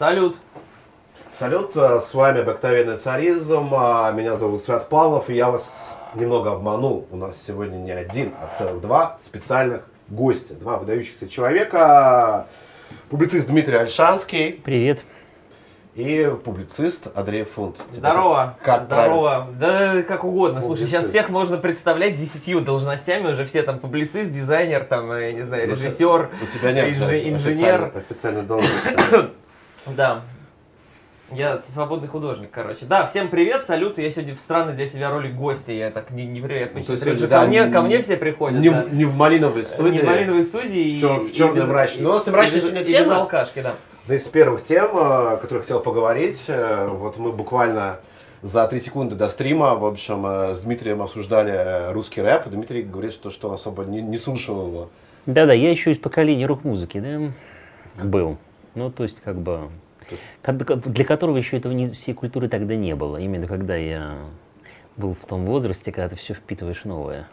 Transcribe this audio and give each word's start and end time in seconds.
Салют. 0.00 0.38
Салют, 1.30 1.76
э, 1.76 2.00
с 2.00 2.14
вами 2.14 2.40
обыкновенный 2.40 2.96
царизм. 2.96 3.68
А, 3.74 4.10
Меня 4.12 4.38
зовут 4.38 4.62
Свят 4.64 4.88
Павлов, 4.88 5.28
и 5.28 5.34
я 5.34 5.50
вас 5.50 5.70
немного 6.14 6.52
обманул. 6.52 7.06
У 7.10 7.16
нас 7.18 7.36
сегодня 7.46 7.76
не 7.76 7.90
один, 7.90 8.32
а 8.40 8.50
целых 8.56 8.80
два 8.80 9.18
специальных 9.26 9.82
гостя. 10.08 10.54
Два 10.54 10.78
выдающихся 10.78 11.28
человека. 11.28 12.46
Публицист 13.10 13.48
Дмитрий 13.48 13.76
Альшанский 13.76 14.52
Привет. 14.64 15.00
и 15.94 16.34
публицист 16.46 17.08
Андрей 17.14 17.44
Фунт. 17.44 17.76
Здорово. 17.92 18.56
Как 18.64 18.84
Здорово. 18.84 19.48
Да, 19.60 20.02
как 20.08 20.24
угодно. 20.24 20.62
Слушай, 20.62 20.84
Публицист. 20.84 20.90
сейчас 21.02 21.10
всех 21.10 21.28
можно 21.28 21.58
представлять 21.58 22.16
десятью 22.16 22.62
должностями, 22.62 23.32
уже 23.32 23.44
все 23.44 23.62
там 23.62 23.78
публицист, 23.78 24.32
дизайнер, 24.32 24.82
там, 24.84 25.12
я 25.12 25.32
не 25.32 25.42
знаю, 25.42 25.68
Ну, 25.68 25.74
режиссер, 25.74 26.30
У 26.42 26.56
тебя 26.56 26.72
нет 26.72 26.88
инж- 26.88 27.28
инженер. 27.34 27.92
официальной- 27.92 28.00
официальной 28.00 28.42
должности. 28.44 29.30
Да. 29.86 30.22
Я 31.32 31.62
свободный 31.72 32.08
художник, 32.08 32.50
короче. 32.50 32.86
Да, 32.86 33.06
всем 33.06 33.28
привет, 33.28 33.64
салют. 33.64 33.98
Я 33.98 34.10
сегодня 34.10 34.34
в 34.34 34.40
странной 34.40 34.72
для 34.74 34.88
себя 34.88 35.10
роли 35.10 35.30
гостя. 35.30 35.70
Я 35.70 35.92
так 35.92 36.10
не, 36.10 36.26
неприятно. 36.26 36.80
Ну, 36.80 36.84
то 36.84 36.92
есть 36.92 37.04
чувствую. 37.04 37.18
сегодня, 37.18 37.28
ко, 37.28 37.40
да, 37.42 37.46
мне, 37.46 37.60
не- 37.66 37.72
ко 37.72 37.82
мне 37.82 38.02
все 38.02 38.16
приходят. 38.16 38.58
Не, 38.60 38.70
да. 38.70 38.82
в- 38.82 38.92
не 38.94 39.04
в 39.04 39.14
малиновой 39.14 39.62
студии. 39.62 39.92
Не 39.92 39.98
в 40.00 40.04
малиновой 40.04 40.44
студии. 40.44 40.88
и- 40.94 40.98
Чё- 40.98 41.20
в 41.20 41.28
и 41.30 41.32
чёрной 41.32 41.60
без- 41.62 41.68
мрачной. 41.68 42.02
Ну, 42.02 42.10
мрачная 42.32 42.56
без- 42.56 42.62
сегодня 42.62 42.80
и 42.80 42.84
без 42.84 42.92
тема. 42.92 43.16
алкашки, 43.18 43.60
да. 43.62 43.74
Да 44.08 44.14
из 44.16 44.22
первых 44.24 44.64
тем, 44.64 44.86
э, 44.96 45.00
о 45.34 45.36
которых 45.36 45.62
хотел 45.62 45.78
поговорить, 45.78 46.42
э, 46.48 46.88
вот 46.90 47.16
мы 47.18 47.30
буквально 47.30 48.00
за 48.42 48.66
три 48.66 48.80
секунды 48.80 49.14
до 49.14 49.28
стрима, 49.28 49.76
в 49.76 49.86
общем, 49.86 50.26
э, 50.26 50.54
с 50.56 50.60
Дмитрием 50.62 51.00
обсуждали 51.00 51.92
русский 51.92 52.22
рэп. 52.22 52.48
Дмитрий 52.48 52.82
говорит, 52.82 53.12
что, 53.12 53.30
что 53.30 53.48
он 53.48 53.54
особо 53.54 53.84
не, 53.84 54.02
не 54.02 54.18
слушал 54.18 54.66
его. 54.66 54.90
Да-да, 55.26 55.52
я 55.52 55.70
еще 55.70 55.92
из 55.92 55.98
поколения 55.98 56.46
рок-музыки, 56.46 56.98
да, 56.98 58.02
был. 58.02 58.36
Ну, 58.74 58.90
то 58.90 59.02
есть, 59.02 59.20
как 59.20 59.36
бы, 59.38 59.68
для 60.42 61.04
которого 61.04 61.36
еще 61.36 61.56
этого 61.56 61.72
не, 61.72 61.88
всей 61.88 62.14
культуры 62.14 62.48
тогда 62.48 62.76
не 62.76 62.94
было. 62.94 63.16
Именно 63.16 63.46
когда 63.46 63.76
я 63.76 64.16
был 64.96 65.14
в 65.14 65.24
том 65.26 65.46
возрасте, 65.46 65.92
когда 65.92 66.08
ты 66.08 66.16
все 66.16 66.34
впитываешь 66.34 66.84
новое. 66.84 67.28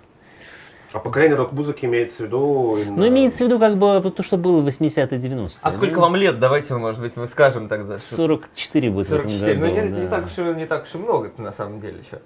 А 0.93 0.99
поколение 0.99 1.35
рок-музыки 1.35 1.85
имеется 1.85 2.17
в 2.17 2.19
виду... 2.27 2.77
именно- 2.77 2.97
Ну, 2.97 3.07
имеется 3.09 3.43
в 3.43 3.47
виду, 3.47 3.59
как 3.59 3.77
бы, 3.77 4.09
то, 4.09 4.23
что 4.23 4.37
было 4.37 4.61
в 4.61 4.67
80-е, 4.67 5.19
90-е. 5.19 5.49
А 5.61 5.71
сколько 5.73 5.95
ну, 5.95 6.01
вам 6.01 6.15
лет? 6.15 6.39
Давайте, 6.39 6.75
может 6.75 7.01
быть, 7.01 7.17
мы 7.17 7.27
скажем 7.27 7.67
тогда. 7.67 7.97
что- 7.97 8.15
44 8.15 8.89
будет 8.89 9.07
в 9.07 9.09
44. 9.09 9.51
этом 9.51 9.61
году. 9.61 9.75
Ну, 9.75 9.81
не, 9.81 9.89
не 10.01 10.07
да. 10.07 10.15
так 10.15 10.25
уж, 10.27 10.37
и- 10.37 10.55
не 10.55 10.65
так 10.65 10.83
уж 10.85 10.95
и 10.95 10.97
много 10.97 11.31
на 11.37 11.51
самом 11.51 11.81
деле 11.81 11.99
еще. 11.99 12.21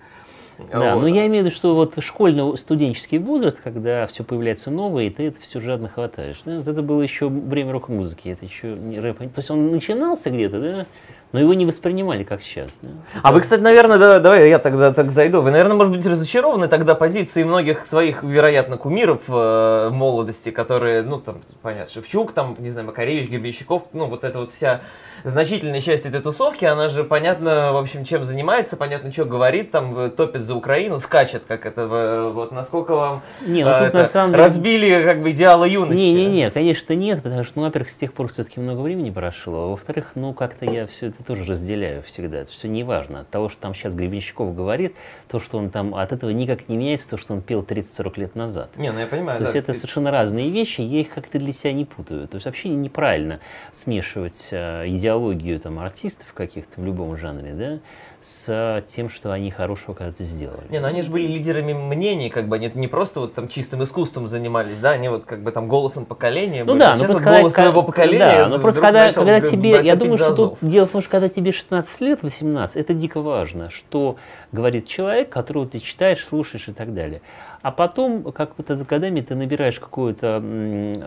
Да, 0.72 0.96
Вот. 0.96 1.02
но 1.02 1.08
я 1.08 1.28
имею 1.28 1.44
в 1.44 1.48
виду, 1.48 1.56
что 1.56 1.76
вот 1.76 1.94
школьно-студенческий 1.98 3.18
возраст, 3.18 3.62
когда 3.62 4.08
все 4.08 4.24
появляется 4.24 4.72
новое, 4.72 5.06
и 5.06 5.10
ты 5.10 5.28
это 5.28 5.42
все 5.42 5.60
жадно 5.60 5.90
хватаешь. 5.90 6.42
да, 6.46 6.58
вот 6.58 6.68
это 6.68 6.82
было 6.82 7.02
еще 7.02 7.28
время 7.28 7.72
рок-музыки, 7.72 8.30
это 8.30 8.46
еще 8.46 8.68
не 8.76 9.00
рэп. 9.00 9.20
То 9.20 9.30
есть 9.38 9.50
он 9.50 9.72
начинался 9.72 10.30
где-то, 10.30 10.60
да, 10.60 10.86
но 11.32 11.40
его 11.40 11.54
не 11.54 11.66
воспринимали 11.66 12.24
как 12.24 12.42
сейчас. 12.42 12.78
Да. 12.82 12.90
А 13.24 13.32
вы, 13.32 13.42
кстати, 13.42 13.62
наверное, 13.62 13.98
да, 13.98 14.20
давай 14.20 14.50
я 14.50 14.60
тогда 14.60 14.94
так 14.94 15.12
зайду. 15.12 15.42
Вы, 15.42 15.52
наверное, 15.52 15.76
может 15.76 15.96
быть, 15.96 16.06
разочарованы 16.06 16.68
тогда 16.68 16.96
позицией 16.96 17.46
многих 17.46 17.86
своих, 17.86 18.24
вероятно, 18.24 18.78
кумиров 18.78 19.22
э, 19.28 19.90
молодости, 19.92 20.52
которые, 20.52 21.04
ну, 21.04 21.20
там, 21.20 21.42
понятно, 21.62 21.94
Шевчук, 21.94 22.34
там, 22.34 22.56
не 22.60 22.70
знаю, 22.70 22.88
Макаревич, 22.88 23.30
Гребенщиков, 23.30 23.84
ну, 23.94 24.08
вот 24.08 24.24
эта 24.24 24.40
вот 24.40 24.52
вся 24.54 24.82
значительная 25.24 25.82
часть 25.82 26.06
этой 26.06 26.22
тусовки, 26.22 26.66
она 26.66 26.90
же, 26.90 27.04
понятно, 27.04 27.74
в 27.74 27.78
общем, 27.78 28.06
чем 28.06 28.26
занимается, 28.26 28.76
понятно, 28.76 29.12
что 29.12 29.26
говорит, 29.26 29.72
там, 29.72 30.12
топит 30.12 30.44
за 30.46 30.56
Украину, 30.56 31.00
скачет, 31.00 31.44
как 31.48 31.66
это, 31.66 32.32
вот, 32.34 32.52
насколько 32.52 32.96
вам 32.96 33.22
Не, 33.46 33.64
ну 33.64 33.72
э, 33.72 33.78
тут 33.78 33.88
это, 33.88 33.98
на 34.00 34.06
самом 34.06 34.32
деле- 34.34 34.44
разбили, 34.44 35.04
как 35.06 35.22
бы, 35.22 35.32
идеалы 35.32 35.70
юности. 35.70 36.02
Не-не-не, 36.02 36.52
конечно, 36.52 36.94
нет, 36.94 37.22
потому 37.24 37.44
что, 37.44 37.54
ну, 37.56 37.64
во-первых, 37.66 37.90
с 37.90 37.96
тех 37.96 38.14
пор 38.14 38.30
все-таки 38.30 38.60
много 38.60 38.82
времени 38.82 39.12
прошло, 39.12 39.64
а 39.64 39.68
во-вторых, 39.68 40.12
ну, 40.16 40.34
как-то 40.34 40.66
я 40.66 40.88
все 40.88 41.08
это 41.08 41.21
тоже 41.22 41.44
разделяю 41.46 42.04
всегда, 42.04 42.40
это 42.40 42.52
все 42.52 42.68
не 42.68 42.84
важно. 42.84 43.22
От 43.22 43.30
того, 43.30 43.50
что 43.50 43.62
там 43.62 43.74
сейчас 43.76 43.94
Гребенщиков 43.96 44.56
говорит, 44.56 44.96
то, 45.28 45.40
что 45.40 45.58
он 45.58 45.70
там, 45.70 45.96
от 45.96 46.12
этого 46.12 46.30
никак 46.32 46.68
не 46.70 46.78
меняется 46.78 47.10
то, 47.10 47.18
что 47.18 47.34
он 47.34 47.42
пел 47.42 47.62
30-40 47.62 48.20
лет 48.20 48.36
назад. 48.36 48.76
Не, 48.78 48.92
ну 48.92 49.00
я 49.00 49.08
понимаю, 49.08 49.38
То 49.40 49.44
есть 49.44 49.54
да, 49.54 49.60
это 49.60 49.74
ты- 49.74 49.80
совершенно 49.80 50.12
разные 50.12 50.50
вещи, 50.50 50.82
я 50.82 51.02
их 51.02 51.10
как-то 51.10 51.40
для 51.40 51.54
себя 51.54 51.74
не 51.74 51.86
путаю. 51.86 52.28
То 52.28 52.36
есть 52.36 52.46
вообще 52.46 52.70
неправильно 52.70 53.40
смешивать 53.72 54.50
э, 54.52 54.88
идеологию 54.88 55.60
там, 55.60 55.80
артистов 55.80 56.34
каких-то 56.34 56.82
в 56.82 56.86
любом 56.86 57.18
жанре, 57.18 57.54
да, 57.54 57.80
с 58.22 58.84
тем, 58.88 59.10
что 59.10 59.32
они 59.32 59.50
хорошего 59.52 59.94
когда-то 59.96 60.24
сделали. 60.24 60.64
Не, 60.70 60.80
ну 60.80 60.88
они 60.88 61.02
же 61.02 61.10
были 61.12 61.28
лидерами 61.28 61.74
мнений, 61.74 62.30
как 62.30 62.48
бы 62.48 62.56
они 62.58 62.72
не 62.76 62.88
просто 62.88 63.20
вот 63.22 63.34
там 63.34 63.48
чистым 63.48 63.84
искусством 63.84 64.28
занимались, 64.28 64.80
да, 64.80 64.92
они 64.92 65.10
вот 65.10 65.26
как 65.26 65.42
бы 65.44 65.52
там 65.52 65.68
голосом 65.68 66.06
поколения 66.06 66.64
Ну 66.64 66.74
были. 66.74 66.80
да, 66.80 66.96
ну 66.96 67.06
просто 67.06 67.24
когда, 67.24 67.40
голос 67.40 67.54
своего 67.54 67.84
поколения. 67.84 68.20
да, 68.20 68.48
ну 68.48 68.60
просто 68.60 68.82
когда, 68.82 69.06
начал 69.06 69.26
когда 69.26 69.42
тебе, 69.42 69.82
я 69.84 69.96
думаю, 69.96 70.18
что 70.18 70.36
тут 70.36 70.58
дело 70.62 70.86
в 70.86 70.92
том, 70.92 71.02
что 71.02 71.10
когда 71.10 71.30
тебе 71.30 71.52
16 71.52 72.02
лет, 72.02 72.20
18, 72.22 72.78
это 72.78 72.94
дико 72.94 73.22
важно, 73.22 73.70
что 73.70 74.18
говорит 74.52 74.88
человек, 74.88 75.30
которого 75.30 75.66
ты 75.66 75.80
читаешь, 75.80 76.24
слушаешь 76.26 76.68
и 76.68 76.74
так 76.74 76.94
далее. 76.94 77.22
А 77.62 77.72
потом, 77.72 78.32
как 78.32 78.56
ты 78.56 78.76
с 78.76 78.84
годами 78.84 79.22
ты 79.22 79.36
набираешь 79.36 79.80
какую-то 79.80 80.38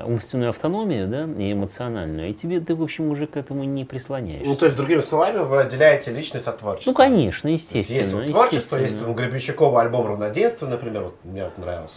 умственную 0.06 0.50
автономию, 0.50 1.08
да, 1.08 1.24
и 1.24 1.52
эмоциональную, 1.52 2.30
и 2.30 2.34
тебе 2.34 2.60
ты, 2.60 2.74
в 2.74 2.82
общем, 2.82 3.10
уже 3.10 3.26
к 3.26 3.36
этому 3.36 3.64
не 3.64 3.84
прислоняешься. 3.84 4.48
Ну, 4.48 4.54
то 4.54 4.66
есть, 4.66 4.76
другими 4.76 5.00
словами, 5.00 5.38
вы 5.38 5.60
отделяете 5.60 6.12
личность 6.12 6.46
от 6.46 6.58
творчества. 6.58 6.90
Ну, 6.90 6.96
конечно, 6.96 7.48
То 7.48 7.52
есть 7.52 7.74
естественно. 7.74 8.20
Есть 8.20 8.32
вот 8.32 8.40
творчество, 8.40 8.76
есть 8.76 8.92
естественно. 8.92 9.14
там 9.14 9.24
Гребенщикова 9.24 9.80
альбом 9.80 10.06
«Равноденствие», 10.06 10.70
например, 10.70 11.02
вот 11.04 11.16
мне 11.24 11.44
вот 11.44 11.58
нравился. 11.58 11.94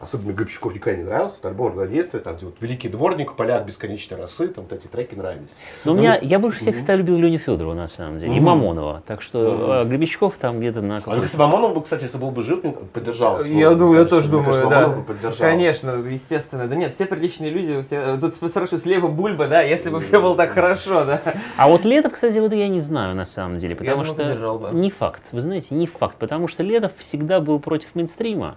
Особенно 0.00 0.32
Гребенщиков 0.32 0.74
никогда 0.74 0.98
не 0.98 1.04
нравился. 1.04 1.36
Вот 1.42 1.48
альбом 1.48 1.68
«Равноденствие», 1.68 2.22
там 2.22 2.36
где 2.36 2.46
вот 2.46 2.56
«Великий 2.60 2.88
дворник», 2.88 3.32
в 3.32 3.36
«Полях 3.36 3.64
бесконечной 3.64 4.18
росы», 4.18 4.48
там 4.48 4.64
вот 4.64 4.72
эти 4.72 4.86
треки 4.86 5.14
нравились. 5.14 5.48
Но 5.84 5.92
у 5.92 5.94
Ну, 5.94 6.00
меня, 6.00 6.18
я 6.20 6.38
больше 6.38 6.58
всех 6.60 6.76
всегда 6.76 6.96
любил 6.96 7.16
Леню 7.16 7.38
Федорова, 7.38 7.74
на 7.74 7.88
самом 7.88 8.18
деле, 8.18 8.36
и. 8.36 8.40
Мамонова. 8.40 9.02
Так 9.06 9.22
что 9.22 9.84
Гребенщиков 9.86 10.36
там 10.36 10.58
где-то 10.60 10.82
на 10.82 10.98
А 11.04 11.16
если 11.16 11.36
Мамонов 11.36 11.74
бы, 11.74 11.82
кстати, 11.82 12.04
если 12.04 12.18
был 12.18 12.30
бы 12.30 12.42
жив, 12.42 12.60
поддержал. 12.92 13.42
Я 13.44 13.74
думаю, 13.74 14.00
я 14.00 14.04
тоже 14.04 14.28
думаю, 14.28 14.68
да. 14.68 14.88
бы 14.88 15.02
поддержал. 15.02 15.48
Конечно, 15.48 15.90
естественно. 15.90 16.66
Да 16.66 16.76
нет, 16.76 16.94
все 16.94 17.06
приличные 17.06 17.50
люди, 17.50 17.82
все... 17.82 18.18
тут 18.18 18.34
спрашиваю, 18.34 18.80
слева 18.80 19.08
Бульба, 19.08 19.46
да, 19.48 19.62
если 19.62 19.90
бы 19.90 20.00
все 20.00 20.20
было 20.20 20.36
так 20.36 20.52
хорошо, 20.52 21.04
да. 21.04 21.20
А 21.56 21.68
вот 21.68 21.84
Летов, 21.84 22.12
кстати, 22.12 22.38
вот 22.38 22.52
я 22.52 22.68
не 22.68 22.80
знаю 22.80 23.14
на 23.14 23.24
самом 23.24 23.58
деле, 23.58 23.74
потому 23.76 24.04
что 24.04 24.70
не 24.72 24.90
факт. 24.90 25.22
Вы 25.32 25.40
знаете, 25.40 25.74
не 25.74 25.86
факт, 25.86 26.16
потому 26.18 26.48
что 26.48 26.62
Летов 26.62 26.92
всегда 26.98 27.40
был 27.40 27.58
против 27.60 27.94
мейнстрима. 27.94 28.56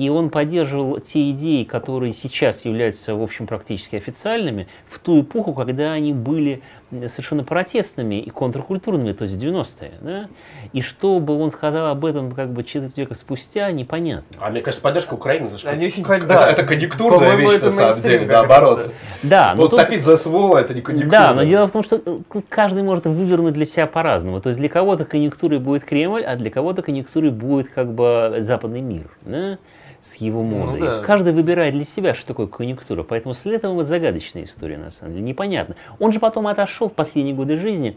И 0.00 0.08
он 0.08 0.30
поддерживал 0.30 0.98
те 0.98 1.30
идеи, 1.32 1.62
которые 1.64 2.14
сейчас 2.14 2.64
являются, 2.64 3.14
в 3.14 3.22
общем, 3.22 3.46
практически 3.46 3.96
официальными, 3.96 4.66
в 4.88 4.98
ту 4.98 5.20
эпоху, 5.20 5.52
когда 5.52 5.92
они 5.92 6.14
были 6.14 6.62
совершенно 7.08 7.44
протестными 7.44 8.14
и 8.14 8.30
контркультурными, 8.30 9.12
то 9.12 9.24
есть 9.24 9.36
в 9.36 9.44
90-е. 9.44 9.92
Да? 10.00 10.28
И 10.72 10.80
что 10.80 11.20
бы 11.20 11.38
он 11.38 11.50
сказал 11.50 11.88
об 11.88 12.06
этом 12.06 12.32
как 12.32 12.50
бы 12.50 12.64
четверть 12.64 12.96
века 12.96 13.12
спустя, 13.14 13.70
непонятно. 13.72 14.38
А 14.40 14.48
мне 14.48 14.62
кажется, 14.62 14.82
поддержка 14.82 15.12
Украины, 15.12 15.48
это, 15.48 15.58
ж 15.58 15.66
Они 15.66 15.86
очень 15.86 16.02
пон- 16.02 16.24
да. 16.24 16.48
это, 16.48 16.62
это 16.62 16.62
конъюнктурная 16.62 17.18
По-моему, 17.18 17.50
вещь, 17.50 17.58
это 17.58 17.66
на 17.66 17.72
самом 17.72 18.02
деле, 18.02 18.24
наоборот. 18.26 18.90
Да, 19.22 19.52
но 19.54 19.60
Вот 19.62 19.72
тут- 19.72 19.80
топить 19.80 20.02
за 20.02 20.16
СВО, 20.16 20.56
это 20.56 20.72
не 20.72 20.80
конъюнктура. 20.80 21.20
Да, 21.20 21.34
но 21.34 21.44
дело 21.44 21.66
в 21.66 21.72
том, 21.72 21.82
что 21.82 22.00
э, 22.02 22.20
каждый 22.48 22.82
может 22.84 23.04
вывернуть 23.04 23.52
для 23.52 23.66
себя 23.66 23.86
по-разному. 23.86 24.40
То 24.40 24.48
есть 24.48 24.58
для 24.58 24.70
кого-то 24.70 25.04
конъюнктурой 25.04 25.58
будет 25.58 25.84
Кремль, 25.84 26.24
а 26.24 26.36
для 26.36 26.50
кого-то 26.50 26.80
конъюнктурой 26.80 27.30
будет 27.30 27.68
как 27.68 27.92
бы 27.92 28.36
западный 28.38 28.80
мир. 28.80 29.10
да, 29.26 29.58
с 30.00 30.16
его 30.16 30.42
модой. 30.42 30.80
Ну 30.80 30.86
да. 30.86 31.02
Каждый 31.02 31.32
выбирает 31.32 31.74
для 31.74 31.84
себя, 31.84 32.14
что 32.14 32.28
такое 32.28 32.46
конъюнктура. 32.46 33.02
Поэтому 33.02 33.34
с 33.34 33.44
Летовым 33.44 33.76
вот 33.76 33.86
загадочная 33.86 34.44
история, 34.44 34.78
на 34.78 34.90
самом 34.90 35.12
деле. 35.14 35.24
Непонятно. 35.24 35.76
Он 35.98 36.12
же 36.12 36.20
потом 36.20 36.46
отошел 36.46 36.88
в 36.88 36.92
последние 36.94 37.34
годы 37.34 37.56
жизни, 37.56 37.96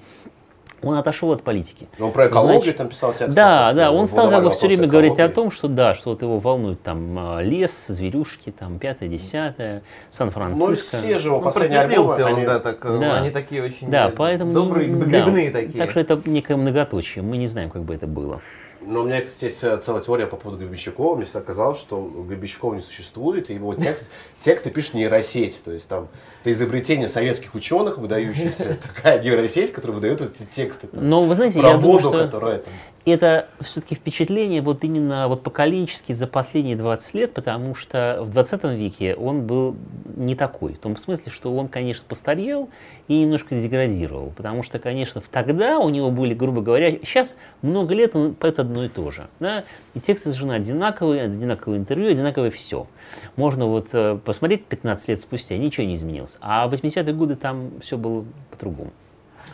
он 0.81 0.97
отошел 0.97 1.31
от 1.31 1.44
политики. 1.44 1.88
Он 1.97 2.12
про 2.12 2.28
экологию 2.28 2.62
Значит, 2.62 2.78
там 2.78 2.90
писал 2.90 3.14
текст. 3.14 3.34
Да, 3.34 3.72
да, 3.72 3.91
он 3.94 4.06
стал 4.06 4.30
как 4.30 4.44
бы 4.44 4.52
все 4.52 4.68
время 4.68 4.86
говорить 4.86 5.18
о 5.18 5.30
том, 5.30 5.50
что 5.50 5.69
да, 5.69 5.94
что 5.94 6.09
вот 6.09 6.22
его 6.22 6.40
волнует 6.40 6.81
там 6.84 7.16
а, 7.18 7.41
лес, 7.41 7.88
зверюшки, 7.88 8.52
там 8.52 8.80
пятое, 8.80 9.08
десятое, 9.08 9.75
Ну, 9.75 9.81
Сан-Франциско. 10.09 10.97
все 10.97 11.20
же 11.20 11.30
его 11.30 11.38
Ну, 11.38 11.44
последние 11.46 11.80
альбомы, 11.80 12.14
он, 12.16 12.24
они- 12.25 12.46
да, 12.46 12.59
так, 12.59 12.84
э, 12.85 13.00
Да. 13.00 13.18
они 13.20 13.30
такие 13.30 13.64
очень 13.64 13.90
Да, 13.90 14.09
э, 14.09 14.12
поэтому 14.12 14.52
добрые, 14.53 14.90
не- 14.90 14.99
да. 14.99 15.06
грибные 15.06 15.52
такие. 15.52 15.78
Так 15.79 15.91
что 15.91 16.02
это 16.02 16.22
некое 16.26 16.58
многоточие. 16.58 17.23
Мы 17.23 17.38
не 17.38 17.47
знаем, 17.47 17.70
как 17.70 17.84
бы 17.84 17.96
это 17.96 18.06
было. 18.06 18.41
Но 18.85 19.02
у 19.02 19.06
меня, 19.06 19.22
кстати, 19.22 19.46
есть 19.46 19.64
э, 19.64 19.82
целая 19.85 20.02
теория 20.02 20.28
по 20.28 20.35
поводу 20.35 20.59
Гребенщикова. 20.64 21.16
Мне 21.16 21.26
всегда 21.26 21.41
казалось, 21.41 21.80
что 21.80 22.02
Гребенщикова 22.28 22.76
не 22.76 22.82
существует, 22.82 23.50
и 23.50 23.53
его 23.56 23.74
текст, 23.76 24.09
тексты 24.44 24.70
пишет 24.70 24.94
нейросеть. 24.94 25.64
То 25.64 25.72
есть 25.72 25.88
там 25.88 26.09
это 26.41 26.52
изобретение 26.53 27.08
советских 27.08 27.56
ученых, 27.56 27.97
выдающихся, 27.97 28.78
такая 28.96 29.22
нейросеть, 29.22 29.72
которая 29.72 29.96
выдает 29.96 30.22
эти 30.22 30.47
тексты. 30.56 30.88
там, 30.88 31.09
Но 31.09 31.26
вы 31.26 31.35
знаете, 31.35 31.59
про 31.59 31.70
я 31.70 31.78
думаю, 31.78 31.91
воду, 31.94 32.09
что 32.09 32.26
которая 32.26 32.59
там. 32.59 32.74
Это 33.11 33.50
все-таки 33.59 33.96
впечатление 33.96 34.61
вот 34.61 34.84
именно 34.84 35.28
вот 35.28 35.44
поколенчески 35.44 36.14
за 36.14 36.26
последние 36.26 36.78
20 36.78 37.14
лет, 37.16 37.34
потому 37.34 37.76
что 37.76 38.20
в 38.22 38.32
20 38.32 38.64
веке 38.76 39.16
он 39.16 39.46
был 39.46 39.76
не 40.16 40.35
такой. 40.35 40.73
В 40.73 40.79
том 40.79 40.96
смысле, 40.96 41.32
что 41.32 41.53
он, 41.53 41.67
конечно, 41.67 42.05
постарел 42.08 42.70
и 43.09 43.20
немножко 43.20 43.55
деградировал. 43.55 44.32
Потому 44.35 44.64
что, 44.64 44.79
конечно, 44.79 45.22
тогда 45.32 45.79
у 45.79 45.90
него 45.90 46.11
были, 46.11 46.34
грубо 46.34 46.61
говоря, 46.61 46.91
сейчас 46.91 47.35
много 47.61 47.94
лет 47.94 48.16
он 48.16 48.35
поет 48.35 48.59
одно 48.59 48.85
и 48.85 48.90
то 48.90 49.11
же. 49.11 49.28
Да? 49.40 49.66
И 49.94 49.99
тексты 49.99 50.29
совершенно 50.29 50.56
одинаковые, 50.56 51.23
одинаковые 51.23 51.79
интервью, 51.79 52.09
одинаковое 52.09 52.52
все. 52.52 52.88
Можно 53.35 53.66
вот 53.66 53.88
э, 53.91 54.17
посмотреть 54.23 54.66
15 54.66 55.09
лет 55.09 55.20
спустя, 55.20 55.58
ничего 55.58 55.85
не 55.85 55.96
изменилось. 55.96 56.38
А 56.40 56.67
в 56.67 56.73
80-е 56.73 57.14
годы 57.14 57.35
там 57.35 57.72
все 57.82 57.97
было 57.97 58.23
по-другому. 58.49 58.91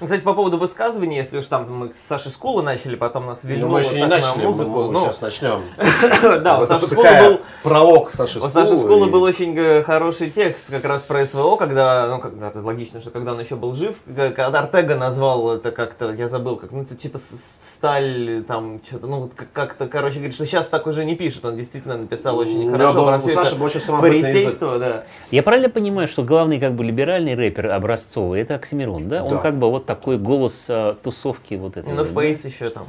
Кстати, 0.01 0.21
по 0.21 0.33
поводу 0.33 0.57
высказываний, 0.57 1.17
если 1.17 1.37
уж 1.39 1.45
там 1.47 1.65
мы 1.69 1.87
с 1.93 2.07
Сашей 2.07 2.31
Скула 2.31 2.61
начали, 2.61 2.95
потом 2.95 3.25
нас 3.25 3.43
вели 3.43 3.61
Ну, 3.61 3.67
мы 3.67 3.81
еще 3.81 3.95
не 3.95 4.01
так 4.01 4.09
на 4.09 4.15
начали, 4.17 4.41
мы, 4.45 4.51
музыку. 4.51 4.69
мы 4.69 4.91
Ну, 4.93 4.99
сейчас 5.01 5.19
начнем. 5.21 5.61
да, 6.43 6.59
у 6.59 6.65
Саши 6.65 6.87
такая 6.87 7.29
был 7.29 7.41
пролог 7.63 8.11
Саши 8.13 8.39
У 8.39 8.41
Саши 8.43 8.67
Скулы, 8.67 8.79
Скулы 8.83 9.07
был 9.07 9.23
очень 9.23 9.53
э, 9.57 9.83
хороший 9.83 10.29
текст 10.29 10.69
как 10.71 10.85
раз 10.85 11.01
про 11.01 11.25
СВО, 11.25 11.57
когда, 11.57 12.07
ну, 12.07 12.19
когда 12.19 12.47
это 12.47 12.61
логично, 12.61 13.01
что 13.01 13.09
когда 13.11 13.33
он 13.33 13.41
еще 13.41 13.55
был 13.57 13.73
жив, 13.73 13.95
к- 14.05 14.31
когда 14.31 14.59
Артега 14.59 14.95
назвал 14.95 15.55
это 15.55 15.71
как-то, 15.71 16.13
я 16.13 16.29
забыл, 16.29 16.55
как, 16.55 16.71
ну, 16.71 16.83
это 16.83 16.95
типа 16.95 17.17
сталь, 17.17 18.43
там, 18.47 18.79
что-то, 18.87 19.07
ну, 19.07 19.29
как-то, 19.53 19.87
короче, 19.87 20.15
говорит, 20.17 20.35
что 20.35 20.45
сейчас 20.45 20.67
так 20.67 20.87
уже 20.87 21.05
не 21.05 21.15
пишет, 21.15 21.43
он 21.45 21.57
действительно 21.57 21.97
написал 21.97 22.37
очень 22.37 22.71
хорошо 22.71 23.05
про 23.05 23.17
у 23.17 23.21
все 23.21 23.33
Саши 23.35 23.49
это 23.51 23.55
был 23.59 23.65
очень 23.65 23.79
самобытный 23.81 24.17
язык. 24.19 24.31
фарисейство, 24.33 24.79
да. 24.79 25.03
Я 25.31 25.43
правильно 25.43 25.69
понимаю, 25.69 26.07
что 26.07 26.23
главный 26.23 26.59
как 26.59 26.73
бы 26.73 26.83
либеральный 26.83 27.35
рэпер 27.35 27.67
образцовый 27.71 28.41
это 28.41 28.55
Оксимирон, 28.55 29.07
да? 29.07 29.23
Он 29.23 29.39
как 29.39 29.55
бы 29.57 29.69
вот 29.69 29.78
такой 29.85 30.17
голос 30.17 30.65
э, 30.69 30.95
тусовки 31.03 31.55
вот 31.55 31.77
этой. 31.77 31.93
Ну, 31.93 32.03
вот? 32.03 32.13
Фейс 32.13 32.45
еще 32.45 32.69
там. 32.69 32.87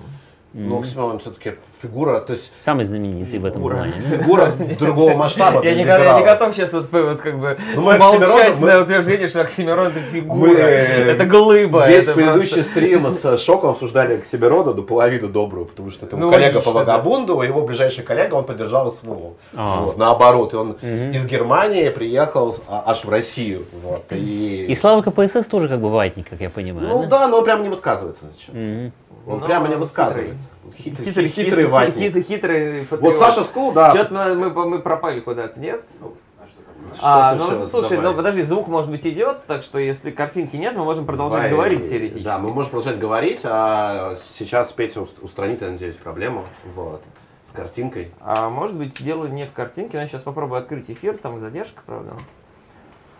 Ну, 0.52 0.80
Оксимирон 0.80 1.20
все-таки 1.20 1.54
фигура, 1.80 2.18
то 2.18 2.32
есть 2.32 2.52
Самый 2.56 2.84
знаменитый 2.84 3.38
в 3.38 3.44
этом 3.44 3.58
Фигура. 3.60 3.74
плане. 3.76 3.92
фигура 4.10 4.52
другого 4.80 5.14
масштаба. 5.14 5.62
Я 5.62 5.76
не, 5.76 5.84
готов, 5.84 6.04
я 6.04 6.18
не 6.18 6.24
готов 6.24 6.56
сейчас 6.56 6.72
вот, 6.72 6.90
вот 6.90 7.20
как 7.20 7.38
бы 7.38 7.56
Ну, 7.76 7.82
мы- 7.82 7.98
на 7.98 8.80
утверждение, 8.80 9.28
что 9.28 9.42
Оксимирон 9.42 9.88
это 9.88 10.00
фигура, 10.00 10.58
это 10.58 11.24
глыба. 11.24 11.88
Весь 11.88 12.06
предыдущий 12.06 12.64
стрим 12.64 13.10
с 13.12 13.38
Шоком 13.38 13.70
обсуждали 13.70 14.18
Оксимирона 14.18 14.72
до 14.74 14.82
половины 14.82 15.28
добрую, 15.28 15.66
потому 15.66 15.92
что 15.92 16.06
это 16.06 16.16
Ну, 16.16 16.30
коллега 16.32 16.60
по. 16.60 16.72
Вагабунду, 16.72 17.38
а 17.40 17.46
его 17.46 17.62
ближайший 17.62 18.02
коллега, 18.02 18.34
он 18.34 18.44
поддержал 18.44 18.90
СВО. 18.90 19.34
А. 19.54 19.92
Наоборот, 19.96 20.54
он 20.54 20.72
из 20.82 21.26
Германии 21.26 21.88
приехал 21.90 22.56
а, 22.66 22.84
аж 22.86 23.04
в 23.04 23.08
Россию. 23.08 23.66
Вот, 23.82 24.04
и... 24.10 24.66
И 24.68 24.74
Слава 24.74 25.02
КПСС 25.02 25.46
тоже 25.46 25.68
как 25.68 25.80
бы 25.80 25.90
ватник, 25.90 26.28
как 26.28 26.40
я 26.40 26.50
понимаю. 26.50 26.88
Ну 26.88 27.06
да, 27.06 27.28
но 27.28 27.38
он 27.38 27.44
прям 27.44 27.62
не 27.62 27.68
высказывается 27.68 28.24
зачем. 28.32 28.92
Он 29.26 29.38
Ну, 29.40 29.46
прямо 29.46 29.68
не 29.68 29.76
высказывается. 29.76 30.44
Хитрый, 30.76 31.06
Хитрый, 31.06 31.28
хитрый, 31.28 31.44
хитрый, 31.44 31.66
ватник. 31.66 31.94
хитрый, 31.96 32.22
хитрый 32.22 32.86
Вот. 32.90 33.18
Саша 33.18 33.44
Скул, 33.44 33.72
да. 33.72 33.90
Что-то 33.94 34.14
мы, 34.14 34.50
мы, 34.50 34.66
мы 34.68 34.78
пропали 34.78 35.20
куда-то, 35.20 35.58
нет? 35.60 35.82
Что 36.94 37.00
А, 37.02 37.34
ну 37.36 37.66
слушай, 37.68 37.96
Давай. 37.96 38.10
ну 38.10 38.16
подожди, 38.16 38.42
звук 38.42 38.66
может 38.68 38.90
быть 38.90 39.06
идет, 39.06 39.44
так 39.46 39.62
что 39.62 39.78
если 39.78 40.10
картинки 40.10 40.56
нет, 40.56 40.74
мы 40.76 40.84
можем 40.84 41.04
продолжать 41.06 41.50
Давай. 41.50 41.50
говорить 41.50 41.88
теоретически. 41.90 42.24
Да, 42.24 42.38
мы 42.38 42.52
можем 42.52 42.70
продолжать 42.72 42.98
говорить, 42.98 43.40
а 43.44 44.16
сейчас 44.38 44.72
Петя 44.72 45.02
ус- 45.02 45.14
устранит, 45.20 45.60
я 45.62 45.68
надеюсь, 45.70 45.96
проблему 45.96 46.44
вот, 46.74 47.02
с 47.48 47.52
картинкой. 47.54 48.10
А 48.22 48.48
может 48.48 48.74
быть 48.74 49.00
дело 49.04 49.26
не 49.26 49.46
в 49.46 49.52
картинке, 49.52 49.98
но 49.98 50.02
я 50.02 50.08
сейчас 50.08 50.22
попробую 50.22 50.58
открыть 50.60 50.90
эфир, 50.90 51.16
там 51.18 51.38
задержка, 51.38 51.80
правда. 51.86 52.14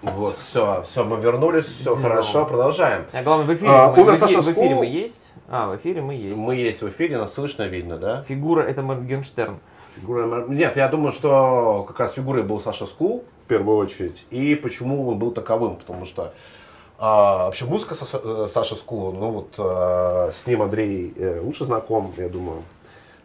Вот, 0.03 0.39
все, 0.39 0.83
все, 0.89 1.05
мы 1.05 1.21
вернулись, 1.21 1.67
все 1.67 1.95
Ну. 1.95 2.03
хорошо, 2.03 2.47
продолжаем. 2.47 3.05
А 3.13 3.23
главное, 3.23 3.47
в 3.47 3.55
эфире, 3.55 3.71
А, 3.71 3.93
мы, 3.93 4.03
умер 4.03 4.13
в, 4.13 4.17
эфире, 4.17 4.29
Саша 4.29 4.43
в 4.43 4.53
эфире 4.53 4.67
Скул. 4.71 4.79
мы 4.81 4.87
есть. 4.87 5.20
А, 5.51 5.69
в 5.69 5.77
эфире 5.77 6.01
мы 6.01 6.15
есть. 6.15 6.37
Мы 6.37 6.55
есть 6.55 6.81
в 6.81 6.89
эфире, 6.89 7.19
нас 7.19 7.35
слышно, 7.35 7.65
видно, 7.67 7.99
да? 7.99 8.23
Фигура 8.29 8.63
это 8.63 8.83
Моргенштерн. 8.83 9.59
Фигура- 9.97 10.47
Нет, 10.49 10.77
я 10.77 10.87
думаю, 10.89 11.11
что 11.11 11.85
как 11.89 11.99
раз 11.99 12.13
фигурой 12.13 12.45
был 12.45 12.61
Саша 12.61 12.87
Скул, 12.87 13.25
в 13.45 13.49
первую 13.49 13.77
очередь. 13.77 14.25
И 14.31 14.55
почему 14.55 15.09
он 15.09 15.19
был 15.19 15.33
таковым? 15.33 15.75
Потому 15.75 16.05
что 16.05 16.33
а, 16.99 17.47
вообще 17.47 17.65
музыка 17.65 17.95
Саса- 17.95 18.47
э, 18.47 18.77
Скула, 18.77 19.11
ну 19.11 19.31
вот 19.31 19.55
а, 19.59 20.31
с 20.31 20.47
ним 20.47 20.63
Андрей 20.63 21.13
э, 21.17 21.41
лучше 21.43 21.65
знаком, 21.65 22.13
я 22.17 22.29
думаю. 22.29 22.63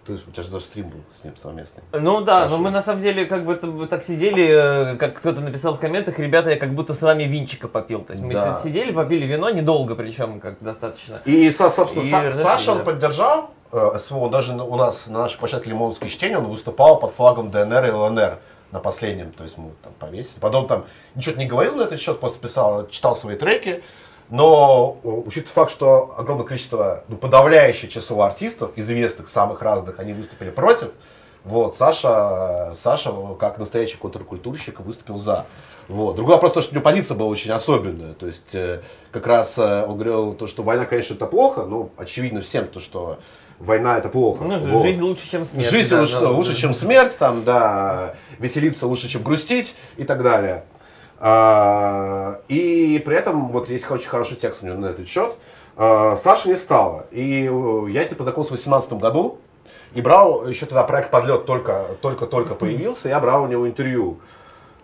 Ты, 0.06 0.14
у 0.14 0.18
тебя 0.32 0.44
же 0.44 0.50
даже 0.52 0.66
стрим 0.66 0.90
был 0.90 1.00
с 1.20 1.24
ним 1.24 1.36
совместный. 1.36 1.82
Ну 1.92 2.22
да, 2.22 2.42
Саша. 2.44 2.52
но 2.52 2.58
мы 2.60 2.70
на 2.70 2.84
самом 2.84 3.02
деле 3.02 3.26
как 3.26 3.44
бы 3.44 3.54
это- 3.54 3.88
так 3.88 4.06
сидели, 4.06 4.94
э, 4.94 4.96
как 4.98 5.16
кто-то 5.18 5.42
написал 5.42 5.74
в 5.76 5.80
комментах, 5.80 6.20
ребята, 6.20 6.52
я 6.52 6.58
как 6.58 6.76
будто 6.76 6.94
с 6.94 7.02
вами 7.02 7.24
винчика 7.24 7.68
попил. 7.68 8.02
То 8.02 8.14
есть 8.14 8.24
мы 8.24 8.34
Да. 8.34 8.58
си- 8.62 8.70
сидели, 8.70 8.92
попили 8.92 9.26
вино, 9.26 9.50
недолго 9.50 9.96
причем, 9.96 10.40
как 10.40 10.62
достаточно. 10.62 11.22
И, 11.26 11.50
со- 11.50 11.72
собственно, 11.72 12.04
И 12.04 12.12
Са- 12.12 12.34
Саша 12.34 12.74
он 12.74 12.84
поддержал 12.84 13.50
э, 13.72 13.98
СВО, 14.00 14.30
даже 14.30 14.54
у 14.54 14.76
нас 14.76 15.08
на 15.08 15.20
нашей 15.20 15.40
площадке 15.40 15.72
Лимоновские 15.72 16.10
чтения 16.12 16.38
он 16.38 16.46
выступал 16.46 17.00
под 17.00 17.12
флагом 17.12 17.50
ДНР 17.50 17.86
и 17.88 17.92
ЛНР 17.92 18.38
на 18.72 18.80
последнем, 18.80 19.32
то 19.32 19.44
есть 19.44 19.58
мы 19.58 19.72
там 19.84 19.92
повесили. 20.00 20.40
Потом 20.40 20.68
там 20.68 20.86
ничего 21.16 21.36
не 21.36 21.48
говорил 21.48 21.76
на 21.78 21.82
этот 21.84 22.00
счет, 22.00 22.20
просто 22.20 22.38
писал, 22.40 22.88
читал 22.90 23.16
свои 23.16 23.36
треки. 23.36 23.84
Но 24.30 24.98
учитывая 25.04 25.54
факт, 25.54 25.72
что 25.72 26.16
огромное 26.18 26.46
количество, 26.46 27.04
ну, 27.08 27.16
подавляющее 27.16 27.90
число 27.90 28.24
артистов, 28.24 28.72
известных, 28.76 29.30
самых 29.30 29.62
разных, 29.62 30.00
они 30.00 30.14
выступили 30.14 30.50
против, 30.50 30.90
вот, 31.44 31.76
Саша, 31.78 32.74
Саша, 32.82 33.14
как 33.40 33.60
настоящий 33.60 33.98
контркультурщик, 33.98 34.80
выступил 34.80 35.20
за. 35.20 35.46
Вот. 35.88 36.16
Другой 36.16 36.36
вопрос, 36.36 36.54
то, 36.54 36.62
что 36.64 36.72
у 36.72 36.76
него 36.76 36.84
позиция 36.84 37.16
была 37.16 37.30
очень 37.30 37.52
особенная. 37.52 38.14
То 38.14 38.26
есть, 38.26 38.56
э, 38.56 38.82
как 39.12 39.28
раз 39.28 39.54
э, 39.58 39.86
он 39.86 39.94
говорил, 39.94 40.34
то, 40.34 40.48
что 40.48 40.64
война, 40.64 40.86
конечно, 40.86 41.14
это 41.14 41.28
плохо, 41.28 41.66
но 41.66 41.92
очевидно 41.98 42.42
всем, 42.42 42.68
то, 42.68 42.80
что 42.80 43.20
война 43.60 44.00
это 44.00 44.10
плохо. 44.10 44.44
Ну, 44.44 44.60
Вот. 44.60 44.82
жизнь 44.82 45.02
лучше, 45.02 45.30
чем 45.30 45.46
смерть. 45.46 45.70
Жизнь 45.70 45.92
да, 45.92 46.00
лучше, 46.02 46.20
да, 46.20 46.30
лучше, 46.32 46.52
да. 46.52 46.58
чем 46.58 46.74
смерть, 46.74 47.16
там, 47.20 47.44
да, 47.44 48.16
веселиться 48.40 48.88
лучше, 48.88 49.08
чем 49.08 49.22
грустить 49.22 49.76
и 49.98 50.04
так 50.04 50.24
далее. 50.24 50.66
А, 51.20 52.40
и 52.48 53.02
при 53.06 53.16
этом 53.16 53.50
вот 53.50 53.70
есть 53.70 53.90
очень 53.90 54.10
хороший 54.10 54.38
текст 54.38 54.64
у 54.64 54.66
него 54.66 54.78
на 54.78 54.88
этот 54.88 55.08
счет. 55.08 55.36
А, 55.78 56.18
Саши 56.24 56.50
не 56.50 56.56
стало. 56.56 57.06
И 57.12 57.50
э, 57.50 57.92
я 57.92 58.06
с 58.06 58.10
ним 58.10 58.18
познакомился 58.18 58.54
в 58.54 58.58
2018 58.58 58.94
году. 58.94 59.40
И 59.94 60.02
брал, 60.02 60.48
еще 60.48 60.66
тогда 60.66 60.84
проект 60.84 61.10
«Подлет» 61.10 61.46
только, 61.46 61.86
только-только 62.02 62.54
появился, 62.54 63.08
я 63.08 63.20
брал 63.22 63.44
у 63.44 63.48
него 63.48 63.66
интервью. 63.66 64.20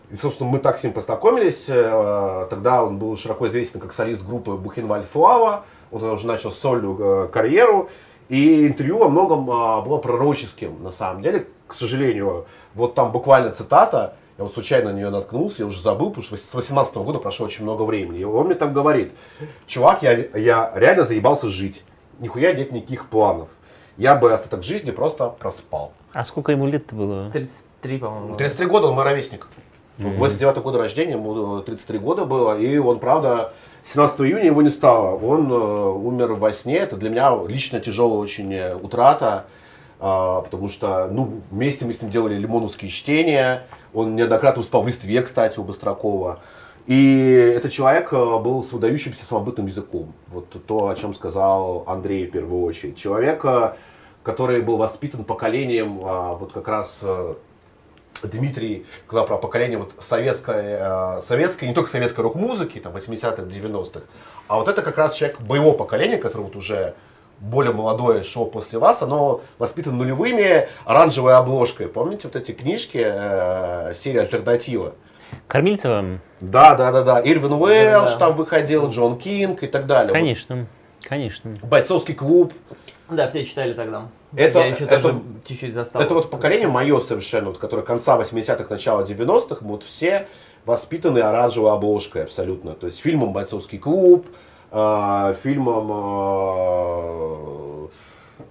И, 0.10 0.16
собственно, 0.16 0.50
мы 0.50 0.60
так 0.60 0.78
с 0.78 0.84
ним 0.84 0.94
познакомились. 0.94 1.66
Э, 1.68 2.48
Тогда 2.50 2.84
он 2.84 2.98
был 2.98 3.18
широко 3.18 3.48
известен 3.48 3.80
как 3.80 3.94
солист 3.94 4.24
группы 4.24 4.52
Бухенвальд 4.52 5.06
Флава. 5.12 5.66
Он 5.92 6.00
тогда 6.00 6.14
уже 6.14 6.28
начал 6.28 6.52
сольную 6.52 6.98
э, 7.00 7.28
карьеру. 7.28 7.90
И 8.32 8.66
интервью 8.66 9.00
во 9.00 9.10
многом 9.10 9.52
а, 9.52 9.82
было 9.82 9.98
пророческим, 9.98 10.82
на 10.82 10.92
самом 10.92 11.22
деле, 11.22 11.48
к 11.68 11.74
сожалению. 11.74 12.46
Вот 12.76 12.96
там 12.96 13.12
буквально 13.12 13.52
цитата, 13.52 14.14
я 14.38 14.44
вот 14.44 14.54
случайно 14.54 14.92
на 14.92 14.96
нее 14.96 15.10
наткнулся, 15.10 15.64
я 15.64 15.68
уже 15.68 15.82
забыл, 15.82 16.10
потому 16.10 16.24
что 16.24 16.38
с 16.38 16.54
18 16.54 16.96
года 16.96 17.20
прошло 17.20 17.46
очень 17.46 17.64
много 17.64 17.84
времени. 17.84 18.20
И 18.20 18.24
он 18.24 18.48
мне 18.48 18.56
там 18.56 18.74
говорит, 18.74 19.12
чувак, 19.68 20.04
я, 20.04 20.14
я 20.14 20.72
реально 20.76 21.06
заебался 21.06 21.50
жить. 21.50 21.84
Нихуя 22.20 22.54
нет 22.54 22.72
никаких 22.72 23.10
планов. 23.10 23.50
Я 23.98 24.16
бы 24.16 24.34
остаток 24.34 24.64
жизни 24.64 24.92
просто 24.92 25.30
проспал. 25.30 25.94
А 26.14 26.24
сколько 26.24 26.52
ему 26.52 26.68
лет-то 26.68 26.96
было? 26.96 27.32
33, 27.32 27.98
по-моему. 28.00 28.36
33 28.38 28.66
года, 28.66 28.88
он 28.88 28.96
мой 28.96 29.04
ровесник. 29.04 29.48
89 29.98 30.58
года 30.58 30.78
рождения, 30.80 31.14
ему 31.14 31.62
33 31.62 32.00
года 32.00 32.26
было, 32.26 32.58
и 32.58 32.78
он, 32.78 33.00
правда, 33.00 33.54
17 33.86 34.22
июня 34.22 34.46
его 34.46 34.62
не 34.62 34.70
стало. 34.70 35.16
Он 35.18 35.52
э, 35.52 35.56
умер 35.56 36.34
во 36.34 36.54
сне, 36.54 36.78
это 36.78 36.98
для 36.98 37.10
меня 37.10 37.38
лично 37.48 37.80
тяжелая 37.80 38.18
очень 38.18 38.54
э, 38.54 38.76
утрата, 38.76 39.46
а, 40.00 40.42
потому 40.42 40.70
что, 40.70 41.08
ну, 41.12 41.42
вместе 41.52 41.86
мы 41.86 41.94
с 41.94 42.02
ним 42.02 42.10
делали 42.10 42.36
лимоновские 42.36 42.90
чтения, 42.90 43.68
он 43.94 44.16
неоднократно 44.16 44.60
выступал 44.60 44.84
в 44.84 44.88
листве, 44.88 45.22
кстати, 45.22 45.60
у 45.60 45.64
Быстракова. 45.64 46.40
И 46.88 47.54
этот 47.56 47.72
человек 47.72 48.12
э, 48.12 48.16
был 48.16 48.64
с 48.64 48.72
выдающимся 48.72 49.26
самобытным 49.26 49.68
языком. 49.68 50.14
Вот 50.28 50.66
то, 50.66 50.88
о 50.90 50.96
чем 50.96 51.14
сказал 51.14 51.84
Андрей 51.88 52.28
в 52.28 52.32
первую 52.32 52.64
очередь. 52.64 52.98
Человек, 52.98 53.46
э, 53.46 53.74
который 54.24 54.62
был 54.62 54.78
воспитан 54.78 55.24
поколением 55.24 56.02
а, 56.04 56.34
вот 56.34 56.54
как 56.54 56.68
раз 56.68 57.00
э, 57.02 57.36
Дмитрий 58.24 58.86
сказал 59.08 59.26
про 59.26 59.38
поколение 59.38 59.78
вот 59.78 59.94
советской, 60.00 60.78
э, 60.80 61.22
советской, 61.28 61.66
не 61.66 61.74
только 61.74 61.90
советской 61.90 62.22
рок-музыки, 62.22 62.80
там, 62.80 62.96
80-х, 62.96 63.44
90-х, 63.44 64.02
а 64.48 64.58
вот 64.58 64.68
это 64.68 64.82
как 64.82 64.98
раз 64.98 65.16
человек 65.16 65.42
боевого 65.42 65.76
поколения, 65.76 66.18
который 66.18 66.44
вот 66.44 66.56
уже 66.56 66.96
более 67.42 67.74
молодое 67.74 68.24
шло 68.24 68.46
после 68.46 68.80
вас, 68.80 69.02
оно 69.02 69.42
воспитано 69.58 69.98
нулевыми 69.98 70.68
оранжевой 70.86 71.36
обложкой. 71.36 71.88
Помните 71.88 72.22
вот 72.28 72.36
эти 72.36 72.52
книжки 72.52 73.02
э, 73.04 73.94
серии 74.02 74.20
«Альтернатива»? 74.20 74.94
Кормильцева? 75.48 76.20
Да, 76.40 76.76
да, 76.76 76.92
да, 76.92 77.04
да. 77.04 77.22
Ирвин 77.22 77.54
Уэлш 77.54 78.12
Да. 78.12 78.18
там 78.18 78.36
выходил, 78.36 78.90
Джон 78.90 79.18
Кинг 79.18 79.64
и 79.64 79.68
так 79.68 79.86
далее. 79.88 80.12
Конечно, 80.14 80.68
конечно. 81.04 81.52
Вот 81.62 81.70
бойцовский 81.70 82.14
клуб. 82.14 82.54
Да, 83.10 83.30
все 83.30 83.46
читали 83.46 83.74
тогда. 83.74 84.08
Это- 84.36 84.60
я 84.60 84.66
еще 84.68 84.86
это- 84.86 85.02
тоже 85.02 85.22
чуть-чуть 85.46 85.74
застал. 85.74 86.02
Это 86.02 86.14
вот 86.14 86.30
поколение 86.30 86.68
мое 86.68 87.00
совершенно, 87.00 87.50
вот, 87.50 87.58
которое 87.58 87.82
конца 87.82 88.18
80-х, 88.18 88.68
начала 88.70 89.04
90-х, 89.04 89.64
мы 89.66 89.72
вот 89.72 89.84
все 89.84 90.28
воспитаны 90.66 91.20
оранжевой 91.20 91.72
обложкой 91.74 92.24
абсолютно. 92.24 92.74
То 92.74 92.86
есть 92.88 93.00
фильмом 93.02 93.34
«Бойцовский 93.34 93.80
клуб», 93.80 94.28
э, 94.72 95.36
фильмом, 95.44 95.92
э, 95.92 97.88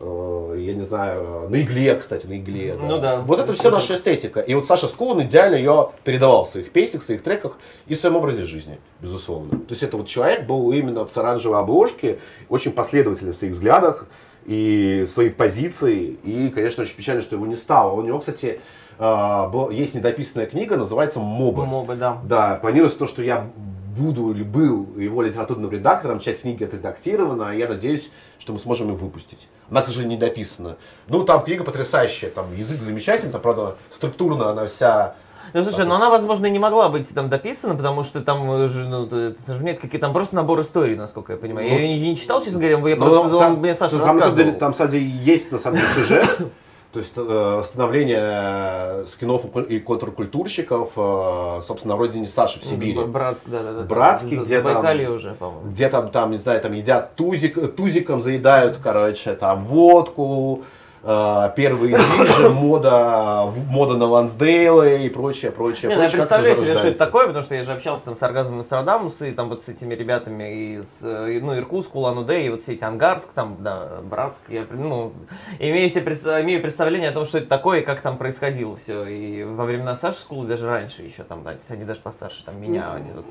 э, 0.00 0.56
я 0.58 0.74
не 0.74 0.82
знаю, 0.82 1.48
«На 1.48 1.62
игле», 1.62 1.94
кстати, 1.96 2.26
«На 2.26 2.38
игле». 2.38 2.76
Ну 2.80 2.98
да. 2.98 3.20
Вот 3.20 3.40
это 3.40 3.54
все 3.54 3.70
наша 3.70 3.96
эстетика. 3.96 4.40
И 4.40 4.54
вот 4.54 4.66
Саша 4.66 4.86
Скулан 4.86 5.22
идеально 5.22 5.56
ее 5.56 5.90
передавал 6.04 6.44
в 6.44 6.50
своих 6.50 6.70
песнях, 6.70 7.02
в 7.02 7.06
своих 7.06 7.22
треках 7.22 7.58
и 7.86 7.94
в 7.94 7.98
своем 7.98 8.16
образе 8.16 8.44
жизни, 8.44 8.78
безусловно. 9.00 9.50
То 9.50 9.70
есть 9.70 9.82
это 9.82 9.96
вот 9.96 10.06
человек 10.06 10.46
был 10.46 10.72
именно 10.72 11.06
с 11.06 11.16
оранжевой 11.16 11.58
обложки, 11.58 12.20
очень 12.48 12.72
последовательный 12.72 13.32
в 13.32 13.36
своих 13.36 13.54
взглядах 13.54 14.06
и 14.46 15.06
своей 15.12 15.30
позиции. 15.30 16.18
И, 16.24 16.48
конечно, 16.48 16.82
очень 16.82 16.96
печально, 16.96 17.22
что 17.22 17.36
его 17.36 17.46
не 17.46 17.56
стало. 17.56 17.92
У 17.92 18.02
него, 18.02 18.18
кстати, 18.18 18.60
э, 18.98 19.68
есть 19.72 19.94
недописанная 19.94 20.46
книга, 20.46 20.76
называется 20.76 21.20
«Мобы». 21.20 21.66
Мобы, 21.66 21.96
да. 21.96 22.18
Да, 22.24 22.58
планируется 22.60 22.98
то, 22.98 23.06
что 23.06 23.22
я 23.22 23.50
буду 23.96 24.32
или 24.32 24.42
был 24.42 24.96
его 24.96 25.22
литературным 25.22 25.70
редактором, 25.70 26.20
часть 26.20 26.42
книги 26.42 26.64
отредактирована, 26.64 27.54
и 27.54 27.58
я 27.58 27.68
надеюсь, 27.68 28.10
что 28.38 28.52
мы 28.52 28.58
сможем 28.58 28.88
ее 28.88 28.94
выпустить. 28.94 29.48
Она, 29.70 29.82
к 29.82 29.86
сожалению, 29.86 30.18
не 30.18 30.20
дописана. 30.20 30.76
Ну, 31.08 31.24
там 31.24 31.42
книга 31.42 31.64
потрясающая, 31.64 32.30
там 32.30 32.54
язык 32.54 32.80
замечательный, 32.80 33.32
там, 33.32 33.40
правда, 33.40 33.76
структурно 33.90 34.50
она 34.50 34.66
вся 34.66 35.14
ну, 35.52 35.64
слушай, 35.64 35.84
но 35.84 35.96
она, 35.96 36.10
возможно, 36.10 36.46
и 36.46 36.50
не 36.50 36.60
могла 36.60 36.88
быть 36.88 37.08
там 37.08 37.28
дописана, 37.28 37.74
потому 37.74 38.04
что 38.04 38.20
там 38.20 38.68
же, 38.68 38.88
ну, 38.88 39.06
это 39.06 39.34
же 39.48 39.64
нет 39.64 39.80
какие 39.80 40.00
там 40.00 40.12
просто 40.12 40.36
набор 40.36 40.60
историй, 40.60 40.94
насколько 40.94 41.32
я 41.32 41.38
понимаю. 41.38 41.68
Ну, 41.68 41.74
я 41.74 41.82
ее 41.82 42.10
не, 42.10 42.16
читал, 42.16 42.42
честно 42.42 42.60
говоря, 42.60 42.76
я 42.88 42.96
ну, 42.96 43.06
просто, 43.10 43.38
там, 43.38 43.58
мне 43.58 43.74
Саша 43.74 43.98
там, 43.98 44.06
рассказывал. 44.06 44.50
Там, 44.50 44.58
там, 44.58 44.72
кстати, 44.72 44.96
есть, 44.96 45.50
на 45.50 45.58
самом 45.58 45.78
деле, 45.78 45.88
сюжет, 45.94 46.38
то 46.92 46.98
есть 46.98 47.12
э, 47.16 47.62
становление 47.64 49.06
скинов 49.06 49.44
и 49.68 49.78
контркультурщиков, 49.78 50.90
э, 50.96 51.60
собственно, 51.64 51.94
на 51.94 51.98
родине 51.98 52.26
Саши 52.26 52.60
в 52.60 52.64
Сибири. 52.64 53.04
Братск, 53.04 53.42
да, 53.46 53.62
да, 53.62 53.72
да. 53.72 53.82
Братский, 53.82 54.38
где 54.38 54.60
там, 54.60 54.84
уже, 55.14 55.34
по-моему. 55.34 55.70
где 55.70 55.88
там, 55.88 56.10
там, 56.10 56.32
не 56.32 56.38
знаю, 56.38 56.60
там 56.60 56.72
едят 56.72 57.14
тузик, 57.14 57.76
тузиком 57.76 58.20
заедают, 58.20 58.78
короче, 58.82 59.34
там 59.34 59.64
водку, 59.64 60.62
э, 60.62 60.79
первые 61.02 61.96
движи, 61.96 62.48
мода, 62.50 63.50
мода 63.68 63.96
на 63.96 64.06
Лансдейлы 64.06 65.06
и 65.06 65.08
прочее, 65.08 65.50
прочее. 65.50 65.90
Не, 65.90 65.96
прочее 65.96 65.98
ну, 65.98 66.02
я 66.02 66.08
представляю 66.10 66.56
себе, 66.56 66.76
что 66.76 66.88
это 66.88 66.98
такое, 66.98 67.26
потому 67.26 67.42
что 67.42 67.54
я 67.54 67.64
же 67.64 67.72
общался 67.72 68.04
там 68.04 68.16
с 68.16 68.22
Оргазмом 68.22 68.58
Нострадамуса 68.58 69.26
и 69.26 69.32
там 69.32 69.48
вот 69.48 69.62
с 69.64 69.68
этими 69.68 69.94
ребятами 69.94 70.76
из, 70.76 71.00
ну, 71.00 71.56
Иркутск, 71.56 71.94
Улан-Удэ, 71.94 72.46
и 72.46 72.48
вот 72.50 72.62
все 72.62 72.74
эти 72.74 72.84
Ангарск, 72.84 73.32
там, 73.32 73.56
да, 73.60 74.00
Братск, 74.02 74.42
я, 74.48 74.66
ну, 74.70 75.12
имею, 75.58 75.90
себе, 75.90 76.12
имею 76.42 76.60
представление 76.60 77.10
о 77.10 77.12
том, 77.12 77.26
что 77.26 77.38
это 77.38 77.48
такое 77.48 77.80
и 77.80 77.82
как 77.82 78.00
там 78.02 78.18
происходило 78.18 78.76
все, 78.76 79.06
и 79.06 79.42
во 79.44 79.64
времена 79.64 79.96
Саши 79.96 80.20
Скулы 80.20 80.46
даже 80.46 80.66
раньше 80.66 81.02
еще 81.02 81.22
там, 81.22 81.42
да, 81.42 81.54
они 81.68 81.84
даже 81.84 82.00
постарше, 82.00 82.44
там, 82.44 82.60
меня, 82.60 82.92
они 82.92 83.10
вот. 83.12 83.24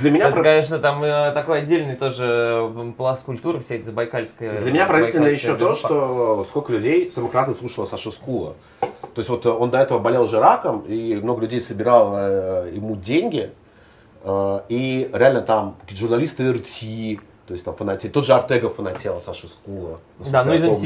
Для 0.00 0.10
меня, 0.10 0.28
это, 0.28 0.42
конечно, 0.42 0.78
там 0.78 1.02
э, 1.04 1.32
такой 1.32 1.58
отдельный 1.58 1.96
тоже 1.96 2.70
пласт 2.96 3.24
культуры, 3.24 3.60
вся 3.60 3.76
эта 3.76 3.86
забайкальская. 3.86 4.60
Для 4.60 4.72
меня 4.72 4.86
поразительно 4.86 5.26
еще 5.26 5.54
то, 5.56 5.74
что 5.74 6.44
сколько 6.48 6.72
людей 6.72 6.93
людей 6.94 7.10
самых 7.10 7.34
разных 7.34 7.58
Саша 7.88 8.10
Скула. 8.10 8.54
То 8.80 9.20
есть 9.20 9.28
вот 9.28 9.46
он 9.46 9.70
до 9.70 9.78
этого 9.78 9.98
болел 9.98 10.26
же 10.26 10.40
раком, 10.40 10.80
и 10.82 11.14
много 11.14 11.42
людей 11.42 11.60
собирало 11.60 12.66
э, 12.66 12.72
ему 12.74 12.96
деньги, 12.96 13.52
э, 14.22 14.60
и 14.68 15.08
реально 15.12 15.42
там 15.42 15.76
журналисты 15.88 16.50
РТ, 16.52 17.20
то 17.46 17.54
есть 17.54 17.64
там 17.64 17.76
фанатели, 17.76 18.10
тот 18.10 18.26
же 18.26 18.34
Артега 18.34 18.70
фанател 18.70 19.22
Саша 19.24 19.46
Скула. 19.46 20.00
Да, 20.18 20.44
ну 20.44 20.54
МС. 20.54 20.82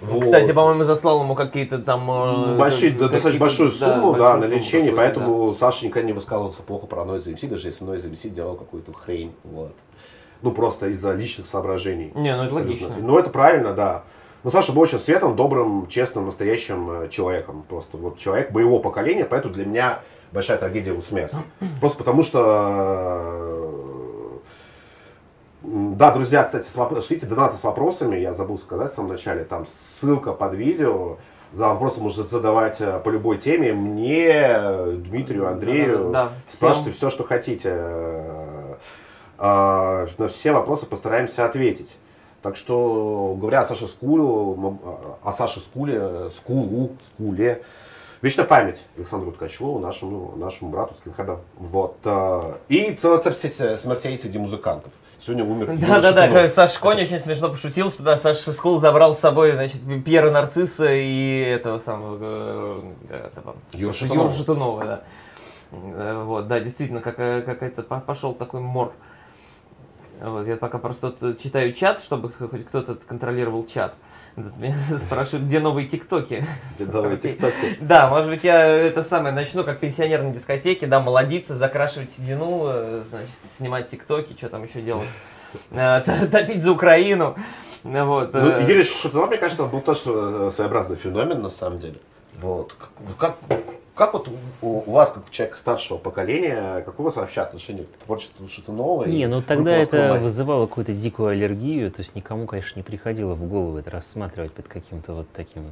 Вот. 0.00 0.24
Кстати, 0.24 0.52
по-моему, 0.52 0.84
заслал 0.84 1.22
ему 1.22 1.34
какие-то 1.34 1.78
там... 1.78 2.10
Э, 2.10 2.58
Большие, 2.58 2.90
да, 2.92 3.08
достаточно 3.08 3.40
большую 3.40 3.70
сумму, 3.70 4.12
да, 4.12 4.34
да 4.34 4.40
на 4.40 4.44
лечение, 4.44 4.92
поэтому 4.92 5.52
да. 5.52 5.58
Саша 5.58 5.86
никогда 5.86 6.06
не 6.06 6.12
высказывался 6.12 6.62
плохо 6.62 6.86
про 6.86 7.02
Noise 7.02 7.34
MC, 7.34 7.48
даже 7.48 7.68
если 7.68 7.86
Noise 7.86 8.12
MC 8.12 8.28
делал 8.28 8.56
какую-то 8.56 8.92
хрень. 8.92 9.32
Вот. 9.44 9.72
Ну, 10.42 10.52
просто 10.52 10.88
из-за 10.88 11.14
личных 11.14 11.46
соображений. 11.46 12.12
Не, 12.14 12.36
ну 12.36 12.44
это 12.44 12.54
логично. 12.54 12.94
Ну, 13.00 13.18
это 13.18 13.30
правильно, 13.30 13.72
да. 13.72 14.04
Ну, 14.46 14.52
Саша 14.52 14.72
был 14.72 14.82
очень 14.82 15.00
светлым, 15.00 15.34
добрым, 15.34 15.88
честным, 15.88 16.26
настоящим 16.26 16.88
э, 16.88 17.08
человеком. 17.08 17.64
Просто 17.68 17.96
вот 17.96 18.16
человек 18.16 18.52
моего 18.52 18.78
поколения, 18.78 19.24
поэтому 19.24 19.52
для 19.52 19.66
меня 19.66 20.02
большая 20.30 20.56
трагедия 20.56 20.90
его 20.90 21.02
смерть. 21.02 21.32
Просто 21.80 21.98
потому 21.98 22.22
что... 22.22 22.42
Э, 25.64 25.96
да, 25.96 26.12
друзья, 26.12 26.44
кстати, 26.44 26.64
шлите 27.04 27.26
донаты 27.26 27.56
с 27.56 27.64
вопросами, 27.64 28.18
я 28.18 28.34
забыл 28.34 28.56
сказать 28.56 28.92
в 28.92 28.94
самом 28.94 29.08
начале, 29.08 29.42
там 29.42 29.66
ссылка 29.66 30.32
под 30.32 30.54
видео, 30.54 31.16
за 31.52 31.66
вопросы 31.66 32.00
можно 32.00 32.22
задавать 32.22 32.80
э, 32.80 33.00
по 33.00 33.08
любой 33.08 33.38
теме, 33.38 33.72
мне, 33.72 34.60
Дмитрию, 34.92 35.48
Андрею, 35.48 36.10
да, 36.12 36.26
да, 36.26 36.28
да. 36.28 36.32
спрашивайте 36.52 36.92
всем. 36.92 37.08
все, 37.08 37.16
что 37.16 37.24
хотите. 37.24 37.74
На 39.38 40.28
все 40.28 40.52
вопросы 40.52 40.86
постараемся 40.86 41.44
ответить. 41.44 41.90
Так 42.46 42.54
что, 42.54 43.36
говоря 43.40 43.62
о 43.62 43.66
Саше 43.66 43.88
Скуле, 43.88 44.22
о 44.22 45.32
Саше 45.36 45.58
Скуле, 45.58 46.30
Скулу, 46.30 46.92
Скуле, 47.08 47.64
вечная 48.22 48.44
память 48.44 48.78
Александру 48.96 49.32
Ткачеву, 49.32 49.80
нашему, 49.80 50.36
нашему 50.36 50.70
брату 50.70 50.94
скинхеда. 50.94 51.40
Вот. 51.56 51.96
Э, 52.04 52.52
и 52.68 52.96
целая 53.02 53.20
смертей 53.20 54.16
среди 54.16 54.38
музыкантов. 54.38 54.92
Сегодня 55.18 55.42
умер 55.42 55.76
Да, 55.76 56.00
да, 56.00 56.12
да, 56.12 56.48
Саша 56.48 56.78
Конь 56.78 57.02
очень 57.02 57.18
смешно 57.18 57.48
пошутил, 57.48 57.90
что 57.90 58.04
да, 58.04 58.16
Саша 58.16 58.52
Скул 58.52 58.78
забрал 58.78 59.16
с 59.16 59.18
собой, 59.18 59.50
значит, 59.50 59.80
Пьера 60.04 60.30
Нарцисса 60.30 60.86
и 60.88 61.40
этого 61.40 61.80
самого 61.80 62.16
э, 63.08 63.28
этого, 63.32 63.56
Юра 63.72 63.92
Шатунова. 63.92 64.26
Юра 64.28 64.32
Шатунова, 64.36 64.84
да. 64.84 65.00
Э, 65.72 66.22
вот, 66.24 66.46
да, 66.46 66.60
действительно, 66.60 67.00
как, 67.00 67.16
какой-то 67.16 67.82
пошел 67.82 68.34
такой 68.34 68.60
мор. 68.60 68.92
Вот, 70.20 70.46
я 70.46 70.56
пока 70.56 70.78
просто 70.78 71.14
читаю 71.42 71.72
чат, 71.72 72.02
чтобы 72.02 72.32
хоть 72.32 72.66
кто-то 72.66 72.96
контролировал 73.06 73.66
чат. 73.66 73.94
Меня 74.36 74.76
спрашивают, 74.98 75.46
где 75.46 75.60
новые 75.60 75.88
тиктоки. 75.88 76.44
Где 76.78 76.90
новые 76.90 77.16
тиктоки? 77.16 77.78
Да, 77.80 78.08
может 78.08 78.28
быть, 78.28 78.44
я 78.44 78.66
это 78.66 79.02
самое 79.02 79.34
начну, 79.34 79.64
как 79.64 79.80
пенсионер 79.80 80.22
на 80.22 80.30
дискотеке, 80.30 80.86
да, 80.86 81.00
молодиться, 81.00 81.56
закрашивать 81.56 82.12
седину, 82.12 82.64
э, 82.66 83.04
значит, 83.08 83.34
снимать 83.56 83.88
тиктоки, 83.88 84.34
что 84.36 84.48
там 84.48 84.64
еще 84.64 84.82
делать. 84.82 85.08
Э, 85.70 86.00
топить 86.30 86.62
за 86.62 86.72
Украину. 86.72 87.36
Вот. 87.82 88.34
Ну, 88.34 88.40
э. 88.40 88.66
Юрий 88.68 88.82
Шатунов, 88.82 89.28
мне 89.28 89.38
кажется, 89.38 89.64
был 89.64 89.80
тоже 89.80 90.00
своеобразный 90.00 90.96
феномен, 90.96 91.40
на 91.40 91.50
самом 91.50 91.78
деле. 91.78 91.96
Вот. 92.40 92.74
Как, 93.18 93.36
как, 93.96 94.12
вот 94.12 94.28
у, 94.60 94.68
у 94.86 94.90
вас, 94.90 95.10
как 95.10 95.26
у 95.26 95.30
человека 95.30 95.56
старшего 95.56 95.96
поколения, 95.96 96.82
какое 96.82 97.04
у 97.04 97.08
вас 97.08 97.16
вообще 97.16 97.40
отношение 97.40 97.84
к 97.86 98.04
творчеству 98.04 98.46
что-то 98.46 98.70
новое? 98.72 99.08
Не, 99.08 99.26
ну 99.26 99.40
тогда 99.40 99.74
это 99.74 100.10
мать? 100.10 100.22
вызывало 100.22 100.66
какую-то 100.66 100.92
дикую 100.92 101.30
аллергию, 101.30 101.90
то 101.90 102.00
есть 102.00 102.14
никому, 102.14 102.46
конечно, 102.46 102.78
не 102.78 102.82
приходило 102.82 103.32
в 103.32 103.48
голову 103.48 103.78
это 103.78 103.90
рассматривать 103.90 104.52
под 104.52 104.68
каким-то 104.68 105.14
вот 105.14 105.28
таким 105.32 105.70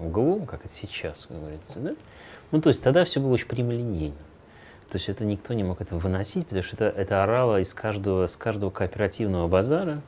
углом, 0.00 0.46
как 0.46 0.64
это 0.64 0.72
сейчас 0.72 1.26
говорится, 1.28 1.80
да? 1.80 1.96
Ну, 2.52 2.60
то 2.60 2.68
есть 2.68 2.84
тогда 2.84 3.04
все 3.04 3.18
было 3.18 3.32
очень 3.32 3.48
прямолинейно. 3.48 4.14
То 4.88 4.98
есть 4.98 5.08
это 5.08 5.24
никто 5.24 5.52
не 5.52 5.64
мог 5.64 5.80
это 5.80 5.96
выносить, 5.96 6.46
потому 6.46 6.62
что 6.62 6.76
это, 6.76 7.00
это 7.00 7.24
орало 7.24 7.60
из 7.60 7.74
каждого, 7.74 8.28
с 8.28 8.36
каждого 8.36 8.70
кооперативного 8.70 9.48
базара, 9.48 10.02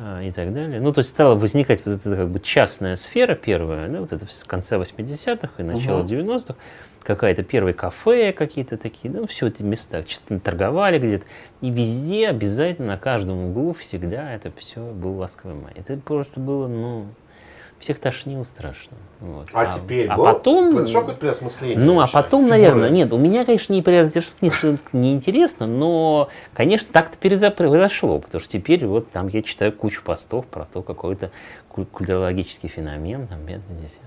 а, 0.00 0.22
и 0.22 0.30
так 0.30 0.54
далее. 0.54 0.80
Ну, 0.80 0.92
то 0.92 1.00
есть 1.00 1.10
стала 1.10 1.34
возникать 1.34 1.84
вот 1.84 1.94
эта 1.94 2.14
как 2.14 2.28
бы 2.28 2.38
частная 2.38 2.94
сфера 2.94 3.34
первая, 3.34 3.88
да, 3.88 4.00
вот 4.00 4.12
это 4.12 4.26
с 4.30 4.44
конца 4.44 4.76
80-х 4.76 5.50
и 5.58 5.62
начала 5.64 6.02
угу. 6.02 6.08
90-х, 6.08 6.54
какая-то 7.02 7.42
первые 7.42 7.74
кафе 7.74 8.32
какие-то 8.32 8.76
такие, 8.76 9.12
ну, 9.12 9.26
все 9.26 9.46
эти 9.46 9.62
места, 9.62 10.04
что-то 10.06 10.40
торговали 10.40 10.98
где-то, 10.98 11.26
и 11.60 11.70
везде 11.70 12.28
обязательно 12.28 12.88
на 12.88 12.98
каждом 12.98 13.50
углу 13.50 13.72
всегда 13.72 14.32
это 14.32 14.52
все 14.56 14.80
был 14.80 15.18
ласковый 15.18 15.56
май. 15.56 15.72
Это 15.76 15.96
просто 15.96 16.40
было, 16.40 16.68
ну, 16.68 17.06
всех 17.78 17.98
тошнило 17.98 18.42
страшно. 18.42 18.96
Вот. 19.20 19.48
А, 19.52 19.62
а 19.62 19.78
теперь 19.78 20.08
а 20.08 20.16
было? 20.16 20.32
потом, 20.32 20.74
произошло 20.74 21.00
какое-то 21.00 21.20
переосмысление? 21.20 21.78
Ну, 21.78 22.00
а 22.00 22.08
потом, 22.08 22.48
наверное, 22.48 22.90
нет, 22.90 23.12
у 23.12 23.18
меня, 23.18 23.44
конечно, 23.44 23.72
не 23.72 23.82
произошло, 23.82 24.32
не 24.92 25.14
интересно, 25.14 25.66
но, 25.66 26.28
конечно, 26.54 26.88
так-то 26.92 27.18
произошло, 27.18 28.18
потому 28.18 28.40
что 28.40 28.52
теперь 28.52 28.84
вот 28.86 29.10
там 29.10 29.28
я 29.28 29.42
читаю 29.42 29.72
кучу 29.72 30.02
постов 30.02 30.46
про 30.46 30.64
то, 30.64 30.82
какой-то 30.82 31.30
культурологический 31.68 32.68
феномен, 32.68 33.28
там, 33.28 33.46
это 33.46 33.62
нельзя. 33.72 34.00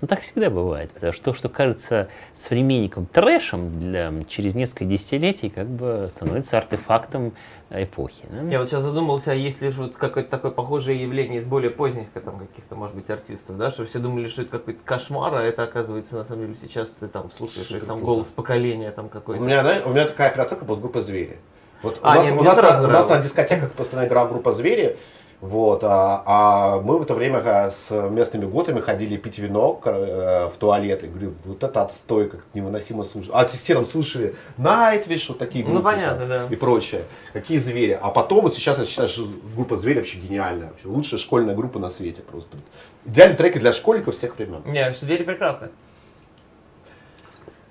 Ну, 0.00 0.06
так 0.06 0.20
всегда 0.20 0.48
бывает, 0.48 0.92
потому 0.92 1.12
что 1.12 1.24
то, 1.24 1.32
что 1.34 1.48
кажется 1.48 2.08
современником 2.32 3.06
трэшем 3.06 3.80
для, 3.80 4.12
через 4.28 4.54
несколько 4.54 4.84
десятилетий, 4.84 5.50
как 5.50 5.66
бы 5.66 6.06
становится 6.08 6.56
артефактом 6.56 7.32
эпохи. 7.70 8.24
Да? 8.30 8.42
Я 8.48 8.60
вот 8.60 8.68
сейчас 8.68 8.84
задумался, 8.84 9.32
а 9.32 9.34
есть 9.34 9.60
ли 9.60 9.70
вот 9.70 9.96
какое-то 9.96 10.30
такое 10.30 10.52
похожее 10.52 11.02
явление 11.02 11.40
из 11.40 11.46
более 11.46 11.70
поздних 11.70 12.10
там, 12.12 12.38
каких-то, 12.38 12.76
может 12.76 12.94
быть, 12.94 13.10
артистов, 13.10 13.58
да, 13.58 13.72
что 13.72 13.86
все 13.86 13.98
думали, 13.98 14.28
что 14.28 14.42
это 14.42 14.52
какой-то 14.52 14.80
кошмар, 14.84 15.34
а 15.34 15.42
это 15.42 15.64
оказывается, 15.64 16.16
на 16.16 16.24
самом 16.24 16.42
деле, 16.42 16.54
сейчас 16.60 16.90
ты 16.90 17.08
там 17.08 17.32
слушаешь 17.36 17.70
их 17.70 17.84
там 17.84 18.00
голос 18.00 18.28
поколения 18.28 18.92
там 18.92 19.08
какой-то. 19.08 19.42
У 19.42 19.44
меня, 19.44 19.64
да, 19.64 19.82
у 19.84 19.90
меня 19.90 20.06
такая 20.06 20.30
операторка 20.30 20.64
была 20.64 20.78
группа 20.78 21.02
«Звери». 21.02 21.38
Вот 21.82 21.98
а, 22.02 22.12
у, 22.12 22.16
нас, 22.16 22.24
нет, 22.24 22.40
у, 22.40 22.44
нас, 22.44 22.84
у 22.84 22.88
нас 22.88 23.08
на 23.08 23.20
дискотеках 23.20 23.72
постоянно 23.72 24.08
играла 24.08 24.28
группа 24.28 24.52
«Звери», 24.52 24.96
вот, 25.40 25.84
а, 25.84 26.22
а 26.26 26.80
мы 26.80 26.98
в 26.98 27.02
это 27.02 27.14
время 27.14 27.70
с 27.70 27.90
местными 27.90 28.44
готами 28.44 28.80
ходили 28.80 29.16
пить 29.16 29.38
вино 29.38 29.80
э, 29.84 30.48
в 30.52 30.56
туалет. 30.58 31.04
И 31.04 31.06
говорю, 31.06 31.34
вот 31.44 31.62
это 31.62 31.82
отстой, 31.82 32.28
как 32.28 32.40
невыносимо 32.54 33.04
слушать. 33.04 33.30
А 33.32 33.46
все 33.46 33.74
там 33.74 33.86
слушали 33.86 34.34
Найтвиш, 34.56 35.28
вот 35.28 35.38
такие 35.38 35.64
ну, 35.64 35.74
группы. 35.74 35.90
Ну, 35.90 35.94
понятно, 35.94 36.26
там, 36.26 36.28
да. 36.28 36.46
И 36.50 36.56
прочее. 36.56 37.04
Какие 37.32 37.58
звери. 37.58 37.96
А 38.00 38.10
потом, 38.10 38.42
вот 38.42 38.54
сейчас 38.54 38.78
я 38.78 38.84
считаю, 38.84 39.08
что 39.08 39.28
группа 39.54 39.76
звери 39.76 39.98
вообще 39.98 40.18
гениальная. 40.18 40.70
Вообще, 40.70 40.88
лучшая 40.88 41.20
школьная 41.20 41.54
группа 41.54 41.78
на 41.78 41.90
свете 41.90 42.22
просто. 42.22 42.56
Идеальные 43.04 43.36
треки 43.36 43.58
для 43.58 43.72
школьников 43.72 44.16
всех 44.16 44.36
времен. 44.36 44.62
Не, 44.66 44.92
звери 44.92 45.22
прекрасны. 45.22 45.68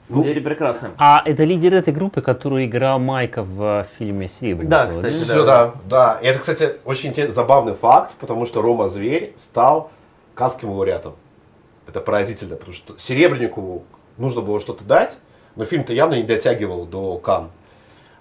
Ну, 0.09 0.23
Двери 0.23 0.39
прекрасны. 0.39 0.91
А 0.97 1.21
это 1.25 1.43
лидер 1.43 1.73
этой 1.73 1.93
группы, 1.93 2.21
которую 2.21 2.65
играл 2.65 2.97
Майка 2.97 3.43
в 3.43 3.85
фильме 3.97 4.29
«Серебряный». 4.29 4.69
Да, 4.69 4.87
кстати, 4.87 5.13
да. 5.13 5.23
Все, 5.25 5.45
да, 5.45 5.73
да. 5.89 6.19
И 6.21 6.25
это, 6.27 6.39
кстати, 6.39 6.75
очень 6.85 7.13
забавный 7.33 7.73
факт, 7.73 8.13
потому 8.19 8.45
что 8.45 8.61
Рома 8.61 8.87
Зверь 8.87 9.33
стал 9.37 9.91
канским 10.33 10.69
лауреатом. 10.69 11.15
Это 11.87 11.99
поразительно, 11.99 12.55
потому 12.55 12.73
что 12.73 12.97
Серебреннику 12.97 13.83
нужно 14.17 14.41
было 14.41 14.59
что-то 14.61 14.85
дать, 14.85 15.17
но 15.57 15.65
фильм-то 15.65 15.91
явно 15.93 16.15
не 16.15 16.23
дотягивал 16.23 16.85
до 16.85 17.17
Кан. 17.17 17.49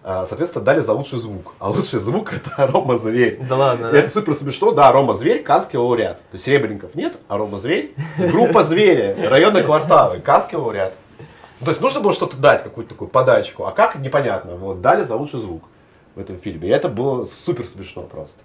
А, 0.02 0.24
Соответственно, 0.26 0.64
дали 0.64 0.80
за 0.80 0.92
лучший 0.92 1.18
звук. 1.20 1.54
А 1.58 1.68
лучший 1.70 2.00
звук 2.00 2.32
это 2.32 2.66
Рома 2.72 2.98
Зверь. 2.98 3.38
Да 3.48 3.56
ладно, 3.56 3.88
И 3.88 3.92
да? 3.92 3.98
это 3.98 4.10
супер 4.10 4.34
смешно, 4.34 4.72
да, 4.72 4.90
Рома 4.90 5.14
Зверь, 5.14 5.42
Канский 5.42 5.78
лауреат. 5.78 6.16
То 6.18 6.34
есть 6.34 6.44
Серебренников 6.46 6.94
нет, 6.96 7.14
а 7.28 7.36
Рома 7.36 7.58
Зверь, 7.58 7.94
группа 8.16 8.64
Звери, 8.64 9.16
районные 9.28 9.62
кварталы, 9.62 10.18
Канский 10.20 10.56
лауреат. 10.58 10.92
То 11.60 11.70
есть 11.70 11.80
нужно 11.80 12.00
было 12.00 12.12
что-то 12.12 12.36
дать, 12.36 12.62
какую-то 12.62 12.90
такую 12.90 13.08
подачку, 13.08 13.64
а 13.64 13.72
как, 13.72 13.96
непонятно. 13.96 14.56
Вот, 14.56 14.80
дали 14.80 15.04
за 15.04 15.16
лучший 15.16 15.40
звук 15.40 15.64
в 16.14 16.20
этом 16.20 16.38
фильме. 16.38 16.68
И 16.68 16.70
это 16.70 16.88
было 16.88 17.24
супер 17.24 17.66
смешно 17.66 18.02
просто. 18.02 18.38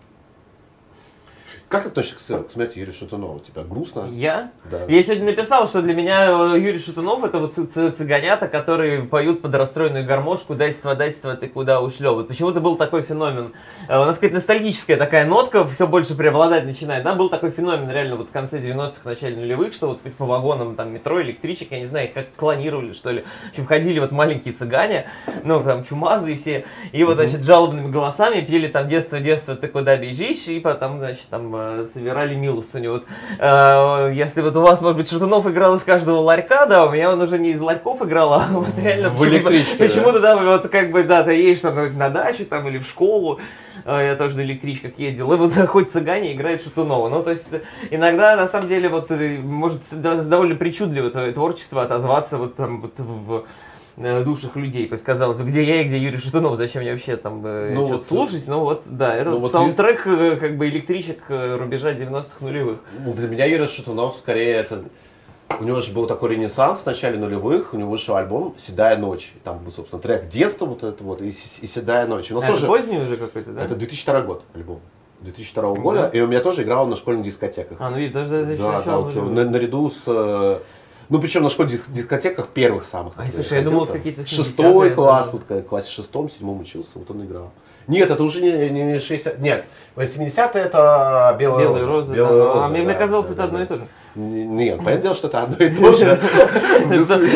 Как 1.71 1.83
ты 1.83 1.87
относишься 1.87 2.39
к, 2.39 2.51
смерти 2.51 2.79
Юрия 2.79 2.91
Шатунова? 2.91 3.39
Тебя 3.39 3.63
грустно? 3.63 4.05
Я? 4.11 4.51
Да. 4.69 4.81
Я 4.89 5.01
сегодня 5.03 5.23
написал, 5.27 5.69
что 5.69 5.81
для 5.81 5.93
меня 5.93 6.27
э, 6.55 6.59
Юрий 6.59 6.79
Шатунов 6.79 7.23
это 7.23 7.39
вот 7.39 7.57
цы- 7.57 7.65
цы- 7.65 7.91
цыганята, 7.91 8.49
которые 8.49 9.03
поют 9.03 9.41
под 9.41 9.55
расстроенную 9.55 10.05
гармошку 10.05 10.53
«Дайство, 10.53 10.95
дайство, 10.95 11.33
ты 11.37 11.47
куда 11.47 11.79
ушлё». 11.79 12.13
Вот 12.13 12.27
почему-то 12.27 12.59
был 12.59 12.75
такой 12.75 13.03
феномен. 13.03 13.53
Э, 13.87 14.01
У 14.01 14.03
нас 14.03 14.17
какая-то 14.17 14.35
ностальгическая 14.35 14.97
такая 14.97 15.25
нотка 15.25 15.65
все 15.65 15.87
больше 15.87 16.13
преобладать 16.13 16.65
начинает. 16.65 17.05
Да, 17.05 17.15
был 17.15 17.29
такой 17.29 17.51
феномен 17.51 17.89
реально 17.89 18.17
вот 18.17 18.27
в 18.27 18.31
конце 18.33 18.59
90-х, 18.59 18.99
начале 19.05 19.37
нулевых, 19.37 19.71
что 19.73 19.87
вот 19.87 20.01
по 20.01 20.25
вагонам 20.25 20.75
там 20.75 20.91
метро, 20.93 21.21
электричек, 21.21 21.71
я 21.71 21.79
не 21.79 21.87
знаю, 21.87 22.09
как 22.13 22.25
клонировали, 22.35 22.91
что 22.91 23.11
ли. 23.11 23.23
В 23.47 23.51
общем, 23.51 23.65
ходили 23.65 24.01
вот 24.01 24.11
маленькие 24.11 24.53
цыгане, 24.53 25.05
ну 25.45 25.63
там 25.63 25.85
чумазы 25.85 26.33
и 26.33 26.35
все, 26.35 26.65
и 26.91 27.01
вот, 27.05 27.15
значит, 27.15 27.45
жалобными 27.45 27.89
голосами 27.89 28.41
пели 28.41 28.67
там 28.67 28.89
«Детство, 28.89 29.21
детство, 29.21 29.55
ты 29.55 29.69
куда 29.69 29.95
бежишь?» 29.95 30.47
и 30.47 30.59
потом, 30.59 30.97
значит, 30.97 31.27
там 31.29 31.60
э, 31.61 31.87
собирали 31.93 32.35
милостыню. 32.35 32.91
Вот, 32.91 33.05
э, 33.39 34.11
если 34.13 34.41
вот 34.41 34.55
у 34.55 34.61
вас, 34.61 34.81
может 34.81 34.97
быть, 34.97 35.09
Шатунов 35.09 35.47
играл 35.47 35.75
из 35.75 35.83
каждого 35.83 36.17
ларька, 36.17 36.65
да, 36.65 36.85
у 36.85 36.91
меня 36.91 37.11
он 37.11 37.21
уже 37.21 37.39
не 37.39 37.51
из 37.51 37.61
ларьков 37.61 38.01
играл, 38.01 38.33
а 38.33 38.47
вот 38.51 38.77
реально 38.77 39.09
В 39.09 39.25
электричке? 39.27 39.75
Почему-то, 39.77 40.19
да, 40.19 40.37
вот 40.37 40.69
как 40.69 40.91
бы, 40.91 41.03
да, 41.03 41.23
ты 41.23 41.33
едешь 41.33 41.61
там 41.61 41.97
на 41.97 42.09
дачу 42.09 42.45
там 42.45 42.67
или 42.67 42.77
в 42.79 42.87
школу, 42.87 43.39
э, 43.85 44.07
я 44.09 44.15
тоже 44.15 44.37
на 44.37 44.41
электричках 44.41 44.91
ездил, 44.97 45.31
и 45.33 45.37
вот 45.37 45.49
заходит 45.51 45.91
цыгане 45.91 46.31
и 46.31 46.35
играет 46.35 46.63
Шатунова. 46.63 47.09
Ну, 47.09 47.23
то 47.23 47.31
есть, 47.31 47.51
э, 47.53 47.61
иногда, 47.89 48.35
на 48.35 48.47
самом 48.47 48.67
деле, 48.67 48.89
вот, 48.89 49.09
может, 49.43 49.81
довольно 49.91 50.55
причудливо 50.55 51.09
твое 51.09 51.31
творчество 51.31 51.83
отозваться 51.83 52.37
вот 52.37 52.55
там 52.55 52.81
вот 52.81 52.93
в 52.97 53.45
душах 53.97 54.55
людей. 54.55 54.87
То 54.87 54.93
есть, 54.93 55.03
казалось 55.05 55.37
бы, 55.37 55.45
где 55.45 55.63
я 55.63 55.81
и 55.81 55.85
где 55.85 55.97
Юрий 55.97 56.17
Шатунов, 56.17 56.57
зачем 56.57 56.81
мне 56.81 56.91
вообще 56.91 57.17
там 57.17 57.41
э, 57.45 57.73
Ну 57.73 57.85
вот, 57.87 58.05
слушать? 58.05 58.47
Ну 58.47 58.61
вот, 58.61 58.83
да, 58.85 59.15
это 59.15 59.31
ну 59.31 59.39
вот 59.39 59.51
саундтрек 59.51 60.05
э, 60.07 60.35
как 60.37 60.57
бы 60.57 60.67
электричек 60.69 61.19
э, 61.29 61.57
рубежа 61.57 61.91
90-х 61.93 62.29
нулевых. 62.39 62.79
Ну, 63.05 63.13
для 63.13 63.27
меня 63.27 63.45
Юрий 63.45 63.67
Шатунов 63.67 64.15
скорее 64.17 64.53
это... 64.55 64.83
У 65.59 65.63
него 65.65 65.81
же 65.81 65.91
был 65.93 66.07
такой 66.07 66.35
ренессанс 66.35 66.79
в 66.79 66.85
начале 66.85 67.17
нулевых, 67.19 67.73
у 67.73 67.77
него 67.77 67.91
вышел 67.91 68.15
альбом 68.15 68.55
«Седая 68.57 68.95
ночь». 68.97 69.33
И 69.35 69.39
Там 69.39 69.59
был, 69.59 69.71
собственно, 69.73 70.01
трек 70.01 70.29
детства 70.29 70.65
вот 70.65 70.81
это 70.81 71.03
вот 71.03 71.21
и, 71.21 71.31
«С- 71.33 71.59
и 71.61 71.67
«Седая 71.67 72.07
ночь». 72.07 72.31
У 72.31 72.35
нас 72.35 72.45
А, 72.45 72.47
это 72.47 72.55
тоже... 72.55 72.67
поздний 72.67 72.99
уже 72.99 73.17
какой-то, 73.17 73.51
да? 73.51 73.61
Это 73.65 73.75
2002 73.75 74.21
год 74.21 74.43
альбом. 74.55 74.79
2002 75.19 75.73
года. 75.75 76.09
И 76.13 76.21
у 76.21 76.27
меня 76.27 76.39
тоже 76.39 76.63
играл 76.63 76.87
на 76.87 76.95
школьных 76.95 77.25
дискотеках. 77.25 77.77
А, 77.81 77.89
ну 77.89 77.97
видишь, 77.97 78.13
даже, 78.13 78.45
даже 78.45 78.61
да, 78.63 78.81
да, 78.81 78.97
вот, 78.97 79.13
на- 79.15 79.43
наряду 79.45 79.91
с... 79.91 80.61
э, 81.11 81.13
Ну, 81.13 81.19
причем 81.19 81.43
на 81.43 81.49
школьных 81.49 81.75
диск- 81.75 81.91
дискотеках 81.91 82.47
первых 82.47 82.85
самых. 82.85 83.13
Которые 83.13 83.33
слушай, 83.33 83.57
я 83.59 83.63
думал, 83.63 83.85
какие-то 83.85 84.21
80-е, 84.21 84.35
Шестой 84.43 84.89
класс, 84.91 85.29
вот 85.33 85.43
в 85.49 85.61
классе 85.63 85.91
шестом, 85.91 86.29
седьмом 86.29 86.61
учился, 86.61 86.91
вот 86.95 87.11
он 87.11 87.25
играл. 87.25 87.51
Нет, 87.87 88.09
это 88.09 88.23
уже 88.23 88.41
не, 88.41 88.69
не, 88.69 88.83
не 88.93 88.99
60... 88.99 89.39
Нет, 89.39 89.65
80-е 89.95 90.61
это 90.63 91.35
белые, 91.39 91.67
Белые 91.67 91.85
розы, 91.85 92.13
Белые 92.13 92.43
да. 92.43 92.53
розы, 92.53 92.59
а 92.63 92.67
мне, 92.69 92.79
да, 92.79 92.85
мне 92.85 92.93
казалось, 92.93 93.27
да, 93.27 93.33
это 93.33 93.37
да, 93.41 93.43
одно 93.45 93.61
и 93.63 93.65
то 93.65 93.75
же. 93.77 93.87
Нет, 94.15 94.77
понятное 94.77 95.01
дело, 95.01 95.15
что 95.15 95.27
это 95.27 95.41
одно 95.43 95.65
и 95.65 95.69
то 95.75 95.93
же. 95.93 96.05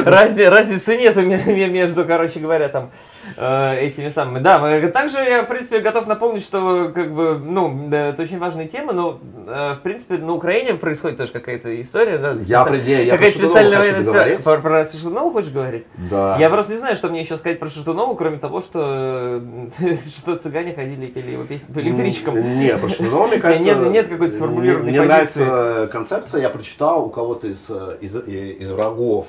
Разни- 0.06 0.48
Разницы 0.48 0.98
нет 0.98 1.16
между, 1.72 2.06
короче 2.06 2.40
говоря, 2.40 2.70
там 2.70 2.92
э, 3.38 3.80
этими 3.80 4.10
самыми. 4.10 4.40
Да, 4.40 4.60
также 4.90 5.18
я, 5.18 5.44
в 5.44 5.48
принципе, 5.48 5.80
готов 5.80 6.08
напомнить, 6.08 6.44
что, 6.44 6.92
как 6.94 7.14
бы, 7.14 7.40
ну, 7.44 7.88
да, 7.90 8.08
это 8.08 8.24
очень 8.24 8.40
важная 8.40 8.68
тема, 8.68 8.94
но, 8.94 9.20
э, 9.48 9.76
в 9.76 9.82
принципе, 9.82 10.18
на 10.18 10.34
Украине 10.34 10.76
происходит 10.76 11.18
тоже 11.18 11.32
какая-то 11.32 11.80
история, 11.82 12.18
да, 12.18 12.32
Я 12.42 12.62
специ- 12.64 12.70
при- 12.70 12.78
не, 12.82 13.04
я 13.06 13.14
какая-то 13.18 13.40
про 13.40 13.46
специальная 13.48 13.80
военная 13.80 14.02
специ- 14.38 14.44
Про, 14.44 14.58
про 14.60 14.88
Шатунова 14.88 15.32
хочешь 15.32 15.52
говорить? 15.52 15.86
Да. 16.10 16.38
Я 16.40 16.50
просто 16.50 16.74
не 16.74 16.80
знаю, 16.80 16.96
что 16.96 17.08
мне 17.10 17.22
еще 17.22 17.38
сказать 17.38 17.60
про 17.60 17.70
Шатунова, 17.70 18.16
кроме 18.16 18.38
того, 18.38 18.62
что, 18.62 19.42
э, 19.80 19.98
что 20.18 20.36
цыгане 20.38 20.74
ходили 20.74 21.06
и 21.06 21.12
пели 21.12 21.32
его 21.32 21.44
песни 21.44 21.74
по 21.74 21.80
электричкам. 21.80 22.38
М, 22.38 22.60
Не, 22.60 22.74
потому 22.74 22.90
что, 22.90 23.04
ну, 23.04 23.28
мне 23.28 23.38
кажется... 23.40 23.64
Нет- 23.64 23.90
нет 23.92 24.08
какой-то 24.08 24.34
сформулированной 24.36 24.92
Мне 24.92 25.02
нравится 25.02 25.90
концепция, 25.92 26.42
я 26.42 26.50
прочитал 26.50 27.06
у 27.06 27.10
кого-то 27.10 27.48
из, 27.48 27.60
из, 28.02 28.16
из 28.28 28.72
врагов, 28.72 29.28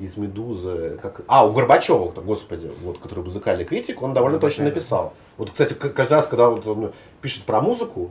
из 0.00 0.16
«Медузы», 0.16 0.98
как... 1.02 1.22
а, 1.26 1.46
у 1.46 1.52
Горбачева, 1.52 2.10
господи, 2.20 2.70
вот, 2.82 2.98
который 2.98 3.24
музыкальный 3.24 3.64
критик, 3.64 4.02
он 4.02 4.14
довольно 4.14 4.38
точно 4.38 4.64
написал. 4.64 5.12
Вот, 5.36 5.50
кстати, 5.50 5.72
каждый 5.74 6.12
раз, 6.14 6.26
когда 6.26 6.48
вот 6.48 6.66
он 6.66 6.92
пишет 7.20 7.44
про 7.44 7.60
музыку, 7.60 8.10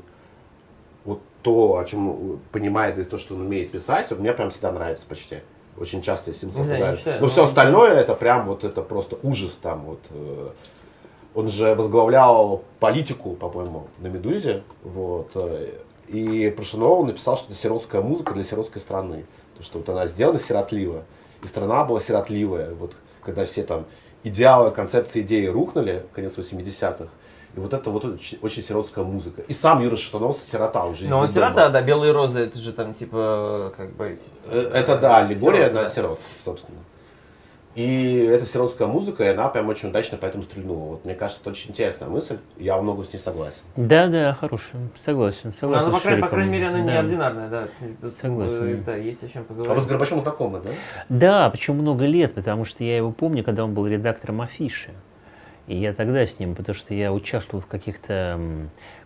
вот 1.06 1.22
то, 1.42 1.78
о 1.78 1.86
чем 1.86 2.40
понимает 2.52 2.98
и 2.98 3.04
то, 3.04 3.18
что 3.18 3.36
он 3.36 3.42
умеет 3.42 3.72
писать, 3.72 4.12
мне 4.12 4.34
прям 4.34 4.50
всегда 4.50 4.72
нравится 4.72 5.06
почти. 5.08 5.38
Очень 5.78 6.02
часто 6.02 6.32
я 6.32 6.38
с 6.38 6.42
ним 6.44 6.52
совпадаю. 6.52 6.98
Но 7.06 7.12
но- 7.22 7.30
все 7.30 7.46
остальное 7.46 7.92
это 7.94 8.14
прям 8.14 8.46
вот 8.46 8.64
это 8.64 8.82
просто 8.82 9.18
ужас 9.24 9.58
там 9.62 9.86
вот. 9.86 10.00
э, 10.10 10.50
Он 11.36 11.48
же 11.48 11.74
возглавлял 11.76 12.64
политику, 12.80 13.36
по-моему, 13.36 13.88
на 14.00 14.08
Медузе. 14.08 14.64
Вот. 14.84 15.30
э, 15.36 15.70
И 16.10 16.50
про 16.50 16.64
Шанова 16.66 17.06
написал, 17.06 17.38
что 17.38 17.52
это 17.54 17.62
сиротская 17.62 18.02
музыка 18.02 18.34
для 18.34 18.44
сиротской 18.44 18.82
страны. 18.82 19.26
То, 19.58 19.64
что 19.64 19.78
вот 19.78 19.88
она 19.88 20.08
сделана 20.08 20.40
сиротливо. 20.40 21.04
И 21.44 21.48
страна 21.48 21.84
была 21.84 22.02
сиротливая. 22.02 22.74
Вот 22.74 22.94
когда 23.24 23.46
все 23.46 23.64
там 23.64 23.86
идеалы, 24.24 24.72
концепции, 24.72 25.22
идеи 25.22 25.48
рухнули, 25.48 26.06
конец 26.14 26.38
80-х. 26.38 27.08
И 27.56 27.60
вот 27.60 27.74
это 27.74 27.90
вот 27.90 28.06
очень, 28.06 28.38
очень 28.42 28.64
сиротская 28.64 29.04
музыка. 29.04 29.42
И 29.48 29.54
сам 29.54 29.82
Юра 29.82 29.96
Шатунов 29.96 30.38
сирота 30.52 30.86
уже. 30.86 31.08
Но 31.08 31.20
он 31.20 31.32
сирота, 31.32 31.70
да, 31.70 31.82
белые 31.82 32.12
розы, 32.12 32.40
это 32.40 32.60
же 32.60 32.74
там 32.74 32.94
типа, 32.94 33.74
как 33.76 33.92
бы... 33.94 34.20
Э, 34.46 34.72
Это 34.74 34.98
да, 34.98 35.18
аллегория 35.18 35.64
Сирот, 35.66 35.74
на 35.74 35.82
да. 35.84 35.90
сирот, 35.90 36.20
собственно. 36.46 36.78
И 37.80 38.26
эта 38.26 38.46
сиротская 38.46 38.90
музыка, 38.90 39.24
и 39.24 39.28
она 39.28 39.48
прям 39.48 39.70
очень 39.70 39.88
удачно 39.88 40.18
поэтому 40.20 40.44
стрельнула. 40.44 40.84
Вот 40.90 41.06
мне 41.06 41.16
кажется, 41.16 41.40
это 41.40 41.52
очень 41.52 41.70
интересная 41.70 42.10
мысль, 42.10 42.38
я 42.58 42.76
во 42.76 42.82
многом 42.82 43.06
с 43.06 43.14
ней 43.14 43.20
согласен. 43.20 43.62
Да, 43.78 44.08
да, 44.08 44.34
хорошая. 44.34 44.82
Согласен, 44.96 45.54
согласен. 45.54 45.88
она, 45.88 45.98
по, 45.98 46.04
крайней, 46.04 46.22
по 46.22 46.28
крайней 46.28 46.52
мере, 46.52 46.68
она 46.68 46.80
Да. 46.80 46.92
неординарная, 46.92 47.48
да. 47.48 47.68
Согласен. 48.10 48.64
э, 48.66 48.84
Да, 48.86 48.96
есть 48.98 49.24
о 49.24 49.30
чем 49.30 49.46
А 49.48 49.54
вы 49.54 49.64
с 49.64 49.66
поговорить. 49.66 49.88
Горбачевым 49.88 50.24
знакомы, 50.24 50.60
да? 50.62 50.70
Да, 51.08 51.50
причем 51.52 51.76
много 51.76 52.04
лет, 52.04 52.34
потому 52.34 52.66
что 52.66 52.84
я 52.84 52.98
его 52.98 53.12
помню, 53.14 53.46
когда 53.46 53.64
он 53.64 53.74
был 53.74 53.88
редактором 53.88 54.42
афиши. 54.42 54.90
И 55.68 55.78
я 55.78 55.94
тогда 55.94 56.26
с 56.26 56.38
ним, 56.38 56.56
потому 56.56 56.76
что 56.76 56.94
я 56.94 57.14
участвовал 57.14 57.62
в 57.62 57.68
каких-то 57.68 58.38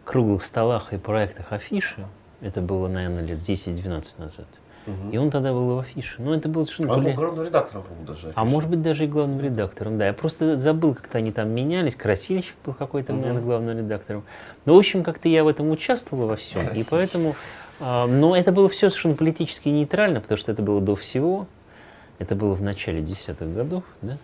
круглых 0.04 0.42
столах 0.42 0.94
и 0.94 0.98
проектах 0.98 1.52
афиши. 1.52 2.08
Это 2.42 2.60
было, 2.60 2.88
наверное, 2.88 3.22
лет 3.22 3.38
10-12 3.38 4.20
назад. 4.20 4.48
И 5.12 5.18
он 5.18 5.32
тогда 5.32 5.52
был 5.52 5.76
в 5.76 5.80
афише. 5.80 6.16
Ну, 6.18 6.34
это 6.34 6.50
было 6.50 6.64
совершенно... 6.64 6.94
Он 6.94 7.04
был 7.04 7.14
главным 7.14 7.46
редактором, 7.46 7.84
по-моему, 7.84 8.06
даже. 8.06 8.28
А 8.28 8.42
афиши. 8.42 8.54
может 8.54 8.70
быть, 8.70 8.82
даже 8.82 9.06
и 9.06 9.08
главным 9.08 9.40
редактором, 9.40 9.98
да. 9.98 10.08
Я 10.08 10.14
просто 10.14 10.58
забыл, 10.58 10.94
как-то 10.94 11.20
они 11.20 11.32
там 11.32 11.50
менялись. 11.50 11.96
Красильщик 11.96 12.56
был 12.66 12.74
какой-то, 12.74 13.14
наверное, 13.14 13.42
главным 13.42 13.78
редактором. 13.78 14.24
Ну, 14.66 14.76
в 14.76 14.78
общем, 14.78 15.04
как-то 15.04 15.30
я 15.30 15.44
в 15.44 15.48
этом 15.48 15.70
участвовал 15.72 16.28
во 16.28 16.36
всем. 16.36 16.68
И 16.74 16.84
поэтому... 16.84 17.36
а, 17.80 18.08
но 18.08 18.36
это 18.36 18.52
было 18.52 18.68
все 18.68 18.90
совершенно 18.90 19.16
политически 19.16 19.70
нейтрально, 19.70 20.20
потому 20.20 20.38
что 20.38 20.52
это 20.52 20.62
было 20.62 20.82
до 20.82 20.96
всего. 20.96 21.48
Это 22.20 22.36
было 22.36 22.54
в 22.54 22.62
начале 22.62 23.02
десятых 23.02 23.54
годов, 23.54 23.84
да. 24.02 24.18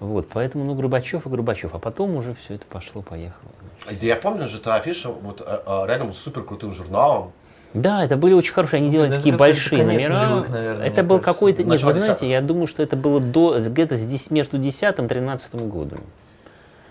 Вот, 0.00 0.28
поэтому, 0.32 0.64
ну, 0.64 0.74
Горбачев 0.74 1.26
и 1.26 1.28
Горбачев. 1.28 1.74
А 1.74 1.78
потом 1.78 2.16
уже 2.16 2.34
все 2.34 2.54
это 2.54 2.66
пошло-поехало. 2.66 3.52
Да 3.86 4.06
Я 4.06 4.16
помню 4.16 4.46
же, 4.46 4.58
эта 4.58 4.74
афиша 4.74 5.10
вот, 5.10 5.40
э, 5.40 5.44
э, 5.44 5.86
реально 5.86 6.12
супер 6.12 6.42
крутым 6.42 6.72
журналом. 6.72 7.32
Да, 7.74 8.04
это 8.04 8.16
были 8.16 8.34
очень 8.34 8.52
хорошие, 8.52 8.78
они 8.78 8.88
делали 8.88 9.08
это 9.08 9.16
такие 9.18 9.34
большие 9.36 9.82
конец 9.84 10.00
номера. 10.02 10.28
нулевых, 10.28 10.48
наверное, 10.48 10.86
это 10.86 11.02
был 11.02 11.18
какой-то, 11.18 11.64
нет, 11.64 11.82
вы 11.82 11.92
знаете, 11.92 12.30
я 12.30 12.40
думаю, 12.40 12.68
что 12.68 12.82
это 12.82 12.96
было 12.96 13.18
до, 13.20 13.58
где-то 13.58 13.96
здесь 13.96 14.30
между 14.30 14.58
10 14.58 14.98
и 15.00 15.06
13 15.08 15.54
годом. 15.62 16.00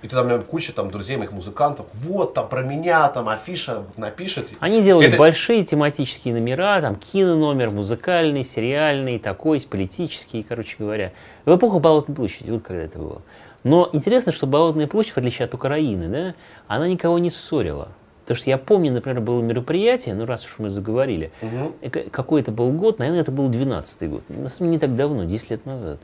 И 0.02 0.08
ты 0.10 0.18
там 0.18 0.26
наверное, 0.26 0.46
куча 0.46 0.74
там 0.74 0.92
друзей 0.92 1.16
моих 1.16 1.32
музыкантов. 1.32 1.86
Вот 1.94 2.34
там 2.34 2.50
про 2.50 2.62
меня, 2.62 3.08
там 3.08 3.30
афиша 3.30 3.84
напишет. 3.96 4.50
Они 4.60 4.82
делали 4.82 5.08
Это- 5.08 5.16
большие 5.16 5.64
тематические 5.64 6.34
номера, 6.34 6.82
там 6.82 6.98
кинономер, 6.98 7.70
музыкальный, 7.70 8.44
сериальный, 8.44 9.18
такой, 9.18 9.62
политический, 9.62 10.44
короче 10.44 10.76
говоря. 10.78 11.14
В 11.46 11.56
эпоху 11.56 11.80
Болотной 11.80 12.14
площади, 12.14 12.52
вот 12.52 12.64
когда 12.64 12.84
это 12.84 13.00
было. 13.00 13.22
Но 13.64 13.90
интересно, 13.94 14.34
что 14.34 14.46
Болотная 14.46 14.88
площадь, 14.88 15.14
в 15.14 15.18
отличие 15.18 15.46
от 15.46 15.54
Украины, 15.54 16.10
да, 16.10 16.34
она 16.68 16.90
никого 16.90 17.18
не 17.18 17.30
ссорила. 17.30 17.88
Потому 18.24 18.38
что 18.38 18.50
я 18.50 18.58
помню, 18.58 18.92
например, 18.94 19.20
было 19.22 19.42
мероприятие, 19.42 20.16
ну 20.16 20.26
раз 20.26 20.46
уж 20.46 20.56
мы 20.58 20.70
заговорили, 20.70 21.32
Мгм. 21.42 21.74
э, 21.82 21.90
к- 21.90 22.10
какой-то 22.10 22.52
был 22.52 22.72
год, 22.72 22.98
наверное, 23.00 23.22
это 23.22 23.32
был 23.32 23.50
12 23.50 24.08
год, 24.08 24.24
деле 24.30 24.70
не 24.70 24.80
так 24.80 24.96
давно, 24.96 25.26
10 25.26 25.52
лет 25.52 25.66
назад. 25.66 26.00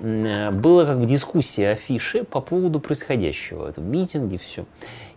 Э, 0.00 0.50
Была 0.50 0.86
как 0.86 1.00
бы 1.00 1.06
дискуссия 1.06 1.70
афиши 1.70 2.24
по 2.24 2.40
поводу 2.40 2.80
происходящего, 2.80 3.68
это 3.68 3.80
митинги, 3.82 4.36
все. 4.38 4.64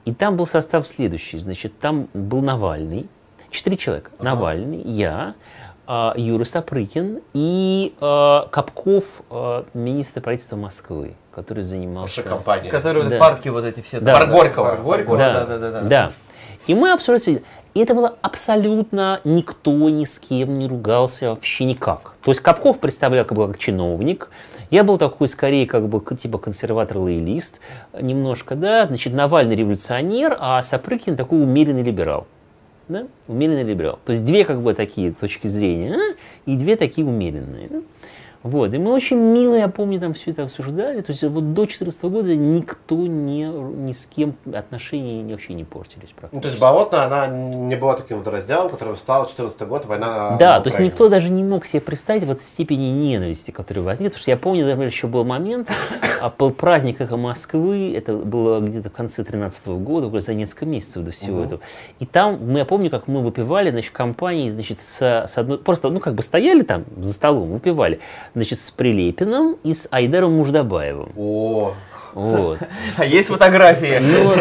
И 0.05 0.13
там 0.13 0.35
был 0.35 0.45
состав 0.45 0.85
следующий, 0.87 1.37
значит, 1.37 1.79
там 1.79 2.09
был 2.13 2.41
Навальный, 2.41 3.07
четыре 3.49 3.77
человека, 3.77 4.11
Навальный, 4.19 4.81
я, 4.81 5.35
а, 5.87 6.13
Юра 6.17 6.43
Сапрыкин 6.43 7.21
и 7.33 7.93
а, 8.01 8.47
Капков, 8.51 9.21
а, 9.29 9.65
министр 9.73 10.21
правительства 10.21 10.55
Москвы, 10.57 11.13
который 11.33 11.63
занимался... 11.63 12.19
Наша 12.21 12.29
компания. 12.29 12.69
Которые 12.69 13.07
Да. 13.09 13.19
парки 13.19 13.49
вот 13.49 13.63
эти 13.63 13.81
все. 13.81 13.99
Да. 13.99 14.13
Парк 14.17 14.31
Горького. 14.31 14.65
Парк 14.69 14.81
Горького, 14.83 15.17
Да, 15.17 15.45
да, 15.45 15.57
да, 15.57 15.71
да. 15.71 15.81
да. 15.81 16.11
И 16.67 16.75
мы 16.75 16.91
обсуждали. 16.91 17.43
И 17.73 17.79
это 17.79 17.93
было 17.93 18.17
абсолютно 18.21 19.21
никто 19.23 19.89
ни 19.89 20.03
с 20.03 20.19
кем 20.19 20.59
не 20.59 20.67
ругался 20.67 21.29
вообще 21.29 21.63
никак. 21.63 22.17
То 22.21 22.31
есть 22.31 22.41
Капков 22.41 22.79
представлял 22.79 23.23
как 23.23 23.37
бы 23.37 23.47
как 23.47 23.57
чиновник. 23.57 24.29
Я 24.71 24.83
был 24.83 24.97
такой 24.97 25.29
скорее 25.29 25.65
как 25.65 25.87
бы 25.87 26.03
типа 26.15 26.37
консерватор-лоялист 26.37 27.61
немножко, 27.99 28.55
да. 28.55 28.87
Значит, 28.87 29.13
Навальный 29.13 29.55
революционер, 29.55 30.35
а 30.39 30.61
Сапрыкин 30.61 31.15
такой 31.15 31.41
умеренный 31.41 31.83
либерал. 31.83 32.27
Да? 32.89 33.07
Умеренный 33.27 33.63
либерал. 33.63 33.99
То 34.05 34.11
есть 34.11 34.25
две 34.25 34.43
как 34.43 34.61
бы 34.61 34.73
такие 34.73 35.13
точки 35.13 35.47
зрения 35.47 35.95
а, 35.95 36.15
и 36.45 36.57
две 36.57 36.75
такие 36.75 37.07
умеренные. 37.07 37.69
да. 37.69 37.81
Вот. 38.43 38.73
И 38.73 38.77
мы 38.77 38.91
очень 38.91 39.17
мило, 39.17 39.55
я 39.55 39.67
помню, 39.67 39.99
там 39.99 40.13
все 40.13 40.31
это 40.31 40.43
обсуждали. 40.43 41.01
То 41.01 41.11
есть 41.11 41.23
вот 41.23 41.53
до 41.53 41.61
2014 41.61 42.03
года 42.03 42.35
никто 42.35 42.95
не, 42.95 43.45
ни 43.45 43.91
с 43.91 44.05
кем 44.07 44.35
отношения 44.53 45.23
вообще 45.31 45.53
не 45.53 45.63
портились. 45.63 46.09
Ну, 46.31 46.41
то 46.41 46.47
есть 46.47 46.59
Болотная, 46.59 47.03
она 47.03 47.27
не 47.27 47.75
была 47.75 47.95
таким 47.95 48.17
вот 48.17 48.27
разделом, 48.27 48.69
который 48.69 48.95
встал 48.95 49.27
14 49.27 49.61
год, 49.67 49.85
война 49.85 50.31
на 50.31 50.37
Да, 50.37 50.57
на 50.57 50.61
то 50.61 50.67
есть 50.67 50.79
никто 50.79 51.09
даже 51.09 51.29
не 51.29 51.43
мог 51.43 51.65
себе 51.65 51.81
представить 51.81 52.23
вот 52.23 52.41
степени 52.41 52.89
ненависти, 52.89 53.51
которая 53.51 53.83
возникнет. 53.83 54.13
Потому 54.13 54.21
что 54.21 54.31
я 54.31 54.37
помню, 54.37 54.65
например, 54.65 54.87
еще 54.87 55.07
был 55.07 55.23
момент, 55.23 55.69
а, 56.21 56.33
был 56.35 56.51
праздник 56.51 57.01
«Эхо 57.01 57.17
Москвы», 57.17 57.93
это 57.95 58.15
было 58.15 58.59
где-то 58.59 58.89
в 58.89 58.93
конце 58.93 59.23
13 59.23 59.67
года, 59.67 60.19
за 60.19 60.33
несколько 60.33 60.65
месяцев 60.65 61.03
до 61.03 61.11
всего 61.11 61.37
Мгм. 61.37 61.45
этого. 61.45 61.61
И 61.99 62.05
там, 62.05 62.39
мы, 62.45 62.59
я 62.59 62.65
помню, 62.65 62.89
как 62.89 63.07
мы 63.07 63.21
выпивали, 63.21 63.71
значит, 63.71 63.89
в 63.89 63.93
компании, 63.93 64.49
значит, 64.49 64.79
с, 64.79 65.01
с 65.01 65.37
одной, 65.37 65.57
просто, 65.57 65.89
ну, 65.89 65.99
как 65.99 66.15
бы 66.15 66.23
стояли 66.23 66.63
там 66.63 66.85
за 66.97 67.13
столом, 67.13 67.51
выпивали, 67.51 67.99
значит, 68.35 68.59
с 68.59 68.71
Прилепиным 68.71 69.57
и 69.63 69.73
с 69.73 69.87
Айдаром 69.91 70.33
Муждабаевым. 70.33 71.11
О, 71.17 71.73
Вот. 72.13 72.59
А 72.97 73.05
есть 73.05 73.29
фотографии, 73.29 73.99
Ну, 74.01 74.33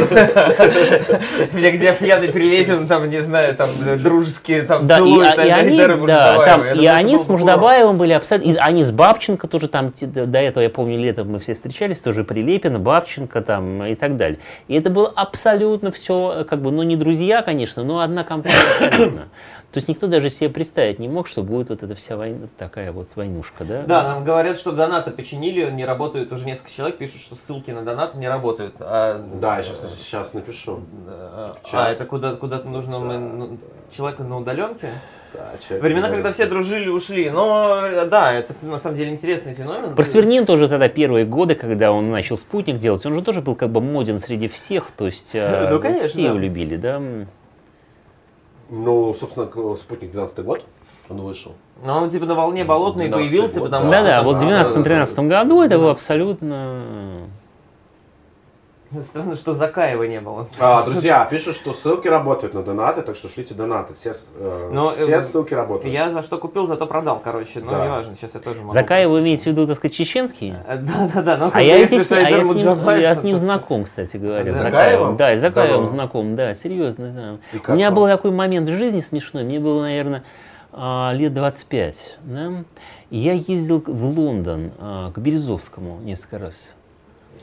где, 1.53 1.71
где 1.77 1.93
пьяный 1.93 2.29
Прилепин, 2.29 2.89
там, 2.89 3.09
не 3.09 3.23
знаю, 3.23 3.55
там, 3.55 3.71
дружеские, 4.03 4.63
там, 4.63 4.87
Да, 4.87 4.97
и, 4.97 4.99
целует 4.99 5.39
а- 5.39 5.45
и 5.45 5.51
они, 5.51 5.81
Айдара 5.81 5.97
да, 6.07 6.45
там, 6.45 6.65
и 6.65 6.87
они 6.87 7.17
с 7.17 7.29
Муждабаевым 7.29 7.97
были 7.97 8.13
абсолютно, 8.13 8.51
и 8.51 8.57
они 8.57 8.83
с 8.85 8.91
Бабченко 8.91 9.47
тоже 9.47 9.69
там, 9.69 9.93
до 10.01 10.39
этого, 10.39 10.63
я 10.65 10.71
помню, 10.71 10.99
летом 10.99 11.31
мы 11.31 11.39
все 11.39 11.55
встречались, 11.55 12.01
тоже 12.01 12.25
Прилепина, 12.25 12.79
Бабченко 12.81 13.41
там 13.41 13.85
и 13.85 13.95
так 13.95 14.17
далее. 14.17 14.39
И 14.69 14.75
это 14.75 14.91
было 14.91 15.09
абсолютно 15.15 15.93
все, 15.93 16.45
как 16.49 16.61
бы, 16.63 16.73
ну 16.73 16.83
не 16.83 16.97
друзья, 16.97 17.43
конечно, 17.43 17.85
но 17.85 18.01
одна 18.01 18.25
компания 18.25 18.57
абсолютно. 18.73 19.29
То 19.73 19.79
есть 19.79 19.89
никто 19.89 20.09
даже 20.09 20.31
себе 20.31 20.51
представить 20.51 20.99
не 20.99 21.09
мог, 21.09 21.29
что 21.29 21.45
будет 21.45 21.71
вот 21.71 21.85
эта 21.85 21.95
вся 21.95 22.17
война, 22.17 22.49
такая 22.59 22.91
вот 22.91 23.11
войнушка, 23.15 23.65
да? 23.65 23.83
Да, 23.87 24.03
нам 24.03 24.25
говорят, 24.25 24.59
что 24.59 24.73
донаты 24.73 25.13
починили, 25.13 25.71
не 25.71 25.85
работают, 25.85 26.33
уже 26.33 26.45
несколько 26.45 26.73
человек 26.73 26.99
пишут, 26.99 27.21
что 27.21 27.37
ссылки 27.37 27.71
на 27.71 27.83
донат 27.83 28.17
не 28.17 28.29
работают. 28.29 28.75
А, 28.81 29.25
да, 29.41 29.59
я 29.59 29.63
сейчас, 29.63 29.81
сейчас 29.97 30.35
напишу. 30.35 30.81
А, 31.07 31.55
а, 31.73 31.93
это 31.93 32.05
куда, 32.05 32.33
куда-то 32.35 32.67
нужно 32.67 32.99
мы, 32.99 33.19
ну, 33.19 33.59
человека 33.97 34.25
на 34.25 34.39
удаленке? 34.39 34.91
Да, 35.33 35.53
Времена, 35.79 36.09
говорит. 36.09 36.25
когда 36.25 36.33
все 36.33 36.47
дружили, 36.47 36.89
ушли. 36.89 37.31
Но 37.31 38.07
да, 38.11 38.33
это 38.33 38.53
на 38.63 38.81
самом 38.81 38.97
деле 38.97 39.13
интересный 39.13 39.55
феномен. 39.55 39.95
Про 39.95 40.05
Свернин 40.05 40.45
тоже 40.47 40.69
тогда 40.69 40.89
первые 40.89 41.25
годы, 41.25 41.55
когда 41.55 41.93
он 41.93 42.11
начал 42.11 42.37
спутник 42.37 42.79
делать, 42.79 43.07
он 43.07 43.15
же 43.15 43.23
тоже 43.23 43.41
был 43.41 43.55
как 43.55 43.71
бы 43.71 43.81
моден 43.81 44.19
среди 44.19 44.49
всех, 44.49 44.91
то 44.91 45.07
есть 45.07 45.37
э, 45.37 45.69
Ну, 45.71 45.79
конечно, 45.79 46.09
все 46.09 46.23
да. 46.23 46.29
его 46.31 46.39
любили, 46.39 46.75
да? 46.75 47.01
Ну, 48.71 49.15
собственно, 49.15 49.49
спутник 49.77 50.13
12 50.13 50.45
год, 50.45 50.65
он 51.09 51.21
вышел. 51.23 51.53
Но 51.85 52.03
он 52.03 52.11
типа 52.11 52.27
на 52.27 52.35
волне 52.35 52.65
болотной 52.65 53.09
12-й 53.09 53.13
появился, 53.13 53.61
год, 53.61 53.71
потому 53.71 53.91
Да, 53.91 53.99
что... 53.99 54.07
Да-да, 54.07 54.23
вот 54.23 54.37
в 54.37 54.41
да, 54.41 54.63
12-13 54.63 55.27
году 55.29 55.63
это 55.63 55.79
было 55.79 55.91
абсолютно... 55.91 57.29
Странно, 59.05 59.37
что 59.37 59.55
Закаева 59.55 60.03
не 60.03 60.21
было. 60.21 60.49
А, 60.59 60.83
друзья, 60.85 61.25
пишут, 61.31 61.55
что 61.55 61.73
ссылки 61.73 62.09
работают 62.09 62.55
на 62.55 62.63
донаты, 62.65 63.03
так 63.03 63.15
что 63.15 63.29
шлите 63.29 63.55
донаты. 63.55 63.95
Все, 63.95 64.15
э, 64.37 64.71
Но, 64.73 64.91
все 64.91 65.13
э, 65.13 65.23
ссылки 65.23 65.55
работают. 65.55 65.95
Я 65.95 66.11
за 66.11 66.23
что 66.23 66.39
купил, 66.39 66.67
зато 66.67 66.87
продал, 66.89 67.21
короче. 67.23 67.61
Ну, 67.61 67.71
Да. 67.71 67.85
неважно, 67.85 68.17
сейчас 68.21 68.35
я 68.35 68.41
тоже 68.41 68.63
могу. 68.63 68.73
Закаева 68.73 69.13
вы 69.13 69.21
имеете 69.21 69.45
в 69.45 69.47
виду, 69.53 69.67
так 69.69 69.77
сказать, 69.77 69.95
чеченский? 69.95 70.55
Да-да-да. 70.67 71.37
ну, 71.37 71.51
А 71.55 71.63
я, 71.63 71.79
ведь 71.79 71.93
с- 72.03 72.11
а 72.11 72.21
я 72.21 72.43
с 72.43 72.53
ним, 72.53 72.89
я 72.99 73.15
с 73.15 73.23
ним 73.23 73.37
знаком, 73.37 73.85
кстати 73.85 74.17
говоря. 74.17 74.53
С 74.53 74.57
с 74.57 74.63
Закаевым? 74.63 75.17
Да, 75.17 75.37
с 75.37 75.41
Закаевым 75.41 75.73
Давно? 75.85 75.87
знаком, 75.87 76.35
да, 76.35 76.55
серьезно, 76.55 77.39
да. 77.53 77.61
У 77.69 77.77
меня 77.77 77.91
вам? 77.91 77.95
был 77.95 78.07
такой 78.09 78.33
момент 78.33 78.69
в 78.69 78.77
жизни 78.77 78.99
смешной, 79.01 79.45
мне 79.45 79.61
было, 79.61 79.83
наверное, 79.83 80.25
а, 80.73 81.13
лет 81.15 81.33
25, 81.33 82.19
да, 82.25 82.65
я 83.11 83.33
ездил 83.35 83.83
в 83.87 84.19
Лондон 84.19 84.73
а, 84.81 85.13
к 85.13 85.19
Березовскому 85.19 86.01
несколько 86.03 86.39
раз. 86.39 86.75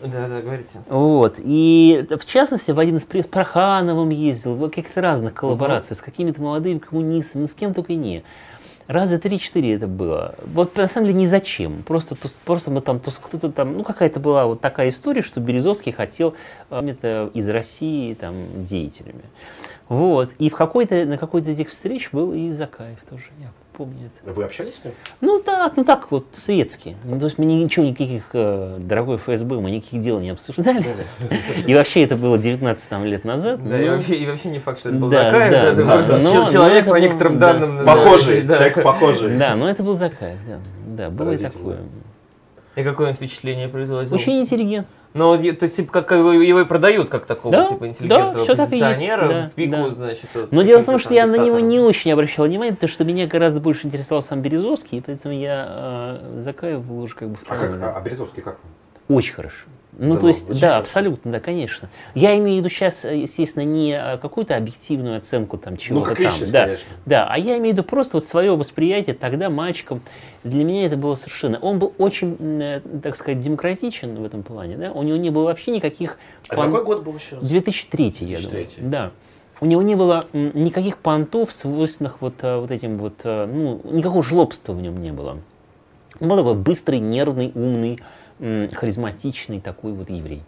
Да-да, 0.01 0.41
говорите. 0.41 0.69
Вот. 0.89 1.35
И 1.37 2.05
в 2.09 2.25
частности, 2.25 2.71
в 2.71 2.79
один 2.79 2.97
из 2.97 3.05
приездов 3.05 3.31
с 3.31 3.33
Прохановым 3.33 4.09
ездил, 4.09 4.55
в 4.55 4.69
каких-то 4.69 5.01
разных 5.01 5.33
коллаборациях, 5.33 5.99
с 5.99 6.01
какими-то 6.01 6.41
молодыми 6.41 6.77
коммунистами, 6.77 7.41
ну 7.41 7.47
с 7.47 7.53
кем 7.53 7.73
только 7.73 7.93
и 7.93 7.95
не. 7.95 8.23
Раза 8.87 9.19
три-четыре 9.19 9.73
это 9.73 9.85
было. 9.85 10.35
Вот 10.45 10.77
на 10.77 10.87
самом 10.87 11.07
деле 11.07 11.19
ни 11.19 11.25
зачем. 11.25 11.83
Просто, 11.83 12.15
просто 12.45 12.71
мы 12.71 12.79
там, 12.79 13.01
кто-то 13.01 13.51
там, 13.51 13.75
ну 13.75 13.83
какая-то 13.83 14.21
была 14.21 14.45
вот 14.45 14.61
такая 14.61 14.89
история, 14.89 15.21
что 15.21 15.41
Березовский 15.41 15.91
хотел 15.91 16.35
это 16.69 17.29
из 17.33 17.49
России 17.49 18.13
там 18.13 18.63
деятелями. 18.63 19.25
Вот. 19.89 20.29
И 20.39 20.49
в 20.49 20.55
какой-то, 20.55 21.05
на 21.05 21.17
какой-то 21.17 21.49
из 21.49 21.59
этих 21.59 21.69
встреч 21.69 22.09
был 22.13 22.31
и 22.31 22.51
Закаев 22.51 22.99
тоже, 23.09 23.25
я 23.41 23.51
помню 23.77 24.07
это. 24.07 24.33
Вы 24.33 24.43
общались 24.43 24.75
с 24.75 24.85
ним? 24.85 24.93
Ну 25.21 25.41
да, 25.45 25.71
ну 25.75 25.83
так 25.85 26.09
вот, 26.09 26.25
светски. 26.31 26.97
Ну, 27.03 27.19
то 27.19 27.25
есть 27.25 27.37
мы 27.37 27.45
ничего, 27.45 27.85
никаких, 27.85 28.29
э, 28.33 28.77
дорогой 28.79 29.17
ФСБ, 29.17 29.59
мы 29.59 29.69
никаких 29.69 30.01
дел 30.01 30.19
не 30.19 30.31
обсуждали. 30.31 30.83
И 31.67 31.75
вообще 31.75 32.03
это 32.03 32.15
было 32.15 32.37
19 32.37 32.89
там, 32.89 33.05
лет 33.05 33.23
назад. 33.23 33.63
Да, 33.63 33.79
и 33.79 33.85
ну, 33.85 33.97
вообще, 33.97 34.15
и 34.15 34.25
вообще 34.25 34.49
не 34.49 34.59
факт, 34.59 34.79
что 34.79 34.89
это 34.89 34.97
был 34.97 35.09
Да, 35.09 35.31
Закаев. 35.31 35.51
да, 35.51 35.71
да. 35.83 36.17
Но- 36.17 36.45
но 36.45 36.51
человек, 36.51 36.85
по 36.85 36.91
был- 36.91 36.99
некоторым 37.01 37.39
да. 37.39 37.53
данным... 37.53 37.85
Похожий, 37.85 38.41
да. 38.41 38.55
человек 38.57 38.83
похожий. 38.83 39.37
Да, 39.37 39.55
но 39.55 39.69
это 39.69 39.83
был 39.83 39.93
Закаев, 39.93 40.39
да. 40.47 40.59
Да, 40.87 41.09
было 41.11 41.31
и 41.31 41.37
такое. 41.37 41.77
И 42.75 42.83
какое 42.83 43.09
он 43.09 43.15
впечатление 43.15 43.67
производил? 43.67 44.13
Очень 44.13 44.39
интеллигент. 44.39 44.87
Ну, 45.13 45.35
вот, 45.35 45.59
то 45.59 45.65
есть, 45.65 45.75
типа, 45.75 45.91
как 45.91 46.11
его, 46.11 46.31
его 46.31 46.61
и 46.61 46.65
продают, 46.65 47.09
как 47.09 47.25
такого, 47.25 47.51
Да, 47.51 47.67
типа, 47.67 47.87
интеллигентного 47.87 48.45
да, 48.45 48.55
так 48.55 48.71
есть, 48.71 48.83
оппозиционера 48.83 49.29
да, 49.29 49.49
в 49.49 49.53
пику, 49.53 49.71
да. 49.71 49.89
значит... 49.95 50.29
вот 50.33 50.51
Но 50.51 50.61
дело 50.61 50.81
в 50.81 50.85
том, 50.85 50.99
что 50.99 51.13
я 51.13 51.25
на 51.25 51.37
него 51.37 51.59
не 51.59 51.79
очень 51.79 52.11
обращал 52.11 52.45
внимание, 52.45 52.73
потому 52.73 52.89
что 52.89 53.03
меня 53.03 53.25
гораздо 53.25 53.59
больше 53.59 53.87
интересовал 53.87 54.21
сам 54.21 54.41
Березовский, 54.41 54.99
и 54.99 55.01
поэтому 55.01 55.33
я 55.33 56.19
э, 56.33 56.39
Закаев 56.39 56.83
был 56.83 57.01
уже 57.01 57.15
как 57.15 57.29
бы 57.29 57.37
А, 57.47 57.55
второй. 57.55 57.79
как, 57.79 57.83
а, 57.83 57.97
а 57.97 58.01
Березовский 58.01 58.43
как? 58.43 58.57
Очень 59.07 59.33
хорошо. 59.33 59.65
Ну, 59.99 60.13
Да 60.13 60.15
то 60.17 60.21
ну, 60.21 60.27
есть, 60.27 60.49
очень 60.49 60.59
да, 60.61 60.67
хорошо. 60.67 60.81
абсолютно, 60.81 61.31
да, 61.31 61.39
конечно. 61.39 61.89
Я 62.13 62.37
имею 62.37 62.57
в 62.57 62.59
виду 62.59 62.69
сейчас, 62.69 63.03
естественно, 63.03 63.63
не 63.63 63.93
э, 63.93 64.17
какую-то 64.17 64.55
объективную 64.55 65.17
оценку 65.17 65.57
там 65.57 65.75
чего-то 65.77 66.09
Ну, 66.09 66.15
там. 66.15 66.23
личность, 66.25 66.51
да, 66.51 66.65
конечно. 66.65 66.87
да, 67.05 67.27
а 67.27 67.37
я 67.39 67.57
имею 67.57 67.73
в 67.73 67.77
виду 67.77 67.83
просто 67.83 68.17
вот 68.17 68.23
свое 68.23 68.55
восприятие 68.55 69.15
тогда 69.15 69.49
мальчиком. 69.49 70.01
Для 70.43 70.63
меня 70.63 70.85
это 70.85 70.97
было 70.97 71.15
совершенно... 71.15 71.57
Он 71.59 71.79
был 71.79 71.93
очень, 71.97 72.37
э, 72.61 72.81
так 73.01 73.15
сказать, 73.15 73.39
демократичен 73.39 74.15
в 74.15 74.23
этом 74.23 74.43
плане, 74.43 74.77
да. 74.77 74.91
У 74.91 75.01
него 75.03 75.17
не 75.17 75.31
было 75.31 75.45
вообще 75.45 75.71
никаких... 75.71 76.19
А 76.49 76.53
пон- 76.55 76.65
какой 76.71 76.83
год 76.85 77.03
был 77.03 77.15
еще 77.15 77.35
раз? 77.37 77.43
2003, 77.45 78.05
я 78.05 78.37
2003. 78.37 78.67
думаю. 78.77 78.91
Да. 78.91 79.11
У 79.59 79.65
него 79.65 79.81
не 79.81 79.95
было 79.95 80.25
никаких 80.33 80.99
понтов, 80.99 81.51
свойственных 81.51 82.21
вот, 82.21 82.35
э, 82.43 82.57
вот 82.59 82.69
этим 82.69 82.97
вот, 82.99 83.21
э, 83.23 83.47
ну, 83.51 83.81
никакого 83.91 84.21
жлобства 84.21 84.73
в 84.73 84.81
нем 84.81 85.01
не 85.01 85.11
было. 85.11 85.39
Он 86.19 86.29
был 86.29 86.37
такой 86.37 86.53
быстрый, 86.55 86.99
нервный, 86.99 87.51
умный, 87.55 87.99
харизматичный 88.39 89.59
такой 89.59 89.93
вот 89.93 90.09
еврей. 90.09 90.43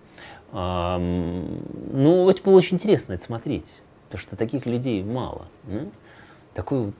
Ну, 0.51 2.29
это 2.29 2.41
было 2.43 2.55
очень 2.55 2.75
интересно 2.77 3.13
это 3.13 3.23
смотреть, 3.23 3.81
потому 4.05 4.21
что 4.21 4.35
таких 4.35 4.65
людей 4.65 5.03
мало. 5.03 5.47
м. 5.67 5.91
Такой 6.53 6.85
вот 6.85 6.95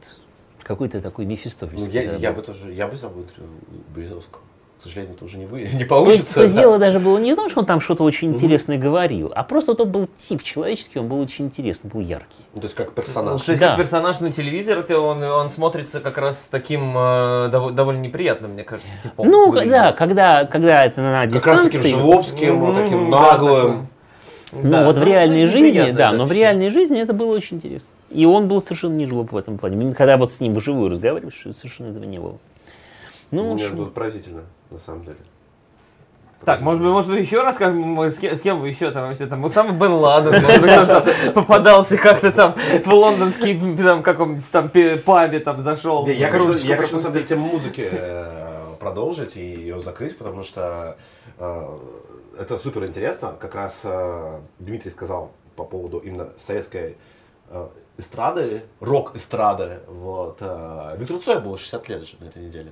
какой-то 0.62 1.02
такой 1.02 1.26
Ну, 1.26 1.32
мефистофельский. 1.32 1.92
я, 1.94 2.06
да, 2.06 2.16
я 2.18 2.30
был. 2.32 2.42
бы 2.42 2.46
тоже, 2.46 2.72
я 2.74 2.88
бы 2.88 2.96
интервью 3.24 3.50
Березовского. 3.96 4.44
К 4.80 4.84
сожалению, 4.84 5.16
это 5.16 5.26
уже 5.26 5.38
не 5.38 5.46
вы, 5.46 5.60
не 5.64 5.66
То 5.66 5.76
есть, 5.78 5.88
получится. 5.90 6.34
то 6.36 6.42
есть 6.44 6.56
да. 6.56 6.62
дело 6.62 6.78
даже 6.78 7.00
было 7.00 7.18
не 7.18 7.34
в 7.34 7.36
том, 7.36 7.50
что 7.50 7.60
он 7.60 7.66
там 7.66 7.82
что-то 7.82 8.04
очень 8.06 8.30
интересное 8.32 8.78
говорил, 8.78 9.30
а 9.36 9.44
просто 9.44 9.74
вот 9.74 9.82
он 9.82 9.92
был 9.92 10.08
тип 10.16 10.42
человеческий, 10.42 11.00
он 11.00 11.10
был 11.10 11.20
очень 11.20 11.46
интересный, 11.48 11.90
был 11.90 12.00
яркий. 12.00 12.44
Ну, 12.54 12.62
то 12.62 12.66
есть 12.68 12.76
как 12.78 12.88
Ну, 12.88 12.94
персонаж. 12.94 13.42
кстати, 13.42 13.60
Да. 13.60 13.68
как 13.70 13.78
персонаж 13.80 14.20
на 14.22 14.32
телевизоре, 14.32 14.96
он, 14.98 15.22
он 15.22 15.52
смотрится 15.52 16.00
как 16.00 16.18
раз 16.18 16.48
таким 16.50 16.98
э, 16.98 17.50
дов- 17.52 17.72
довольно 17.74 18.00
неприятным, 18.00 18.52
мне 18.52 18.64
кажется, 18.64 18.90
типом. 19.04 19.28
Ну, 19.28 19.48
выглядит. 19.52 19.72
да, 19.72 19.92
когда, 19.92 20.46
когда 20.46 20.86
это 20.86 21.02
на 21.02 21.28
Как 21.28 21.46
раз 21.46 21.62
таким 21.64 21.72
дистанции. 21.82 21.92
жлобским, 22.00 22.56
Мгм, 22.56 22.76
таким 22.84 23.12
да, 23.12 23.20
наглым. 23.34 23.88
Ну, 24.54 24.70
Да, 24.72 24.86
вот 24.86 24.96
в 24.96 25.00
ну, 25.00 25.06
реальной 25.06 25.44
это 25.44 25.52
жизни, 25.52 25.92
да, 25.92 26.12
но 26.14 26.26
в 26.26 26.32
реальной 26.32 26.70
жизни 26.70 27.00
это 27.02 27.14
было 27.14 27.36
очень 27.36 27.58
интересно. 27.58 27.94
И 28.10 28.26
он 28.26 28.48
был 28.48 28.62
совершенно 28.62 28.94
не 28.96 29.06
жлоб 29.06 29.32
в 29.34 29.38
этом 29.38 29.58
плане. 29.58 29.94
Когда 29.94 30.16
вот 30.18 30.32
с 30.32 30.40
ним 30.40 30.54
вживую 30.56 30.90
разговариваешь, 30.90 31.46
совершенно 31.52 31.92
этого 31.92 32.06
не 32.06 32.18
было. 32.18 32.38
Ну, 33.32 33.44
в 33.52 33.54
Мне 33.54 33.66
общем, 33.66 33.78
тут 33.78 33.94
поразительно, 33.94 34.42
на 34.72 34.80
самом 34.80 35.04
деле. 35.04 35.18
Так, 36.46 36.62
может 36.62 36.82
быть, 36.82 36.92
может 36.92 37.12
быть, 37.12 37.26
еще 37.26 37.42
раз, 37.42 37.58
как 37.58 37.74
мы, 37.74 38.12
с, 38.12 38.18
кем, 38.18 38.36
с 38.36 38.42
кем 38.42 38.62
вы 38.62 38.70
еще 38.70 38.92
там 38.92 39.10
вообще 39.10 39.26
там, 39.26 39.44
Усама 39.44 39.74
Бен 39.74 39.92
Ладен, 39.92 40.42
может 40.42 41.34
попадался 41.34 41.98
как-то 41.98 42.32
там 42.32 42.56
в 42.86 42.88
лондонский 42.88 43.60
там 43.76 44.02
каком-нибудь 44.02 44.50
там 44.50 44.72
пабе 45.04 45.40
там 45.42 45.60
зашел. 45.60 46.08
Не, 46.08 46.14
я 46.14 46.30
хочу, 46.30 46.54
я 46.54 46.78
хочу 46.78 46.96
на 46.96 47.02
самом 47.02 47.14
деле 47.14 47.26
тему 47.26 47.48
музыки 47.48 47.90
э, 47.92 48.76
продолжить 48.80 49.36
и 49.36 49.42
ее 49.42 49.82
закрыть, 49.82 50.18
потому 50.18 50.44
что 50.44 50.96
э, 51.38 51.78
это 52.40 52.58
супер 52.58 52.86
интересно. 52.86 53.36
Как 53.38 53.54
раз 53.54 53.82
э, 53.84 54.40
Дмитрий 54.60 54.92
сказал 54.92 55.34
по 55.58 55.66
поводу 55.66 56.00
именно 56.00 56.30
советской 56.48 56.96
эстрады, 57.98 58.62
рок-эстрады. 58.80 59.80
Вот. 59.88 60.42
Виктору 60.98 61.20
Цою 61.20 61.42
было 61.42 61.58
60 61.58 61.90
лет 61.90 62.08
же 62.08 62.16
на 62.22 62.26
этой 62.26 62.44
неделе. 62.44 62.72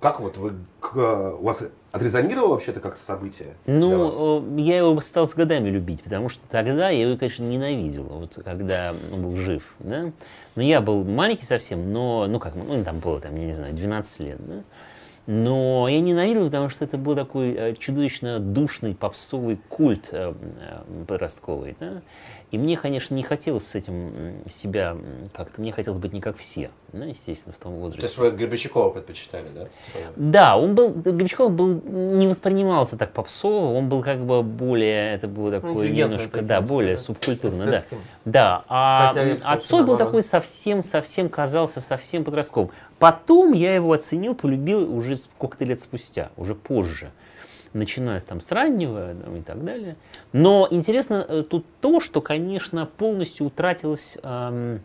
Как 0.00 0.20
вот 0.20 0.36
вы, 0.36 0.52
к- 0.80 1.34
у 1.40 1.42
вас 1.42 1.58
отрезонировало 1.90 2.50
вообще 2.52 2.70
это 2.70 2.78
как-то 2.80 3.04
событие? 3.04 3.54
Ну, 3.66 4.46
э, 4.56 4.60
я 4.60 4.78
его 4.78 5.00
стал 5.00 5.26
с 5.26 5.34
годами 5.34 5.68
любить, 5.70 6.04
потому 6.04 6.28
что 6.28 6.46
тогда 6.48 6.88
я 6.90 7.08
его, 7.08 7.16
конечно, 7.18 7.42
ненавидел, 7.42 8.04
вот 8.04 8.38
когда 8.44 8.94
он 9.12 9.22
был 9.22 9.36
жив, 9.36 9.74
да. 9.80 10.12
Но 10.54 10.62
я 10.62 10.80
был 10.80 11.02
маленький 11.02 11.46
совсем, 11.46 11.92
но, 11.92 12.26
ну 12.28 12.38
как, 12.38 12.54
ну 12.54 12.84
там 12.84 13.00
было, 13.00 13.20
там, 13.20 13.34
я 13.36 13.46
не 13.46 13.52
знаю, 13.52 13.74
12 13.74 14.20
лет, 14.20 14.38
да. 14.46 14.62
Но 15.26 15.88
я 15.88 16.00
ненавидел, 16.00 16.44
потому 16.46 16.70
что 16.70 16.84
это 16.86 16.96
был 16.96 17.14
такой 17.14 17.52
э, 17.52 17.74
чудовищно 17.74 18.38
душный 18.38 18.94
попсовый 18.94 19.58
культ 19.68 20.08
э, 20.12 20.32
э, 20.60 21.04
подростковый, 21.06 21.76
да. 21.80 22.02
И 22.50 22.56
мне, 22.56 22.78
конечно, 22.78 23.14
не 23.14 23.22
хотелось 23.22 23.66
с 23.66 23.74
этим 23.74 24.42
себя 24.48 24.96
как-то, 25.34 25.60
мне 25.60 25.70
хотелось 25.70 25.98
быть 25.98 26.14
не 26.14 26.20
как 26.22 26.38
все, 26.38 26.70
да, 26.94 27.04
естественно, 27.04 27.52
в 27.52 27.58
том 27.58 27.74
То 27.74 27.78
возрасте. 27.78 28.06
есть 28.06 28.18
вы 28.18 28.30
Гребенщикова 28.30 28.90
предпочитали, 28.90 29.48
да? 29.54 29.66
Да, 30.16 30.56
он 30.56 30.74
был, 30.74 30.88
Гребенщиков 30.88 31.52
был, 31.52 31.82
не 31.84 32.26
воспринимался 32.26 32.96
так 32.96 33.12
попсово, 33.12 33.74
он 33.74 33.90
был 33.90 34.02
как 34.02 34.24
бы 34.24 34.42
более, 34.42 35.12
это 35.12 35.28
было 35.28 35.50
такое 35.50 35.72
интеллигентный 35.72 36.16
немножко, 36.16 36.42
да, 36.42 36.62
более 36.62 36.92
ли, 36.92 36.96
субкультурно, 36.96 37.66
да. 37.66 37.82
Да, 38.24 38.64
а, 38.68 39.08
Хотя 39.08 39.22
я 39.22 39.34
бы 39.34 39.40
а 39.40 39.42
сказал, 39.42 39.60
что 39.60 39.68
Цой 39.68 39.84
был 39.84 39.96
такой 39.98 40.22
совсем-совсем 40.22 41.28
казался 41.28 41.82
совсем 41.82 42.24
подростковым. 42.24 42.70
Потом 42.98 43.52
я 43.52 43.74
его 43.74 43.92
оценил, 43.92 44.34
полюбил 44.34 44.90
уже 44.94 45.16
сколько-то 45.16 45.66
лет 45.66 45.80
спустя, 45.80 46.30
уже 46.36 46.54
позже 46.54 47.10
начиная 47.72 48.20
там, 48.20 48.40
с 48.40 48.50
раннего 48.52 49.14
там, 49.14 49.36
и 49.36 49.42
так 49.42 49.64
далее. 49.64 49.96
Но 50.32 50.66
интересно 50.70 51.24
э, 51.28 51.42
тут 51.48 51.64
то, 51.80 52.00
что, 52.00 52.20
конечно, 52.20 52.86
полностью 52.86 53.46
утратилось 53.46 54.18
эм, 54.22 54.82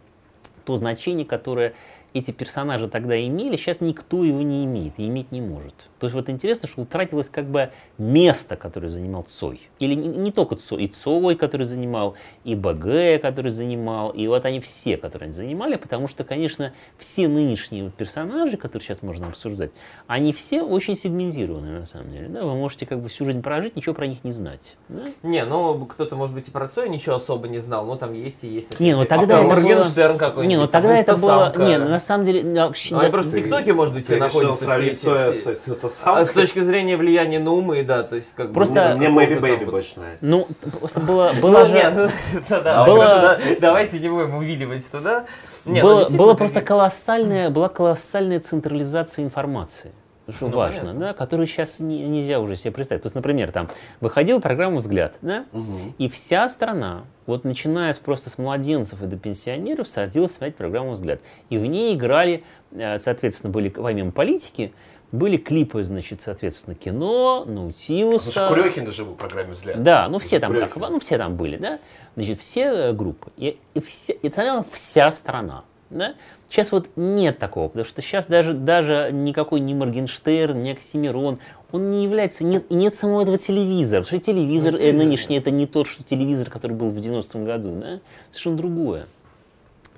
то 0.66 0.76
значение, 0.76 1.26
которое 1.26 1.74
эти 2.14 2.32
персонажи 2.32 2.88
тогда 2.88 3.20
имели, 3.20 3.58
сейчас 3.58 3.82
никто 3.82 4.24
его 4.24 4.42
не 4.42 4.66
имеет 4.66 5.00
и 5.00 5.08
иметь 5.08 5.32
не 5.32 5.42
может. 5.42 5.74
То 6.00 6.06
есть 6.06 6.14
вот 6.14 6.30
интересно, 6.30 6.68
что 6.68 6.82
утратилось 6.82 7.30
как 7.30 7.46
бы 7.46 7.72
место, 7.98 8.56
которое 8.56 8.90
занимал 8.90 9.24
Цой. 9.24 9.62
Или 9.80 9.96
не, 9.96 10.08
не 10.08 10.32
только 10.32 10.56
Цой, 10.56 10.84
и 10.84 10.88
Цой, 10.88 11.36
который 11.36 11.66
занимал, 11.66 12.16
и 12.44 12.56
БГ, 12.56 13.22
который 13.22 13.50
занимал, 13.52 14.12
и 14.12 14.28
вот 14.28 14.46
они 14.46 14.60
все, 14.60 14.98
которые 14.98 15.28
они 15.28 15.34
занимали, 15.34 15.76
потому 15.76 16.08
что, 16.08 16.24
конечно, 16.24 16.74
все 16.98 17.28
нынешние 17.28 17.84
вот 17.84 17.94
персонажи, 17.96 18.58
которые 18.58 18.86
сейчас 18.86 19.02
можно 19.02 19.28
обсуждать, 19.28 19.72
они 20.08 20.34
все 20.34 20.62
очень 20.62 20.96
сегментированы 20.96 21.80
на 21.80 21.86
самом 21.86 22.12
деле. 22.12 22.28
Да? 22.28 22.44
Вы 22.44 22.56
можете 22.56 22.86
как 22.86 23.02
бы 23.02 23.10
всю 23.10 23.26
жизнь 23.26 23.42
прожить, 23.42 23.76
ничего 23.76 23.96
про 23.96 24.08
них 24.08 24.24
не 24.24 24.32
знать. 24.32 24.78
да? 24.90 25.04
Не, 25.24 25.46
ну 25.46 25.86
кто-то, 25.86 26.16
может 26.16 26.36
быть, 26.36 26.48
и 26.48 26.52
про 26.52 26.68
Цоя 26.68 26.88
ничего 26.90 27.16
особо 27.16 27.48
не 27.48 27.60
знал, 27.60 27.86
но 27.86 27.96
там 27.96 28.14
есть 28.14 28.44
и 28.44 28.48
есть. 28.48 28.80
Не, 28.80 28.94
ну 28.94 29.00
например. 29.00 29.20
тогда 29.20 29.38
а 29.40 29.44
это 29.44 29.48
было- 29.48 30.18
какой-нибудь. 30.18 30.50
Не, 30.50 30.58
ну 30.58 30.68
тогда 30.68 30.98
это 30.98 31.18
было... 31.18 31.54
Не, 31.58 31.78
ну, 31.78 31.90
на 31.90 32.00
самом 32.04 32.26
деле... 32.26 32.44
вообще, 32.66 32.94
Ну, 32.94 33.00
да, 33.00 33.06
они 33.06 33.12
просто 33.14 33.32
в 33.32 33.36
ТикТоке, 33.36 33.74
может 33.74 33.96
быть, 33.96 34.06
Ты 34.06 34.14
все 34.14 34.22
находятся. 34.24 34.64
сравнить 34.66 34.94
эти- 35.04 35.06
с, 35.06 35.66
с 35.66 36.00
А 36.04 36.26
с 36.26 36.30
точки 36.30 36.60
зрения 36.60 36.96
влияния 36.98 37.40
на 37.40 37.52
умы, 37.52 37.84
да, 37.84 38.04
то 38.04 38.16
есть 38.16 38.30
как 38.36 38.50
бы... 38.50 38.54
Просто- 38.54 38.90
ну, 38.92 38.98
Мне 38.98 39.10
Мэйби 39.10 39.40
Бэйби 39.40 39.64
вот- 39.66 39.72
больше 39.72 40.00
нравится. 40.00 40.24
Ну, 40.26 40.48
просто 40.80 41.00
было, 41.00 41.32
Ну, 41.36 41.42
было 41.42 41.66
же... 41.66 42.12
Было- 42.50 43.40
давайте 43.60 44.00
не 44.00 44.10
будем 44.10 44.36
увиливать 44.36 44.90
туда. 44.92 45.26
Ну, 45.66 45.82
было, 45.82 46.08
было 46.10 46.34
просто 46.36 46.62
колоссальная, 46.62 47.50
была 47.50 47.70
колоссальная 47.70 48.40
централизация 48.40 49.24
информации. 49.26 49.92
Что 50.30 50.48
Ну, 50.48 50.56
важно, 50.56 50.80
понятно. 50.82 51.00
да, 51.00 51.14
которую 51.14 51.48
сейчас 51.48 51.80
не- 51.82 52.08
нельзя 52.08 52.40
уже 52.40 52.56
себе 52.56 52.72
представить. 52.72 53.04
То 53.04 53.08
есть, 53.08 53.16
например, 53.16 53.52
там 53.52 53.68
выходила 54.00 54.40
программа 54.40 54.78
«Взгляд», 54.78 55.16
да, 55.22 55.46
Мгм. 55.52 55.94
и 55.98 56.08
вся 56.08 56.48
страна, 56.48 57.04
вот 57.26 57.44
начиная 57.44 57.92
с 57.92 58.00
просто 58.00 58.30
с 58.30 58.38
младенцев 58.38 59.02
и 59.02 59.06
до 59.06 59.18
пенсионеров, 59.18 59.88
садилась 59.88 60.32
смотреть 60.34 60.56
программу 60.56 60.92
«Взгляд». 60.92 61.20
И 61.50 61.58
в 61.58 61.66
ней 61.66 61.94
играли, 61.96 62.44
э, 62.72 63.00
соответственно, 63.00 63.52
были 63.52 63.68
помимо 63.68 64.12
политики, 64.14 64.74
были 65.12 65.36
клипы, 65.38 65.84
значит, 65.84 66.22
соответственно, 66.22 66.76
кино, 66.76 67.44
Наутилуса. 67.46 68.32
Слушай, 68.32 68.48
Курехин 68.48 68.86
даже 68.86 69.04
был 69.04 69.14
в 69.14 69.18
программе 69.18 69.52
«Взгляд». 69.54 69.84
Да, 69.84 70.08
ну 70.08 70.20
все 70.20 70.40
там, 70.40 70.54
как, 70.54 70.76
ну 70.78 71.00
все 71.00 71.18
там 71.18 71.36
были, 71.36 71.58
да, 71.58 71.80
значит, 72.16 72.40
все 72.40 72.62
э, 72.62 72.94
группы, 72.94 73.32
и, 73.36 73.60
и, 73.74 73.82
все, 73.82 74.14
и 74.14 74.30
смотрела 74.30 74.64
вся 74.72 75.12
страна, 75.12 75.66
да. 75.90 76.14
Сейчас 76.54 76.72
вот 76.72 76.88
нет 76.96 77.40
такого, 77.40 77.68
потому 77.68 77.84
что 77.84 78.04
сейчас 78.04 78.28
даже, 78.28 78.54
даже 78.54 79.10
никакой 79.12 79.60
не 79.60 79.74
Моргенштерн, 79.74 80.62
не 80.62 80.74
Оксимирон, 80.74 81.40
он 81.72 81.90
не 81.90 82.04
является, 82.04 82.44
нет, 82.44 82.70
нет 82.70 82.94
самого 82.94 83.24
этого 83.24 83.40
телевизора, 83.40 84.04
потому 84.04 84.20
что 84.22 84.32
телевизор 84.32 84.76
э, 84.76 84.92
нынешний 84.94 85.38
это 85.38 85.50
не 85.50 85.66
тот, 85.66 85.88
что 85.88 86.04
телевизор, 86.04 86.52
который 86.52 86.74
был 86.74 86.92
в 86.92 86.98
90-м 86.98 87.44
году, 87.44 87.72
да, 87.82 88.00
совершенно 88.30 88.58
другое. 88.58 89.08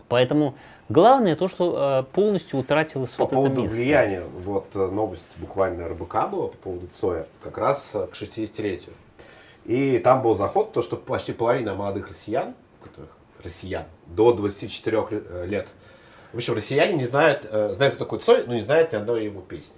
Поэтому 0.08 0.56
главное 0.88 1.36
то, 1.36 1.50
что 1.50 2.06
э, 2.08 2.14
полностью 2.14 2.58
утратилось 2.62 3.12
По 3.12 3.26
вот 3.26 3.34
это 3.34 3.36
поводу 3.36 3.64
место. 3.64 3.76
влияния, 3.76 4.24
вот 4.46 4.68
э, 4.76 4.90
новость 4.90 5.24
буквально 5.36 5.90
РБК 5.90 6.30
была 6.32 6.48
по 6.48 6.58
поводу 6.64 6.88
Цоя, 6.98 7.28
как 7.44 7.58
раз 7.58 7.90
э, 7.96 8.08
к 8.08 8.14
60-летию. 8.16 8.94
И 9.66 9.98
там 9.98 10.22
был 10.22 10.38
заход, 10.38 10.72
то, 10.72 10.82
что 10.82 10.96
почти 10.96 11.34
половина 11.34 11.76
молодых 11.76 12.08
россиян, 12.08 12.54
которых 12.82 13.10
россиян, 13.44 13.84
до 14.06 14.32
24 14.32 14.98
ле- 15.12 15.24
э, 15.30 15.46
лет, 15.48 15.68
в 16.36 16.38
общем, 16.38 16.54
россияне 16.54 16.94
не 16.94 17.06
знают, 17.06 17.48
э, 17.50 17.72
знают, 17.74 17.96
кто 17.96 18.04
такой 18.04 18.20
Цой, 18.20 18.44
но 18.46 18.54
не 18.56 18.62
знают 18.62 18.92
ни 18.92 18.98
одной 18.98 19.24
его 19.24 19.40
песни. 19.40 19.74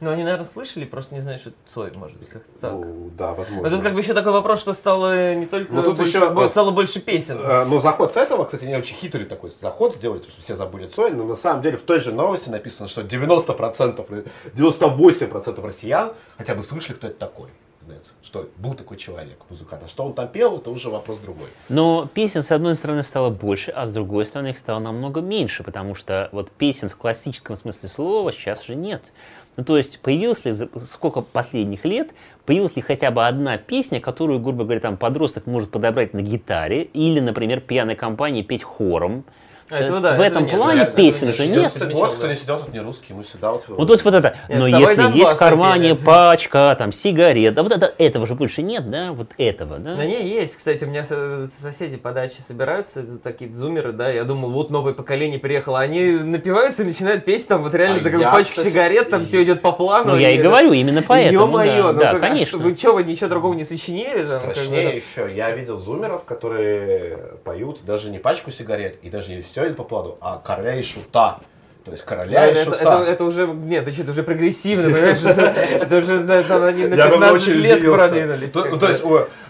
Ну, 0.00 0.10
они, 0.10 0.24
наверное, 0.24 0.46
слышали, 0.46 0.84
просто 0.84 1.14
не 1.14 1.20
знают, 1.20 1.40
что 1.42 1.50
это 1.50 1.58
Цой, 1.72 1.92
может 1.92 2.18
быть, 2.18 2.28
как-то 2.30 2.50
так. 2.60 2.72
Ну, 2.72 3.10
да, 3.16 3.28
Но 3.28 3.34
возможно. 3.36 3.70
тут 3.70 3.82
как 3.82 3.94
бы 3.94 4.00
еще 4.00 4.14
такой 4.14 4.32
вопрос, 4.32 4.60
что 4.60 4.72
стало 4.74 5.34
не 5.34 5.46
только 5.46 5.72
Ну, 5.72 5.82
тут 5.82 5.96
больше, 5.98 6.16
еще, 6.16 6.30
бо- 6.30 6.46
э, 6.46 6.50
стало 6.50 6.70
больше 6.70 7.00
песен. 7.00 7.38
Э, 7.40 7.64
Но 7.66 7.78
заход 7.80 8.12
с 8.12 8.16
этого, 8.16 8.44
кстати, 8.46 8.64
они 8.64 8.74
очень 8.76 8.96
хитрый 8.96 9.26
такой 9.26 9.50
заход 9.50 9.94
сделали, 9.94 10.22
чтобы 10.22 10.40
все 10.40 10.56
забыли 10.56 10.86
Цой, 10.88 11.12
но 11.12 11.24
на 11.24 11.36
самом 11.36 11.62
деле 11.62 11.76
в 11.76 11.82
той 11.82 12.00
же 12.00 12.12
новости 12.12 12.48
написано, 12.48 12.88
что 12.88 13.02
90%, 13.02 14.08
ро- 14.08 14.26
98% 14.54 15.64
россиян 15.64 16.12
хотя 16.38 16.54
бы 16.54 16.62
слышали, 16.62 16.96
кто 16.96 17.06
это 17.08 17.18
такой. 17.18 17.48
Знают, 17.86 18.04
что 18.20 18.50
был 18.56 18.74
такой 18.74 18.96
человек, 18.96 19.38
музыкант. 19.48 19.84
А 19.86 19.88
что 19.88 20.04
он 20.04 20.12
там 20.12 20.26
пел, 20.26 20.58
это 20.58 20.70
уже 20.70 20.90
вопрос 20.90 21.20
другой. 21.20 21.46
Но 21.68 22.08
песен, 22.12 22.42
с 22.42 22.50
одной 22.50 22.74
стороны, 22.74 23.04
стало 23.04 23.30
больше, 23.30 23.70
а 23.70 23.86
с 23.86 23.92
другой 23.92 24.26
стороны, 24.26 24.48
их 24.48 24.58
стало 24.58 24.80
намного 24.80 25.20
меньше, 25.20 25.62
потому 25.62 25.94
что 25.94 26.28
вот 26.32 26.50
песен 26.50 26.88
в 26.88 26.96
классическом 26.96 27.54
смысле 27.54 27.88
слова 27.88 28.32
сейчас 28.32 28.64
же 28.64 28.74
нет. 28.74 29.12
Ну, 29.56 29.62
то 29.62 29.76
есть, 29.76 30.00
появилась 30.00 30.44
ли 30.44 30.50
за 30.50 30.68
сколько 30.84 31.20
последних 31.20 31.84
лет, 31.84 32.12
появилась 32.44 32.74
ли 32.74 32.82
хотя 32.82 33.12
бы 33.12 33.24
одна 33.24 33.56
песня, 33.56 34.00
которую, 34.00 34.40
грубо 34.40 34.64
говоря, 34.64 34.80
там 34.80 34.96
подросток 34.96 35.46
может 35.46 35.70
подобрать 35.70 36.12
на 36.12 36.22
гитаре, 36.22 36.82
или, 36.82 37.20
например, 37.20 37.60
пьяной 37.60 37.94
компании 37.94 38.42
петь 38.42 38.64
хором. 38.64 39.24
А 39.68 39.78
этого 39.78 40.00
да, 40.00 40.10
в 40.12 40.20
этого 40.20 40.24
этом 40.24 40.44
нет. 40.46 40.54
плане 40.56 40.80
Реально, 40.80 40.94
песен 40.96 41.28
этого 41.28 41.44
же 41.44 41.50
нет. 41.52 41.74
нет. 41.76 41.92
Вот 41.94 42.14
кто 42.14 42.26
не 42.28 42.36
сидел, 42.36 42.58
тот 42.60 42.72
не 42.72 42.80
русский, 42.80 43.12
мы 43.14 43.24
всегда 43.24 43.50
вот... 43.52 43.64
Ну, 43.68 43.84
то 43.84 43.92
есть 43.94 44.04
вот 44.04 44.14
это, 44.14 44.36
Нет, 44.48 44.58
но 44.60 44.66
тобой 44.68 44.80
если 44.80 45.18
есть 45.18 45.32
в 45.32 45.36
кармане 45.36 45.94
пели. 45.94 46.04
пачка, 46.04 46.74
там, 46.78 46.92
сигарет, 46.92 47.54
да 47.54 47.62
вот 47.62 47.72
это, 47.72 47.92
этого 47.98 48.26
же 48.26 48.34
больше 48.36 48.62
нет, 48.62 48.88
да, 48.88 49.12
вот 49.12 49.28
этого, 49.38 49.78
да? 49.78 49.96
Да 49.96 50.04
не, 50.04 50.26
есть, 50.28 50.56
кстати, 50.56 50.84
у 50.84 50.86
меня 50.86 51.04
со- 51.04 51.48
соседи 51.60 51.96
по 51.96 52.12
даче 52.12 52.36
собираются, 52.46 53.00
это 53.00 53.18
такие 53.18 53.52
зумеры, 53.52 53.92
да, 53.92 54.08
я 54.10 54.22
думал, 54.24 54.50
вот 54.50 54.70
новое 54.70 54.92
поколение 54.92 55.38
приехало, 55.40 55.80
они 55.80 56.12
напиваются 56.12 56.82
и 56.82 56.86
начинают 56.86 57.24
петь, 57.24 57.48
там 57.48 57.62
вот 57.64 57.74
реально 57.74 58.00
А 58.00 58.04
такая 58.04 58.20
я, 58.20 58.30
пачка 58.30 58.52
кстати, 58.56 58.68
сигарет, 58.68 59.10
там 59.10 59.22
и- 59.22 59.24
все 59.26 59.42
идет 59.42 59.62
по 59.62 59.72
плану. 59.72 60.12
Ну, 60.12 60.16
я 60.18 60.30
и 60.30 60.38
говорю, 60.38 60.72
именно 60.72 61.02
поэтому, 61.06 61.40
Ё-моё, 61.40 61.82
да, 61.88 61.92
ну 61.92 61.98
да, 61.98 62.10
как, 62.12 62.20
конечно. 62.20 62.58
Вы 62.58 62.76
что, 62.76 62.92
вы 62.92 63.02
ничего 63.02 63.28
другого 63.28 63.54
не 63.54 63.64
сочинили? 63.64 64.24
Там, 64.26 64.40
Страшнее 64.40 64.96
еще, 64.96 65.28
я 65.34 65.50
видел 65.50 65.78
зумеров, 65.78 66.24
которые 66.24 67.16
поют 67.44 67.80
даже 67.84 68.10
не 68.10 68.18
пачку 68.18 68.50
сигарет, 68.50 68.98
и 69.02 69.10
даже 69.10 69.32
не 69.32 69.40
все 69.42 69.55
это 69.64 69.74
по 69.74 69.84
плану, 69.84 70.16
а 70.20 70.38
короля 70.44 70.74
и 70.74 70.82
шута. 70.82 71.38
То 71.84 71.92
есть 71.92 72.04
Да, 72.04 72.16
короля 72.16 72.48
и 72.48 72.50
это, 72.50 72.64
шута. 72.64 72.76
это- 72.78 73.10
это 73.12 73.24
уже, 73.24 73.46
нет, 73.46 73.84
это 73.84 73.92
что, 73.92 74.02
это 74.02 74.10
уже 74.10 74.22
прогрессивно, 74.24 74.90
понимаешь? 74.90 75.18
Это 75.22 75.40
это 75.84 75.96
уже, 75.98 76.18
да, 76.18 76.42
там 76.42 76.64
они 76.64 76.86
на 76.86 76.94
Я 76.96 77.06
бы 77.06 77.12
15 77.12 77.42
очень 77.42 77.60
лет 77.60 77.80
продвинулись. 77.94 78.50
То, 78.50 78.88
есть, 78.88 79.04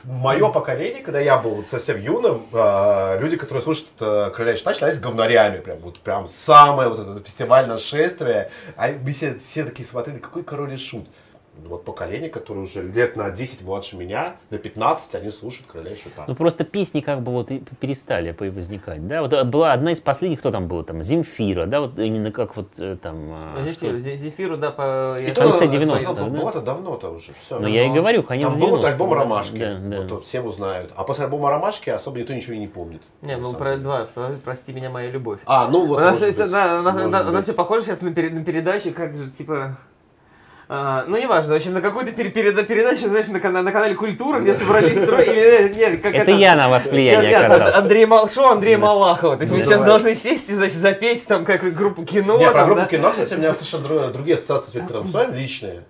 мое 0.04 0.48
поколение, 0.50 1.02
когда 1.02 1.18
я 1.18 1.38
был 1.38 1.64
совсем 1.70 1.98
юным, 1.98 2.42
а, 2.52 3.18
люди, 3.18 3.38
которые 3.38 3.62
слушают 3.62 3.88
э, 4.00 4.30
Короля 4.34 4.52
и 4.52 4.56
Шута, 4.58 4.74
считались 4.74 4.98
говнарями. 4.98 5.60
Прям, 5.60 5.78
вот, 5.78 5.98
прям 6.00 6.28
самое 6.28 6.90
вот 6.90 7.00
это 7.00 7.22
фестивальное 7.24 7.78
шествие. 7.78 8.50
А 8.76 8.88
мы 8.88 9.12
все, 9.12 9.36
все 9.36 9.64
такие 9.64 9.88
смотрели, 9.88 10.18
какой 10.18 10.42
Король 10.44 10.74
и 10.74 10.76
Шут. 10.76 11.06
Вот 11.66 11.84
поколение, 11.84 12.30
которое 12.30 12.60
уже 12.60 12.82
лет 12.82 13.16
на 13.16 13.30
10 13.30 13.62
младше 13.62 13.96
меня, 13.96 14.36
на 14.50 14.58
15, 14.58 15.14
они 15.16 15.30
слушают 15.30 15.66
короля 15.70 15.92
и 15.92 15.96
шута. 15.96 16.24
Ну 16.26 16.34
просто 16.34 16.64
песни 16.64 17.00
как 17.00 17.22
бы 17.22 17.32
вот 17.32 17.50
и 17.50 17.62
перестали 17.80 18.34
возникать, 18.38 19.06
да? 19.06 19.22
Вот 19.22 19.32
э, 19.32 19.44
была 19.44 19.72
одна 19.72 19.92
из 19.92 20.00
последних, 20.00 20.38
кто 20.40 20.50
там 20.50 20.68
был, 20.68 20.82
там, 20.84 21.02
Земфира, 21.02 21.66
да, 21.66 21.80
вот 21.80 21.98
именно 21.98 22.30
как 22.30 22.56
вот 22.56 22.68
э, 22.78 22.96
там... 22.96 23.16
а, 23.30 23.64
Зефиру, 23.64 23.98
что- 23.98 24.08
Зе- 24.08 24.16
Зефиру, 24.16 24.56
да, 24.56 24.70
по... 24.70 25.16
я 25.20 25.32
в 25.32 25.34
конце 25.34 25.66
тоже- 25.66 25.78
90-х, 25.78 26.00
своё- 26.00 26.14
да? 26.14 26.24
Было-то 26.24 26.60
давно-то 26.60 27.10
уже, 27.10 27.32
все. 27.34 27.58
Ну 27.58 27.66
я 27.68 27.86
и 27.86 27.90
говорю, 27.90 28.22
конец 28.22 28.46
Там 28.48 28.58
был 28.60 28.68
вот 28.68 28.80
90-х, 28.80 28.88
альбом 28.92 29.10
да, 29.10 29.16
«Ромашки», 29.16 29.58
Да, 29.58 29.78
да. 29.78 30.14
вот 30.14 30.24
все 30.24 30.40
узнают. 30.40 30.92
А 30.96 31.04
после 31.04 31.24
альбома 31.24 31.50
«Ромашки» 31.50 31.90
особо 31.90 32.18
никто 32.20 32.32
ничего 32.34 32.54
и 32.54 32.58
не 32.58 32.68
помнит. 32.68 33.02
Не, 33.22 33.36
ну 33.36 33.52
про 33.54 33.76
два, 33.76 34.06
прости 34.44 34.72
меня, 34.72 34.90
моя 34.90 35.10
любовь. 35.10 35.40
А, 35.46 35.68
ну 35.68 35.86
вот, 35.86 36.00
быть. 37.32 37.44
все 37.44 37.52
похоже 37.52 37.84
сейчас 37.84 38.00
на, 38.02 38.12
пере- 38.12 38.30
на 38.30 38.44
передачу, 38.44 38.92
как 38.92 39.16
же, 39.16 39.30
типа... 39.30 39.76
а, 40.68 41.04
ну, 41.06 41.16
неважно, 41.16 41.52
в 41.54 41.56
общем, 41.56 41.74
на 41.74 41.80
какую-то 41.80 42.10
переда- 42.10 42.64
передачу, 42.64 43.06
знаешь, 43.08 43.28
на, 43.28 43.38
кана- 43.38 43.62
на 43.62 43.70
канале 43.70 43.94
Культура, 43.94 44.40
где 44.40 44.54
собрались 44.54 45.00
строить, 45.00 45.28
или 45.28 45.72
нет, 45.74 46.02
как 46.02 46.14
Это 46.14 46.32
я 46.32 46.56
на 46.56 46.68
вас 46.68 46.86
влияние 46.86 47.30
Нет, 47.30 47.42
нет, 47.42 47.52
оказал. 47.52 47.78
Андрей 47.78 48.04
Мал... 48.06 48.28
шоу 48.28 48.46
Андрея 48.46 48.76
Малахова. 48.78 49.36
То 49.36 49.42
есть 49.42 49.52
Ну, 49.52 49.58
мы 49.58 49.62
сейчас 49.64 49.82
давай. 49.82 49.88
должны 49.90 50.14
сесть 50.16 50.50
и, 50.50 50.54
значит, 50.54 50.76
запеть 50.78 51.24
там 51.26 51.44
как 51.44 51.62
группу 51.72 52.04
кино. 52.04 52.36
Не, 52.38 52.46
про 52.46 52.52
там, 52.54 52.66
группу 52.66 52.80
да. 52.82 52.86
кино, 52.88 53.10
кстати, 53.12 53.34
у 53.34 53.38
меня 53.38 53.54
совершенно 53.54 53.86
дру- 53.86 54.10
другие 54.12 54.34
ассоциации 54.34 54.70
с 54.72 54.74
Виктором 54.74 55.08
Цоем, 55.08 55.34
личные. 55.34 55.84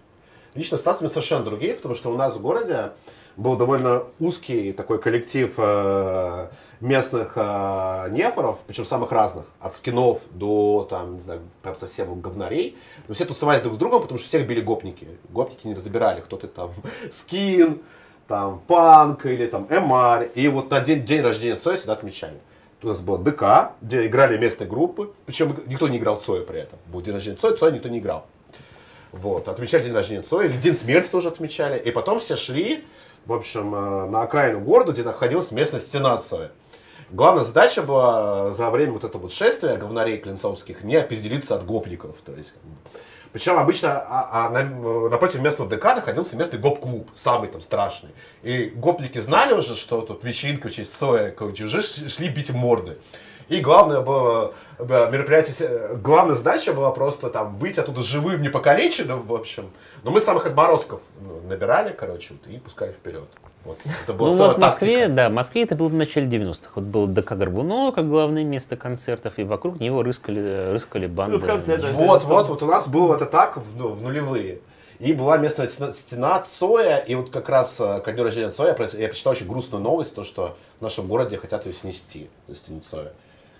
Лично 0.54 0.76
ассоциации 0.76 1.00
у 1.00 1.04
меня 1.04 1.10
совершенно 1.14 1.44
другие, 1.44 1.74
потому 1.74 1.94
что 1.94 2.10
у 2.10 2.16
нас 2.16 2.34
в 2.34 2.40
городе 2.42 2.90
был 3.36 3.56
довольно 3.56 4.02
узкий 4.18 4.72
такой 4.72 4.98
коллектив 4.98 5.52
э, 5.56 6.46
местных 6.80 7.32
э, 7.36 8.08
нефоров, 8.10 8.58
причем 8.66 8.84
самых 8.84 9.12
разных, 9.12 9.46
от 9.60 9.76
скинов 9.76 10.20
до, 10.30 10.86
там, 10.88 11.16
не 11.16 11.20
знаю, 11.20 11.40
прям 11.62 11.76
совсем 11.76 12.20
говнарей. 12.20 12.76
Но 13.08 13.14
все 13.14 13.24
тусовались 13.24 13.62
друг 13.62 13.74
с 13.74 13.78
другом, 13.78 14.02
потому 14.02 14.18
что 14.18 14.28
всех 14.28 14.46
били 14.46 14.60
гопники. 14.60 15.08
Гопники 15.30 15.66
не 15.66 15.74
разбирали, 15.74 16.20
кто 16.20 16.36
ты 16.36 16.48
там, 16.48 16.72
скин, 17.12 17.80
там, 18.28 18.60
панк 18.66 19.26
или 19.26 19.46
там 19.46 19.66
эмарь. 19.70 20.30
И 20.34 20.48
вот 20.48 20.70
на 20.70 20.80
день, 20.80 21.04
день 21.04 21.22
рождения 21.22 21.56
Цоя 21.56 21.76
всегда 21.76 21.94
отмечали. 21.94 22.38
У 22.82 22.88
нас 22.88 23.00
было 23.00 23.18
ДК, 23.18 23.72
где 23.80 24.06
играли 24.06 24.36
местные 24.36 24.68
группы, 24.68 25.12
причем 25.24 25.56
никто 25.66 25.88
не 25.88 25.96
играл 25.96 26.20
Цоя 26.20 26.42
при 26.42 26.60
этом. 26.60 26.78
Был 26.86 27.00
день 27.00 27.14
рождения 27.14 27.36
Цоя, 27.36 27.56
Цоя 27.56 27.72
никто 27.72 27.88
не 27.88 27.98
играл. 27.98 28.26
Вот, 29.12 29.48
отмечали 29.48 29.84
день 29.84 29.92
рождения 29.92 30.22
Цоя, 30.22 30.46
или 30.46 30.56
день 30.58 30.76
смерти 30.76 31.10
тоже 31.10 31.28
отмечали. 31.28 31.78
И 31.78 31.90
потом 31.90 32.20
все 32.20 32.36
шли, 32.36 32.84
в 33.24 33.32
общем, 33.32 33.74
э, 33.74 34.06
на 34.10 34.22
окраину 34.22 34.60
города, 34.60 34.92
где 34.92 35.02
находилась 35.02 35.50
местная 35.50 35.80
стена 35.80 36.18
Цоя. 36.18 36.52
Главная 37.10 37.44
задача 37.44 37.82
была 37.82 38.50
за 38.52 38.68
время 38.70 38.92
вот 38.92 39.04
этого 39.04 39.22
вот 39.22 39.32
шествия 39.32 39.76
говнарей 39.76 40.18
клинцовских 40.18 40.82
не 40.82 40.96
опизделиться 40.96 41.54
от 41.54 41.64
гопников. 41.64 42.16
То 42.24 42.32
есть, 42.32 42.54
причем 43.32 43.58
обычно 43.58 44.00
а, 44.00 44.46
а 44.46 44.50
на- 44.50 44.60
э, 44.60 45.08
напротив 45.08 45.40
местного 45.40 45.70
ДК 45.70 45.84
находился 45.84 46.36
местный 46.36 46.58
гоп-клуб, 46.58 47.08
самый 47.14 47.48
там 47.48 47.60
страшный. 47.60 48.10
И 48.42 48.70
гопники 48.74 49.18
знали 49.18 49.52
уже, 49.52 49.76
что 49.76 50.00
тут 50.00 50.24
вечеринка 50.24 50.68
в 50.68 50.72
честь 50.72 50.96
Цоя, 50.98 51.30
ш- 51.82 52.08
шли 52.08 52.28
бить 52.28 52.50
морды. 52.50 52.98
И 53.48 53.60
главное 53.60 54.00
было 54.00 54.54
мероприятие, 54.80 55.54
э, 55.60 55.94
главная 55.94 56.34
задача 56.34 56.72
была 56.72 56.90
просто 56.90 57.30
там 57.30 57.56
выйти 57.56 57.78
оттуда 57.78 58.02
живым, 58.02 58.42
не 58.42 58.48
покалеченным, 58.48 59.24
в 59.24 59.32
общем. 59.32 59.70
Но 60.02 60.10
мы 60.10 60.20
самых 60.20 60.46
отморозков 60.46 61.00
ну, 61.20 61.40
набирали, 61.48 61.92
короче, 61.92 62.34
и 62.48 62.58
пускали 62.58 62.90
вперед. 62.90 63.28
Вот. 63.66 63.78
Это 64.04 64.12
была 64.12 64.30
Ну 64.30 64.36
целая 64.36 64.50
вот 64.50 64.58
в 64.58 64.60
Москве, 64.60 64.96
тактика. 64.98 65.12
да, 65.16 65.28
в 65.28 65.32
Москве 65.32 65.62
это 65.64 65.74
было 65.74 65.88
в 65.88 65.94
начале 65.94 66.26
90-х. 66.26 66.70
Вот 66.76 66.84
был 66.84 67.06
ДК 67.08 67.32
Горбунова 67.32 67.90
как 67.90 68.08
главное 68.08 68.44
место 68.44 68.76
концертов, 68.76 69.38
и 69.38 69.44
вокруг 69.44 69.80
него 69.80 70.02
рыскали, 70.02 70.70
рыскали 70.72 71.06
банды. 71.06 71.38
Ну, 71.38 71.42
в 71.42 71.46
конце, 71.46 71.76
да. 71.76 71.88
Вот, 71.92 72.24
вот, 72.24 72.48
вот 72.48 72.62
у 72.62 72.66
нас 72.66 72.86
было 72.86 73.16
это 73.16 73.26
так 73.26 73.56
в, 73.56 73.76
ну, 73.76 73.88
в 73.88 74.00
нулевые. 74.02 74.60
И 74.98 75.12
была 75.12 75.36
местная 75.36 75.66
стена, 75.66 75.92
стена 75.92 76.40
Цоя, 76.42 76.96
и 76.96 77.14
вот 77.16 77.28
как 77.30 77.48
раз 77.50 77.76
э, 77.80 78.00
ко 78.00 78.12
дню 78.12 78.22
рождения 78.24 78.50
Цоя 78.50 78.68
я 78.68 78.74
прочитал 79.08 79.32
очень 79.32 79.46
грустную 79.46 79.82
новость, 79.82 80.14
то, 80.14 80.24
что 80.24 80.56
в 80.78 80.82
нашем 80.82 81.06
городе 81.06 81.36
хотят 81.36 81.66
ее 81.66 81.74
снести, 81.74 82.30
эту 82.48 82.56
стену 82.56 82.80
Цоя. 82.90 83.12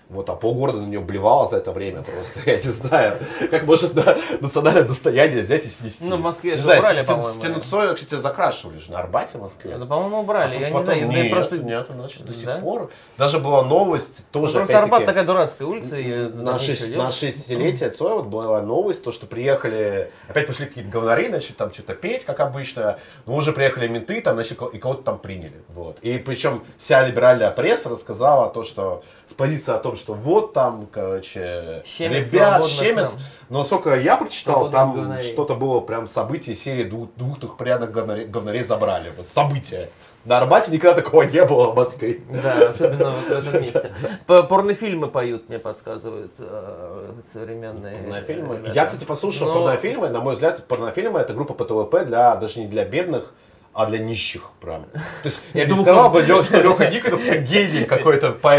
Вот, 0.09 0.29
а 0.29 0.35
полгорода 0.35 0.79
на 0.79 0.85
нее 0.87 1.01
блевало 1.01 1.49
за 1.49 1.57
это 1.57 1.73
время 1.73 2.01
просто. 2.01 2.39
Я 2.49 2.55
не 2.55 2.71
знаю, 2.71 3.19
как 3.51 3.63
может 3.63 3.93
на 3.93 4.15
национальное 4.39 4.83
достояние 4.83 5.43
взять 5.43 5.65
и 5.65 5.69
снести. 5.69 6.05
Ну, 6.05 6.15
в 6.15 6.21
Москве 6.21 6.51
Не 6.51 6.57
же 6.57 6.63
знаю, 6.63 6.79
убрали, 6.79 7.03
по-моему. 7.03 7.39
Стену 7.41 7.59
Цоя, 7.59 7.93
кстати, 7.93 8.15
закрашивали 8.15 8.77
же 8.77 8.91
на 8.91 8.99
Арбате 8.99 9.37
в 9.37 9.41
Москве. 9.41 9.75
Ну, 9.77 9.85
по-моему, 9.85 10.19
убрали, 10.21 10.55
А 10.55 10.59
я 10.59 10.67
не 10.67 10.71
потом- 10.71 10.85
знаю, 10.85 11.07
да 11.11 11.19
и 11.19 11.23
нет, 11.23 11.31
просто... 11.31 11.57
нет, 11.57 11.87
значит, 11.93 12.25
до 12.25 12.33
сих 12.33 12.45
Да? 12.45 12.57
пор. 12.59 12.89
Даже 13.17 13.39
была 13.39 13.63
новость, 13.63 14.23
Ну, 14.33 14.39
тоже 14.41 14.53
Просто 14.59 14.79
Арбат 14.79 15.05
такая 15.05 15.25
дурацкая 15.25 15.67
улица. 15.67 15.97
и 15.97 16.29
на, 16.29 16.51
там 16.51 16.59
шесть- 16.59 16.83
на 16.87 16.93
делать. 16.93 17.13
60-летие 17.13 17.89
Цоя 17.89 18.13
вот 18.15 18.27
была 18.27 18.61
новость, 18.61 19.03
то, 19.03 19.11
что 19.11 19.25
приехали, 19.25 20.11
опять 20.29 20.47
пошли 20.47 20.67
какие-то 20.67 20.89
говнари, 20.89 21.27
начали 21.27 21.51
там 21.53 21.73
что-то 21.73 21.93
петь, 21.95 22.23
как 22.23 22.39
обычно, 22.39 22.97
но 23.25 23.35
уже 23.35 23.51
приехали 23.51 23.89
менты, 23.89 24.21
там, 24.21 24.35
значит, 24.35 24.57
и 24.73 24.77
кого-то 24.77 25.03
там 25.03 25.19
приняли. 25.19 25.61
Вот. 25.67 25.99
И 25.99 26.17
причем 26.17 26.63
вся 26.77 27.05
либеральная 27.05 27.51
пресса 27.51 27.89
рассказала 27.89 28.49
то, 28.49 28.63
что 28.63 29.03
с 29.27 29.33
позиции 29.33 29.73
о 29.73 29.77
том, 29.79 29.95
что 29.95 30.13
вот 30.13 30.53
там, 30.53 30.87
короче, 30.91 31.83
Щемят 31.85 32.13
ребят 32.31 32.65
щемят. 32.65 33.13
Но 33.49 33.63
сколько 33.63 33.95
я 33.99 34.15
прочитал, 34.17 34.69
Свободных 34.69 34.73
там 34.73 34.95
говнарей. 34.95 35.23
что-то 35.33 35.55
было 35.55 35.79
прям 35.81 36.07
событие 36.07 36.55
серии 36.55 36.83
двух, 36.83 37.09
двух 37.15 37.39
трехпорядных 37.39 37.91
говнарей, 37.91 38.25
говнарей 38.25 38.63
забрали. 38.63 39.13
Вот 39.17 39.27
событие. 39.29 39.89
На 40.25 40.39
Арбате 40.39 40.71
никогда 40.71 41.01
такого 41.01 41.23
не 41.23 41.45
было 41.45 41.71
в 41.71 41.75
Москве. 41.75 42.19
Да, 42.43 42.69
особенно 42.69 43.11
вот 43.11 43.23
в 43.25 43.31
этом 43.47 43.61
месте. 43.61 43.93
Порнофильмы 44.25 45.07
поют, 45.07 45.47
мне 45.47 45.57
подсказывают 45.59 46.33
э, 46.39 47.11
современные. 47.31 47.97
Порнофильмы. 47.97 48.55
ребята. 48.57 48.73
Я, 48.75 48.85
кстати, 48.85 49.05
послушал 49.05 49.47
Но- 49.47 49.53
порнофильмы. 49.53 50.09
На 50.09 50.19
мой 50.19 50.33
взгляд, 50.33 50.65
порнофильмы 50.67 51.19
это 51.19 51.33
группа 51.33 51.53
ПТВП 51.53 52.03
для 52.05 52.35
даже 52.35 52.59
не 52.59 52.67
для 52.67 52.83
бедных, 52.83 53.33
а 53.77 53.85
для 53.85 53.99
нищих, 53.99 54.49
прям. 54.59 54.85
То 54.93 54.99
есть 55.25 55.39
я 55.53 55.67
Духом. 55.67 55.85
сказал 55.85 56.09
бы, 56.09 56.23
что 56.23 56.61
Леха 56.61 56.87
Никонов 56.91 57.23
это 57.23 57.37
гений 57.37 57.85
какой-то 57.85 58.31
по 58.31 58.57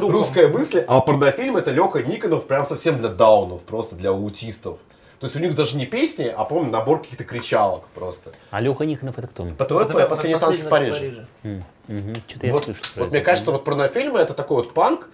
русской 0.00 0.48
мысли, 0.48 0.82
а 0.88 1.00
порнофильм 1.00 1.58
это 1.58 1.70
Леха 1.70 2.02
Никонов 2.02 2.46
прям 2.46 2.64
совсем 2.64 2.96
для 2.96 3.10
даунов, 3.10 3.60
просто 3.64 3.96
для 3.96 4.10
аутистов. 4.10 4.78
То 5.20 5.26
есть 5.26 5.36
у 5.36 5.40
них 5.40 5.54
даже 5.54 5.76
не 5.76 5.84
песни, 5.84 6.32
а, 6.34 6.44
по-моему, 6.44 6.70
набор 6.70 7.02
каких-то 7.02 7.24
кричалок 7.24 7.86
просто. 7.94 8.32
А 8.50 8.60
Леха 8.62 8.86
Никонов 8.86 9.18
это 9.18 9.28
кто? 9.28 9.44
ПТВП, 9.44 9.98
Это 9.98 10.06
последние 10.06 10.40
танки 10.40 10.62
в 10.62 10.68
Париже. 10.70 11.26
Что-то 11.42 12.46
я 12.46 12.52
Вот, 12.54 12.64
слышу. 12.64 12.80
вот 12.96 13.10
мне 13.10 13.20
кажется, 13.20 13.50
вот 13.52 13.62
порнофильмы 13.62 14.20
это 14.20 14.32
такой 14.32 14.56
вот 14.56 14.72
панк. 14.72 15.10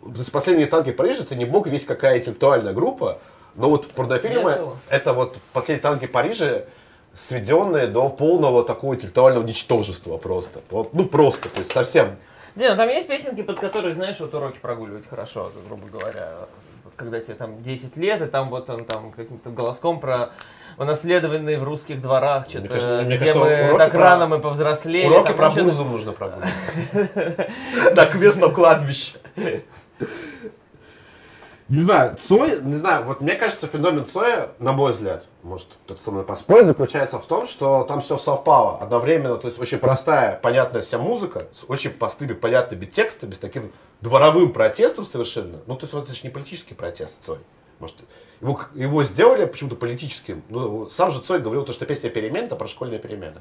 То 0.00 0.18
есть 0.18 0.30
последние 0.30 0.68
танки 0.68 0.92
в 0.92 0.96
Париже, 0.96 1.22
это 1.22 1.34
не 1.34 1.44
бог 1.44 1.66
весь 1.66 1.84
какая 1.84 2.18
интеллектуальная 2.18 2.72
группа, 2.72 3.18
но 3.56 3.68
вот 3.68 3.88
порнофильмы 3.88 4.56
ну. 4.60 4.76
это 4.90 5.12
вот 5.12 5.38
последние 5.52 5.82
танки 5.82 6.06
Парижа, 6.06 6.66
сведенные 7.14 7.86
до 7.86 8.08
полного 8.08 8.64
такого 8.64 8.94
интеллектуального 8.94 9.44
ничтожества 9.44 10.16
просто. 10.16 10.60
Ну 10.70 11.06
просто, 11.06 11.48
то 11.48 11.60
есть 11.60 11.72
совсем. 11.72 12.16
Не, 12.56 12.68
ну 12.70 12.76
там 12.76 12.88
есть 12.88 13.08
песенки, 13.08 13.42
под 13.42 13.58
которые, 13.58 13.94
знаешь, 13.94 14.20
вот 14.20 14.32
уроки 14.34 14.58
прогуливать 14.60 15.08
хорошо, 15.08 15.50
грубо 15.66 15.86
говоря. 15.88 16.32
Вот 16.84 16.92
когда 16.96 17.20
тебе 17.20 17.34
там 17.34 17.62
10 17.62 17.96
лет, 17.96 18.22
и 18.22 18.26
там 18.26 18.50
вот 18.50 18.70
он 18.70 18.84
там 18.84 19.10
каким-то 19.12 19.50
голоском 19.50 19.98
про 19.98 20.30
унаследованные 20.76 21.58
в 21.58 21.64
русских 21.64 22.00
дворах, 22.00 22.48
что-то, 22.48 23.04
где 23.04 23.18
кажется, 23.18 23.38
мы 23.38 23.78
так 23.78 23.92
про- 23.92 24.00
рано 24.00 24.26
мы 24.26 24.38
повзрослели. 24.40 25.06
Уроки 25.06 25.28
там, 25.28 25.36
про 25.36 25.50
Бузову 25.50 25.90
нужно 25.90 26.12
прогуливать. 26.12 26.52
На 27.96 28.06
квестном 28.06 28.52
кладбище. 28.52 29.14
Не 31.70 31.80
знаю, 31.80 32.18
Цой, 32.22 32.60
не 32.60 32.74
знаю, 32.74 33.04
вот 33.06 33.22
мне 33.22 33.34
кажется, 33.36 33.66
феномен 33.66 34.04
Цоя, 34.04 34.50
на 34.58 34.72
мой 34.72 34.92
взгляд, 34.92 35.24
может 35.42 35.68
кто-то 35.84 36.02
со 36.02 36.10
мной 36.10 36.22
поспорит, 36.22 36.66
заключается 36.66 37.18
в 37.18 37.24
том, 37.24 37.46
что 37.46 37.84
там 37.84 38.02
все 38.02 38.18
совпало 38.18 38.76
одновременно, 38.78 39.36
то 39.36 39.48
есть 39.48 39.58
очень 39.58 39.78
простая, 39.78 40.38
понятная 40.38 40.82
вся 40.82 40.98
музыка, 40.98 41.46
с 41.52 41.64
очень 41.66 41.90
простыми, 41.90 42.34
понятными 42.34 42.84
текстами, 42.84 43.32
с 43.32 43.38
таким 43.38 43.72
дворовым 44.02 44.52
протестом 44.52 45.06
совершенно. 45.06 45.60
Ну, 45.66 45.76
то 45.76 45.84
есть 45.84 45.94
вот 45.94 46.04
это 46.04 46.12
же 46.12 46.20
не 46.24 46.28
политический 46.28 46.74
протест 46.74 47.14
Цой. 47.24 47.38
Может, 47.78 47.96
его, 48.42 48.60
его 48.74 49.02
сделали 49.02 49.46
почему-то 49.46 49.76
политическим. 49.76 50.42
Ну, 50.50 50.90
сам 50.90 51.10
же 51.10 51.20
Цой 51.20 51.40
говорил, 51.40 51.64
то, 51.64 51.72
что 51.72 51.86
песня 51.86 52.10
перемен 52.10 52.44
это 52.44 52.56
про 52.56 52.68
школьные 52.68 52.98
перемены. 52.98 53.40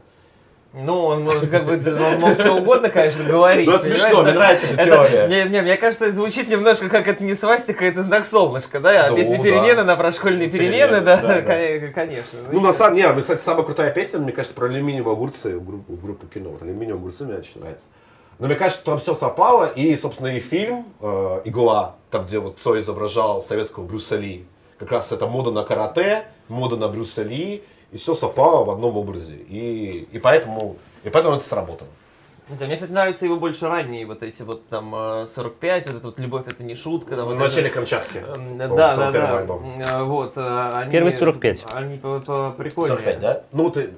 Ну, 0.73 1.05
он 1.05 1.23
может, 1.23 1.51
как 1.51 1.65
бы, 1.65 1.73
он 1.73 2.19
мог 2.19 2.39
что 2.39 2.53
угодно, 2.53 2.89
конечно, 2.89 3.23
говорить. 3.23 3.67
Ну, 3.67 3.75
это 3.75 3.86
смешно, 3.86 4.23
мне 4.23 4.33
нравится 4.33 4.65
эта 4.65 4.86
теория. 4.86 5.27
Не, 5.27 5.49
не, 5.49 5.62
мне 5.62 5.77
кажется, 5.77 6.05
это 6.05 6.15
звучит 6.15 6.49
немножко 6.49 6.89
как 6.89 7.07
это 7.07 7.23
не 7.23 7.36
свастика, 7.36 7.86
это 7.86 8.01
знак 8.01 8.25
солнышка, 8.25 8.79
да? 8.79 9.05
А 9.05 9.09
Ну, 9.12 9.15
песня 9.17 9.41
перемены 9.41 9.83
на 9.83 9.95
про 9.95 10.12
школьные 10.12 10.49
перемены, 10.49 11.01
да, 11.01 11.17
да, 11.17 11.41
да. 11.41 11.41
кон- 11.81 11.93
конечно. 11.93 12.39
Ну, 12.51 12.59
на 12.59 12.73
самом 12.73 12.95
деле, 12.95 13.21
кстати, 13.21 13.41
самая 13.41 13.63
крутая 13.63 13.91
песня, 13.91 14.19
мне 14.19 14.31
кажется, 14.31 14.55
про 14.55 14.65
алюминиевые 14.65 15.13
огурцы 15.13 15.55
у 15.55 15.62
группы, 15.62 16.25
кино. 16.33 16.49
Вот 16.49 16.63
алюминиевые 16.63 16.95
огурцы 16.99 17.23
мне 17.23 17.36
очень 17.36 17.62
нравится. 17.62 17.86
Но 18.39 18.47
мне 18.47 18.55
кажется, 18.55 18.83
там 18.83 18.99
все 18.99 19.13
совпало, 19.13 19.65
и, 19.65 19.95
собственно, 19.95 20.36
и 20.36 20.39
фильм 20.39 20.88
э, 21.01 21.41
«Игла», 21.45 21.97
там, 22.09 22.25
где 22.25 22.39
вот 22.39 22.57
Цой 22.59 22.81
изображал 22.81 23.43
советского 23.43 23.83
Брюса 23.86 24.15
Ли. 24.15 24.47
Как 24.79 24.91
раз 24.91 25.12
это 25.12 25.27
мода 25.27 25.51
на 25.51 25.63
карате, 25.63 26.25
мода 26.47 26.75
на 26.77 26.88
Брюса 26.88 27.21
Ли, 27.21 27.63
и 27.94 27.98
все 27.98 28.16
совпало 28.16 28.66
в 28.66 28.72
одном 28.72 28.98
образе. 28.98 29.36
И, 29.36 30.08
и, 30.12 30.20
поэтому, 30.20 30.78
и 31.04 31.10
поэтому 31.10 31.36
это 31.38 31.46
сработало. 31.46 31.89
Да, 32.50 32.66
мне, 32.66 32.76
кстати, 32.76 32.91
нравятся 32.91 33.24
его 33.26 33.38
больше 33.38 33.68
ранние, 33.70 34.06
вот 34.06 34.22
эти 34.22 34.41
вот 34.41 34.68
там 34.68 34.94
э, 34.94 35.28
45, 35.28 35.88
вот 35.88 35.96
эта 35.96 36.06
вот 36.08 36.20
«Любовь 36.20 36.44
это 36.48 36.62
не 36.64 36.76
шутка». 36.76 37.16
Там, 37.16 37.26
В 37.26 37.30
вот 37.30 37.38
начале 37.39 37.68
это- 37.68 37.76
Камчатки. 37.76 38.20
По-моему, 38.20 38.76
Да, 38.76 38.96
да, 38.98 39.12
да. 39.12 39.38
альбом. 39.38 39.64
Э, 39.80 40.04
Вот, 40.04 40.34
э, 40.36 40.72
они, 40.74 40.91
Первый 40.91 41.14
45. 41.14 41.66
Они 41.74 41.98
по- 41.98 42.20
по- 42.20 42.52
прикольные. 42.58 42.98
45, 42.98 43.20
да? 43.22 43.44
Ну, 43.54 43.70
ты, 43.72 43.91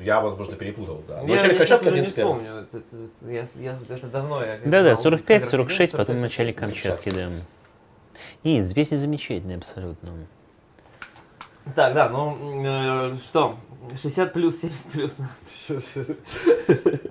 я, 0.00 0.20
возможно, 0.22 0.56
перепутал. 0.56 1.02
Да. 1.06 1.20
В 1.22 1.26
Я, 1.26 1.34
начале 1.34 1.52
я 1.52 1.58
Камчатки 1.58 1.84
сейчас 1.84 1.92
уже 1.92 2.02
не 2.02 2.08
11 2.08 2.14
первый. 2.14 2.32
вспомню. 2.32 2.60
Это, 2.72 2.76
это- 2.78 3.30
я, 3.30 3.46
я- 3.72 3.96
это 3.96 4.06
давно 4.06 4.42
я... 4.44 4.58
Да-да, 4.64 4.94
знал, 4.94 4.96
45, 5.02 5.42
дискографию 5.42 5.50
46, 5.50 5.92
потом 5.92 6.16
в 6.16 6.18
45, 6.20 6.22
начале 6.22 6.52
46. 6.54 6.82
Камчатки, 7.02 7.10
да. 7.10 7.28
Нет, 8.44 8.74
песни 8.74 8.96
замечательные 8.96 9.58
абсолютно. 9.58 10.10
Так, 11.74 11.94
да, 11.94 12.08
ну 12.08 12.36
э, 12.64 13.16
что, 13.24 13.56
60 14.00 14.32
плюс, 14.32 14.60
70 14.60 14.86
плюс. 14.86 15.16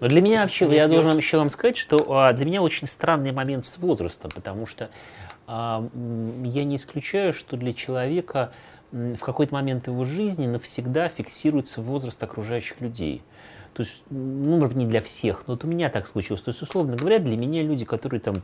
Но 0.01 0.07
для 0.07 0.21
меня 0.21 0.41
вообще, 0.41 0.73
я 0.73 0.87
должен 0.87 1.17
еще 1.17 1.37
вам 1.37 1.49
сказать, 1.49 1.77
что 1.77 2.05
а, 2.11 2.33
для 2.33 2.45
меня 2.45 2.61
очень 2.61 2.87
странный 2.87 3.31
момент 3.31 3.63
с 3.65 3.77
возрастом, 3.77 4.31
потому 4.33 4.65
что 4.65 4.89
а, 5.47 5.87
я 6.43 6.63
не 6.63 6.75
исключаю, 6.75 7.33
что 7.33 7.57
для 7.57 7.73
человека 7.73 8.51
в 8.91 9.19
какой-то 9.19 9.53
момент 9.53 9.87
его 9.87 10.03
жизни 10.03 10.47
навсегда 10.47 11.09
фиксируется 11.09 11.81
возраст 11.81 12.21
окружающих 12.23 12.81
людей. 12.81 13.21
То 13.73 13.83
есть, 13.83 14.03
ну, 14.09 14.67
не 14.71 14.87
для 14.87 15.01
всех, 15.01 15.47
но 15.47 15.53
вот 15.53 15.63
у 15.63 15.67
меня 15.67 15.89
так 15.89 16.07
случилось. 16.07 16.41
То 16.41 16.49
есть, 16.49 16.61
условно 16.61 16.97
говоря, 16.97 17.19
для 17.19 17.37
меня 17.37 17.61
люди, 17.61 17.85
которые 17.85 18.19
там 18.19 18.41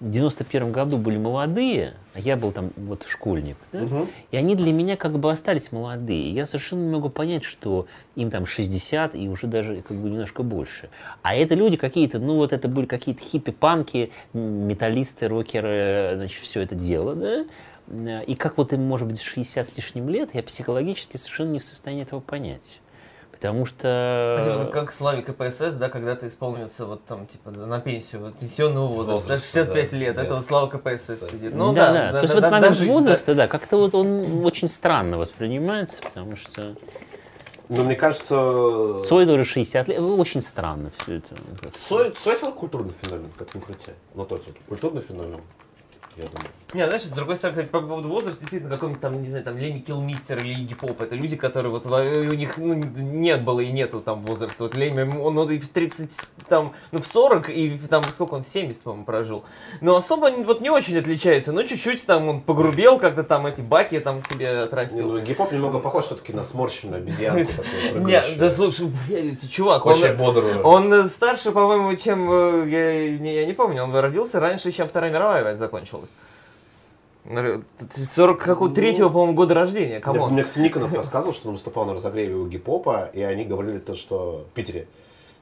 в 0.00 0.10
91 0.10 0.70
году 0.70 0.96
были 0.96 1.16
молодые, 1.18 1.94
а 2.14 2.20
я 2.20 2.36
был 2.36 2.52
там 2.52 2.70
вот 2.76 3.04
школьник, 3.06 3.56
да, 3.72 3.80
Мгм. 3.80 4.08
и 4.30 4.36
они 4.36 4.54
для 4.54 4.72
меня 4.72 4.96
как 4.96 5.18
бы 5.18 5.30
остались 5.30 5.72
молодые. 5.72 6.30
Я 6.32 6.46
совершенно 6.46 6.82
не 6.82 6.90
могу 6.90 7.08
понять, 7.08 7.42
что 7.42 7.86
им 8.14 8.30
там 8.30 8.46
60 8.46 9.14
и 9.16 9.28
уже 9.28 9.48
даже 9.48 9.82
как 9.82 9.96
бы 9.96 10.08
немножко 10.08 10.42
больше. 10.44 10.88
А 11.22 11.34
это 11.34 11.54
люди 11.54 11.76
какие-то, 11.76 12.18
ну 12.20 12.36
вот 12.36 12.52
это 12.52 12.68
были 12.68 12.86
какие-то 12.86 13.22
хиппи-панки, 13.22 14.12
металлисты, 14.34 15.26
рокеры, 15.28 16.12
значит, 16.16 16.42
все 16.42 16.60
это 16.60 16.74
дело, 16.74 17.14
да? 17.14 17.44
Э, 17.88 18.22
И 18.26 18.34
как 18.34 18.58
вот 18.58 18.72
им 18.72 18.82
может 18.82 19.08
быть 19.08 19.20
60 19.20 19.66
с 19.66 19.76
лишним 19.76 20.08
лет, 20.08 20.30
я 20.34 20.42
психологически 20.42 21.16
совершенно 21.16 21.52
не 21.52 21.58
в 21.58 21.64
состоянии 21.64 22.02
этого 22.04 22.20
понять. 22.20 22.80
Потому 23.38 23.66
что... 23.66 24.42
Типа, 24.44 24.64
как 24.72 24.92
Славик 24.92 25.26
КПСС, 25.26 25.76
да, 25.76 25.88
когда 25.88 26.16
ты 26.16 26.26
исполнился 26.26 26.84
вот 26.84 27.04
там, 27.04 27.24
типа, 27.28 27.52
на 27.52 27.78
пенсию, 27.80 28.22
вот, 28.22 28.36
пенсионного 28.36 28.88
возраста, 28.88 29.34
Возраста, 29.34 29.46
65 29.46 29.90
да. 29.90 29.96
лет, 29.96 30.16
Да. 30.16 30.22
это 30.24 30.34
вот 30.34 30.44
Слава 30.44 30.66
КПСС 30.66 31.30
сидит. 31.30 31.54
Ну 31.54 31.72
да, 31.72 31.92
да, 31.92 32.12
да. 32.12 32.18
То 32.18 32.22
есть 32.22 32.34
вот 32.34 32.42
момент 32.42 32.68
дожить, 32.74 32.88
да. 32.88 32.94
возраста, 32.94 33.34
да, 33.36 33.46
как-то 33.46 33.76
вот 33.76 33.94
он 33.94 34.44
очень 34.44 34.66
странно 34.66 35.18
воспринимается, 35.18 36.02
потому 36.02 36.34
что 36.34 36.74
Ну, 37.68 37.84
мне 37.84 37.94
кажется... 37.94 38.98
Цой 39.06 39.24
тоже 39.26 39.44
60 39.44 39.86
лет, 39.86 40.00
ну, 40.00 40.16
очень 40.16 40.40
странно 40.40 40.90
все 40.98 41.18
это. 41.18 41.36
Цой, 41.86 42.12
Цой 42.24 42.34
стал 42.34 42.52
культурный 42.52 42.92
феномен, 43.00 43.30
как 43.38 43.54
ни 43.54 43.60
крути. 43.60 43.92
Ну, 44.14 44.24
то 44.24 44.34
есть, 44.34 44.48
вот, 44.48 44.56
культурный 44.68 45.02
феномен, 45.02 45.40
я 46.16 46.24
думаю. 46.24 46.50
Не, 46.74 46.86
знаешь, 46.86 47.04
с 47.04 47.08
другой 47.08 47.38
стороны, 47.38 47.62
кстати, 47.62 47.70
по 47.72 47.80
поводу 47.80 48.08
возраста, 48.10 48.40
действительно, 48.40 48.70
какой-нибудь 48.74 49.00
там, 49.00 49.22
не 49.22 49.28
знаю, 49.30 49.42
там, 49.42 49.56
Ленни 49.56 49.78
Килмистер 49.78 50.36
или 50.38 50.52
Игги 50.52 50.74
Поп, 50.74 51.00
это 51.00 51.14
люди, 51.14 51.34
которые 51.34 51.70
вот, 51.70 51.86
во- 51.86 52.02
у 52.02 52.34
них, 52.34 52.58
ну, 52.58 52.74
нет 52.74 53.42
было 53.42 53.60
и 53.60 53.72
нету 53.72 54.00
там 54.02 54.22
возраста. 54.26 54.64
Вот 54.64 54.74
Ленни, 54.76 55.00
он, 55.18 55.50
и 55.50 55.58
в 55.58 55.68
30, 55.70 56.10
там, 56.46 56.74
ну, 56.92 57.00
в 57.00 57.06
40, 57.06 57.48
и 57.48 57.78
там, 57.88 58.04
сколько 58.04 58.34
он, 58.34 58.44
70, 58.44 58.82
по-моему, 58.82 59.06
прожил. 59.06 59.44
Но 59.80 59.96
особо 59.96 60.30
вот 60.44 60.60
не 60.60 60.68
очень 60.68 60.98
отличается, 60.98 61.52
ну, 61.52 61.64
чуть-чуть 61.64 62.04
там 62.04 62.28
он 62.28 62.40
погрубел, 62.42 62.98
как-то 62.98 63.24
там 63.24 63.46
эти 63.46 63.62
баки 63.62 63.98
там 64.00 64.20
себе 64.30 64.44
Не, 64.46 64.62
отрастил. 64.64 65.08
ну, 65.12 65.20
гип-хоп 65.20 65.50
немного 65.52 65.78
похож 65.78 66.04
все-таки 66.04 66.34
на 66.34 66.44
сморщенную 66.44 66.98
обезьянку. 67.00 67.50
Не, 67.82 67.92
прыгающую. 67.92 68.38
да 68.38 68.50
слушай, 68.50 68.92
блядь, 69.08 69.50
чувак, 69.50 69.86
он, 69.86 69.94
Очень 69.94 70.16
бодрую. 70.16 70.60
он 70.62 71.08
старше, 71.08 71.50
по-моему, 71.50 71.96
чем, 71.96 72.30
э, 72.30 72.68
я, 72.68 73.18
не, 73.18 73.34
я 73.36 73.46
не 73.46 73.54
помню, 73.54 73.84
он 73.84 73.94
родился 73.96 74.38
раньше, 74.38 74.70
чем 74.70 74.86
Вторая 74.86 75.10
мировая 75.10 75.42
война 75.44 75.56
закончилась. 75.56 76.10
40 78.14 78.38
какого 78.40 78.70
третьего, 78.70 79.08
по-моему, 79.08 79.34
года 79.34 79.54
рождения, 79.54 80.00
кому? 80.00 80.26
мне 80.28 80.44
кстати, 80.44 80.64
Никонов 80.64 80.92
рассказывал, 80.94 81.34
что 81.34 81.48
он 81.48 81.54
выступал 81.54 81.84
на 81.84 81.94
разогреве 81.94 82.34
у 82.34 82.46
гип-хопа, 82.46 83.10
и 83.12 83.20
они 83.22 83.44
говорили 83.44 83.78
то, 83.78 83.94
что 83.94 84.46
в 84.50 84.54
Питере, 84.54 84.86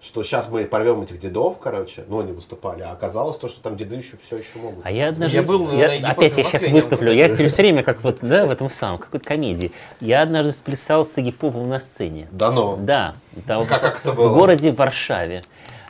что 0.01 0.23
сейчас 0.23 0.49
мы 0.49 0.65
порвем 0.65 1.01
этих 1.03 1.19
дедов, 1.21 1.59
короче, 1.59 2.05
ну 2.09 2.21
они 2.21 2.33
выступали, 2.33 2.83
а 2.83 2.91
оказалось 2.93 3.37
то, 3.37 3.49
что 3.49 3.63
там 3.63 3.77
деды 3.77 3.97
еще 3.97 4.17
все 4.23 4.39
еще 4.39 4.59
могут. 4.59 4.85
А 4.85 4.91
я 4.91 5.09
однажды, 5.09 5.37
Я 5.37 5.43
был 5.43 5.71
я- 5.73 5.89
на 5.89 5.93
Египте 5.93 6.07
опять 6.13 6.35
в 6.35 6.39
я 6.39 6.45
сейчас 6.45 6.67
выступлю, 6.67 7.13
я 7.13 7.29
теперь 7.29 7.49
все 7.49 7.63
время 7.63 7.83
как 7.83 8.03
вот, 8.03 8.19
да, 8.21 8.47
в 8.47 8.51
этом 8.51 8.69
самом, 8.69 8.99
какой-то 8.99 9.25
комедии. 9.27 9.73
Я 10.01 10.23
однажды 10.23 10.53
сплясал 10.53 11.05
с 11.07 11.17
гип-попом 11.17 11.69
на 11.69 11.79
сцене. 11.79 12.27
Да 12.33 12.51
ну. 12.51 12.77
Да, 12.79 13.15
да, 13.47 13.65
Как- 13.65 13.81
как 13.81 14.01
это 14.01 14.13
в 14.13 14.17
было? 14.17 14.35
городе 14.35 14.73
Варшаве. 14.73 15.43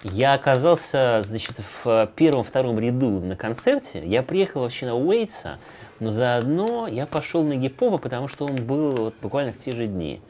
Я 0.05 0.35
оказался, 0.35 1.21
значит, 1.23 1.57
в 1.83 2.09
первом-втором 2.15 2.79
ряду 2.79 3.19
на 3.19 3.35
концерте. 3.35 4.03
Я 4.07 4.23
приехал 4.23 4.61
вообще 4.61 4.87
на 4.87 4.95
Уэйтса, 4.97 5.59
но 6.01 6.11
заодно 6.11 6.87
я 6.89 7.07
пошел 7.07 7.43
на 7.43 7.57
гип-попа, 7.57 7.99
потому 7.99 8.29
что 8.29 8.45
он 8.45 8.57
был 8.57 8.93
вот 8.95 9.15
буквально 9.23 9.53
в 9.53 9.59
те 9.59 9.73
же 9.73 9.87
дни. 9.87 10.21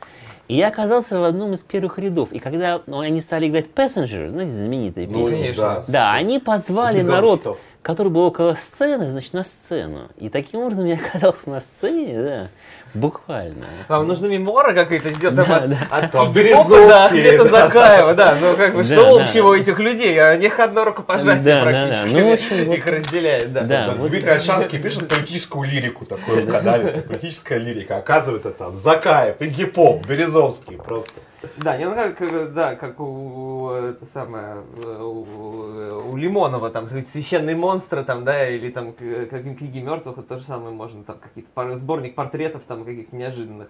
И 0.48 0.54
я 0.56 0.68
оказался 0.68 1.18
в 1.18 1.24
одном 1.24 1.54
из 1.54 1.62
первых 1.62 1.98
рядов. 1.98 2.30
И 2.32 2.38
когда 2.38 2.80
ну, 2.86 3.00
они 3.00 3.20
стали 3.20 3.48
играть 3.48 3.66
Passenger, 3.74 4.28
знаете, 4.30 4.52
знаменитая 4.52 5.06
Ну, 5.08 5.24
песня, 5.24 5.38
конечно. 5.40 5.84
да, 5.88 6.12
они 6.12 6.38
позвали 6.38 7.00
из 7.00 7.06
народ, 7.06 7.40
хитов. 7.40 7.58
который 7.82 8.12
был 8.12 8.22
около 8.22 8.54
сцены, 8.54 9.08
значит, 9.08 9.32
на 9.32 9.42
сцену. 9.42 10.08
И 10.18 10.28
таким 10.28 10.60
образом 10.60 10.86
я 10.86 10.94
оказался 10.94 11.50
на 11.50 11.58
сцене, 11.58 12.22
да, 12.22 12.48
буквально. 12.96 13.64
Вам 13.88 14.06
нужно 14.08 14.26
мемуары 14.26 14.74
какие-то 14.74 15.10
сделать, 15.10 15.36
там, 15.36 15.46
Да, 15.48 15.56
от, 15.58 15.70
да. 15.70 15.76
от 15.90 16.10
Там 16.12 16.32
Березовки, 16.32 16.88
да, 16.88 17.08
где-то 17.10 17.44
да. 17.44 17.50
Закаева, 17.66 18.14
да, 18.14 18.36
ну 18.40 18.56
как 18.56 18.74
бы, 18.74 18.82
Да, 18.82 18.84
что 18.84 19.16
да. 19.18 19.24
общего 19.24 19.48
у 19.48 19.54
этих 19.54 19.78
людей, 19.78 20.18
а 20.18 20.34
у 20.34 20.38
них 20.38 20.58
одно 20.58 20.84
рукопожатие 20.84 21.36
Да, 21.42 21.64
да, 21.64 21.64
да. 21.64 21.70
практически, 21.70 22.14
Ну, 22.14 22.32
общем, 22.32 22.64
вот- 22.66 22.76
их 22.78 22.86
разделяет, 22.86 23.52
да. 23.52 23.60
Да. 23.62 23.86
Да, 23.88 23.94
вот- 23.96 24.10
Дмитрий 24.10 24.30
Альшанский 24.30 24.78
пишет 24.78 25.08
политическую 25.08 25.68
лирику 25.68 26.04
такую 26.06 26.42
в 26.42 26.50
канале. 26.50 27.04
Политическая 27.06 27.58
лирика. 27.58 27.96
Оказывается, 27.98 28.50
там 28.50 28.74
Закаев 28.74 29.40
и 29.40 29.46
Гипоп, 29.46 30.06
Березовский 30.06 30.76
просто. 30.76 31.12
Да, 31.56 31.76
не, 31.76 31.88
ну 31.88 31.94
как, 31.94 32.16
как, 32.16 32.52
да, 32.54 32.74
как 32.76 33.00
у, 33.00 33.70
это 33.70 34.04
самое, 34.12 34.56
у, 34.84 36.10
у 36.12 36.16
Лимонова, 36.16 36.70
там, 36.70 36.88
священные 36.88 37.56
монстры, 37.56 38.04
там, 38.04 38.24
да, 38.24 38.48
или 38.48 38.70
там 38.70 38.92
к- 38.92 39.26
какие 39.26 39.54
книги 39.54 39.78
мертвых, 39.80 40.26
то 40.26 40.38
же 40.38 40.44
самое 40.44 40.70
можно, 40.74 41.04
там, 41.04 41.18
какие-то 41.18 41.78
сборник 41.78 42.14
портретов, 42.14 42.62
там, 42.66 42.84
каких-то 42.84 43.16
неожиданных. 43.16 43.68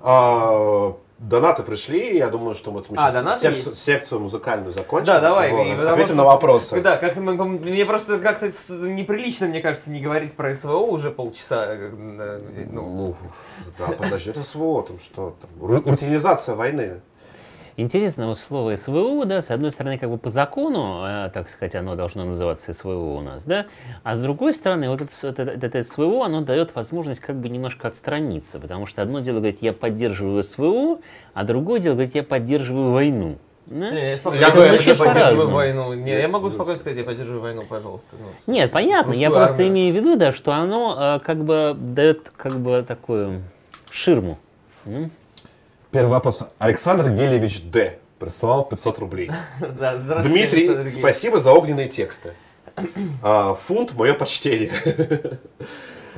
А, 0.00 0.94
Донаты 1.18 1.62
пришли, 1.62 2.16
я 2.16 2.28
думаю, 2.28 2.54
что 2.56 2.72
мы, 2.72 2.84
мы 2.88 2.96
А, 2.98 3.10
сейчас 3.10 3.40
секцию, 3.40 3.70
есть? 3.72 3.84
секцию 3.84 4.20
музыкальную 4.20 4.72
закончим. 4.72 5.06
Да, 5.06 5.20
давай, 5.20 5.52
Вот, 5.52 5.64
и 5.66 5.70
Ответим 5.70 6.06
что- 6.06 6.14
на 6.16 6.24
вопросы. 6.24 6.80
Да, 6.80 6.96
пом- 7.36 7.60
мне 7.64 7.86
просто 7.86 8.18
как-то 8.18 8.52
неприлично, 8.68 9.46
мне 9.46 9.60
кажется, 9.60 9.90
не 9.90 10.00
говорить 10.00 10.34
про 10.34 10.54
СВО 10.56 10.78
уже 10.78 11.12
полчаса, 11.12 11.66
э, 11.68 11.90
э, 11.92 12.66
ну, 12.70 12.82
Ну, 12.82 13.16
да, 13.78 13.92
подожди, 13.92 14.30
это 14.30 14.42
СВО, 14.42 14.82
там 14.82 14.98
что 14.98 15.36
там, 15.40 15.50
ру- 15.68 15.88
рутинизация 15.88 16.56
войны. 16.56 17.00
Интересно 17.76 18.28
вот 18.28 18.38
слово 18.38 18.76
СВО, 18.76 19.24
да, 19.24 19.42
с 19.42 19.50
одной 19.50 19.72
стороны, 19.72 19.98
как 19.98 20.08
бы 20.08 20.16
по 20.16 20.30
закону, 20.30 21.02
э, 21.04 21.30
так 21.34 21.48
сказать, 21.48 21.74
оно 21.74 21.96
должно 21.96 22.24
называться 22.24 22.72
СВО 22.72 23.16
у 23.16 23.20
нас, 23.20 23.44
да, 23.44 23.66
а 24.04 24.14
с 24.14 24.22
другой 24.22 24.54
стороны, 24.54 24.88
вот 24.88 25.00
это, 25.00 25.12
это, 25.26 25.42
это- 25.42 25.66
это 25.66 25.82
СВО, 25.82 26.24
оно 26.24 26.40
дает 26.42 26.76
возможность 26.76 27.18
как 27.18 27.34
бы 27.34 27.48
немножко 27.48 27.88
отстраниться, 27.88 28.60
потому 28.60 28.86
что 28.86 29.02
одно 29.02 29.18
дело 29.18 29.38
говорить, 29.38 29.58
я 29.60 29.72
поддерживаю 29.72 30.44
СВО, 30.44 30.98
а 31.32 31.42
другое 31.42 31.80
дело 31.80 31.94
говорить, 31.94 32.14
я 32.14 32.22
поддерживаю 32.22 32.92
войну. 32.92 33.38
да? 33.66 33.90
Не, 33.90 33.96
я, 33.98 34.12
Я 34.12 34.74
я 34.74 34.94
поддерживаю 34.94 35.48
войну. 35.48 35.94
Не, 35.94 36.12
я 36.20 36.28
могу 36.28 36.50
спокойно 36.50 36.78
сказать, 36.78 36.96
я 36.98 37.04
поддерживаю 37.04 37.40
войну, 37.42 37.64
пожалуйста. 37.68 38.14
ну. 38.20 38.52
Нет, 38.52 38.70
понятно, 38.70 39.10
я 39.10 39.28
Русскую 39.30 39.32
просто 39.32 39.56
армию. 39.64 39.72
имею 39.72 39.92
в 39.92 39.96
виду, 39.96 40.16
да, 40.16 40.30
что 40.30 40.52
оно 40.52 41.16
э, 41.16 41.20
как 41.24 41.42
бы 41.44 41.74
дает 41.76 42.30
как 42.36 42.52
бы 42.60 42.84
такую 42.86 43.42
ширму. 43.90 44.38
М? 44.86 45.10
Первый 45.94 46.10
вопрос. 46.10 46.40
Александр 46.58 47.10
Гелевич 47.10 47.62
Д. 47.62 48.00
прислал 48.18 48.64
500 48.64 48.98
рублей. 48.98 49.30
Да, 49.60 49.96
здравствуйте, 49.96 50.28
Дмитрий, 50.28 50.68
Александр 50.68 50.90
спасибо 50.90 51.38
за 51.38 51.52
огненные 51.52 51.86
тексты. 51.86 52.32
А, 53.22 53.54
фунт, 53.54 53.94
мое 53.94 54.14
почтение. 54.14 54.72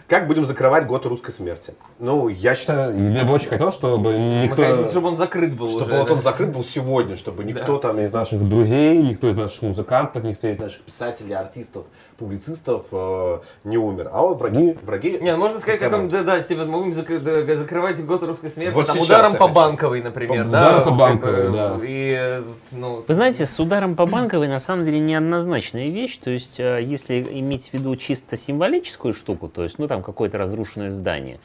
Как 0.09 0.29
будем 0.29 0.47
закрывать 0.47 0.87
год 0.87 1.05
русской 1.05 1.31
смерти? 1.31 1.75
Ну, 1.99 2.29
я 2.29 2.55
считаю, 2.55 3.13
я 3.13 3.25
бы 3.27 3.35
очень 3.35 3.49
хотел, 3.49 3.71
чтобы 3.71 4.49
хотим, 4.49 4.89
чтобы 4.89 5.09
он 5.09 5.19
закрыт 5.19 5.55
был 5.55 5.69
чтобы 5.69 5.85
уже. 5.85 5.97
вот 5.97 6.09
да. 6.09 6.15
он 6.15 6.23
закрыт 6.23 6.53
был 6.53 6.65
сегодня, 6.65 7.19
чтобы 7.19 7.45
никто 7.45 7.77
там 7.77 8.01
из 8.01 8.11
наших 8.11 8.49
друзей, 8.49 8.97
никто 8.97 9.29
из 9.29 9.37
наших 9.37 9.61
музыкантов, 9.61 10.25
никто 10.25 10.49
из 10.49 10.59
наших 10.59 10.81
писателей, 10.83 11.35
артистов, 11.35 11.85
публицистов 12.19 12.87
э, 12.93 13.39
не 13.65 13.77
умер. 13.79 14.11
А 14.13 14.23
вот 14.23 14.39
враги, 14.41 14.77
враги. 14.83 15.19
Не, 15.21 15.33
ну, 15.33 15.39
можно 15.39 15.61
сказать, 15.61 15.81
как 15.81 15.93
он, 15.93 16.09
да, 16.09 16.23
да, 16.23 16.41
типа, 16.43 16.65
мы 16.65 16.83
будем 16.85 16.93
зак- 16.93 17.19
да, 17.21 17.57
закрывать 17.57 18.05
год 18.05 18.23
русской 18.23 18.51
смерти 18.51 18.75
Вот 18.75 18.87
там, 18.87 18.99
ударом 18.99 19.33
по 19.35 19.45
хочу. 19.45 19.55
банковой, 19.55 20.03
например, 20.03 20.45
По- 20.45 20.51
да? 20.51 20.61
ударом 20.69 20.85
по 20.85 20.91
Банковой, 20.91 21.45
бы, 21.45 21.51
да. 21.53 21.77
И, 21.83 22.17
э, 22.19 22.43
ну, 22.73 23.05
Вы 23.07 23.15
знаете, 23.15 23.47
с 23.47 23.61
ударом 23.61 23.97
по 23.97 24.07
банковой 24.07 24.49
на 24.49 24.59
самом 24.59 24.85
деле 24.85 24.99
неоднозначная 24.99 25.89
вещь. 25.89 26.17
То 26.17 26.31
есть, 26.31 26.59
э, 26.59 26.81
если 26.83 27.21
иметь 27.21 27.71
в 27.71 27.75
виду 27.75 27.95
чисто 27.97 28.37
символическую 28.37 29.13
штуку, 29.15 29.49
то 29.49 29.63
есть, 29.63 29.79
ну, 29.79 29.87
там 29.89 30.03
какое-то 30.03 30.39
разрушенное 30.39 30.91
здание, 30.91 31.39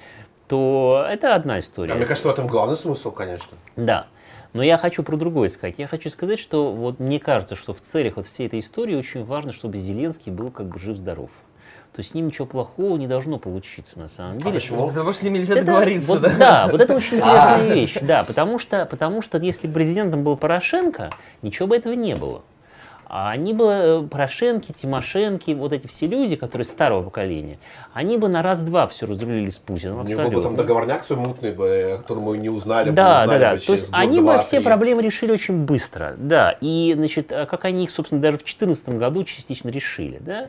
то 0.48 1.06
это 1.10 1.36
одна 1.36 1.60
история. 1.60 1.94
А 1.94 1.96
мне 1.96 2.06
кажется, 2.06 2.28
в 2.28 2.32
этом 2.32 2.48
главный 2.48 2.76
смысл, 2.76 3.12
конечно. 3.12 3.58
Да. 3.76 4.08
Но 4.54 4.64
я 4.64 4.78
хочу 4.78 5.04
про 5.04 5.16
другое 5.16 5.48
сказать. 5.48 5.76
Я 5.78 5.88
хочу 5.88 6.10
сказать, 6.10 6.40
что 6.40 6.72
вот 6.74 7.00
мне 7.00 7.20
кажется, 7.20 7.56
что 7.56 7.74
в 7.74 7.82
целях 7.82 8.18
вот 8.18 8.26
всей 8.26 8.48
этой 8.48 8.60
истории 8.60 8.96
очень 8.96 9.24
важно, 9.24 9.52
чтобы 9.54 9.78
Зеленский 9.78 10.32
был 10.32 10.52
как 10.52 10.68
бы 10.68 10.80
жив-здоров. 10.80 11.30
То 11.94 12.00
есть 12.00 12.12
с 12.12 12.14
ним 12.14 12.28
ничего 12.28 12.46
плохого 12.46 12.98
не 12.98 13.08
должно 13.08 13.38
получиться 13.38 14.00
на 14.00 14.08
самом 14.08 14.38
деле. 14.38 14.50
А 14.50 14.54
почему? 14.54 14.88
Потому 14.88 15.12
что 15.12 15.22
с 15.22 15.24
ними 15.24 15.40
нельзя 15.40 15.56
Это- 15.56 15.66
договориться, 15.66 16.08
вот, 16.08 16.22
да? 16.22 16.30
да, 16.38 16.68
вот 16.72 16.80
это 16.80 16.96
очень 16.96 17.18
интересная 17.18 17.74
вещь, 17.74 17.98
да, 18.02 18.24
потому 18.24 18.60
что, 18.60 18.86
потому 18.86 19.22
что 19.22 19.38
если 19.38 19.68
бы 19.68 19.74
президентом 19.74 20.24
был 20.24 20.38
Порошенко, 20.38 21.10
ничего 21.42 21.68
бы 21.68 21.76
этого 21.76 21.94
не 21.94 22.16
было. 22.16 22.44
А 23.14 23.30
они 23.32 23.54
бы, 23.54 23.66
э, 23.66 24.08
Порошенки, 24.10 24.72
Тимошенки, 24.72 25.52
вот 25.52 25.74
эти 25.74 25.86
все 25.86 26.08
люди, 26.08 26.38
которые 26.38 26.64
старого 26.64 27.04
поколения, 27.04 27.60
они 27.94 28.18
бы 28.18 28.30
на 28.30 28.42
раз-два 28.42 28.88
все 28.88 29.06
разрулили 29.06 29.50
с 29.50 29.58
Путиным, 29.58 30.00
У 30.00 30.04
него 30.04 30.08
бы 30.08 30.16
там 30.16 30.26
абсолютно. 30.38 30.58
договорняк 30.58 31.04
свой 31.04 31.20
мутный, 31.20 31.52
бы, 31.52 31.98
который 32.00 32.20
мы 32.20 32.38
не 32.38 32.48
узнали 32.48 32.90
бы, 32.90 32.96
Да, 32.96 33.18
да, 33.18 33.22
узнали 33.24 33.40
да. 33.42 33.52
бы 33.56 33.60
То 33.60 33.72
есть 33.74 33.86
год, 33.88 33.96
они 34.00 34.20
два, 34.22 34.38
бы 34.38 34.44
все 34.44 34.58
три. 34.60 34.64
проблемы 34.66 35.02
решили 35.02 35.32
очень 35.34 35.66
быстро, 35.66 36.16
да. 36.18 36.56
И, 36.62 36.94
значит, 36.96 37.34
а 37.34 37.46
как 37.46 37.66
они 37.66 37.84
их, 37.84 37.92
собственно, 37.92 38.22
даже 38.22 38.38
в 38.38 38.44
2014 38.44 38.90
году 38.98 39.26
частично 39.26 39.68
решили, 39.68 40.20
да. 40.22 40.48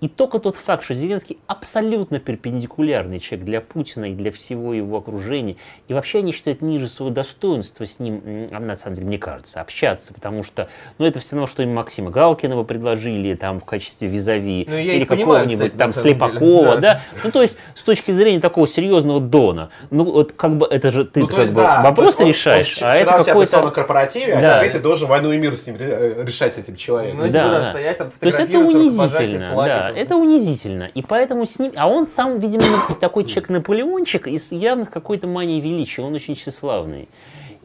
И 0.00 0.08
только 0.08 0.38
тот 0.38 0.56
факт, 0.56 0.84
что 0.84 0.94
Зеленский 0.94 1.36
абсолютно 1.46 2.20
перпендикулярный 2.20 3.20
человек 3.20 3.44
для 3.44 3.60
Путина 3.60 4.06
и 4.06 4.14
для 4.14 4.32
всего 4.32 4.72
его 4.72 4.96
окружения, 4.96 5.56
и 5.88 5.92
вообще 5.92 6.20
они 6.20 6.32
считают 6.32 6.62
ниже 6.62 6.88
своего 6.88 7.14
достоинства 7.14 7.84
с 7.84 7.98
ним, 8.00 8.48
а 8.50 8.60
на 8.60 8.74
самом 8.76 8.94
деле, 8.96 9.08
мне 9.08 9.18
кажется, 9.18 9.60
общаться, 9.60 10.14
потому 10.14 10.42
что, 10.42 10.70
ну, 10.96 11.04
это 11.04 11.20
все 11.20 11.36
равно, 11.36 11.46
что 11.46 11.62
им 11.62 11.74
Максима 11.98 12.10
Галкина 12.10 12.62
предложили 12.62 13.34
там 13.34 13.60
в 13.60 13.64
качестве 13.64 14.08
визави, 14.08 14.66
Ну, 14.68 14.76
я 14.76 14.94
или 14.94 15.04
какого-нибудь 15.04 15.76
там 15.76 15.90
деле, 15.90 16.02
Слепакова, 16.02 16.76
да. 16.76 16.80
да. 16.80 17.00
Ну, 17.24 17.30
то 17.32 17.42
есть, 17.42 17.56
с 17.74 17.82
точки 17.82 18.12
зрения 18.12 18.40
такого 18.40 18.66
серьезного 18.68 19.20
дона, 19.20 19.70
ну, 19.90 20.04
вот 20.04 20.32
как 20.32 20.56
бы 20.56 20.66
это 20.66 20.90
же 20.90 21.04
ты 21.04 21.20
Ну, 21.20 21.26
как 21.26 21.38
есть, 21.38 21.52
бы 21.52 21.62
да, 21.62 21.82
вопросы 21.82 22.22
есть 22.24 22.38
решаешь, 22.38 22.80
он 22.82 22.88
а 22.88 22.94
вчера 22.94 23.12
это 23.12 23.20
у 23.20 23.24
тебя 23.24 23.32
писал 23.34 23.40
на 23.40 23.46
какой-то... 23.46 23.70
корпоративе, 23.70 24.38
Да. 24.40 24.56
а 24.56 24.58
теперь 24.60 24.72
ты 24.72 24.80
должен 24.80 25.08
войну 25.08 25.32
и 25.32 25.38
мир 25.38 25.54
с 25.54 25.66
ним 25.66 25.76
э, 25.78 26.24
решать 26.24 26.54
с 26.54 26.58
этим 26.58 26.76
человеком. 26.76 27.18
Ну, 27.18 27.30
Да, 27.30 27.48
да, 27.48 27.70
стоять 27.70 27.98
там, 27.98 28.10
То 28.10 28.26
есть 28.26 28.38
это 28.38 28.58
унизительно, 28.58 29.54
да, 29.56 29.90
это 29.90 30.16
унизительно. 30.16 30.84
И 30.94 31.02
поэтому 31.02 31.46
с 31.46 31.58
ним, 31.58 31.72
а 31.76 31.88
он 31.88 32.06
сам, 32.06 32.38
видимо, 32.38 32.64
такой 33.00 33.24
человек 33.24 33.48
Наполеончик 33.48 34.28
и 34.28 34.38
явно 34.50 34.84
с 34.84 34.88
какой-то 34.88 35.26
манией 35.26 35.60
величия, 35.60 36.02
он 36.02 36.14
очень 36.14 36.34
тщеславный. 36.34 37.08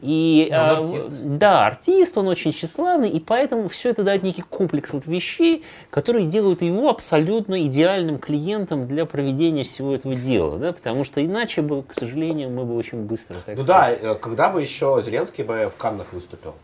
И, 0.04 0.48
он 0.50 0.54
а, 0.54 0.76
артист. 0.78 1.08
да, 1.22 1.66
артист, 1.66 2.18
он 2.18 2.28
очень 2.28 2.52
тщеславный, 2.52 3.08
и 3.08 3.18
поэтому 3.20 3.68
все 3.70 3.88
это 3.88 4.02
дает 4.02 4.22
некий 4.22 4.42
комплекс 4.42 4.92
вот 4.92 5.06
вещей, 5.06 5.64
которые 5.88 6.26
делают 6.26 6.60
его 6.60 6.90
абсолютно 6.90 7.66
идеальным 7.66 8.18
клиентом 8.18 8.86
для 8.86 9.06
проведения 9.06 9.64
всего 9.64 9.94
этого 9.94 10.14
дела, 10.14 10.58
да, 10.58 10.72
потому 10.74 11.06
что 11.06 11.24
иначе 11.24 11.62
бы, 11.62 11.82
к 11.82 11.94
сожалению, 11.94 12.50
мы 12.50 12.66
бы 12.66 12.76
очень 12.76 12.98
быстро, 12.98 13.36
так 13.46 13.56
Ну 13.56 13.62
сказать, 13.62 14.00
да, 14.02 14.10
э, 14.10 14.14
когда 14.16 14.50
бы 14.50 14.60
еще 14.60 15.02
Зеленский 15.02 15.42
бы 15.42 15.72
в 15.74 15.78
Каннах 15.78 16.12
выступил? 16.12 16.54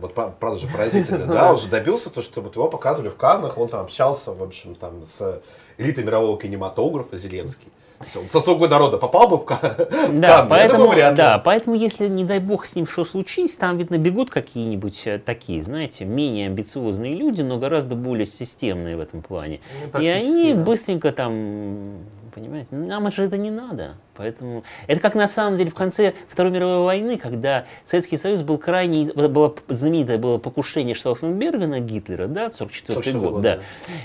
Вот 0.00 0.14
правда 0.14 0.56
же 0.56 0.66
поразительно, 0.66 1.26
да, 1.26 1.52
он 1.52 1.58
же 1.58 1.68
добился 1.68 2.10
то, 2.10 2.20
что 2.20 2.40
вот 2.40 2.56
его 2.56 2.68
показывали 2.68 3.10
в 3.10 3.16
Каннах, 3.16 3.58
он 3.58 3.68
там 3.68 3.82
общался, 3.82 4.32
в 4.32 4.42
общем, 4.42 4.74
там 4.74 5.04
с 5.04 5.40
элитой 5.78 6.02
мирового 6.02 6.36
кинематографа 6.36 7.16
Зеленский. 7.16 7.68
Он 8.14 8.30
сосок 8.30 8.60
народа 8.68 8.96
попал 8.96 9.28
бы 9.28 9.36
в 9.36 9.44
в 9.44 10.20
Да, 10.20 10.46
поэтому, 10.48 10.84
думаю, 10.84 10.96
вряд 10.96 11.12
ли. 11.12 11.16
да, 11.18 11.38
поэтому 11.38 11.76
если, 11.76 12.08
не 12.08 12.24
дай 12.24 12.38
бог, 12.38 12.64
с 12.64 12.74
ним 12.74 12.86
что 12.86 13.04
случись, 13.04 13.56
там, 13.56 13.76
видно, 13.76 13.98
бегут 13.98 14.30
какие-нибудь 14.30 15.06
э, 15.06 15.18
такие, 15.18 15.62
знаете, 15.62 16.06
менее 16.06 16.46
амбициозные 16.46 17.14
люди, 17.14 17.42
но 17.42 17.58
гораздо 17.58 17.96
более 17.96 18.24
системные 18.24 18.96
в 18.96 19.00
этом 19.00 19.20
плане. 19.20 19.60
И 20.00 20.06
они 20.06 20.54
да. 20.54 20.62
быстренько 20.62 21.12
там, 21.12 21.98
понимаете, 22.30 22.74
нам 22.74 23.10
же 23.10 23.24
это 23.24 23.36
не 23.36 23.50
надо. 23.50 23.94
Поэтому 24.14 24.64
это 24.86 25.00
как 25.00 25.14
на 25.14 25.26
самом 25.26 25.56
деле 25.56 25.70
в 25.70 25.74
конце 25.74 26.14
Второй 26.28 26.52
мировой 26.52 26.84
войны, 26.84 27.16
когда 27.16 27.64
Советский 27.84 28.16
Союз 28.16 28.42
был 28.42 28.58
крайне, 28.58 29.12
было 29.12 29.54
знаменитое 29.68 30.18
было 30.18 30.38
покушение 30.38 30.94
Штауфенберга 30.94 31.66
на 31.66 31.80
Гитлера, 31.80 32.26
да, 32.26 32.50
44 32.50 32.94
44 32.94 33.18
год, 33.18 33.32
год, 33.32 33.42
да. 33.42 33.56
да. 33.56 33.62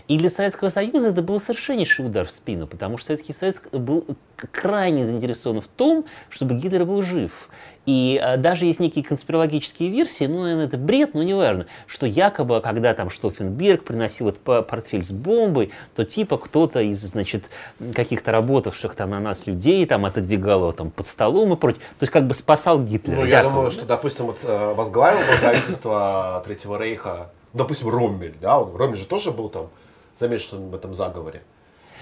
И 0.08 0.18
для 0.18 0.30
Советского 0.30 0.70
Союза 0.70 1.10
это 1.10 1.22
был 1.22 1.40
совершеннейший 1.40 2.06
удар 2.06 2.26
в 2.26 2.32
спину, 2.32 2.68
потому 2.68 2.98
что 2.98 3.08
Советский 3.08 3.34
Союз 3.34 3.62
был 3.72 4.06
крайне 4.36 5.06
заинтересован 5.06 5.62
в 5.62 5.68
том, 5.68 6.06
чтобы 6.30 6.56
Гитлер 6.56 6.86
был 6.86 7.02
жив. 7.02 7.50
И 7.86 8.20
а, 8.22 8.38
даже 8.38 8.66
есть 8.66 8.80
некие 8.80 9.04
конспирологические 9.04 9.90
версии, 9.90 10.26
ну, 10.26 10.42
наверное, 10.42 10.66
это 10.66 10.78
бред, 10.78 11.14
но 11.14 11.24
неважно, 11.24 11.68
что 11.86 12.06
якобы, 12.06 12.62
когда 12.62 12.94
там 12.94 13.10
Штофенберг 13.10 13.84
приносил 13.84 14.30
этот 14.30 14.42
по- 14.42 14.62
портфель 14.62 15.04
с 15.04 15.12
бомбой, 15.12 15.72
то 15.96 16.04
типа 16.04 16.38
кто-то 16.38 16.82
из, 16.82 17.00
значит, 17.00 17.50
каких-то 17.94 18.32
работавших 18.32 18.96
там 18.96 19.12
на 19.12 19.20
нас 19.20 19.46
людей 19.46 19.86
там 19.86 20.06
отодвигал 20.06 20.62
его 20.62 20.72
там 20.72 20.90
под 20.90 21.06
столом 21.06 21.54
и 21.54 21.56
прочее. 21.56 21.82
То 22.00 22.04
есть 22.04 22.12
как 22.12 22.26
бы 22.28 22.34
спасал 22.34 22.82
Гитлера. 22.82 23.20
Ну, 23.20 23.26
я 23.26 23.38
якобы. 23.40 23.54
думаю, 23.54 23.72
что, 23.72 23.86
допустим, 23.86 24.26
вот, 24.26 24.40
э, 24.44 24.74
возглавил 24.74 25.20
правительство 25.40 26.42
Третьего 26.46 26.78
Рейха, 26.80 27.32
допустим, 27.54 27.90
Роммель, 27.90 28.36
да, 28.42 28.58
Роммель 28.60 28.98
же 28.98 29.06
тоже 29.06 29.32
был 29.32 29.50
там 29.50 29.70
замешан 30.18 30.70
в 30.70 30.76
этом 30.76 30.94
заговоре. 30.96 31.44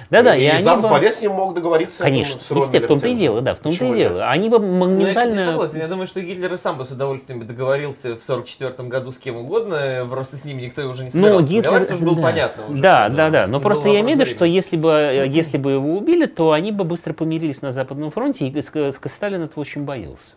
Да-да, 0.09 0.35
и 0.35 0.43
и 0.43 0.47
они 0.47 0.63
Запад 0.63 1.01
бы- 1.01 1.07
с 1.07 1.21
ним 1.21 1.31
мог 1.33 1.53
договориться. 1.53 2.03
я 2.03 2.09
думаю, 2.09 2.23
Конечно, 2.25 2.39
с 2.41 2.49
естественно, 2.57 2.83
в 2.85 2.87
том-то 2.87 3.07
и 3.07 3.15
дело, 3.15 3.41
да, 3.41 3.55
в 3.55 3.59
том-то 3.59 3.85
и 3.85 3.93
дело. 3.93 4.25
Они 4.29 4.49
бы 4.49 4.59
Ну, 4.59 4.65
я, 4.65 4.79
моментально... 4.79 5.45
согласен. 5.45 5.77
Я 5.77 5.87
думаю, 5.87 6.07
что 6.07 6.21
Гитлер 6.21 6.53
и 6.53 6.57
сам 6.57 6.77
бы 6.77 6.85
с 6.85 6.91
удовольствием 6.91 7.45
договорился 7.45 8.15
в 8.15 8.23
44 8.25 8.87
году 8.89 9.11
с 9.11 9.17
кем 9.17 9.37
угодно, 9.37 10.07
просто 10.09 10.37
с 10.37 10.45
ними 10.45 10.63
никто 10.63 10.81
уже 10.87 11.03
не 11.03 11.09
Ну, 11.13 11.21
собирался. 11.21 11.43
Гитлер, 11.45 11.63
Договариваться 11.63 11.95
уже 11.95 12.03
было 12.05 12.15
да. 12.15 12.21
понятно 12.21 12.63
уже. 12.69 12.81
Да, 12.81 13.07
что, 13.07 13.15
да, 13.17 13.29
да. 13.29 13.47
Но 13.47 13.57
Это 13.57 13.63
просто 13.63 13.89
я 13.89 13.99
имею 14.01 14.17
в 14.17 14.21
виду, 14.21 14.29
что 14.29 14.45
если 14.45 14.77
бы, 14.77 14.89
э, 14.91 15.27
если 15.27 15.57
бы 15.57 15.71
его 15.71 15.97
убили, 15.97 16.25
то 16.25 16.51
они 16.51 16.71
бы 16.71 16.83
быстро 16.83 17.13
помирились 17.13 17.61
на 17.61 17.71
Западном 17.71 18.11
фронте, 18.11 18.47
и 18.47 18.51
Ск- 18.51 19.07
Сталин 19.07 19.41
этого 19.43 19.61
очень 19.61 19.83
боялся. 19.83 20.35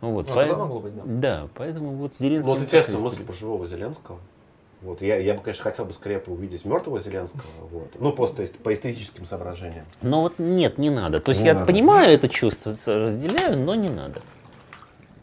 Вот, 0.00 0.28
Ну, 0.28 0.34
поэтому- 0.34 0.48
тогда 0.48 0.64
могло 0.64 0.80
быть, 0.80 0.96
да. 0.96 1.02
да, 1.04 1.48
поэтому 1.54 1.90
вот 1.92 2.14
Зеленский... 2.14 2.48
Ну, 2.48 2.54
вот 2.54 2.58
он 2.58 2.64
интересная 2.64 2.98
мысль 2.98 3.22
про 3.24 3.32
живого 3.34 3.68
Зеленского. 3.68 4.18
Вот, 4.82 5.00
я, 5.00 5.16
я 5.16 5.34
бы, 5.34 5.40
конечно, 5.42 5.62
хотел 5.62 5.84
бы 5.84 5.92
скорее 5.92 6.20
увидеть 6.26 6.64
мертвого 6.64 7.00
Зеленского. 7.00 7.42
Вот. 7.70 7.90
Ну, 8.00 8.12
просто 8.12 8.42
эст- 8.42 8.58
по 8.58 8.74
эстетическим 8.74 9.24
соображениям. 9.24 9.84
Но 10.02 10.22
вот 10.22 10.34
нет, 10.38 10.76
не 10.78 10.90
надо. 10.90 11.20
То 11.20 11.30
есть 11.30 11.40
Не 11.42 11.48
я 11.48 11.54
надо. 11.54 11.66
понимаю 11.66 12.12
это 12.12 12.28
чувство, 12.28 12.72
разделяю, 12.86 13.56
но 13.58 13.74
не 13.76 13.88
надо. 13.88 14.22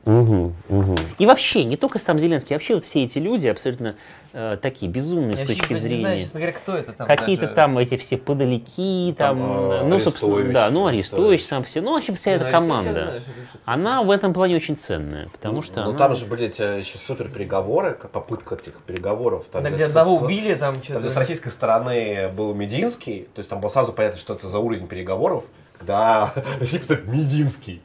И 0.05 1.25
вообще, 1.25 1.63
не 1.65 1.75
только 1.77 1.99
сам 1.99 2.17
Зеленский, 2.17 2.55
вообще 2.55 2.75
вот 2.75 2.83
все 2.85 3.03
эти 3.03 3.19
люди 3.19 3.47
абсолютно 3.47 3.95
э, 4.33 4.57
такие 4.61 4.89
безумные 4.91 5.35
с 5.35 5.39
Я 5.41 5.45
точки 5.45 5.59
вообще 5.61 5.73
не 5.75 5.79
зрения. 5.79 5.99
знаю, 6.01 6.19
честно 6.21 6.39
говоря, 6.39 6.53
кто 6.57 6.75
это 6.75 6.93
там 6.93 7.07
Какие-то 7.07 7.43
даже. 7.43 7.55
там 7.55 7.77
эти 7.77 7.97
все 7.97 8.17
подалеки, 8.17 9.13
там, 9.17 9.37
Там, 9.37 9.71
э, 9.71 9.83
ну, 9.83 9.99
собственно, 9.99 10.51
да, 10.53 10.69
ну, 10.71 10.87
Арестович. 10.87 11.19
Арестович 11.19 11.43
сам 11.45 11.63
все, 11.63 11.81
ну, 11.81 11.93
вообще 11.93 12.13
вся 12.13 12.31
Ну, 12.31 12.37
эта 12.37 12.47
а 12.47 12.51
команда. 12.51 13.23
Она 13.65 14.01
в 14.01 14.09
этом 14.09 14.33
плане 14.33 14.55
очень 14.55 14.77
ценная, 14.77 15.29
потому 15.29 15.61
что 15.61 15.83
Ну, 15.83 15.89
она- 15.89 15.97
там 15.97 16.15
же 16.15 16.25
были 16.25 16.45
эти 16.47 16.79
еще 16.79 16.97
супер 16.97 17.27
переговоры, 17.29 17.93
попытка 18.11 18.55
этих 18.55 18.73
переговоров. 18.81 19.45
Там, 19.51 19.63
Да, 19.63 19.69
где 19.69 19.85
с- 19.85 19.89
одного 19.89 20.17
с- 20.19 20.21
убили, 20.23 20.55
там 20.55 20.75
Там, 20.75 20.83
что-то. 20.83 20.99
где 21.01 21.09
с 21.09 21.17
российской 21.17 21.49
стороны 21.49 22.29
был 22.35 22.53
Мединский, 22.55 23.27
то 23.35 23.39
есть 23.39 23.49
там 23.49 23.59
было 23.59 23.69
сразу 23.69 23.93
понятно, 23.93 24.17
что 24.19 24.33
это 24.33 24.47
за 24.49 24.57
уровень 24.59 24.87
переговоров, 24.87 25.43
когда 25.77 26.33
Россия 26.59 26.79
писает 26.79 27.05
Мединский. 27.05 27.81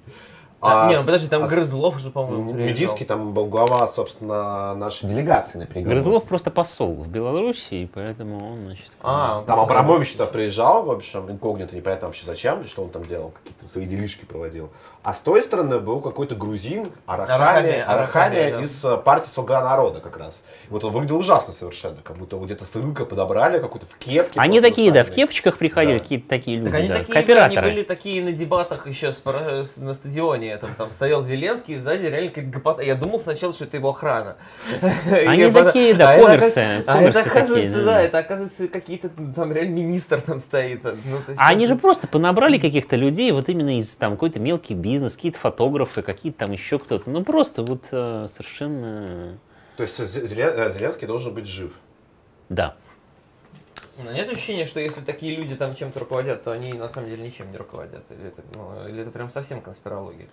А, 0.65 0.87
А 0.87 0.91
не, 0.91 0.97
ну 0.97 1.05
подожди, 1.05 1.29
там 1.29 1.45
а 1.45 1.47
Грызлов 1.47 1.99
же, 1.99 2.11
по-моему. 2.11 2.53
Мединский 2.53 3.05
там 3.05 3.33
был 3.33 3.47
глава, 3.47 3.87
собственно, 3.89 4.75
нашей 4.75 5.09
делегации 5.09 5.59
на 5.59 5.67
переговорах. 5.67 6.03
Грызлов 6.03 6.25
просто 6.25 6.51
посол 6.51 6.95
в 6.95 7.09
Белоруссии, 7.09 7.89
поэтому 7.93 8.53
он, 8.53 8.65
значит... 8.65 8.97
А, 9.03 9.43
Там 9.47 9.61
Абрамович 9.61 10.13
туда 10.13 10.27
приезжал, 10.27 10.85
в 10.85 10.91
общем, 10.91 11.31
инкогнито, 11.31 11.77
непонятно 11.77 12.09
вообще 12.09 12.25
зачем, 12.27 12.63
и 12.63 12.67
что 12.67 12.83
он 12.83 12.91
там 12.91 13.05
делал, 13.05 13.33
какие-то 13.43 13.69
свои 13.69 13.85
делишки 13.87 14.25
проводил. 14.25 14.71
А 15.03 15.13
с 15.13 15.19
той 15.19 15.43
стороны 15.43 15.81
был 15.81 16.01
какой-то 16.01 16.35
грузин, 16.35 16.91
Арахами, 17.07 17.81
Арахами, 17.81 18.51
да. 18.51 18.61
из 18.61 18.85
э, 18.85 18.97
партии 18.97 19.29
Слуга 19.29 19.63
народа 19.63 20.01
как 20.01 20.17
раз. 20.17 20.43
И 20.69 20.73
вот 20.73 20.83
он 20.85 20.93
выглядел 20.93 21.19
ужасно 21.19 21.53
совершенно, 21.53 21.97
как 22.03 22.17
будто 22.17 22.37
где-то 22.39 22.65
с 22.65 22.75
рынка 22.75 23.05
подобрали, 23.05 23.59
какой-то 23.59 23.85
в 23.87 23.97
кепке. 23.99 24.41
Они 24.41 24.63
такие, 24.63 24.91
да, 24.91 25.05
в 25.05 25.11
кепочках 25.11 25.59
приходили, 25.59 25.99
Да. 25.99 26.03
какие-то 26.03 26.29
такие 26.29 26.57
люди, 26.57 26.71
Так 26.71 26.81
они 26.81 26.89
да, 26.89 26.95
такие, 27.01 27.13
кооператоры. 27.13 27.61
они 27.61 27.71
были 27.75 27.85
такие 27.85 28.23
на 28.25 28.33
дебатах 28.33 28.87
еще 28.87 29.13
на 29.77 29.95
стадионе, 29.95 30.54
там, 30.59 30.75
там 30.77 30.91
стоял 30.93 31.23
Зеленский, 31.25 31.77
сзади 31.79 32.07
реально 32.07 32.29
какая-то 32.31 32.51
гопота. 32.51 32.83
Я 32.83 32.95
думал 32.95 33.21
сначала, 33.21 33.53
что 33.55 33.65
это 33.65 33.77
его 33.77 33.91
охрана. 33.91 34.37
Они 35.27 35.51
такие, 35.51 35.95
да, 35.95 36.13
а 36.13 36.19
оказ- 36.19 36.57
А 36.87 36.93
коммерсы 36.95 37.21
это 37.21 37.31
оказывается, 37.31 37.73
такие, 37.73 37.85
да, 37.85 38.03
это 38.03 38.19
оказывается 38.19 38.69
какие-то 38.69 39.11
там 39.35 39.53
реально 39.53 39.75
министр 39.75 40.21
там 40.21 40.41
стоит. 40.41 40.83
Ну, 40.85 41.19
А 41.37 41.49
они 41.49 41.67
же 41.67 41.77
просто- 41.77 42.07
понабрали 42.09 42.59
каких-то 42.59 42.97
людей, 42.97 43.31
вот 43.33 43.49
именно 43.49 43.79
из 43.79 43.95
там 43.97 44.13
какой-то 44.13 44.41
мелкий 44.41 44.75
бизнес, 44.75 45.17
какие-то 45.17 45.39
фотографы, 45.39 46.03
какие-то 46.03 46.39
там 46.41 46.53
еще 46.53 46.79
кто-то. 46.79 47.11
Ну 47.11 47.25
просто 47.25 47.63
вот 47.63 47.85
э, 47.93 48.27
совершенно, 48.29 49.39
То 49.77 49.83
есть 49.83 49.99
э, 49.99 50.05
Зеленский 50.07 51.07
должен 51.07 51.35
быть 51.35 51.47
жив. 51.47 51.73
да. 52.49 52.75
Но 53.99 54.13
нет 54.13 54.29
ощущения, 54.29 54.67
что 54.67 54.81
если 54.81 55.01
такие 55.01 55.37
люди 55.37 55.55
там 55.55 55.75
чем-то 55.75 56.01
руководят, 56.01 56.43
то 56.43 56.53
они 56.53 56.73
на 56.73 56.89
самом 56.89 57.09
деле 57.09 57.23
ничем 57.25 57.51
не 57.51 57.57
руководят. 57.57 58.05
Или 58.11 58.29
это, 58.29 58.43
ну, 58.55 58.89
или 58.89 59.03
это 59.03 59.11
прям 59.11 59.31
совсем 59.31 59.61
конспирология. 59.61 60.29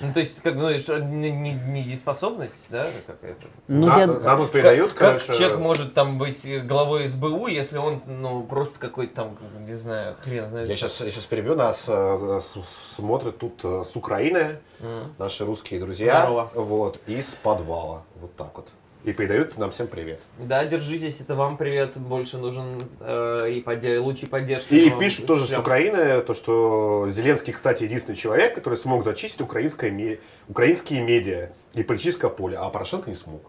Ну, 0.00 0.12
то 0.12 0.20
есть, 0.20 0.40
как, 0.42 0.54
ну, 0.56 0.68
это 0.68 1.00
не, 1.00 1.30
не, 1.30 1.52
не 1.52 1.82
дееспособность, 1.82 2.66
да, 2.68 2.90
какая-то? 3.06 3.46
Ну, 3.68 3.86
нам, 3.86 3.98
я... 3.98 4.06
нам 4.06 4.38
тут 4.38 4.52
передают, 4.52 4.92
как, 4.92 4.98
как 4.98 5.22
короче, 5.26 5.38
человек 5.38 5.58
может 5.58 5.94
там 5.94 6.18
быть 6.18 6.66
главой 6.66 7.08
СБУ, 7.08 7.46
если 7.46 7.78
он, 7.78 8.02
ну, 8.06 8.42
просто 8.42 8.78
какой-то 8.78 9.14
там, 9.14 9.38
не 9.66 9.74
знаю, 9.74 10.16
хрен 10.22 10.46
знает. 10.48 10.68
Я 10.68 10.76
сейчас, 10.76 11.00
я 11.00 11.10
сейчас 11.10 11.24
перебью, 11.24 11.54
нас 11.54 11.86
э, 11.88 12.40
смотрят 12.42 13.38
тут 13.38 13.60
э, 13.64 13.84
с 13.90 13.96
Украины, 13.96 14.58
Мгм. 14.80 15.14
наши 15.18 15.46
русские 15.46 15.80
друзья, 15.80 16.20
Здорово. 16.20 16.50
вот, 16.54 17.00
из 17.06 17.34
подвала, 17.34 18.02
вот 18.16 18.36
так 18.36 18.54
вот. 18.56 18.68
И 19.06 19.12
передают 19.12 19.56
нам 19.56 19.70
всем 19.70 19.86
привет. 19.86 20.20
Да, 20.36 20.64
держитесь, 20.64 21.20
это 21.20 21.36
вам 21.36 21.56
привет, 21.56 21.96
больше 21.96 22.38
нужен 22.38 22.82
э, 22.98 23.50
и 23.52 23.60
подде- 23.62 24.00
лучшей 24.00 24.28
поддержки. 24.28 24.74
И 24.74 24.90
пишут 24.98 25.26
тоже 25.26 25.46
с. 25.46 25.56
Украины, 25.56 26.20
то, 26.22 26.34
что 26.34 27.06
Зеленский, 27.08 27.52
кстати, 27.52 27.84
единственный 27.84 28.16
человек, 28.16 28.56
который 28.56 28.74
смог 28.74 29.04
зачистить 29.04 29.40
украинское, 29.40 29.92
ме- 29.92 30.18
украинские 30.48 31.02
медиа 31.02 31.50
и 31.74 31.84
политическое 31.84 32.30
поле, 32.30 32.56
а 32.58 32.68
Порошенко 32.68 33.08
не 33.08 33.14
смог. 33.14 33.42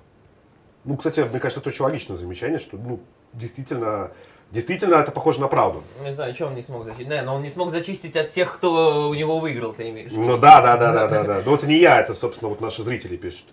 Ну, 0.85 0.95
кстати, 0.95 1.21
мне 1.21 1.39
кажется, 1.39 1.59
это 1.59 1.69
очень 1.69 1.83
логичное 1.85 2.17
замечание, 2.17 2.59
что, 2.59 2.77
ну, 2.77 2.99
действительно, 3.33 4.11
действительно 4.51 4.93
это 4.97 5.11
похоже 5.11 5.41
на 5.41 5.47
правду. 5.47 5.81
Не 6.03 6.13
знаю, 6.13 6.35
что 6.35 6.45
он 6.45 6.53
не 6.53 6.61
смог 6.61 6.85
зачистить. 6.85 7.09
Не, 7.09 7.23
но 7.23 7.33
он 7.33 7.41
не 7.41 7.49
смог 7.49 7.71
зачистить 7.71 8.15
от 8.15 8.29
тех, 8.29 8.55
кто 8.57 9.09
у 9.09 9.13
него 9.15 9.39
выиграл, 9.39 9.73
ты 9.73 9.89
имеешь? 9.89 10.11
Ну 10.11 10.37
да, 10.37 10.61
да, 10.61 10.77
да, 10.77 10.93
да, 10.93 11.07
да, 11.07 11.23
да. 11.23 11.41
Но 11.43 11.55
это 11.55 11.65
не 11.65 11.79
я, 11.79 11.99
это, 11.99 12.13
собственно, 12.13 12.49
вот 12.49 12.61
наши 12.61 12.83
зрители 12.83 13.17
пишут. 13.17 13.47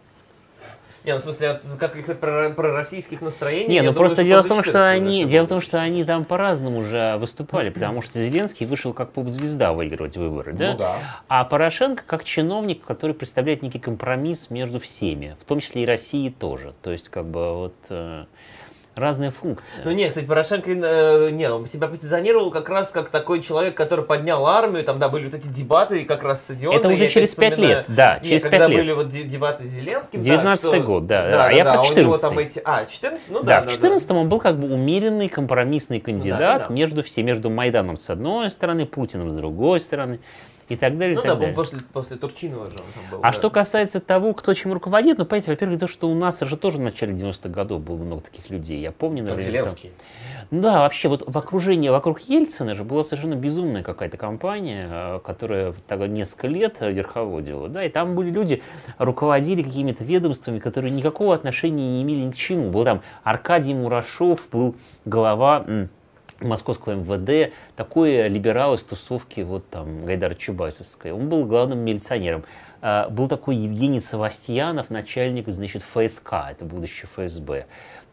Не, 1.04 1.12
ну 1.12 1.20
в 1.20 1.22
смысле, 1.22 1.50
от 1.50 1.62
каких-то 1.78 2.14
про, 2.14 2.48
пророссийских 2.50 3.20
настроений. 3.20 3.68
Не, 3.68 3.80
ну 3.80 3.88
думаю, 3.88 3.96
просто 3.96 4.24
дело 4.24 4.42
в 4.42 4.48
том, 4.48 4.62
что 4.62 4.72
14 4.72 5.00
они, 5.02 5.24
дело 5.26 5.44
в 5.44 5.48
том, 5.48 5.60
что 5.60 5.80
они 5.80 6.02
там 6.04 6.24
по-разному 6.24 6.78
уже 6.78 7.16
выступали, 7.18 7.68
потому 7.68 8.00
что 8.00 8.18
Зеленский 8.18 8.64
вышел 8.64 8.94
как 8.94 9.12
поп-звезда 9.12 9.74
выигрывать 9.74 10.16
выборы, 10.16 10.54
да? 10.54 10.72
Ну 10.72 10.78
да. 10.78 10.96
А 11.28 11.44
Порошенко 11.44 12.04
как 12.06 12.24
чиновник, 12.24 12.84
который 12.84 13.14
представляет 13.14 13.62
некий 13.62 13.78
компромисс 13.78 14.48
между 14.48 14.80
всеми, 14.80 15.36
в 15.38 15.44
том 15.44 15.60
числе 15.60 15.82
и 15.82 15.86
Россией 15.86 16.30
тоже. 16.30 16.72
То 16.82 16.90
есть 16.90 17.10
как 17.10 17.26
бы 17.26 17.54
вот 17.54 17.74
э, 17.90 18.24
разные 18.94 19.30
функции. 19.30 19.78
Ну 19.84 19.90
нет, 19.90 20.10
кстати, 20.10 20.24
Порошенко, 20.26 20.70
э, 20.70 21.30
нет, 21.30 21.50
он 21.50 21.66
себя 21.66 21.88
позиционировал 21.88 22.50
как 22.50 22.68
раз 22.68 22.90
как 22.90 23.10
такой 23.10 23.42
человек, 23.42 23.76
который 23.76 24.04
поднял 24.04 24.46
армию, 24.46 24.84
там, 24.84 24.98
да, 24.98 25.08
были 25.08 25.26
вот 25.26 25.34
эти 25.34 25.48
дебаты, 25.48 26.02
и 26.02 26.04
как 26.04 26.22
раз 26.22 26.42
стадионы. 26.42 26.76
Это 26.76 26.88
уже 26.88 27.08
через 27.08 27.34
пять 27.34 27.58
лет, 27.58 27.86
да, 27.88 28.14
Нет, 28.14 28.24
через 28.24 28.42
пять 28.42 28.68
лет. 28.68 28.78
были 28.78 28.92
вот 28.92 29.08
де- 29.08 29.24
дебаты 29.24 29.64
с 29.64 29.70
Зеленским. 29.70 30.22
да, 30.22 30.34
19-й 30.34 30.58
что- 30.58 30.80
год, 30.80 31.06
да, 31.06 31.22
да, 31.22 31.30
да, 31.30 31.46
а 31.46 31.52
я 31.52 31.64
про 31.64 31.80
у 31.80 31.84
него 31.84 32.14
14-й. 32.14 32.20
там 32.20 32.38
эти, 32.38 32.62
а, 32.64 32.86
14 32.86 33.24
ну 33.30 33.42
да, 33.42 33.62
да, 33.62 33.68
в 33.68 33.72
14 33.72 34.10
он 34.12 34.28
был 34.28 34.38
как 34.38 34.58
бы 34.58 34.72
умеренный 34.72 35.28
компромиссный 35.28 36.00
кандидат 36.00 36.38
да, 36.62 36.68
да. 36.68 36.74
между 36.74 37.02
все, 37.02 37.22
между 37.22 37.50
Майданом 37.50 37.96
с 37.96 38.08
одной 38.10 38.50
стороны, 38.50 38.86
Путиным 38.86 39.30
с 39.32 39.34
другой 39.34 39.80
стороны 39.80 40.20
и 40.68 40.76
так 40.76 40.96
далее. 40.98 41.16
Ну 41.16 41.22
и 41.22 41.24
да, 41.24 41.28
так 41.30 41.34
он 41.34 41.40
далее. 41.40 41.54
после, 41.54 41.78
после 41.92 42.16
Турчинова 42.16 42.66
же 42.66 42.78
он 42.78 42.84
там 42.94 43.10
был. 43.10 43.18
А 43.22 43.26
да. 43.26 43.32
что 43.32 43.50
касается 43.50 44.00
того, 44.00 44.32
кто 44.34 44.54
чем 44.54 44.72
руководит, 44.72 45.18
ну, 45.18 45.24
понимаете, 45.24 45.50
во-первых, 45.50 45.80
то, 45.80 45.86
что 45.86 46.08
у 46.08 46.14
нас 46.14 46.40
же 46.40 46.56
тоже 46.56 46.78
в 46.78 46.80
начале 46.80 47.12
90-х 47.14 47.48
годов 47.48 47.82
было 47.82 47.96
много 47.96 48.22
таких 48.22 48.50
людей. 48.50 48.80
Я 48.80 48.92
помню, 48.92 49.24
Как 49.24 49.36
например, 49.36 49.64
там- 49.64 49.72
Зеленский. 49.76 49.92
Ну 50.50 50.62
Да, 50.62 50.80
вообще 50.80 51.08
вот 51.08 51.24
в 51.26 51.36
окружении, 51.38 51.88
вокруг 51.88 52.20
Ельцина 52.20 52.74
же 52.74 52.84
была 52.84 53.02
совершенно 53.02 53.34
безумная 53.34 53.82
какая-то 53.82 54.16
компания, 54.16 54.88
э, 54.90 55.20
которая 55.24 55.74
так 55.86 56.00
несколько 56.08 56.48
лет 56.48 56.76
э, 56.80 56.92
верховодила, 56.92 57.68
да, 57.68 57.82
и 57.84 57.88
там 57.88 58.14
были 58.14 58.30
люди, 58.30 58.62
руководили 58.98 59.62
какими-то 59.62 60.04
ведомствами, 60.04 60.58
которые 60.58 60.90
никакого 60.90 61.34
отношения 61.34 61.88
не 61.96 62.02
имели 62.02 62.24
ни 62.26 62.30
к 62.30 62.36
чему. 62.36 62.70
Был 62.70 62.84
там 62.84 63.00
Аркадий 63.22 63.74
Мурашов, 63.74 64.48
был 64.50 64.76
глава 65.04 65.64
московского 66.44 66.94
МВД, 66.94 67.52
такой 67.76 68.28
либерал 68.28 68.74
из 68.74 68.84
тусовки 68.84 69.40
вот 69.40 69.68
там 69.70 70.04
Гайдара 70.04 70.34
Чубайсовской. 70.34 71.12
Он 71.12 71.28
был 71.28 71.44
главным 71.44 71.78
милиционером. 71.80 72.44
А, 72.86 73.08
Был 73.08 73.28
такой 73.28 73.56
Евгений 73.56 73.98
Савастьянов, 73.98 74.90
начальник, 74.90 75.48
значит, 75.48 75.82
ФСК, 75.82 76.34
это 76.50 76.66
будущее 76.66 77.08
ФСБ. 77.14 77.66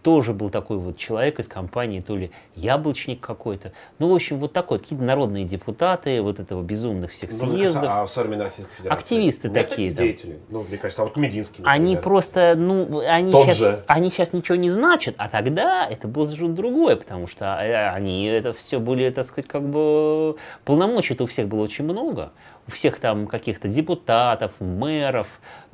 Тоже 0.03 0.33
был 0.33 0.49
такой 0.49 0.77
вот 0.77 0.97
человек 0.97 1.39
из 1.39 1.47
компании, 1.47 1.99
то 1.99 2.15
ли 2.15 2.31
яблочник 2.55 3.19
какой-то. 3.19 3.71
Ну, 3.99 4.09
в 4.09 4.15
общем, 4.15 4.39
вот 4.39 4.51
такой, 4.51 4.77
вот, 4.77 4.83
какие-то 4.83 5.03
народные 5.05 5.45
депутаты, 5.45 6.21
вот 6.23 6.39
этого 6.39 6.63
безумных 6.63 7.11
всех 7.11 7.29
Ну, 7.31 7.37
кажется, 7.39 7.57
съездов. 7.57 7.83
а 7.87 8.05
в 8.05 8.09
современной 8.09 8.45
Российской 8.45 8.73
Федерации? 8.77 8.99
Активисты 8.99 9.49
нет 9.49 9.53
такие 9.69 9.89
таких 9.93 9.95
там. 9.97 10.05
деятелей? 10.05 10.39
Ну, 10.49 10.63
мне 10.63 10.77
кажется, 10.77 11.01
а 11.03 11.05
вот 11.05 11.17
Мединский, 11.17 11.63
Они 11.65 11.81
например. 11.95 12.01
просто, 12.03 12.53
ну, 12.57 12.99
они 13.07 13.31
Тот 13.31 13.45
сейчас, 13.45 13.57
же. 13.57 13.83
они 13.85 14.09
сейчас 14.09 14.33
ничего 14.33 14.55
не 14.55 14.71
значат, 14.71 15.13
а 15.19 15.29
тогда 15.29 15.87
это 15.87 16.07
было 16.07 16.25
совершенно 16.25 16.55
другое, 16.55 16.95
потому 16.95 17.27
что 17.27 17.45
э, 17.61 17.89
они 17.91 18.25
это 18.25 18.53
все 18.53 18.79
были, 18.79 19.09
так 19.11 19.25
сказать, 19.25 19.47
как 19.47 19.61
бы 19.69 20.35
полномочий-то 20.65 21.25
у 21.25 21.27
всех 21.27 21.47
было 21.47 21.61
очень 21.61 21.85
много. 21.85 22.31
У 22.71 22.73
всех 22.73 22.99
там 22.99 23.27
каких-то 23.27 23.67
депутатов, 23.67 24.53
мэров, 24.61 25.27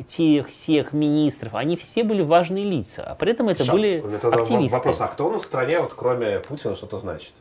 тех, 0.04 0.48
всех 0.48 0.94
министров, 0.94 1.54
они 1.54 1.78
все 1.78 2.04
были 2.04 2.24
важные 2.24 2.66
лица, 2.66 3.04
а 3.04 3.14
при 3.14 3.34
этом 3.34 3.50
это 3.50 3.66
Ша, 3.66 3.72
были 3.72 4.04
активисты. 4.32 4.76
Вопрос, 4.78 5.02
а 5.02 5.08
кто 5.08 5.28
у 5.28 5.32
нас 5.32 5.44
в 5.44 5.46
стране, 5.46 5.80
вот 5.80 5.94
кроме 5.96 6.40
Путина, 6.40 6.76
что-то 6.76 6.98
значит? 6.98 7.34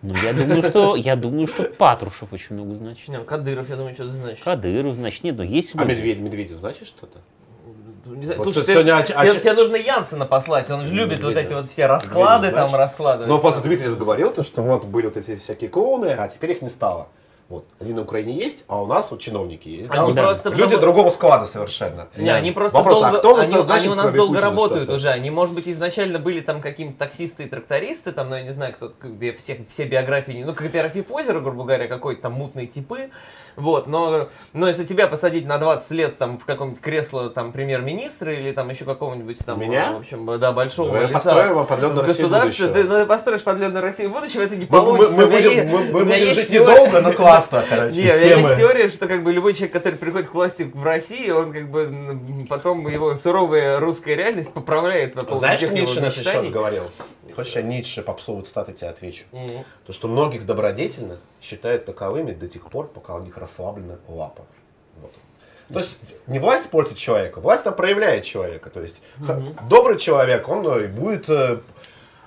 Ну, 0.00 0.14
я 0.14 0.32
думаю, 0.32 0.62
что, 0.62 0.96
я 0.96 1.16
думаю, 1.16 1.46
что 1.48 1.64
Патрушев 1.64 2.32
очень 2.32 2.54
много 2.54 2.74
значит. 2.76 3.08
Не, 3.08 3.18
ну, 3.18 3.24
Кадыров, 3.24 3.68
я 3.68 3.76
думаю, 3.76 3.94
что-то 3.94 4.12
значит. 4.12 4.42
Кадыров, 4.42 4.94
значит, 4.94 5.22
нет, 5.22 5.36
ну 5.36 5.42
есть 5.42 5.74
А 5.74 5.82
люди. 5.84 5.90
Медведев, 5.90 6.22
Медведев 6.22 6.58
значит 6.58 6.88
что-то? 6.88 7.18
Не 8.06 8.24
знаю, 8.24 8.38
Вот 8.38 8.44
слушай, 8.44 8.62
с- 8.62 8.66
ты- 8.66 8.72
сегодня 8.72 8.94
оч- 8.94 9.30
тебе, 9.32 9.40
тебе 9.40 9.52
нужно 9.52 9.76
Янсена 9.76 10.24
послать, 10.24 10.70
он 10.70 10.86
же 10.86 10.94
любит 10.94 11.22
вот 11.22 11.36
эти 11.36 11.52
вот 11.52 11.70
все 11.70 11.84
расклады 11.84 12.46
Медведев, 12.46 12.70
там 12.70 12.80
раскладывать. 12.80 13.28
Но 13.28 13.38
просто 13.38 13.62
Дмитрий 13.62 13.88
заговорил, 13.88 14.32
то, 14.32 14.42
что 14.42 14.62
вот 14.62 14.86
были 14.86 15.04
вот 15.08 15.18
эти 15.18 15.36
всякие 15.36 15.68
клоуны, 15.68 16.06
а 16.06 16.26
теперь 16.28 16.52
их 16.52 16.62
не 16.62 16.70
стало. 16.70 17.08
Вот, 17.50 17.64
они 17.80 17.92
на 17.92 18.02
Украине 18.02 18.32
есть, 18.32 18.62
а 18.68 18.80
у 18.80 18.86
нас 18.86 19.10
вот 19.10 19.18
чиновники 19.18 19.68
есть. 19.68 19.88
да? 19.88 19.94
Они 20.04 20.12
Вот 20.12 20.16
просто 20.16 20.50
Люди 20.50 20.62
потому- 20.62 20.80
другого 20.82 21.10
склада 21.10 21.46
совершенно. 21.46 22.06
Не, 22.16 22.30
они 22.30 22.52
просто 22.52 22.78
Вопрос, 22.78 22.98
а 22.98 23.10
долго, 23.10 23.18
кто 23.18 23.34
у 23.34 23.36
нас 23.38 23.46
они, 23.46 23.56
они 23.56 23.88
у 23.88 23.94
нас 23.96 24.12
долго 24.12 24.34
Путина, 24.34 24.50
работают 24.50 24.82
что-то? 24.84 24.96
уже. 24.96 25.08
Они, 25.08 25.30
может 25.30 25.56
быть, 25.56 25.66
изначально 25.68 26.20
были 26.20 26.42
там 26.42 26.60
какие-то 26.60 26.96
таксисты 26.96 27.42
и 27.42 27.46
трактористы, 27.48 28.12
там, 28.12 28.30
ну, 28.30 28.36
я 28.36 28.42
не 28.42 28.52
знаю, 28.52 28.72
кто, 28.74 28.92
где 29.02 29.32
всех, 29.32 29.58
все 29.68 29.84
биографии, 29.84 30.44
ну, 30.46 30.54
кооператив 30.54 31.10
озера, 31.10 31.40
грубо 31.40 31.64
говоря, 31.64 31.88
какой-то 31.88 32.22
там 32.22 32.34
мутные 32.34 32.68
типы. 32.68 33.10
Вот, 33.56 33.86
но, 33.86 34.28
но 34.52 34.68
если 34.68 34.84
тебя 34.84 35.06
посадить 35.06 35.46
на 35.46 35.58
20 35.58 35.90
лет 35.92 36.18
там 36.18 36.38
в 36.38 36.44
каком-нибудь 36.44 36.80
кресло 36.80 37.30
там 37.30 37.52
премьер-министра 37.52 38.32
или 38.32 38.52
там 38.52 38.68
еще 38.70 38.84
какого-нибудь 38.84 39.38
там, 39.44 39.60
Меня? 39.60 39.92
в 39.92 39.96
общем, 39.98 40.38
да, 40.38 40.52
большого 40.52 40.92
Мы 40.92 41.06
лица 41.06 41.64
подледную 41.64 42.06
государстве, 42.06 42.68
ты, 42.68 42.84
ну, 42.84 43.06
построишь 43.06 43.42
подледную 43.42 43.82
Россию 43.82 44.10
будущего, 44.10 44.42
это 44.42 44.56
не 44.56 44.66
Мы, 44.68 44.78
мы- 44.78 44.84
получится. 44.84 45.16
мы 45.16 45.24
У 45.24 45.30
меня 45.30 45.48
будем, 45.50 45.68
мы, 45.68 45.78
мы 45.92 46.04
будем 46.04 46.32
жить 46.34 46.48
теория- 46.48 46.60
недолго, 46.82 47.00
но 47.00 47.12
классно, 47.12 47.64
короче. 47.68 47.96
Не, 47.96 48.02
у 48.02 48.04
меня 48.04 48.14
все 48.16 48.28
есть 48.28 48.42
мы. 48.42 48.56
теория, 48.56 48.88
что 48.88 49.06
как 49.08 49.22
бы 49.24 49.32
любой 49.32 49.54
человек, 49.54 49.72
который 49.72 49.94
приходит 49.96 50.28
к 50.30 50.34
власти 50.34 50.70
в 50.72 50.82
России, 50.84 51.30
он 51.30 51.52
как 51.52 51.70
бы 51.70 52.46
потом 52.48 52.86
его 52.88 53.16
суровая 53.16 53.78
русская 53.80 54.14
реальность 54.14 54.52
поправляет 54.54 55.14
по 55.14 55.20
поводу 55.24 55.40
Знаешь, 55.46 55.62
Ницше 55.62 56.00
на 56.00 56.06
этот 56.06 56.24
счет 56.24 56.50
говорил? 56.50 56.84
Хочешь, 57.34 57.54
я 57.56 57.62
Ницше 57.62 58.02
попсовую 58.02 58.44
цитаты 58.44 58.72
тебе 58.72 58.88
отвечу? 58.90 59.24
То, 59.86 59.92
что 59.92 60.08
многих 60.08 60.46
добродетельно 60.46 61.18
считают 61.40 61.84
таковыми 61.86 62.32
до 62.32 62.48
тех 62.48 62.62
пор, 62.68 62.88
пока 62.88 63.14
у 63.14 63.22
них 63.22 63.36
расслаблена 63.40 63.98
лапа. 64.08 64.44
Вот. 65.00 65.12
То 65.72 65.78
есть 65.80 65.98
не 66.26 66.38
власть 66.38 66.68
портит 66.70 66.96
человека, 66.98 67.40
власть 67.40 67.64
там 67.64 67.74
проявляет 67.74 68.24
человека. 68.24 68.70
То 68.70 68.80
есть 68.82 69.02
х- 69.24 69.40
добрый 69.68 69.98
человек, 69.98 70.48
он 70.48 70.66
э, 70.66 70.88
будет 70.88 71.28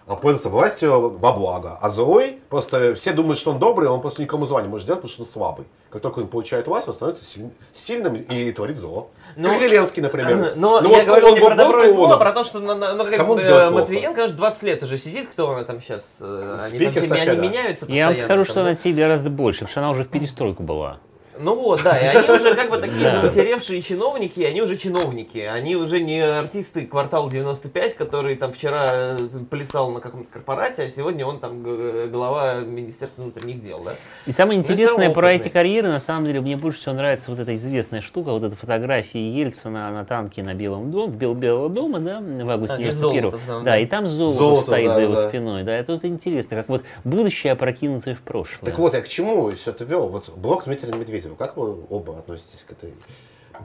э, 0.07 0.15
пользоваться 0.15 0.49
властью 0.49 1.17
во 1.17 1.33
благо. 1.33 1.77
А 1.81 1.89
злой, 1.89 2.39
просто 2.49 2.95
все 2.95 3.13
думают, 3.13 3.37
что 3.39 3.51
он 3.51 3.59
добрый, 3.59 3.89
он 3.89 4.01
просто 4.01 4.21
никому 4.21 4.45
зла 4.45 4.61
не 4.61 4.67
может 4.67 4.83
сделать, 4.85 5.01
потому 5.01 5.11
что 5.13 5.21
он 5.23 5.27
слабый. 5.27 5.65
Как 5.89 6.01
только 6.01 6.19
он 6.19 6.27
получает 6.27 6.65
власть, 6.67 6.87
он 6.87 6.95
становится 6.95 7.23
силь- 7.23 7.51
сильным 7.73 8.15
и 8.15 8.51
творит 8.51 8.77
зло. 8.77 9.09
Ну, 9.35 9.49
как 9.49 9.59
Зеленский, 9.59 10.01
например. 10.01 10.53
Но 10.55 10.81
Ну 10.81 10.89
я 10.89 10.97
вот 10.97 11.05
говорю 11.05 11.27
он 11.27 11.33
не 11.35 11.39
про 11.41 11.55
добро 11.55 11.83
и 11.83 11.93
зло, 11.93 12.11
а 12.11 12.17
про 12.17 12.31
то, 12.31 12.43
что 12.43 12.59
на- 12.59 12.73
на- 12.75 12.93
ну, 12.95 13.03
как 13.03 13.15
Кому 13.17 13.35
плохо? 13.35 13.69
Матвиенко 13.69 14.23
аж 14.23 14.31
20 14.31 14.63
лет 14.63 14.81
уже 14.83 14.97
сидит, 14.97 15.29
кто 15.29 15.51
она 15.51 15.63
там 15.63 15.81
сейчас? 15.81 16.17
э, 16.19 16.57
Они 16.61 16.75
Спикер 16.77 17.07
там 17.07 17.11
они 17.11 17.37
меняются 17.37 17.85
Я 17.87 18.05
вам 18.05 18.13
постоянно 18.13 18.15
скажу, 18.15 18.43
там, 18.43 18.45
что 18.45 18.61
она 18.61 18.73
сидит 18.73 18.97
гораздо 18.97 19.29
больше, 19.29 19.59
потому 19.59 19.71
что 19.71 19.79
она 19.81 19.91
уже 19.91 20.03
в 20.03 20.09
перестройку 20.09 20.63
была. 20.63 20.97
Ну 21.39 21.55
вот, 21.55 21.81
да, 21.83 21.97
и 21.97 22.05
они 22.17 22.29
уже 22.29 22.53
как 22.55 22.69
бы 22.69 22.77
такие 22.77 23.09
заматеревшие 23.11 23.81
чиновники, 23.81 24.41
они 24.41 24.61
уже 24.61 24.77
чиновники, 24.77 25.37
они 25.39 25.75
уже 25.75 25.99
не 25.99 26.19
артисты 26.19 26.85
квартала 26.85 27.29
95, 27.29 27.95
который 27.95 28.35
там 28.35 28.53
вчера 28.53 28.87
э, 28.91 29.17
плясал 29.49 29.89
на 29.91 29.99
каком-то 29.99 30.31
корпорате, 30.31 30.83
а 30.83 30.89
сегодня 30.89 31.25
он 31.25 31.39
там 31.39 31.63
г- 31.63 32.07
глава 32.07 32.59
Министерства 32.61 33.23
внутренних 33.23 33.61
дел, 33.61 33.81
да? 33.83 33.95
И 34.25 34.31
самое 34.31 34.57
Ну, 34.57 34.63
интересное 34.63 35.09
про 35.09 35.33
эти 35.33 35.49
карьеры, 35.49 35.87
на 35.89 35.99
самом 35.99 36.25
деле, 36.25 36.41
мне 36.41 36.55
больше 36.57 36.79
всего 36.79 36.93
нравится 36.95 37.31
вот 37.31 37.39
эта 37.39 37.55
известная 37.55 38.01
штука, 38.01 38.31
вот 38.31 38.43
эта 38.43 38.55
фотография 38.55 39.27
Ельцина 39.29 39.91
на 39.91 40.05
танке 40.05 40.43
на 40.43 40.53
Белом 40.53 40.91
доме, 40.91 41.11
в 41.11 41.15
Бел 41.17 41.33
Белого 41.33 41.69
дома, 41.69 41.99
да, 41.99 42.21
в 42.21 42.49
августе 42.49 42.75
А, 42.75 42.79
где 42.79 42.91
91 42.91 43.21
Золотов 43.21 43.41
там, 43.47 43.63
Да, 43.63 43.71
да. 43.71 43.77
и 43.79 43.85
там 43.85 44.07
золото, 44.07 44.37
Золото, 44.39 44.61
стоит 44.63 44.87
да, 44.87 44.93
за 44.93 45.01
его 45.01 45.15
да. 45.15 45.29
спиной. 45.29 45.63
Да, 45.63 45.73
это 45.73 45.93
вот 45.93 46.05
интересно, 46.05 46.57
как 46.57 46.69
вот 46.69 46.83
будущее 47.03 47.53
опрокинутое 47.53 48.15
в 48.15 48.21
прошлое. 48.21 48.69
Так 48.69 48.77
вот, 48.77 48.93
я 48.93 49.01
к 49.01 49.07
чему 49.07 49.51
все 49.51 49.71
это 49.71 49.83
вел? 49.83 50.07
Вот 50.09 50.29
блок 50.35 50.65
Дмитрия 50.65 50.93
Медведева. 50.93 51.22
Как 51.35 51.57
вы 51.57 51.85
оба 51.89 52.19
относитесь 52.19 52.63
к 52.67 52.71
этой 52.71 52.93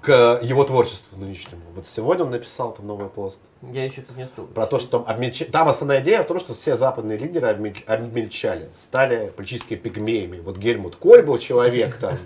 к 0.03 0.39
его 0.43 0.65
творчеству 0.65 1.17
нынешнему. 1.17 1.63
Вот 1.75 1.87
сегодня 1.87 2.25
он 2.25 2.31
написал 2.31 2.73
там 2.75 2.87
новый 2.87 3.09
пост 3.09 3.41
Я 3.73 3.85
еще 3.87 4.03
тут 4.03 4.19
не 4.19 4.25
успел. 4.25 4.45
про 4.47 4.67
то, 4.67 4.79
что 4.79 4.99
там, 4.99 5.05
обмельч- 5.17 5.51
там 5.51 5.67
основная 5.67 6.03
идея 6.03 6.23
в 6.23 6.27
том, 6.27 6.39
что 6.39 6.53
все 6.53 6.77
западные 6.77 7.17
лидеры 7.17 7.49
обмель- 7.49 7.83
обмельчали, 7.87 8.69
стали 8.79 9.31
политическими 9.35 9.79
пигмеями. 9.79 10.41
Вот 10.41 10.59
Гельмут 10.59 10.97
Коль 10.97 11.23
был 11.23 11.39
человек 11.39 11.97
там, 11.97 12.19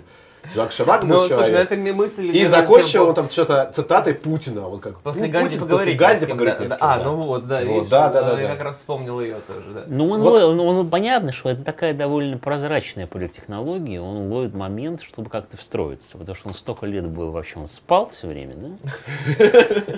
Жак 0.53 0.71
Ширак 0.71 1.01
был 1.05 1.07
Ну, 1.07 1.19
слушай, 1.23 1.37
ну 1.37 1.45
человек. 1.47 1.71
это 1.71 1.81
мысль... 1.93 2.25
И 2.35 2.45
закончил 2.45 3.07
он 3.09 3.15
там 3.15 3.29
что-то 3.29 3.71
цитатой 3.73 4.13
Путина. 4.13 4.61
Вот 4.61 4.81
как 4.81 4.99
После 4.99 5.27
ну, 5.27 5.31
Ганди 5.31 5.49
Путин 5.49 5.59
поговорить. 5.61 5.97
После 5.97 6.07
Ганди 6.07 6.25
поговорить 6.25 6.57
да, 6.59 6.65
с 6.65 6.69
да. 6.69 6.77
А, 6.79 7.03
ну 7.03 7.15
вот, 7.15 7.47
да, 7.47 7.59
Вот, 7.61 7.65
видишь, 7.67 7.87
да, 7.89 8.09
да, 8.09 8.21
да, 8.21 8.41
я 8.41 8.47
да. 8.47 8.53
как 8.55 8.63
раз 8.63 8.77
вспомнил 8.77 9.21
ее 9.21 9.37
тоже, 9.47 9.65
да. 9.73 9.83
Ну, 9.87 10.09
он, 10.09 10.21
Вот. 10.21 10.33
ловит- 10.33 10.45
он, 10.45 10.59
он- 10.59 10.89
понятно, 10.89 11.31
что 11.31 11.49
это 11.49 11.63
такая 11.63 11.93
довольно 11.93 12.37
прозрачная 12.37 13.07
политтехнология, 13.07 14.01
он 14.01 14.31
ловит 14.31 14.53
момент, 14.53 15.01
чтобы 15.01 15.29
как-то 15.29 15.57
встроиться, 15.57 16.17
потому 16.17 16.35
что 16.35 16.49
он 16.49 16.53
столько 16.53 16.85
лет 16.85 17.07
был 17.07 17.31
вообще, 17.31 17.59
он 17.59 17.67
спал 17.67 18.09
все 18.09 18.27
время, 18.27 18.55
да? 18.55 18.69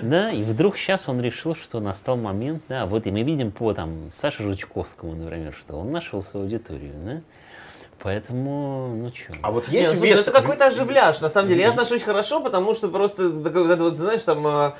Да, 0.02 0.30
и 0.30 0.42
вдруг 0.42 0.76
сейчас 0.76 1.08
он 1.08 1.20
решил, 1.20 1.54
что 1.54 1.80
настал 1.80 2.16
момент, 2.16 2.62
да, 2.68 2.86
вот 2.86 3.06
и 3.06 3.10
мы 3.10 3.22
видим 3.22 3.50
по 3.50 3.72
там 3.74 4.10
Саше 4.10 4.42
Жучковскому, 4.42 5.14
например, 5.14 5.54
что 5.58 5.74
он 5.76 5.90
нашел 5.90 6.22
свою 6.22 6.46
аудиторию, 6.46 6.92
да? 7.04 7.20
Поэтому, 8.02 8.94
ну 8.94 9.10
что. 9.14 9.38
А 9.42 9.50
вот 9.50 9.68
Не, 9.68 9.78
есть 9.78 9.92
ну, 9.92 9.98
слушай, 9.98 10.10
ну 10.10 10.16
вес... 10.16 10.28
это 10.28 10.40
какой-то 10.40 10.66
оживляш, 10.66 11.20
на 11.20 11.30
самом 11.30 11.48
деле. 11.48 11.62
Я 11.62 11.70
отношусь 11.70 12.02
хорошо, 12.02 12.40
потому 12.40 12.74
что 12.74 12.88
просто 12.88 13.30
такое 13.30 13.76
вот 13.76 13.96
знаешь, 13.96 14.22
там 14.22 14.46
э, 14.46 14.72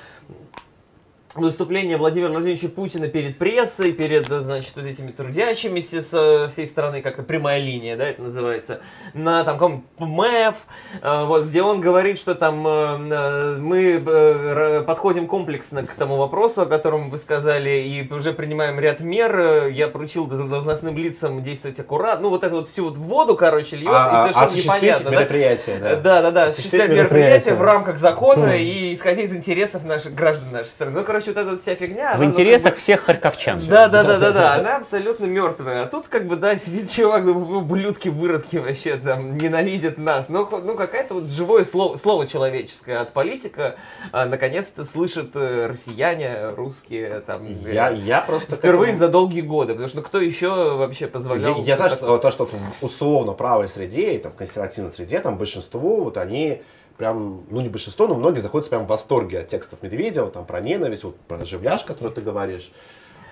выступление 1.44 1.96
Владимира 1.96 2.30
Владимировича 2.30 2.68
Путина 2.68 3.08
перед 3.08 3.38
прессой, 3.38 3.92
перед, 3.92 4.30
э, 4.30 4.40
значит, 4.40 4.72
вот 4.76 4.84
этими 4.84 5.10
трудящимися 5.10 6.02
с 6.02 6.12
э, 6.12 6.48
всей 6.52 6.66
страны, 6.66 7.02
как-то 7.02 7.22
прямая 7.22 7.60
линия, 7.60 7.96
да, 7.96 8.08
это 8.08 8.22
называется, 8.22 8.80
на 9.14 9.44
там 9.44 9.56
каком 9.56 9.84
МЭФ, 9.98 10.56
э, 11.02 11.24
вот, 11.24 11.44
где 11.44 11.62
он 11.62 11.80
говорит, 11.80 12.18
что 12.18 12.34
там 12.34 12.66
э, 12.66 13.56
мы 13.58 14.82
подходим 14.86 15.26
комплексно 15.26 15.84
к 15.84 15.92
тому 15.92 16.16
вопросу, 16.16 16.62
о 16.62 16.66
котором 16.66 17.10
вы 17.10 17.18
сказали, 17.18 17.70
и 17.70 18.12
уже 18.12 18.32
принимаем 18.32 18.78
ряд 18.80 19.00
мер. 19.00 19.66
Я 19.68 19.88
поручил 19.88 20.26
должностным 20.26 20.96
лицам 20.96 21.42
действовать 21.42 21.78
аккуратно. 21.80 22.24
Ну, 22.24 22.30
вот 22.30 22.44
это 22.44 22.54
вот 22.54 22.68
всю 22.68 22.84
вот 22.84 22.96
воду, 22.96 23.36
короче, 23.36 23.76
льет, 23.76 23.88
А, 23.92 24.28
и 24.28 24.30
а, 24.34 24.48
совершенно 24.48 24.76
непонятно. 24.76 25.10
да? 25.10 25.16
мероприятие, 25.16 25.78
да. 25.78 25.96
Да, 25.96 26.22
да, 26.22 26.30
да, 26.30 26.46
осуществлять 26.46 26.90
мероприятие. 26.90 27.54
в 27.54 27.62
рамках 27.62 27.98
закона 27.98 28.56
и 28.56 28.94
исходя 28.94 29.22
из 29.22 29.32
интересов 29.34 29.84
наших 29.84 30.14
граждан 30.14 30.50
нашей 30.52 30.68
страны. 30.68 30.98
Ну, 30.98 31.04
короче, 31.04 31.25
вот 31.28 31.36
эта 31.36 31.50
вот 31.50 31.62
вся 31.62 31.74
фигня. 31.74 32.12
В 32.12 32.16
она, 32.16 32.26
интересах 32.26 32.64
как 32.64 32.74
бы- 32.74 32.80
всех 32.80 33.00
харьковчан. 33.02 33.58
Да, 33.68 33.88
да, 33.88 34.02
да, 34.04 34.18
да, 34.18 34.30
да, 34.32 34.54
она 34.54 34.76
абсолютно 34.76 35.24
мертвая. 35.26 35.82
А 35.82 35.86
тут 35.86 36.08
как 36.08 36.26
бы, 36.26 36.36
да, 36.36 36.56
сидит 36.56 36.90
чувак, 36.90 37.24
ну, 37.24 37.58
ублюдки, 37.58 38.08
выродки 38.08 38.56
вообще 38.56 38.96
там 38.96 39.36
ненавидят 39.36 39.98
нас. 39.98 40.28
Ну, 40.28 40.46
хо- 40.46 40.58
ну 40.60 40.74
какая-то 40.76 41.14
вот 41.14 41.24
живое 41.24 41.64
слово, 41.64 41.96
слово 41.96 42.26
человеческое 42.26 42.98
от 42.98 43.12
политика 43.12 43.76
а, 44.12 44.26
наконец-то 44.26 44.84
слышат 44.84 45.30
э, 45.34 45.66
россияне, 45.66 46.50
русские, 46.56 47.20
там, 47.20 47.42
э, 47.44 47.72
Я, 47.74 47.90
я 47.90 48.20
просто... 48.20 48.56
впервые 48.56 48.92
этому- 48.92 48.98
за 48.98 49.08
долгие 49.08 49.40
годы. 49.42 49.72
Потому 49.72 49.88
что 49.88 49.98
ну, 49.98 50.02
кто 50.02 50.20
еще 50.20 50.76
вообще 50.76 51.06
позволял... 51.06 51.56
Я, 51.58 51.62
я 51.62 51.76
знаю, 51.76 51.90
такое? 51.92 52.08
что 52.08 52.18
то, 52.18 52.30
что 52.30 52.48
условно 52.80 53.32
правой 53.32 53.68
среде 53.68 54.12
и 54.14 54.18
там, 54.18 54.32
консервативной 54.32 54.90
среде, 54.90 55.20
там 55.20 55.38
большинство, 55.38 56.04
вот 56.04 56.16
они 56.18 56.62
прям, 56.96 57.44
ну 57.50 57.60
не 57.60 57.68
большинство, 57.68 58.06
но 58.06 58.14
многие 58.14 58.40
заходят 58.40 58.68
прям 58.68 58.84
в 58.84 58.88
восторге 58.88 59.40
от 59.40 59.48
текстов 59.48 59.82
Медведева, 59.82 60.30
там 60.30 60.44
про 60.44 60.60
ненависть, 60.60 61.04
вот 61.04 61.16
про 61.20 61.44
живляж, 61.44 61.84
который 61.84 62.12
ты 62.12 62.20
говоришь. 62.20 62.70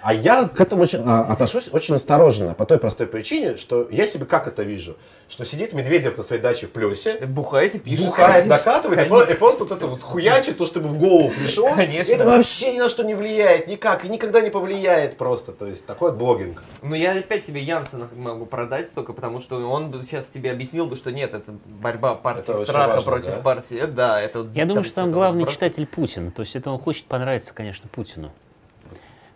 А 0.06 0.12
я 0.12 0.46
к 0.48 0.60
этому 0.60 0.82
очень, 0.82 1.02
а, 1.06 1.22
отношусь 1.22 1.70
очень 1.72 1.94
осторожно, 1.94 2.52
по 2.52 2.66
той 2.66 2.78
простой 2.78 3.06
причине, 3.06 3.56
что 3.56 3.88
я 3.90 4.06
себе 4.06 4.26
как 4.26 4.46
это 4.46 4.62
вижу, 4.62 4.98
что 5.30 5.46
сидит 5.46 5.72
Медведев 5.72 6.18
на 6.18 6.22
своей 6.22 6.42
даче 6.42 6.66
в 6.66 6.72
Плесе, 6.72 7.16
Бухает 7.26 7.74
и 7.74 7.78
пишет. 7.78 8.04
бухает, 8.04 8.44
конечно. 8.44 8.50
докатывает, 8.58 9.06
и, 9.06 9.08
про- 9.08 9.22
и 9.22 9.34
просто 9.34 9.64
вот 9.64 9.72
это 9.72 9.86
вот 9.86 10.02
хуячит, 10.02 10.58
то, 10.58 10.66
что 10.66 10.80
ему 10.80 10.90
в 10.90 10.98
голову 10.98 11.30
пришло. 11.30 11.72
Конечно. 11.74 12.12
Это 12.12 12.26
вообще 12.26 12.74
ни 12.74 12.80
на 12.80 12.90
что 12.90 13.02
не 13.02 13.14
влияет, 13.14 13.66
никак, 13.66 14.04
и 14.04 14.08
никогда 14.10 14.42
не 14.42 14.50
повлияет 14.50 15.16
просто. 15.16 15.52
То 15.52 15.64
есть 15.66 15.86
такой 15.86 16.10
вот 16.10 16.18
блогинг. 16.18 16.62
Ну, 16.82 16.94
я 16.94 17.12
опять 17.12 17.46
тебе 17.46 17.62
Янсена 17.62 18.06
могу 18.14 18.44
продать 18.44 18.92
только 18.92 19.14
потому, 19.14 19.40
что 19.40 19.56
он 19.70 19.90
бы 19.90 20.02
сейчас 20.02 20.26
тебе 20.26 20.50
объяснил 20.50 20.84
бы, 20.84 20.96
что 20.96 21.12
нет, 21.12 21.32
это 21.32 21.50
борьба 21.64 22.14
партии 22.14 22.40
Это 22.52 22.62
страха 22.66 22.88
важно, 22.96 23.10
против 23.10 23.34
да? 23.36 23.40
партии. 23.40 23.78
э, 23.80 23.86
Да, 23.86 24.20
это 24.20 24.46
Я 24.54 24.66
думаю, 24.66 24.84
что 24.84 24.96
там 24.96 25.12
главный 25.12 25.44
просто- 25.44 25.64
читатель 25.66 25.86
Путин. 25.86 26.30
То 26.30 26.40
есть 26.42 26.54
это 26.56 26.70
он 26.70 26.78
хочет 26.78 27.06
понравиться, 27.06 27.54
конечно, 27.54 27.88
Путину. 27.88 28.32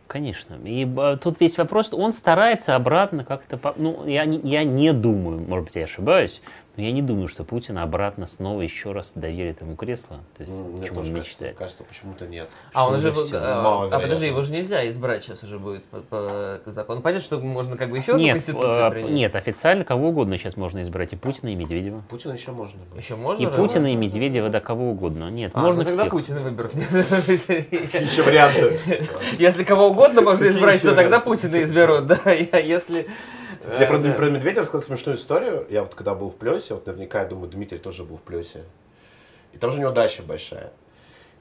Конечно. 0.09 0.59
И 0.65 0.87
э, 0.87 1.19
тут 1.23 1.39
весь 1.39 1.59
вопрос, 1.59 1.91
он 1.93 2.13
старается 2.13 2.75
обратно 2.75 3.25
как-то... 3.25 3.61
Ну, 3.77 4.07
я 4.07 4.23
я 4.25 4.65
не 4.65 4.95
думаю, 4.95 5.45
может 5.47 5.67
быть, 5.67 5.77
я 5.77 5.85
ошибаюсь, 5.85 6.41
но 6.79 6.85
я 6.85 6.93
не 6.93 7.03
думаю, 7.03 7.27
что 7.27 7.43
Путин 7.43 7.77
обратно 7.77 8.27
снова 8.27 8.61
еще 8.63 8.93
раз 8.93 9.13
доверит 9.17 9.61
ему 9.63 9.75
кресло. 9.75 10.21
То 10.37 10.45
есть, 10.45 10.53
М, 10.55 10.77
Мне 10.77 10.87
чему 10.87 11.01
тоже 11.01 11.11
он 11.11 11.17
кажется, 11.17 11.31
мечтает. 11.33 11.57
кажется, 11.57 11.83
почему-то 11.83 12.27
нет. 12.29 12.49
А 12.73 12.87
он 12.87 13.01
Что 13.01 13.09
уже... 13.11 13.19
уже 13.19 13.27
всё, 13.29 13.39
а, 13.43 13.89
а 13.91 13.99
подожди, 13.99 14.27
его 14.29 14.45
же 14.45 14.53
нельзя 14.53 14.89
избрать 14.89 15.25
сейчас 15.25 15.43
уже 15.43 15.59
будет 15.59 15.83
по, 15.87 16.61
по 16.65 16.71
закону. 16.71 17.01
Понятно, 17.03 17.25
что 17.25 17.41
можно 17.41 17.77
как 17.77 17.91
бы 17.91 17.97
еще 17.99 18.13
одну 18.13 18.23
Нет, 18.23 18.35
конституцию 18.35 18.71
э, 18.87 18.91
принять? 18.93 19.11
нет, 19.11 19.35
официально 19.35 19.85
кого 19.85 20.11
угодно 20.11 20.39
сейчас 20.39 20.57
можно 20.57 20.81
избрать. 20.83 21.13
И 21.13 21.17
Путина, 21.17 21.49
и 21.49 21.57
Медведева. 21.57 22.05
Путина 22.09 22.35
еще 22.35 22.53
можно 22.53 22.81
было. 22.85 22.99
Еще 23.01 23.17
можно? 23.17 23.43
И 23.43 23.47
разве? 23.47 23.61
Путина, 23.61 23.93
и 23.93 23.97
Медведева, 23.97 24.49
да 24.49 24.61
кого 24.61 24.91
угодно. 24.93 25.31
Нет, 25.31 25.51
А, 25.55 25.61
можно 25.61 25.81
ну 25.83 25.85
тогда 25.85 26.03
всех. 26.03 26.13
Путина 26.13 26.43
выберут. 26.43 26.73
Еще 26.77 28.23
варианты. 28.23 28.79
Если 29.41 29.65
кого 29.65 29.89
угодно 29.89 30.23
можно 30.23 30.47
избрать, 30.47 30.81
то 30.83 30.95
тогда? 30.95 31.19
Путина 31.19 31.61
изберут, 31.65 32.07
да. 32.07 32.21
Если... 32.31 33.09
Я 33.69 33.87
про, 33.87 33.99
да. 33.99 34.13
про 34.15 34.31
Медведева 34.31 34.63
рассказал 34.63 34.87
смешную 34.87 35.19
историю. 35.19 35.67
Я 35.69 35.83
вот 35.83 35.95
когда 35.95 36.15
был 36.15 36.31
в 36.31 36.37
Плесе, 36.37 36.75
вот 36.75 36.87
наверняка, 36.87 37.21
я 37.21 37.27
думаю, 37.27 37.51
Дмитрий 37.51 37.79
тоже 37.79 38.05
был 38.05 38.17
в 38.17 38.23
Плесе. 38.23 38.65
И 39.53 39.59
там 39.59 39.71
же 39.71 39.79
у 39.79 39.81
него 39.81 39.91
дача 39.91 40.23
большая. 40.23 40.73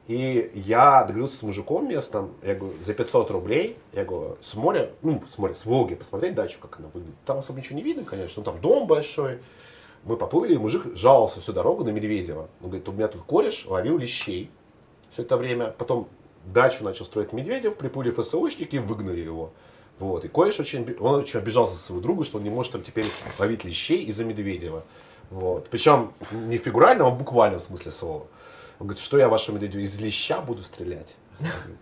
И 0.08 0.52
я 0.56 1.04
договорился 1.04 1.38
с 1.38 1.42
мужиком 1.42 1.90
местным, 1.90 2.34
я 2.42 2.56
говорю, 2.56 2.76
за 2.86 2.94
500 2.94 3.30
рублей, 3.32 3.78
я 3.92 4.06
говорю, 4.06 4.38
с 4.42 4.54
моря, 4.56 4.92
ну, 5.02 5.22
с 5.34 5.38
моря, 5.38 5.54
с 5.54 5.66
Волги, 5.66 5.96
посмотреть 5.96 6.34
дачу, 6.34 6.60
как 6.62 6.80
она 6.80 6.88
выглядит. 6.94 7.18
Там 7.26 7.40
особо 7.40 7.60
ничего 7.60 7.76
не 7.78 7.84
видно, 7.84 8.06
конечно, 8.06 8.42
ну, 8.42 8.44
там 8.44 8.62
дом 8.62 8.88
большой. 8.88 9.40
Мы 10.06 10.16
поплыли, 10.16 10.54
и 10.54 10.58
мужик 10.58 10.96
жаловался 10.96 11.42
всю 11.42 11.52
дорогу 11.52 11.84
на 11.84 11.90
Медведева. 11.90 12.48
Он 12.62 12.70
говорит, 12.70 12.88
у 12.88 12.94
меня 12.94 13.10
тут 13.10 13.24
кореш 13.24 13.66
ловил 13.66 13.98
лещей 13.98 14.50
все 15.10 15.24
это 15.24 15.36
время. 15.36 15.74
Потом 15.78 16.08
дачу 16.46 16.84
начал 16.84 17.04
строить 17.04 17.34
Медведев, 17.34 17.76
приплыли 17.76 18.12
ФСОшники 18.12 18.76
и 18.76 18.80
выгнали 18.80 19.20
его. 19.20 19.52
Вот. 20.00 20.26
И 20.26 20.28
кореш 20.28 20.60
очень, 20.60 20.96
он 21.00 21.16
очень 21.22 21.40
обижался 21.40 21.76
своего 21.76 22.02
друга, 22.02 22.24
что 22.26 22.38
он 22.38 22.44
не 22.44 22.50
может 22.50 22.72
там 22.74 22.84
теперь 22.84 23.06
ловить 23.40 23.64
лещей 23.64 24.04
из-за 24.06 24.24
Медведева. 24.26 24.84
Вот. 25.32 25.70
Причем 25.70 26.14
не 26.32 26.58
фигурально, 26.58 27.06
а 27.08 27.10
в 27.10 27.18
буквальном 27.18 27.60
смысле 27.60 27.92
слова. 27.92 28.28
Он 28.80 28.88
говорит, 28.88 29.04
что 29.04 29.18
я 29.18 29.28
вашему 29.28 29.58
Медведеву 29.58 29.84
из 29.84 30.00
леща 30.00 30.40
буду 30.40 30.62
стрелять? 30.62 31.16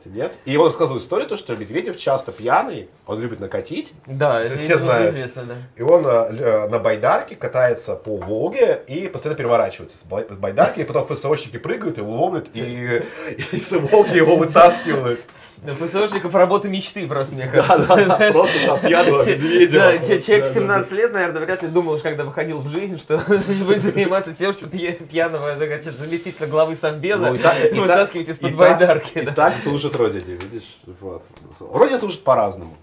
Нет. 0.05 0.33
И 0.43 0.57
он 0.57 0.65
рассказывал 0.67 0.99
историю, 0.99 1.29
то, 1.29 1.37
что 1.37 1.55
Медведев 1.55 1.97
часто 1.97 2.33
пьяный, 2.33 2.89
он 3.07 3.21
любит 3.21 3.39
накатить, 3.39 3.93
Да, 4.05 4.41
Это 4.41 4.57
все 4.57 4.77
знают. 4.77 5.11
известно, 5.11 5.43
да. 5.43 5.55
и 5.77 5.81
он 5.81 6.05
э, 6.05 6.09
э, 6.09 6.67
на 6.67 6.77
байдарке 6.79 7.35
катается 7.37 7.95
по 7.95 8.17
Волге 8.17 8.81
и 8.87 9.07
постоянно 9.07 9.37
переворачивается 9.37 9.97
с 9.97 10.03
бай- 10.03 10.25
с 10.29 10.33
байдарки, 10.35 10.81
и 10.81 10.83
потом 10.83 11.05
ФСОшники 11.07 11.55
прыгают, 11.57 11.97
его 11.97 12.11
ловят, 12.11 12.49
и, 12.53 13.01
и 13.53 13.59
с 13.61 13.71
Волги 13.71 14.17
его 14.17 14.35
вытаскивают. 14.35 15.21
Да, 15.57 15.73
ФСОшников 15.73 16.33
работа 16.33 16.67
мечты 16.67 17.07
просто, 17.07 17.35
мне 17.35 17.47
кажется. 17.47 17.85
да, 17.87 18.17
да, 18.17 18.31
просто 18.31 18.53
там 18.65 18.79
пьяного 18.79 19.25
Медведева. 19.25 19.83
Да, 19.93 19.97
человек 19.99 20.45
в 20.45 20.47
да, 20.47 20.53
17 20.53 20.91
лет, 20.91 21.13
наверное, 21.13 21.41
вряд 21.41 21.63
ли 21.63 21.69
думал, 21.69 21.99
когда 21.99 22.23
выходил 22.25 22.59
в 22.59 22.69
жизнь, 22.69 22.99
что 22.99 23.17
будет 23.27 23.81
заниматься 23.81 24.33
тем, 24.33 24.53
что 24.53 24.67
пья- 24.67 24.93
пьяного 24.93 25.55
заместителя 25.57 26.47
главы 26.47 26.75
Совбеза 26.75 27.31
Ну, 27.71 27.81
вытаскивать 27.81 28.29
из-под 28.29 28.55
байдарки. 28.55 29.19
И 29.19 29.25
так 29.25 29.57
служит 29.57 29.95
Родине, 29.95 30.37
видишь? 30.41 30.77
Родина 31.59 31.99
служит 31.99 32.23
по-разному. 32.23 32.75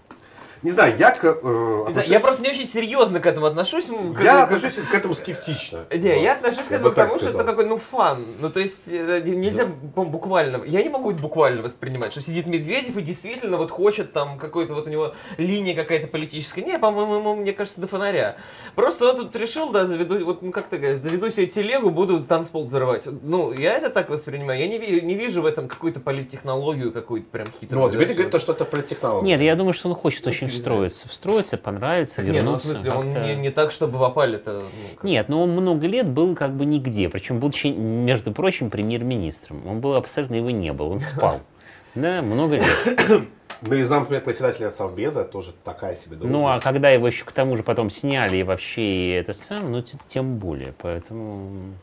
Не 0.63 0.71
знаю, 0.71 0.95
я 0.97 1.11
к, 1.11 1.23
э, 1.25 1.33
Да, 1.43 1.89
отношусь- 1.89 2.09
Я 2.11 2.19
просто 2.21 2.41
не 2.41 2.49
очень 2.49 2.67
серьезно 2.67 3.19
к 3.19 3.25
этому 3.25 3.45
отношусь. 3.47 3.87
м, 3.89 4.13
как- 4.13 4.23
я 4.23 4.33
как- 4.45 4.51
отношусь 4.53 4.75
к 4.89 4.93
этому 4.93 5.13
скептично. 5.13 5.85
Не, 5.91 6.13
Вот. 6.13 6.23
я 6.23 6.33
отношусь 6.33 6.67
к 6.67 6.71
этому 6.71 6.89
потому, 6.89 7.19
что 7.19 7.29
это 7.29 7.43
какой, 7.43 7.65
ну, 7.65 7.79
фан. 7.91 8.25
Ну, 8.39 8.49
то 8.49 8.59
есть, 8.61 8.87
э, 8.89 9.21
не- 9.25 9.35
нельзя 9.35 9.67
по- 9.93 10.05
буквально... 10.05 10.63
Я 10.65 10.81
не 10.81 10.89
могу 10.89 11.11
это 11.11 11.19
буквально 11.21 11.61
воспринимать, 11.61 12.11
что 12.13 12.21
сидит 12.21 12.47
Медведев 12.47 12.95
и 12.97 13.01
действительно 13.01 13.57
вот 13.57 13.71
хочет 13.71 14.13
там 14.13 14.39
какой-то 14.39 14.73
вот 14.73 14.87
у 14.87 14.89
него 14.89 15.13
линия 15.37 15.75
какая-то 15.75 16.07
политическая. 16.07 16.61
Не, 16.61 16.79
по-моему, 16.79 17.15
ему, 17.15 17.35
мне 17.35 17.51
кажется, 17.53 17.81
до 17.81 17.87
фонаря. 17.87 18.37
Просто 18.75 19.09
он 19.09 19.17
тут 19.17 19.35
решил, 19.35 19.69
да, 19.71 19.85
заведу, 19.85 20.23
вот, 20.25 20.41
ну, 20.41 20.51
как 20.51 20.67
ты 20.67 20.77
говоришь, 20.77 20.99
заведу 21.01 21.29
себе 21.29 21.47
телегу, 21.47 21.89
буду 21.89 22.21
танцпол 22.21 22.65
взрывать. 22.65 23.05
Ну, 23.21 23.51
я 23.51 23.77
это 23.77 23.89
так 23.89 24.09
воспринимаю. 24.09 24.59
Я 24.59 24.67
не, 24.67 24.79
не 25.01 25.15
вижу 25.15 25.41
в 25.41 25.45
этом 25.45 25.67
какую-то 25.67 25.99
политтехнологию 25.99 26.91
какую-то 26.93 27.27
прям 27.29 27.47
Ну, 27.47 27.53
хитрую. 27.59 27.81
вот, 27.81 27.91
да, 27.91 27.97
Дмитрий 27.97 28.13
что- 28.13 28.21
говорит, 28.23 28.31
то, 28.31 28.39
что 28.39 28.53
это 28.53 28.65
про 28.65 28.81
технологию. 28.81 29.27
Нет, 29.27 29.41
я 29.41 29.55
думаю, 29.55 29.73
что 29.73 29.89
он 29.89 29.95
хочет 29.95 30.23
Ну, 30.25 30.29
очень 30.31 30.47
передай. 30.53 30.61
встроиться. 30.61 31.07
Встроиться, 31.09 31.57
понравиться, 31.57 32.21
Не, 32.21 32.27
ну, 32.27 32.33
в 32.33 32.35
вернуться. 32.37 32.67
смысле, 32.67 32.91
он 32.91 33.23
не, 33.23 33.35
не 33.35 33.49
так, 33.51 33.71
чтобы 33.71 33.97
в 33.97 34.03
опале-то... 34.03 34.61
ну, 34.61 34.95
как- 34.95 35.03
Нет, 35.03 35.29
но 35.29 35.43
он 35.43 35.51
много 35.51 35.87
лет 35.87 36.09
был 36.09 36.35
как 36.35 36.55
бы 36.55 36.65
нигде, 36.65 37.09
причем 37.09 37.39
будучи, 37.39 37.67
между 37.67 38.31
прочим, 38.31 38.69
премьер-министром. 38.69 39.67
Он 39.67 39.81
был 39.81 39.95
абсолютно 39.95 40.35
его 40.35 40.51
не 40.51 40.71
был, 40.73 40.91
он 40.91 40.99
спал. 40.99 41.41
Да, 41.95 42.23
много 42.23 42.55
лет. 42.55 43.27
Ну, 43.61 43.75
и 43.75 43.83
зам 43.83 44.07
председателя 44.07 44.71
Совбеза 44.71 45.23
тоже 45.23 45.53
такая 45.63 45.95
себе 45.95 46.15
должность. 46.15 46.31
Ну, 46.31 46.47
а 46.47 46.59
когда 46.59 46.89
его 46.89 47.05
еще 47.05 47.23
к 47.23 47.31
тому 47.31 47.55
же 47.55 47.61
потом 47.63 47.89
сняли 47.91 48.37
и 48.37 48.43
вообще 48.43 48.81
и 48.81 49.09
это 49.11 49.33
сам, 49.33 49.71
ну, 49.71 49.81
тем 49.81 50.37
более. 50.37 50.73
Поэтому... 50.79 51.75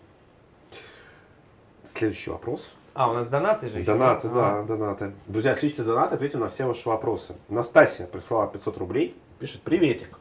следующий 1.95 2.31
вопрос. 2.31 2.73
А, 2.93 3.09
у 3.11 3.15
нас 3.15 3.29
донаты 3.29 3.69
же 3.71 3.79
еще, 3.79 3.87
Донаты, 3.93 4.29
А. 4.29 4.35
да, 4.35 4.63
донаты. 4.63 5.13
Друзья, 5.27 5.53
отличные 5.53 5.87
донаты, 5.87 6.17
ответим 6.17 6.41
на 6.41 6.49
все 6.49 6.67
ваши 6.67 6.89
вопросы. 6.89 7.35
Настасья 7.49 8.07
прислала 8.07 8.49
500 8.49 8.79
рублей, 8.79 9.21
пишет, 9.39 9.63
приветик. 9.63 10.19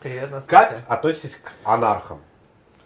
Привет, 0.00 0.30
Настасья. 0.30 0.82
Как 0.84 0.90
относитесь 0.90 1.36
к 1.36 1.52
анархам? 1.64 2.20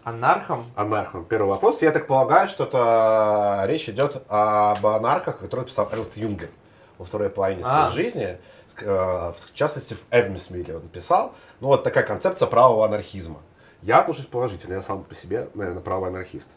Анархам? 0.03 0.65
Анархам. 0.75 1.25
Первый 1.25 1.49
вопрос. 1.49 1.81
Я 1.81 1.91
так 1.91 2.07
полагаю, 2.07 2.47
что 2.47 2.63
это 2.63 3.63
речь 3.67 3.89
идет 3.89 4.23
об 4.29 4.85
анархах, 4.85 5.39
которые 5.39 5.65
писал 5.65 5.89
Эрнст 5.91 6.15
Юнгер 6.17 6.49
во 6.97 7.05
второй 7.05 7.29
половине 7.29 7.63
своей 7.63 7.77
А. 7.85 7.89
жизни. 7.89 8.37
Ск- 8.75 8.85
э, 8.85 9.33
В 9.33 9.53
частности, 9.53 9.95
в 9.95 9.99
Эвмисмиле 10.11 10.77
он 10.77 10.87
писал. 10.87 11.33
Ну, 11.59 11.67
вот 11.67 11.83
такая 11.83 12.03
концепция 12.03 12.47
правого 12.47 12.85
анархизма. 12.85 13.41
Я 13.81 13.99
отношусь 13.99 14.25
положительно. 14.25 14.75
Я 14.75 14.81
сам 14.81 15.03
по 15.03 15.13
себе, 15.13 15.49
наверное, 15.53 15.81
правый 15.81 16.09
анархист. 16.09 16.47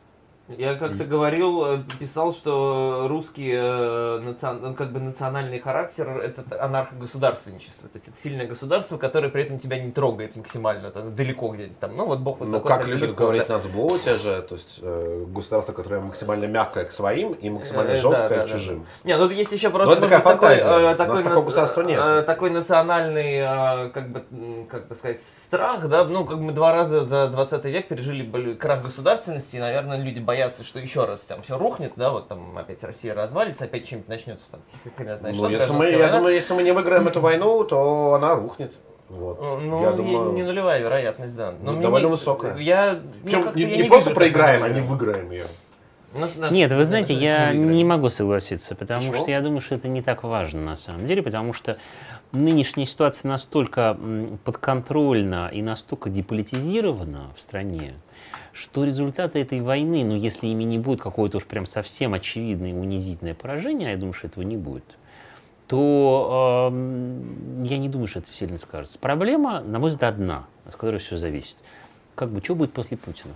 Я 0.48 0.74
как-то 0.74 1.04
говорил, 1.04 1.64
э, 1.64 1.78
писал, 1.98 2.34
что 2.34 3.06
русский 3.08 3.50
э, 3.50 4.20
национ- 4.20 4.58
ну, 4.60 4.74
как 4.74 4.92
бы 4.92 5.00
национальный 5.00 5.58
характер 5.58 6.06
это 6.18 6.44
анархогосударственничество. 6.62 7.88
То 7.88 7.96
есть 7.96 8.08
это 8.08 8.18
сильное 8.20 8.46
государство, 8.46 8.98
которое 8.98 9.30
при 9.30 9.42
этом 9.44 9.58
тебя 9.58 9.78
не 9.82 9.90
трогает 9.90 10.36
максимально, 10.36 10.90
там, 10.90 11.14
далеко 11.16 11.48
где-нибудь 11.48 11.78
там. 11.78 11.96
Ну 11.96 12.04
вот 12.04 12.18
Бог 12.18 12.40
Ну, 12.40 12.44
высоко, 12.46 12.68
как 12.68 12.82
царь 12.82 12.90
любят 12.90 13.14
говорить 13.14 13.48
да. 13.48 13.54
Нацблу, 13.54 13.96
те 13.98 14.14
же, 14.14 14.42
то 14.42 14.54
есть 14.56 14.80
э, 14.82 15.24
государство, 15.28 15.72
которое 15.72 16.00
максимально 16.00 16.44
мягкое 16.44 16.84
к 16.84 16.92
своим 16.92 17.32
и 17.32 17.48
максимально 17.48 17.92
Э, 17.92 17.96
жесткое 17.96 18.28
да, 18.28 18.36
да, 18.36 18.42
к 18.42 18.46
да. 18.46 18.52
чужим. 18.52 18.86
Не, 19.04 19.16
ну 19.16 19.30
есть 19.30 19.52
еще 19.52 19.70
просто 19.70 19.98
такая 19.98 20.20
такой, 20.20 20.56
э, 20.56 20.94
нас 20.94 21.22
такого 21.22 21.44
государства 21.44 21.80
нет. 21.82 21.98
э, 22.02 22.22
такой 22.22 22.50
национальный, 22.50 23.36
э, 23.38 23.88
как 23.94 24.10
бы, 24.10 24.22
как 24.70 24.88
бы 24.88 24.94
сказать, 24.94 25.22
страх, 25.22 25.88
да, 25.88 26.04
ну, 26.04 26.26
как 26.26 26.36
мы 26.36 26.52
два 26.52 26.74
раза 26.74 27.04
за 27.06 27.28
20 27.28 27.64
век 27.64 27.88
пережили 27.88 28.54
крах 28.54 28.82
государственности, 28.82 29.56
и, 29.56 29.60
наверное, 29.60 29.98
люди 29.98 30.18
боятся, 30.18 30.33
что 30.62 30.78
еще 30.78 31.04
раз 31.04 31.22
там 31.22 31.42
все 31.42 31.58
рухнет, 31.58 31.92
да, 31.96 32.10
вот 32.10 32.28
там 32.28 32.56
опять 32.58 32.82
Россия 32.84 33.14
развалится, 33.14 33.64
опять 33.64 33.86
чем-нибудь 33.86 34.08
начнется 34.08 34.50
там, 34.52 34.60
хрен 34.96 35.16
знает, 35.16 35.36
Ну, 35.36 35.44
что, 35.44 35.50
если 35.54 35.72
мы, 35.72 35.86
я 35.90 36.10
думаю, 36.12 36.34
если 36.34 36.54
мы 36.54 36.62
не 36.62 36.72
выиграем 36.72 37.06
эту 37.08 37.20
войну, 37.20 37.64
то 37.64 38.14
она 38.14 38.34
рухнет. 38.34 38.72
Вот. 39.08 39.38
Э, 39.40 39.58
Ну, 39.62 39.82
я 39.82 39.90
не- 39.90 39.96
думаю, 39.96 40.32
не 40.32 40.42
нулевая 40.42 40.80
вероятность, 40.80 41.36
да. 41.36 41.52
Но 41.52 41.70
Ну, 41.70 41.72
мне 41.72 41.82
довольно 41.82 42.06
не- 42.06 42.10
высокая. 42.12 42.56
Я, 42.56 42.94
ну, 43.02 43.10
Причем 43.24 43.54
не, 43.54 43.62
я 43.62 43.76
не 43.82 43.88
просто 43.88 44.10
проиграем, 44.10 44.62
а 44.62 44.68
не 44.68 44.80
выиграем. 44.80 45.30
ее. 45.30 45.44
Ну, 46.16 46.28
Нет, 46.50 46.72
вы 46.72 46.84
знаете, 46.84 47.12
я 47.12 47.52
не 47.52 47.84
могу 47.84 48.08
согласиться, 48.08 48.76
потому 48.76 49.00
Почему? 49.00 49.16
что 49.22 49.30
я 49.32 49.40
думаю, 49.40 49.60
что 49.60 49.74
это 49.74 49.88
не 49.88 50.00
так 50.00 50.22
важно 50.22 50.60
на 50.62 50.76
самом 50.76 51.06
деле, 51.06 51.22
потому 51.24 51.52
что 51.52 51.76
нынешняя 52.32 52.86
ситуация 52.86 53.28
настолько 53.28 53.96
подконтрольна 54.44 55.50
и 55.52 55.60
настолько 55.60 56.10
деполитизирована 56.10 57.32
в 57.36 57.40
стране, 57.40 57.94
что 58.54 58.84
результаты 58.84 59.40
этой 59.40 59.60
войны, 59.60 60.04
ну 60.04 60.16
если 60.16 60.46
ими 60.46 60.64
не 60.64 60.78
будет 60.78 61.00
какое-то 61.00 61.38
уж 61.38 61.44
прям 61.44 61.66
совсем 61.66 62.14
очевидное 62.14 62.72
унизительное 62.72 63.34
поражение, 63.34 63.88
а 63.88 63.90
я 63.90 63.98
думаю, 63.98 64.12
что 64.12 64.28
этого 64.28 64.44
не 64.44 64.56
будет, 64.56 64.84
то 65.66 66.70
эм, 66.72 67.62
я 67.62 67.78
не 67.78 67.88
думаю, 67.88 68.06
что 68.06 68.20
это 68.20 68.28
сильно 68.28 68.56
скажется. 68.58 68.98
Проблема, 68.98 69.60
на 69.60 69.78
мой 69.78 69.90
взгляд, 69.90 70.14
одна, 70.14 70.46
от 70.66 70.76
которой 70.76 70.98
все 70.98 71.18
зависит. 71.18 71.56
Как 72.14 72.30
бы, 72.30 72.40
что 72.42 72.54
будет 72.54 72.72
после 72.72 72.96
Путина? 72.96 73.34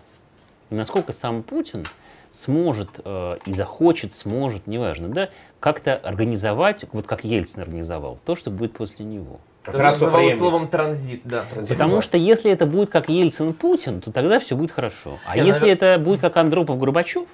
И 0.70 0.74
насколько 0.74 1.12
сам 1.12 1.42
Путин 1.42 1.84
сможет 2.30 3.00
э, 3.04 3.38
и 3.44 3.52
захочет, 3.52 4.12
сможет, 4.12 4.66
неважно, 4.66 5.08
да, 5.08 5.30
как-то 5.58 5.94
организовать, 5.94 6.84
вот 6.92 7.06
как 7.06 7.24
Ельцин 7.24 7.62
организовал, 7.62 8.18
то, 8.24 8.36
что 8.36 8.50
будет 8.50 8.74
после 8.74 9.04
него. 9.04 9.40
Операцию 9.68 10.10
«Преемник». 10.12 10.38
словом 10.38 10.68
транзит, 10.68 11.22
да. 11.24 11.44
Транзит 11.50 11.68
Потому 11.76 11.92
власти. 11.94 12.08
что 12.08 12.18
если 12.18 12.50
это 12.50 12.66
будет 12.66 12.90
как 12.90 13.08
Ельцин-Путин, 13.08 14.00
то 14.00 14.12
тогда 14.12 14.38
все 14.40 14.56
будет 14.56 14.70
хорошо. 14.70 15.18
А 15.26 15.36
Не, 15.36 15.46
если 15.46 15.68
навер- 15.68 15.72
это 15.72 15.98
будет 15.98 16.20
как 16.20 16.36
Андропов-Горбачев, 16.36 17.26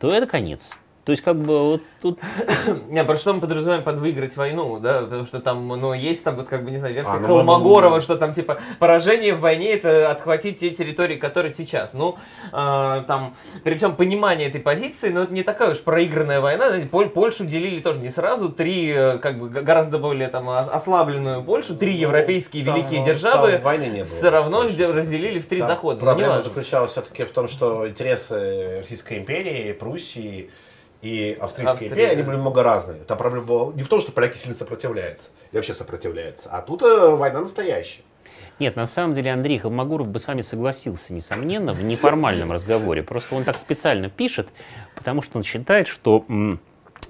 то 0.00 0.10
это 0.10 0.26
конец. 0.26 0.76
То 1.06 1.12
есть 1.12 1.22
как 1.22 1.36
бы 1.36 1.70
вот 1.70 1.82
тут 2.02 2.18
Не, 2.88 3.04
про 3.04 3.14
что 3.14 3.32
мы 3.32 3.40
подразумеваем 3.40 3.84
под 3.84 3.98
выиграть 3.98 4.36
войну, 4.36 4.80
да, 4.80 5.02
потому 5.02 5.24
что 5.24 5.40
там, 5.40 5.68
ну, 5.68 5.94
есть 5.94 6.24
там 6.24 6.34
вот 6.34 6.48
как 6.48 6.64
бы, 6.64 6.72
не 6.72 6.78
знаю, 6.78 6.94
версия 6.94 7.12
А, 7.12 7.20
ну, 7.20 7.28
Колмогорова, 7.28 7.94
ну, 7.94 8.00
что 8.00 8.16
там, 8.16 8.34
типа, 8.34 8.58
поражение 8.80 9.32
в 9.34 9.38
войне 9.38 9.74
это 9.74 10.10
отхватить 10.10 10.58
те 10.58 10.70
территории, 10.70 11.14
которые 11.14 11.54
сейчас. 11.54 11.94
Ну, 11.94 12.18
э, 12.52 13.04
там, 13.06 13.36
при 13.62 13.76
всем 13.76 13.94
понимании 13.94 14.48
этой 14.48 14.60
позиции, 14.60 15.10
но 15.10 15.22
это 15.22 15.32
не 15.32 15.44
такая 15.44 15.70
уж 15.70 15.80
проигранная 15.80 16.40
война, 16.40 16.72
Поль- 16.90 17.10
Польшу 17.10 17.44
делили 17.44 17.80
тоже 17.80 18.00
не 18.00 18.10
сразу, 18.10 18.48
три, 18.48 18.90
э, 18.90 19.18
как 19.18 19.38
бы, 19.38 19.48
гораздо 19.48 19.98
более 19.98 20.26
там 20.26 20.48
ослабленную 20.48 21.44
Польшу, 21.44 21.76
три 21.76 21.92
Ну, 21.92 21.98
европейские 22.00 22.64
там, 22.64 22.74
великие 22.74 23.02
э, 23.02 23.04
державы 23.04 23.52
там 23.52 23.62
войны 23.62 23.84
не 23.84 24.02
было. 24.02 24.12
все 24.12 24.28
равно 24.28 24.62
разделили 24.64 25.38
в 25.38 25.46
три 25.46 25.60
Там 25.60 25.68
захода. 25.68 26.00
Ну, 26.00 26.04
Проблема 26.04 26.42
заключалась 26.42 26.90
все-таки 26.90 27.22
в 27.22 27.30
том, 27.30 27.46
что 27.46 27.88
интересы 27.88 28.78
Российской 28.78 29.18
империи, 29.18 29.72
Пруссии 29.72 30.50
и 31.06 31.36
Австрийской 31.40 31.72
Австрии, 31.72 31.88
империи, 31.88 32.12
они 32.12 32.22
были 32.22 32.36
много 32.36 32.62
разные. 32.64 33.04
Там 33.04 33.16
проблема 33.16 33.46
была 33.46 33.72
не 33.74 33.82
в 33.82 33.88
том, 33.88 34.00
что 34.00 34.10
поляки 34.10 34.38
сильно 34.38 34.56
сопротивляются, 34.56 35.28
и 35.52 35.56
вообще 35.56 35.72
сопротивляются, 35.72 36.48
а 36.50 36.62
тут 36.62 36.82
э, 36.82 37.10
война 37.14 37.40
настоящая. 37.40 38.02
Нет, 38.58 38.74
на 38.74 38.86
самом 38.86 39.14
деле 39.14 39.32
Андрей 39.32 39.58
Холмогоров 39.58 40.08
бы 40.08 40.18
с 40.18 40.26
вами 40.26 40.40
согласился, 40.40 41.12
несомненно, 41.12 41.74
в 41.74 41.84
неформальном 41.84 42.50
разговоре. 42.50 43.02
Просто 43.02 43.34
он 43.34 43.44
так 43.44 43.58
специально 43.58 44.08
пишет, 44.08 44.48
потому 44.94 45.20
что 45.22 45.38
он 45.38 45.44
считает, 45.44 45.86
что 45.86 46.24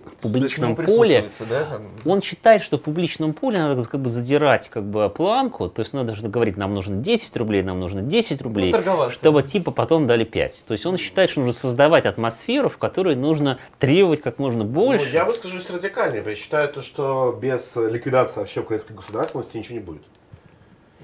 в 0.06 0.22
публичном 0.22 0.76
поле 0.76 1.30
да, 1.48 1.80
он 2.04 2.22
считает, 2.22 2.62
что 2.62 2.78
в 2.78 2.82
публичном 2.82 3.32
поле 3.32 3.58
надо 3.58 3.82
как 3.84 4.00
бы 4.00 4.08
задирать 4.08 4.68
как 4.68 4.84
бы 4.84 5.08
планку, 5.10 5.68
то 5.68 5.80
есть 5.80 5.92
надо 5.92 6.14
что 6.14 6.28
говорить, 6.28 6.56
нам 6.56 6.74
нужно 6.74 6.96
10 6.96 7.36
рублей, 7.36 7.62
нам 7.62 7.80
нужно 7.80 8.02
10 8.02 8.42
рублей, 8.42 8.72
Ну, 8.72 9.10
чтобы 9.10 9.42
типа 9.42 9.70
потом 9.70 10.06
дали 10.06 10.24
5. 10.24 10.64
То 10.66 10.72
есть 10.72 10.86
он 10.86 10.96
считает, 10.96 11.30
что 11.30 11.40
нужно 11.40 11.52
создавать 11.52 12.06
атмосферу, 12.06 12.68
в 12.68 12.78
которой 12.78 13.16
нужно 13.16 13.58
требовать 13.78 14.22
как 14.22 14.38
можно 14.38 14.64
больше. 14.64 15.06
Ну, 15.06 15.12
я 15.12 15.24
выскажусь 15.24 15.68
радикальнее. 15.70 16.22
Я 16.24 16.34
считаю, 16.34 16.68
то, 16.68 16.80
что 16.82 17.38
без 17.40 17.76
ликвидации 17.76 18.40
вообще 18.40 18.60
украинской 18.60 18.92
государственности 18.92 19.56
ничего 19.58 19.74
не 19.74 19.84
будет. 19.84 20.02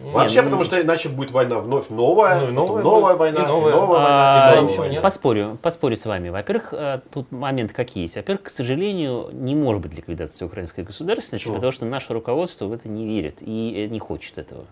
Вообще, 0.00 0.40
ну- 0.40 0.46
потому 0.46 0.64
что 0.64 0.80
иначе 0.80 1.08
будет 1.08 1.30
война 1.30 1.60
вновь 1.60 1.88
новая, 1.90 2.40
Ну, 2.40 2.46
и 2.46 2.50
потом 2.50 2.54
новая 2.66 2.82
новая, 2.82 3.14
война, 3.14 3.40
и 3.40 3.44
и 3.44 3.46
новая. 3.46 3.72
новая, 3.72 3.98
А, 4.00 4.46
война, 4.46 4.52
и 4.58 4.62
новая 4.62 4.78
война. 4.78 5.00
Поспорю, 5.00 5.58
поспорю 5.62 5.96
с 5.96 6.04
вами. 6.06 6.30
Во-первых, 6.30 6.72
э, 6.72 7.00
тут 7.12 7.30
момент 7.30 7.72
какие 7.72 8.02
есть. 8.02 8.16
Во-первых, 8.16 8.44
к 8.44 8.48
сожалению, 8.50 9.28
не 9.32 9.54
может 9.54 9.82
быть 9.82 9.94
ликвидации 9.94 10.44
украинской 10.44 10.82
государственности, 10.82 11.48
потому 11.48 11.72
что 11.72 11.84
наше 11.84 12.12
руководство 12.14 12.66
в 12.66 12.72
это 12.72 12.88
не 12.88 13.06
верит 13.06 13.42
и 13.42 13.86
э, 13.86 13.92
не 13.92 13.98
хочет 13.98 14.38
этого. 14.38 14.64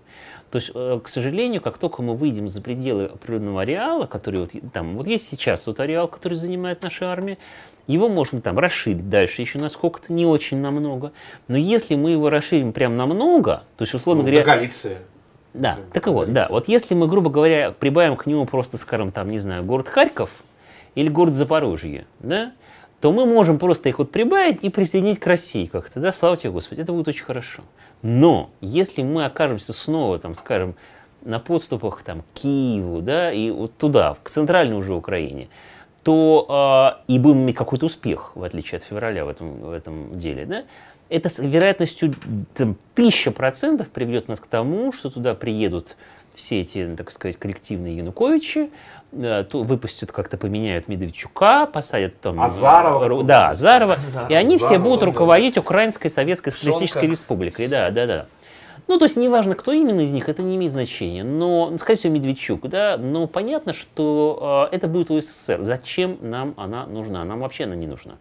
То 0.50 0.56
есть, 0.56 0.70
э, 0.74 1.00
к 1.02 1.08
сожалению, 1.08 1.60
как 1.60 1.78
только 1.78 2.02
мы 2.02 2.16
выйдем 2.16 2.48
за 2.48 2.60
пределы 2.60 3.04
определенного 3.04 3.62
ареала, 3.62 4.06
который 4.06 4.40
вот 4.40 4.50
там, 4.72 4.96
вот 4.96 5.06
есть 5.06 5.28
сейчас 5.28 5.62
тот 5.62 5.78
ареал, 5.78 6.08
который 6.08 6.34
занимает 6.34 6.82
наша 6.82 7.10
армия, 7.10 7.38
его 7.86 8.08
можно 8.08 8.40
там 8.40 8.58
расширить 8.58 9.08
дальше 9.08 9.42
еще 9.42 9.58
насколько-то, 9.58 10.12
не 10.12 10.26
очень 10.26 10.58
намного. 10.58 11.12
Но 11.46 11.56
если 11.56 11.94
мы 11.94 12.10
его 12.10 12.30
расширим 12.30 12.72
прям 12.72 12.96
намного, 12.96 13.62
то 13.76 13.82
есть, 13.82 13.94
условно 13.94 14.22
Ну, 14.22 14.28
говоря, 14.28 14.44
до 14.44 14.50
Галиции. 14.56 14.98
да, 15.54 15.78
так 15.92 16.06
вот, 16.08 16.32
да. 16.32 16.48
Вот 16.50 16.66
если 16.66 16.94
мы, 16.94 17.06
грубо 17.06 17.30
говоря, 17.30 17.70
прибавим 17.70 18.16
к 18.16 18.26
нему 18.26 18.44
просто, 18.44 18.76
скажем, 18.76 19.12
там, 19.12 19.30
не 19.30 19.38
знаю, 19.38 19.62
город 19.62 19.88
Харьков 19.88 20.30
или 20.96 21.08
город 21.08 21.34
Запорожье, 21.34 22.06
да, 22.18 22.52
то 23.00 23.12
мы 23.12 23.24
можем 23.26 23.58
просто 23.58 23.88
их 23.88 23.98
вот 23.98 24.10
прибавить 24.10 24.62
и 24.62 24.68
присоединить 24.68 25.18
к 25.18 25.26
России 25.26 25.66
как-то, 25.66 26.00
да, 26.00 26.12
слава 26.12 26.36
тебе, 26.36 26.50
Господи, 26.50 26.80
это 26.80 26.92
будет 26.92 27.08
очень 27.08 27.24
хорошо. 27.24 27.62
Но 28.02 28.50
если 28.60 29.02
мы 29.02 29.24
окажемся 29.24 29.72
снова, 29.72 30.18
там, 30.18 30.34
скажем, 30.34 30.74
на 31.22 31.38
подступах 31.38 32.02
там, 32.02 32.22
к 32.22 32.24
Киеву, 32.34 33.00
да, 33.00 33.32
и 33.32 33.50
вот 33.50 33.76
туда, 33.76 34.16
к 34.22 34.30
центральной 34.30 34.76
уже 34.76 34.94
Украине, 34.94 35.48
то 36.02 36.46
а, 36.48 37.02
и 37.08 37.18
будем 37.18 37.42
иметь 37.42 37.56
какой-то 37.56 37.86
успех, 37.86 38.32
в 38.34 38.42
отличие 38.42 38.76
от 38.76 38.84
февраля 38.84 39.24
в 39.24 39.28
этом, 39.28 39.60
в 39.60 39.72
этом 39.72 40.18
деле, 40.18 40.46
да, 40.46 40.64
это 41.08 41.28
с 41.28 41.40
вероятностью 41.40 42.14
тысяча 42.94 43.32
процентов 43.32 43.88
приведет 43.90 44.28
нас 44.28 44.40
к 44.40 44.46
тому, 44.46 44.92
что 44.92 45.10
туда 45.10 45.34
приедут 45.34 45.96
все 46.40 46.60
эти, 46.60 46.94
так 46.96 47.10
сказать, 47.10 47.36
коллективные 47.36 47.96
Януковичи, 47.96 48.70
э, 49.12 49.44
то 49.48 49.62
выпустят 49.62 50.10
как-то, 50.12 50.36
поменяют 50.36 50.88
Медведчука, 50.88 51.66
посадят 51.66 52.20
там... 52.20 52.40
Азарова 52.40 52.98
э, 52.98 53.02
какого-то. 53.02 53.26
Да, 53.26 53.48
Азарова. 53.50 53.96
И 54.28 54.34
они 54.34 54.56
все 54.56 54.66
Азарова, 54.66 54.84
будут 54.84 55.00
да. 55.00 55.06
руководить 55.06 55.58
Украинской 55.58 56.08
Советской 56.08 56.50
Социалистической 56.50 57.00
Пшонка. 57.00 57.12
Республикой. 57.12 57.68
Да, 57.68 57.90
да, 57.90 58.06
да. 58.06 58.26
Ну, 58.88 58.98
то 58.98 59.04
есть 59.04 59.16
неважно, 59.16 59.54
кто 59.54 59.72
именно 59.72 60.00
из 60.00 60.10
них, 60.10 60.28
это 60.28 60.42
не 60.42 60.56
имеет 60.56 60.72
значения. 60.72 61.22
Но, 61.22 61.76
скорее 61.78 61.98
всего, 61.98 62.12
Медведчук, 62.12 62.68
да, 62.68 62.96
но 62.98 63.28
понятно, 63.28 63.72
что 63.72 64.68
э, 64.72 64.74
это 64.74 64.88
будет 64.88 65.10
УССР. 65.10 65.62
Зачем 65.62 66.18
нам 66.20 66.54
она 66.56 66.86
нужна? 66.86 67.24
Нам 67.24 67.40
вообще 67.40 67.64
она 67.64 67.76
не 67.76 67.86
нужна. 67.86 68.14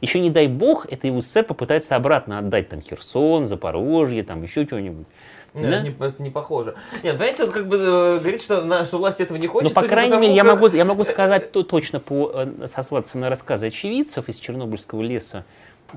Еще 0.00 0.20
не 0.20 0.30
дай 0.30 0.46
бог, 0.46 0.86
это 0.90 1.10
УССР 1.12 1.44
попытается 1.44 1.96
обратно 1.96 2.38
отдать 2.38 2.68
там 2.68 2.80
Херсон, 2.80 3.44
Запорожье, 3.44 4.22
там 4.22 4.42
еще 4.42 4.66
что-нибудь. 4.66 5.06
Нет, 5.54 5.70
Да? 5.70 5.80
не, 5.82 5.90
это 5.90 6.22
не 6.22 6.30
похоже. 6.30 6.74
Нет, 7.02 7.14
понимаете, 7.14 7.44
вот 7.44 7.52
как 7.54 7.66
бы 7.66 7.76
э, 7.76 8.18
говорит, 8.20 8.42
что 8.42 8.62
наша 8.62 8.96
власть 8.96 9.20
этого 9.20 9.36
не 9.36 9.46
хочет. 9.46 9.68
Ну, 9.68 9.74
по 9.74 9.86
крайней 9.86 10.16
мере, 10.16 10.34
я 10.34 10.42
как- 10.42 10.52
могу, 10.54 10.68
я 10.74 10.84
могу 10.84 11.04
сказать 11.04 11.52
то, 11.52 11.62
точно 11.62 12.00
по, 12.00 12.30
э, 12.34 12.66
сослаться 12.66 13.18
на 13.18 13.28
рассказы 13.28 13.66
очевидцев 13.66 14.28
из 14.28 14.36
Чернобыльского 14.36 15.02
леса 15.02 15.44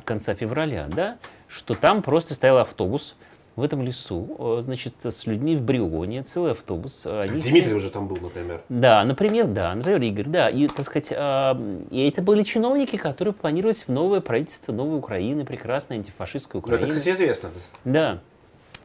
конца 0.06 0.34
февраля, 0.34 0.88
да, 0.93 1.18
что 1.47 1.76
там 1.76 2.01
просто 2.01 2.34
стоял 2.34 2.58
автобус 2.58 3.16
в 3.56 3.62
этом 3.62 3.84
лесу, 3.84 4.58
э, 4.58 4.62
значит, 4.62 4.95
с 5.04 5.28
людьми 5.28 5.56
в 5.56 5.62
Брионе, 5.62 6.24
целый 6.24 6.54
автобус. 6.54 7.06
Они 7.06 7.39
Дмитрий 7.41 7.62
все... 7.62 7.74
уже 7.76 7.91
там 7.91 8.08
был, 8.08 8.18
например. 8.20 8.62
Да, 8.70 9.04
например, 9.04 9.45
да, 9.45 9.76
например, 9.76 10.01
Игорь, 10.01 10.26
да. 10.26 10.49
И, 10.49 10.68
так 10.68 10.88
сказать, 10.88 11.10
а, 11.12 11.56
и 11.91 12.10
это 12.10 12.24
были 12.24 12.41
чиновники, 12.41 12.95
которые 12.95 13.36
планировались 13.36 13.84
в 13.88 13.91
новое 13.91 14.22
правительство 14.22 14.72
новой 14.72 14.97
Украины, 14.97 15.45
прекрасной 15.45 15.97
антифашистской 15.97 16.60
Украины. 16.60 16.82
Ну, 16.82 16.88
это, 16.88 16.97
кстати, 16.99 17.16
известно. 17.16 17.49
Да. 17.86 18.20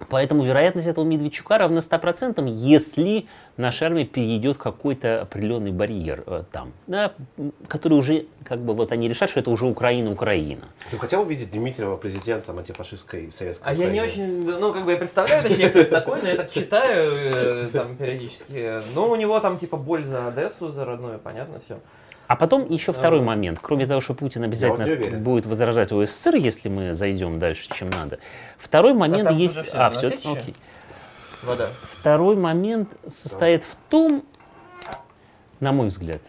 Поэтому 0.09 0.43
вероятность 0.43 0.87
этого 0.89 1.05
Медведчука 1.05 1.59
равна 1.59 1.79
100%, 1.79 2.49
если 2.49 3.27
наша 3.57 3.87
армия 3.87 4.05
перейдет 4.05 4.57
какой-то 4.57 5.23
определенный 5.23 5.73
барьер 5.73 6.23
э, 6.27 6.45
там, 6.53 6.73
да, 6.87 7.13
который 7.67 7.95
уже, 7.95 8.27
как 8.45 8.61
бы, 8.61 8.75
вот 8.75 8.93
они 8.93 9.09
решат, 9.09 9.31
что 9.31 9.41
это 9.41 9.51
уже 9.51 9.67
Украина-Украина. 9.67 10.65
Ты 10.91 10.99
хотел 10.99 11.23
увидеть 11.23 11.51
Дмитриева 11.51 11.97
президентом 11.97 12.59
антифашистской 12.59 13.31
советской 13.33 13.65
А 13.69 13.73
Украины? 13.73 13.83
я 13.83 13.91
не 13.91 14.01
очень, 14.09 14.45
ну, 14.45 14.73
как 14.73 14.85
бы 14.85 14.93
я 14.93 14.97
представляю, 14.97 15.43
точнее, 15.43 15.71
кто 15.71 15.81
это 15.81 15.91
такой, 15.91 16.23
но 16.23 16.29
я 16.29 16.37
так 16.37 16.51
читаю 16.53 17.13
э, 17.15 17.69
там 17.73 17.97
периодически. 17.97 18.83
Но 18.95 19.11
у 19.11 19.17
него 19.17 19.39
там 19.41 19.59
типа 19.59 19.77
боль 19.77 20.05
за 20.05 20.29
Одессу, 20.29 20.71
за 20.73 20.85
родное, 20.85 21.19
понятно, 21.19 21.61
все. 21.65 21.79
А 22.29 22.37
потом 22.37 22.69
еще 22.69 22.93
второй 22.93 23.23
момент. 23.23 23.59
Кроме 23.61 23.87
того, 23.87 24.03
что 24.03 24.13
Путин 24.13 24.45
обязательно 24.45 25.19
будет 25.19 25.47
возражать 25.47 25.93
ОССР, 25.93 26.37
если 26.37 26.69
мы 26.69 26.93
зайдем 26.93 27.39
дальше, 27.39 27.69
чем 27.75 27.89
надо. 27.89 28.19
Второй 28.59 28.93
момент 28.93 29.31
а 29.31 29.33
есть... 29.33 29.57
Все, 29.57 29.71
а, 29.73 29.91
все, 29.91 30.09
окей. 30.09 30.55
Вода. 31.43 31.69
Второй 31.83 32.37
момент 32.37 32.91
состоит 33.09 33.65
в 33.65 33.77
том, 33.89 34.25
на 35.61 35.73
мой 35.73 35.89
взгляд, 35.89 36.21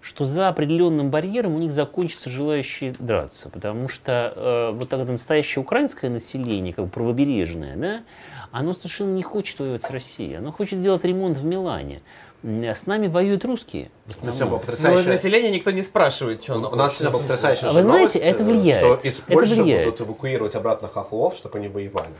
что 0.00 0.24
за 0.24 0.48
определенным 0.48 1.10
барьером 1.10 1.54
у 1.54 1.58
них 1.58 1.72
закончатся 1.72 2.30
желающие 2.30 2.92
драться. 2.98 3.50
Потому 3.50 3.88
что 3.88 4.32
э, 4.34 4.70
вот 4.72 4.94
это 4.94 5.04
настоящее 5.04 5.62
украинское 5.62 6.10
население, 6.10 6.72
как 6.72 6.86
бы 6.86 6.90
правобережное, 6.90 7.76
да, 7.76 8.02
оно 8.50 8.72
совершенно 8.72 9.12
не 9.12 9.22
хочет 9.22 9.58
воевать 9.58 9.82
с 9.82 9.90
Россией. 9.90 10.36
Оно 10.36 10.52
хочет 10.52 10.78
сделать 10.78 11.04
ремонт 11.04 11.36
в 11.36 11.44
Милане. 11.44 12.00
С 12.42 12.86
нами 12.86 13.08
воюют 13.08 13.44
русские. 13.44 13.90
В 14.06 14.10
основном. 14.10 14.50
Ну, 14.50 14.58
потрясающее... 14.60 15.04
Но 15.06 15.12
население 15.12 15.50
никто 15.50 15.72
не 15.72 15.82
спрашивает, 15.82 16.42
что 16.42 16.54
У 16.54 16.76
нас 16.76 16.96
сегодня 16.96 17.10
была 17.10 17.22
потрясающая 17.22 17.70
Вы 17.70 17.82
знаете, 17.82 18.18
это 18.20 18.44
влияет. 18.44 18.78
Что 18.78 19.08
из 19.08 19.14
Польши 19.14 19.52
это 19.52 19.62
влияет. 19.62 19.84
будут 19.86 20.00
эвакуировать 20.08 20.54
обратно 20.54 20.88
хохлов, 20.88 21.36
чтобы 21.36 21.58
они 21.58 21.68
воевали. 21.68 22.10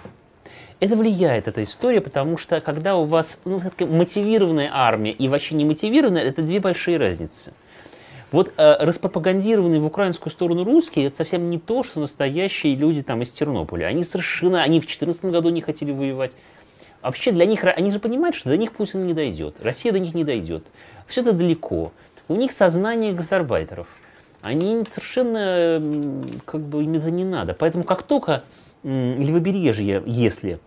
Это 0.80 0.96
влияет, 0.96 1.48
эта 1.48 1.62
история, 1.62 2.00
потому 2.00 2.36
что 2.36 2.60
когда 2.60 2.96
у 2.96 3.04
вас 3.04 3.40
ну, 3.44 3.60
мотивированная 3.80 4.70
армия 4.72 5.10
и 5.10 5.28
вообще 5.28 5.54
не 5.56 5.64
мотивированная, 5.64 6.22
это 6.22 6.42
две 6.42 6.60
большие 6.60 6.98
разницы. 6.98 7.52
Вот 8.30 8.52
э, 8.56 8.76
распропагандированные 8.84 9.80
в 9.80 9.86
украинскую 9.86 10.30
сторону 10.30 10.62
русские, 10.64 11.06
это 11.06 11.16
совсем 11.16 11.46
не 11.46 11.58
то, 11.58 11.82
что 11.82 11.98
настоящие 12.00 12.74
люди 12.74 13.02
там 13.02 13.22
из 13.22 13.30
Тернополя. 13.30 13.86
Они 13.86 14.04
совершенно, 14.04 14.62
они 14.62 14.78
в 14.78 14.82
2014 14.82 15.24
году 15.26 15.48
не 15.48 15.62
хотели 15.62 15.92
воевать. 15.92 16.32
Вообще 17.03 17.32
для 17.32 17.46
них, 17.46 17.64
они 17.64 17.90
же 17.90 18.01
понимают, 18.01 18.34
что 18.34 18.49
до 18.49 18.57
них 18.57 18.72
Путин 18.72 19.05
не 19.05 19.14
дойдет, 19.14 19.57
Россия 19.61 19.92
до 19.92 19.99
них 19.99 20.14
не 20.14 20.24
дойдет. 20.24 20.66
Все 21.07 21.20
это 21.20 21.32
далеко. 21.32 21.92
У 22.26 22.34
них 22.34 22.53
сознание 22.53 23.12
гастарбайтеров. 23.12 23.86
Они 24.40 24.84
совершенно, 24.88 26.38
как 26.44 26.61
бы, 26.61 26.84
им 26.84 26.94
это 26.94 27.11
не 27.11 27.24
надо. 27.24 27.55
Поэтому 27.55 27.84
как 27.84 28.03
только 28.03 28.44
левобережье, 28.82 30.03
если 30.07 30.61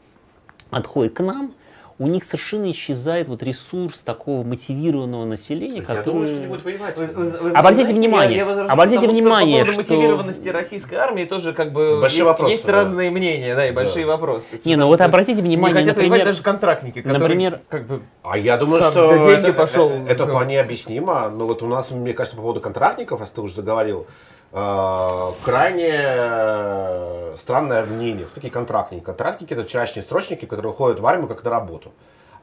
отходит 0.69 1.13
к 1.13 1.19
нам, 1.21 1.53
у 2.01 2.07
них 2.07 2.23
совершенно 2.23 2.71
исчезает 2.71 3.29
вот 3.29 3.43
ресурс 3.43 4.01
такого 4.01 4.43
мотивированного 4.43 5.23
населения, 5.23 5.77
я 5.77 5.83
который... 5.83 6.05
думаю, 6.05 6.27
что 6.27 6.35
не 6.37 6.47
будет 6.47 6.63
воевать. 6.63 6.97
Вы, 6.97 7.05
вы, 7.05 7.25
вы, 7.25 7.49
обратите 7.51 7.83
знаете, 7.83 7.93
внимание, 7.93 8.37
я, 8.37 8.45
я 8.45 8.65
обратите 8.65 9.01
потому, 9.01 9.13
внимание, 9.13 9.65
что... 9.65 9.71
По 9.71 9.77
поводу 9.83 9.93
мотивированности 9.93 10.49
российской 10.49 10.95
армии 10.95 11.25
тоже 11.25 11.53
как 11.53 11.71
бы 11.71 12.01
большие 12.01 12.21
есть, 12.21 12.27
вопросы, 12.27 12.51
есть 12.53 12.65
да. 12.65 12.71
разные 12.71 13.11
мнения, 13.11 13.53
да, 13.53 13.67
и 13.67 13.71
большие 13.71 14.05
да. 14.07 14.13
вопросы. 14.13 14.59
Не, 14.65 14.77
ну 14.77 14.87
вот 14.87 14.99
обратите 14.99 15.43
внимание, 15.43 15.83
не 15.83 15.89
хотят 15.89 15.97
например... 15.97 16.25
даже 16.25 16.41
контрактники, 16.41 17.03
которые 17.03 17.19
например, 17.19 17.59
как 17.69 17.85
бы... 17.85 18.01
А 18.23 18.35
я 18.35 18.57
думаю, 18.57 18.81
что 18.81 19.29
это, 19.29 19.53
пошел, 19.53 19.91
это, 19.91 20.11
это 20.11 20.27
вполне 20.27 20.59
объяснимо. 20.59 21.29
Но 21.29 21.45
вот 21.45 21.61
у 21.61 21.67
нас, 21.67 21.91
мне 21.91 22.13
кажется, 22.15 22.35
по 22.35 22.41
поводу 22.41 22.61
контрактников, 22.61 23.19
раз 23.19 23.29
ты 23.29 23.41
уже 23.41 23.53
заговорил, 23.53 24.07
крайне 24.51 25.91
э, 25.93 27.35
странное 27.37 27.85
мнение. 27.85 28.25
Кто 28.25 28.35
такие 28.35 28.51
контрактники? 28.51 29.03
Контрактники 29.03 29.53
это 29.53 29.63
вчерашние 29.63 30.03
срочники, 30.03 30.45
которые 30.45 30.71
уходят 30.71 30.99
в 30.99 31.05
армию 31.05 31.27
как 31.27 31.43
на 31.43 31.49
работу. 31.49 31.93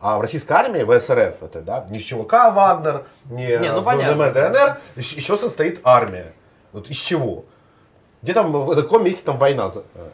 А 0.00 0.16
в 0.16 0.20
российской 0.20 0.52
армии, 0.52 0.82
в 0.82 1.00
СРФ, 1.00 1.42
это, 1.42 1.60
да, 1.60 1.86
не 1.90 1.98
с 1.98 2.04
ЧВК 2.04 2.32
Вагнер, 2.54 3.04
не, 3.26 3.58
не 3.58 3.72
ну, 3.72 3.80
ВДМ, 3.80 4.32
ДНР, 4.32 4.78
еще 4.96 5.36
состоит 5.36 5.80
армия. 5.82 6.32
Вот 6.72 6.88
из 6.88 6.96
чего? 6.96 7.44
Где 8.22 8.32
там, 8.32 8.52
в 8.52 8.74
каком 8.74 9.04
месте 9.04 9.22
там 9.24 9.38
война? 9.38 9.70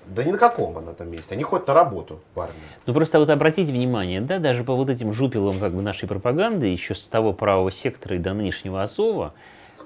Да 0.07 0.25
ни 0.25 0.33
на 0.33 0.39
каком 0.39 0.77
она 0.77 0.93
там 0.93 1.11
месте. 1.11 1.35
Они 1.35 1.43
ходят 1.43 1.67
на 1.69 1.75
работу 1.75 2.21
в 2.35 2.41
армии. 2.41 2.55
Ну 2.87 2.93
просто 2.93 3.19
вот 3.19 3.31
обратите 3.31 3.73
внимание, 3.73 4.21
да, 4.21 4.39
даже 4.39 4.65
по 4.65 4.75
вот 4.75 4.91
этим 4.91 5.13
жупелам 5.13 5.59
как 5.59 5.73
бы 5.73 5.81
нашей 5.81 6.09
пропаганды, 6.09 6.67
еще 6.67 6.95
с 6.95 7.07
того 7.09 7.33
правого 7.33 7.71
сектора 7.71 8.17
и 8.17 8.19
до 8.19 8.35
нынешнего 8.35 8.83
Азова, 8.83 9.33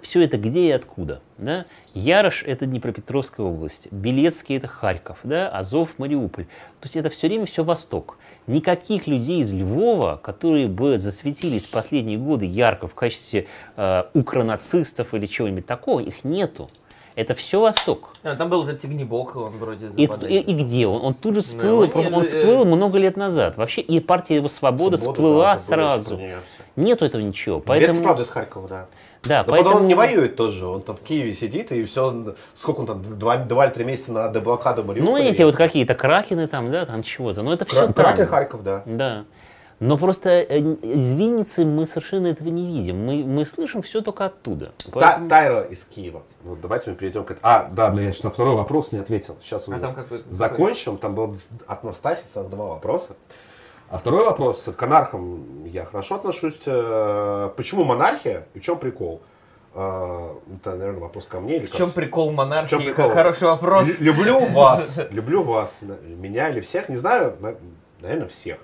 все 0.03 0.23
это 0.23 0.39
где 0.39 0.69
и 0.69 0.71
откуда. 0.71 1.21
Да? 1.39 1.67
Ярош– 1.95 2.43
это 2.47 2.67
Днепропетровская 2.67 3.47
область, 3.47 3.89
Белецкий– 3.93 4.57
это 4.59 4.69
Харьков, 4.69 5.19
да? 5.23 5.49
Азов– 5.49 5.95
Мариуполь. 5.99 6.45
То 6.45 6.85
есть 6.85 6.97
это 6.97 7.09
все 7.11 7.29
время 7.29 7.47
все 7.47 7.65
Восток. 7.65 8.19
Никаких 8.47 9.07
людей 9.07 9.41
из 9.41 9.53
Львова, 9.53 10.21
которые 10.23 10.69
бы 10.69 10.99
засветились 10.99 11.67
последние 11.67 12.19
годы 12.19 12.47
ярко 12.47 12.89
в 12.89 12.95
качестве 12.95 13.47
э, 13.77 14.05
укронацистов 14.15 15.15
или 15.15 15.27
чего-нибудь 15.27 15.67
такого, 15.67 16.01
их 16.01 16.25
нету. 16.25 16.69
Это 17.19 17.35
все 17.35 17.61
Восток. 17.61 18.11
А, 18.23 18.37
там 18.37 18.49
был 18.49 18.63
этот 18.65 18.81
Тигнебок, 18.81 19.35
он 19.35 19.59
вроде 19.59 19.89
и, 19.97 20.05
и, 20.05 20.39
и 20.39 20.55
где 20.55 20.87
он? 20.87 21.05
Он 21.05 21.15
тут 21.15 21.35
же 21.35 21.41
всплыл, 21.41 21.85
ну, 21.85 22.01
он, 22.01 22.15
он 22.15 22.23
всплыл 22.23 22.65
много 22.65 22.97
лет 22.97 23.17
назад. 23.17 23.57
Вообще, 23.57 23.81
и 23.81 23.99
партия 23.99 24.37
его 24.37 24.47
свобода, 24.47 24.97
свобода 24.97 25.17
всплыла 25.17 25.53
да, 25.55 25.59
сразу. 25.59 26.21
Нету 26.77 27.05
этого 27.05 27.21
ничего. 27.21 27.59
Поэтому... 27.59 28.05
правда, 28.05 28.23
из 28.23 28.29
Харькова, 28.29 28.69
да. 28.69 28.87
Да, 29.25 29.43
Но 29.45 29.51
поэтому... 29.51 29.79
он 29.79 29.89
не 29.89 29.97
воюет 29.97 30.37
тоже, 30.37 30.65
он 30.65 30.81
там 30.81 30.95
в 30.95 31.01
Киеве 31.01 31.35
сидит 31.35 31.73
и 31.73 31.85
все, 31.87 32.37
сколько 32.55 32.81
он 32.81 32.87
там, 32.87 33.19
два, 33.19 33.37
два 33.37 33.67
или 33.67 33.73
три 33.73 33.85
месяца 33.85 34.13
на 34.13 34.29
деблокаду 34.29 34.85
Мариуполя. 34.85 35.11
Ну, 35.11 35.29
эти 35.29 35.43
вот 35.43 35.57
какие-то 35.57 35.97
кракены 35.97 36.47
там, 36.47 36.71
да, 36.71 36.87
там 36.87 37.03
чего-то, 37.03 37.43
но 37.43 37.53
это 37.53 37.65
все 37.65 37.89
Кра- 37.89 38.13
Кракен, 38.13 38.27
Харьков, 38.29 38.63
да. 38.63 38.83
Да. 38.87 39.25
Но 39.81 39.97
просто 39.97 40.31
э, 40.31 40.59
из 40.59 41.15
Винницы 41.15 41.65
мы 41.65 41.87
совершенно 41.87 42.27
этого 42.29 42.49
не 42.49 42.67
видим. 42.67 43.05
Мы, 43.05 43.23
мы 43.23 43.45
слышим 43.45 43.81
все 43.83 44.01
только 44.01 44.27
оттуда. 44.27 44.73
Поэтому... 44.93 45.01
Та, 45.01 45.29
Тайра 45.29 45.63
из 45.63 45.85
Киева. 45.85 46.23
Вот 46.43 46.61
давайте 46.61 46.91
мы 46.91 46.97
перейдем 46.97 47.25
к 47.25 47.31
этому. 47.31 47.41
А, 47.43 47.69
да, 47.71 47.91
блин, 47.91 48.09
я 48.09 48.15
на 48.23 48.31
второй 48.31 48.57
вопрос 48.57 48.91
не 48.91 48.99
ответил. 48.99 49.37
Сейчас 49.41 49.69
а 49.69 49.79
там 49.79 49.95
какой 49.95 50.25
закончим. 50.31 50.99
Там 50.99 51.15
был 51.15 51.37
от 51.67 51.85
Настаси 51.85 52.25
целых 52.33 52.51
два 52.51 52.67
вопроса. 52.67 53.15
А 53.89 53.99
второй 53.99 54.25
вопрос. 54.25 54.65
К 54.77 54.83
анархам 54.83 55.65
я 55.65 55.85
хорошо 55.85 56.17
отношусь. 56.17 56.61
Э, 56.67 57.51
почему 57.57 57.85
монархия 57.85 58.49
и 58.55 58.59
в 58.59 58.63
чем 58.63 58.79
прикол? 58.79 59.23
Э, 59.75 60.35
это, 60.57 60.75
наверное, 60.75 61.01
вопрос 61.01 61.27
ко 61.27 61.39
мне. 61.39 61.57
Или 61.57 61.67
в 61.67 61.73
чем 61.73 61.93
прикол 61.93 62.33
монархии? 62.33 62.67
В 62.67 62.71
чем 62.71 62.83
прикол? 62.83 63.11
Хороший 63.11 63.45
вопрос. 63.45 63.89
Люблю 64.01 64.45
вас. 64.47 64.99
Люблю 65.11 65.45
вас. 65.45 65.79
Меня 65.83 66.49
или 66.49 66.61
всех, 66.61 66.89
не 66.89 66.97
знаю. 66.97 67.37
Наверное, 68.01 68.29
всех. 68.29 68.59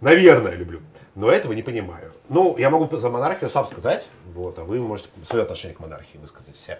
Наверное, 0.00 0.54
люблю. 0.54 0.80
Но 1.14 1.30
этого 1.30 1.52
не 1.52 1.62
понимаю. 1.62 2.12
Ну, 2.28 2.56
я 2.58 2.68
могу 2.68 2.94
за 2.96 3.08
монархию 3.08 3.48
сам 3.48 3.66
сказать, 3.66 4.08
вот, 4.34 4.58
а 4.58 4.64
вы 4.64 4.78
можете 4.78 5.08
свое 5.26 5.44
отношение 5.44 5.74
к 5.74 5.80
монархии 5.80 6.18
высказать 6.18 6.54
все. 6.56 6.78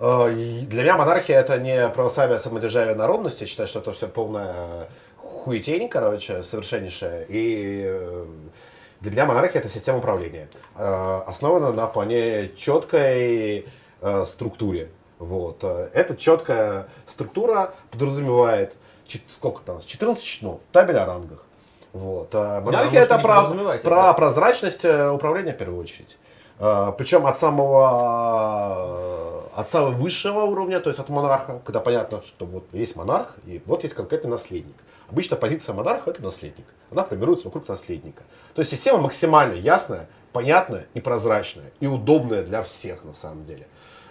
Э, 0.00 0.30
для 0.30 0.82
меня 0.82 0.96
монархия 0.96 1.38
это 1.38 1.58
не 1.58 1.88
православие 1.88 2.38
самодержавие 2.40 2.94
народности. 2.94 3.42
Я 3.42 3.46
считаю, 3.46 3.68
что 3.68 3.80
это 3.80 3.92
все 3.92 4.08
полная 4.08 4.88
хуетень, 5.16 5.88
короче, 5.88 6.42
совершеннейшая. 6.42 7.24
И 7.28 7.82
э, 7.84 8.26
для 9.00 9.10
меня 9.10 9.26
монархия 9.26 9.60
это 9.60 9.68
система 9.68 9.98
управления. 9.98 10.48
Э, 10.76 11.20
основана 11.26 11.72
на 11.72 11.86
вполне 11.88 12.50
четкой 12.56 13.66
э, 14.00 14.24
структуре. 14.24 14.90
Вот. 15.18 15.64
Эта 15.64 16.16
четкая 16.16 16.88
структура 17.06 17.74
подразумевает 17.90 18.74
сколько 19.26 19.62
там, 19.62 19.80
14 19.80 20.24
чинов, 20.24 20.60
табель 20.72 20.96
о 20.96 21.06
рангах. 21.06 21.44
Вот. 21.92 22.34
Монархия 22.34 23.02
это 23.02 23.18
про, 23.18 23.78
про 23.78 24.12
прозрачность 24.12 24.84
управления 24.84 25.52
в 25.52 25.58
первую 25.58 25.80
очередь. 25.80 26.18
Причем 26.58 27.26
от 27.26 27.38
самого, 27.38 29.44
от 29.54 29.68
самого 29.68 29.92
высшего 29.92 30.40
уровня, 30.40 30.80
то 30.80 30.90
есть 30.90 31.00
от 31.00 31.08
монарха, 31.08 31.60
когда 31.64 31.80
понятно, 31.80 32.20
что 32.22 32.46
вот 32.46 32.64
есть 32.72 32.96
монарх, 32.96 33.36
и 33.46 33.62
вот 33.64 33.84
есть 33.84 33.94
конкретный 33.94 34.30
наследник. 34.30 34.76
Обычно 35.10 35.36
позиция 35.36 35.74
монарха– 35.74 36.10
это 36.10 36.22
наследник. 36.22 36.66
Она 36.90 37.04
формируется 37.04 37.46
вокруг 37.46 37.66
наследника. 37.68 38.22
То 38.54 38.60
есть 38.60 38.70
система 38.70 38.98
максимально 38.98 39.54
ясная, 39.54 40.08
понятная 40.32 40.86
и 40.94 41.00
прозрачная, 41.00 41.72
и 41.80 41.86
удобная 41.86 42.42
для 42.42 42.62
всех 42.62 43.04
на 43.04 43.14
самом 43.14 43.46
деле. 43.46 43.66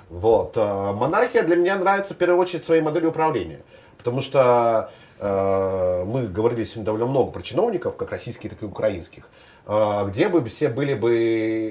Вот. 0.09 0.57
Э, 0.57 0.93
монархия 0.93 1.43
для 1.43 1.55
меня 1.55 1.77
нравится 1.77 2.13
в 2.13 2.17
первую 2.17 2.39
очередь 2.39 2.65
своей 2.65 2.81
моделью 2.81 3.09
управления. 3.09 3.61
Потому 3.97 4.21
что 4.21 4.89
э, 4.89 4.93
мы 5.19 6.27
говорили 6.27 6.63
сегодня 6.63 6.85
довольно 6.85 7.07
много 7.07 7.31
про 7.31 7.41
чиновников, 7.41 7.95
как 7.95 8.11
российских, 8.11 8.51
так 8.51 8.61
и 8.61 8.65
украинских. 8.65 9.23
Э, 9.67 10.05
где 10.07 10.29
бы 10.29 10.43
все 10.45 10.69
были 10.69 10.93
бы 10.93 11.13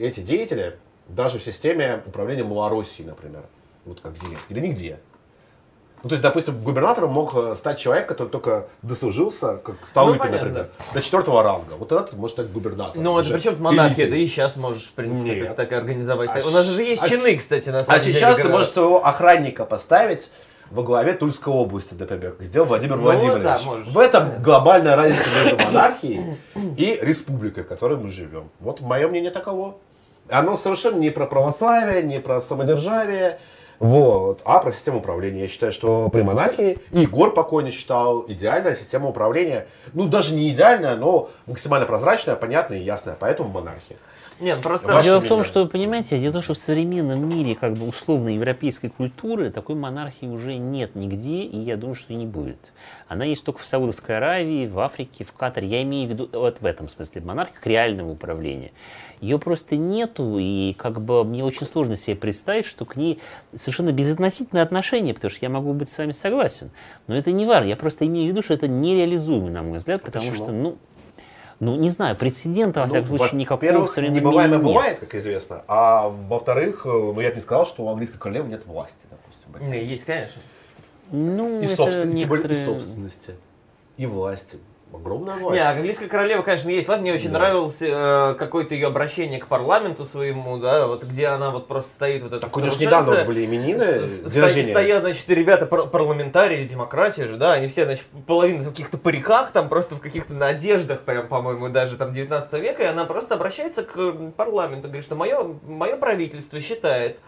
эти 0.03 0.21
деятели, 0.21 0.79
даже 1.09 1.39
в 1.39 1.43
системе 1.43 2.03
управления 2.07 2.45
Малороссией, 2.45 3.09
например, 3.09 3.45
вот 3.85 4.01
как 4.01 4.17
Зеленский, 4.17 4.55
да 4.55 4.61
нигде. 4.61 4.99
Ну, 6.03 6.11
то 6.11 6.15
есть, 6.15 6.23
допустим, 6.23 6.63
губернатором 6.63 7.11
мог 7.11 7.35
э, 7.35 7.55
стать 7.57 7.79
человек, 7.79 8.07
который 8.07 8.29
только 8.29 8.69
дослужился, 8.83 9.57
как 9.57 9.77
Столыпин, 9.85 10.31
Ну, 10.31 10.33
например, 10.33 10.71
до 10.93 11.03
четвертого 11.03 11.43
ранга. 11.43 11.75
Вот 11.79 11.89
ты 11.89 12.17
можешь 12.17 12.35
стать 12.35 12.53
губернатором. 12.53 13.03
Ну, 13.03 13.19
это 13.19 13.33
причем 13.33 13.61
монархия, 13.63 14.05
элитой. 14.05 14.19
ты 14.19 14.25
и 14.25 14.29
сейчас 14.29 14.57
можешь, 14.57 14.85
в 14.85 14.93
принципе, 14.93 15.41
Нет. 15.41 15.57
так, 15.57 15.73
организовать. 15.73 16.31
А 16.33 16.47
У 16.47 16.51
нас 16.51 16.67
же 16.67 16.83
есть 16.83 17.03
а 17.03 17.09
чины, 17.09 17.37
кстати, 17.37 17.71
на 17.71 17.83
самом 17.85 17.99
А 17.99 18.05
деле. 18.05 18.15
сейчас 18.15 18.37
ты 18.37 18.49
можешь 18.49 18.69
своего 18.69 19.05
охранника 19.05 19.65
поставить 19.65 20.31
во 20.71 20.83
главе 20.83 21.13
Тульской 21.15 21.53
области, 21.53 21.95
например, 21.95 22.33
как 22.33 22.43
сделал 22.47 22.67
Владимир 22.67 22.97
Ну, 22.97 23.03
Владимирович. 23.03 23.43
да, 23.45 23.61
можешь. 23.65 23.87
в 23.89 23.99
этом 23.99 24.43
глобальная 24.43 24.97
разница 24.97 25.25
между 25.31 25.57
монархией 25.59 26.39
и 26.77 26.99
республикой, 27.03 27.65
в 27.65 27.69
которой 27.69 27.97
мы 27.99 28.09
живем. 28.09 28.51
Вот 28.61 28.81
мое 28.81 29.07
мнение 29.09 29.31
таково. 29.31 29.77
Оно 30.29 30.57
совершенно 30.57 30.99
не 30.99 31.11
про 31.11 31.27
православие, 31.27 32.03
не 32.03 32.19
про 32.19 32.41
самодержавие, 32.41 33.39
вот, 33.79 34.41
а 34.45 34.59
про 34.59 34.73
систему 34.73 34.99
управления. 34.99 35.43
Я 35.43 35.49
считаю, 35.49 35.71
что 35.71 36.09
при 36.09 36.23
монархии, 36.23 36.79
Егор 36.93 37.33
покойный 37.33 37.71
считал, 37.71 38.25
идеальная 38.27 38.75
система 38.75 39.09
управления, 39.09 39.69
ну 39.93 40.09
даже 40.09 40.35
не 40.35 40.49
идеальная, 40.49 40.97
но 40.97 41.31
максимально 41.47 41.87
прозрачная, 41.87 42.35
понятная 42.37 42.79
и 42.79 42.83
ясная, 42.83 43.17
поэтому 43.21 43.51
монархия. 43.51 43.99
Нет, 44.39 44.61
просто... 44.61 44.89
Ваше 44.89 45.07
Дело 45.07 45.21
в 45.21 45.27
том, 45.27 45.45
что, 45.45 45.67
понимаете, 45.67 46.19
дело 46.19 46.31
в 46.31 46.35
том, 46.35 46.43
что 46.43 46.55
в 46.55 46.59
современном 46.59 47.29
мире 47.29 47.55
как 47.55 47.75
бы 47.75 47.89
условной 47.89 48.35
европейской 48.35 48.89
культуры 48.89 49.51
такой 49.51 49.77
монархии 49.77 50.27
уже 50.27 50.57
нет 50.57 50.95
нигде, 50.95 51.43
и 51.43 51.59
я 51.59 51.77
думаю, 51.77 51.95
что 51.95 52.13
и 52.13 52.17
не 52.17 52.27
будет. 52.27 52.73
Она 53.09 53.25
есть 53.25 53.45
только 53.45 53.61
в 53.61 53.67
Саудовской 53.67 54.19
Аравии, 54.19 54.67
в 54.67 54.79
Африке, 54.81 55.25
в 55.25 55.33
Катаре. 55.33 55.69
Я 55.69 55.83
имею 55.83 56.09
в 56.09 56.11
виду 56.11 56.29
вот 56.33 56.61
в 56.61 56.67
этом 56.67 56.89
смысле 56.89 57.23
монархия 57.23 57.55
как 57.55 57.67
реального 57.67 58.11
управления. 58.11 58.73
Ее 59.21 59.39
просто 59.39 59.77
нету, 59.77 60.37
и 60.39 60.75
как 60.75 61.01
бы 61.01 61.25
мне 61.25 61.43
очень 61.43 61.67
сложно 61.67 61.97
себе 61.97 62.17
представить, 62.17 62.67
что 62.67 62.85
к 62.85 62.97
ней 62.97 63.21
совершенно 63.55 63.93
безотносительное 63.93 64.63
отношение, 64.63 65.15
потому 65.15 65.31
что 65.31 65.45
я 65.45 65.49
могу 65.49 65.73
быть 65.73 65.89
с 65.89 65.97
вами 65.97 66.13
согласен. 66.13 66.71
Но 67.07 67.17
это 67.17 67.33
не 67.33 67.47
важно. 67.47 67.69
Я 67.69 67.77
просто 67.77 68.07
имею 68.07 68.27
в 68.27 68.31
виду, 68.31 68.43
что 68.43 68.53
это 68.53 68.69
нереализуемо, 68.69 69.49
на 69.49 69.63
мой 69.63 69.79
взгляд, 69.79 70.03
потому 70.03 70.27
почему? 70.27 70.45
что, 70.45 70.53
ну, 70.53 70.77
ну, 71.61 71.77
не 71.77 71.89
знаю, 71.89 72.17
прецедента, 72.17 72.81
во 72.81 72.87
Ну, 72.87 72.91
всяком 72.91 73.17
случае, 73.19 73.39
никакого 73.41 73.87
в 73.87 73.91
современном 73.91 74.21
небываемое 74.25 74.59
мире 74.59 74.69
нет. 74.69 74.75
бывает, 74.77 74.99
как 75.01 75.15
известно. 75.15 75.63
А 75.69 76.09
во-вторых, 76.09 76.83
э, 76.85 76.89
ну 76.89 77.21
я 77.21 77.31
бы 77.31 77.37
не 77.37 77.41
сказал, 77.43 77.67
что 77.67 77.85
у 77.85 77.89
английской 77.89 78.19
королевы 78.19 78.49
нет 78.49 78.67
власти, 78.67 79.07
допустим. 79.11 79.71
Не, 79.71 79.85
есть, 79.85 80.05
конечно. 80.05 80.41
Ну, 81.11 81.61
И, 81.61 81.65
это 81.65 81.77
собствен- 81.77 82.17
тем 82.19 82.29
более 82.29 82.45
и 82.47 82.49
некоторые- 82.49 82.65
собственности, 82.67 83.35
и 83.97 84.07
власти. 84.07 84.59
Огромная 84.97 85.37
власть. 85.37 85.55
Не, 85.55 85.69
английская 85.69 86.07
королева, 86.09 86.43
конечно, 86.43 86.69
есть. 86.71 86.89
Ладно, 86.89 87.03
мне 87.03 87.15
очень 87.15 87.31
Да. 87.31 87.39
нравилось 87.39 87.77
э, 87.81 88.35
какое-то 88.39 88.75
ее 88.75 88.87
обращение 88.89 89.39
к 89.39 89.47
парламенту 89.47 90.05
своему, 90.07 90.59
да, 90.59 90.87
вот 90.87 91.05
где 91.05 91.27
она 91.27 91.51
вот 91.51 91.69
просто 91.69 91.93
стоит 91.93 92.23
вот 92.23 92.33
это 92.33 92.41
Так 92.41 92.57
у 92.57 92.61
нее 92.61 92.71
же 92.71 92.81
недавно 92.81 93.15
вот 93.17 93.27
были 93.27 93.45
именины, 93.45 93.81
С- 93.81 94.23
день 94.23 94.31
sto- 94.33 94.41
рождения. 94.43 94.69
Стоят, 94.71 95.03
значит, 95.03 95.29
ребята 95.29 95.67
пар- 95.67 95.87
парламентарии, 95.87 96.67
демократия 96.67 97.27
же, 97.27 97.37
да, 97.37 97.53
они 97.53 97.69
все, 97.69 97.85
значит, 97.85 98.05
половина 98.27 98.63
в 98.65 98.69
каких-то 98.71 98.99
париках, 98.99 99.53
там 99.53 99.69
просто 99.69 99.97
в 99.97 100.01
каких-то 100.01 100.33
на 100.33 100.47
одеждах, 100.47 101.01
прям, 101.03 101.29
по-моему, 101.29 101.69
даже 101.69 101.97
там 101.97 102.13
19 102.15 102.53
века, 102.61 102.83
и 102.83 102.87
она 102.87 103.05
просто 103.05 103.35
обращается 103.35 103.83
к 103.83 104.13
парламенту, 104.37 104.89
говорит, 104.89 105.05
что 105.05 105.15
мое, 105.15 105.57
мое 105.67 105.97
правительство 105.97 106.61
считает, 106.61 107.19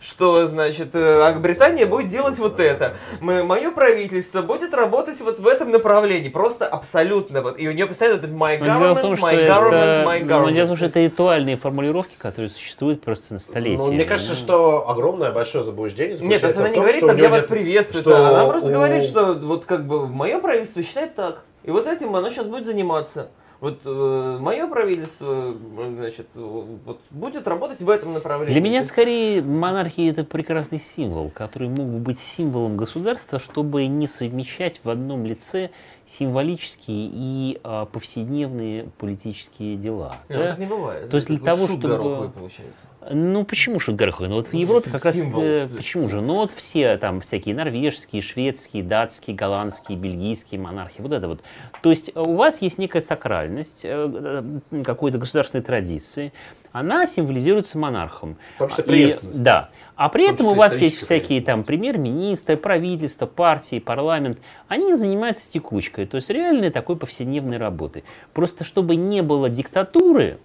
что, 0.00 0.46
значит, 0.48 0.94
э, 0.94 1.22
а 1.22 1.32
Британия 1.38 1.86
будет 1.86 2.08
делать 2.08 2.38
вот 2.38 2.60
это. 2.60 2.94
Мое 3.20 3.70
правительство 3.70 4.42
будет 4.42 4.74
работать 4.74 5.20
вот 5.20 5.38
в 5.38 5.46
этом 5.46 5.70
направлении. 5.70 6.28
Просто 6.28 6.66
абсолютно. 6.66 7.42
Вот. 7.42 7.58
И 7.58 7.68
у 7.68 7.72
нее 7.72 7.86
постоянно 7.86 8.16
вот 8.20 8.24
это 8.24 8.34
my 8.34 8.58
Но 8.58 8.64
дело 8.66 8.74
в 8.78 8.82
government, 8.98 9.00
том, 9.00 9.16
что 9.16 9.26
my 9.26 9.32
это, 9.34 9.52
government, 9.52 10.04
my 10.04 10.24
но 10.24 10.36
government. 10.36 10.52
дело 10.52 10.64
в 10.64 10.68
том, 10.68 10.76
что 10.76 10.86
это 10.86 11.00
ритуальные 11.00 11.56
формулировки, 11.56 12.16
которые 12.18 12.48
существуют 12.50 13.02
просто 13.02 13.34
на 13.34 13.40
столетия. 13.40 13.78
Ну, 13.78 13.92
мне 13.92 14.04
кажется, 14.04 14.34
что 14.34 14.88
огромное 14.88 15.32
большое 15.32 15.64
заблуждение 15.64 16.16
Нет, 16.20 16.40
то 16.40 16.46
есть 16.48 16.58
заключается 16.58 16.60
она 16.60 16.68
в 16.68 16.70
не 16.70 16.74
том, 16.74 16.82
говорит, 16.84 17.06
там, 17.06 17.16
я 17.16 17.28
вас 17.28 17.40
нет- 17.40 17.48
приветствую, 17.50 18.02
что 18.02 18.16
она 18.28 18.46
просто 18.46 18.68
у- 18.70 18.72
говорит, 18.72 19.04
что 19.04 19.32
вот 19.34 19.64
как 19.64 19.86
бы 19.86 20.06
мое 20.06 20.38
правительство 20.38 20.82
считает 20.82 21.14
так. 21.14 21.40
И 21.64 21.70
вот 21.70 21.86
этим 21.86 22.14
оно 22.14 22.30
сейчас 22.30 22.46
будет 22.46 22.66
заниматься. 22.66 23.28
Вот 23.60 23.84
мое 23.84 24.68
правительство, 24.68 25.56
э, 25.56 25.94
значит, 25.96 26.28
э, 26.36 26.40
вот, 26.84 27.00
будет 27.10 27.48
работать 27.48 27.80
в 27.80 27.90
этом 27.90 28.14
направлении. 28.14 28.52
Для 28.52 28.60
меня 28.60 28.84
скорее 28.84 29.42
монархия 29.42 30.12
это 30.12 30.22
прекрасный 30.22 30.78
символ, 30.78 31.30
который 31.30 31.68
мог 31.68 31.88
бы 31.88 31.98
быть 31.98 32.20
символом 32.20 32.76
государства, 32.76 33.40
чтобы 33.40 33.84
не 33.86 34.06
совмещать 34.06 34.80
в 34.84 34.90
одном 34.90 35.26
лице 35.26 35.70
символические 36.08 37.10
и 37.12 37.60
а, 37.62 37.84
повседневные 37.84 38.84
политические 38.98 39.76
дела. 39.76 40.16
Не, 40.30 40.36
да? 40.36 40.42
ну, 40.42 40.48
так 40.50 40.58
не 40.58 40.66
бывает. 40.66 41.10
То 41.10 41.16
есть 41.16 41.26
для 41.28 41.38
того, 41.38 41.66
шут 41.66 41.78
чтобы- 41.78 41.88
гороховый 41.88 42.30
получается. 42.30 42.80
Ну 43.10 43.44
почему 43.44 43.78
шутгархой? 43.78 44.28
Ну 44.28 44.36
вот 44.36 44.48
в 44.48 44.54
Европе 44.54 44.90
как 44.90 45.04
раз 45.04 45.16
Символ. 45.16 45.42
э, 45.42 45.68
почему 45.68 46.08
же? 46.08 46.20
Ну 46.20 46.34
вот 46.36 46.50
все 46.50 46.96
там 46.98 47.20
всякие 47.20 47.54
норвежские, 47.54 48.20
шведские, 48.22 48.82
датские, 48.82 49.36
голландские, 49.36 49.96
бельгийские 49.96 50.60
монархии. 50.60 51.00
Вот 51.00 51.12
это 51.12 51.28
вот. 51.28 51.42
То 51.82 51.90
есть 51.90 52.10
э, 52.14 52.20
у 52.20 52.34
вас 52.36 52.60
есть 52.62 52.78
некая 52.78 53.00
сакральность 53.00 53.82
э, 53.84 54.42
какой-то 54.84 55.18
государственной 55.18 55.62
традиции. 55.62 56.32
Она 56.72 57.06
символизируется 57.06 57.78
монархом. 57.78 58.36
В 58.56 58.58
том 58.58 58.68
числе 58.70 58.84
И- 58.84 58.86
преемственность. 58.88 59.42
Да. 59.42 59.70
А 59.98 60.08
при 60.10 60.30
этом 60.30 60.46
у 60.46 60.54
вас 60.54 60.80
есть 60.80 60.96
всякие 60.96 61.42
там 61.42 61.64
премьер-министры, 61.64 62.56
правительство, 62.56 63.26
партии, 63.26 63.80
парламент. 63.80 64.38
Они 64.68 64.94
занимаются 64.94 65.50
текучкой, 65.50 66.06
то 66.06 66.14
есть 66.14 66.30
реальной 66.30 66.70
такой 66.70 66.94
повседневной 66.94 67.56
работой. 67.56 68.04
Просто 68.32 68.62
чтобы 68.62 68.94
не 68.94 69.22
было 69.22 69.48
диктатуры, 69.48 70.38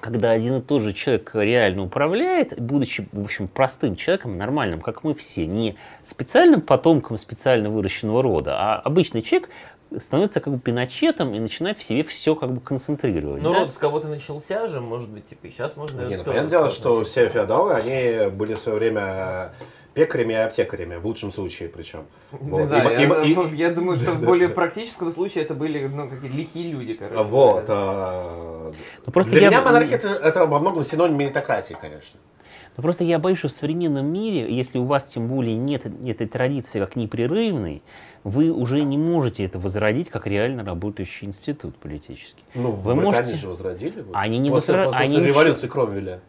когда 0.00 0.32
один 0.32 0.56
и 0.56 0.60
тот 0.60 0.82
же 0.82 0.92
человек 0.92 1.30
реально 1.32 1.84
управляет, 1.84 2.60
будучи, 2.60 3.06
в 3.12 3.22
общем, 3.22 3.46
простым 3.46 3.94
человеком, 3.94 4.36
нормальным, 4.36 4.80
как 4.80 5.04
мы 5.04 5.14
все, 5.14 5.46
не 5.46 5.76
специальным 6.02 6.60
потомком 6.60 7.18
специально 7.18 7.70
выращенного 7.70 8.20
рода, 8.20 8.56
а 8.58 8.80
обычный 8.80 9.22
человек 9.22 9.48
становится 10.00 10.40
как 10.40 10.52
бы 10.52 10.58
пиночетом 10.58 11.34
и 11.34 11.38
начинает 11.40 11.76
в 11.78 11.82
себе 11.82 12.02
все 12.04 12.34
как 12.34 12.52
бы 12.52 12.60
концентрировать. 12.60 13.42
Ну, 13.42 13.52
да? 13.52 13.60
род 13.60 13.72
с 13.74 13.78
кого-то 13.78 14.08
начался 14.08 14.66
же, 14.68 14.80
может 14.80 15.08
быть, 15.08 15.26
типа, 15.26 15.46
и 15.46 15.50
сейчас 15.50 15.76
можно... 15.76 16.02
Не, 16.02 16.16
ну, 16.16 16.24
понятное 16.24 16.50
дело, 16.50 16.70
что 16.70 17.04
все 17.04 17.28
феодалы, 17.28 17.74
они 17.74 18.30
были 18.30 18.54
в 18.54 18.58
свое 18.60 18.78
время 18.78 19.52
пекарями 19.94 20.32
и 20.32 20.36
аптекарями, 20.36 20.96
в 20.96 21.06
лучшем 21.06 21.30
случае 21.30 21.68
причем. 21.68 22.04
Вот. 22.30 22.68
Да, 22.68 22.78
И- 22.82 23.02
я, 23.02 23.24
и- 23.24 23.32
и- 23.32 23.56
я 23.56 23.70
думаю, 23.70 23.98
что 23.98 24.12
в 24.12 24.24
более 24.24 24.48
практическом 24.48 25.12
случае 25.12 25.44
это 25.44 25.52
были 25.54 25.86
ну, 25.86 26.08
какие 26.08 26.30
лихие 26.30 26.70
люди, 26.72 26.94
короче. 26.94 27.22
Вот. 27.22 27.64
а, 27.68 28.72
Ну, 29.04 29.12
просто 29.12 29.32
Для 29.32 29.42
я- 29.42 29.48
меня 29.48 29.62
монархия 29.62 29.96
это, 29.98 30.08
это 30.08 30.46
во 30.46 30.58
многом 30.60 30.84
синоним 30.84 31.18
меритократии, 31.18 31.76
конечно. 31.78 32.18
Но 32.74 32.82
просто 32.82 33.04
я 33.04 33.18
боюсь, 33.18 33.38
что 33.38 33.48
в 33.48 33.52
современном 33.52 34.10
мире, 34.10 34.50
если 34.50 34.78
у 34.78 34.84
вас 34.84 35.04
тем 35.06 35.28
более 35.28 35.56
нет 35.58 35.84
этой 36.06 36.26
традиции 36.26 36.80
как 36.80 36.96
непрерывной, 36.96 37.82
вы 38.24 38.50
уже 38.50 38.82
не 38.84 38.96
можете 38.98 39.44
это 39.44 39.58
возродить 39.58 40.08
как 40.08 40.26
реально 40.26 40.64
работающий 40.64 41.26
институт 41.26 41.76
политический. 41.76 42.44
Ну, 42.54 42.70
Вы 42.72 42.94
можете- 42.94 43.36
же 43.36 43.48
возродили. 43.48 44.00
вот. 44.02 44.12
Они 44.14 44.38
не 44.38 44.50
после, 44.50 44.74
возра- 44.74 44.84
после 44.86 44.98
они 45.00 45.20
революции 45.20 45.66
Кромвеля. 45.66 46.20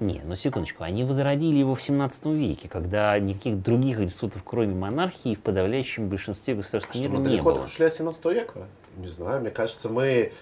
Не, 0.00 0.20
ну 0.24 0.34
секундочку, 0.34 0.82
они 0.82 1.04
возродили 1.04 1.58
его 1.58 1.74
в 1.76 1.82
17 1.82 2.26
веке, 2.34 2.68
когда 2.68 3.16
никаких 3.18 3.62
других 3.62 4.00
институтов, 4.00 4.42
кроме 4.44 4.74
монархии, 4.74 5.34
в 5.36 5.40
подавляющем 5.40 6.08
большинстве 6.08 6.54
государств 6.56 6.92
Что 6.92 7.00
мира 7.02 7.12
мы 7.12 7.18
не 7.18 7.24
далеко 7.24 7.52
было. 7.52 7.64
ушли 7.64 7.86
от 7.86 7.94
17 7.94 8.24
века? 8.32 8.66
Не 8.96 9.08
знаю, 9.08 9.40
мне 9.40 9.50
кажется, 9.50 9.88
мы... 9.88 10.32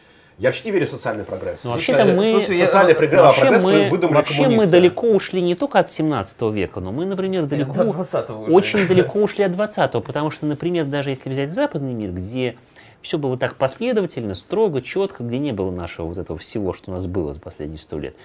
Я 0.41 0.49
вообще 0.49 0.65
не 0.65 0.71
верю 0.71 0.87
в 0.87 0.91
социальный 0.91 1.25
прогресс. 1.25 1.61
Ну, 1.65 1.71
Я 1.71 1.77
вообще-то 1.77 2.05
мы- 2.07 2.31
Слушай, 2.31 2.61
социальный 2.61 2.95
ну, 2.95 2.99
прогресс, 2.99 3.21
Вообще, 3.21 3.41
прогресс 3.43 3.63
мы, 3.63 3.91
выдумали 3.91 4.15
вообще 4.15 4.49
мы 4.49 4.67
далеко 4.67 5.09
ушли 5.09 5.43
не 5.43 5.55
только 5.55 5.79
от 5.79 5.91
17 5.91 6.51
века, 6.51 6.81
но 6.81 6.93
мы, 6.93 7.05
например, 7.05 7.47
далеко, 7.47 7.75
до 7.75 7.83
20-го 7.83 8.45
уже. 8.45 8.53
очень 8.53 8.89
далеко 8.89 9.19
ушли 9.21 9.45
от 9.45 9.53
20-го, 9.53 10.01
потому 10.01 10.31
что, 10.31 10.47
например, 10.47 10.87
даже 10.87 11.11
если 11.11 11.29
взять 11.29 11.51
западный 11.53 11.93
мир, 11.93 12.13
где 12.13 12.57
все 13.03 13.19
было 13.19 13.37
так 13.37 13.57
последовательно, 13.57 14.35
строго, 14.35 14.81
четко, 14.81 15.25
где 15.25 15.39
не 15.39 15.53
было 15.53 15.71
нашего 15.71 16.07
вот 16.07 16.17
этого 16.17 16.39
всего, 16.39 16.73
что 16.73 16.91
у 16.91 16.95
нас 16.95 17.07
было 17.07 17.35
за 17.35 17.41
последние 17.41 17.79
сто 17.79 17.99
лет, 17.99 18.17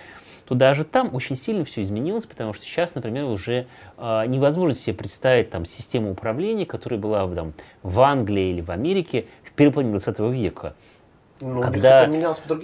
то 0.48 0.56
даже 0.56 0.86
там 0.86 1.14
очень 1.14 1.36
сильно 1.36 1.66
все 1.66 1.82
изменилось, 1.82 2.26
потому 2.26 2.54
что 2.54 2.64
сейчас, 2.64 2.96
например, 2.96 3.26
уже 3.26 3.68
э, 3.98 4.24
невозможно 4.28 4.74
себе 4.74 4.96
представить 4.96 5.50
там 5.50 5.66
систему 5.66 6.12
управления, 6.12 6.66
которая 6.66 6.98
была 6.98 7.26
в, 7.26 7.36
там, 7.36 7.54
в 7.84 8.00
Англии 8.00 8.52
или 8.52 8.62
в 8.62 8.72
Америке 8.72 9.26
в 9.44 9.52
первой 9.52 9.74
половине 9.74 9.98
20 9.98 10.20
века. 10.34 10.76
Ну, 11.42 11.62
когда- 11.62 12.00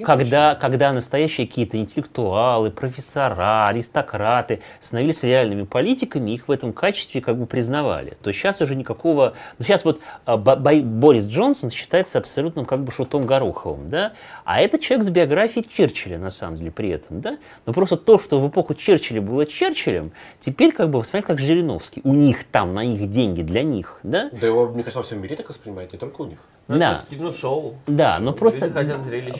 Когда, 0.05 0.55
когда 0.55 0.93
настоящие 0.93 1.45
какие-то 1.45 1.75
интеллектуалы, 1.77 2.71
профессора, 2.71 3.65
аристократы 3.67 4.61
становились 4.79 5.23
реальными 5.23 5.63
политиками, 5.63 6.31
их 6.31 6.47
в 6.47 6.51
этом 6.51 6.71
качестве 6.71 7.19
как 7.19 7.37
бы 7.37 7.45
признавали. 7.45 8.17
То 8.23 8.31
сейчас 8.31 8.61
уже 8.61 8.75
никакого... 8.75 9.33
Ну, 9.59 9.65
сейчас 9.65 9.83
вот 9.83 9.99
а, 10.25 10.37
Бо- 10.37 10.55
Бо- 10.55 10.81
Борис 10.81 11.25
Джонсон 11.27 11.69
считается 11.69 12.17
абсолютным 12.17 12.65
как 12.65 12.83
бы 12.83 12.91
шутом 12.93 13.25
Гороховым, 13.25 13.87
да? 13.89 14.13
А 14.45 14.61
это 14.61 14.79
человек 14.79 15.05
с 15.05 15.09
биографией 15.09 15.67
Черчилля, 15.69 16.17
на 16.17 16.29
самом 16.29 16.55
деле, 16.55 16.71
при 16.71 16.89
этом, 16.89 17.19
да? 17.19 17.37
Но 17.65 17.73
просто 17.73 17.97
то, 17.97 18.17
что 18.17 18.39
в 18.39 18.47
эпоху 18.47 18.73
Черчилля 18.73 19.21
было 19.21 19.45
Черчиллем, 19.45 20.13
теперь 20.39 20.71
как 20.71 20.89
бы 20.89 20.99
воспринимать 20.99 21.25
как 21.27 21.39
Жириновский. 21.39 22.01
У 22.05 22.13
них 22.13 22.45
там, 22.45 22.73
на 22.73 22.85
их 22.85 23.09
деньги, 23.09 23.41
для 23.41 23.63
них, 23.63 23.99
да? 24.03 24.29
Да 24.31 24.47
его, 24.47 24.67
мне 24.69 24.83
кажется, 24.83 24.99
во 24.99 25.03
всем 25.03 25.21
мире 25.21 25.35
так 25.35 25.49
воспринимают, 25.49 25.91
не 25.91 25.99
только 25.99 26.21
у 26.21 26.25
них. 26.25 26.39
Ну, 26.71 26.79
Да. 26.79 27.05
это 27.11 27.21
Ну, 27.21 27.31
шоу. 27.33 27.75
Да, 27.87 28.17
но 28.19 28.33
просто, 28.33 28.67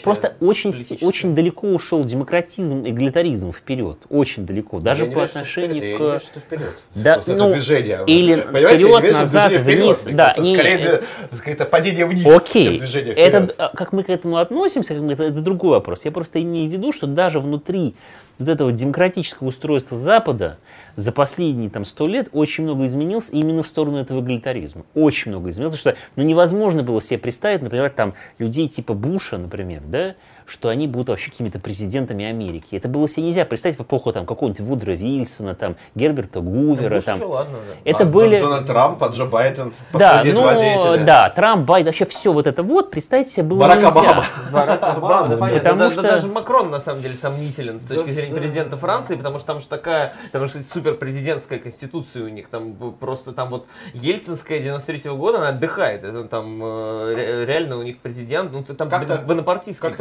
просто 0.04 0.34
очень, 0.40 0.72
политическое. 0.72 1.06
очень 1.06 1.36
далеко 1.36 1.68
ушел 1.68 2.04
демократизм, 2.04 2.84
эгалитаризм 2.86 3.52
вперед. 3.54 3.98
Очень 4.10 4.46
далеко. 4.46 4.80
Даже 4.80 5.04
Я 5.04 5.10
не 5.10 5.16
по 5.16 5.20
вижу, 5.22 5.30
что 5.30 5.40
отношению 5.40 5.78
вперед, 5.78 5.92
я 5.92 5.98
к... 5.98 6.00
не 6.02 6.06
вижу, 6.14 6.26
что 6.26 6.40
вперед. 6.40 6.74
Да, 6.96 7.14
Просто 7.14 7.36
ну, 7.36 7.46
это 7.46 7.54
движение. 7.56 8.04
или 8.08 8.36
Понимаете, 8.42 8.78
вперед, 8.78 8.92
я 8.96 9.02
вижу 9.02 9.18
назад, 9.20 9.50
движение 9.50 9.84
вниз. 9.86 10.02
вперед. 10.02 10.16
Да, 10.18 10.36
не, 10.38 10.56
скорее 10.56 10.78
э, 10.80 11.02
да, 11.32 11.38
какое-то 11.38 11.66
падение 11.66 12.06
вниз, 12.06 12.24
чем 12.24 12.38
Окей, 12.38 12.80
движение 12.80 13.14
это, 13.14 13.38
вперед. 13.40 13.56
а, 13.58 13.70
как 13.76 13.94
мы 13.94 14.04
к 14.04 14.10
этому 14.10 14.38
относимся, 14.38 14.94
как 14.94 15.04
мы- 15.04 15.14
это, 15.14 15.24
это 15.24 15.42
другой 15.42 15.72
вопрос. 15.72 16.06
Я 16.06 16.12
просто 16.12 16.42
имею 16.42 16.70
в 16.70 16.72
виду, 16.74 16.92
что 16.92 17.08
даже 17.08 17.40
внутри 17.40 17.96
вот 18.40 18.48
этого 18.48 18.72
демократического 18.72 19.48
устройства 19.48 19.98
Запада 19.98 20.58
за 20.96 21.12
последние 21.12 21.70
там 21.70 21.86
сто 21.86 22.08
лет 22.08 22.30
очень 22.32 22.64
много 22.64 22.86
изменилось 22.86 23.30
именно 23.32 23.64
в 23.64 23.68
сторону 23.68 23.98
этого 23.98 24.22
эгалитаризма. 24.22 24.84
Очень 24.94 25.32
много 25.32 25.50
изменилось, 25.50 25.80
потому 25.80 25.96
что 25.96 26.04
ну, 26.16 26.24
невозможно 26.24 26.84
было 26.84 27.02
себе 27.02 27.20
представить, 27.20 27.62
например, 27.62 27.90
там 27.90 28.14
людей 28.40 28.68
типа 28.68 28.94
Буша, 28.94 29.38
например, 29.38 29.82
да, 29.86 30.16
что 30.46 30.70
они 30.70 30.88
будут 30.88 31.10
вообще 31.10 31.32
какими-то 31.32 31.60
президентами 31.60 32.26
Америки. 32.26 32.68
Это 32.72 32.88
было 32.88 33.08
себе 33.08 33.26
нельзя 33.28 33.46
представить 33.46 33.78
в 33.78 33.82
эпоху 33.82 34.12
там 34.12 34.26
какого-нибудь 34.26 34.62
Вудро 34.62 34.92
Вильсона, 34.92 35.56
там 35.56 35.76
Герберта 35.96 36.42
Гувера, 36.42 36.96
Буш 36.96 37.04
там. 37.04 37.16
еще 37.18 37.26
ладно, 37.26 37.58
да. 37.68 37.76
Это 37.90 38.04
А 38.04 38.06
были... 38.06 38.40
Дональд 38.42 38.66
Трамп, 38.68 39.04
а 39.04 39.08
Джо 39.08 39.26
Байден, 39.26 39.74
Да, 39.94 40.18
последние 40.18 40.76
ну, 40.98 41.06
да, 41.06 41.30
Трамп, 41.30 41.66
Байден, 41.66 41.88
вообще 41.88 42.06
все 42.06 42.32
вот 42.34 42.48
это 42.48 42.64
вот, 42.64 42.92
представить 42.92 43.30
себе 43.30 43.44
было 43.44 43.60
Барак 43.62 43.84
нельзя. 43.84 44.00
Обама. 44.02 44.26
Барак 44.52 44.80
Обама, 44.98 45.28
да, 45.28 45.38
понятно. 45.38 45.60
Потому 45.60 45.80
Да, 45.80 45.88
да, 45.88 45.92
что- 45.94 46.02
даже 46.02 46.28
Макрон 46.28 46.70
на 46.72 46.80
самом 46.80 47.02
деле 47.02 47.16
сомнителен 47.16 47.80
с 47.80 47.86
точки 47.86 48.08
Да, 48.08 48.12
зрения 48.14 48.34
да. 48.34 48.40
президента 48.42 48.78
Франции, 48.78 49.16
потому 49.16 49.38
что 49.40 49.48
там 49.48 49.62
же 49.62 49.68
такая, 49.68 50.14
там 50.32 50.46
же 50.48 50.64
супер 50.74 50.96
президентская 50.96 51.60
конституция 51.60 52.24
у 52.24 52.28
них, 52.30 52.50
там 52.50 52.74
просто 53.00 53.32
там 53.32 53.50
вот 53.50 53.66
Ельцинская 53.94 54.60
93 54.60 55.12
года, 55.12 55.38
она 55.40 55.50
отдыхает, 55.50 56.04
это 56.04 56.24
там 56.26 56.60
э, 56.64 57.14
ре- 57.16 57.46
реально 57.46 57.78
у 57.78 57.84
них 57.84 58.00
президент, 58.00 58.52
ну 58.52 58.64
ты 58.64 58.74
там 58.74 58.90
Как-то- 58.90 59.16
бон- 59.18 59.26
бонапартистский 59.26 59.90
Как 59.90 59.98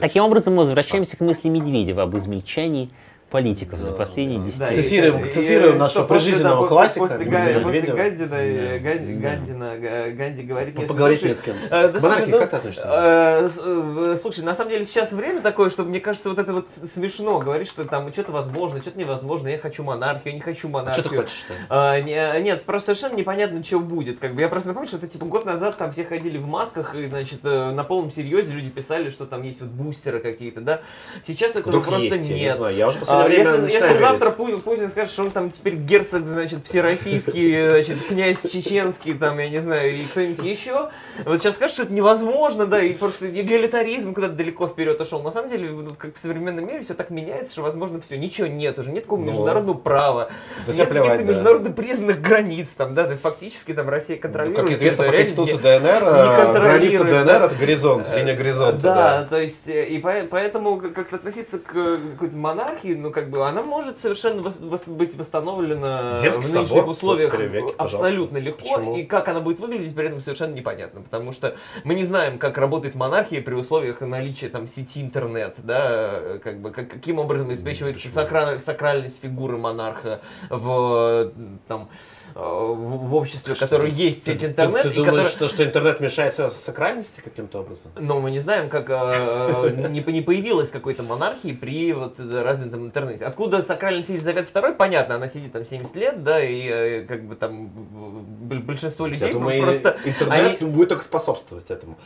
Таким 0.00 0.24
образом, 0.24 0.54
мы 0.54 0.60
возвращаемся 0.60 1.16
к 1.16 1.20
мысли 1.20 1.48
Медведева 1.48 2.02
об 2.02 2.16
измельчании 2.16 2.90
политиков 3.30 3.80
за 3.80 3.92
последние 3.92 4.38
да. 4.40 4.44
10 4.44 4.58
Да, 4.58 4.72
Цитируем- 4.74 5.24
и- 5.26 5.30
цитируем 5.32 5.76
и 5.76 5.78
нашего 5.78 6.04
прижизненного 6.04 6.56
того, 6.56 6.66
классика 6.68 7.00
После, 7.00 7.16
Дмитрия 7.24 7.52
Га- 7.54 7.60
после. 7.60 7.80
Гандина, 7.92 8.26
Да. 8.28 8.78
Ган- 8.78 9.20
Да. 9.20 9.28
Гандина, 9.30 9.78
Га- 9.78 10.10
Ганди 10.10 10.42
говорит... 10.42 10.74
Ну, 10.76 10.86
поговорить 10.86 11.20
слушай, 11.20 11.32
не 11.32 11.38
с 11.38 11.40
кем. 11.40 11.54
э, 11.56 11.68
да, 11.70 11.88
К 11.88 11.90
слушай, 11.92 12.02
монархии 12.02 12.30
ну, 12.30 12.38
как 12.38 12.50
ты 12.50 12.56
относишься? 12.56 12.82
э, 12.86 14.18
Слушай, 14.20 14.44
на 14.44 14.54
самом 14.54 14.70
деле 14.70 14.84
сейчас 14.84 15.12
время 15.12 15.40
такое, 15.40 15.70
что 15.70 15.84
мне 15.84 16.00
кажется, 16.00 16.28
вот 16.28 16.38
это 16.38 16.52
вот 16.52 16.68
смешно 16.70 17.38
говорить, 17.38 17.68
что 17.68 17.84
там 17.84 18.12
что-то 18.12 18.32
возможно, 18.32 18.80
что-то 18.80 18.98
невозможно, 18.98 19.48
я 19.48 19.58
хочу 19.58 19.82
монархию, 19.84 20.22
я 20.26 20.32
не 20.32 20.40
хочу 20.40 20.68
А 20.68 20.70
монархию. 20.70 21.00
что 21.04 21.10
ты 21.10 21.16
хочешь-то? 21.16 21.54
А, 21.68 22.00
не- 22.00 22.40
нет, 22.42 22.62
просто 22.64 22.94
совершенно 22.94 23.18
непонятно, 23.18 23.62
что 23.64 23.78
будет. 23.80 24.18
Как 24.18 24.34
бы 24.34 24.40
я 24.40 24.48
просто 24.48 24.68
напомню, 24.68 24.88
что 24.88 24.96
это 24.96 25.06
типа 25.06 25.26
год 25.26 25.44
назад 25.46 25.76
там 25.76 25.92
все 25.92 26.04
ходили 26.04 26.38
в 26.38 26.46
масках, 26.46 26.94
и, 26.94 27.06
значит, 27.06 27.40
э, 27.44 27.70
на 27.70 27.84
полном 27.84 28.12
серьезе 28.12 28.50
люди 28.52 28.70
писали, 28.70 29.10
что 29.10 29.24
там 29.26 29.42
есть 29.42 29.60
вот 29.60 29.70
бустеры 29.70 30.18
какие-то, 30.20 30.60
да. 30.60 30.80
Сейчас 31.26 31.52
этого 31.52 31.68
Вдруг 31.70 31.86
просто 31.86 32.14
есть, 32.16 32.28
я 32.28 32.34
не 32.34 32.40
нет. 32.40 32.56
знаю. 32.56 32.76
Я 32.76 32.88
уже 32.88 32.98
в 33.00 33.04
А, 33.22 33.26
время 33.26 33.54
если, 33.56 33.84
если 33.84 33.98
завтра. 33.98 34.30
Путин, 34.30 34.60
Путин 34.60 34.90
скажет, 34.90 35.12
что 35.12 35.22
он 35.22 35.30
там 35.30 35.50
теперь 35.50 35.74
герцог, 35.74 36.26
значит, 36.26 36.60
всероссийский, 36.64 37.68
значит, 37.68 37.98
князь 38.08 38.42
чеченский, 38.50 39.14
там, 39.14 39.38
я 39.38 39.48
не 39.48 39.60
знаю, 39.62 39.92
или 39.92 40.04
кто-нибудь 40.04 40.44
еще, 40.44 40.90
вот 41.24 41.40
сейчас 41.40 41.56
скажет, 41.56 41.74
что 41.74 41.82
это 41.84 41.92
невозможно, 41.92 42.66
да, 42.66 42.82
и 42.82 42.94
просто 42.94 43.28
эгалитаризм 43.28 44.14
куда-то 44.14 44.34
далеко 44.34 44.66
вперед 44.68 45.00
ушел. 45.00 45.22
На 45.22 45.32
самом 45.32 45.50
деле, 45.50 45.70
вот 45.72 45.96
как 45.96 46.14
в 46.14 46.18
современном 46.20 46.66
мире 46.66 46.82
все 46.84 46.94
так 46.94 47.10
меняется, 47.10 47.52
что, 47.52 47.62
возможно, 47.62 48.00
все, 48.00 48.16
ничего 48.18 48.46
нет 48.46 48.78
уже, 48.78 48.90
нет 48.92 49.04
такого 49.04 49.20
Ну, 49.20 49.26
международного 49.26 49.76
права, 49.76 50.30
Да 50.66 50.72
нет 50.72 50.88
каких-то 50.88 51.22
международно 51.24 51.70
признанных 51.72 52.20
границ, 52.20 52.70
там, 52.70 52.94
да, 52.94 53.08
фактически 53.22 53.72
там 53.74 53.88
Россия 53.88 54.16
Ну, 54.16 54.22
контролирует. 54.22 54.60
Как 54.68 54.76
известно, 54.76 55.04
по 55.04 55.12
Конституции 55.12 55.56
ДНР, 55.56 56.04
э, 56.04 56.52
граница 56.52 57.04
ДНР 57.04 57.42
это 57.42 57.54
горизонт, 57.54 58.08
линия 58.16 58.36
горизонта. 58.36 58.80
Да, 58.80 58.94
да. 58.94 59.26
то 59.28 59.40
есть, 59.40 59.68
э, 59.68 59.86
и 59.86 59.98
по- 59.98 60.26
поэтому 60.30 60.76
как- 60.78 60.92
как-то 60.94 61.16
относиться 61.16 61.58
к 61.58 61.72
какой-то 61.72 62.36
монархии, 62.36 62.94
ну, 62.94 63.10
как 63.10 63.30
бы, 63.30 63.46
она 63.46 63.62
может 63.62 63.98
совершенно 63.98 64.42
быть 64.42 65.16
восстановлена 65.16 66.14
в 66.14 66.22
нынешних 66.22 66.86
условиях 66.86 67.30
21 67.30 67.52
веке, 67.52 67.74
пожалуйста. 67.76 68.06
абсолютно 68.06 68.38
легко, 68.38 68.96
и 68.96 69.02
как 69.04 69.28
она 69.28 69.40
будет 69.40 69.58
выглядеть 69.60 69.94
при 69.94 70.06
этом 70.06 70.20
совершенно 70.20 70.54
непонятно, 70.54 71.00
потому 71.10 71.32
что 71.32 71.56
мы 71.84 71.94
не 71.94 72.04
знаем, 72.04 72.38
как 72.38 72.56
работает 72.56 72.94
монархия 72.94 73.42
при 73.42 73.54
условиях 73.54 74.00
наличия 74.00 74.48
там 74.48 74.68
сети 74.68 75.02
интернет, 75.02 75.56
да, 75.58 76.38
как 76.42 76.60
бы, 76.60 76.70
как- 76.70 76.88
каким 76.88 77.18
образом 77.18 77.48
обеспечивается 77.48 78.08
сакра- 78.08 78.58
сакральность 78.60 79.20
фигуры 79.20 79.58
монарха 79.58 80.20
в, 80.48 81.32
там, 81.66 81.88
в 82.34 83.08
в 83.10 83.14
обществе, 83.14 83.54
Что 83.54 83.66
котором 83.66 83.90
ты- 83.90 83.96
есть 83.96 84.24
ты- 84.24 84.32
сеть 84.32 84.40
ты- 84.40 84.46
интернет, 84.46 84.82
Ты, 84.82 84.88
и 84.90 84.94
думаешь, 84.94 85.10
которая- 85.12 85.30
что, 85.30 85.48
что 85.48 85.64
интернет 85.64 86.00
мешает 86.00 86.34
со- 86.34 86.50
сакральности 86.50 87.20
каким-то 87.20 87.60
образом? 87.60 87.90
но 87.98 88.20
мы 88.20 88.30
не 88.30 88.40
знаем, 88.40 88.68
как 88.68 88.86
э, 88.90 89.86
не, 89.88 90.00
не 90.00 90.20
появилась 90.20 90.70
какой-то 90.70 91.02
монархии 91.02 91.52
при 91.52 91.92
вот 91.92 92.18
э, 92.20 92.42
развитом 92.42 92.86
интернете. 92.86 93.24
Откуда 93.24 93.62
сакральность 93.62 94.08
Елизавета 94.10 94.48
II, 94.60 94.74
понятно, 94.74 95.16
она 95.16 95.28
сидит 95.28 95.52
там 95.52 95.64
70 95.64 95.96
лет, 95.96 96.22
да, 96.22 96.42
и 96.44 96.68
э, 96.68 97.02
как 97.04 97.24
бы 97.26 97.34
там 97.36 97.68
большинство 97.68 99.06
людей 99.06 99.28
Я 99.28 99.34
думаю, 99.34 99.62
просто... 99.62 99.96
интернет 100.04 100.60
они- 100.60 100.70
будет 100.70 100.88
только 100.90 101.04
способствовать 101.04 101.70
этому. 101.70 101.98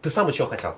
Ты 0.00 0.10
сам 0.10 0.30
чего 0.32 0.48
хотел? 0.48 0.76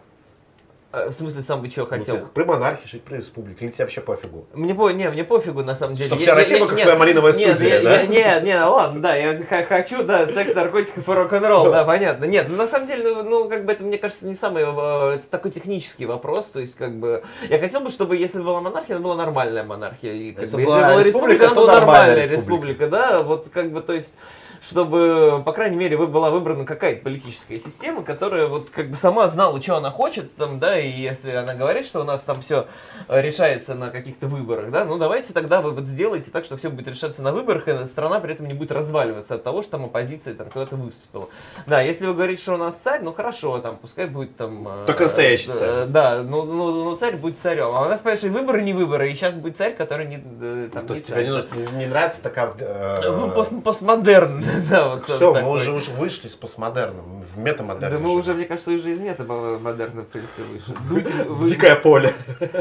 Э, 0.95 1.09
В 1.11 1.13
смысле, 1.13 1.43
сам 1.43 1.61
бы 1.61 1.69
чего 1.69 1.87
хотел? 1.87 2.17
Ну, 2.19 2.27
при 2.33 2.45
монархии 2.45 2.87
жить, 2.89 3.03
при 3.03 3.17
республике, 3.17 3.65
или 3.67 3.73
тебе 3.73 3.85
вообще 3.85 4.01
пофигу? 4.01 4.47
Мне, 4.55 4.75
по, 4.75 4.91
не, 4.91 5.09
мне 5.11 5.25
пофигу, 5.25 5.63
на 5.63 5.75
самом 5.75 5.95
деле. 5.95 6.07
Чтоб 6.07 6.19
Я- 6.19 6.25
вся 6.27 6.35
Россия 6.35 6.59
была 6.59 6.69
как 6.69 6.77
нет, 6.77 6.85
твоя 6.85 6.99
малиновая 6.99 7.33
нет, 7.33 7.57
студия, 7.57 7.77
я- 7.79 7.83
да? 7.83 8.01
я- 8.01 8.07
Нет, 8.07 8.43
нет, 8.45 8.61
ладно, 8.67 9.01
да, 9.01 9.15
я 9.17 9.39
хочу, 9.69 10.03
да, 10.05 10.27
секс, 10.27 10.55
наркотиков 10.55 11.09
и 11.09 11.13
рок-н-ролл, 11.13 11.71
да, 11.71 11.85
понятно. 11.85 12.25
Нет, 12.25 12.47
ну, 12.49 12.57
на 12.57 12.67
самом 12.67 12.87
деле, 12.87 13.15
ну, 13.15 13.23
ну, 13.23 13.49
как 13.49 13.65
бы 13.65 13.73
это, 13.73 13.85
мне 13.85 13.99
кажется, 13.99 14.27
не 14.27 14.35
самый, 14.35 14.63
э, 14.65 15.15
это 15.17 15.25
такой 15.31 15.51
технический 15.51 16.07
вопрос, 16.07 16.47
то 16.47 16.61
есть, 16.61 16.77
как 16.77 16.99
бы, 16.99 17.23
я 17.49 17.59
хотел 17.59 17.81
бы, 17.81 17.91
чтобы, 17.91 18.17
если 18.17 18.41
была 18.41 18.61
монархия, 18.61 18.97
она 18.97 19.05
была 19.05 19.17
нормальная 19.17 19.65
монархия, 19.65 20.13
и, 20.13 20.33
как 20.33 20.43
Если 20.45 20.57
бы, 20.57 20.65
была 20.65 21.03
республика, 21.03 21.47
она 21.47 21.55
то 21.55 21.61
была 21.63 21.75
нормальная 21.75 22.07
нормальная 22.17 22.37
республика. 22.37 22.73
республика, 22.75 22.89
да, 22.89 23.23
вот, 23.23 23.49
как 23.53 23.71
бы, 23.73 23.81
то 23.81 23.93
есть, 23.93 24.17
чтобы, 24.63 25.43
по 25.45 25.53
крайней 25.53 25.77
мере, 25.77 25.97
была 25.97 26.31
выбрана 26.31 26.65
какая-то 26.65 27.03
политическая 27.03 27.61
система, 27.61 28.03
которая 28.03 28.47
вот 28.47 28.71
как 28.71 28.91
бы 28.91 28.97
сама 28.97 29.29
знала, 29.29 29.61
что 29.61 29.77
она 29.77 29.91
хочет, 29.91 30.35
там, 30.37 30.59
да, 30.59 30.79
и 30.79 30.89
если 30.89 31.31
она 31.31 31.55
говорит, 31.55 31.87
что 31.87 32.01
у 32.01 32.05
нас 32.05 32.23
там 32.23 32.41
все 32.41 32.67
решается 33.09 33.75
на 33.75 33.91
каких-то 33.91 34.27
выборах, 34.27 34.71
да, 34.71 34.85
ну 34.85 34.99
давайте 34.99 35.33
тогда 35.33 35.61
вы 35.61 35.71
вот 35.73 35.85
сделайте 35.85 36.31
так, 36.31 36.45
что 36.45 36.57
все 36.57 36.71
будет 36.71 36.89
решаться 36.89 37.23
на 37.23 37.33
выборах, 37.33 37.69
и 37.69 37.87
страна 37.87 38.21
при 38.21 38.33
этом 38.35 38.47
не 38.47 38.55
будет 38.55 38.73
разваливаться 38.73 39.35
от 39.37 39.45
того, 39.45 39.63
что 39.63 39.73
там 39.73 39.85
оппозиция 39.87 40.35
там 40.35 40.51
куда-то 40.51 40.77
выступила. 40.77 41.29
Да, 41.67 41.81
если 41.81 42.07
вы 42.07 42.15
говорите, 42.15 42.43
что 42.43 42.55
у 42.55 42.59
нас 42.59 42.77
царь, 42.77 43.01
ну 43.03 43.13
хорошо, 43.13 43.59
там, 43.59 43.77
пускай 43.77 44.07
будет 44.07 44.37
там... 44.37 44.67
э, 44.67 44.85
Только 44.87 45.05
настоящий 45.05 45.51
э, 45.51 45.55
царь. 45.55 45.87
Да, 45.89 46.23
ну, 46.23 46.43
ну, 46.45 46.85
ну, 46.85 46.97
царь 46.97 47.17
будет 47.17 47.39
царем. 47.39 47.75
А 47.75 47.83
у 47.83 47.89
нас, 47.89 48.01
понимаешь, 48.01 48.25
и 48.25 48.29
выборы 48.29 48.63
не 48.63 48.73
выборы, 48.73 49.11
и 49.11 49.15
сейчас 49.15 49.35
будет 49.35 49.57
царь, 49.57 49.75
который 49.75 50.07
не, 50.07 50.17
э, 50.41 50.69
там, 50.73 50.87
То 50.87 50.95
не 50.95 50.99
есть 51.01 51.09
тебе 51.09 51.17
царь. 51.17 51.25
не, 51.25 51.31
нужно- 51.31 51.73
не- 51.73 51.79
не 51.85 51.87
нравится 51.87 52.23
такая... 52.23 52.53
э, 52.59 53.01
Ну, 53.11 53.31
пост, 53.31 53.51
постмодерн, 53.63 54.45
да, 54.71 54.89
вот 54.89 55.09
Все, 55.09 55.33
мы 55.33 55.51
уже, 55.51 55.73
уже 55.73 55.91
вышли 55.93 56.29
с 56.29 56.35
постмодерном, 56.35 57.23
в 57.23 57.39
метамодерн. 57.39 57.93
Да 57.93 57.99
мы 57.99 58.15
уже, 58.15 58.35
мне 58.35 58.45
кажется, 58.45 58.71
уже 58.71 58.93
из 58.93 59.01
модерна, 59.01 60.03
в 60.03 60.07
принципе, 60.07 60.43
вышли. 60.43 61.49
Дикое 61.49 61.77
поле. 61.77 62.15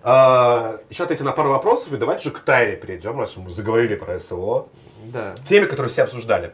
А, 0.00 0.78
Еще 0.90 1.02
ответьте 1.02 1.24
на 1.24 1.32
пару 1.32 1.50
вопросов, 1.50 1.92
и 1.92 1.96
давайте 1.96 2.28
уже 2.28 2.38
к 2.38 2.40
тайне 2.40 2.76
перейдем, 2.76 3.18
раз 3.18 3.36
мы 3.36 3.50
заговорили 3.50 3.96
про 3.96 4.18
СВО. 4.20 4.68
Да. 5.06 5.34
Теме, 5.46 5.66
которые 5.66 5.90
все 5.90 6.04
обсуждали. 6.04 6.52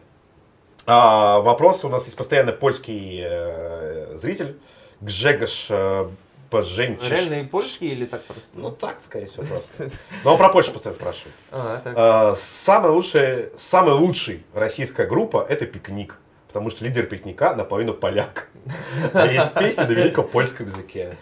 А, 0.86 1.40
Вопрос, 1.40 1.84
у 1.84 1.90
нас 1.90 2.04
есть 2.04 2.16
постоянно 2.16 2.52
польский 2.52 3.22
э, 3.22 4.16
зритель, 4.16 4.58
Гжегош 5.02 5.66
э, 5.68 6.08
Боженчиш. 6.50 7.08
Реальные 7.08 7.44
польские 7.44 7.92
или 7.92 8.04
так 8.06 8.22
просто? 8.22 8.48
Ну 8.54 8.70
так, 8.70 8.98
скорее 9.04 9.26
всего, 9.26 9.44
просто. 9.44 9.90
Но 10.24 10.32
он 10.32 10.38
про 10.38 10.48
Польшу 10.48 10.72
постоянно 10.72 10.96
спрашивает. 10.96 11.34
А. 11.50 11.82
А, 11.84 12.34
Самая 12.36 12.92
лучшая, 12.92 13.50
самая 13.56 13.94
лучшая 13.94 14.40
российская 14.54 15.06
группа 15.06 15.44
это 15.48 15.66
пикник. 15.66 16.18
Потому 16.48 16.70
что 16.70 16.84
лидер 16.84 17.06
пикника 17.06 17.54
наполовину 17.54 17.94
поляк. 17.94 18.48
А 19.12 19.26
есть 19.26 19.52
песни 19.54 19.82
на 19.82 19.92
великопольском 19.92 20.66
языке. 20.66 21.16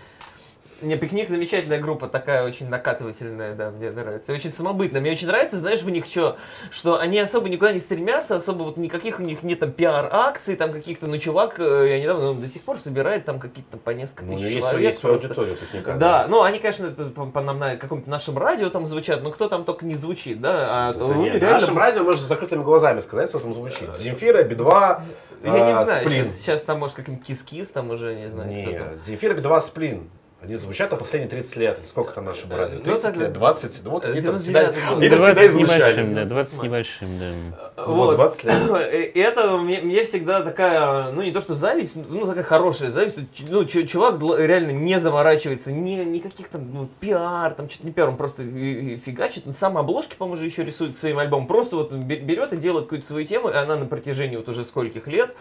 Не, 0.82 0.96
пикник 0.96 1.30
замечательная 1.30 1.78
группа, 1.80 2.08
такая 2.08 2.44
очень 2.44 2.68
накатывательная, 2.68 3.54
да, 3.54 3.70
мне 3.70 3.90
нравится. 3.90 4.32
И 4.32 4.34
Очень 4.34 4.50
самобытная. 4.50 5.00
Мне 5.00 5.12
очень 5.12 5.26
нравится, 5.28 5.56
знаешь, 5.58 5.82
в 5.82 5.88
них 5.90 6.06
что, 6.06 6.36
что 6.70 6.98
они 6.98 7.18
особо 7.18 7.48
никуда 7.48 7.72
не 7.72 7.80
стремятся, 7.80 8.36
особо 8.36 8.64
вот 8.64 8.76
никаких 8.76 9.18
у 9.18 9.22
них 9.22 9.42
нет 9.42 9.60
там 9.60 9.70
пиар-акций, 9.72 10.56
там 10.56 10.72
каких-то, 10.72 11.06
ну, 11.06 11.18
чувак, 11.18 11.58
э, 11.58 11.86
я 11.88 12.00
недавно, 12.00 12.30
он 12.30 12.40
до 12.40 12.48
сих 12.48 12.62
пор 12.62 12.78
собирает 12.78 13.24
там 13.24 13.38
какие-то 13.38 13.76
по 13.76 13.90
несколько 13.90 14.24
Ну, 14.24 14.36
тысяч 14.36 14.46
есть, 14.46 14.58
человек. 14.68 14.80
есть 14.90 14.98
своя 15.00 15.14
просто. 15.18 15.28
аудитория 15.28 15.54
пикника. 15.56 15.92
Да, 15.94 16.26
ну 16.28 16.42
они, 16.42 16.58
конечно, 16.58 16.86
это 16.86 17.06
по, 17.06 17.26
по 17.26 17.40
нам 17.40 17.58
на 17.58 17.76
каком-то 17.76 18.10
нашем 18.10 18.36
радио 18.38 18.68
там 18.70 18.86
звучат, 18.86 19.22
но 19.22 19.30
кто 19.30 19.48
там 19.48 19.64
только 19.64 19.86
не 19.86 19.94
звучит, 19.94 20.40
да? 20.40 20.88
А 20.88 20.94
Да 20.94 21.04
у 21.04 21.14
нет, 21.14 21.34
реально- 21.36 21.50
нашем 21.60 21.78
радио 21.78 22.02
можно 22.02 22.20
с 22.20 22.28
закрытыми 22.28 22.62
глазами 22.62 23.00
сказать, 23.00 23.28
кто 23.28 23.38
там 23.38 23.54
звучит. 23.54 23.96
Земфира, 23.98 24.42
Би-2, 24.42 25.02
Я 25.44 25.50
не 25.50 25.58
а, 25.72 25.84
знаю, 25.84 26.04
Сплин. 26.04 26.28
сейчас, 26.28 26.38
сейчас 26.40 26.62
там 26.62 26.78
может 26.78 26.94
каким-то 26.96 27.24
кис-кис, 27.24 27.70
там 27.70 27.90
уже 27.90 28.14
не 28.14 28.30
знаю. 28.30 28.48
Нет. 28.50 28.82
Земфира, 29.06 29.34
Би-2, 29.34 29.60
Сплин. 29.60 30.10
Они 30.44 30.56
звучат 30.56 30.90
на 30.90 30.96
последние 30.96 31.30
30 31.30 31.56
лет. 31.56 31.78
Сколько 31.84 32.14
там 32.14 32.24
нашему 32.24 32.56
радио? 32.56 32.78
Ну, 32.78 32.84
30 32.84 33.02
так, 33.02 33.16
лет, 33.16 33.32
20? 33.32 33.80
Ну, 33.84 33.90
вот 33.90 34.04
они 34.04 34.20
там 34.20 34.34
99-й 34.34 34.42
всегда, 34.42 34.60
они 34.96 35.08
там 35.08 35.18
20 35.18 35.38
всегда 35.38 35.48
с 35.48 35.54
небольшим, 35.54 36.14
да, 36.14 36.24
20 36.24 36.54
с 36.54 36.62
небольшим, 36.62 37.18
да. 37.18 37.84
Вот, 37.86 38.16
20 38.16 38.44
лет. 38.44 38.54
И 39.14 39.20
это 39.20 39.56
мне, 39.58 39.80
мне 39.82 40.04
всегда 40.04 40.42
такая, 40.42 41.12
ну 41.12 41.22
не 41.22 41.30
то 41.30 41.40
что 41.40 41.54
зависть, 41.54 41.94
ну 41.94 42.26
такая 42.26 42.42
хорошая 42.42 42.90
зависть. 42.90 43.18
Ну, 43.48 43.64
чу- 43.66 43.86
чувак 43.86 44.20
реально 44.38 44.72
не 44.72 44.98
заморачивается, 44.98 45.70
ни, 45.70 45.94
никаких 46.02 46.48
там 46.48 46.68
ну, 46.72 46.88
пиар, 46.98 47.54
там 47.54 47.70
что-то 47.70 47.86
не 47.86 47.92
пиар, 47.92 48.08
он 48.08 48.16
просто 48.16 48.42
фигачит. 48.42 49.46
На 49.46 49.52
самой 49.52 49.82
обложке, 49.82 50.16
по-моему, 50.16 50.38
же 50.38 50.46
еще 50.46 50.64
рисует 50.64 50.96
к 50.96 50.98
своим 50.98 51.18
альбомам. 51.18 51.46
Просто 51.46 51.76
вот 51.76 51.92
бе- 51.92 52.18
берет 52.18 52.52
и 52.52 52.56
делает 52.56 52.86
какую-то 52.86 53.06
свою 53.06 53.24
тему, 53.24 53.48
и 53.48 53.54
она 53.54 53.76
на 53.76 53.86
протяжении 53.86 54.36
вот 54.36 54.48
уже 54.48 54.64
скольких 54.64 55.06
лет 55.06 55.36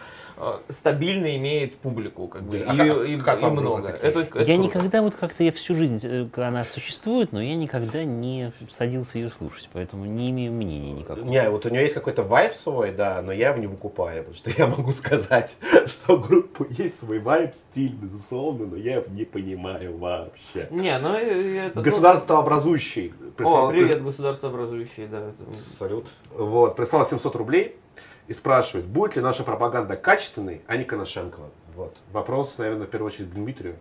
стабильно 0.68 1.36
имеет 1.36 1.76
публику, 1.76 2.28
как 2.28 2.42
бы, 2.42 2.58
Да, 2.58 2.58
и, 2.58 2.62
а 2.62 2.94
как- 2.94 3.08
и- 3.08 3.16
как 3.18 3.42
и 3.42 3.46
много. 3.46 3.88
Это, 3.88 4.06
это 4.06 4.18
Я 4.20 4.24
круто. 4.44 4.56
никогда 4.56 5.02
вот 5.02 5.14
как-то, 5.14 5.44
я 5.44 5.52
всю 5.52 5.74
жизнь, 5.74 6.00
э, 6.04 6.26
она 6.36 6.64
существует, 6.64 7.32
но 7.32 7.40
я 7.40 7.54
никогда 7.54 8.04
не 8.04 8.52
садился 8.68 9.18
ее 9.18 9.30
слушать, 9.30 9.68
поэтому 9.72 10.04
не 10.04 10.30
имею 10.30 10.52
мнения 10.52 10.92
никакого. 10.92 11.24
Не, 11.24 11.48
вот 11.50 11.66
у 11.66 11.68
нее 11.68 11.82
есть 11.82 11.94
какой-то 11.94 12.22
вайб 12.22 12.54
свой, 12.54 12.92
да, 12.92 13.22
но 13.22 13.32
я 13.32 13.50
его 13.50 13.58
не 13.58 13.66
выкупаю, 13.66 14.24
потому 14.24 14.34
что 14.36 14.50
я 14.56 14.66
могу 14.66 14.92
сказать, 14.92 15.56
что 15.86 16.16
у 16.16 16.18
группы 16.18 16.66
есть 16.70 16.98
свой 17.00 17.18
вайб, 17.20 17.54
стиль, 17.54 17.92
безусловно, 17.94 18.66
но 18.66 18.76
я 18.76 18.96
его 18.96 19.06
не 19.08 19.24
понимаю 19.24 19.96
вообще. 19.96 20.68
Не, 20.70 20.98
ну 20.98 21.18
и 21.18 21.54
это... 21.56 21.80
Государство 21.82 22.38
образующий. 22.38 23.12
О, 23.38 23.68
привет, 23.70 24.02
государство 24.02 24.48
образующее, 24.48 25.06
да. 25.06 25.18
это- 25.30 25.60
Салют. 25.78 26.08
Вот, 26.36 26.76
прислал 26.76 27.06
700 27.06 27.36
рублей 27.36 27.76
и 28.32 28.34
спрашивает, 28.34 28.86
будет 28.86 29.16
ли 29.16 29.22
наша 29.22 29.44
пропаганда 29.44 29.94
качественной, 29.94 30.62
а 30.66 30.78
не 30.78 30.84
Коношенкова. 30.84 31.50
Вот. 31.76 31.94
Вопрос, 32.12 32.56
наверное, 32.56 32.86
в 32.86 32.90
первую 32.90 33.08
очередь 33.08 33.30
к 33.30 33.34
Дмитрию. 33.34 33.76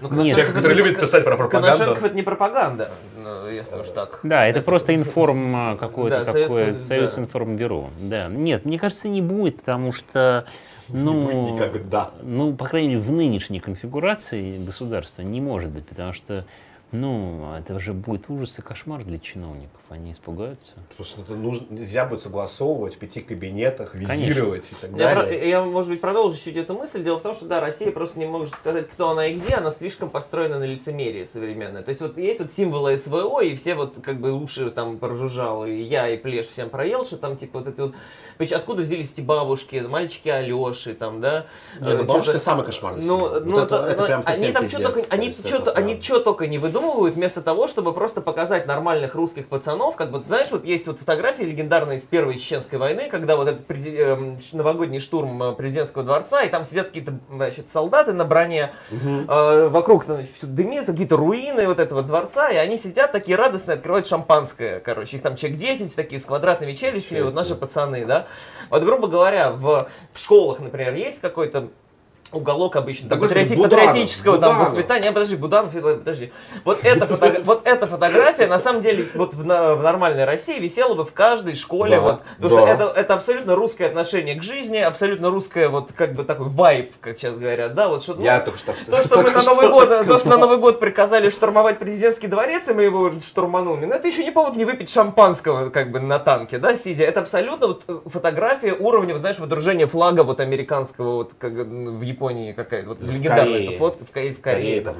Ну, 0.00 0.10
Нет. 0.22 0.36
Человек, 0.36 0.54
который 0.54 0.76
любит 0.76 1.00
писать 1.00 1.24
про 1.24 1.36
пропаганду. 1.36 1.68
Коношенков 1.68 2.04
это 2.04 2.14
не 2.14 2.22
пропаганда, 2.22 2.90
ну, 3.16 3.48
если 3.48 3.76
уж 3.76 3.88
так. 3.88 4.20
Да, 4.22 4.46
это 4.46 4.60
просто 4.60 4.94
информ 4.94 5.56
а, 5.56 5.76
какое-то 5.76 6.18
Да, 6.18 6.24
такое, 6.26 6.48
советское, 6.48 6.74
Союз 6.74 7.14
да. 7.14 7.22
информбюро. 7.22 7.90
Да. 8.00 8.28
Нет, 8.28 8.66
мне 8.66 8.78
кажется, 8.78 9.08
не 9.08 9.22
будет, 9.22 9.60
потому 9.60 9.92
что, 9.94 10.44
ну, 10.88 11.24
будет 11.24 11.52
никогда. 11.54 12.10
ну, 12.22 12.52
по 12.54 12.66
крайней 12.66 12.96
мере, 12.96 13.00
в 13.00 13.10
нынешней 13.10 13.60
конфигурации 13.60 14.62
государства 14.62 15.22
не 15.22 15.40
может 15.40 15.70
быть, 15.70 15.86
потому 15.86 16.12
что, 16.12 16.44
ну, 16.92 17.54
это 17.58 17.78
же 17.78 17.94
будет 17.94 18.28
ужас 18.28 18.58
и 18.58 18.62
кошмар 18.62 19.04
для 19.04 19.18
чиновников, 19.18 19.80
они 19.94 20.12
испугаются. 20.12 20.74
Потому 20.90 21.06
что 21.06 21.22
это 21.22 21.34
нужно, 21.34 21.66
нельзя 21.70 22.04
будет 22.04 22.22
согласовывать 22.22 22.96
в 22.96 22.98
пяти 22.98 23.20
кабинетах, 23.20 23.92
Конечно. 23.92 24.12
визировать 24.12 24.70
и 24.70 24.74
так 24.80 24.90
Я, 24.96 25.14
далее. 25.14 25.48
я, 25.48 25.62
может 25.62 25.90
быть, 25.90 26.00
продолжу 26.00 26.36
чуть 26.42 26.56
эту 26.56 26.74
мысль. 26.74 27.02
Дело 27.02 27.18
в 27.18 27.22
том, 27.22 27.34
что 27.34 27.46
да, 27.46 27.60
Россия 27.60 27.90
просто 27.90 28.18
не 28.18 28.26
может 28.26 28.54
сказать, 28.54 28.88
кто 28.90 29.10
она 29.10 29.26
и 29.26 29.34
где, 29.38 29.54
она 29.54 29.72
слишком 29.72 30.10
построена 30.10 30.58
на 30.58 30.64
лицемерии 30.64 31.24
современное. 31.24 31.82
То 31.82 31.90
есть 31.90 32.00
вот 32.00 32.18
есть 32.18 32.40
вот 32.40 32.52
символы 32.52 32.98
СВО, 32.98 33.40
и 33.40 33.54
все 33.56 33.74
вот 33.74 33.94
как 34.02 34.20
бы 34.20 34.32
уши 34.32 34.70
там 34.70 34.98
прожужжал, 34.98 35.64
и 35.66 35.74
я, 35.74 36.08
и 36.08 36.16
Плеш 36.16 36.48
всем 36.48 36.70
проел, 36.70 37.04
что 37.04 37.16
там 37.16 37.36
типа 37.36 37.60
вот 37.60 37.68
это 37.68 37.82
вот... 37.84 37.94
Откуда 38.52 38.82
взялись 38.82 39.12
эти 39.12 39.20
бабушки, 39.20 39.76
мальчики 39.88 40.28
Алеши, 40.28 40.94
там, 40.94 41.20
да? 41.20 41.46
Нет, 41.80 41.98
ну, 41.98 42.02
Э, 42.02 42.02
бабушка 42.02 42.38
самый 42.38 42.64
кошмарный 42.66 43.04
Ну. 43.04 43.18
Вот 43.18 43.44
ну, 43.44 43.58
это- 43.58 43.66
то- 43.78 43.86
это 43.86 44.04
прям 44.04 44.22
они 44.26 44.36
совсем 44.36 44.52
там 44.54 44.68
что 44.68 44.76
пиздец. 44.78 44.92
только, 44.94 45.08
они 45.14 45.22
То 45.30 45.36
есть 45.36 45.48
что, 45.48 45.56
это 45.58 45.70
они 45.72 46.02
что 46.02 46.20
только 46.20 46.46
не 46.46 46.58
выдумывают, 46.58 47.14
вместо 47.14 47.42
того, 47.42 47.68
чтобы 47.68 47.92
просто 47.92 48.20
показать 48.20 48.66
нормальных 48.66 49.14
русских 49.14 49.46
пацанов, 49.48 49.83
как 49.92 50.10
вот, 50.10 50.26
знаешь, 50.26 50.50
вот 50.50 50.64
есть 50.64 50.86
вот 50.86 50.98
фотографии 50.98 51.42
легендарные 51.42 51.98
из 51.98 52.02
Первой 52.04 52.38
Чеченской 52.38 52.78
войны, 52.78 53.08
когда 53.10 53.36
вот 53.36 53.48
этот 53.48 53.66
ш- 53.68 54.56
новогодний 54.56 54.98
штурм 55.00 55.42
э, 55.42 55.52
президентского 55.52 56.04
дворца, 56.04 56.42
и 56.42 56.48
там 56.48 56.64
сидят 56.64 56.88
какие-то, 56.88 57.14
значит, 57.30 57.70
солдаты 57.70 58.12
на 58.12 58.24
броне, 58.24 58.72
Мгм. 58.90 59.26
э, 59.30 59.68
вокруг, 59.68 60.04
значит, 60.04 60.30
все 60.36 60.46
дымится, 60.46 60.92
какие-то 60.92 61.16
руины 61.16 61.66
вот 61.66 61.78
этого 61.80 62.02
дворца, 62.02 62.50
и 62.50 62.56
они 62.56 62.78
сидят 62.78 63.12
такие 63.12 63.36
радостные, 63.36 63.74
открывают 63.74 64.06
шампанское, 64.06 64.80
короче, 64.80 65.16
их 65.18 65.22
там 65.22 65.36
человек 65.36 65.58
10, 65.58 65.94
такие 65.94 66.20
с 66.20 66.24
квадратными 66.24 66.74
челюстями, 66.74 67.20
вот 67.22 67.34
наши 67.34 67.54
пацаны, 67.54 68.04
да. 68.06 68.26
Вот, 68.70 68.82
грубо 68.82 69.08
говоря, 69.08 69.50
в 69.52 69.88
школах, 70.14 70.60
например, 70.60 70.94
есть 70.94 71.20
какой-то 71.20 71.68
уголок 72.34 72.76
обычно 72.76 73.08
Да, 73.08 73.16
господи, 73.16 73.40
патриоти- 73.40 73.56
Буданов, 73.56 73.86
патриотического 73.86 74.38
там 74.38 74.58
воспитания. 74.58 75.12
Подожди, 75.12 75.36
Буданов, 75.36 75.72
подожди. 75.72 76.32
Вот 76.64 76.78
эта, 76.84 77.06
фото- 77.06 77.40
вот 77.44 77.66
эта 77.66 77.86
фотография, 77.86 78.46
на 78.46 78.58
самом 78.58 78.82
деле, 78.82 79.06
вот 79.14 79.34
в, 79.34 79.38
в 79.38 79.82
нормальной 79.82 80.24
России 80.24 80.58
висела 80.58 80.94
бы 80.94 81.04
в 81.04 81.12
каждой 81.12 81.54
школе. 81.54 81.96
Да, 81.96 82.00
вот, 82.00 82.20
потому 82.36 82.66
да. 82.66 82.74
что 82.74 82.84
это, 82.84 83.00
это 83.00 83.14
абсолютно 83.14 83.54
русское 83.54 83.86
отношение 83.86 84.34
к 84.34 84.42
жизни, 84.42 84.78
абсолютно 84.78 85.30
русское, 85.30 85.68
вот 85.68 85.92
как 85.92 86.14
бы 86.14 86.24
такой 86.24 86.48
вайб, 86.48 86.92
как 87.00 87.18
сейчас 87.18 87.36
говорят, 87.36 87.74
да, 87.74 87.88
вот 87.88 88.02
что, 88.02 88.14
ну, 88.14 88.22
Я 88.22 88.40
только 88.40 88.58
что... 88.58 88.72
то, 88.72 89.02
что 89.02 89.22
мы 89.22 89.30
на 89.30 89.40
что 89.40 89.54
Новый 89.54 89.68
год, 89.68 89.88
то, 89.88 90.18
что 90.18 90.28
на 90.28 90.38
Новый 90.38 90.58
год 90.58 90.80
приказали 90.80 91.30
штурмовать 91.30 91.78
президентский 91.78 92.26
дворец, 92.26 92.68
и 92.68 92.72
мы 92.72 92.82
его 92.82 93.12
штурманули, 93.20 93.84
но 93.86 93.94
это 93.94 94.08
еще 94.08 94.24
не 94.24 94.30
повод 94.30 94.56
не 94.56 94.64
выпить 94.64 94.90
шампанского, 94.90 95.70
как 95.70 95.90
бы, 95.90 96.00
на 96.00 96.18
танке, 96.18 96.58
да, 96.58 96.76
сидя. 96.76 97.04
Это 97.04 97.20
абсолютно 97.20 97.68
вот 97.68 97.84
фотография 98.06 98.72
уровня, 98.72 99.12
вот, 99.14 99.20
знаешь, 99.20 99.38
водружения 99.38 99.86
флага 99.86 100.22
вот 100.24 100.40
американского, 100.40 101.14
вот, 101.14 101.32
как 101.38 101.52
в 101.52 102.00
Японии 102.02 102.23
какая-то, 102.52 102.88
вот, 102.88 103.00
легендарная 103.00 103.60
эта 103.60 103.72
фотка 103.78 104.04
в 104.04 104.10
Корее, 104.10 104.34
в 104.34 104.40
Корее, 104.40 104.80
Корее, 104.80 104.80
да. 104.82 104.94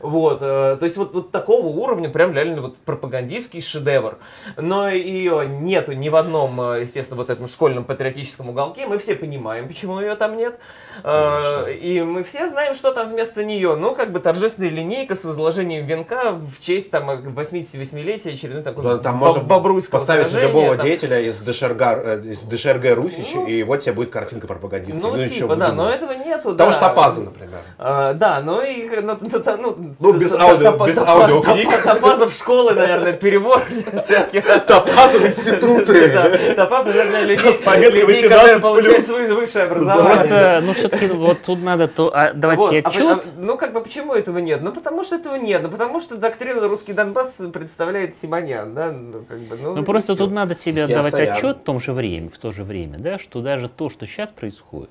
Вот, 0.00 0.38
э, 0.40 0.76
то 0.78 0.84
есть 0.84 0.96
вот, 0.96 1.12
вот 1.14 1.30
такого 1.30 1.66
уровня 1.66 2.08
прям 2.08 2.32
реально 2.32 2.62
вот 2.62 2.76
пропагандистский 2.78 3.60
шедевр. 3.60 4.18
Но 4.56 4.88
ее 4.88 5.46
нету 5.46 5.92
ни 5.92 6.08
в 6.08 6.16
одном, 6.16 6.60
э, 6.60 6.82
естественно, 6.82 7.16
вот 7.16 7.30
этом 7.30 7.48
школьном 7.48 7.84
патриотическом 7.84 8.50
уголке. 8.50 8.86
Мы 8.86 8.98
все 8.98 9.14
понимаем, 9.14 9.68
почему 9.68 10.00
ее 10.00 10.14
там 10.14 10.36
нет. 10.36 10.58
Э, 11.04 11.64
Конечно. 11.64 11.70
И 11.70 12.02
мы 12.02 12.24
все 12.24 12.48
знаем, 12.48 12.74
что 12.74 12.92
там 12.92 13.10
вместо 13.10 13.44
нее. 13.44 13.76
Ну, 13.76 13.94
как 13.94 14.12
бы 14.12 14.20
торжественная 14.20 14.70
линейка 14.70 15.14
с 15.14 15.24
возложением 15.24 15.86
венка 15.86 16.32
в 16.32 16.60
честь 16.60 16.90
там 16.90 17.08
88-летия 17.10 18.34
очередной 18.34 18.62
такой 18.62 18.84
Да, 18.84 18.98
Там 18.98 19.16
можно 19.16 19.42
бобруйского 19.42 20.00
поставить 20.00 20.28
сражения, 20.28 20.48
любого 20.48 20.76
там. 20.76 20.86
деятеля 20.86 21.20
из 21.20 21.38
ДШРГ, 21.38 22.24
из 22.24 22.38
ДШРГ 22.40 22.94
Русич, 22.96 23.34
Ну, 23.34 23.46
и 23.46 23.62
вот 23.62 23.80
тебе 23.80 23.92
будет 23.92 24.10
картинка 24.10 24.46
пропагандистская. 24.46 25.02
Ну, 25.02 25.16
и 25.16 25.28
типа, 25.28 25.56
да, 25.56 25.72
но 25.72 25.90
этого 25.90 26.12
нету, 26.12 26.54
Того 26.54 26.70
да. 26.70 26.72
же 26.72 26.78
Топаза, 26.78 27.22
например. 27.22 27.60
А, 27.78 28.12
да, 28.14 28.40
ну 28.40 28.62
и 28.62 28.88
ну, 29.00 29.16
ну, 29.20 29.76
ну, 29.98 30.12
без 30.12 30.32
аудио- 30.34 30.86
без 30.86 30.98
аудиокниг. 30.98 31.70
топ- 31.70 31.82
Топазов 31.82 32.32
школы, 32.34 32.74
наверное, 32.74 33.12
перебор 33.12 33.62
для 33.70 34.02
всяких. 34.02 34.44
Топаза 34.66 35.18
в 35.18 35.26
институты. 35.26 36.54
Топазов 36.54 36.92
для 36.92 37.22
людей, 37.22 37.54
С 37.54 37.60
пометкой 37.60 38.00
людей, 38.02 38.22
18+. 38.22 38.28
которые 38.28 38.58
получают 38.60 39.34
высшее 39.36 39.64
образование. 39.64 40.08
Просто, 40.18 40.60
ну, 40.64 40.74
все-таки 40.74 41.06
вот 41.06 41.42
тут 41.42 41.62
надо 41.62 41.88
то, 41.88 42.12
давать 42.34 42.60
себе 42.60 42.78
отчет. 42.80 43.24
ну, 43.36 43.56
как 43.56 43.72
бы, 43.72 43.80
почему 43.80 44.14
этого 44.14 44.38
нет? 44.38 44.60
Ну, 44.62 44.72
потому 44.72 45.04
что 45.04 45.16
этого 45.16 45.36
нет. 45.36 45.62
Ну, 45.62 45.68
потому 45.68 46.00
что 46.00 46.16
доктрину 46.16 46.66
«Русский 46.68 46.92
Донбасс» 46.92 47.40
представляет 47.52 48.16
Симонян, 48.16 48.74
да? 48.74 48.92
Ну, 48.92 49.82
просто 49.84 50.16
тут 50.16 50.30
надо 50.32 50.54
себе 50.54 50.84
отдавать 50.84 51.14
отчет 51.14 51.58
в 51.58 51.62
том 51.62 51.80
же 51.80 51.92
время, 51.92 52.30
в 52.30 52.38
то 52.38 52.52
же 52.52 52.64
время, 52.64 52.98
да, 52.98 53.18
что 53.18 53.40
даже 53.40 53.68
то, 53.68 53.88
что 53.90 54.06
сейчас 54.06 54.30
происходит, 54.30 54.90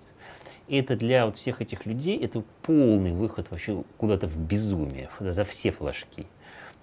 это 0.70 0.96
для 0.96 1.26
вот 1.26 1.38
всех 1.38 1.62
этих 1.62 1.86
людей, 1.86 2.18
это 2.24 2.44
полный 2.62 3.12
выход 3.14 3.48
вообще 3.52 3.84
куда-то 3.98 4.28
в 4.28 4.38
безумие, 4.38 5.10
за 5.20 5.44
все 5.44 5.72
флажки. 5.72 6.28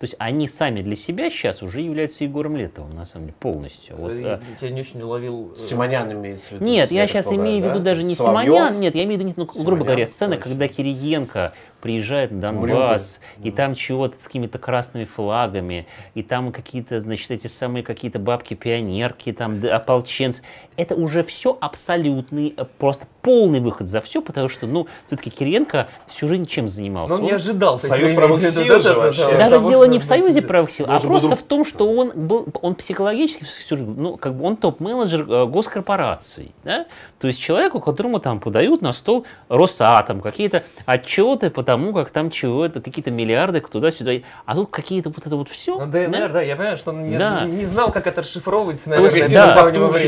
То 0.01 0.07
есть 0.07 0.17
они 0.19 0.49
сами 0.49 0.83
для 0.83 0.97
себя 0.97 1.31
сейчас 1.31 1.63
уже 1.63 1.81
являются 1.81 2.25
Егором 2.25 2.57
Летовым, 2.57 2.91
на 2.97 3.05
самом 3.05 3.27
деле, 3.27 3.37
полностью. 3.39 3.97
Вот, 3.97 4.13
Я 4.19 4.35
а, 4.35 4.41
тебя 4.61 4.71
не 4.71 4.81
очень 4.81 5.01
уловил. 5.01 5.55
э, 5.55 5.59
Симонян 5.59 6.13
имеется 6.13 6.49
в 6.49 6.53
виду. 6.53 6.65
Нет, 6.65 6.91
я 6.91 7.03
так 7.03 7.11
сейчас 7.11 7.25
полагаю, 7.27 7.49
имею 7.49 7.63
в 7.63 7.67
виду 7.69 7.79
да? 7.79 7.85
даже 7.85 8.03
не 8.03 8.17
Соловьев? 8.17 8.55
Симонян, 8.55 8.81
нет, 8.81 8.95
я 8.97 9.05
имею 9.05 9.21
в 9.21 9.25
виду, 9.25 9.33
ну, 9.37 9.45
грубо 9.47 9.61
Симонян, 9.63 9.85
говоря, 9.87 10.07
сцена, 10.07 10.35
точно. 10.35 10.51
когда 10.51 10.69
Кириенко 10.69 11.53
приезжает 11.81 12.33
на 12.33 12.41
Донбасс, 12.41 13.21
и 13.43 13.51
там 13.53 13.75
чего-то 13.77 14.19
с 14.19 14.25
какими-то 14.27 14.59
красными 14.59 15.05
флагами, 15.05 15.87
и 16.15 16.23
там 16.25 16.51
какие-то, 16.51 16.99
значит, 16.99 17.31
эти 17.31 17.47
самые 17.47 17.85
какие-то 17.85 18.19
бабки-пионерки, 18.19 19.33
там, 19.33 19.61
д- 19.61 19.71
ополченцы. 19.71 20.43
Это 20.77 20.95
уже 20.95 21.23
все 21.23 21.57
абсолютный, 21.61 22.55
э, 22.57 22.65
просто 22.79 23.07
полный 23.23 23.61
выход 23.61 23.87
за 23.89 24.01
все, 24.01 24.21
потому 24.21 24.49
что, 24.49 24.67
ну, 24.67 24.87
все-таки 25.07 25.31
Кириенко 25.31 25.89
всю 26.09 26.29
жизнь 26.29 26.47
чем 26.47 26.69
занимался? 26.69 27.15
Ну, 27.15 27.21
он 27.21 27.25
не 27.27 27.31
Он- 27.33 27.37
ожидал. 27.37 27.79
то 27.79 27.87
есть, 27.87 27.97
Союз 27.97 28.11
вы 28.11 28.17
правых 28.17 28.43
сил 28.43 28.51
вот 28.75 28.83
же 28.83 28.89
это, 28.91 28.99
вообще. 28.99 29.23
да, 29.27 29.39
Даже 29.39 29.51
того, 29.51 29.69
дело 29.71 29.85
не 29.85 29.99
в 29.99 30.05
союзе 30.05 30.43
правых 30.43 30.71
сил, 30.71 30.87
а 30.89 30.99
просто 31.01 31.29
друг- 31.29 31.41
в 31.41 31.43
том, 31.45 31.65
что 31.65 31.91
он 31.91 32.13
был, 32.15 32.47
он 32.63 32.75
психологически 32.75 33.45
всю 33.45 33.77
жизнь, 33.77 33.95
ну, 33.97 34.17
как 34.17 34.35
бы 34.35 34.45
он 34.45 34.57
топ-менеджер 34.57 35.27
э, 35.31 35.47
госкорпораций, 35.47 36.53
да? 36.65 36.87
То 37.19 37.29
есть 37.29 37.41
человеку, 37.41 37.81
которому 37.81 38.19
там 38.19 38.41
подают 38.41 38.83
на 38.83 38.93
стол 38.93 39.25
Росатом, 39.49 40.21
какие-то 40.21 40.65
отчеты 40.85 41.51
по 41.51 41.63
тому, 41.63 41.93
как 41.95 42.11
там 42.11 42.31
чего-то, 42.31 42.81
какие-то 42.81 43.11
миллиарды 43.11 43.61
туда-сюда, 43.61 44.13
а 44.45 44.55
тут 44.55 44.71
какие-то 44.71 45.09
вот 45.11 45.27
это 45.27 45.37
вот 45.37 45.49
все. 45.49 45.79
Ну, 45.79 45.87
ДНР, 45.87 46.33
да, 46.33 46.43
я 46.43 46.57
понимаю, 46.57 46.77
что 46.77 46.91
он 46.91 47.09
не, 47.09 47.17
Да. 47.17 47.45
не 47.45 47.65
знал, 47.65 47.91
как 47.93 48.07
это 48.07 48.21
расшифровывается, 48.23 48.85
То 48.85 48.91
наверное, 48.91 49.17
есть, 49.17 49.29
до 49.31 49.35
да. 49.35 49.55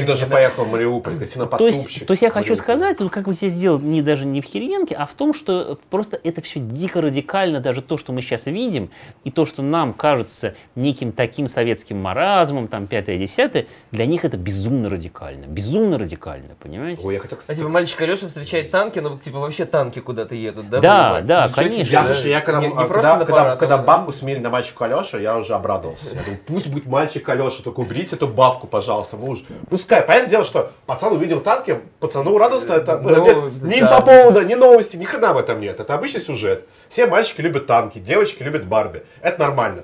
даже 0.07 0.27
да. 0.27 0.35
Поехал 0.57 0.65
в 0.65 0.73
Мариуполь, 0.73 1.13
То 1.15 1.19
Косиноподтупщик. 1.21 1.91
есть, 1.91 2.07
то 2.07 2.13
есть 2.13 2.23
я 2.23 2.31
хочу 2.31 2.51
Мариуполь. 2.51 2.57
сказать, 2.65 3.01
ну, 3.01 3.09
как 3.11 3.25
бы 3.25 3.33
здесь 3.33 3.53
сделал 3.53 3.79
не 3.79 4.03
даже 4.03 4.25
не 4.27 4.41
в 4.41 4.47
Кириенке, 4.47 4.95
а 4.95 5.07
в 5.07 5.15
том, 5.15 5.35
что 5.35 5.79
просто 5.91 6.19
это 6.23 6.41
все 6.41 6.61
дико 6.61 7.01
радикально, 7.01 7.61
даже 7.61 7.83
то, 7.83 7.99
что 7.99 8.13
мы 8.13 8.23
сейчас 8.23 8.47
видим, 8.47 8.91
и 9.25 9.31
то, 9.31 9.47
что 9.47 9.63
нам 9.63 9.93
кажется 9.93 10.55
неким 10.75 11.13
таким 11.13 11.49
советским 11.49 11.99
маразмом, 12.01 12.69
там, 12.69 12.87
пятое, 12.87 13.19
десятое, 13.19 13.67
для 13.93 14.07
них 14.07 14.25
это 14.25 14.37
безумно 14.37 14.89
радикально. 14.89 15.47
Безумно 15.47 15.99
радикально, 15.99 16.55
понимаете? 16.61 17.07
Ой, 17.07 17.15
я 17.15 17.21
хотел, 17.21 17.39
А 17.39 17.41
кстати, 17.41 17.59
типа 17.59 17.69
мальчик 17.69 18.01
Алеша 18.01 18.29
встречает 18.29 18.71
танки, 18.71 18.99
но 18.99 19.19
типа 19.19 19.39
вообще 19.39 19.65
танки 19.65 20.01
куда-то 20.01 20.35
едут, 20.35 20.71
да? 20.71 20.81
Да, 20.81 21.21
да, 21.23 21.45
Ничего 21.49 21.55
конечно. 21.63 21.93
Я, 21.93 22.05
слушай, 22.07 22.31
я 22.31 22.41
когда, 22.41 22.61
Не- 22.61 22.69
не 22.69 22.73
а, 22.75 22.85
когда, 22.89 23.17
когда, 23.19 23.25
парад, 23.27 23.59
когда 23.59 23.75
а- 23.77 23.83
бабку 23.83 24.13
сменили 24.13 24.41
на 24.41 24.51
мальчика 24.51 24.85
Алеша, 24.87 25.19
я 25.19 25.37
уже 25.37 25.55
обрадовался. 25.55 26.15
Я 26.15 26.23
думаю, 26.23 26.41
пусть 26.47 26.67
будет 26.69 26.87
мальчик 26.87 27.29
Алеша, 27.29 27.63
только 27.63 27.81
уберите 27.81 28.17
эту 28.17 28.29
бабку, 28.29 28.67
пожалуйста, 28.67 29.17
мы 29.17 29.31
уж. 29.31 29.41
Пускай. 29.71 30.03
Понятное 30.03 30.31
дело, 30.31 30.45
что 30.47 30.71
пацан 30.87 31.13
увидел 31.13 31.41
танки, 31.41 31.81
пацану 32.01 32.39
радостно, 32.39 32.73
это 32.73 32.99
Ну, 32.99 33.25
нет, 33.25 33.63
ни 33.63 33.81
да. 33.81 34.01
по 34.01 34.07
поводу, 34.07 34.41
ни 34.43 34.55
новости, 34.55 34.97
ни 34.97 35.05
хрена 35.05 35.35
в 35.35 35.39
этом 35.39 35.61
нет. 35.61 35.79
Это 35.81 35.95
обычный 35.95 36.21
сюжет. 36.23 36.67
Все 36.89 37.07
мальчики 37.07 37.43
любят 37.43 37.67
танки, 37.67 37.99
девочки 37.99 38.43
любят 38.43 38.67
Барби. 38.67 39.05
Это 39.21 39.41
нормально. 39.41 39.83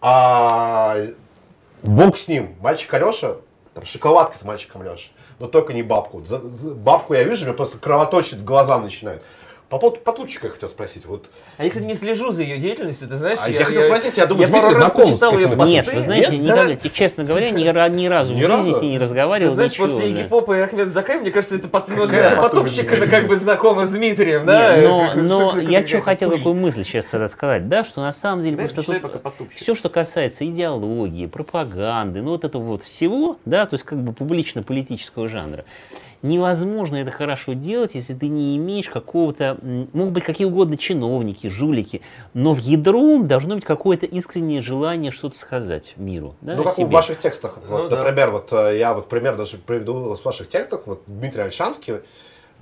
А 0.00 0.96
бог 1.82 2.16
с 2.18 2.28
ним, 2.28 2.54
мальчик 2.60 2.92
Алеша, 2.94 3.36
там 3.74 3.84
шоколадка 3.84 4.36
с 4.38 4.42
мальчиком 4.42 4.82
Алеша, 4.82 5.10
но 5.38 5.46
только 5.46 5.72
не 5.72 5.82
бабку. 5.82 6.24
За- 6.24 6.40
за- 6.40 6.74
бабку 6.74 7.14
я 7.14 7.24
вижу, 7.24 7.44
мне 7.46 7.54
просто 7.54 7.78
кровоточит, 7.78 8.44
глаза 8.44 8.78
начинают. 8.78 9.22
По 9.72 9.78
поводу 9.78 10.00
Потупчика 10.00 10.48
я 10.48 10.52
хотел 10.52 10.68
спросить. 10.68 11.06
Вот 11.06 11.30
А 11.56 11.64
я, 11.64 11.70
кстати, 11.70 11.86
не 11.86 11.94
слежу 11.94 12.30
за 12.30 12.42
ее 12.42 12.58
деятельностью, 12.58 13.08
ты 13.08 13.16
знаешь? 13.16 13.38
А 13.42 13.48
я 13.48 13.64
хотел 13.64 13.84
спросить, 13.84 14.18
я 14.18 14.26
думаю, 14.26 14.46
я 14.46 14.52
пару 14.52 14.66
Дмитрий 14.68 14.82
раз 14.82 14.92
знаком 14.92 15.08
почитал 15.10 15.38
ее. 15.38 15.48
Нет, 15.66 15.94
вы 15.94 16.00
знаете, 16.02 16.36
Нет, 16.36 16.44
никогда, 16.44 16.74
да? 16.74 16.88
честно 16.90 17.24
говоря, 17.24 17.50
ни, 17.50 17.62
ни 17.62 18.06
разу 18.06 18.34
Ни 18.34 18.36
в 18.36 18.40
жизни 18.40 18.50
разу? 18.50 18.74
с 18.74 18.82
ней 18.82 18.90
не 18.90 18.98
Ты 18.98 19.02
разговаривал. 19.04 19.54
знаешь, 19.54 19.72
ничего, 19.72 19.86
после 19.86 20.00
да. 20.00 20.06
Игги 20.08 20.28
Попа 20.28 20.58
и 20.58 20.60
Ахмед 20.60 20.92
Закай, 20.92 21.20
мне 21.20 21.30
кажется, 21.30 21.56
это 21.56 21.68
под, 21.68 21.88
немножко 21.88 22.36
Потупчик, 22.38 22.92
это 22.92 23.06
как 23.06 23.26
бы 23.26 23.38
знакома 23.38 23.86
с 23.86 23.90
Дмитрием, 23.92 24.44
да? 24.44 24.76
Не, 24.76 24.86
но, 24.86 25.06
Как- 25.06 25.16
но 25.16 25.58
я 25.58 25.86
что 25.86 26.02
хотел, 26.02 26.30
какую 26.30 26.54
мысль 26.54 26.84
сейчас 26.84 27.06
тогда 27.06 27.26
сказать, 27.28 27.66
да, 27.70 27.82
что 27.82 28.02
на 28.02 28.12
самом 28.12 28.44
деле 28.44 28.58
просто 28.58 28.82
тут 28.82 29.02
все, 29.56 29.74
что 29.74 29.88
касается 29.88 30.44
идеологии, 30.44 31.24
пропаганды, 31.24 32.20
ну 32.20 32.32
вот 32.32 32.44
этого 32.44 32.62
вот 32.62 32.82
всего, 32.82 33.38
да, 33.46 33.64
то 33.64 33.72
есть 33.72 33.86
как 33.86 33.98
бы 34.02 34.12
публично-политического 34.12 35.30
жанра, 35.30 35.64
невозможно 36.22 36.96
это 36.96 37.10
хорошо 37.10 37.52
делать, 37.52 37.94
если 37.94 38.14
ты 38.14 38.28
не 38.28 38.56
имеешь 38.56 38.88
какого-то, 38.88 39.58
могут 39.92 40.14
быть 40.14 40.24
какие 40.24 40.46
угодно 40.46 40.76
чиновники, 40.76 41.48
жулики, 41.48 42.00
но 42.32 42.54
в 42.54 42.58
ядром 42.58 43.26
должно 43.28 43.56
быть 43.56 43.64
какое-то 43.64 44.06
искреннее 44.06 44.62
желание 44.62 45.10
что-то 45.10 45.38
сказать 45.38 45.94
миру, 45.96 46.36
да, 46.40 46.56
Ну, 46.56 46.64
как 46.64 46.72
в 46.72 46.76
себе. 46.76 46.86
ваших 46.86 47.18
текстах. 47.18 47.58
Вот, 47.68 47.84
Ну, 47.84 47.88
да. 47.88 47.98
Например, 47.98 48.30
вот 48.30 48.52
э, 48.52 48.78
я 48.78 48.94
вот 48.94 49.08
пример 49.08 49.36
даже 49.36 49.58
приведу 49.58 50.16
с 50.16 50.24
ваших 50.24 50.48
текстов. 50.48 50.82
Вот 50.86 51.02
Дмитрий 51.06 51.42
Альшанский 51.42 51.94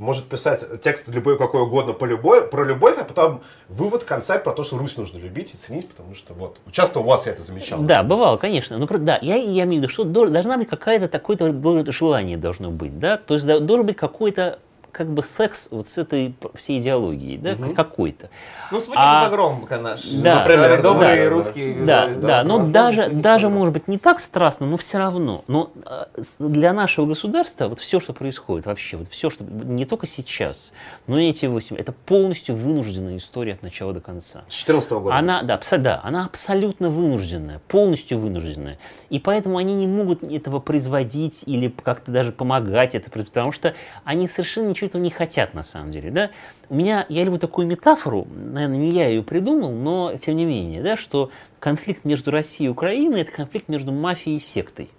может 0.01 0.25
писать 0.25 0.65
текст 0.81 1.09
любой 1.09 1.37
какой 1.37 1.61
угодно 1.61 1.93
по 1.93 2.07
любой, 2.07 2.43
про 2.49 2.65
любовь, 2.65 2.97
а 2.99 3.05
потом 3.05 3.43
вывод 3.69 4.03
в 4.03 4.07
конце 4.07 4.39
про 4.39 4.53
то, 4.53 4.65
что 4.65 4.79
Русь 4.79 4.97
нужно 4.97 5.19
любить 5.19 5.55
и 5.55 5.59
ценить, 5.59 5.89
потому 5.89 6.15
что 6.15 6.33
вот 6.33 6.57
часто 6.73 7.01
у 7.01 7.03
вас 7.03 7.27
я 7.27 7.33
это 7.33 7.43
замечал. 7.43 7.83
Да, 7.83 8.03
бывало, 8.03 8.39
конечно. 8.39 8.79
Но 8.79 8.87
про- 8.87 8.97
да, 8.99 9.19
я, 9.21 9.37
я 9.37 9.65
имею 9.65 9.83
в 9.83 9.85
виду, 9.85 9.89
что 9.93 10.05
дол- 10.05 10.31
должна 10.31 10.57
быть 10.57 10.69
какая-то 10.69 11.09
такое-то 11.09 11.53
желание 11.93 12.39
должно 12.39 12.71
быть, 12.71 12.99
да, 12.99 13.19
то 13.19 13.35
есть 13.35 13.47
должен 13.47 13.85
быть 13.85 13.97
какой-то 13.97 14.59
как 14.93 15.09
бы 15.09 15.23
секс 15.23 15.69
вот 15.71 15.89
с 15.89 15.99
этой 15.99 16.35
всей 16.55 16.81
идеологией, 16.81 17.39
да, 17.39 17.57
хоть 17.57 17.75
какой-то. 17.75 18.31
Ну, 18.71 18.81
спутник 18.81 18.99
А- 19.03 19.25
погром 19.25 19.67
наш. 19.71 20.03
Да, 20.05 20.37
Например, 20.37 20.77
да, 20.77 20.83
добрый 20.83 21.17
да, 21.17 21.25
да. 21.25 21.31
русский. 21.31 21.75
Да, 21.85 22.09
э, 22.09 22.15
да, 22.15 22.45
но 22.45 22.67
даже, 22.67 23.09
даже 23.09 23.49
может 23.49 23.75
быть 23.75 23.89
не 23.89 23.99
так 23.99 24.21
страстно, 24.21 24.67
но 24.67 24.77
все 24.77 24.99
равно. 24.99 25.45
Но 25.49 25.71
с- 26.17 26.37
для 26.39 26.73
нашего 26.73 27.07
государства 27.07 27.69
вот 27.69 27.81
все, 27.81 28.01
что 28.01 28.13
происходит 28.13 28.67
вообще, 28.67 28.97
вот 28.97 29.09
все, 29.09 29.31
что 29.31 29.45
не 29.45 29.85
только 29.85 30.07
сейчас, 30.07 30.73
но 31.07 31.19
и 31.19 31.29
эти 31.31 31.47
8, 31.47 31.77
это 31.77 31.93
полностью 31.93 32.55
вынужденная 32.55 33.17
история 33.17 33.55
от 33.55 33.63
начала 33.63 33.93
до 33.93 34.01
конца. 34.01 34.43
С 34.49 34.55
14 34.55 35.01
года. 35.01 35.15
Она, 35.17 35.43
да, 35.43 35.59
да, 35.79 36.01
она 36.03 36.25
абсолютно 36.27 36.91
вынужденная, 36.91 37.61
полностью 37.69 38.19
вынужденная. 38.19 38.79
И 39.09 39.19
поэтому 39.19 39.59
они 39.59 39.75
не 39.75 39.87
могут 39.87 40.23
этого 40.23 40.61
производить 40.61 41.43
или 41.47 41.69
как-то 41.69 42.11
даже 42.11 42.33
помогать 42.33 42.95
это, 42.95 43.11
потому 43.11 43.53
что 43.53 43.75
они 44.05 44.27
совершенно 44.27 44.69
ничего 44.69 44.80
этого 44.87 45.03
не 45.03 45.11
хотят 45.11 45.55
на 45.55 45.63
самом 45.63 45.91
деле. 45.91 46.11
Да? 46.11 46.31
У 46.69 46.75
меня, 46.75 47.07
я 47.09 47.25
люблю 47.25 47.39
такую 47.39 47.67
метафору, 47.67 48.27
наверное, 48.31 48.79
не 48.79 48.91
я 48.91 49.09
ее 49.09 49.23
придумал, 49.23 49.73
но 49.73 50.15
тем 50.17 50.37
не 50.37 50.45
менее, 50.45 50.83
да, 50.83 50.97
что 50.97 51.31
конфликт 51.59 52.05
между 52.05 52.31
Россией 52.31 52.69
и 52.69 52.71
Украиной– 52.71 53.21
это 53.23 53.33
конфликт 53.33 53.69
между 53.69 53.93
мафией 53.93 54.37
и 54.37 54.41
сектой. 54.41 54.91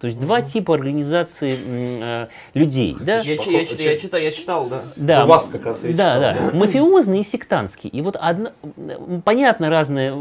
То 0.00 0.08
есть 0.08 0.20
два 0.20 0.42
типа 0.42 0.74
организации 0.74 1.58
э, 1.66 2.26
людей. 2.52 2.94
Да? 3.00 3.20
Я, 3.20 3.38
чи- 3.38 3.50
я, 3.50 3.64
чит- 3.64 3.80
я 3.80 3.98
читал, 3.98 4.20
я 4.20 4.30
читал, 4.30 4.66
да. 4.66 4.82
Да, 4.96 5.24
У 5.24 5.28
вас 5.28 5.48
как 5.50 5.64
раз 5.64 5.78
я 5.82 5.94
да, 5.94 6.34
читал, 6.34 6.50
да, 6.52 6.56
мафиозный 6.58 7.20
и 7.20 7.22
сектантский. 7.22 7.88
И 7.88 8.02
вот 8.02 8.16
одно, 8.20 8.50
понятно 9.24 9.70
разные, 9.70 10.12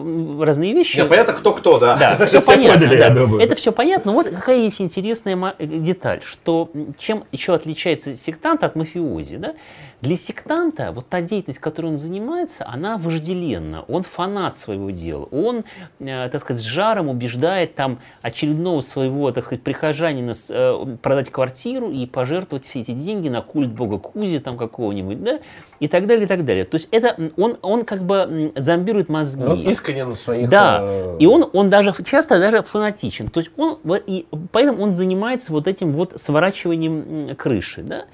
разные 0.41 0.73
вещи. 0.73 1.03
Понятно, 1.05 1.33
кто 1.33 1.51
кто, 1.51 1.77
да. 1.77 1.97
Да, 2.17 2.25
все 2.25 2.41
понятно. 2.41 2.79
поняли, 2.79 2.97
да. 2.97 3.05
я 3.07 3.09
думаю. 3.13 3.41
Это 3.43 3.55
все 3.55 3.73
понятно. 3.73 4.13
Вот 4.13 4.29
какая 4.29 4.59
есть 4.59 4.79
интересная 4.79 5.55
э, 5.59 5.65
деталь, 5.65 6.21
что 6.23 6.69
чем 6.97 7.25
еще 7.33 7.53
отличается 7.53 8.15
сектант 8.15 8.63
от 8.63 8.75
мафиози, 8.77 9.35
да? 9.37 9.55
Для 10.01 10.17
сектанта 10.17 10.91
вот 10.91 11.07
та 11.07 11.21
деятельность, 11.21 11.59
которой 11.59 11.87
он 11.87 11.97
занимается, 11.97 12.65
она 12.67 12.97
вожделенна. 12.97 13.83
Он 13.87 14.03
фанат 14.03 14.57
своего 14.57 14.91
дела. 14.91 15.27
Он, 15.31 15.63
э, 15.99 16.29
так 16.29 16.41
сказать, 16.41 16.61
с 16.61 16.65
жаром 16.65 17.09
убеждает 17.09 17.75
там 17.75 17.99
очередного 18.21 18.81
своего, 18.81 19.31
так 19.31 19.45
сказать, 19.45 19.63
прихожанина 19.63 20.33
э, 20.49 20.97
продать 21.01 21.31
квартиру 21.31 21.89
и 21.89 22.05
пожертвовать 22.05 22.67
все 22.67 22.81
эти 22.81 22.91
деньги 22.91 23.29
на 23.29 23.41
культ 23.41 23.71
бога 23.71 23.97
Кузи 23.97 24.39
там 24.39 24.57
какого-нибудь, 24.57 25.23
да, 25.23 25.39
и 25.79 25.87
так 25.87 26.07
далее, 26.07 26.25
и 26.25 26.27
так 26.27 26.45
далее. 26.45 26.65
То 26.65 26.75
есть 26.75 26.89
это 26.91 27.31
он, 27.37 27.57
он 27.61 27.85
как 27.85 28.03
бы 28.03 28.51
зомбирует 28.55 29.09
мозги. 29.09 29.43
Он 29.43 29.61
искренне 29.61 30.05
на 30.05 30.15
своих... 30.15 30.49
Да, 30.49 30.79
э, 30.81 31.17
и 31.19 31.25
он, 31.25 31.49
он 31.53 31.69
даже 31.69 31.93
часто 32.03 32.39
даже 32.39 32.63
фанатичен. 32.63 33.29
То 33.29 33.39
есть 33.39 33.51
он, 33.57 33.79
и 34.05 34.27
поэтому 34.51 34.83
он 34.83 34.91
занимается 34.91 35.51
вот 35.51 35.67
этим 35.67 35.93
вот 35.93 36.13
сворачиванием 36.15 37.35
крыши, 37.35 37.81
да. 37.81 38.05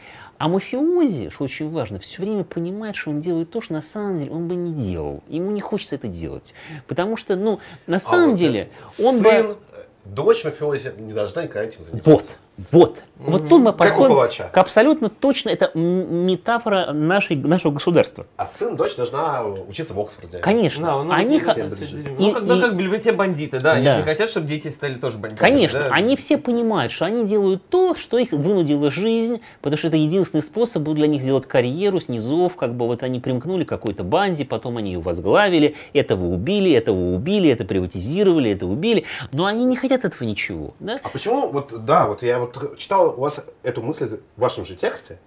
А 0.42 0.48
мафиози, 0.48 1.30
что 1.30 1.44
очень 1.44 1.70
важно, 1.70 2.00
все 2.00 2.20
время 2.20 2.44
понимает, 2.44 2.96
что 2.96 3.12
он 3.12 3.20
делает 3.20 3.52
то, 3.52 3.62
что 3.62 3.74
на 3.74 3.82
самом 3.82 4.18
деле 4.18 4.32
он 4.32 4.48
бы 4.48 4.56
не 4.56 4.74
делал. 4.74 5.22
Ему 5.28 5.52
не 5.52 5.62
хочется 5.62 5.94
это 5.94 6.08
делать. 6.08 6.56
Потому 6.88 7.16
что, 7.16 7.36
ну, 7.36 7.60
на 7.86 7.98
а 7.98 8.00
самом 8.00 8.32
вот, 8.32 8.40
деле, 8.40 8.72
э, 8.98 9.04
он 9.04 9.20
сын, 9.20 9.24
бы... 9.24 9.58
э, 9.74 9.84
дочь 10.06 10.44
мафиози 10.44 10.96
не 10.98 11.14
должна 11.14 11.44
никогда 11.44 11.66
этим 11.66 11.86
заниматься. 11.86 12.10
Вот, 12.10 12.26
вот. 12.72 13.04
Вот 13.18 13.48
тут 13.50 13.62
мы 13.62 13.66
Как 13.72 13.78
подходим 13.78 14.16
палача. 14.16 14.50
к 14.52 14.58
абсолютно 14.58 15.08
точно, 15.10 15.50
это 15.50 15.70
метафора 15.78 16.92
нашей, 16.92 17.36
нашего 17.36 17.72
государства. 17.72 18.26
А 18.36 18.48
сын, 18.48 18.76
дочь 18.76 18.96
должна 18.96 19.44
учиться 19.46 19.94
в 19.94 20.00
Оксфорде. 20.00 20.40
Конечно. 20.40 20.88
Да, 20.88 21.04
ну, 21.04 21.12
Они. 21.12 21.38
И- 21.38 21.42
Ну, 22.20 22.30
и- 22.30 22.62
как 22.62 22.76
бы 22.76 22.98
все 22.98 23.12
бандиты, 23.12 23.60
да, 23.60 23.74
они 23.74 23.86
Да. 23.86 23.92
же 23.94 23.98
не 24.00 24.04
хотят, 24.06 24.30
чтобы 24.30 24.48
дети 24.48 24.70
стали 24.70 24.96
тоже 24.96 25.20
бандитами. 25.20 25.50
Конечно, 25.50 25.80
да. 25.82 25.90
они 25.92 26.16
все 26.16 26.38
понимают, 26.40 26.92
что 26.92 27.06
они 27.06 27.26
делают 27.26 27.62
то, 27.70 27.94
что 27.94 28.18
их 28.18 28.32
вынудила 28.32 28.90
жизнь, 28.90 29.42
потому 29.62 29.78
что 29.78 29.88
это 29.90 29.98
единственный 29.98 30.42
способ 30.42 30.82
был 30.82 30.96
для 30.96 31.06
них 31.08 31.22
сделать 31.22 31.46
карьеру 31.46 32.00
с 32.00 32.10
низов, 32.10 32.56
как 32.56 32.74
бы 32.74 32.88
вот 32.88 33.04
они 33.04 33.20
примкнули 33.20 33.64
к 33.66 33.70
какой-то 33.70 34.04
банде, 34.04 34.46
потом 34.46 34.78
они 34.78 34.94
ее 34.94 35.00
возглавили, 35.00 35.76
этого 35.94 36.26
убили, 36.26 36.72
этого 36.72 37.14
убили, 37.14 37.52
это 37.52 37.66
приватизировали, 37.66 38.50
это 38.52 38.66
убили, 38.66 39.06
но 39.32 39.46
они 39.46 39.64
не 39.66 39.76
хотят 39.76 40.06
этого 40.06 40.24
ничего, 40.28 40.74
да? 40.80 41.00
А 41.04 41.10
почему, 41.10 41.50
вот, 41.50 41.86
да, 41.86 42.08
вот 42.08 42.24
я 42.24 42.40
вот 42.42 42.78
читал 42.78 43.10
у 43.18 43.22
вас 43.22 43.40
эту 43.64 43.82
мысль 43.82 44.20
в 44.36 44.40
вашем 44.42 44.66
же 44.66 44.76
тексте, 44.76 45.20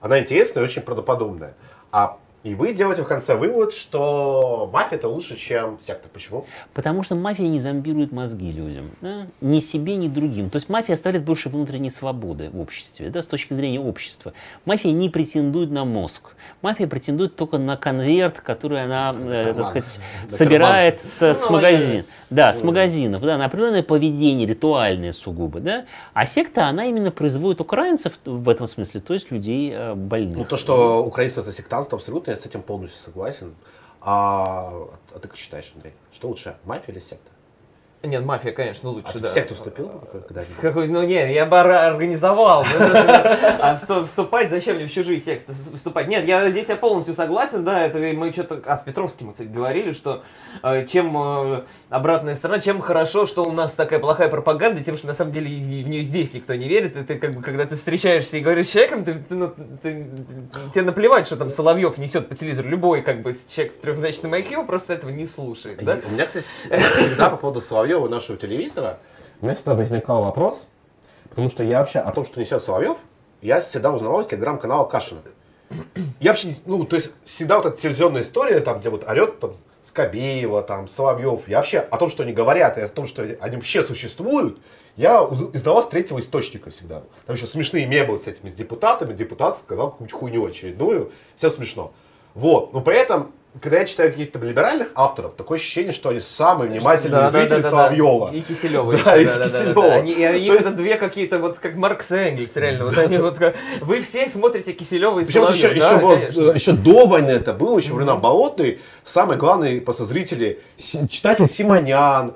она 0.00 0.18
интересная 0.20 0.62
и 0.62 0.66
очень 0.66 0.82
правдоподобная. 0.82 1.54
А 1.90 2.18
и 2.44 2.54
вы 2.54 2.72
делаете 2.72 3.02
в 3.02 3.08
конце 3.08 3.34
вывод, 3.34 3.74
что 3.74 4.70
мафия 4.72 4.96
это 4.96 5.08
лучше, 5.08 5.36
чем 5.36 5.78
секта. 5.84 6.08
Почему? 6.08 6.46
Потому 6.72 7.02
что 7.02 7.16
мафия 7.16 7.48
не 7.48 7.58
зомбирует 7.58 8.12
мозги 8.12 8.52
людям. 8.52 8.92
да? 9.00 9.26
Ни 9.40 9.58
себе, 9.58 9.96
ни 9.96 10.06
другим. 10.06 10.48
То 10.48 10.56
есть 10.56 10.68
мафия 10.68 10.94
оставляет 10.94 11.24
больше 11.24 11.48
внутренней 11.48 11.90
свободы 11.90 12.48
в 12.50 12.60
обществе, 12.60 13.10
да, 13.10 13.22
с 13.22 13.26
точки 13.26 13.54
зрения 13.54 13.80
общества. 13.80 14.34
Мафия 14.66 14.92
не 14.92 15.08
претендует 15.08 15.70
на 15.72 15.84
мозг. 15.84 16.36
Мафия 16.62 16.86
претендует 16.86 17.34
только 17.34 17.58
на 17.58 17.76
конверт, 17.76 18.40
который 18.40 18.84
она, 18.84 19.14
э, 19.18 19.52
так 19.54 19.70
сказать, 19.70 20.00
собирает 20.28 21.02
с, 21.02 21.20
с 21.20 21.44
Ну, 21.46 21.52
магазин. 21.52 21.86
лояльность. 21.86 22.08
Да, 22.30 22.52
с 22.52 22.62
магазинов, 22.62 23.22
да, 23.22 23.38
на 23.38 23.46
определенное 23.46 23.82
поведение, 23.82 24.46
ритуальное 24.46 25.12
сугубо, 25.12 25.60
да. 25.60 25.86
А 26.12 26.26
секта, 26.26 26.66
она 26.66 26.84
именно 26.84 27.10
производит 27.10 27.60
украинцев 27.60 28.18
в 28.24 28.48
этом 28.48 28.66
смысле, 28.66 29.00
то 29.00 29.14
есть 29.14 29.30
людей 29.30 29.72
э, 29.74 29.94
больных. 29.94 30.36
Ну, 30.36 30.44
то, 30.44 30.56
что 30.58 31.04
украинство 31.04 31.40
это 31.40 31.52
сектантство, 31.52 31.96
абсолютно, 31.96 32.30
я 32.32 32.36
с 32.36 32.44
этим 32.44 32.62
полностью 32.62 33.00
согласен. 33.02 33.54
А, 34.00 34.70
а 35.14 35.18
ты 35.18 35.28
как 35.28 35.36
считаешь, 35.36 35.72
Андрей? 35.74 35.94
Что 36.12 36.28
лучше, 36.28 36.56
мафия 36.64 36.92
или 36.94 37.00
секта? 37.00 37.30
Нет, 38.04 38.24
мафия, 38.24 38.52
конечно, 38.52 38.90
лучше, 38.90 39.10
А 39.16 39.18
да. 39.18 39.28
секту 39.34 39.56
вступил 39.56 39.90
когда-нибудь? 40.12 40.56
Какой, 40.60 40.86
ну 40.86 41.02
не, 41.02 41.34
я 41.34 41.46
бы 41.46 41.58
ор- 41.58 41.66
организовал. 41.72 42.62
ну, 42.62 42.78
А 43.60 43.74
всту- 43.76 44.04
вступать, 44.04 44.50
зачем 44.50 44.76
мне 44.76 44.86
в 44.86 44.92
чужие 44.92 45.20
тексты 45.20 45.52
вступать? 45.74 46.06
Нет, 46.06 46.24
я 46.24 46.48
здесь 46.48 46.68
я 46.68 46.76
полностью 46.76 47.16
согласен, 47.16 47.64
да, 47.64 47.84
это 47.86 47.98
мы 48.16 48.32
что-то, 48.32 48.62
а 48.66 48.78
с 48.78 48.82
Петровским 48.84 49.32
кстати, 49.32 49.48
говорили, 49.48 49.90
что 49.90 50.22
э, 50.62 50.86
чем 50.86 51.12
э, 51.16 51.62
обратная 51.90 52.36
сторона, 52.36 52.60
чем 52.60 52.80
хорошо, 52.80 53.26
что 53.26 53.44
у 53.44 53.52
нас 53.52 53.74
такая 53.74 53.98
плохая 53.98 54.28
пропаганда, 54.28 54.82
тем, 54.84 54.96
что 54.96 55.06
на 55.06 55.14
самом 55.14 55.32
деле 55.32 55.46
в 55.48 55.88
нее 55.88 56.02
здесь 56.02 56.32
никто 56.34 56.54
не 56.54 56.68
верит, 56.68 56.96
и 56.96 57.02
ты 57.02 57.18
как 57.18 57.34
бы, 57.34 57.42
когда 57.42 57.64
ты 57.64 57.76
встречаешься 57.76 58.36
и 58.36 58.40
говоришь 58.40 58.66
с 58.66 58.70
человеком, 58.70 59.04
ты, 59.04 59.14
ты, 59.14 59.34
ну, 59.34 59.52
ты- 59.82 60.06
тебе 60.74 60.82
наплевать, 60.82 61.26
что 61.26 61.36
там 61.36 61.50
Соловьев 61.50 61.96
несет 61.98 62.28
по 62.28 62.34
телевизору, 62.34 62.68
любой 62.68 63.02
как 63.02 63.22
бы 63.22 63.32
человек 63.48 63.72
с 63.72 63.76
трехзначным 63.76 64.34
IQ 64.34 64.66
просто 64.66 64.92
этого 64.94 65.10
не 65.10 65.26
слушает, 65.26 65.82
да? 65.82 65.98
У 66.06 66.10
меня, 66.10 66.26
кстати, 66.26 66.44
всегда 66.44 67.30
по 67.30 67.36
поводу 67.36 67.60
Соловьева 67.60 68.08
нашего 68.08 68.36
телевизора, 68.38 68.98
у 69.40 69.46
меня 69.46 69.54
всегда 69.54 69.74
возникал 69.74 70.22
вопрос, 70.24 70.66
потому 71.30 71.48
что 71.48 71.62
я 71.64 71.78
вообще 71.80 72.00
о 72.00 72.10
том, 72.12 72.24
что 72.24 72.38
несет 72.40 72.62
Соловьев, 72.62 72.98
я 73.40 73.60
всегда 73.62 73.92
узнавал 73.92 74.20
из 74.20 74.26
телеграм-канала 74.26 74.84
Кашина. 74.86 75.20
я 76.20 76.30
вообще, 76.32 76.54
ну, 76.66 76.84
то 76.84 76.96
есть 76.96 77.12
всегда 77.24 77.58
вот 77.58 77.66
эта 77.66 77.80
телевизионная 77.80 78.22
история, 78.22 78.60
там, 78.60 78.78
где 78.80 78.90
вот 78.90 79.08
орет 79.08 79.38
там 79.38 79.54
Скобеева, 79.98 80.62
там, 80.62 80.86
Соловьев, 80.86 81.48
я 81.48 81.56
вообще 81.56 81.80
о 81.80 81.96
том, 81.96 82.08
что 82.08 82.22
они 82.22 82.32
говорят, 82.32 82.78
и 82.78 82.82
о 82.82 82.88
том, 82.88 83.06
что 83.06 83.22
они 83.40 83.56
вообще 83.56 83.82
существуют, 83.82 84.60
я 84.96 85.28
издавал 85.52 85.82
с 85.82 85.88
третьего 85.88 86.20
источника 86.20 86.70
всегда. 86.70 87.02
Там 87.26 87.34
еще 87.34 87.46
смешные 87.46 87.84
мемы 87.84 88.20
с 88.20 88.28
этими, 88.28 88.48
с 88.48 88.54
депутатами, 88.54 89.12
депутат 89.12 89.58
сказал 89.58 89.90
какую-нибудь 89.90 90.18
хуйню 90.18 90.46
очередную, 90.46 91.10
всем 91.34 91.50
смешно. 91.50 91.92
Вот, 92.34 92.72
но 92.72 92.80
при 92.80 92.96
этом, 92.96 93.32
когда 93.60 93.78
я 93.80 93.84
читаю 93.84 94.10
каких-то 94.12 94.38
либеральных 94.38 94.88
авторов, 94.94 95.34
такое 95.36 95.58
ощущение, 95.58 95.92
что 95.92 96.10
они 96.10 96.20
самые 96.20 96.70
внимательные 96.70 97.22
Да, 97.22 97.30
зрители 97.30 97.56
да, 97.56 97.62
да. 97.62 97.70
Соловьева. 97.70 98.30
И 98.32 98.40
Киселева. 98.42 98.92
Да, 99.04 99.16
и 99.16 99.24
Киселева. 99.24 99.92
Они, 99.94 100.24
они 100.24 100.44
есть- 100.44 100.60
это 100.60 100.70
две 100.72 100.96
какие-то, 100.96 101.38
вот 101.40 101.58
как 101.58 101.76
Маркс 101.76 102.10
и 102.12 102.16
Энгельс, 102.16 102.54
реально. 102.56 102.84
Вот 102.86 102.98
они 102.98 103.18
вот 103.18 103.38
как- 103.38 103.56
вы 103.80 104.02
все 104.02 104.28
смотрите 104.30 104.72
Киселева 104.72 105.18
и 105.20 105.24
Причем 105.24 105.42
еще, 105.42 105.52
Соловьев, 105.68 105.76
еще, 105.76 105.88
да, 105.90 105.98
было- 105.98 106.16
конечно. 106.16 106.50
еще 106.52 106.72
до 106.72 107.06
войны 107.06 107.30
это 107.30 107.52
было, 107.52 107.78
еще 107.78 107.94
времена 107.94 108.16
Болотной. 108.16 108.80
Самые 109.04 109.38
главные 109.38 109.80
просто 109.80 110.04
зрители, 110.04 110.60
читатель 111.08 111.48
Симонян, 111.50 112.34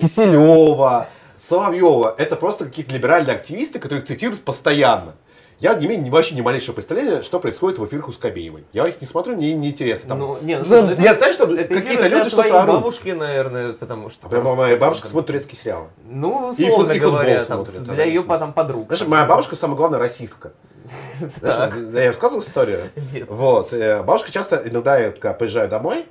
Киселева, 0.00 1.08
Соловьева. 1.36 2.14
Это 2.18 2.36
просто 2.36 2.64
какие-то 2.66 2.92
либеральные 2.92 3.36
активисты, 3.36 3.78
которых 3.78 4.06
цитируют 4.06 4.42
постоянно. 4.42 5.14
Я 5.60 5.74
не 5.74 5.86
имею 5.86 6.10
вообще 6.10 6.34
ни 6.34 6.40
малейшего 6.40 6.74
представления, 6.74 7.20
что 7.20 7.38
происходит 7.38 7.78
в 7.78 7.84
эфирах 7.86 8.08
у 8.08 8.12
Скобеевой. 8.12 8.64
Я 8.72 8.84
их 8.86 8.98
не 9.02 9.06
смотрю, 9.06 9.36
мне 9.36 9.52
не 9.52 9.68
интересно. 9.68 10.08
Там, 10.08 10.18
Ну, 10.18 10.38
не, 10.40 10.56
ну, 10.56 10.60
Ну, 10.62 10.66
слушай, 10.66 10.92
это- 10.94 11.02
я 11.02 11.14
знаю, 11.14 11.32
что 11.34 11.46
какие-то 11.46 12.08
люди 12.08 12.28
что-то 12.30 12.62
орут. 12.62 12.76
бабушки, 12.76 13.10
наверное, 13.10 13.74
потому 13.74 14.08
что... 14.08 14.28
Просто- 14.28 14.54
моя 14.54 14.76
бабушка 14.78 15.06
смотрит 15.06 15.26
турецкие 15.26 15.58
сериалы. 15.58 15.88
Ну, 16.08 16.52
И 16.54 16.64
фут- 16.64 16.90
и 16.90 16.98
футбол 16.98 17.12
говоря, 17.12 17.44
там, 17.44 17.66
смотрит, 17.66 17.84
для 17.84 17.92
она 17.92 18.02
ее 18.04 18.22
потом 18.22 18.52
подруг. 18.54 18.86
Знаешь, 18.86 19.06
моя 19.06 19.26
бабушка 19.26 19.54
самая 19.54 19.76
главная 19.76 19.98
расистка. 19.98 20.52
Знаешь, 21.40 21.72
я 21.94 22.06
рассказывал 22.06 22.42
историю? 22.42 22.90
Нет. 23.12 23.28
Вот. 23.28 23.72
э, 23.74 24.02
Бабушка 24.02 24.32
часто, 24.32 24.62
иногда 24.64 24.98
я 24.98 25.10
когда 25.10 25.34
приезжаю 25.34 25.68
домой 25.68 26.06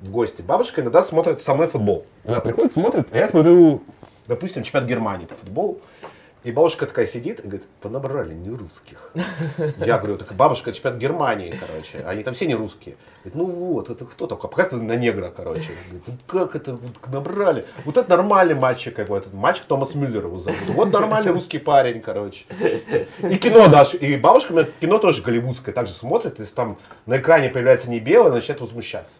в 0.00 0.10
гости, 0.10 0.42
бабушка 0.42 0.80
иногда 0.80 1.02
смотрит 1.02 1.42
со 1.42 1.54
мной 1.56 1.66
футбол. 1.66 2.06
Она 2.24 2.38
приходит, 2.40 2.72
смотрит, 2.72 3.08
а 3.12 3.18
я 3.18 3.28
смотрю, 3.28 3.82
допустим, 4.28 4.62
чемпионат 4.62 4.88
Германии 4.88 5.26
по 5.26 5.34
футболу. 5.34 5.80
И 6.46 6.52
бабушка 6.52 6.86
такая 6.86 7.08
сидит 7.08 7.40
и 7.40 7.42
говорит, 7.42 7.64
понабрали 7.80 8.32
не 8.32 8.50
русских. 8.50 9.10
Я 9.78 9.98
говорю, 9.98 10.16
так 10.16 10.32
бабушка, 10.34 10.72
чемпионат 10.72 11.00
Германии, 11.00 11.58
короче. 11.58 12.04
Они 12.06 12.22
там 12.22 12.34
все 12.34 12.46
не 12.46 12.54
русские. 12.54 12.94
Говорит, 13.24 13.34
ну 13.34 13.46
вот, 13.46 13.90
это 13.90 14.04
кто 14.04 14.28
такой? 14.28 14.48
Показывает 14.48 14.88
на 14.88 14.94
негра, 14.94 15.32
короче. 15.36 15.72
Говорит, 15.88 16.04
ну 16.06 16.14
как 16.28 16.54
это 16.54 16.78
набрали? 17.08 17.66
Вот 17.84 17.96
это 17.96 18.08
нормальный 18.08 18.54
мальчик 18.54 18.94
какой-то. 18.94 19.34
Мальчик 19.34 19.64
Томас 19.64 19.96
Мюллер 19.96 20.26
его 20.26 20.38
зовут. 20.38 20.60
Вот 20.68 20.92
нормальный 20.92 21.32
русский 21.32 21.58
парень, 21.58 22.00
короче. 22.00 22.44
И 23.28 23.36
кино 23.38 23.66
наше. 23.66 23.96
И 23.96 24.16
бабушка 24.16 24.68
кино 24.80 24.98
тоже 24.98 25.22
голливудское 25.22 25.74
также 25.74 25.94
смотрит. 25.94 26.38
Если 26.38 26.54
там 26.54 26.78
на 27.06 27.16
экране 27.16 27.48
появляется 27.48 27.90
не 27.90 27.98
белое, 27.98 28.30
начинает 28.30 28.60
возмущаться. 28.60 29.14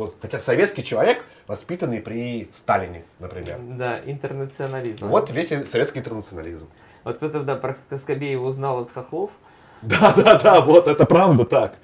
Вот. 0.00 0.16
Хотя 0.22 0.38
советский 0.38 0.82
человек, 0.82 1.22
воспитанный 1.46 2.00
при 2.00 2.48
Сталине, 2.54 3.04
например. 3.18 3.58
Да, 3.60 4.00
интернационализм. 4.02 5.06
Вот 5.06 5.28
весь 5.28 5.48
советский 5.48 5.98
интернационализм. 5.98 6.70
Вот 7.04 7.18
кто-то, 7.18 7.40
да, 7.40 7.54
про 7.54 7.76
Скобеева 7.98 8.46
узнал 8.46 8.80
от 8.80 8.92
Хохлов. 8.94 9.30
Да, 9.82 10.14
да, 10.16 10.38
да, 10.38 10.60
вот 10.62 10.88
это 10.88 11.04
правда 11.04 11.44
так. 11.44 11.74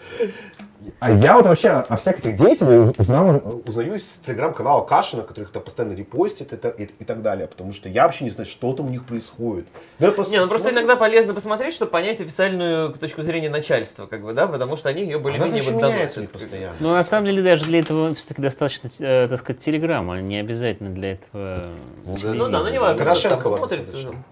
А 1.00 1.10
я 1.12 1.36
вот 1.36 1.46
вообще 1.46 1.70
о 1.70 1.96
всех 1.96 2.18
этих 2.18 2.36
деятелей 2.36 2.92
узнал, 2.98 3.62
узнаю 3.66 3.94
из 3.94 4.18
телеграм-канала 4.24 4.84
Кашина, 4.84 5.22
который 5.22 5.44
их 5.44 5.50
там 5.50 5.62
постоянно 5.62 5.94
репостит 5.94 6.52
и, 6.52 6.82
и- 6.82 6.90
и 7.00 7.04
так 7.04 7.22
далее, 7.22 7.46
потому 7.46 7.72
что 7.72 7.88
я 7.88 8.04
вообще 8.04 8.24
не 8.24 8.30
знаю, 8.30 8.48
что 8.48 8.72
там 8.72 8.86
у 8.86 8.90
них 8.90 9.04
происходит. 9.04 9.66
Ну, 9.98 10.06
я 10.08 10.24
Не, 10.30 10.40
ну 10.40 10.48
просто 10.48 10.70
иногда 10.70 10.96
полезно 10.96 11.34
посмотреть, 11.34 11.74
чтобы 11.74 11.90
понять 11.90 12.20
официальную 12.20 12.92
точку 12.94 13.22
зрения 13.22 13.50
начальства, 13.50 14.06
как 14.06 14.22
бы, 14.22 14.32
да, 14.32 14.46
потому 14.46 14.76
что 14.76 14.88
они 14.88 15.02
ее 15.02 15.18
более-менее 15.18 15.62
вот 15.62 15.80
доносят. 15.80 16.30
постоянно. 16.30 16.76
Но 16.80 16.94
на 16.94 17.02
самом 17.02 17.26
деле 17.26 17.42
даже 17.42 17.64
для 17.64 17.80
этого 17.80 18.14
все-таки 18.14 18.42
достаточно, 18.42 18.88
э, 19.00 19.28
так 19.28 19.38
сказать, 19.38 19.60
телеграмма, 19.62 20.20
не 20.20 20.38
обязательно 20.38 20.90
для 20.90 21.12
этого. 21.12 21.70
Ну 22.04 22.16
да. 22.22 22.34
Ну 22.34 22.48
да, 22.48 22.58
ну 22.62 22.68
не 22.70 22.78
важно, 22.78 22.98
Коношенкова 23.04 23.56
смотрит. 23.56 23.86
достаточно. 23.86 24.24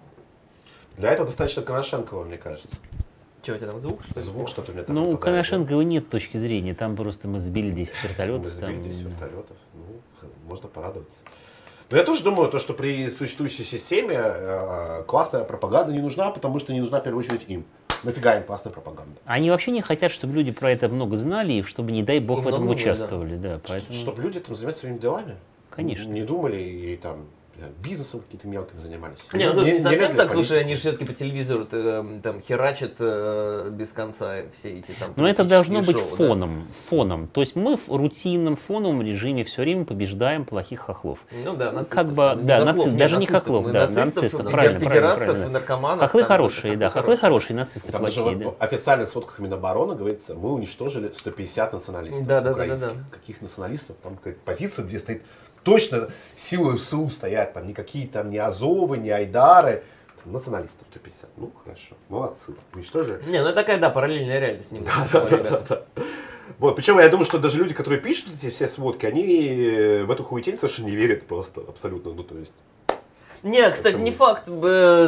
Для 0.97 1.11
этого 1.13 1.27
достаточно 1.27 1.63
Коношенкова, 1.63 2.25
мне 2.25 2.37
кажется. 2.39 2.69
Что, 3.45 3.53
у 3.53 3.57
тебя 3.59 3.67
там 3.71 3.81
звук, 3.81 4.01
что? 4.05 4.21
Звук 4.21 4.49
что-то 4.49 4.73
у 4.73 4.75
меня 4.75 4.85
там 4.85 4.97
Ну, 4.97 5.11
у. 5.11 5.19
Коношенкова 5.19 5.83
нет 5.83 6.09
точки 6.09 6.37
зрения, 6.39 6.75
там 6.75 6.97
просто 6.97 7.29
мы 7.29 7.39
сбили 7.39 7.71
10 7.71 7.95
Мы 8.03 8.09
вертолетов. 8.09 8.53
сбили 8.53 8.73
там, 8.73 8.83
10 8.83 9.05
да. 9.05 9.11
вертолетов. 9.11 9.57
Ну, 9.75 10.29
можно 10.49 10.69
порадоваться. 10.69 11.19
Но 11.91 11.99
я 11.99 12.05
тоже 12.05 12.25
думаю, 12.25 12.51
то, 12.51 12.59
что 12.59 12.73
при 12.73 13.11
существующей 13.11 13.63
системе 13.65 14.15
э, 14.19 15.03
классная 15.07 15.45
пропаганда 15.45 15.93
не 15.93 16.01
нужна, 16.01 16.31
потому 16.31 16.59
что 16.59 16.73
не 16.73 16.81
нужна 16.81 17.01
в 17.01 17.05
первую 17.05 17.23
очередь 17.25 17.45
им. 17.47 17.65
Нафига 18.03 18.37
им 18.39 18.45
классная 18.45 18.73
пропаганда? 18.73 19.21
Они 19.27 19.51
вообще 19.51 19.71
не 19.71 19.83
хотят, 19.83 20.11
чтобы 20.11 20.35
люди 20.35 20.51
про 20.51 20.71
это 20.71 20.89
много 20.89 21.17
знали, 21.17 21.53
и 21.53 21.63
чтобы, 21.63 21.93
не 21.93 22.03
дай 22.03 22.21
бог, 22.21 22.41
И 22.41 22.43
в 22.43 22.49
этом 22.49 22.63
много 22.63 22.75
думали, 22.75 22.85
да. 22.85 22.91
участвовали. 22.91 23.37
Да, 23.37 23.61
поэтому... 23.67 23.93
Чтобы 23.93 24.23
люди 24.23 24.41
там 24.41 24.55
занимались 24.57 24.79
своими 24.81 24.99
делами. 24.99 25.37
Конечно. 25.71 26.11
Не 26.11 26.23
думали 26.23 26.63
и 26.63 26.97
там 26.97 27.27
бизнесом 27.83 28.21
каким-то 28.21 28.49
мелким 28.49 28.81
занимались. 28.81 29.19
Не, 29.33 29.47
ну 29.47 29.55
слушай, 29.55 29.73
не, 29.75 29.81
совсем 29.81 30.01
лезли 30.01 30.15
в 30.15 30.17
так, 30.17 30.33
слушай, 30.33 30.61
они 30.61 30.75
же 30.75 30.81
все-таки 30.81 31.05
по 31.05 31.13
телевизору 31.13 31.67
э, 31.71 32.21
там 32.23 32.41
херачат 32.41 32.95
э, 32.99 33.71
без 33.71 33.93
конца 33.93 34.43
все 34.53 34.79
эти 34.79 34.93
там. 34.93 35.13
Но 35.17 35.29
это 35.29 35.45
должно 35.45 35.83
быть 35.83 35.97
шоу, 35.97 36.11
да. 36.11 36.17
фоном, 36.17 36.69
фоном. 36.89 37.29
То 37.29 37.41
есть 37.41 37.57
мы 37.57 37.77
в 37.77 37.89
рутинном 37.89 38.57
фоновом 38.57 39.03
режиме 39.03 39.45
все 39.45 39.63
время 39.63 39.85
побеждаем 39.85 40.45
плохих 40.45 40.81
хохлов. 40.81 41.19
Ну 41.33 41.57
да, 41.57 41.73
нацистов. 41.73 41.99
Как 41.99 42.13
бы, 42.13 42.35
Не 42.37 42.47
да, 42.47 42.59
хохлов, 42.61 42.87
наци- 42.87 42.91
не, 42.91 42.99
даже 42.99 43.17
не 43.19 43.27
хохлов, 43.27 43.71
да, 43.71 43.87
нацистов, 43.87 44.23
нацистов, 44.23 44.51
правильно, 44.51 44.81
правильно, 44.81 45.17
правильно. 45.17 45.49
наркоманов. 45.51 46.01
Хохлы 46.01 46.21
там, 46.23 46.29
хорошие, 46.29 46.77
да, 46.77 46.91
хохлы 46.91 47.17
хорошие, 47.17 47.57
нацисты 47.57 47.93
Там 47.93 48.03
даже 48.03 48.21
плохие, 48.21 48.49
в 48.49 48.59
да. 48.59 48.67
официальных 48.67 49.09
сводках 49.09 49.39
Минобороны 49.39 49.95
говорится, 49.95 50.35
мы 50.35 50.53
уничтожили 50.53 51.11
150 51.13 51.73
националистов 51.73 52.27
Да, 52.27 52.41
да, 52.41 52.55
да, 52.55 52.67
да, 52.67 52.77
да. 52.77 52.93
Каких 53.11 53.41
националистов? 53.43 53.97
Там 54.03 54.17
какая-то 54.17 54.41
позиция, 54.45 54.85
где 54.85 54.99
стоит 54.99 55.23
точно 55.65 56.11
силы 56.37 56.79
СУ 56.79 57.11
стоят, 57.11 57.55
там 57.55 57.67
никакие 57.67 58.07
там 58.07 58.31
не 58.31 58.39
Азовы, 58.39 58.99
не 58.99 59.11
Айдары. 59.11 59.83
Националистов 60.25 60.87
150. 60.91 61.29
Ну, 61.37 61.53
хорошо, 61.63 61.97
молодцы, 62.09 62.55
уничтожили. 62.73 63.21
Не, 63.27 63.43
ну 63.43 63.49
это 63.49 63.57
такая, 63.57 63.79
да, 63.79 63.91
параллельная 63.91 64.39
реальность 64.39 64.73
немного. 64.73 64.97
ребят. 65.31 65.87
Вот, 66.59 66.77
причем 66.77 66.99
я 66.99 67.09
думаю, 67.09 67.27
что 67.27 67.39
даже 67.39 67.59
люди, 67.59 67.75
которые 67.75 68.01
пишут 68.01 68.29
эти 68.39 68.51
все 68.51 68.67
сводки, 68.67 69.07
они 69.07 69.23
э, 69.23 70.05
в 70.05 70.11
эту 70.11 70.25
хуетень 70.25 70.57
совершенно 70.57 70.87
не 70.87 70.97
верят 70.97 71.27
просто, 71.27 71.61
абсолютно, 71.61 72.13
ну, 72.13 72.23
то 72.23 72.39
есть. 72.39 72.55
Не, 73.43 73.71
кстати, 73.71 73.95
Почему? 73.95 74.07
не 74.07 74.13
факт, 74.13 74.49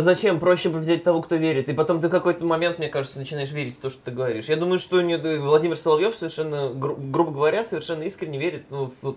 зачем 0.04 0.38
проще 0.38 0.68
бы 0.68 0.78
взять 0.80 1.02
того, 1.02 1.22
кто 1.22 1.36
верит. 1.36 1.70
И 1.70 1.72
потом 1.72 2.02
ты 2.02 2.08
в 2.08 2.10
какой-то 2.10 2.44
момент, 2.44 2.78
мне 2.78 2.88
кажется, 2.88 3.18
начинаешь 3.18 3.50
верить 3.50 3.78
в 3.78 3.80
то, 3.80 3.88
что 3.88 4.02
ты 4.04 4.10
говоришь. 4.10 4.44
Я 4.44 4.56
думаю, 4.56 4.78
что 4.78 4.96
Владимир 4.96 5.76
Соловьев 5.78 6.16
совершенно, 6.18 6.68
гру- 6.68 6.96
грубо 6.96 7.30
говоря, 7.30 7.64
совершенно 7.64 8.02
искренне 8.02 8.38
верит 8.38 8.64
ну, 8.68 8.92
в, 9.00 9.16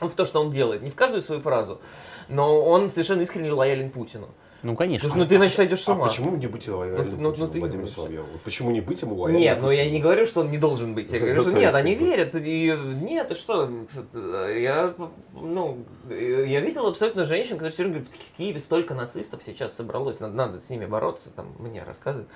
в 0.00 0.10
то, 0.10 0.26
что 0.26 0.40
он 0.40 0.50
делает. 0.50 0.82
Не 0.82 0.90
в 0.90 0.94
каждую 0.94 1.22
свою 1.22 1.40
фразу, 1.40 1.80
но 2.28 2.60
он 2.64 2.90
совершенно 2.90 3.22
искренне 3.22 3.52
лоялен 3.52 3.90
Путину. 3.90 4.28
Ну, 4.64 4.76
конечно. 4.76 5.10
Ну, 5.12 5.26
ты 5.26 5.36
иначе 5.36 5.56
сойдешь 5.56 5.80
с 5.80 5.88
А 5.88 5.92
ума. 5.92 6.06
почему 6.06 6.36
не 6.36 6.46
быть 6.46 6.68
лояльным 6.68 7.20
Ну, 7.20 7.34
ну, 7.36 7.46
Путину, 7.48 7.60
ну, 7.66 7.86
ты. 7.86 7.92
Соловьеву? 7.92 8.26
Вот 8.32 8.42
Почему 8.42 8.70
не 8.70 8.80
быть 8.80 9.02
ему 9.02 9.16
лояльным 9.16 9.42
Нет, 9.42 9.58
ну 9.60 9.70
я 9.72 9.90
не 9.90 10.00
говорю, 10.00 10.24
что 10.24 10.40
он 10.40 10.52
не 10.52 10.58
должен 10.58 10.94
быть. 10.94 11.10
Я 11.10 11.18
говорю, 11.18 11.40
что 11.42 11.50
то 11.50 11.58
нет, 11.58 11.74
они 11.74 11.96
верят. 11.96 12.34
И, 12.36 12.78
нет, 13.00 13.32
и 13.32 13.34
что? 13.34 13.68
Я, 14.14 14.94
ну, 15.32 15.84
я 16.08 16.60
видел 16.60 16.86
абсолютно 16.86 17.24
женщин, 17.24 17.54
которые 17.54 17.72
все 17.72 17.82
время 17.82 17.98
говорят, 17.98 18.14
в 18.14 18.36
Киеве 18.36 18.60
столько 18.60 18.94
нацистов 18.94 19.42
сейчас 19.44 19.74
собралось, 19.74 20.20
надо, 20.20 20.34
надо 20.34 20.60
с 20.60 20.70
ними 20.70 20.86
бороться, 20.86 21.30
там, 21.30 21.56
мне 21.58 21.82
рассказывают. 21.82 22.28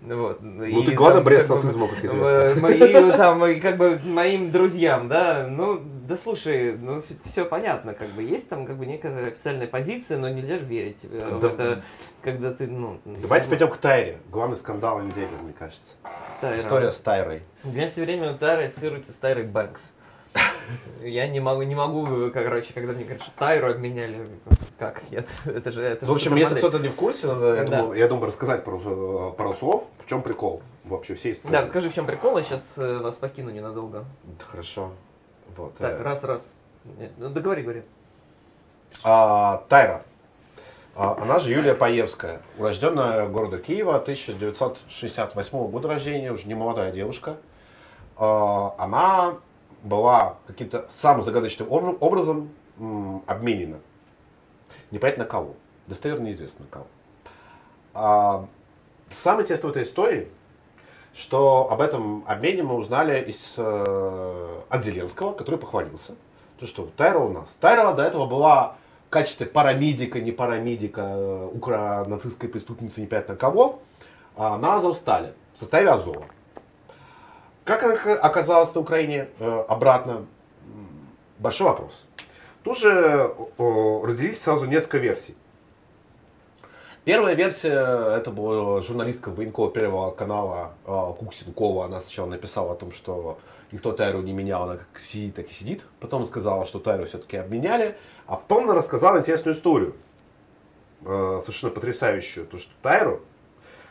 Вот. 0.00 0.38
Ну, 0.40 0.84
ты 0.84 0.92
главный 0.92 1.22
борец 1.22 1.46
с 1.46 1.48
нацизмом, 1.48 1.88
как 1.88 2.04
известно. 2.04 2.60
Мои, 2.62 3.10
там, 3.10 3.46
и 3.46 3.60
как 3.60 3.76
бы, 3.76 4.00
моим 4.04 4.52
друзьям, 4.52 5.08
да, 5.08 5.46
ну, 5.50 5.80
да 6.08 6.16
слушай, 6.16 6.76
ну, 6.78 7.02
все 7.26 7.44
понятно, 7.44 7.94
как 7.94 8.08
бы, 8.10 8.22
есть 8.22 8.48
там, 8.48 8.64
как 8.64 8.76
бы, 8.76 8.86
некая 8.86 9.26
официальная 9.26 9.66
позиция, 9.66 10.18
но 10.18 10.28
нельзя 10.28 10.58
же 10.58 10.64
верить 10.64 10.98
э, 11.02 11.38
Да. 11.40 11.48
это, 11.48 11.82
когда 12.22 12.52
ты, 12.52 12.68
ну... 12.68 13.00
Давайте 13.04 13.48
перейдем 13.48 13.70
к 13.70 13.76
Тайре. 13.78 14.18
Главный 14.30 14.56
скандал 14.56 15.00
недели, 15.00 15.28
мне 15.42 15.52
кажется. 15.52 15.92
Тайра. 16.40 16.56
История 16.56 16.92
с 16.92 16.98
Тайрой. 16.98 17.42
У 17.64 17.70
меня 17.70 17.90
все 17.90 18.02
время 18.02 18.34
Тайра 18.34 18.66
ассоциируется 18.66 19.12
с 19.12 19.16
Тайрой 19.16 19.44
Бэнкс. 19.44 19.94
Я 21.02 21.28
не 21.28 21.40
могу, 21.40 21.62
не 21.62 21.74
могу, 21.74 22.30
короче, 22.32 22.72
когда 22.74 22.92
мне 22.92 23.04
говорят, 23.04 23.22
что 23.22 23.30
Тайру 23.38 23.70
обменяли, 23.70 24.26
как, 24.78 25.02
нет, 25.10 25.26
это 25.46 25.70
же, 25.70 25.82
это 25.82 26.04
Ну, 26.06 26.12
в 26.12 26.16
общем, 26.16 26.32
же 26.32 26.38
если 26.38 26.58
кто-то 26.58 26.78
не 26.78 26.88
в 26.88 26.94
курсе, 26.96 27.28
надо, 27.28 27.54
я, 27.54 27.64
Да. 27.64 27.78
думаю, 27.82 27.98
я 27.98 28.08
думаю, 28.08 28.26
рассказать 28.26 28.60
э, 28.66 29.32
пару 29.36 29.54
слов, 29.54 29.84
в 30.04 30.08
чем 30.08 30.22
прикол 30.22 30.60
вообще 30.84 31.14
всей 31.14 31.32
истории. 31.32 31.52
Да, 31.52 31.62
расскажи, 31.62 31.88
в 31.90 31.94
чем 31.94 32.04
прикол, 32.06 32.36
я 32.38 32.44
сейчас 32.44 32.62
вас 32.76 33.14
покину 33.16 33.50
ненадолго. 33.50 34.04
Да, 34.24 34.44
Хорошо. 34.44 34.90
Вот. 35.56 35.76
Так, 35.76 36.00
э, 36.00 36.02
раз, 36.02 36.24
раз. 36.24 36.54
Ну, 37.16 37.28
договори, 37.30 37.62
говори. 37.62 37.82
а, 39.04 39.64
Тайра. 39.68 40.02
А, 40.96 41.16
Она 41.22 41.38
же 41.38 41.52
Юлия 41.52 41.74
Паевская, 41.74 42.40
урожденная 42.58 43.28
города 43.28 43.58
Киева, 43.58 43.94
1968 43.96 45.68
года 45.68 45.88
рождения, 45.88 46.32
уже 46.32 46.48
не 46.48 46.54
молодая 46.54 46.90
девушка. 46.90 47.36
А, 48.16 48.74
Она 48.78 49.36
была 49.82 50.36
каким-то 50.46 50.86
самым 50.90 51.22
загадочным 51.22 51.68
обра- 51.68 51.96
образом 52.00 52.50
обменена. 53.26 53.78
Непонятно 54.90 55.24
кого. 55.24 55.54
Достоверно 55.86 56.26
неизвестно 56.26 56.66
кого. 56.70 56.86
А, 57.94 58.46
Самое 59.10 59.44
интересное 59.44 59.68
в 59.68 59.70
этой 59.70 59.82
истории, 59.84 60.28
что 61.14 61.68
об 61.70 61.80
этом 61.80 62.24
обмене 62.26 62.62
мы 62.62 62.74
узнали 62.74 63.22
из, 63.24 63.54
э, 63.56 64.60
от 64.68 64.84
Зеленского, 64.84 65.32
который 65.32 65.58
похвалился. 65.58 66.14
То, 66.60 66.66
что 66.66 66.88
Тайра 66.96 67.18
у 67.18 67.32
нас. 67.32 67.56
Тайра 67.60 67.92
до 67.94 68.02
этого 68.02 68.26
была 68.26 68.76
в 69.06 69.10
качестве 69.10 69.46
парамедика, 69.46 70.20
не 70.20 70.30
парамедика, 70.32 71.00
э, 71.00 71.48
укра 71.54 72.04
нацистской 72.06 72.48
преступницы 72.50 73.00
непонятно 73.00 73.34
кого, 73.34 73.80
а 74.36 74.58
на 74.58 74.76
Азовстале 74.76 75.32
в 75.54 75.58
составе 75.58 75.88
Азова. 75.88 76.26
Как 77.68 77.82
она 77.82 78.14
оказалась 78.14 78.74
на 78.74 78.80
Украине 78.80 79.28
э, 79.38 79.64
обратно? 79.68 80.24
Большой 81.38 81.66
вопрос. 81.66 82.02
Тут 82.64 82.78
же 82.78 83.34
родились 83.58 84.40
сразу 84.40 84.64
несколько 84.64 84.96
версий. 84.96 85.36
Первая 87.04 87.34
версия, 87.34 88.16
это 88.16 88.30
была 88.30 88.80
журналистка 88.80 89.28
военкова 89.28 89.70
Первого 89.70 90.12
канала 90.12 90.72
э, 90.86 91.12
Куксенкова. 91.18 91.84
Она 91.84 92.00
сначала 92.00 92.28
написала 92.28 92.72
о 92.72 92.74
том, 92.74 92.90
что 92.90 93.38
никто 93.70 93.92
Тайру 93.92 94.22
не 94.22 94.32
менял, 94.32 94.62
она 94.62 94.78
как 94.78 94.98
сидит, 94.98 95.34
так 95.34 95.50
и 95.50 95.52
сидит. 95.52 95.84
Потом 96.00 96.26
сказала, 96.26 96.64
что 96.64 96.78
Тайру 96.78 97.04
все-таки 97.04 97.36
обменяли. 97.36 97.98
А 98.26 98.36
потом 98.36 98.64
она 98.64 98.76
рассказала 98.76 99.18
интересную 99.18 99.54
историю. 99.54 99.94
Э, 101.04 101.42
совершенно 101.42 101.74
потрясающую. 101.74 102.46
То, 102.46 102.56
что 102.56 102.70
Тайру 102.80 103.20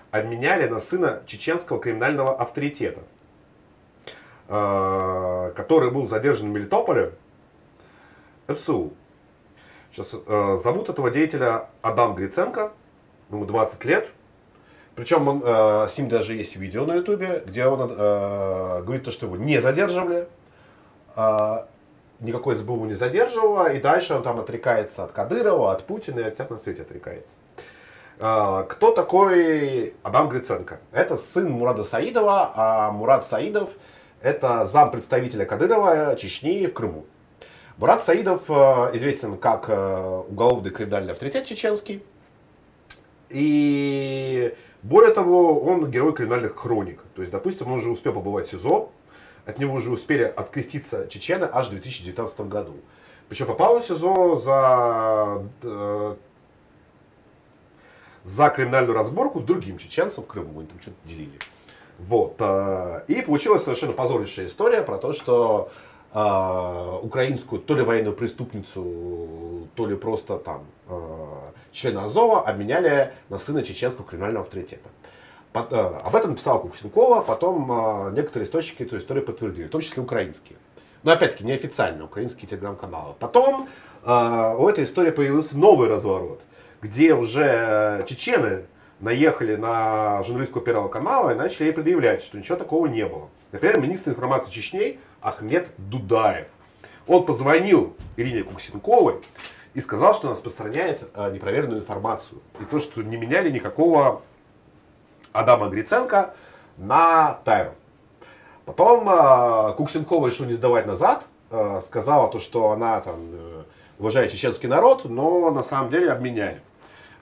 обменяли 0.09 0.67
на 0.67 0.79
сына 0.79 1.21
чеченского 1.27 1.79
криминального 1.79 2.35
авторитета, 2.35 3.01
который 4.48 5.91
был 5.91 6.07
задержан 6.07 6.49
в 6.49 6.53
Мелитополе 6.53 7.14
ФСУ. 8.48 8.94
Сейчас 9.91 10.14
э, 10.14 10.60
зовут 10.64 10.90
этого 10.90 11.10
деятеля 11.10 11.69
Адам 11.82 12.14
Гриценко, 12.14 12.72
ему 13.32 13.45
20 13.45 13.84
лет. 13.86 14.07
Причем 14.95 15.28
он, 15.28 15.41
э, 15.44 15.88
с 15.90 15.98
ним 15.98 16.07
даже 16.07 16.34
есть 16.34 16.56
видео 16.56 16.86
на 16.86 16.95
ютубе, 16.95 17.44
где 17.45 17.65
он 17.65 17.90
э, 17.91 18.84
говорит, 18.84 19.06
то, 19.06 19.11
что 19.11 19.26
его 19.26 19.38
не 19.38 19.60
задерживали, 19.60 20.28
э, 21.15 21.57
никакой 22.19 22.56
СБУ 22.56 22.86
не 22.86 22.94
задерживало, 22.94 23.72
и 23.72 23.80
дальше 23.80 24.14
он 24.14 24.24
там 24.24 24.40
отрекается 24.40 25.03
от 25.03 25.11
Кадырова, 25.11 25.72
от 25.72 25.86
Путина 25.86 26.19
и 26.19 26.24
от 26.24 26.36
всех 26.36 26.49
на 26.49 26.57
свете 26.57 26.84
отрекается. 26.84 27.32
Э, 28.19 28.65
кто 28.69 28.91
такой 28.91 29.95
Адам 30.03 30.30
Гриценко? 30.30 30.80
Это 30.91 31.18
сын 31.18 31.49
Мурада 31.49 31.84
Саидова, 31.84 32.52
а 32.56 32.91
Мурад 32.91 33.26
Саидов 33.26 33.72
это 34.22 34.65
зам 34.68 34.91
представителя 34.91 35.45
Кадырова 35.45 36.15
Чечни 36.15 36.65
в 36.65 36.73
Крыму. 36.73 37.06
Мурат 37.77 38.03
Саидов 38.03 38.49
э, 38.49 38.53
известен 38.95 39.38
как 39.38 39.65
э, 39.69 40.23
уголовный 40.27 40.72
криминальный 40.72 41.14
авторитет 41.14 41.45
чеченский. 41.45 42.03
И 43.30 44.56
более 44.81 45.14
того, 45.14 45.61
он 45.61 45.91
герой 45.91 46.14
криминальных 46.14 46.56
хроник. 46.56 47.02
То 47.14 47.22
есть, 47.22 47.31
допустим, 47.31 47.72
он 47.72 47.80
уже 47.80 47.91
успел 47.91 48.14
побывать 48.14 48.48
в 48.48 48.52
СИЗО, 48.52 48.89
от 49.45 49.60
него 49.60 49.76
уже 49.76 49.91
успели 49.91 50.23
откреститься 50.23 51.07
чечены 51.07 51.48
аж 51.52 51.68
в 51.68 51.72
2019 51.72 52.39
году. 52.41 52.76
Причем 53.30 53.45
попал 53.45 53.80
в 53.80 53.85
СИЗО 53.85 54.38
за, 54.38 55.44
э, 55.61 56.15
за 58.23 58.49
криминальную 58.49 58.95
разборку 58.95 59.39
с 59.39 59.44
другим 59.44 59.77
чеченцем 59.77 60.23
в 60.23 60.27
Крыму. 60.27 60.60
Они 60.60 60.68
там 60.68 60.80
что-то 60.81 60.98
делили. 61.06 61.38
Вот. 61.99 62.40
И 63.07 63.22
получилась 63.22 63.64
совершенно 63.64 63.94
позорнейшая 63.94 64.48
история 64.48 64.84
про 64.84 64.98
то, 64.98 65.14
что 65.14 65.72
э, 66.14 66.99
украинскую 67.02 67.61
то 67.61 67.76
ли 67.76 67.82
военную 67.82 68.15
преступницу, 68.15 69.68
то 69.76 69.88
ли 69.88 69.95
просто 69.95 70.38
там 70.38 70.65
э, 70.88 70.99
члена 71.72 72.06
Азова 72.06 72.41
обменяли 72.41 73.14
на 73.30 73.40
сына 73.40 73.64
чеченского 73.64 74.06
криминального 74.06 74.45
авторитета. 74.45 74.90
Э, 75.53 75.99
об 76.03 76.15
этом 76.15 76.32
написала 76.32 76.60
Куксенкова, 76.60 77.22
потом 77.22 77.72
э, 77.72 78.11
некоторые 78.11 78.45
источники 78.45 78.84
эту 78.84 78.98
историю 78.98 79.26
подтвердили, 79.26 79.68
в 79.68 79.72
том 79.72 79.82
числе 79.82 80.03
украинские. 80.03 80.57
Но 81.03 81.11
опять-таки 81.11 81.44
неофициально, 81.44 82.06
украинские 82.06 82.48
телеграм-каналы. 82.48 83.15
Потом 83.19 83.69
э, 84.03 84.56
у 84.57 84.68
этой 84.68 84.84
истории 84.84 85.11
появился 85.11 85.57
новый 85.57 85.90
разворот, 85.90 86.41
где 86.82 87.14
уже 87.14 88.06
чечены 88.07 88.65
наехали 88.99 89.56
на 89.56 90.24
журналистку 90.24 90.61
Первого 90.61 90.88
канала 90.88 91.32
и 91.32 91.36
начали 91.36 91.65
ей 91.65 91.74
предъявлять, 91.74 92.24
что 92.24 92.38
ничего 92.38 92.57
такого 92.57 92.88
не 92.88 93.06
было. 93.06 93.30
Например, 93.52 93.80
министр 93.80 94.11
информации 94.11 94.52
Чечни 94.52 94.99
Ахмед 95.22 95.69
Дудаев. 95.78 96.48
Он 97.07 97.26
позвонил 97.26 97.95
Ирине 98.18 98.44
Куксенковой 98.44 99.22
и 99.74 99.82
сказал, 99.82 100.14
что 100.14 100.28
она 100.28 100.36
распространяет 100.36 101.10
э, 101.14 101.32
непроверенную 101.32 101.82
информацию. 101.82 102.41
И 102.60 102.65
то, 102.65 102.80
что 102.80 103.02
не 103.02 103.15
меняли 103.15 103.49
никакого 103.49 104.22
Адама 105.32 105.69
Гриценко 105.69 106.34
на 106.78 107.40
Тайру. 107.45 107.72
Потом 108.65 109.07
э, 109.07 109.74
Куксенкова 109.78 110.28
решила 110.28 110.48
не 110.48 110.53
сдавать 110.53 110.86
назад, 110.86 111.26
э, 111.52 111.82
сказала 111.86 112.30
то, 112.30 112.40
что 112.40 112.72
она 112.72 112.99
там 112.99 113.19
уважает 113.99 114.32
чеченский 114.32 114.68
народ, 114.68 115.06
но 115.06 115.49
на 115.52 115.64
самом 115.64 115.90
деле 115.90 116.11
обменяли. 116.11 116.61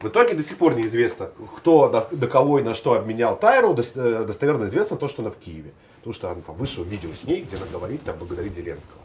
В 0.06 0.10
итоге 0.10 0.36
до 0.36 0.44
сих 0.44 0.60
пор 0.60 0.76
неизвестно, 0.76 1.32
кто 1.58 1.90
до, 1.90 2.08
до 2.12 2.28
кого 2.28 2.60
и 2.60 2.62
на 2.62 2.76
что 2.76 2.94
обменял 2.94 3.36
Тайру. 3.36 3.76
Э, 3.96 4.24
достоверно 4.24 4.66
известно 4.66 4.98
то, 4.98 5.08
что 5.08 5.24
она 5.24 5.32
в 5.32 5.38
Киеве. 5.38 5.72
Потому 5.98 6.14
что 6.14 6.30
она 6.30 6.42
там 6.46 6.56
вышло 6.58 6.84
видео 6.84 7.10
с 7.20 7.24
ней, 7.24 7.42
где 7.42 7.58
она 7.58 7.66
говорит, 7.72 8.04
там, 8.04 8.16
благодарит 8.20 8.54
Зеленского. 8.54 9.00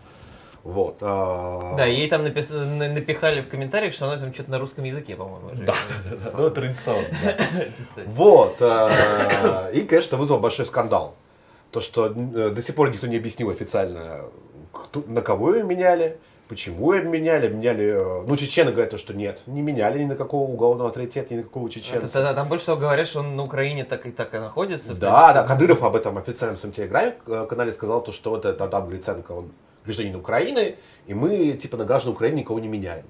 Вот. 0.63 0.99
А... 1.01 1.75
Да, 1.79 1.87
ей 1.87 2.07
там 2.07 2.23
напис... 2.23 2.51
напихали 2.51 3.41
в 3.41 3.49
комментариях, 3.49 3.95
что 3.95 4.09
она 4.11 4.19
там 4.19 4.35
что-то 4.35 4.51
на 4.51 4.59
русском 4.59 4.85
языке, 4.85 5.17
по-моему. 5.17 5.49
Да, 5.65 5.75
да, 6.05 6.17
да, 6.17 6.33
ну 6.37 6.51
традиционно. 6.51 7.09
Вот. 8.05 8.57
А, 8.61 9.71
и, 9.71 9.81
конечно, 9.81 10.19
вызвал 10.19 10.39
большой 10.39 10.67
скандал. 10.67 11.15
То, 11.71 11.81
что 11.81 12.09
э, 12.09 12.51
до 12.51 12.61
сих 12.61 12.75
пор 12.75 12.91
никто 12.91 13.07
не 13.07 13.17
объяснил 13.17 13.49
официально, 13.49 14.27
на 15.07 15.23
кого 15.23 15.55
ее 15.55 15.65
меняли, 15.65 16.19
Почему 16.51 16.91
обменяли? 16.91 17.47
Обменяли, 17.47 17.85
э, 17.85 18.25
ну, 18.27 18.37
чечены 18.37 18.73
говорят, 18.73 18.99
что 18.99 19.15
нет, 19.15 19.39
не 19.47 19.63
меняли 19.63 20.01
ни 20.03 20.07
на 20.07 20.17
какого 20.17 20.51
уголовного 20.51 20.89
авторитета, 20.89 21.33
ни 21.33 21.39
на 21.39 21.45
какого 21.45 21.71
чеченца. 21.71 22.07
Это, 22.07 22.19
это, 22.19 22.35
там 22.35 22.49
больше 22.49 22.65
всего 22.65 22.77
говорят, 22.77 23.07
что 23.07 23.21
он 23.21 23.37
на 23.37 23.45
Украине 23.45 23.85
так 23.85 24.05
и 24.05 24.11
так 24.11 24.35
и 24.35 24.39
находится. 24.39 24.95
Да, 24.95 25.33
да, 25.33 25.45
Кадыров 25.45 25.85
об 25.85 25.95
этом 25.95 26.19
официально 26.19 26.57
в 26.57 26.61
своем 26.61 26.75
телеграме-канале 26.75 27.73
сказал, 27.73 28.03
то, 28.03 28.11
что 28.11 28.31
вот 28.31 28.45
это 28.45 28.65
Адам 28.65 28.89
Гриценко, 28.89 29.31
он 29.31 29.53
гражданин 29.85 30.17
Украины, 30.17 30.75
и 31.07 31.15
мы, 31.15 31.53
типа, 31.53 31.77
на 31.77 31.85
граждан 31.85 32.15
Украины 32.15 32.39
никого 32.39 32.59
не 32.59 32.67
меняем. 32.67 33.05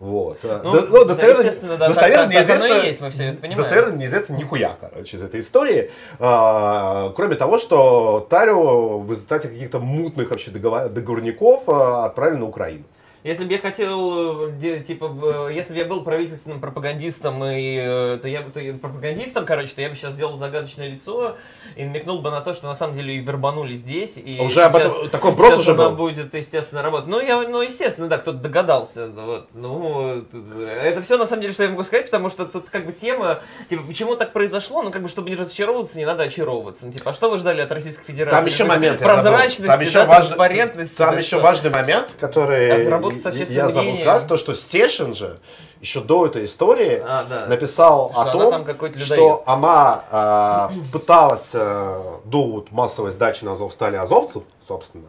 Вот. 0.00 0.38
Ну, 0.42 0.86
ну 0.88 1.04
достоверно, 1.04 1.42
да, 1.42 1.76
да, 1.76 1.88
достоверно 1.88 2.24
так, 2.24 2.34
неизвестно, 2.34 2.68
так 2.68 2.84
есть, 2.84 3.00
мы 3.02 3.10
все 3.10 3.24
это 3.24 3.40
понимаем. 3.42 3.58
Достоверно 3.58 3.96
неизвестно 3.96 4.32
нихуя, 4.32 4.74
короче, 4.80 5.18
из 5.18 5.22
этой 5.22 5.40
истории. 5.40 5.90
А, 6.18 7.12
кроме 7.14 7.34
того, 7.36 7.58
что 7.58 8.26
Тарю 8.30 9.00
в 9.00 9.10
результате 9.10 9.48
каких-то 9.48 9.78
мутных 9.78 10.30
вообще 10.30 10.50
договор, 10.52 10.88
договорников 10.88 11.64
а, 11.68 12.06
отправили 12.06 12.38
на 12.38 12.46
Украину. 12.46 12.84
Если 13.22 13.44
бы 13.44 13.52
я 13.52 13.58
хотел, 13.58 14.48
э, 14.48 14.80
типа, 14.80 15.50
если 15.50 15.74
бы 15.74 15.78
я 15.78 15.84
был 15.84 16.02
правительственным 16.02 16.58
пропагандистом, 16.58 17.44
и, 17.44 17.76
э, 17.76 18.18
то 18.22 18.26
я 18.26 18.40
бы 18.40 18.50
то, 18.50 18.78
пропагандистом, 18.78 19.44
короче, 19.44 19.74
то 19.74 19.82
я 19.82 19.90
бы 19.90 19.96
сейчас 19.96 20.14
сделал 20.14 20.38
загадочное 20.38 20.88
лицо 20.88 21.36
и 21.76 21.84
намекнул 21.84 22.20
бы 22.20 22.30
на 22.30 22.40
то, 22.40 22.54
что 22.54 22.66
на 22.66 22.74
самом 22.74 22.96
деле 22.96 23.16
и 23.16 23.18
вербанули 23.18 23.74
здесь. 23.74 24.16
И 24.16 24.38
а 24.40 24.44
уже 24.44 24.62
об 24.62 24.76
этом 24.76 25.08
такой 25.08 25.32
брос 25.32 25.58
уже 25.58 25.74
был. 25.74 25.90
будет, 25.90 26.34
естественно, 26.34 26.82
работать. 26.82 27.08
Ну, 27.08 27.20
я, 27.20 27.40
ну, 27.40 27.62
естественно, 27.62 28.08
да, 28.08 28.18
кто-то 28.18 28.38
догадался. 28.38 29.08
Вот, 29.08 29.48
ну, 29.54 30.24
это 30.60 31.02
все 31.02 31.18
на 31.18 31.26
самом 31.26 31.42
деле, 31.42 31.52
что 31.52 31.62
я 31.62 31.70
могу 31.70 31.84
сказать, 31.84 32.06
потому 32.06 32.28
что 32.28 32.46
тут 32.46 32.70
как 32.70 32.86
бы 32.86 32.92
тема, 32.92 33.40
типа, 33.68 33.82
почему 33.82 34.16
так 34.16 34.32
произошло, 34.32 34.82
ну, 34.82 34.90
как 34.90 35.02
бы, 35.02 35.08
чтобы 35.08 35.30
не 35.30 35.36
разочаровываться, 35.36 35.98
не 35.98 36.06
надо 36.06 36.24
очаровываться. 36.24 36.86
Ну, 36.86 36.92
типа, 36.92 37.10
а 37.10 37.14
что 37.14 37.30
вы 37.30 37.38
ждали 37.38 37.60
от 37.60 37.72
Российской 37.72 38.06
Федерации? 38.06 38.36
Там 38.36 38.46
еще 38.46 38.64
момент, 38.64 39.00
Прозрачности, 39.00 39.66
там 39.66 39.80
еще 39.80 39.92
да, 39.92 40.06
важный, 40.06 40.26
транспарентности. 40.28 40.96
Там 40.96 41.18
еще 41.18 41.36
что? 41.36 41.40
важный 41.40 41.70
момент, 41.70 42.16
который 42.18 42.68
я 42.68 42.90
забыл 42.90 43.16
сказать, 43.16 44.28
то, 44.28 44.36
что 44.36 44.54
Стешин 44.54 45.14
же 45.14 45.38
еще 45.80 46.00
до 46.00 46.26
этой 46.26 46.44
истории 46.44 47.02
а, 47.02 47.24
да. 47.24 47.46
написал 47.46 48.10
что 48.12 48.20
о 48.20 48.32
том, 48.32 48.98
что 48.98 49.42
она 49.46 50.70
э, 50.70 50.92
пыталась 50.92 51.50
э, 51.54 52.18
до 52.24 52.44
вот 52.44 52.70
массовой 52.70 53.12
сдачи 53.12 53.44
на 53.44 53.54
Азовстале 53.54 53.98
азовцев, 53.98 54.42
собственно, 54.68 55.08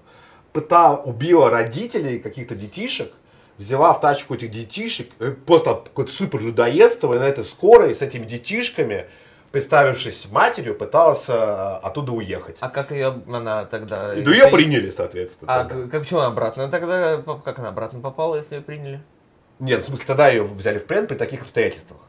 пытала, 0.53 0.97
убила 0.97 1.49
родителей 1.49 2.19
каких-то 2.19 2.55
детишек, 2.55 3.11
взяла 3.57 3.93
в 3.93 3.99
тачку 3.99 4.35
этих 4.35 4.51
детишек, 4.51 5.09
э, 5.19 5.31
просто 5.31 5.81
какое-то 5.83 6.11
супер 6.11 6.39
людоедство, 6.41 7.13
и 7.13 7.19
на 7.19 7.27
этой 7.27 7.43
скорой 7.43 7.93
с 7.93 8.01
этими 8.01 8.25
детишками 8.25 9.07
представившись 9.51 10.27
матерью, 10.31 10.75
пыталась 10.75 11.25
э, 11.27 11.33
оттуда 11.33 12.13
уехать. 12.13 12.57
А 12.61 12.69
как 12.69 12.91
ее 12.91 13.21
она 13.27 13.65
тогда... 13.65 14.13
Ну, 14.15 14.31
ее 14.31 14.47
приняли, 14.47 14.89
соответственно. 14.91 15.53
А 15.53 15.65
тогда. 15.65 15.87
как 15.89 16.01
почему 16.03 16.21
обратно 16.21 16.69
тогда? 16.69 17.21
Как 17.43 17.59
она 17.59 17.69
обратно 17.69 17.99
попала, 17.99 18.37
если 18.37 18.55
ее 18.55 18.61
приняли? 18.61 19.01
Нет, 19.61 19.83
в 19.83 19.87
смысле, 19.87 20.05
тогда 20.07 20.27
ее 20.27 20.43
взяли 20.43 20.79
в 20.79 20.85
плен 20.87 21.05
при 21.05 21.15
таких 21.15 21.43
обстоятельствах. 21.43 21.99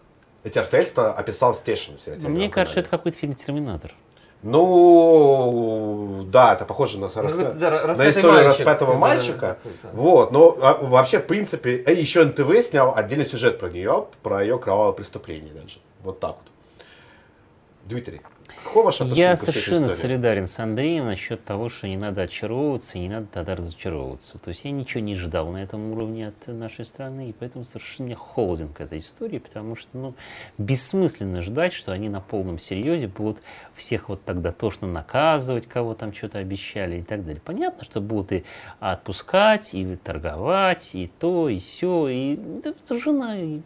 Эти 0.43 0.59
обстоятельства 0.59 1.13
описал 1.13 1.55
Стешин. 1.55 1.99
Мне 2.23 2.49
кажется, 2.49 2.81
это 2.81 2.89
какой-то 2.89 3.19
фильм 3.19 3.35
«Терминатор». 3.35 3.93
Ну, 4.43 6.27
да, 6.33 6.55
это 6.55 6.65
похоже 6.65 6.99
на, 6.99 7.09
ну, 7.15 7.53
да, 7.55 7.95
на 7.95 8.11
историю 8.11 8.33
мальчик, 8.33 8.49
распятого 8.49 8.95
мальчика. 8.95 9.59
Да, 9.63 9.91
вот, 9.93 10.33
но 10.33 10.59
а, 10.61 10.79
вообще, 10.83 11.21
в 11.21 11.27
принципе, 11.27 11.77
э, 11.77 11.95
еще 11.95 12.25
НТВ 12.25 12.67
снял 12.67 12.93
отдельный 12.97 13.25
сюжет 13.25 13.61
про 13.61 13.71
нее, 13.71 14.07
про 14.25 14.43
ее 14.43 14.59
кровавое 14.59 14.95
преступление 14.95 15.53
даже. 15.55 15.79
Вот 16.03 16.19
так 16.19 16.39
вот. 16.39 16.85
Дмитрий. 17.85 18.21
Какое 18.65 18.85
ваше 18.85 19.05
Я 19.05 19.37
совершенно 19.37 19.89
солидарен 19.89 20.47
с 20.47 20.59
Андреем 20.59 21.07
насчет 21.07 21.45
того, 21.45 21.69
что 21.69 21.89
не 21.89 21.97
надо 21.97 22.23
очаровываться 22.23 22.99
не 22.99 23.09
надо 23.09 23.27
тогда 23.33 23.57
разочаровываться. 23.57 24.39
То 24.39 24.49
есть 24.49 24.65
я 24.65 24.71
ничего 24.71 25.01
не 25.01 25.17
ждал 25.17 25.51
на 25.51 25.63
этом 25.63 25.93
уровне 25.93 26.29
от 26.29 26.47
нашей 26.47 26.85
страны, 26.85 27.31
и 27.31 27.33
поэтому 27.33 27.65
совершенно 27.65 28.07
мне 28.07 28.17
холоден 28.17 28.69
к 28.69 28.81
этой 28.81 28.99
истории, 28.99 29.39
потому 29.39 29.77
что 29.77 29.89
ну, 29.93 30.15
бессмысленно 30.59 31.43
ждать, 31.43 31.73
что 31.73 31.93
они 31.93 32.09
на 32.09 32.21
полном 32.21 32.59
серьезе 32.59 33.09
будут 33.09 33.43
всех 33.75 34.09
вот 34.09 34.25
тогда 34.25 34.53
тошно 34.53 34.89
наказывать, 34.89 35.67
кого 35.67 35.95
там 35.95 36.13
что-то 36.15 36.39
обещали 36.39 37.01
и 37.01 37.03
так 37.03 37.25
далее. 37.25 37.43
Понятно, 37.45 37.85
что 37.85 38.01
будут 38.01 38.33
и 38.33 38.45
отпускать, 38.81 39.75
и 39.75 39.97
торговать, 39.97 40.95
и 40.95 41.11
то, 41.19 41.49
и 41.49 41.59
все, 41.59 42.09
и 42.09 42.39
это 42.59 42.75
совершенно, 42.83 43.63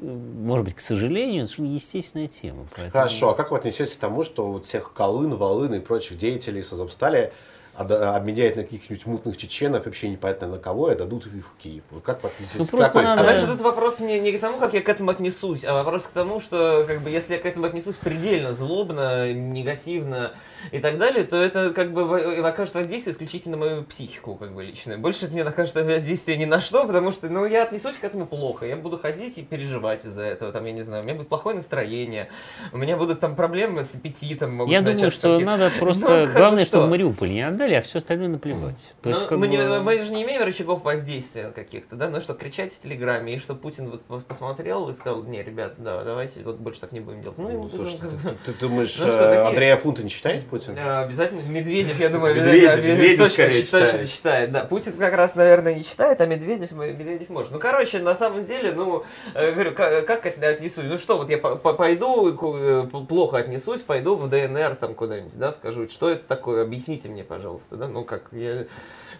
может 0.00 0.64
быть, 0.64 0.74
к 0.74 0.80
сожалению, 0.80 1.46
совершенно 1.46 1.74
естественная 1.74 2.26
тема. 2.28 2.66
Поэтому- 2.74 2.92
Хорошо, 2.92 3.30
а 3.30 3.34
как 3.34 3.50
вы 3.50 3.58
отнесетесь 3.58 3.94
к 3.94 3.98
тому, 3.98 4.24
что 4.24 4.46
вот 4.52 4.66
всех 4.66 4.92
Колын, 4.92 5.34
Волын 5.36 5.74
и 5.74 5.80
прочих 5.80 6.16
деятелей 6.18 6.62
с 6.62 6.72
Азовстали 6.72 7.32
отда- 7.74 8.16
обменяют 8.16 8.56
на 8.56 8.64
каких-нибудь 8.64 9.06
мутных 9.06 9.36
чеченов, 9.36 9.84
вообще 9.86 10.08
непонятно 10.08 10.48
на 10.48 10.58
кого, 10.58 10.90
и 10.90 10.92
отдадут 10.94 11.26
их 11.26 11.32
в 11.46 11.62
Киев? 11.62 11.82
Вот 11.90 12.02
как 12.02 12.22
вы 12.22 12.30
отнесетесь 12.30 12.58
Ну, 12.58 12.66
к 12.66 12.70
просто 12.70 12.86
такой 12.92 13.02
А 13.04 13.08
надо- 13.08 13.22
истории? 13.22 13.38
дальше 13.40 13.52
тут 13.52 13.62
вопрос 13.62 14.00
не, 14.00 14.18
не 14.20 14.32
к 14.32 14.40
тому, 14.40 14.58
как 14.58 14.74
я 14.74 14.80
к 14.80 14.88
этому 14.88 15.10
отнесусь, 15.10 15.64
а 15.64 15.74
вопрос 15.74 16.06
к 16.06 16.10
тому, 16.10 16.40
что 16.40 16.84
как 16.86 17.00
бы 17.02 17.10
если 17.10 17.34
я 17.34 17.38
к 17.38 17.46
этому 17.46 17.66
отнесусь 17.66 17.96
предельно 17.96 18.54
злобно, 18.54 19.32
негативно 19.32 20.32
и 20.72 20.78
так 20.78 20.98
далее, 20.98 21.24
то 21.24 21.36
это 21.36 21.70
как 21.70 21.92
бы 21.92 22.02
окажет 22.46 22.74
воздействие 22.74 23.12
исключительно 23.14 23.56
на 23.56 23.64
мою 23.64 23.82
психику, 23.84 24.36
как 24.36 24.52
бы 24.54 24.62
личное. 24.64 24.98
Больше 24.98 25.26
это 25.26 25.34
не 25.34 25.40
окажет 25.40 25.74
воздействие 25.74 26.36
ни 26.36 26.44
на 26.44 26.60
что, 26.60 26.86
потому 26.86 27.12
что, 27.12 27.28
ну, 27.28 27.44
я 27.46 27.62
отнесусь 27.64 27.96
к 27.96 28.04
этому 28.04 28.26
плохо. 28.26 28.66
Я 28.66 28.76
буду 28.76 28.98
ходить 28.98 29.38
и 29.38 29.42
переживать 29.42 30.04
из-за 30.04 30.22
этого, 30.22 30.52
там, 30.52 30.64
я 30.64 30.72
не 30.72 30.82
знаю, 30.82 31.02
у 31.02 31.06
меня 31.06 31.16
будет 31.16 31.28
плохое 31.28 31.56
настроение, 31.56 32.28
у 32.72 32.78
меня 32.78 32.96
будут 32.96 33.20
там 33.20 33.34
проблемы 33.36 33.84
с 33.84 33.94
аппетитом, 33.94 34.54
могут 34.54 34.72
Я 34.72 34.82
думаю, 34.82 35.10
что 35.10 35.32
какие- 35.32 35.46
надо 35.46 35.70
просто... 35.78 36.02
Ну, 36.02 36.08
как 36.08 36.26
бы 36.28 36.32
главное, 36.38 36.64
что? 36.64 36.76
чтобы 36.76 36.88
Мариуполь 36.90 37.30
не 37.30 37.42
отдали, 37.42 37.74
а 37.74 37.82
все 37.82 37.98
остальное 37.98 38.28
наплевать. 38.28 38.92
То 39.02 39.08
есть, 39.10 39.22
Ну, 39.22 39.28
как 39.28 39.38
мы, 39.38 39.46
бы- 39.48 39.52
не- 39.56 39.78
мы 39.80 39.98
же 40.00 40.12
не 40.12 40.22
имеем 40.22 40.42
рычагов 40.42 40.82
воздействия 40.84 41.50
каких-то, 41.50 41.96
да, 41.96 42.08
ну 42.08 42.20
что, 42.20 42.34
кричать 42.34 42.72
в 42.72 42.80
Телеграме, 42.82 43.34
и 43.34 43.38
что 43.38 43.54
Путин 43.54 43.90
вот 43.90 44.02
пос- 44.08 44.24
посмотрел 44.24 44.88
и 44.88 44.94
сказал, 44.94 45.22
не, 45.24 45.42
ребят, 45.42 45.74
да, 45.78 46.02
давайте 46.04 46.42
вот 46.42 46.56
больше 46.58 46.80
так 46.80 46.92
не 46.92 47.00
будем 47.00 47.22
делать. 47.22 47.38
Ну, 47.38 47.50
Ну, 47.50 47.70
слушай, 47.70 47.98
ну, 48.02 48.30
ты, 48.44 48.52
ты 48.52 48.60
думаешь, 48.60 48.96
Ну 48.98 49.06
что, 49.06 49.14
э, 49.16 49.18
такие- 49.18 49.46
Андрея 49.48 49.76
Фунта 49.76 50.02
не 50.02 50.10
читает 50.10 50.44
Путин? 50.50 50.76
э, 50.76 51.02
обязательно 51.04 51.40
Медведев, 51.48 51.98
я 51.98 52.08
думаю, 52.10 52.34
Медведев- 52.34 52.70
обязательно- 52.72 52.86
Медведев 52.92 53.18
точно, 53.18 53.32
скорее 53.44 53.62
точно 53.62 53.86
читает. 53.88 54.10
читает. 54.10 54.52
Да, 54.52 54.64
Путин 54.64 54.92
как 54.94 55.14
раз, 55.14 55.34
наверное, 55.34 55.74
не 55.74 55.84
читает, 55.84 56.20
а 56.20 56.26
Медведев, 56.26 56.72
Медведев 56.72 57.28
может. 57.30 57.52
Ну, 57.52 57.58
короче, 57.58 58.00
на 58.00 58.16
самом 58.16 58.44
деле, 58.46 58.72
ну, 58.72 59.04
э, 59.34 59.52
говорю, 59.52 59.72
как, 59.72 60.06
как 60.06 60.26
это 60.26 60.48
отнесусь? 60.48 60.84
Ну 60.86 60.98
что, 60.98 61.16
вот 61.16 61.30
я 61.30 61.38
по- 61.38 61.56
по- 61.56 61.72
пойду, 61.72 62.30
э, 62.30 62.86
плохо 63.08 63.38
отнесусь, 63.38 63.80
пойду 63.80 64.16
в 64.16 64.28
ДНР 64.28 64.76
там 64.76 64.94
куда-нибудь, 64.94 65.36
да, 65.38 65.52
скажу, 65.52 65.88
что 65.88 66.10
это 66.10 66.24
такое, 66.26 66.64
объясните 66.64 67.08
мне, 67.08 67.24
пожалуйста, 67.24 67.76
да, 67.76 67.88
ну 67.88 68.04
как, 68.04 68.24
я, 68.32 68.66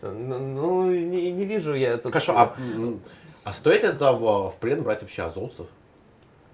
ну, 0.02 0.39
ну, 0.39 0.90
не, 0.93 1.31
не 1.31 1.44
вижу 1.44 1.74
я 1.74 1.97
тут... 1.97 2.12
Хорошо, 2.12 2.35
а, 2.36 2.57
а 3.44 3.52
стоит 3.52 3.82
ли 3.82 3.89
тогда 3.89 4.12
в 4.12 4.51
в 4.51 4.55
плен 4.61 4.82
брать 4.82 5.02
вообще 5.02 5.23
азовцев? 5.23 5.66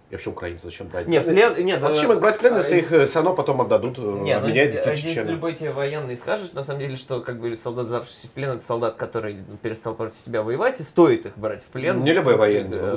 И 0.08 0.14
вообще 0.14 0.30
украинцев 0.30 0.62
зачем 0.66 0.86
брать? 0.86 1.08
Нет, 1.08 1.26
плен, 1.26 1.52
нет, 1.66 1.82
А 1.82 1.90
зачем 1.90 2.12
их 2.12 2.20
брать 2.20 2.36
в 2.36 2.38
плен, 2.38 2.56
если 2.56 2.78
их 2.78 2.92
э, 2.92 3.06
все 3.06 3.16
равно 3.16 3.34
потом 3.34 3.60
отдадут, 3.60 3.98
э, 3.98 4.02
Нет, 4.02 4.38
ну, 4.40 4.46
обменяют 4.46 4.70
здесь- 4.70 4.84
такие 4.84 4.96
здесь 4.96 5.10
чечены? 5.10 5.30
любой 5.30 5.54
тебе 5.54 5.72
военный 5.72 6.16
скажет, 6.16 6.54
на 6.54 6.62
самом 6.62 6.78
деле, 6.78 6.94
что 6.94 7.20
как 7.20 7.40
бы 7.40 7.56
солдат, 7.56 7.86
сдавшийся 7.86 8.28
в 8.28 8.30
плен, 8.30 8.50
это 8.50 8.62
солдат, 8.62 8.94
который 8.94 9.38
перестал 9.62 9.94
против 9.96 10.20
себя 10.20 10.44
воевать, 10.44 10.78
и 10.78 10.84
стоит 10.84 11.26
их 11.26 11.36
брать 11.36 11.64
в 11.64 11.66
плен. 11.66 12.04
Не 12.04 12.12
любой 12.12 12.36
военный, 12.36 12.78
Да. 12.78 12.96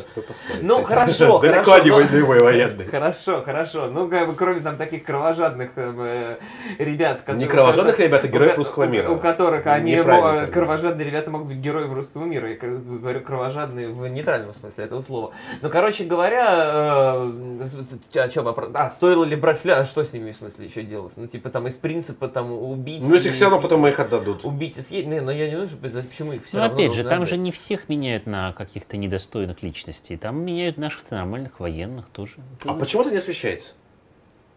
Ну, 0.61 0.83
хорошо, 0.83 1.39
Далеко 1.41 1.79
не 1.79 1.89
но- 1.89 1.99
любой 2.01 2.39
военный. 2.41 2.85
Хорошо, 2.91 3.41
хорошо. 3.41 3.87
Ну, 3.87 4.07
как 4.07 4.27
бы, 4.27 4.35
кроме 4.35 4.59
там 4.59 4.77
таких 4.77 5.03
кровожадных 5.03 5.71
э, 5.77 6.37
ребят, 6.77 7.27
Не 7.27 7.47
кровожадных 7.47 7.97
ребят, 7.99 8.23
а 8.23 8.27
героев 8.27 8.55
русского 8.55 8.83
мира. 8.83 9.09
У 9.09 9.17
которых 9.17 9.65
они 9.65 9.95
кровожадные 9.95 11.07
ребята 11.07 11.31
могут 11.31 11.47
быть 11.47 11.57
героями 11.57 11.95
русского 11.95 12.25
мира. 12.25 12.51
Я 12.51 12.55
говорю 12.57 13.21
кровожадные 13.21 13.89
в 13.89 14.07
нейтральном 14.07 14.53
смысле 14.53 14.83
этого 14.83 15.01
слова. 15.01 15.31
Ну, 15.63 15.69
короче 15.71 16.03
говоря, 16.03 16.97
э, 16.97 16.98
а 16.99 18.31
что 18.31 18.43
вопрос? 18.43 18.71
А, 18.73 18.89
стоило 18.89 19.23
ли 19.23 19.35
брать 19.35 19.59
фля? 19.59 19.79
А 19.79 19.85
что 19.85 20.03
с 20.03 20.13
ними 20.13 20.31
в 20.31 20.37
смысле 20.37 20.65
еще 20.65 20.83
делать? 20.83 21.13
Ну, 21.15 21.27
типа 21.27 21.49
там 21.49 21.67
из 21.67 21.75
принципа 21.75 22.27
там 22.27 22.51
убить. 22.51 23.01
Ну, 23.01 23.13
если 23.13 23.29
и 23.29 23.31
все 23.31 23.45
равно 23.45 23.61
потом 23.61 23.85
их 23.87 23.99
отдадут. 23.99 24.45
Убить 24.45 24.77
и 24.77 24.81
съесть. 24.81 25.07
Не, 25.07 25.21
но 25.21 25.31
я 25.31 25.49
не 25.49 25.67
знаю, 25.67 26.05
почему 26.09 26.33
их 26.33 26.45
все 26.45 26.57
Ну, 26.57 26.63
опять 26.63 26.93
же, 26.93 27.03
там 27.03 27.25
же 27.25 27.37
не 27.37 27.51
всех 27.51 27.89
меняют 27.89 28.25
на 28.25 28.53
каких-то 28.53 28.97
недостойных 28.97 29.63
личностей. 29.63 30.17
Там 30.17 30.43
меняют 30.43 30.77
наших 30.77 31.09
нормальных 31.11 31.59
военных 31.59 32.09
тоже. 32.09 32.35
А 32.65 32.73
почему 32.73 33.01
это 33.03 33.11
не 33.11 33.17
освещается? 33.17 33.73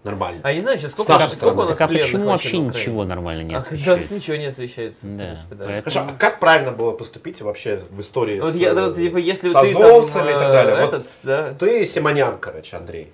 Нормально. 0.04 0.40
А 0.42 0.52
не 0.52 0.60
знаю, 0.60 0.78
сейчас 0.78 0.92
сколько, 0.92 1.18
сколько 1.20 1.60
у 1.60 1.64
нас 1.64 1.78
Так 1.78 1.80
а 1.82 1.94
почему 1.94 2.26
вообще 2.26 2.58
ничего 2.58 3.04
нормально 3.04 3.42
не 3.42 3.52
да, 3.52 3.58
освещается? 3.58 4.14
ничего 4.14 4.36
не 4.36 4.46
освещается. 4.46 5.00
Да, 5.02 5.24
принципе, 5.24 5.54
да. 5.54 5.64
Хорошо, 5.78 6.00
а 6.08 6.12
как 6.18 6.40
правильно 6.40 6.72
было 6.72 6.90
поступить 6.90 7.40
вообще 7.40 7.80
в 7.88 8.00
истории 8.00 8.40
Вот 8.40 8.54
с, 8.54 8.56
я, 8.56 8.74
да, 8.74 8.82
э, 8.82 8.86
вот, 8.88 8.96
типа, 8.96 9.18
если 9.18 9.48
с 9.48 9.52
ты 9.52 9.72
там, 9.72 9.82
азовцами 9.82 10.30
и 10.30 10.32
так 10.32 10.48
э, 10.48 10.52
далее? 10.52 10.76
Вот 10.76 10.88
Этот, 10.88 11.06
да. 11.22 11.54
Ты 11.54 11.86
Симонян, 11.86 12.38
короче, 12.38 12.76
Андрей. 12.76 13.12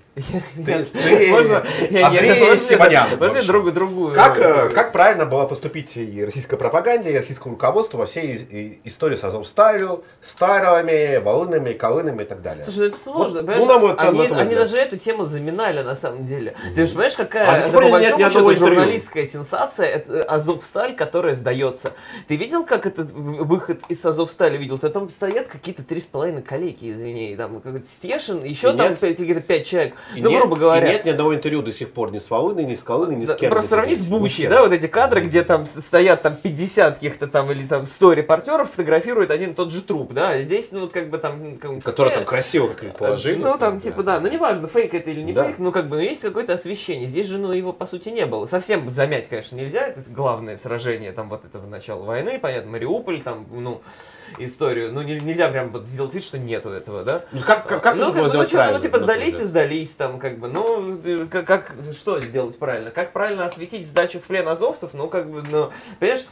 Ты- 0.65 0.85
ты- 0.85 1.29
Можно 1.31 1.65
я 1.91 2.57
Симонян, 2.59 3.09
я- 3.11 3.17
Можно 3.17 3.73
другую? 3.73 4.15
Как, 4.15 4.39
э, 4.39 4.43
э, 4.43 4.69
как 4.71 4.93
правильно 4.93 5.27
было 5.27 5.47
поступить 5.47 5.97
и 5.97 6.25
российской 6.25 6.57
пропаганде, 6.57 7.11
и 7.11 7.17
российскому 7.17 7.55
руководству 7.55 7.99
во 7.99 8.07
всей 8.07 8.81
истории 8.85 9.17
с 9.17 9.25
Азовсталью, 9.25 10.05
Старовыми, 10.23 11.19
Волынами, 11.19 11.73
Колынами 11.73 12.23
и 12.23 12.27
так 12.27 12.43
далее? 12.43 12.65
Слушай, 12.67 12.79
ну 12.79 12.87
это 12.87 12.99
сложно, 12.99 13.41
Вот, 13.43 13.47
понимаешь? 13.47 13.61
ну, 13.61 13.67
нам 13.67 13.81
вот 13.81 14.01
они, 14.01 14.19
на 14.19 14.29
том 14.29 14.39
они 14.39 14.55
даже 14.55 14.77
эту 14.77 14.97
тему 14.97 15.25
заминали 15.27 15.83
на 15.83 15.97
самом 15.97 16.27
деле. 16.27 16.55
Ты 16.75 16.83
же 16.87 16.93
понимаешь, 16.93 17.15
А 17.15 17.25
какая 17.25 17.47
до 17.47 17.69
это, 17.69 17.73
по 17.73 17.89
большому 17.89 18.53
счету, 18.53 18.55
журналистская 18.55 19.27
сенсация, 19.27 19.87
это 19.87 20.23
Азовсталь, 20.25 20.95
которая 20.95 21.35
сдается. 21.35 21.93
Ты 22.27 22.37
видел, 22.37 22.65
как 22.65 22.87
этот 22.87 23.13
выход 23.13 23.81
из 23.89 24.05
Азовстали 24.05 24.57
видел? 24.57 24.79
Ты 24.79 24.89
там 24.91 25.11
стоят 25.11 25.49
какие-то 25.49 25.83
три 25.83 26.01
с 26.01 26.07
половиной 26.07 26.43
коллеги, 26.43 26.93
извини, 26.93 27.37
там 27.37 27.61
какой-то 27.61 27.89
Стешин, 27.89 28.43
еще 28.45 28.73
там 28.73 28.97
какие-то 28.97 29.41
пять 29.41 29.67
человек. 29.67 29.95
И 30.15 30.23
ну, 30.23 30.31
нет- 30.31 30.41
грубо 30.41 30.57
говоря. 30.57 30.87
и 30.89 30.93
нет 30.93 31.05
ни 31.05 31.11
одного 31.11 31.35
интервью 31.35 31.63
до 31.63 31.73
сих 31.73 31.93
пор 31.93 32.11
ни 32.13 32.19
с 32.19 32.31
Волыной, 32.31 32.65
ни 32.65 32.75
с 32.75 32.83
Колыной, 32.83 33.17
ни 33.17 33.25
с 33.25 33.29
Да, 33.29 33.35
кем. 33.35 33.51
Просто 33.51 33.71
сравни 33.71 33.95
с 33.95 34.01
кем. 34.03 34.49
да, 34.51 34.63
вот 34.63 34.73
эти 34.73 34.87
кадры, 34.87 35.21
где 35.21 35.43
там 35.43 35.67
стоят 35.67 36.23
там 36.23 36.37
50 36.37 36.95
каких-то 36.95 37.27
там 37.27 37.51
или 37.51 37.67
там 37.67 37.85
100 37.85 38.13
репортеров, 38.15 38.71
фотографируют 38.71 39.31
один 39.31 39.51
и 39.51 39.55
тот 39.55 39.71
же 39.71 39.83
труп, 39.83 40.13
да, 40.13 40.31
а 40.31 40.39
здесь, 40.41 40.73
ну, 40.73 40.81
вот 40.81 40.93
как 40.93 41.11
бы 41.11 41.19
там... 41.19 41.57
как- 41.59 41.83
Который 41.83 42.13
там 42.15 42.25
красиво 42.25 42.69
как 42.69 42.97
положили. 42.97 43.43
Ну, 43.43 43.59
там, 43.59 43.81
типа, 43.81 44.03
да, 44.03 44.21
ну, 44.21 44.29
неважно, 44.31 44.69
фейк 44.69 44.95
это 44.95 45.11
или 45.11 45.21
не 45.21 45.33
Да. 45.33 45.45
фейк, 45.45 45.59
ну, 45.59 45.73
как 45.73 45.89
бы, 45.89 45.97
ну, 45.97 46.03
есть 46.03 46.23
какое-то 46.23 46.55
освещение. 46.55 47.09
Здесь 47.09 47.27
же, 47.27 47.39
ну, 47.39 47.53
его, 47.53 47.73
по 47.73 47.87
сути, 47.87 48.09
не 48.09 48.25
было. 48.27 48.47
Совсем 48.47 48.89
замять, 48.91 49.29
конечно, 49.29 49.57
нельзя, 49.57 49.89
это 49.89 50.01
главное 50.09 50.57
сражение, 50.57 51.13
там, 51.13 51.29
вот 51.29 51.45
этого 51.45 51.67
начала 51.67 52.03
войны, 52.03 52.39
понятно, 52.41 52.71
Мариуполь, 52.71 53.21
там, 53.23 53.47
ну, 53.51 53.83
историю, 54.39 54.93
ну, 54.93 55.03
не- 55.03 55.21
нельзя 55.21 55.49
прям 55.49 55.71
вот 55.71 55.87
сделать 55.89 56.15
вид, 56.15 56.25
что 56.25 56.39
нету 56.39 56.71
этого, 56.71 57.05
да. 57.05 57.25
Ну, 57.33 57.41
как, 57.41 57.67
как, 57.67 57.83
как 57.83 57.97
ну, 57.97 58.13
было 58.13 58.25
ну, 58.25 58.29
сделать 58.29 58.53
ну, 58.53 58.59
правильно? 58.59 58.81
типа, 58.81 58.99
сдались 58.99 59.41
и 59.41 59.45
сдались, 59.45 59.95
там, 59.95 60.19
как 60.19 60.39
бы, 60.39 60.49
ну, 60.49 60.99
э, 61.05 61.27
как, 61.31 61.47
как- 61.47 61.75
что 61.93 62.21
сделать 62.21 62.59
правильно? 62.59 62.91
Как 62.91 63.13
правильно 63.13 63.47
осветить 63.47 63.87
сдачу 63.87 64.21
в 64.21 64.25
плен 64.25 64.47
азовцев? 64.47 64.91
Ну, 64.93 65.09
как 65.09 65.31
бы, 65.31 65.43
ну, 65.43 65.73
понимаешь, 65.99 66.27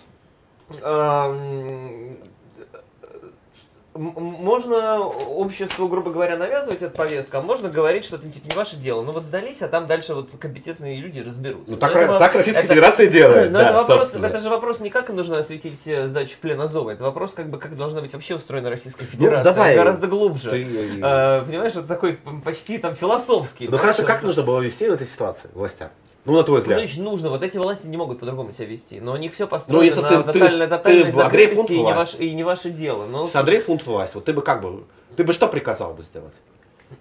можно 3.97 5.01
обществу, 5.01 5.89
грубо 5.89 6.11
говоря, 6.11 6.37
навязывать 6.37 6.83
эту 6.83 6.97
повестку, 6.97 7.39
а 7.39 7.41
можно 7.41 7.69
говорить, 7.69 8.05
что 8.05 8.17
это 8.17 8.29
типа, 8.29 8.49
не 8.49 8.57
ваше 8.57 8.77
дело. 8.77 9.03
Ну 9.03 9.13
вот 9.13 9.25
сдались, 9.25 9.63
а 9.63 9.69
там 9.69 9.87
дальше 9.87 10.15
вот 10.15 10.31
компетентные 10.39 10.99
люди 11.01 11.21
разберутся. 11.21 11.73
Ну, 11.73 11.77
так, 11.77 11.95
это 11.97 12.19
так 12.19 12.35
Российская 12.35 12.63
это- 12.63 12.73
Федерация 12.73 13.07
делает, 13.09 13.51
но 13.53 13.59
да, 13.59 13.65
это, 13.67 13.75
вопрос, 13.79 13.99
собственно. 13.99 14.27
это 14.27 14.39
же 14.39 14.51
вопрос 14.51 14.81
не 14.81 14.91
как 14.91 15.09
нужно 15.11 15.39
осветить 15.39 15.83
э, 15.87 16.09
сдачу 16.09 16.35
в 16.35 16.39
плен 16.39 16.61
Азова, 16.61 16.91
это 16.91 17.05
вопрос, 17.05 17.33
как 17.33 17.49
бы, 17.51 17.59
как 17.59 17.77
должна 17.77 18.01
быть 18.01 18.13
вообще 18.13 18.35
устроена 18.35 18.71
Российская 18.71 19.05
Ну, 19.05 19.11
Федерация, 19.11 19.45
давай. 19.53 19.77
гораздо 19.77 20.07
глубже. 20.07 20.51
Ты- 20.51 20.67
Э, 21.03 21.43
понимаешь, 21.47 21.73
это 21.73 21.85
такой 21.85 22.19
почти 22.45 22.79
там 22.79 22.95
философский. 22.97 23.69
Ну 23.69 23.79
хорошо, 23.79 24.03
как 24.05 24.23
нужно 24.23 24.43
было 24.43 24.61
вести 24.61 24.89
в 24.89 24.93
этой 24.93 25.07
ситуации 25.07 25.49
властям? 25.55 25.89
Ну, 26.27 26.33
на 26.37 26.43
твой 26.43 26.59
Ну, 26.59 26.63
взгляд. 26.63 26.79
значит, 26.81 26.99
нужно. 26.99 27.31
Вот 27.31 27.43
эти 27.43 27.57
власти 27.57 27.87
не 27.87 27.97
могут 27.97 28.19
по-другому 28.19 28.53
себя 28.53 28.67
вести. 28.67 29.01
Но 29.01 29.13
у 29.13 29.17
них 29.17 29.33
все 29.33 29.47
построено 29.47 29.85
если 29.85 30.01
на 30.01 30.09
ты- 30.09 30.17
ты- 30.19 30.23
тотальной, 30.25 30.67
ты 30.67 30.71
тотальной 30.71 31.13
бы 31.13 31.23
Андрей 31.23 31.47
Фунт 31.49 31.71
и 31.71 31.79
не, 31.83 31.95
ваше, 31.95 32.17
и 32.19 32.35
не 32.35 32.43
ваше 32.43 32.71
дело. 32.71 33.07
Ну, 33.07 33.29
С 33.29 33.37
Андрей 33.37 33.61
Фунт 33.61 33.87
власть, 33.87 34.15
вот 34.17 34.25
ты 34.25 34.33
бы 34.33 34.43
как 34.43 34.61
бы, 34.61 34.85
ты 35.17 35.23
бы 35.25 35.33
что 35.33 35.47
приказал 35.49 35.95
бы 35.95 36.03
сделать? 36.03 36.33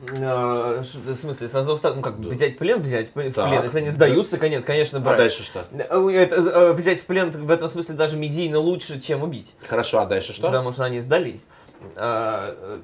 э, 0.09 0.83
в 1.05 1.15
смысле, 1.15 1.47
с 1.49 1.53
Азовсталь, 1.55 1.93
ну 1.95 2.01
как, 2.01 2.19
Да. 2.19 2.29
взять 2.29 2.57
плен, 2.57 2.81
взять 2.81 3.09
в 3.13 3.31
Так. 3.33 3.49
плен. 3.49 3.63
Если 3.63 3.77
они 3.79 3.91
сдаются, 3.91 4.37
конечно, 4.37 4.65
конечно, 4.65 4.97
А 4.97 5.01
брать. 5.01 5.17
дальше 5.17 5.43
что? 5.43 5.65
Э, 5.71 6.09
это, 6.11 6.35
э, 6.37 6.71
взять 6.73 7.01
в 7.01 7.05
плен 7.05 7.29
в 7.29 7.51
этом 7.51 7.69
смысле 7.69 7.93
даже 7.95 8.17
медийно 8.17 8.57
лучше, 8.59 8.99
чем 8.99 9.21
убить. 9.23 9.53
Хорошо, 9.67 9.99
а 9.99 10.05
дальше 10.05 10.33
что? 10.33 10.41
Потому 10.47 10.71
что 10.73 10.85
они 10.85 11.01
сдались. 11.01 11.41
А, 11.95 12.55
э, 12.57 12.79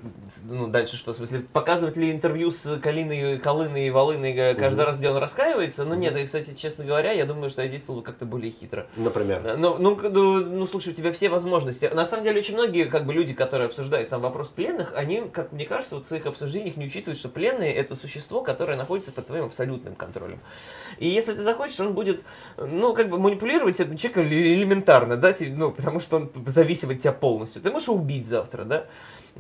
ну, 0.50 0.68
дальше 0.68 0.98
что, 0.98 1.14
в 1.14 1.18
смысле, 1.18 1.42
показывать 1.54 1.98
ли 1.98 2.12
интервью 2.12 2.52
с 2.52 2.80
Калиной, 2.80 3.40
Колыной 3.40 3.88
и 3.88 3.90
Волыной 3.90 4.34
э, 4.34 4.54
каждый 4.56 4.86
раз, 4.86 5.00
где 5.00 5.10
он 5.10 5.18
раскаивается? 5.18 5.86
Ну, 5.86 5.96
нет, 5.96 6.18
и, 6.18 6.26
кстати, 6.26 6.54
честно 6.56 6.86
говоря, 6.86 7.12
я 7.12 7.26
думаю, 7.26 7.50
что 7.50 7.62
я 7.62 7.68
действовал 7.68 8.02
как-то 8.02 8.26
более 8.26 8.52
хитро. 8.52 8.88
Например. 8.96 9.42
Э, 9.46 9.56
Ну, 9.58 9.78
ну, 9.78 9.98
ну, 10.02 10.40
ну, 10.46 10.68
слушай, 10.68 10.94
у 10.94 10.96
тебя 10.96 11.12
все 11.12 11.30
возможности. 11.30 11.90
На 11.94 12.06
самом 12.06 12.24
деле, 12.24 12.40
очень 12.40 12.54
многие 12.56 12.86
как 12.86 13.06
бы 13.06 13.14
люди, 13.14 13.34
которые 13.34 13.68
обсуждают 13.68 14.10
там 14.10 14.22
вопрос 14.22 14.50
пленных, 14.50 14.94
они, 14.96 15.22
как 15.32 15.52
мне 15.52 15.66
кажется, 15.66 15.96
вот 15.96 16.06
в 16.06 16.08
своих 16.08 16.26
обсуждениях 16.26 16.78
не 16.78 16.86
учитывают, 16.86 17.18
что 17.18 17.30
пленные 17.30 17.74
это 17.74 17.96
существо, 17.96 18.42
которое 18.42 18.78
находится 18.78 19.12
под 19.12 19.28
твоим 19.28 19.46
абсолютным 19.46 19.96
контролем. 19.96 20.40
И 20.98 21.08
если 21.08 21.34
ты 21.34 21.42
захочешь, 21.42 21.80
он 21.80 21.94
будет, 21.94 22.24
ну, 22.58 22.94
как 22.94 23.10
бы 23.10 23.18
манипулировать 23.18 23.80
этим 23.80 23.98
человеком 23.98 24.26
эле- 24.26 24.54
элементарно, 24.56 25.18
да, 25.18 25.34
ну, 25.40 25.72
потому 25.72 26.00
что 26.00 26.18
он 26.18 26.32
зависим 26.46 26.90
от 26.90 27.00
тебя 27.00 27.14
полностью. 27.14 27.62
Ты 27.62 27.72
можешь 27.72 27.90
убить 27.90 28.28
завтра, 28.28 28.64
да? 28.64 28.86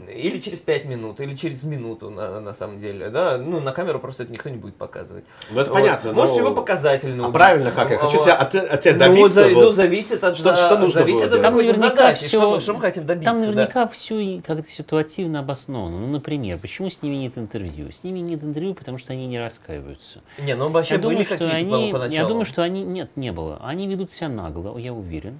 Или 0.07 0.39
через 0.39 0.59
пять 0.59 0.85
минут, 0.85 1.19
или 1.19 1.35
через 1.35 1.63
минуту, 1.63 2.09
на, 2.09 2.39
на 2.39 2.53
самом 2.53 2.79
деле, 2.79 3.09
да, 3.09 3.37
ну, 3.37 3.59
на 3.59 3.73
камеру 3.73 3.99
просто 3.99 4.23
это 4.23 4.31
никто 4.31 4.49
не 4.49 4.55
будет 4.55 4.75
показывать. 4.75 5.25
Ну 5.51 5.59
это 5.59 5.69
Вот. 5.69 5.79
понятно. 5.79 6.13
Можешь 6.13 6.35
но- 6.35 6.41
его 6.41 6.55
показательно 6.55 7.23
А 7.25 7.27
убить. 7.27 7.33
правильно 7.37 7.71
как? 7.71 7.91
Я 7.91 7.97
хочу 7.97 8.17
Вот. 8.17 8.23
тебя, 8.23 8.35
от, 8.35 8.55
от 8.55 8.81
тебя 8.81 8.93
Ну, 8.93 8.99
добиться. 8.99 9.29
за- 9.29 9.49
вот. 9.49 9.63
ну, 9.65 9.71
зависит 9.71 10.23
от, 10.23 10.37
Что- 10.37 10.55
что 10.55 10.77
нужно 10.77 11.01
зависит 11.01 11.25
было 11.29 11.35
от? 11.35 11.41
Там 11.41 11.57
наверняка 11.57 11.89
задачи, 11.89 12.19
всё- 12.25 12.27
что, 12.39 12.51
мы- 12.51 12.59
что 12.61 12.73
мы 12.73 12.79
хотим 12.81 13.05
добиться. 13.05 13.31
Там 13.31 13.35
да. 13.41 13.47
наверняка 13.47 13.87
все 13.89 14.19
и 14.19 14.39
как-то 14.41 14.63
ситуативно 14.63 15.39
обосновано. 15.39 15.99
Ну, 15.99 16.07
например, 16.07 16.57
почему 16.57 16.89
с 16.89 17.01
ними 17.01 17.15
нет 17.15 17.37
интервью? 17.37 17.91
С 17.91 18.03
ними 18.05 18.19
нет 18.19 18.43
интервью, 18.45 18.73
потому 18.73 18.97
что 18.97 19.11
они 19.11 19.27
не 19.27 19.39
раскаиваются. 19.39 20.21
Не, 20.39 20.55
ну 20.55 20.69
вообще 20.69 20.93
Я 20.95 20.99
думаю, 21.01 21.17
были 21.17 21.25
что 21.25 21.37
какие-то 21.37 21.55
они, 21.57 21.93
я 22.15 22.25
думаю, 22.25 22.45
что 22.45 22.63
они 22.63 22.83
нет, 22.83 23.09
не 23.17 23.31
было. 23.33 23.59
Они 23.61 23.87
ведут 23.87 24.09
себя 24.09 24.29
нагло, 24.29 24.77
я 24.77 24.93
уверен. 24.93 25.39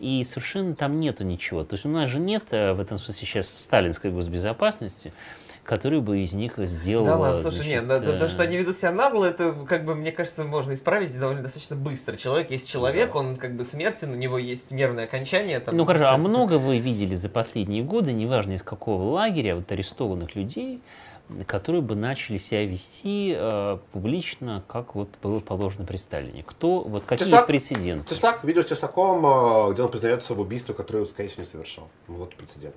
И 0.00 0.24
совершенно 0.24 0.74
там 0.74 0.96
нету 0.96 1.24
ничего. 1.24 1.62
То 1.62 1.74
есть 1.74 1.84
у 1.84 1.88
нас 1.90 2.08
же 2.08 2.18
нет 2.18 2.44
э, 2.52 2.72
в 2.72 2.80
этом 2.80 2.98
смысле 2.98 3.26
сейчас 3.26 3.48
сталинской 3.48 4.10
госбезопасности, 4.10 5.12
которая 5.62 6.00
бы 6.00 6.20
из 6.20 6.32
них 6.32 6.54
сделала. 6.58 7.06
Да 7.06 7.16
ладно, 7.18 7.42
слушай, 7.42 7.56
значит, 7.56 7.72
нет, 7.72 7.86
да- 7.86 7.98
да- 8.00 8.16
э, 8.16 8.18
то, 8.18 8.28
что 8.30 8.42
они 8.42 8.56
ведут 8.56 8.78
себя 8.78 8.92
нагло, 8.92 9.26
это, 9.26 9.52
как 9.68 9.84
бы, 9.84 9.94
мне 9.94 10.10
кажется, 10.10 10.44
можно 10.44 10.72
исправить 10.72 11.16
довольно 11.18 11.42
достаточно 11.42 11.76
быстро. 11.76 12.16
Человек 12.16 12.50
есть 12.50 12.66
человек, 12.66 13.14
он 13.14 13.36
как 13.36 13.54
бы 13.54 13.64
смертен, 13.66 14.10
у 14.10 14.16
него 14.16 14.38
есть 14.38 14.70
нервное 14.70 15.04
окончание. 15.04 15.60
Там, 15.60 15.76
Ну 15.76 15.84
хорошо, 15.84 16.08
а 16.08 16.16
много 16.16 16.54
вы 16.58 16.78
видели 16.78 17.14
за 17.14 17.28
последние 17.28 17.82
годы, 17.82 18.12
неважно 18.12 18.52
из 18.52 18.62
какого 18.62 19.10
лагеря, 19.12 19.54
вот 19.56 19.70
арестованных 19.70 20.34
людей, 20.34 20.80
которые 21.46 21.82
бы 21.82 21.94
начали 21.94 22.38
себя 22.38 22.64
вести 22.64 23.34
э, 23.36 23.78
публично, 23.92 24.62
как 24.66 24.94
вот 24.94 25.08
было 25.22 25.40
положено 25.40 25.84
при 25.84 25.96
Сталине? 25.96 26.42
Кто, 26.46 26.80
вот 26.80 27.02
какие 27.06 27.26
Тесак? 27.28 27.46
прецеденты? 27.46 28.14
Тесак, 28.14 28.44
видео 28.44 28.62
с 28.62 28.66
Тесаком, 28.66 29.24
э, 29.70 29.72
где 29.72 29.82
он 29.82 29.90
признается 29.90 30.34
в 30.34 30.40
убийстве, 30.40 30.74
которое 30.74 31.04
скорее 31.06 31.28
всего, 31.28 31.42
не 31.42 31.48
совершал. 31.48 31.88
Вот 32.08 32.34
прецедент. 32.36 32.74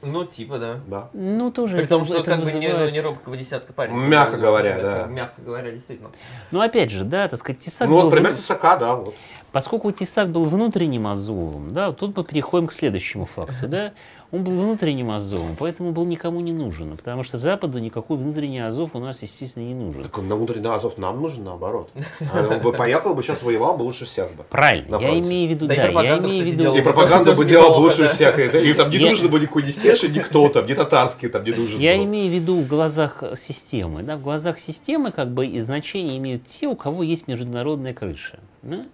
Ну, 0.00 0.24
типа, 0.24 0.58
да. 0.58 0.76
Да. 0.86 1.08
Ну 1.12 1.50
тоже 1.50 1.76
При 1.76 1.86
том, 1.86 2.04
что 2.04 2.18
это 2.18 2.36
как 2.36 2.44
бы 2.44 2.52
не, 2.52 2.68
ну, 2.68 2.72
вызывает- 2.74 2.92
не 2.92 3.00
робкого 3.00 3.36
десятка 3.36 3.72
парень. 3.72 3.94
Мягко 3.94 4.36
Ну, 4.36 4.42
говоря, 4.42 4.80
да. 4.80 5.06
Мягко 5.06 5.42
говоря, 5.42 5.72
действительно. 5.72 6.10
Ну 6.52 6.60
опять 6.60 6.90
же, 6.92 7.02
да, 7.02 7.26
так 7.26 7.38
сказать, 7.40 7.60
Тесак 7.60 7.88
Ну 7.88 7.96
был 7.96 8.02
вот 8.04 8.10
пример 8.12 8.30
вну- 8.30 8.38
Тесака, 8.40 8.76
да, 8.76 8.94
вот. 8.94 9.14
Поскольку 9.50 9.90
Тесак 9.90 10.28
был 10.30 10.44
внутренним 10.44 11.08
Азовом, 11.08 11.72
да, 11.72 11.90
тут 11.92 12.16
мы 12.16 12.22
переходим 12.22 12.68
к 12.68 12.72
следующему 12.72 13.24
факту, 13.24 13.66
да, 13.66 13.92
он 14.30 14.44
был 14.44 14.52
внутренним 14.52 15.10
Азовом, 15.10 15.56
поэтому 15.58 15.92
был 15.92 16.04
никому 16.04 16.40
не 16.40 16.52
нужен, 16.52 16.96
потому 16.96 17.22
что 17.22 17.38
Западу 17.38 17.78
никакой 17.78 18.18
внутренний 18.18 18.60
Азов 18.60 18.90
у 18.94 18.98
нас, 18.98 19.22
естественно, 19.22 19.64
не 19.64 19.74
нужен. 19.74 20.02
Так 20.02 20.18
на 20.18 20.36
внутренний 20.36 20.68
Азов 20.68 20.98
нам 20.98 21.20
нужен 21.20 21.44
наоборот. 21.44 21.90
А 22.20 22.46
Он 22.46 22.60
бы 22.60 22.72
поехал 22.72 23.14
бы, 23.14 23.22
сейчас 23.22 23.42
воевал 23.42 23.78
бы 23.78 23.84
лучше 23.84 24.04
всех 24.04 24.34
бы. 24.34 24.44
Правильно, 24.50 24.96
я 24.96 25.18
имею 25.18 25.48
в 25.48 25.50
виду, 25.50 25.66
Да 25.66 25.74
и 25.74 25.78
я 25.78 26.18
имею 26.18 26.44
в 26.44 26.46
виду... 26.46 26.74
И 26.74 26.82
пропаганда 26.82 27.34
бы 27.34 27.44
делала 27.44 27.78
лучше 27.78 28.08
всех. 28.08 28.38
Им 28.38 28.76
там 28.76 28.90
не 28.90 28.98
нужен 28.98 29.30
бы 29.30 29.40
никакой 29.40 29.62
ни 29.62 29.70
Стешин, 29.70 30.12
никто 30.12 30.48
там, 30.50 30.66
ни 30.66 30.74
татарский 30.74 31.28
там 31.28 31.44
не 31.44 31.52
нужен. 31.52 31.80
Я 31.80 31.96
имею 32.04 32.30
в 32.30 32.34
виду 32.34 32.60
в 32.60 32.66
глазах 32.66 33.24
системы. 33.34 34.02
Да? 34.02 34.16
В 34.16 34.22
глазах 34.22 34.58
системы 34.58 35.10
как 35.10 35.32
бы 35.32 35.46
и 35.46 35.60
значение 35.60 36.18
имеют 36.18 36.44
те, 36.44 36.66
у 36.66 36.76
кого 36.76 37.02
есть 37.02 37.28
международная 37.28 37.94
крыша. 37.94 38.40
да. 38.62 38.84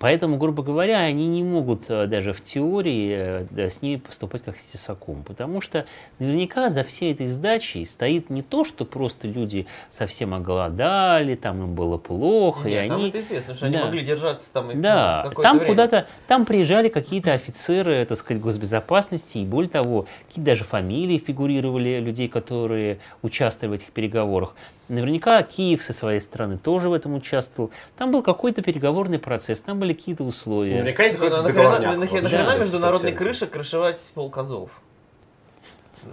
Поэтому, 0.00 0.38
грубо 0.38 0.62
говоря, 0.62 1.00
они 1.00 1.28
не 1.28 1.42
могут 1.42 1.90
э, 1.90 2.06
даже 2.06 2.32
в 2.32 2.40
теории 2.40 3.12
э, 3.14 3.46
да, 3.50 3.68
с 3.68 3.82
ними 3.82 3.96
поступать 3.96 4.42
как 4.42 4.58
с 4.58 4.64
тесаком. 4.64 5.22
Потому 5.24 5.60
что 5.60 5.84
наверняка 6.18 6.70
за 6.70 6.84
всей 6.84 7.12
этой 7.12 7.26
сдачей 7.26 7.84
стоит 7.84 8.30
не 8.30 8.40
то, 8.40 8.64
что 8.64 8.86
просто 8.86 9.28
люди 9.28 9.66
совсем 9.90 10.32
оголодали, 10.32 11.34
там 11.34 11.62
им 11.62 11.74
было 11.74 11.98
плохо, 11.98 12.66
и 12.66 12.72
Нет, 12.72 12.88
там 12.88 12.96
они... 12.96 13.08
это 13.10 13.20
известно, 13.20 13.54
что 13.54 13.66
они 13.66 13.76
Да. 13.76 13.84
могли 13.84 14.00
держаться 14.02 14.50
там 14.50 14.70
и, 14.70 14.74
Да, 14.76 15.30
там 15.42 15.60
куда-то, 15.60 16.06
там 16.26 16.46
приезжали 16.46 16.88
какие-то 16.88 17.34
офицеры, 17.34 18.06
так 18.06 18.16
сказать, 18.16 18.42
госбезопасности, 18.42 19.36
и 19.36 19.44
более 19.44 19.70
того, 19.70 20.06
какие 20.28 20.42
даже 20.42 20.64
фамилии 20.64 21.18
фигурировали 21.18 22.00
людей, 22.00 22.28
которые 22.28 23.00
участвовали 23.20 23.76
в 23.76 23.80
этих 23.80 23.92
переговорах. 23.92 24.54
Наверняка 24.88 25.40
Киев 25.42 25.82
со 25.82 25.92
своей 25.92 26.20
стороны 26.20 26.58
тоже 26.58 26.88
в 26.88 26.92
этом 26.92 27.14
участвовал. 27.14 27.70
Там 27.96 28.10
был 28.10 28.22
какой-то 28.22 28.60
переговорный 28.60 29.20
процесс, 29.20 29.60
там 29.60 29.78
были 29.78 29.89
какие-то 29.94 30.24
условия. 30.24 30.74
Наверняка 30.74 31.04
есть 31.04 31.18
Ну, 31.18 31.24
какой-то 31.24 31.42
нахрена, 31.42 31.62
договорняк. 31.62 31.96
нахрена- 31.96 32.20
вообще, 32.22 32.36
нахрена 32.38 32.46
да, 32.46 32.56
международной 32.58 33.10
100%. 33.12 33.14
крыше 33.16 33.46
крышевать 33.46 34.10
полказов? 34.14 34.70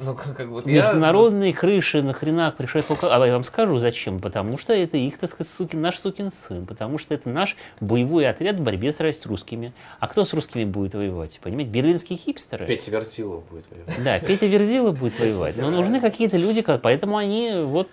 Ну, 0.01 0.15
как, 0.15 0.45
вот 0.47 0.67
я- 0.67 0.73
Международные 0.81 1.53
крыши 1.53 2.01
нахрена 2.01 2.53
пришли 2.57 2.81
только... 2.81 3.07
А 3.15 3.25
я 3.25 3.31
вам 3.31 3.45
скажу 3.45 3.79
зачем. 3.79 4.19
Потому 4.19 4.57
что 4.57 4.73
это 4.73 4.97
их, 4.97 5.17
так 5.17 5.29
сказать, 5.29 5.49
сукин, 5.49 5.79
наш 5.79 5.97
сукин 5.97 6.29
сын. 6.29 6.65
Потому 6.65 6.97
что 6.97 7.13
это 7.13 7.29
наш 7.29 7.55
боевой 7.79 8.27
отряд 8.27 8.57
в 8.57 8.61
борьбе 8.63 8.91
с, 8.91 8.99
с 8.99 9.25
русскими. 9.25 9.71
А 10.01 10.07
кто 10.09 10.25
с 10.25 10.33
русскими 10.33 10.65
будет 10.65 10.93
воевать? 10.93 11.39
Понимаете? 11.41 11.71
Берлинские 11.71 12.17
хипстеры? 12.19 12.65
Петя 12.65 12.91
Вертилов 12.91 13.45
будет 13.49 13.63
воевать. 13.71 14.03
Да, 14.03 14.19
Петя 14.19 14.47
Верзила 14.47 14.91
будет 14.91 15.17
воевать. 15.19 15.55
Но 15.55 15.69
нужны 15.69 16.01
какие-то 16.01 16.35
люди, 16.35 16.61
поэтому 16.61 17.15
они 17.15 17.53
вот... 17.63 17.87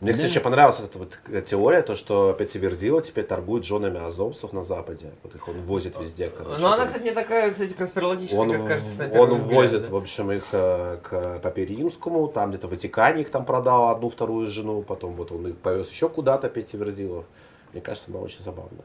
Мне, 0.00 0.12
кстати, 0.12 0.30
еще 0.30 0.40
понравилась 0.40 0.78
эта 0.78 0.98
вот 0.98 1.18
э, 1.26 1.42
теория, 1.42 1.82
то, 1.82 1.96
что 1.96 2.32
Петя 2.32 2.60
Верзила 2.60 3.02
теперь 3.02 3.24
торгует 3.24 3.64
женами 3.64 3.98
азовцев 3.98 4.52
на 4.52 4.62
Западе. 4.62 5.10
Вот 5.24 5.34
их 5.34 5.48
он 5.48 5.60
возит 5.62 5.98
везде, 5.98 6.30
короче. 6.30 6.60
Ну, 6.60 6.68
она, 6.68 6.86
кстати, 6.86 7.02
не 7.02 7.10
такая, 7.10 7.50
кстати, 7.50 7.72
конспирологическая, 7.72 8.40
Он, 8.40 8.52
как 8.52 8.66
кажется, 8.68 9.08
на 9.08 9.20
он 9.20 9.38
взгляд, 9.38 9.56
возит, 9.56 9.82
да. 9.82 9.88
в 9.88 9.96
общем, 9.96 10.30
их 10.30 10.44
э, 10.52 10.98
к 11.02 11.40
Папе 11.40 11.64
Римскому, 11.64 12.28
там 12.28 12.50
где-то 12.50 12.68
в 12.68 12.70
Ватикане 12.70 13.22
их 13.22 13.30
там 13.30 13.44
продал 13.44 13.88
одну, 13.88 14.08
вторую 14.08 14.46
жену, 14.46 14.82
потом 14.82 15.14
вот 15.14 15.32
он 15.32 15.48
их 15.48 15.56
повез 15.56 15.90
еще 15.90 16.08
куда-то, 16.08 16.48
Петя 16.48 16.76
Верзилов. 16.76 17.24
Мне 17.72 17.82
кажется, 17.82 18.10
она 18.12 18.20
очень 18.20 18.44
забавная. 18.44 18.84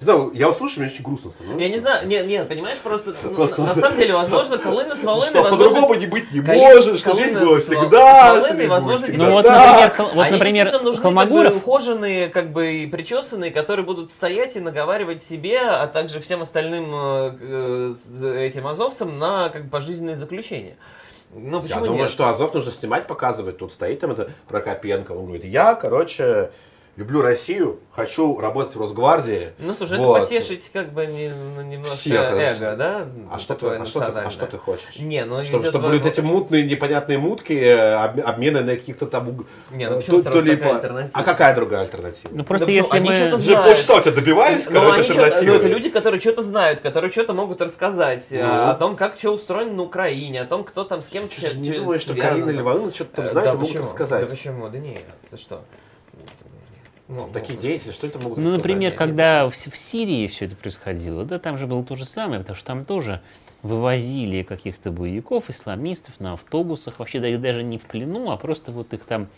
Не 0.00 0.04
знаю, 0.04 0.30
я 0.34 0.48
услышал, 0.50 0.82
мне 0.82 0.90
очень 0.90 1.02
грустно 1.04 1.30
становится. 1.30 1.62
Я 1.64 1.68
не 1.70 1.78
знаю, 1.78 2.06
нет, 2.06 2.26
нет, 2.26 2.48
понимаешь, 2.48 2.78
просто, 2.78 3.14
ну, 3.22 3.30
Просто- 3.34 3.62
на, 3.62 3.68
на 3.68 3.80
самом 3.80 3.96
деле, 3.98 4.12
возможно, 4.14 4.58
Колына 4.58 4.94
с 4.94 5.02
Волыной, 5.04 5.28
Что 5.28 5.42
возможно, 5.42 5.64
по-другому 5.70 5.94
не 5.94 6.06
быть 6.06 6.32
не 6.32 6.40
Колына- 6.40 6.56
может, 6.58 6.98
что 6.98 7.14
здесь 7.14 7.32
Колына 7.32 7.40
было 7.40 7.60
с 7.60 7.68
Вол- 7.68 7.78
всегда, 7.80 8.26
с 8.26 8.30
Волыной, 8.40 8.54
здесь 8.56 8.68
возможно, 8.68 9.06
всегда 9.06 9.24
Ну 9.26 9.30
вот, 9.32 9.44
например, 9.46 9.90
Хол- 9.96 10.14
вот, 10.14 10.22
Они 10.22 10.32
например, 10.32 10.82
нужны 10.82 11.02
Холмогоров... 11.02 11.52
как 11.52 11.52
бы, 11.52 11.58
ухоженные, 11.70 12.28
как 12.28 12.52
бы 12.52 12.72
и 12.74 12.86
причесанные, 12.86 13.50
которые 13.50 13.86
будут 13.86 14.12
стоять 14.12 14.56
и 14.56 14.60
наговаривать 14.60 15.22
себе, 15.22 15.58
а 15.60 15.86
также 15.86 16.20
всем 16.20 16.42
остальным 16.42 16.90
э, 16.92 17.94
э, 18.22 18.44
этим 18.46 18.66
азовцам 18.66 19.18
на 19.18 19.48
как 19.48 19.64
бы 19.64 19.70
пожизненное 19.70 20.16
заключение. 20.16 20.76
Ну 21.34 21.56
Я 21.56 21.62
почему 21.62 21.86
думаю, 21.86 22.02
нет? 22.02 22.10
что 22.10 22.28
Азов 22.28 22.54
нужно 22.54 22.70
снимать, 22.70 23.06
показывать. 23.06 23.58
Тут 23.58 23.72
стоит 23.72 24.00
там 24.00 24.12
это 24.12 24.30
Прокопенко. 24.48 25.12
Он 25.12 25.24
говорит, 25.26 25.44
я, 25.44 25.74
короче, 25.74 26.50
люблю 26.96 27.20
Россию, 27.20 27.78
хочу 27.94 28.38
работать 28.40 28.74
в 28.74 28.80
Росгвардии. 28.80 29.50
Ну 29.58 29.74
слушай, 29.74 29.98
Вот. 29.98 30.16
это 30.16 30.26
потешить 30.26 30.70
как 30.72 30.92
бы 30.92 31.04
не- 31.06 31.28
ну, 31.54 31.62
немножко 31.62 31.94
Всех, 31.94 32.32
эго, 32.32 32.74
да? 32.76 33.06
А 33.30 33.38
что, 33.38 33.54
ты, 33.54 33.66
а, 33.66 33.84
что 33.86 34.00
ты, 34.00 34.06
а 34.20 34.30
что 34.30 34.46
ты 34.46 34.56
хочешь? 34.58 34.98
Не, 34.98 35.24
ну 35.24 35.44
Чтобы, 35.44 35.64
чтобы 35.66 35.88
были 35.88 36.06
эти 36.06 36.20
мутные, 36.22 36.64
непонятные 36.64 37.18
мутки, 37.18 37.52
э, 37.52 37.94
об- 37.94 38.20
обмены 38.26 38.62
на 38.62 38.76
каких-то 38.76 39.06
там... 39.06 39.46
Не, 39.70 39.88
ну 39.90 39.94
э, 39.94 40.00
почему 40.00 40.16
то- 40.18 40.22
сразу 40.24 40.40
то 40.40 40.44
ли 40.46 40.56
по-? 40.56 40.80
А 41.12 41.22
какая 41.22 41.54
другая 41.54 41.82
альтернатива? 41.82 42.30
Ну 42.34 42.44
просто 42.44 42.66
Да 42.66 42.72
если 42.72 42.88
почему? 42.90 43.08
Они 43.08 43.10
мы... 43.10 43.16
что-то 43.28 43.42
знают. 43.42 43.64
полчаса 43.66 43.94
у 43.96 44.00
тебя 44.00 44.12
добиваюсь, 44.12 44.66
Ну, 44.66 44.72
короче, 44.80 45.00
они 45.00 45.08
чё-то- 45.08 45.20
ну, 45.20 45.24
альтернативы. 45.26 45.56
это 45.56 45.66
люди, 45.68 45.90
которые 45.90 46.20
что-то 46.20 46.42
знают, 46.42 46.80
которые 46.80 47.10
что-то 47.10 47.34
могут 47.34 47.60
рассказать 47.60 48.24
э, 48.30 48.42
Ну. 48.42 48.70
о 48.70 48.74
том, 48.74 48.96
как 48.96 49.18
что 49.18 49.32
устроено 49.32 49.72
на 49.74 49.82
Украине, 49.82 50.40
о 50.40 50.44
том, 50.46 50.64
кто 50.64 50.84
там 50.84 51.02
с 51.02 51.08
кем 51.08 51.24
не 51.56 51.70
думаю, 51.78 52.00
что. 52.00 52.14
Карина 52.14 52.50
Львовна 52.50 52.92
что-то 52.92 53.16
там 53.16 53.26
знает 53.28 53.48
и 53.48 53.52
могут 53.52 53.68
почему? 53.68 53.84
рассказать. 53.84 54.22
Да 54.22 54.26
почему? 54.28 54.68
Да 54.68 54.78
нет, 54.78 55.02
ты 55.30 55.36
что? 55.36 55.60
Ну, 57.08 57.28
Такие 57.32 57.56
деятели, 57.56 57.92
что 57.92 58.06
это 58.06 58.18
могут 58.18 58.38
Ну, 58.38 58.50
например, 58.50 58.92
когда 58.92 59.48
в, 59.48 59.52
в 59.52 59.76
Сирии 59.76 60.26
все 60.26 60.46
это 60.46 60.56
происходило, 60.56 61.24
да, 61.24 61.38
там 61.38 61.56
же 61.56 61.66
было 61.66 61.84
то 61.84 61.94
же 61.94 62.04
самое, 62.04 62.40
потому 62.40 62.56
что 62.56 62.66
там 62.66 62.84
тоже 62.84 63.20
вывозили 63.62 64.42
каких-то 64.42 64.90
боевиков, 64.90 65.48
исламистов 65.48 66.18
на 66.18 66.32
автобусах, 66.32 66.98
вообще 66.98 67.20
да, 67.20 67.28
их 67.28 67.40
даже 67.40 67.62
не 67.62 67.78
в 67.78 67.86
плену, 67.86 68.30
а 68.30 68.36
просто 68.36 68.72
вот 68.72 68.92
их 68.92 69.04
там 69.04 69.28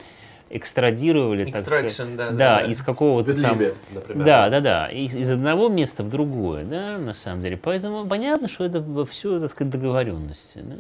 экстрадировали, 0.51 1.51
так 1.51 1.67
сказать. 1.67 2.17
Да, 2.17 2.31
да, 2.31 2.33
да, 2.33 2.61
из 2.63 2.81
какого-то 2.81 3.35
там... 3.35 3.61
Например. 3.93 4.25
Да, 4.25 4.49
да, 4.49 4.61
да, 4.61 4.89
из, 4.89 5.15
из 5.15 5.31
одного 5.31 5.69
места 5.69 6.03
в 6.03 6.09
другое, 6.09 6.65
да, 6.65 6.97
на 6.97 7.13
самом 7.13 7.43
деле. 7.43 7.59
Поэтому 7.59 8.07
понятно, 8.07 8.49
что 8.49 8.65
это 8.65 8.83
все, 9.05 9.39
так 9.41 9.51
сказать, 9.51 9.71
договоренности. 9.71 10.59
Да? 10.59 10.77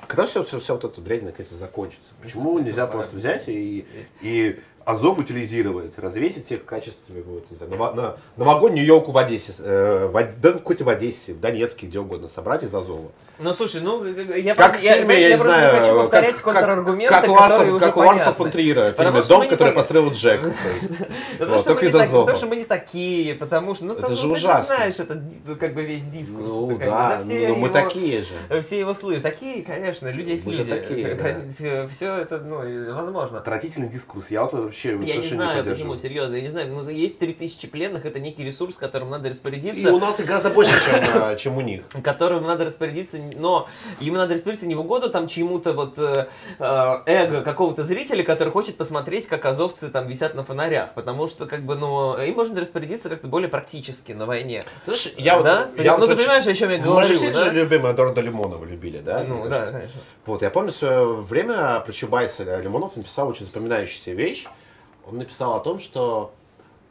А 0.00 0.06
Когда 0.06 0.26
все, 0.26 0.42
все, 0.42 0.58
вся 0.58 0.74
вот 0.74 0.84
эта 0.84 1.00
дрянь 1.00 1.24
наконец 1.24 1.50
закончится? 1.50 2.14
Почему 2.20 2.58
нельзя 2.58 2.86
просто 2.86 3.16
взять 3.16 3.44
и, 3.48 3.86
и 4.20 4.58
Азов 4.84 5.18
утилизировать, 5.18 5.98
развесить 5.98 6.50
их 6.50 6.60
в 6.60 6.64
качестве 6.64 7.22
вот, 7.22 7.50
не 7.50 7.56
знаю, 7.56 7.72
ново- 7.72 7.94
на, 7.94 8.16
новогоднюю 8.36 8.84
елку 8.86 9.12
в 9.12 9.18
Одессе, 9.18 9.52
э, 9.58 10.08
в, 10.12 10.40
да 10.40 10.52
какой-то 10.52 10.84
в 10.84 10.88
Одессе, 10.88 11.34
в 11.34 11.40
Донецке, 11.40 11.86
где 11.86 11.98
угодно, 12.00 12.28
собрать 12.28 12.62
из 12.62 12.74
Азова. 12.74 13.10
Ну 13.38 13.54
слушай, 13.54 13.80
ну 13.80 14.04
я 14.04 14.54
Как 14.54 14.72
просто, 14.72 14.94
фильме, 14.94 15.14
я, 15.14 15.28
я 15.28 15.36
не 15.36 15.40
просто 15.40 15.58
знаю, 15.58 15.76
хочу 15.80 15.94
повторять 15.96 16.34
как, 16.36 16.44
контраргументы, 16.44 17.08
как, 17.14 17.24
как, 17.24 17.30
которые 17.30 17.50
Ларса, 17.58 17.74
уже 17.74 17.84
как 17.84 17.96
Ларса 17.96 18.32
фон 18.34 18.50
Триера 18.50 18.92
в 18.92 18.96
фильме 18.96 19.22
«Дом, 19.22 19.48
который 19.48 19.68
так- 19.68 19.74
построил 19.74 20.12
Джек». 20.12 20.42
только 21.38 21.74
мы 21.74 21.82
не 21.82 21.88
из 21.88 21.94
Азова. 21.94 22.20
потому 22.22 22.38
что 22.38 22.46
мы 22.46 22.56
не 22.56 22.64
такие, 22.64 23.34
потому 23.34 23.74
что, 23.74 23.84
ну, 23.86 23.94
Это 23.94 24.14
же 24.14 24.26
ну, 24.26 24.34
ты 24.34 24.40
ужасно. 24.40 24.76
знаешь, 24.76 24.94
это 24.98 25.14
ди- 25.14 25.54
как 25.56 25.74
бы 25.74 25.82
весь 25.82 26.04
дискурс. 26.06 26.44
Ну 26.46 26.78
да, 26.78 27.22
все 27.24 27.48
ну 27.48 27.56
мы 27.56 27.68
такие 27.70 28.22
же. 28.22 28.62
Все 28.62 28.78
его 28.80 28.94
слышат. 28.94 29.22
Такие, 29.22 29.62
конечно, 29.62 30.08
люди 30.08 30.30
есть 30.30 30.46
Мы 30.46 30.52
же 30.52 30.64
люди. 30.64 31.88
Все 31.94 32.14
это, 32.16 32.38
ну, 32.38 32.94
возможно. 32.94 33.38
Отвратительный 33.38 33.88
дискурс, 33.88 34.30
я 34.30 34.44
вот 34.44 34.71
вообще 34.72 34.88
Я 35.06 35.16
не 35.16 35.28
знаю, 35.28 35.58
поддерживаю. 35.58 35.74
почему, 35.94 35.96
серьезно, 35.96 36.34
я 36.36 36.42
не 36.42 36.48
знаю, 36.48 36.68
ну, 36.72 36.88
есть 36.88 37.18
3000 37.18 37.68
пленных, 37.68 38.04
это 38.06 38.18
некий 38.18 38.42
ресурс, 38.44 38.74
которым 38.76 39.10
надо 39.10 39.28
И 39.28 39.30
распорядиться. 39.32 39.92
у 39.92 39.98
нас 39.98 40.18
их 40.18 40.26
гораздо 40.26 40.50
больше, 40.50 40.72
чем, 40.84 40.94
э, 40.94 41.36
чем 41.36 41.56
у 41.56 41.60
них. 41.60 41.82
которым 42.02 42.44
надо 42.44 42.64
распорядиться, 42.64 43.18
но 43.36 43.68
им 44.00 44.14
надо 44.14 44.34
распорядиться 44.34 44.66
не 44.66 44.74
в 44.74 44.80
угоду 44.80 45.10
там 45.10 45.28
чему-то 45.28 45.72
вот 45.72 45.98
э, 45.98 46.26
э, 46.58 46.96
эго 47.06 47.42
какого-то 47.42 47.84
зрителя, 47.84 48.22
который 48.24 48.50
хочет 48.50 48.76
посмотреть, 48.76 49.26
как 49.28 49.44
азовцы 49.44 49.88
там 49.88 50.06
висят 50.06 50.34
на 50.34 50.44
фонарях, 50.44 50.94
потому 50.94 51.28
что 51.28 51.46
как 51.46 51.62
бы, 51.64 51.74
ну, 51.76 52.16
им 52.18 52.34
можно 52.34 52.60
распорядиться 52.60 53.08
как-то 53.08 53.26
более 53.28 53.48
практически 53.48 54.12
на 54.12 54.26
войне. 54.26 54.62
Знаешь, 54.84 55.12
я 55.16 55.36
вот, 55.36 55.44
да? 55.44 55.68
я 55.76 55.92
ну 55.92 55.98
вот 55.98 56.06
ты 56.06 56.12
очень- 56.14 56.24
понимаешь, 56.24 56.46
о 56.46 56.54
чем 56.54 56.70
я 56.70 56.78
Мы 56.78 56.84
говорю, 56.84 57.08
же 57.08 57.14
все 57.14 57.32
да? 57.32 57.44
же 57.44 57.50
любим 57.52 57.86
Эдуарда 57.86 58.20
Лимонова, 58.20 58.64
любили, 58.64 58.98
да? 58.98 59.24
Ну 59.26 59.48
да, 59.48 59.66
конечно. 59.66 60.00
Вот, 60.26 60.42
я 60.42 60.50
помню, 60.50 60.70
в 60.72 60.74
свое 60.76 61.04
время 61.14 61.80
про 61.80 61.92
Чубайса 61.92 62.58
Лимонов 62.60 62.96
написал 62.96 63.28
очень 63.28 63.46
запоминающаяся 63.46 64.12
вещь. 64.12 64.46
Он 65.06 65.18
написал 65.18 65.54
о 65.54 65.60
том, 65.60 65.78
что 65.78 66.32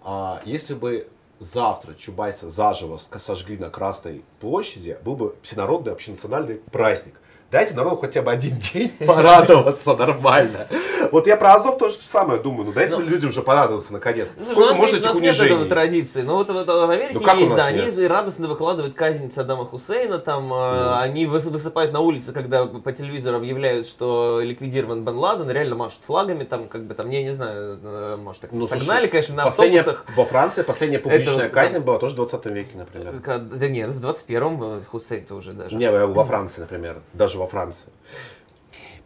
а, 0.04 0.42
если 0.46 0.74
бы 0.74 1.08
завтра 1.40 1.94
Чубайса 1.96 2.50
заживо 2.50 3.00
сожгли 3.20 3.58
на 3.58 3.70
Красной 3.70 4.24
площади, 4.40 4.98
был 5.04 5.16
бы 5.16 5.36
всенародный 5.42 5.94
общенациональный 5.94 6.58
праздник. 6.72 7.20
Дайте 7.52 7.76
народу 7.76 7.98
хотя 7.98 8.22
бы 8.22 8.32
один 8.32 8.58
день 8.58 8.90
порадоваться 9.06 9.94
нормально. 9.96 10.68
Вот 11.12 11.28
я 11.28 11.36
про 11.36 11.56
Азов 11.56 11.78
тоже 11.78 11.96
самое 11.96 12.40
думаю. 12.42 12.66
Ну 12.68 12.72
дайте 12.72 12.96
Ну. 12.96 13.02
людям 13.02 13.30
уже 13.30 13.42
порадоваться 13.42 13.92
наконец-то. 13.92 14.42
Сколько 14.46 14.74
можно 14.76 14.96
этих 14.96 15.06
нет 15.16 15.36
этого 15.36 15.44
унижений? 15.44 15.70
традиции. 15.70 16.22
Ну 16.22 16.36
вот, 16.36 16.48
в 16.50 16.90
Америке 16.90 17.20
Ну, 17.22 17.38
есть, 17.40 17.56
да, 17.56 17.66
они 17.66 18.08
радостно 18.08 18.48
выкладывают 18.48 18.94
казнь 18.96 19.30
Саддама 19.34 19.66
Хусейна, 19.66 20.20
там 20.20 20.54
э, 20.54 20.94
они 21.02 21.26
выс- 21.26 21.50
высыпают 21.50 21.92
на 21.92 22.00
улице, 22.00 22.32
когда 22.32 22.66
по 22.66 22.92
телевизору 22.94 23.38
объявляют, 23.38 23.86
что 23.88 24.40
ликвидирован 24.42 25.04
Бен 25.04 25.18
Ладен, 25.18 25.50
реально 25.52 25.76
машут 25.76 26.00
флагами, 26.06 26.46
там 26.46 26.70
как 26.70 26.86
бы 26.86 26.94
там, 26.94 27.10
не, 27.10 27.22
не 27.24 27.34
знаю, 27.34 27.80
э, 27.84 28.18
может 28.18 28.44
так 28.44 28.52
Ну, 28.54 28.66
согнали, 28.68 29.08
конечно, 29.08 29.36
на 29.36 29.44
автобусах. 29.44 30.06
Во 30.16 30.24
Франции 30.26 30.62
последняя 30.62 31.00
публичная 31.00 31.50
казнь 31.50 31.80
была 31.80 32.00
тоже 32.00 32.14
в 32.14 32.18
20 32.18 32.46
веке, 32.46 32.78
например. 32.78 33.20
Ка- 33.20 33.40
Да 33.40 33.68
нет, 33.68 33.90
в 33.90 34.06
21-м 34.06 34.86
Хусейн-то 34.90 35.36
уже 35.36 35.52
даже. 35.52 35.76
Не, 35.76 35.92
во 35.92 36.24
Франции, 36.24 36.62
например. 36.62 37.02
Даже 37.14 37.41
во 37.42 37.48
Франции. 37.48 37.90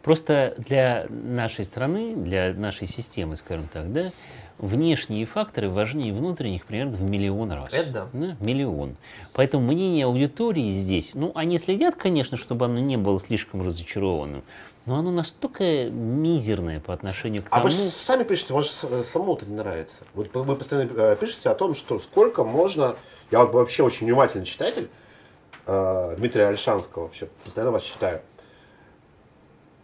Просто 0.02 0.53
для 0.57 1.07
нашей 1.10 1.66
страны, 1.66 2.16
для 2.16 2.53
нашей 2.53 2.86
системы, 2.86 3.36
скажем 3.36 3.68
так, 3.68 3.91
да, 3.91 4.12
внешние 4.57 5.26
факторы 5.26 5.70
важнее 5.70 6.14
внутренних 6.14 6.66
примерно 6.66 6.91
в 6.91 7.02
миллион 7.02 7.52
раз. 7.52 7.74
Это 7.74 8.07
да. 8.14 8.38
Миллион. 8.40 8.98
Поэтому 9.34 9.66
мнение 9.66 10.06
аудитории 10.06 10.70
здесь, 10.70 11.16
ну, 11.16 11.32
они 11.36 11.57
следят, 11.57 11.95
конечно, 11.95 12.38
чтобы 12.38 12.66
оно 12.66 12.80
не 12.80 12.98
было 12.98 13.20
слишком 13.20 13.66
разочарованным, 13.66 14.44
но 14.86 14.98
оно 14.98 15.12
настолько 15.12 15.90
мизерное 15.90 16.80
по 16.80 16.94
отношению 16.94 17.44
к 17.44 17.48
А 17.49 17.57
тому... 17.57 17.64
вы 17.66 17.72
же 17.72 17.90
сами 17.90 18.24
пишете, 18.24 18.53
вам 18.53 18.64
же 18.64 18.70
э, 18.84 19.03
самому 19.12 19.36
это 19.36 19.45
не 19.45 19.56
нравится. 19.56 19.95
Вот 20.14 20.34
вы 20.34 20.56
постоянно 20.56 20.91
э, 20.95 21.16
пишете 21.20 21.49
о 21.49 21.56
том, 21.56 21.74
что 21.74 21.99
сколько 21.99 22.44
можно... 22.44 22.95
Я 23.32 23.40
вот 23.40 23.53
вообще 23.53 23.82
очень 23.82 24.06
внимательный 24.06 24.45
читатель 24.45 24.88
Дмитрия 25.65 26.47
Альшанского, 26.47 27.03
вообще 27.03 27.27
постоянно 27.43 27.71
вас 27.71 27.83
читаю. 27.83 28.21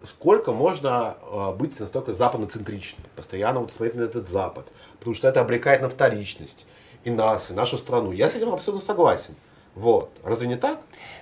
Сколько 0.04 0.52
можно 0.52 1.16
э, 1.22 1.54
быть 1.56 1.80
настолько 1.80 2.14
западноцентричным, 2.14 3.06
постоянно 3.16 3.60
вот 3.60 3.72
смотреть 3.72 3.96
на 3.96 4.04
этот 4.04 4.28
Запад, 4.28 4.68
потому 4.98 5.16
что 5.16 5.28
это 5.28 5.42
обрекает 5.42 5.82
на 5.82 5.90
вторичность 5.90 6.66
и 7.04 7.12
нас, 7.12 7.52
и 7.52 7.54
нашу 7.54 7.78
страну. 7.78 8.12
Я 8.12 8.30
с 8.30 8.36
этим 8.36 8.50
абсолютно 8.50 8.86
согласен. 8.86 9.36
Вот. 9.76 10.10
Разве 10.24 10.48
не 10.48 10.58
так? 10.58 10.80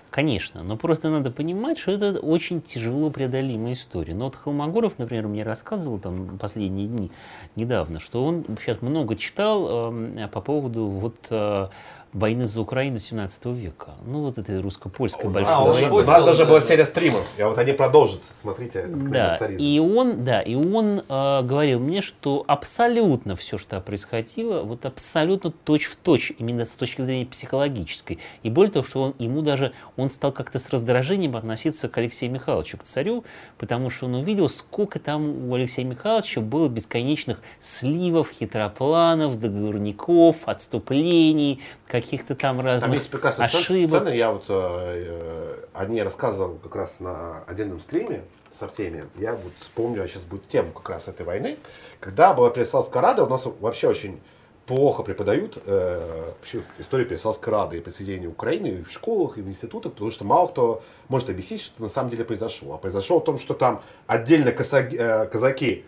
Конечно, 0.10 0.62
но 0.64 0.76
просто 0.76 1.10
надо 1.10 1.30
понимать, 1.30 1.78
что 1.78 1.92
это 1.92 2.20
очень 2.20 2.62
тяжело 2.62 3.12
преодолимая 3.12 3.74
история. 3.74 4.16
Но 4.16 4.26
вот 4.26 4.36
Холмогоров, 4.36 4.98
например, 4.98 5.28
мне 5.28 5.44
рассказывал 5.44 6.00
там 6.00 6.40
последние 6.40 6.88
дни 6.88 7.12
недавно, 7.56 8.00
что 8.00 8.24
он 8.24 8.44
сейчас 8.60 8.82
много 8.82 9.16
читал 9.16 9.94
э, 9.94 10.28
по 10.30 10.42
поводу 10.42 10.88
вот 10.88 11.28
э, 11.30 11.68
войны 12.14 12.48
за 12.48 12.62
Украину 12.62 13.00
17 13.00 13.46
века. 13.48 13.92
Ну 14.06 14.22
вот 14.22 14.38
этой 14.38 14.60
русско-польской 14.60 15.30
большой 15.30 15.54
А, 15.54 15.66
нас, 15.66 15.82
войны. 15.82 15.96
у 15.96 16.02
нас 16.02 16.26
даже 16.26 16.44
да, 16.44 16.50
была 16.50 16.62
серия 16.62 16.86
стримов, 16.86 17.28
и 17.38 17.44
вот 17.44 17.58
они 17.58 17.74
продолжатся. 17.74 18.30
Смотрите, 18.42 18.86
Да, 18.88 19.38
и 19.38 19.80
он, 19.80 20.24
да, 20.24 20.42
и 20.42 20.56
он 20.56 21.04
э, 21.08 21.42
говорил 21.44 21.80
мне, 21.80 22.02
что 22.02 22.44
абсолютно 22.48 23.36
все, 23.36 23.58
что 23.58 23.80
происходило, 23.82 24.64
вот 24.64 24.86
абсолютно 24.86 25.52
точь 25.52 25.86
в 25.86 25.96
точь, 25.98 26.32
именно 26.40 26.66
с 26.66 26.76
точки 26.76 27.02
зрения 27.02 27.26
психологической. 27.26 28.20
И 28.44 28.50
более 28.50 28.72
того, 28.72 28.86
что 28.86 29.02
он, 29.02 29.16
ему 29.20 29.42
даже, 29.42 29.74
он 29.96 30.10
стал 30.10 30.32
как-то 30.32 30.58
с 30.60 30.70
раздражением 30.70 31.36
относиться 31.36 31.90
к 31.90 31.98
Алексею 31.98 32.32
Михайловичу, 32.32 32.78
к 32.78 32.84
царю, 32.84 33.24
потому 33.58 33.90
что 33.90 34.06
он 34.08 34.16
увидел, 34.16 34.50
сколько 34.50 35.00
там 35.00 35.50
у 35.50 35.54
Алексея 35.54 35.86
Михайловича 35.86 36.42
было 36.42 36.68
бесконечных 36.70 37.42
сливов, 37.60 38.32
хитропланов, 38.32 39.40
договорников, 39.40 40.38
отступлений, 40.46 41.62
каких-то 42.02 42.36
там 42.36 42.58
Там 42.58 42.66
разных 42.66 42.94
есть 42.94 43.10
прекрасная 43.10 43.48
сцена- 43.48 43.62
ошибок. 43.64 43.90
сцена, 44.02 44.10
я 44.10 44.32
вот 44.32 44.46
э, 44.50 44.54
э, 44.54 45.56
о 45.74 45.86
ней 45.86 46.02
рассказывал 46.04 46.56
как 46.62 46.76
раз 46.76 46.94
на 47.00 47.44
отдельном 47.46 47.80
стриме 47.80 48.24
с 48.58 48.62
Артемием. 48.64 49.10
Я 49.18 49.34
вот 49.34 49.54
вспомню, 49.60 50.04
а 50.04 50.08
сейчас 50.08 50.24
будет 50.24 50.48
тему 50.48 50.72
как 50.72 50.90
раз 50.90 51.08
этой 51.08 51.26
войны. 51.26 51.58
Когда 52.00 52.34
была 52.34 52.50
Переславская 52.50 53.02
Рада, 53.02 53.24
у 53.24 53.30
нас 53.30 53.44
вообще 53.60 53.88
очень 53.88 54.20
плохо 54.66 55.02
преподают 55.04 55.58
э, 55.66 56.26
вообще 56.38 56.62
историю 56.78 57.08
Переславской 57.08 57.52
Рады 57.52 57.78
и 57.78 57.80
присоединения 57.82 58.28
Украины 58.30 58.68
и 58.68 58.84
в 58.84 58.92
школах, 58.92 59.38
и 59.38 59.42
в 59.42 59.48
институтах, 59.48 59.94
потому 59.94 60.12
что 60.12 60.26
мало 60.26 60.48
кто 60.48 60.84
может 61.08 61.30
объяснить, 61.30 61.62
что 61.62 61.82
на 61.82 61.90
самом 61.90 62.10
деле 62.12 62.24
произошло. 62.24 62.76
А 62.76 62.78
произошло 62.78 63.20
в 63.20 63.24
том, 63.24 63.40
что 63.40 63.54
там 63.56 63.82
отдельно 64.08 64.50
косаги- 64.50 64.98
э, 64.98 65.26
казаки 65.28 65.86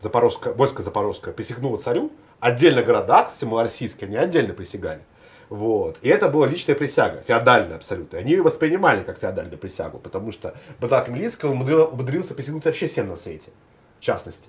Запорожское, 0.00 0.52
войско 0.54 0.82
Запорожское 0.82 1.32
присягнуло 1.32 1.78
царю, 1.78 2.10
отдельно 2.40 2.82
города, 2.82 3.24
кстати, 3.24 3.44
малороссийские, 3.44 4.08
они 4.08 4.16
отдельно 4.16 4.52
присягали. 4.52 5.00
Вот. 5.52 5.98
И 6.00 6.08
это 6.08 6.30
была 6.30 6.46
личная 6.46 6.74
присяга, 6.74 7.22
феодальная 7.28 7.76
абсолютно. 7.76 8.18
Они 8.18 8.30
ее 8.30 8.42
воспринимали 8.42 9.02
как 9.02 9.18
феодальную 9.18 9.58
присягу, 9.58 9.98
потому 9.98 10.32
что 10.32 10.54
он 11.46 11.58
умудрил- 11.58 11.92
умудрился 11.92 12.32
присягнуть 12.32 12.64
вообще 12.64 12.86
всем 12.86 13.10
на 13.10 13.16
свете, 13.16 13.50
в 14.00 14.02
частности. 14.02 14.48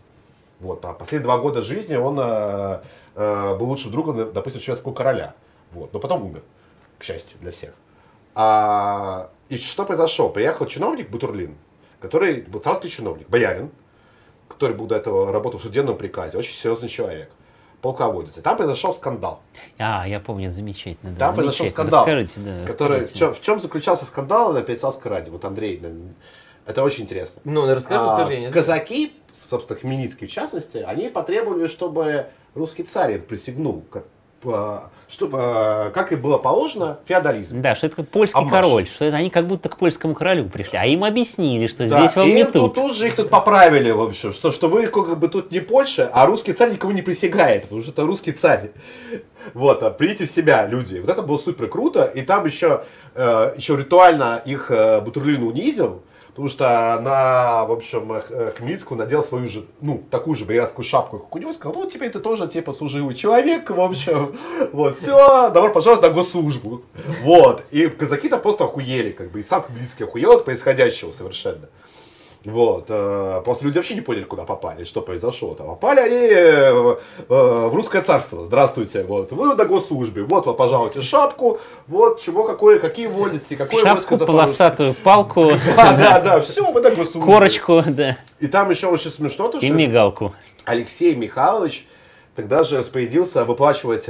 Вот. 0.62 0.86
А 0.86 0.94
последние 0.94 1.26
два 1.26 1.40
года 1.40 1.62
жизни 1.62 1.98
он 1.98 2.18
э, 2.22 2.80
э, 3.16 3.56
был 3.58 3.66
лучшим 3.66 3.92
другом, 3.92 4.32
допустим, 4.32 4.62
шведского 4.62 4.94
короля. 4.94 5.34
Вот. 5.74 5.92
Но 5.92 6.00
потом 6.00 6.24
умер, 6.26 6.42
к 6.98 7.04
счастью 7.04 7.38
для 7.42 7.52
всех. 7.52 7.74
А, 8.34 9.30
и 9.50 9.58
что 9.58 9.84
произошло? 9.84 10.30
Приехал 10.30 10.68
чиновник 10.68 11.10
Бутурлин, 11.10 11.58
который 12.00 12.44
был 12.44 12.62
царский 12.62 12.90
чиновник, 12.90 13.28
боярин, 13.28 13.72
который 14.48 14.74
был 14.74 14.86
до 14.86 14.96
этого 14.96 15.34
работал 15.34 15.60
в 15.60 15.64
судебном 15.64 15.98
приказе, 15.98 16.38
очень 16.38 16.54
серьезный 16.54 16.88
человек, 16.88 17.30
полководец. 17.84 18.38
И 18.38 18.42
там 18.42 18.56
произошел 18.58 18.94
скандал. 18.94 19.42
А, 19.78 20.08
я 20.08 20.20
помню, 20.22 20.50
замечательно. 20.50 21.12
Да, 21.12 21.28
Там 21.28 21.36
произошел 21.36 21.66
замечательно. 21.68 21.90
скандал, 21.92 22.06
Расскажите, 22.06 22.40
да, 22.40 22.66
который, 22.72 22.88
в, 23.00 23.02
расскажите. 23.02 23.20
чем, 23.20 23.34
в 23.34 23.42
чем 23.42 23.60
заключался 23.60 24.06
скандал 24.06 24.54
на 24.54 24.62
Переславской 24.62 25.12
раде? 25.12 25.30
Вот 25.30 25.44
Андрей, 25.46 25.84
это 26.66 26.82
очень 26.82 27.04
интересно. 27.04 27.42
Ну, 27.44 27.68
расскажи, 27.76 28.00
А, 28.04 28.24
скажи, 28.26 28.52
казаки, 28.52 29.14
собственно, 29.34 29.78
Хмельницкий 29.80 30.28
в 30.28 30.32
частности, 30.32 30.78
они 30.78 31.10
потребовали, 31.10 31.68
чтобы 31.68 32.28
русский 32.56 32.84
царь 32.84 33.20
присягнул, 33.20 33.84
как, 33.92 34.06
чтобы, 35.10 35.92
как 35.94 36.12
и 36.12 36.16
было 36.16 36.38
положено, 36.38 36.98
феодализм. 37.06 37.62
Да, 37.62 37.76
что 37.76 37.86
это 37.88 38.04
польский 38.04 38.40
Обмаш. 38.40 38.52
король, 38.54 38.88
что 38.88 39.06
это 39.06 39.18
они 39.18 39.30
как 39.30 39.48
будто 39.48 39.70
к 39.70 39.78
польскому 39.78 40.16
королю 40.16 40.50
пришли, 40.50 40.78
а 40.78 40.86
им 40.86 41.04
объяснили, 41.04 41.68
что 41.68 41.88
Да, 41.88 42.00
здесь 42.00 42.16
вам 42.16 42.28
и 42.28 42.34
не 42.34 42.44
тут, 42.44 42.54
тут. 42.54 42.76
тут 42.76 42.96
же 42.96 43.08
их 43.08 43.16
тут 43.16 43.30
поправили, 43.30 43.92
в 43.92 44.02
общем, 44.02 44.34
что, 44.34 44.52
что 44.52 44.70
вы 44.70 44.88
как 44.88 45.20
бы 45.20 45.28
тут 45.28 45.52
не 45.52 45.60
Польша, 45.60 46.10
а 46.14 46.26
русский 46.26 46.54
царь 46.54 46.72
никому 46.72 46.94
не 46.94 47.02
присягает, 47.02 47.64
потому 47.64 47.82
что 47.82 47.92
это 47.92 48.04
русский 48.04 48.32
царь. 48.32 48.72
Вот, 49.54 49.84
а 49.84 49.90
придите 49.92 50.26
в 50.26 50.32
себя, 50.32 50.66
люди. 50.66 50.98
Вот 51.00 51.10
это 51.10 51.22
было 51.22 51.38
супер 51.38 51.68
круто, 51.68 52.06
и 52.06 52.22
там 52.22 52.46
еще, 52.46 52.84
э, 53.14 53.54
еще 53.58 53.76
ритуально 53.76 54.42
их 54.46 54.72
э, 54.72 55.02
Бутурлин 55.02 55.44
унизил, 55.44 56.02
потому 56.34 56.50
что 56.50 56.66
на, 57.02 57.66
в 57.66 57.72
общем, 57.72 58.10
Х- 58.10 58.52
Хмельницкого 58.58 58.98
надел 58.98 59.24
свою 59.24 59.48
же, 59.48 59.66
ну, 59.82 60.04
такую 60.10 60.36
же 60.36 60.46
боярскую 60.46 60.84
шапку, 60.84 61.20
как 61.20 61.36
у 61.36 61.38
него, 61.38 61.54
сказал, 61.54 61.74
ну, 61.80 61.88
теперь 61.88 62.10
ты 62.10 62.20
тоже, 62.20 62.48
типа, 62.48 62.74
служивый 62.74 63.14
человек, 63.14 63.70
в 63.70 63.80
общем, 63.80 64.36
вот, 64.74 64.98
все, 64.98 65.50
добро 65.52 65.72
пожаловать 65.72 66.02
на 66.04 66.10
госслужбу, 66.10 66.82
вот, 67.22 67.64
и 67.72 67.88
казаки-то 67.88 68.38
просто 68.38 68.64
охуели, 68.64 69.12
как 69.12 69.32
бы, 69.32 69.40
и 69.40 69.44
сам 69.44 69.62
Хмельницкий 69.64 70.06
охуел 70.06 70.32
от 70.34 70.46
происходящего 70.46 71.12
совершенно. 71.12 71.70
Вот. 72.46 72.86
э, 72.90 73.42
Просто 73.46 73.66
люди 73.66 73.78
вообще 73.78 73.96
не 73.96 74.02
поняли, 74.02 74.24
куда 74.24 74.44
попали, 74.44 74.84
что 74.84 75.02
произошло. 75.02 75.54
Там 75.56 75.68
попали 75.68 76.00
они 76.02 76.16
э, 76.16 76.96
э, 77.30 77.68
в 77.68 77.74
русское 77.74 78.02
царство. 78.02 78.44
Здравствуйте. 78.44 79.04
Вот. 79.04 79.32
Вы 79.32 79.56
на 79.56 79.66
госслужбе. 79.66 80.24
Вот, 80.24 80.46
вот, 80.46 80.58
пожалуйте, 80.58 81.02
шапку. 81.02 81.60
Вот, 81.88 82.20
чего, 82.20 82.44
какое, 82.44 82.80
какие 82.80 83.08
вольности, 83.08 83.56
какое 83.56 83.82
Шапку, 83.84 84.18
полосатую 84.18 84.94
палку, 84.94 85.52
Да, 85.78 85.94
да, 85.94 86.22
да, 86.22 86.42
все, 86.42 86.70
мы 86.70 86.82
на 86.82 86.90
госслужбе. 86.92 87.32
корочку, 87.32 87.82
да, 87.88 88.18
И 88.40 88.48
там 88.48 88.70
еще 88.70 88.88
очень 88.88 89.12
смешно, 89.12 89.48
то, 89.48 89.60
и 89.60 89.66
что 89.66 89.74
мигалку. 89.74 90.34
Алексей 90.66 91.16
Михайлович 91.16 91.88
тогда 92.36 92.64
же 92.64 92.80
распорядился 92.80 93.46
выплачивать, 93.46 94.06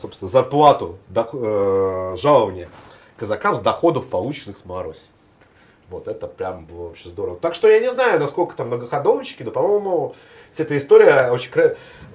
собственно, 0.00 0.30
зарплату, 0.30 0.98
жалование 2.20 2.68
казакам 3.16 3.54
с 3.54 3.58
доходов, 3.58 4.06
полученных 4.06 4.58
с 4.58 4.64
Маруси. 4.64 5.00
Вот 5.90 6.06
это 6.08 6.26
прям 6.26 6.66
было 6.66 6.88
вообще 6.88 7.08
здорово. 7.08 7.38
Так 7.38 7.54
что 7.54 7.68
я 7.68 7.80
не 7.80 7.90
знаю, 7.90 8.20
насколько 8.20 8.54
там 8.56 8.66
многоходовочки, 8.66 9.42
но, 9.42 9.50
по-моему, 9.50 10.14
вся 10.52 10.64
эта 10.64 10.76
история 10.76 11.30
очень, 11.30 11.50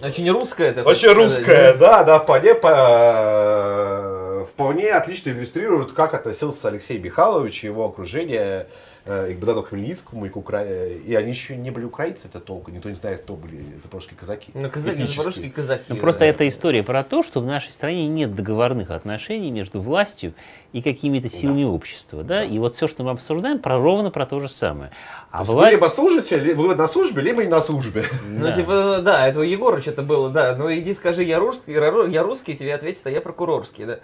Очень 0.02 0.30
русская. 0.32 0.74
так 0.74 0.86
очень 0.86 1.10
сказать, 1.10 1.18
русская, 1.18 1.74
да, 1.74 2.04
да, 2.04 2.20
вполне, 2.20 2.54
по- 2.54 4.46
вполне 4.52 4.92
отлично 4.92 5.32
иллюстрирует, 5.32 5.92
как 5.94 6.14
относился 6.14 6.68
Алексей 6.68 7.00
Михайлович 7.00 7.64
и 7.64 7.68
его 7.68 7.86
окружение 7.86 8.68
э, 8.68 8.68
и 9.06 9.34
к 9.34 9.38
Богдану 9.38 9.64
Хмельницкому, 9.64 10.26
и, 10.26 10.30
к 10.30 10.38
Укра... 10.38 10.64
и 10.64 11.14
они 11.16 11.30
еще 11.30 11.58
не 11.58 11.72
были 11.72 11.84
украинцы, 11.84 12.28
это 12.28 12.40
толком, 12.40 12.74
никто 12.74 12.90
не 12.90 12.96
знает, 12.96 13.24
кто 13.24 13.36
были 13.36 13.62
запорожские 13.82 14.18
казаки. 14.18 14.52
Ну, 14.54 14.70
казаки, 14.70 15.04
запорожские 15.04 15.52
казаки. 15.52 15.84
Ну, 15.90 15.98
просто 15.98 16.22
да. 16.22 16.26
это 16.28 16.48
история 16.48 16.84
про 16.84 17.04
то, 17.04 17.22
что 17.22 17.42
в 17.42 17.46
нашей 17.46 17.72
стране 17.72 18.08
нет 18.08 18.34
договорных 18.34 18.92
отношений 18.92 19.52
между 19.52 19.82
властью 19.82 20.34
и 20.72 20.82
какими-то 20.82 21.28
силами 21.28 21.66
общества. 21.66 22.24
Да? 22.24 22.44
И 22.46 22.58
вот 22.60 22.76
все, 22.76 22.88
что 22.88 23.04
мы 23.04 23.12
обсуждаем, 23.12 23.60
про, 23.60 23.78
ровно 23.78 24.10
про 24.10 24.26
то 24.26 24.40
же 24.40 24.48
самое. 24.48 24.92
А 25.32 25.44
То 25.44 25.52
власть... 25.52 25.78
Вы 25.78 25.86
либо 25.86 25.92
служите, 25.92 26.56
вы 26.56 26.74
на 26.76 26.88
службе, 26.88 27.22
либо 27.22 27.44
не 27.44 27.50
на 27.50 27.62
службе. 27.62 28.06
Ну, 28.26 28.46
Да. 28.46 28.54
типа, 28.54 29.00
да, 29.04 29.28
это 29.28 29.42
у 29.42 29.44
Егора 29.44 29.82
что-то 29.82 30.02
было, 30.02 30.30
да. 30.30 30.56
Ну, 30.56 30.74
иди 30.74 30.94
скажи, 30.94 31.24
я 31.24 31.40
русский, 31.40 31.74
я 31.74 32.24
русский, 32.24 32.56
тебе 32.56 32.74
ответит, 32.74 33.02
а 33.06 33.10
я 33.10 33.20
прокурорский, 33.20 33.86
да. 33.86 34.00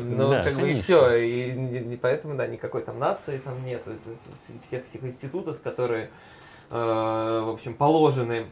Ну, 0.00 0.30
Да, 0.30 0.44
как 0.44 0.54
бы 0.54 0.70
и 0.70 0.80
все. 0.80 1.16
И 1.16 1.96
поэтому, 1.96 2.36
да, 2.36 2.46
никакой 2.46 2.82
там 2.82 2.98
нации 2.98 3.38
там 3.38 3.64
нет. 3.64 3.79
Это 3.86 3.96
Всех 4.64 4.86
этих 4.86 5.04
институтов, 5.04 5.60
которые, 5.62 6.10
э, 6.70 6.74
в 6.74 7.50
общем, 7.52 7.74
положены. 7.74 8.46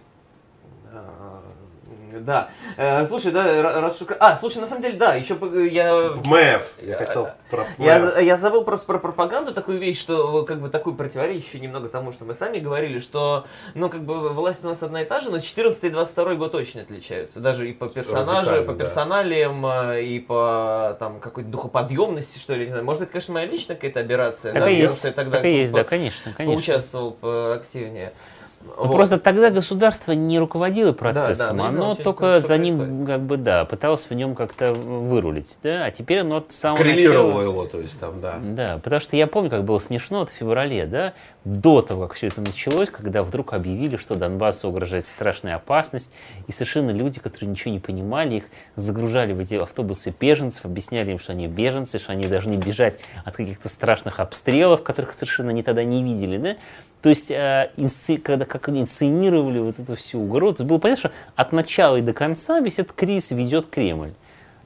Э, 2.12 2.18
Да. 2.20 2.50
Э, 2.76 3.06
Слушай, 3.06 3.32
да, 3.32 3.46
ра- 3.46 3.80
раз 3.80 4.00
уж... 4.02 4.08
А, 4.18 4.36
слушай, 4.36 4.58
на 4.58 4.66
самом 4.66 4.82
деле, 4.82 4.96
да, 4.98 5.14
еще 5.14 5.36
я 5.70 6.12
МЭФ. 6.24 6.74
Я 6.82 6.96
хотел 6.96 7.28
про 7.50 7.66
я, 7.78 8.18
я 8.20 8.36
забыл 8.36 8.64
просто 8.64 8.86
про 8.86 8.98
пропаганду, 8.98 9.52
такую 9.52 9.78
вещь, 9.78 10.00
что 10.00 10.44
как 10.44 10.60
бы 10.60 10.68
такую 10.68 10.96
противоречие 10.96 11.60
немного 11.60 11.88
тому, 11.88 12.12
что 12.12 12.24
мы 12.24 12.34
сами 12.34 12.58
говорили, 12.58 12.98
что, 12.98 13.46
ну, 13.74 13.88
как 13.88 14.02
бы 14.02 14.30
власть 14.30 14.64
у 14.64 14.68
нас 14.68 14.82
одна 14.82 15.02
и 15.02 15.04
та 15.04 15.20
же, 15.20 15.30
но 15.30 15.40
14 15.40 15.84
и 15.84 15.90
22 15.90 16.34
год 16.34 16.54
очень 16.54 16.80
отличаются. 16.80 17.40
Даже 17.40 17.68
и 17.68 17.72
по 17.72 17.88
персонажу, 17.88 18.50
Радикально, 18.50 18.66
по 18.66 18.72
да. 18.72 18.78
персоналиям, 18.84 19.66
э, 19.66 20.02
и 20.02 20.20
по 20.20 20.96
там 20.98 21.20
какой-то 21.20 21.48
духоподъемности, 21.50 22.38
что 22.38 22.54
ли, 22.54 22.64
не 22.64 22.70
знаю. 22.70 22.84
Может, 22.84 23.02
это, 23.02 23.12
конечно, 23.12 23.34
моя 23.34 23.46
личная 23.46 23.76
какая-то 23.76 24.00
операция, 24.00 24.52
Так 24.52 24.62
да, 24.64 24.70
и 24.70 24.76
есть, 24.76 25.02
тогда 25.14 25.38
так 25.38 25.44
и 25.44 25.56
есть, 25.56 25.72
да, 25.72 25.84
конечно, 25.84 26.32
конечно. 26.36 26.54
поучаствовал 26.56 27.12
поактивнее. 27.12 28.12
Ну, 28.60 28.84
Вот. 28.84 28.92
Просто 28.92 29.18
тогда 29.18 29.50
государство 29.50 30.12
не 30.12 30.38
руководило 30.38 30.92
процессом, 30.92 31.60
оно 31.60 31.66
не 31.66 31.72
знало, 31.72 31.86
оно 31.92 31.94
только 31.94 32.40
за 32.40 32.56
ним, 32.58 32.78
происходит. 32.78 33.06
как 33.08 33.20
бы, 33.22 33.36
да, 33.36 33.64
пыталось 33.64 34.06
в 34.08 34.14
нем 34.14 34.34
как-то 34.34 34.72
вырулить, 34.72 35.58
да, 35.62 35.84
а 35.84 35.90
теперь 35.90 36.20
оно 36.20 36.44
с 36.48 36.54
самого 36.54 36.78
Коррелировало 36.78 37.28
начала- 37.28 37.42
его, 37.42 37.64
то 37.66 37.80
есть 37.80 37.98
там, 37.98 38.20
да. 38.20 38.38
Да, 38.42 38.78
потому 38.82 39.00
что 39.00 39.16
я 39.16 39.26
помню, 39.26 39.50
как 39.50 39.64
было 39.64 39.78
смешно 39.78 40.20
вот 40.20 40.30
в 40.30 40.32
феврале, 40.32 40.86
да, 40.86 41.14
до 41.48 41.80
того, 41.80 42.02
как 42.02 42.12
все 42.12 42.26
это 42.26 42.42
началось, 42.42 42.90
когда 42.90 43.22
вдруг 43.22 43.54
объявили, 43.54 43.96
что 43.96 44.14
Донбассу 44.14 44.68
угрожает 44.68 45.06
страшная 45.06 45.54
опасность, 45.54 46.12
и 46.46 46.52
совершенно 46.52 46.90
люди, 46.90 47.20
которые 47.20 47.50
ничего 47.50 47.72
не 47.72 47.80
понимали, 47.80 48.36
их 48.36 48.44
загружали 48.76 49.32
в 49.32 49.40
эти 49.40 49.54
автобусы 49.54 50.14
беженцев, 50.18 50.66
объясняли 50.66 51.12
им, 51.12 51.18
что 51.18 51.32
они 51.32 51.46
беженцы, 51.46 51.98
что 51.98 52.12
они 52.12 52.26
должны 52.26 52.56
бежать 52.56 52.98
от 53.24 53.34
каких-то 53.34 53.68
страшных 53.68 54.20
обстрелов, 54.20 54.82
которых 54.82 55.14
совершенно 55.14 55.50
они 55.50 55.62
тогда 55.62 55.84
не 55.84 56.02
видели, 56.04 56.36
да. 56.36 56.56
То 57.00 57.08
есть, 57.08 57.30
э, 57.30 57.70
инсци- 57.76 58.18
когда 58.18 58.44
как 58.44 58.68
они 58.68 58.82
инсценировали 58.82 59.60
вот 59.60 59.78
эту 59.78 59.94
всю 59.96 60.20
угрозу, 60.20 60.64
было 60.64 60.78
понятно, 60.78 61.08
что 61.08 61.12
от 61.34 61.52
начала 61.52 61.96
и 61.96 62.02
до 62.02 62.12
конца 62.12 62.60
весь 62.60 62.78
этот 62.78 62.92
кризис 62.92 63.30
ведет 63.30 63.68
Кремль. 63.68 64.12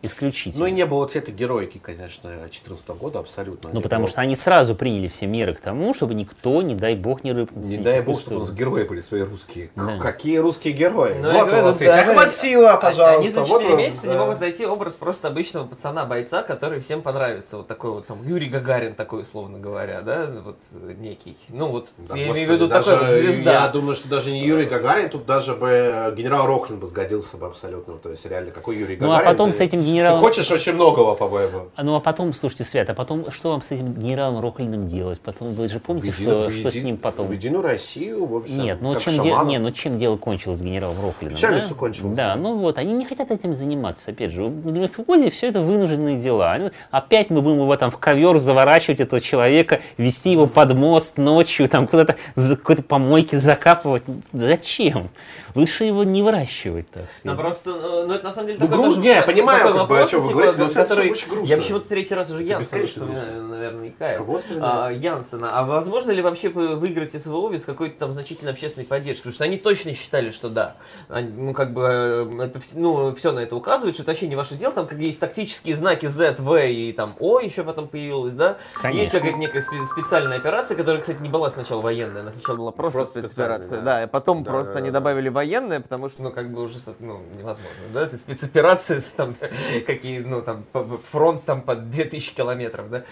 Исключительно. 0.03 0.65
Ну 0.65 0.67
и 0.67 0.73
не 0.73 0.85
было 0.85 0.99
вот 1.01 1.15
этой 1.15 1.33
героики, 1.33 1.79
конечно, 1.79 2.29
2014 2.31 2.89
года 2.91 3.21
абсолютно. 3.21 3.71
Ну, 3.71 3.77
Не 3.77 3.83
потому 3.83 4.03
было. 4.05 4.11
что 4.11 4.21
они 4.21 4.35
сразу 4.35 4.75
приняли 4.75 5.07
все 5.09 5.27
меры 5.27 5.55
к 5.55 5.61
тому, 5.61 5.95
чтобы 5.95 6.15
никто, 6.15 6.61
не 6.63 6.75
дай 6.75 6.95
бог, 6.97 7.23
не 7.23 7.33
рыпнулся. 7.33 7.69
Не 7.69 7.77
дай 7.79 8.01
бог, 8.01 8.19
чтобы 8.21 8.37
у 8.37 8.41
нас 8.41 8.53
герои 8.53 8.85
были 8.85 9.01
свои 9.01 9.23
русские. 9.23 9.71
Да. 9.77 9.99
Какие 9.99 10.39
русские 10.39 10.73
герои? 10.75 11.15
Ну, 11.21 11.33
вот 11.33 11.47
у 11.47 11.51
да, 11.51 11.69
есть 11.69 11.83
Ахмад 11.83 12.35
Сила, 12.35 12.73
Они 12.73 12.81
пожалуйста. 12.81 13.33
за 13.33 13.41
вот 13.45 13.61
4 13.61 13.73
он, 13.75 13.79
месяца 13.79 14.07
не 14.09 14.15
да. 14.15 14.19
могут 14.21 14.41
найти 14.41 14.67
образ 14.67 14.95
просто 14.97 15.29
обычного 15.29 15.67
пацана-бойца, 15.69 16.43
который 16.43 16.81
всем 16.81 17.03
понравится. 17.03 17.59
Вот 17.59 17.69
такой 17.69 17.93
вот 17.93 18.07
там 18.07 18.27
Юрий 18.27 18.49
Гагарин 18.49 18.95
такой, 18.95 19.23
условно 19.23 19.59
говоря, 19.59 20.01
да, 20.03 20.29
вот 20.45 20.59
некий. 20.99 21.37
Ну 21.49 21.69
вот, 21.69 21.91
Да, 21.99 22.17
я 22.17 22.27
господи, 22.27 22.39
имею 22.45 22.49
в 22.49 22.53
виду 22.55 22.67
даже, 22.67 22.91
такой 22.91 23.07
вот 23.07 23.17
звезда. 23.19 23.53
Я 23.53 23.69
думаю, 23.69 23.95
что 23.95 24.09
даже 24.09 24.33
не 24.33 24.45
Юрий 24.45 24.67
Гагарин, 24.67 25.11
тут 25.11 25.27
даже 25.27 25.55
бы 25.55 25.69
э, 25.69 26.15
генерал 26.17 26.47
Рохлин 26.47 26.79
бы 26.81 26.87
сгодился 26.89 27.37
бы 27.37 27.47
абсолютно. 27.47 27.95
То 27.99 28.11
есть 28.11 28.27
реально, 28.27 28.51
какой 28.51 28.77
Юрий 28.77 28.97
Ну, 29.01 29.07
Гагарин? 29.09 29.29
а 29.29 29.31
потом 29.31 29.51
ты- 29.51 29.57
с 29.59 29.61
этим 29.61 29.83
Ты 29.93 29.97
генералом... 29.99 30.21
хочешь 30.21 30.51
очень 30.51 30.73
многого, 30.73 31.15
по-моему. 31.15 31.69
А, 31.77 31.83
Ну, 31.83 31.95
а 31.95 32.01
потом, 32.01 32.33
слушайте, 32.35 32.65
Свят, 32.65 32.89
а 32.91 32.95
потом, 32.95 33.31
что 33.31 33.51
вам 33.51 33.63
с 33.63 33.71
этим 33.71 33.93
генералом 33.95 34.41
Рохлиным 34.41 34.87
делать? 34.87 35.21
Потом, 35.21 35.55
вы 35.55 35.69
же 35.69 35.79
помните, 35.81 36.13
В 36.13 36.15
что, 36.17 36.47
Еди- 36.49 36.59
что 36.61 36.71
в 36.71 36.75
с 36.75 36.83
ним 36.83 36.97
потом... 36.97 37.27
В 37.29 37.33
Единую 37.33 37.63
Россию, 37.63 38.25
в 38.27 38.37
общем, 38.37 38.59
Нет, 38.63 38.79
ну 38.81 38.99
чем, 38.99 39.19
де- 39.21 39.35
не, 39.45 39.59
ну 39.59 39.71
чем 39.71 39.99
дело 39.99 40.17
кончилось 40.17 40.59
с 40.59 40.63
генералом 40.63 40.97
Рохлиным? 41.03 41.35
Печально 41.37 41.59
да? 41.61 41.65
всё 41.67 41.75
кончилось. 41.75 42.15
Да, 42.17 42.35
ну 42.37 42.57
вот, 42.59 42.79
они 42.79 42.93
не 42.95 43.05
хотят 43.05 43.31
этим 43.31 43.55
заниматься, 43.55 44.11
опять 44.11 44.33
же. 44.33 44.49
Для 44.49 44.83
мафиози 44.83 45.31
все 45.31 45.49
это 45.49 45.61
вынужденные 45.61 46.17
дела. 46.19 46.53
Они- 46.53 46.71
опять 46.91 47.31
мы 47.31 47.43
будем 47.43 47.59
его 47.61 47.77
там 47.77 47.91
в 47.91 47.99
ковер 47.99 48.39
заворачивать, 48.39 49.01
этого 49.01 49.21
человека, 49.21 49.81
вести 49.99 50.31
его 50.33 50.47
под 50.47 50.75
мост 50.75 51.19
ночью, 51.19 51.69
там 51.69 51.87
куда-то 51.87 52.17
какой-то 52.35 52.83
помойки 52.83 53.35
закапывать. 53.37 54.03
Зачем? 54.33 55.11
Лучше 55.55 55.85
его 55.85 56.05
не 56.05 56.23
выращивать, 56.23 56.91
так 56.91 57.05
Ну 57.25 57.33
сказать. 57.33 57.39
просто, 57.39 57.71
э, 57.71 58.05
ну 58.07 58.15
это 58.15 58.25
на 58.25 58.33
самом 58.33 58.47
деле 58.49 58.59
Ну, 58.61 58.69
такой 58.69 58.85
груз- 58.89 58.99
не, 58.99 59.09
я 59.09 59.23
понимаю, 59.23 59.59
такой 59.65 59.79
как 59.79 59.89
бы, 59.89 59.95
о 59.95 59.99
вопрос, 59.99 60.11
чем 60.11 60.21
вы 60.23 60.29
типа, 60.29 60.35
говорите, 60.41 60.59
но 60.63 60.65
это 60.71 60.75
который- 60.83 61.11
очень 61.11 61.29
грустно. 61.29 61.47
Я 61.49 61.57
почему-то 61.57 61.89
третий 61.89 62.15
раз 62.15 62.31
уже 62.31 62.43
Янсена 62.43 62.87
вспоминаю, 62.87 63.43
наверное, 63.49 63.89
икаю. 63.89 64.19
Кого? 64.19 64.41
А, 64.61 64.91
Янсена. 64.91 65.51
А 65.59 65.65
возможно 65.65 66.11
ли 66.11 66.23
вообще 66.23 66.49
вы- 66.49 66.77
выиграть 66.77 67.13
СВО 67.13 67.51
без 67.51 67.65
какой-то 67.65 67.99
там 67.99 68.13
значительной 68.13 68.53
общественной 68.53 68.87
поддержки? 68.87 69.23
Потому 69.23 69.35
что 69.35 69.45
они 69.45 69.57
точно 69.59 69.95
считали, 69.95 70.31
что 70.31 70.49
да. 70.49 70.77
Они, 71.09 71.29
ну, 71.31 71.53
как 71.53 71.73
бы, 71.73 71.83
э, 71.83 72.43
это, 72.45 72.61
ну, 72.75 73.15
все 73.15 73.33
на 73.33 73.41
это 73.41 73.55
указывает, 73.57 73.95
что 73.95 74.03
это 74.05 74.13
вообще 74.13 74.29
не 74.29 74.37
ваше 74.37 74.55
дело. 74.57 74.73
Там 74.73 74.87
как 74.87 74.99
есть 74.99 75.21
тактические 75.21 75.77
знаки 75.77 76.07
Z, 76.07 76.37
V 76.39 76.73
и 76.73 76.93
там 76.93 77.15
О 77.21 77.41
еще 77.41 77.63
потом 77.63 77.89
появилось, 77.89 78.35
да? 78.35 78.57
Конечно. 78.81 79.01
Есть 79.01 79.13
какая-то 79.13 79.39
некая 79.39 79.61
спе- 79.61 79.87
специальная 79.93 80.39
операция, 80.39 80.77
которая, 80.77 81.01
кстати, 81.03 81.21
не 81.21 81.29
была 81.29 81.51
сначала 81.51 81.81
военная, 81.81 82.23
она 82.23 82.33
сначала 82.33 82.57
была 82.57 82.71
просто, 82.73 82.99
Просто 82.99 83.21
спецоперация. 83.21 83.79
Да. 83.79 83.85
да. 83.85 84.03
и 84.05 84.07
потом 84.07 84.43
Да, 84.45 84.51
просто 84.51 84.75
да, 84.75 84.79
они 84.81 84.91
да. 84.91 84.95
добавили 85.01 85.29
военное, 85.43 85.81
потому 85.81 86.09
что, 86.09 86.23
ну, 86.23 86.31
как 86.31 86.51
бы 86.53 86.63
уже, 86.63 86.79
ну, 87.01 87.21
невозможно, 87.37 87.83
да? 87.93 88.03
Это 88.03 88.17
спецоперации, 88.17 89.01
с, 89.01 89.13
там, 89.13 89.35
какие, 89.87 90.21
ну, 90.21 90.41
там, 90.41 90.65
фронт 91.11 91.45
там 91.45 91.63
под 91.63 91.91
2000 91.91 92.35
километров, 92.35 92.89
да? 92.91 93.03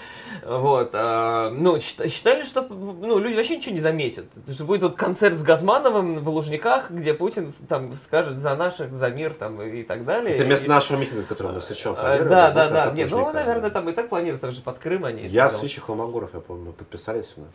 Вот. 0.46 0.90
а, 0.92 1.50
ну, 1.50 1.76
счит- 1.78 2.08
считали, 2.08 2.44
что, 2.44 2.62
ну, 2.68 3.18
люди 3.18 3.34
вообще 3.34 3.56
ничего 3.56 3.74
не 3.74 3.80
заметят. 3.80 4.26
То, 4.46 4.52
что 4.52 4.64
будет 4.64 4.82
вот 4.82 4.94
концерт 4.96 5.36
с 5.36 5.42
Газмановым 5.42 6.18
в 6.18 6.28
Лужниках, 6.28 6.90
где 6.90 7.14
Путин 7.14 7.52
там 7.68 7.96
скажет 7.96 8.40
за 8.40 8.54
наших, 8.54 8.94
за 8.94 9.10
мир, 9.10 9.34
там, 9.34 9.60
и 9.60 9.82
так 9.82 10.04
далее. 10.04 10.34
Это 10.36 10.44
вместо 10.44 10.66
И- 10.66 10.68
нашего 10.68 10.98
митинга, 10.98 11.24
который 11.24 11.52
мы 11.52 11.60
сейчас 11.60 11.94
А, 11.96 12.00
планировали. 12.00 12.28
Да, 12.28 12.50
да, 12.52 12.68
да. 12.70 12.90
Нет, 12.92 13.10
ну, 13.10 13.32
наверное, 13.32 13.70
там 13.70 13.88
и 13.88 13.92
так 13.92 14.08
планируют, 14.08 14.40
также 14.40 14.62
под 14.62 14.78
Крым 14.78 15.04
они. 15.04 15.26
Я 15.26 15.50
с 15.50 15.60
Вичи 15.62 15.80
Холмогоров, 15.80 16.30
я 16.34 16.40
помню, 16.40 16.72
подписались 16.72 17.26
сюда. 17.34 17.48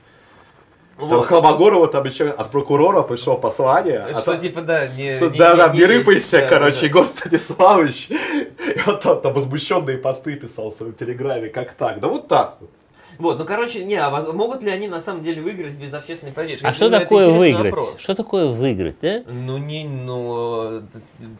Там 0.97 1.09
Вот. 1.09 1.27
Холмогорова 1.27 1.87
там 1.87 2.05
еще 2.05 2.29
от 2.29 2.51
прокурора 2.51 3.01
пришло 3.01 3.37
послание. 3.37 3.99
а 4.07 4.13
Что 4.21 4.31
там- 4.31 4.39
типа, 4.39 4.61
да, 4.61 4.87
не... 4.87 5.13
Что, 5.15 5.29
не- 5.29 5.37
да, 5.37 5.51
не- 5.51 5.57
да, 5.57 5.67
не 5.69 5.79
не 5.79 5.85
рыпайся, 5.85 6.39
да, 6.39 6.47
короче, 6.47 6.79
да. 6.81 6.85
Егор 6.87 7.05
Станиславович. 7.05 8.09
И 8.09 8.89
он 8.89 8.99
там, 8.99 9.21
там 9.21 9.33
возмущенные 9.33 9.97
посты 9.97 10.35
писал 10.35 10.71
в 10.71 10.75
своем 10.75 10.93
телеграме, 10.93 11.49
как 11.49 11.73
так? 11.73 11.99
Да 11.99 12.07
вот 12.07 12.27
так 12.29 12.57
вот. 12.61 12.69
Вот, 13.17 13.39
ну 13.39 13.45
короче, 13.45 13.85
не, 13.85 13.95
а 13.95 14.09
могут 14.33 14.63
ли 14.63 14.71
они 14.71 14.87
на 14.87 15.01
самом 15.01 15.23
деле 15.23 15.41
выиграть 15.41 15.75
без 15.75 15.93
общественной 15.93 16.33
поддержки? 16.33 16.65
А 16.65 16.69
Это 16.69 16.75
что 16.75 16.89
такое 16.89 17.29
выиграть? 17.29 17.65
вопрос. 17.73 17.95
Что 17.99 18.15
такое 18.15 18.47
выиграть, 18.47 18.95
да? 19.01 19.23
Ну 19.27 19.57
не, 19.57 19.85
ну, 19.85 20.81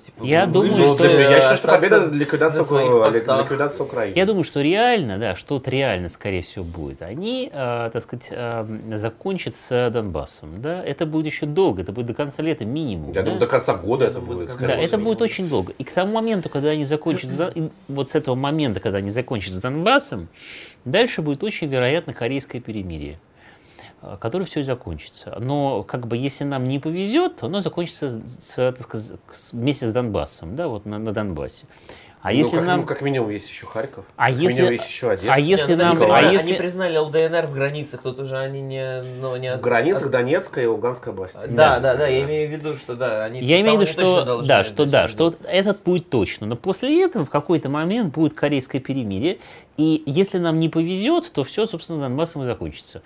типа, 0.05 0.23
Я 0.23 0.45
думаю, 0.45 0.93
что- 0.93 1.05
я 1.05 1.41
считаю, 1.41 1.57
что 1.57 1.67
победа 1.67 1.99
постах. 2.01 2.13
ликвидации 2.13 3.83
Украины. 3.83 4.15
Я 4.15 4.25
думаю, 4.25 4.43
что 4.43 4.61
реально, 4.61 5.17
да, 5.17 5.35
что-то 5.35 5.69
реально, 5.69 6.07
скорее 6.09 6.41
всего, 6.41 6.63
будет. 6.63 7.01
Они, 7.01 7.49
э, 7.51 7.89
так 7.91 8.03
сказать, 8.03 8.27
э, 8.31 8.65
закончат 8.95 9.55
с 9.55 9.89
Донбассом. 9.89 10.61
Да? 10.61 10.83
Это 10.83 11.05
будет 11.05 11.25
еще 11.25 11.45
долго, 11.45 11.81
это 11.81 11.91
будет 11.91 12.07
до 12.07 12.13
конца 12.13 12.41
лета 12.41 12.65
минимум. 12.65 13.09
Я 13.09 13.15
да? 13.15 13.23
думаю, 13.23 13.39
до 13.39 13.47
конца 13.47 13.75
года 13.75 14.05
это 14.05 14.19
будет. 14.19 14.47
Да, 14.47 14.53
скорее 14.53 14.75
это 14.75 14.87
всего. 14.87 15.03
будет 15.03 15.21
очень 15.21 15.49
долго. 15.49 15.73
И 15.77 15.83
к 15.83 15.91
тому 15.91 16.13
моменту, 16.13 16.49
когда 16.49 16.69
они 16.69 16.85
закончат, 16.85 17.29
вот 17.87 18.09
с 18.09 18.15
этого 18.15 18.35
момента, 18.35 18.79
когда 18.79 18.99
они 18.99 19.11
закончат 19.11 19.53
с 19.53 19.57
Донбассом, 19.57 20.27
дальше 20.85 21.21
будет 21.21 21.43
очень 21.43 21.64
вероятно 21.67 22.13
корейское 22.13 22.61
перемирие. 22.61 23.19
э, 24.01 24.17
который 24.19 24.43
все 24.43 24.59
и 24.59 24.63
закончится. 24.63 25.35
Но 25.39 25.81
как 25.83 26.05
бы 26.07 26.15
если 26.17 26.43
нам 26.43 26.67
не 26.67 26.79
повезет, 26.79 27.37
то 27.37 27.47
оно 27.47 27.59
закончится 27.59 28.09
с, 28.09 28.55
так 28.55 28.79
сказать, 28.79 29.17
вместе 29.51 29.85
с 29.85 29.91
Донбассом, 29.93 30.55
да, 30.55 30.67
вот 30.67 30.85
на, 30.85 30.99
на 30.99 31.11
Донбассе. 31.11 31.65
А 32.21 32.29
Ну, 32.31 32.37
если 32.37 32.57
как, 32.57 32.65
нам... 32.65 32.79
ну, 32.81 32.85
как 32.87 33.01
минимум 33.03 33.29
есть 33.29 33.47
еще 33.47 33.67
Харьков. 33.67 34.03
А 34.15 34.29
как 34.31 34.35
если- 34.37 34.53
минимум 34.55 34.71
есть 34.71 34.87
еще 34.89 35.11
Одесса. 35.11 35.31
а 35.31 35.39
если 35.39 35.73
Нет, 35.75 35.77
ну, 35.77 35.83
нам- 35.85 36.01
они, 36.01 36.03
а 36.03 36.07
признали, 36.07 36.33
если- 36.33 36.47
они 36.49 36.57
признали 36.57 36.97
ЛДНР 36.97 37.45
в 37.47 37.53
границах, 37.53 38.01
тут 38.01 38.19
уже 38.19 38.37
они 38.39 38.61
не... 38.61 39.03
Ну, 39.21 39.35
не 39.35 39.55
В 39.55 39.61
границах 39.61 40.09
Донецкой 40.09 40.63
и 40.63 40.65
Луганской 40.67 41.13
области. 41.13 41.37
Да, 41.47 41.79
да, 41.79 41.93
да, 41.95 42.07
я 42.07 42.23
имею 42.23 42.49
в 42.49 42.51
виду, 42.51 42.77
что 42.77 42.95
да, 42.95 43.25
они 43.25 43.41
Я 43.41 43.61
имею 43.61 43.77
в 43.77 43.81
виду, 43.81 43.91
что 43.91 44.41
да, 44.41 44.63
что 44.63 44.85
да, 44.85 45.07
что 45.07 45.35
этот 45.43 45.83
будет 45.83 46.09
точно. 46.09 46.47
Но 46.47 46.55
после 46.55 47.03
этого 47.05 47.25
в 47.25 47.29
какой-то 47.29 47.69
момент 47.69 48.11
будет 48.15 48.33
корейское 48.33 48.81
перемирие. 48.81 49.37
И 49.77 50.03
если 50.05 50.37
нам 50.37 50.59
не 50.59 50.69
повезет, 50.69 51.31
то 51.31 51.43
все, 51.43 51.65
собственно, 51.65 51.99
Донбассом 51.99 52.41
и 52.41 52.45
закончится. 52.45 53.01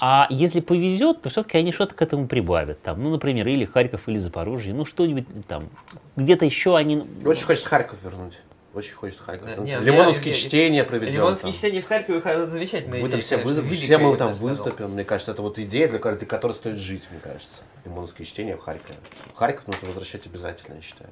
А 0.00 0.26
если 0.30 0.60
повезет, 0.60 1.22
то 1.22 1.28
все-таки 1.28 1.58
они 1.58 1.72
что-то 1.72 1.94
к 1.94 2.02
этому 2.02 2.28
прибавят. 2.28 2.80
Там, 2.82 3.00
ну, 3.00 3.10
например, 3.10 3.46
или 3.48 3.64
Харьков, 3.64 4.08
или 4.08 4.16
Запорожье, 4.18 4.72
ну, 4.72 4.84
что-нибудь 4.84 5.26
там. 5.48 5.68
Где-то 6.16 6.44
еще 6.44 6.76
они... 6.76 7.04
Очень 7.24 7.44
хочется 7.44 7.68
Харьков 7.68 7.98
вернуть. 8.04 8.38
Очень 8.74 8.94
хочется 8.94 9.24
Харьков 9.24 9.48
Да, 9.48 9.56
не, 9.56 9.76
Лимоновские 9.78 10.34
я- 10.34 10.38
чтения 10.38 10.84
проведем. 10.84 11.14
Лимонские 11.14 11.52
там. 11.52 11.58
чтения 11.58 11.82
в 11.82 11.88
Харькове 11.88 12.18
это 12.18 12.50
замечательная 12.50 13.00
Вы 13.02 13.08
там 13.08 13.18
идея, 13.18 13.22
все, 13.22 13.38
конечно, 13.38 13.62
вы- 13.62 13.74
все 13.74 13.98
мы 13.98 14.16
там 14.16 14.34
выступим. 14.34 14.90
Мне 14.90 15.04
кажется, 15.04 15.32
это 15.32 15.42
вот 15.42 15.58
идея, 15.58 15.88
для 15.88 15.98
ради 15.98 16.26
которой 16.26 16.52
стоит 16.52 16.76
жить, 16.76 17.02
мне 17.10 17.18
кажется. 17.18 17.62
Лимоновские 17.84 18.26
чтения 18.26 18.56
в 18.56 18.60
Харькове. 18.60 18.98
Харьков 19.34 19.66
нужно 19.66 19.88
возвращать 19.88 20.26
обязательно, 20.26 20.76
я 20.76 20.82
считаю. 20.82 21.10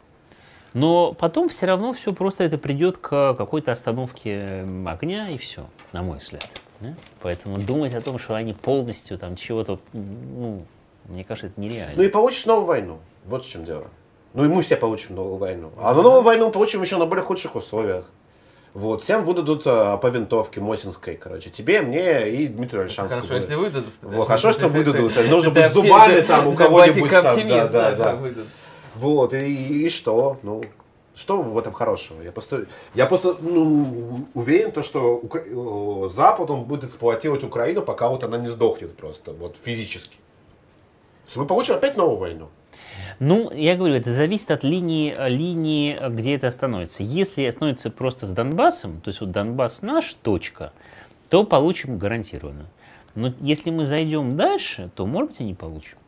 Но 0.77 1.15
потом 1.15 1.48
все 1.48 1.65
равно 1.65 1.94
все 1.94 2.12
просто 2.12 2.44
это 2.44 2.59
придет 2.59 2.98
к 2.98 3.32
какой-то 3.32 3.73
остановке 3.73 4.66
огня 4.86 5.31
и 5.31 5.39
все, 5.39 5.66
на 5.93 6.03
мой 6.03 6.19
взгляд. 6.19 6.47
да. 6.81 6.94
Поэтому 7.23 7.57
думать 7.57 7.94
о 7.94 8.03
том, 8.03 8.19
что 8.19 8.35
они 8.35 8.53
полностью 8.53 9.16
там 9.16 9.36
чего-то, 9.36 9.78
ну, 9.94 10.66
мне 11.07 11.24
кажется, 11.24 11.47
это 11.47 11.59
нереально. 11.59 11.94
Ну 11.97 12.03
и 12.03 12.09
получишь 12.09 12.44
новую 12.44 12.66
войну. 12.66 12.98
Вот 13.24 13.47
в 13.47 13.48
чем 13.48 13.65
дело. 13.65 13.86
Ну 14.35 14.44
и 14.44 14.48
мы 14.48 14.61
все 14.61 14.77
получим 14.77 15.15
новую 15.15 15.39
войну. 15.39 15.70
А 15.78 15.94
на 15.94 16.03
новую 16.03 16.20
войну 16.20 16.48
мы 16.48 16.53
получим 16.53 16.82
еще 16.82 16.98
на 16.98 17.07
более 17.07 17.24
худших 17.24 17.55
условиях. 17.55 18.11
Вот, 18.74 19.03
всем 19.03 19.24
выдадут 19.24 19.62
а, 19.65 19.97
по 19.97 20.09
винтовке 20.09 20.61
Мосинской, 20.61 21.16
короче. 21.16 21.48
Тебе, 21.48 21.81
мне 21.81 22.28
и 22.28 22.47
Дмитрию 22.48 22.82
Альшанскому. 22.82 23.23
Хорошо, 23.23 23.36
если 23.36 23.55
выдадут. 23.55 23.94
Вот, 24.03 24.27
хорошо, 24.27 24.53
что 24.53 24.69
выдадут. 24.69 25.15
Нужно 25.31 25.53
быть 25.53 25.73
зубами 25.73 26.20
там 26.20 26.48
у 26.48 26.55
кого-нибудь 26.55 27.11
там. 27.11 27.48
Да, 27.48 27.69
да, 27.69 27.93
да. 27.93 28.19
Вот, 28.98 29.35
и, 29.35 29.85
и 29.86 29.89
что? 29.89 30.39
Ну, 30.43 30.62
что 31.14 31.40
в 31.40 31.59
этом 31.59 31.73
хорошего? 31.73 32.23
Я 32.23 32.32
просто, 32.32 32.66
я 32.94 33.06
просто 33.06 33.36
ну, 33.40 34.27
уверен, 34.35 34.73
то, 34.73 34.82
что 34.82 35.18
Укра- 35.23 36.09
Запад 36.10 36.51
он 36.51 36.64
будет 36.64 36.85
эксплуатировать 36.85 37.44
Украину, 37.44 37.82
пока 37.82 38.09
вот 38.09 38.24
она 38.24 38.39
не 38.39 38.48
сдохнет 38.48 38.97
просто, 38.97 39.32
вот 39.32 39.56
физически. 39.62 40.16
Мы 41.35 41.47
получим 41.47 41.74
опять 41.74 41.97
новую 41.97 42.18
войну. 42.18 42.48
Ну, 43.18 43.51
я 43.51 43.77
говорю, 43.77 43.94
это 43.94 44.12
зависит 44.12 44.51
от 44.51 44.62
линии, 44.62 45.14
линии, 45.28 45.98
где 46.10 46.36
это 46.36 46.47
остановится. 46.48 47.02
Если 47.02 47.44
остановится 47.44 47.90
просто 47.90 48.27
с 48.27 48.31
Донбассом, 48.31 49.01
то 49.01 49.09
есть 49.09 49.20
вот 49.20 49.31
Донбасс 49.31 49.82
наш, 49.82 50.14
точка, 50.14 50.73
то 51.28 51.44
получим 51.44 51.98
гарантированно. 51.98 52.66
Но 53.14 53.32
если 53.40 53.70
мы 53.70 53.86
зайдем 53.86 54.36
дальше, 54.36 54.90
то, 54.94 55.06
может 55.06 55.31
быть, 55.31 55.40
и 55.40 55.44
не 55.44 55.55
получим. 55.55 55.98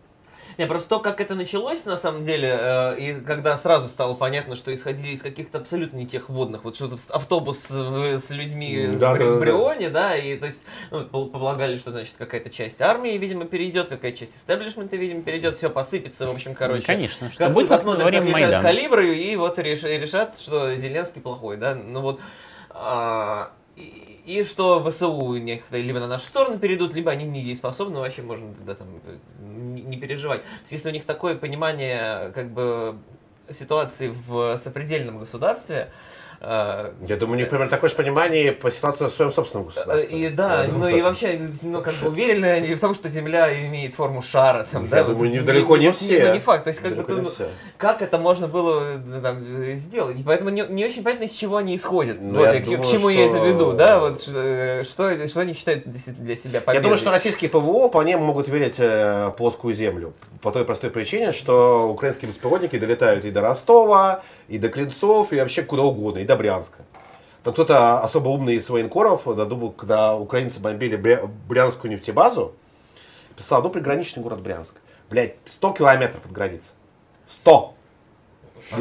Не, 0.59 0.67
просто 0.67 0.89
то, 0.89 0.99
как 0.99 1.21
это 1.21 1.37
началось, 1.37 1.85
на 1.85 1.97
самом 1.97 2.25
деле, 2.25 2.49
э, 2.61 2.99
и 2.99 3.15
когда 3.21 3.57
сразу 3.57 3.89
стало 3.89 4.15
понятно, 4.15 4.57
что 4.57 4.75
исходили 4.75 5.11
из 5.13 5.23
каких-то 5.23 5.59
абсолютно 5.59 5.97
не 5.99 6.07
тех 6.07 6.29
водных, 6.29 6.65
вот 6.65 6.75
что-то 6.75 6.97
автобус 7.11 7.61
с, 7.61 7.71
с 8.19 8.31
людьми 8.31 8.97
Да, 8.99 9.15
в, 9.15 9.19
да, 9.19 9.25
в 9.25 9.35
да. 9.35 9.39
Брионе, 9.39 9.89
да, 9.89 10.17
и 10.17 10.37
то 10.37 10.47
есть 10.47 10.63
ну, 10.91 11.05
пол- 11.05 11.29
полагали, 11.31 11.79
что, 11.79 11.93
значит, 11.93 12.17
какая-то 12.19 12.51
часть 12.51 12.83
армии, 12.83 13.17
видимо, 13.17 13.45
перейдет, 13.45 13.89
какая-то 13.89 14.19
часть 14.19 14.37
истеблишмента, 14.37 14.97
видимо, 14.97 15.23
перейдет, 15.23 15.59
все 15.59 15.71
посыпется, 15.71 16.27
в 16.27 16.33
общем, 16.35 16.55
короче. 16.55 16.87
Конечно, 16.87 17.31
что 17.31 17.45
Как 17.45 17.53
будет 17.55 17.69
как 17.69 17.79
посмотрят, 17.79 18.03
во 18.03 18.09
время 18.11 18.29
Майдана. 18.33 18.61
калибры, 18.63 19.17
и 19.17 19.37
вот 19.37 19.61
реш- 19.61 19.85
решат, 19.99 20.41
что 20.41 20.75
Зеленский 20.75 21.21
плохой, 21.23 21.57
да, 21.57 21.77
ну 21.77 22.01
вот, 22.01 22.21
а, 22.71 23.53
и, 24.29 24.43
что 24.43 24.83
ВСУ 24.85 25.37
некоторые 25.37 25.85
либо 25.85 26.01
на 26.01 26.07
нашу 26.07 26.27
сторону 26.27 26.59
перейдут, 26.59 26.93
либо 26.93 27.11
они 27.11 27.25
недееспособны, 27.25 27.99
вообще 27.99 28.21
можно 28.21 28.53
тогда 28.55 28.75
там 28.75 28.89
э, 29.07 29.19
не, 29.41 29.97
переживать. 29.97 30.43
То 30.43 30.49
есть, 30.61 30.73
если 30.73 30.91
у 30.91 30.93
них 30.93 31.05
такое 31.05 31.35
понимание, 31.35 32.31
как 32.35 32.51
бы, 32.51 32.99
ситуации 33.51 34.13
в 34.27 34.59
сопредельном 34.59 35.19
государстве, 35.19 35.91
Я 36.41 37.17
думаю, 37.19 37.33
у 37.33 37.41
них 37.41 37.49
примерно 37.49 37.69
такое 37.71 37.91
же 37.91 37.97
понимание 37.97 38.53
по 38.53 38.71
ситуации 38.71 39.07
в 39.07 39.11
своем 39.11 39.33
собственном 39.33 39.67
государстве. 39.67 40.27
и 40.27 40.29
да, 40.29 40.63
Я 40.63 40.69
ну 40.69 40.75
думаю, 40.75 40.97
и 40.97 41.03
вообще, 41.03 41.41
ну 41.63 41.83
как 41.83 41.95
бы 41.95 42.09
уверены 42.11 42.47
они 42.47 42.75
в 42.77 42.81
том, 42.81 42.95
что 42.95 43.09
Земля 43.09 43.53
имеет 43.67 43.95
форму 43.97 44.23
шара, 44.23 44.65
там, 44.71 44.85
Я 44.85 44.91
да? 44.91 45.03
думаю, 45.05 45.17
вот, 45.19 45.27
не- 45.27 45.41
далеко 45.41 45.77
не 45.77 45.89
вот 45.89 45.97
все. 45.97 46.27
Ну 46.29 46.35
не 46.35 46.39
факт, 46.41 46.65
то 46.65 46.69
есть 46.69 46.81
как 46.81 46.95
бы 46.95 47.13
не 47.13 47.23
ну, 47.23 47.29
как 47.77 48.03
это 48.03 48.19
можно 48.19 48.47
было 48.47 48.85
э, 48.85 49.21
там, 49.21 49.39
э, 49.45 49.75
сделать. 49.79 50.17
И 50.17 50.23
поэтому 50.23 50.51
не, 50.51 50.63
не 50.69 50.85
очень 50.87 51.03
понятно, 51.03 51.25
из 51.25 51.33
чего 51.33 51.57
они 51.57 51.75
исходят. 51.75 52.19
Ну, 52.21 52.39
вот, 52.39 52.45
я 52.47 52.55
и 52.55 52.61
к, 52.61 52.67
к 52.67 52.69
думаю, 52.69 52.89
чему 52.93 53.09
я 53.09 53.27
это 53.27 53.37
что- 53.39 53.45
веду, 53.47 53.73
да, 53.73 53.99
вот 53.99 54.23
что, 54.23 54.39
э, 54.39 54.85
что, 54.85 55.27
что 55.29 55.41
они 55.41 55.55
считают 55.55 55.87
для 55.89 55.99
се- 55.99 56.13
для 56.13 56.37
себя 56.37 56.59
Я 56.59 56.61
победой. 56.61 56.83
думаю, 56.85 56.99
что 56.99 57.11
российские 57.11 57.51
ПВО 57.51 57.89
вполне 57.89 58.17
могут 58.17 58.47
верить 58.49 58.77
э, 58.79 59.33
плоскую 59.37 59.75
землю. 59.75 60.13
По 60.41 60.53
той 60.53 60.65
простой 60.65 60.91
причине, 60.91 61.33
что 61.33 61.89
украинские 61.91 62.29
беспилотники 62.31 62.79
долетают 62.79 63.25
и 63.25 63.31
до 63.33 63.41
Ростова, 63.41 64.23
и 64.47 64.59
до 64.59 64.69
Клинцов, 64.69 65.33
и 65.33 65.37
вообще 65.41 65.63
куда 65.63 65.83
угодно, 65.83 66.19
до 66.29 66.37
Брянска. 66.37 66.85
Там 67.43 67.53
кто-то 67.55 68.01
особо 68.01 68.29
умный 68.29 68.55
из 68.55 68.69
военкоров 68.71 69.23
додумал, 69.25 69.73
когда 69.73 70.15
украинцы 70.15 70.61
бомбили 70.61 70.97
Бря- 70.97 71.27
Брянскую 71.49 71.91
нефтебазу, 71.91 72.55
писал, 73.37 73.63
ну, 73.63 73.71
приграничный 73.71 74.23
город 74.23 74.41
Брянск. 74.41 74.75
Блять, 75.11 75.37
100 75.49 75.73
километров 75.73 76.25
от 76.25 76.31
границы. 76.33 76.73
100! 77.27 77.75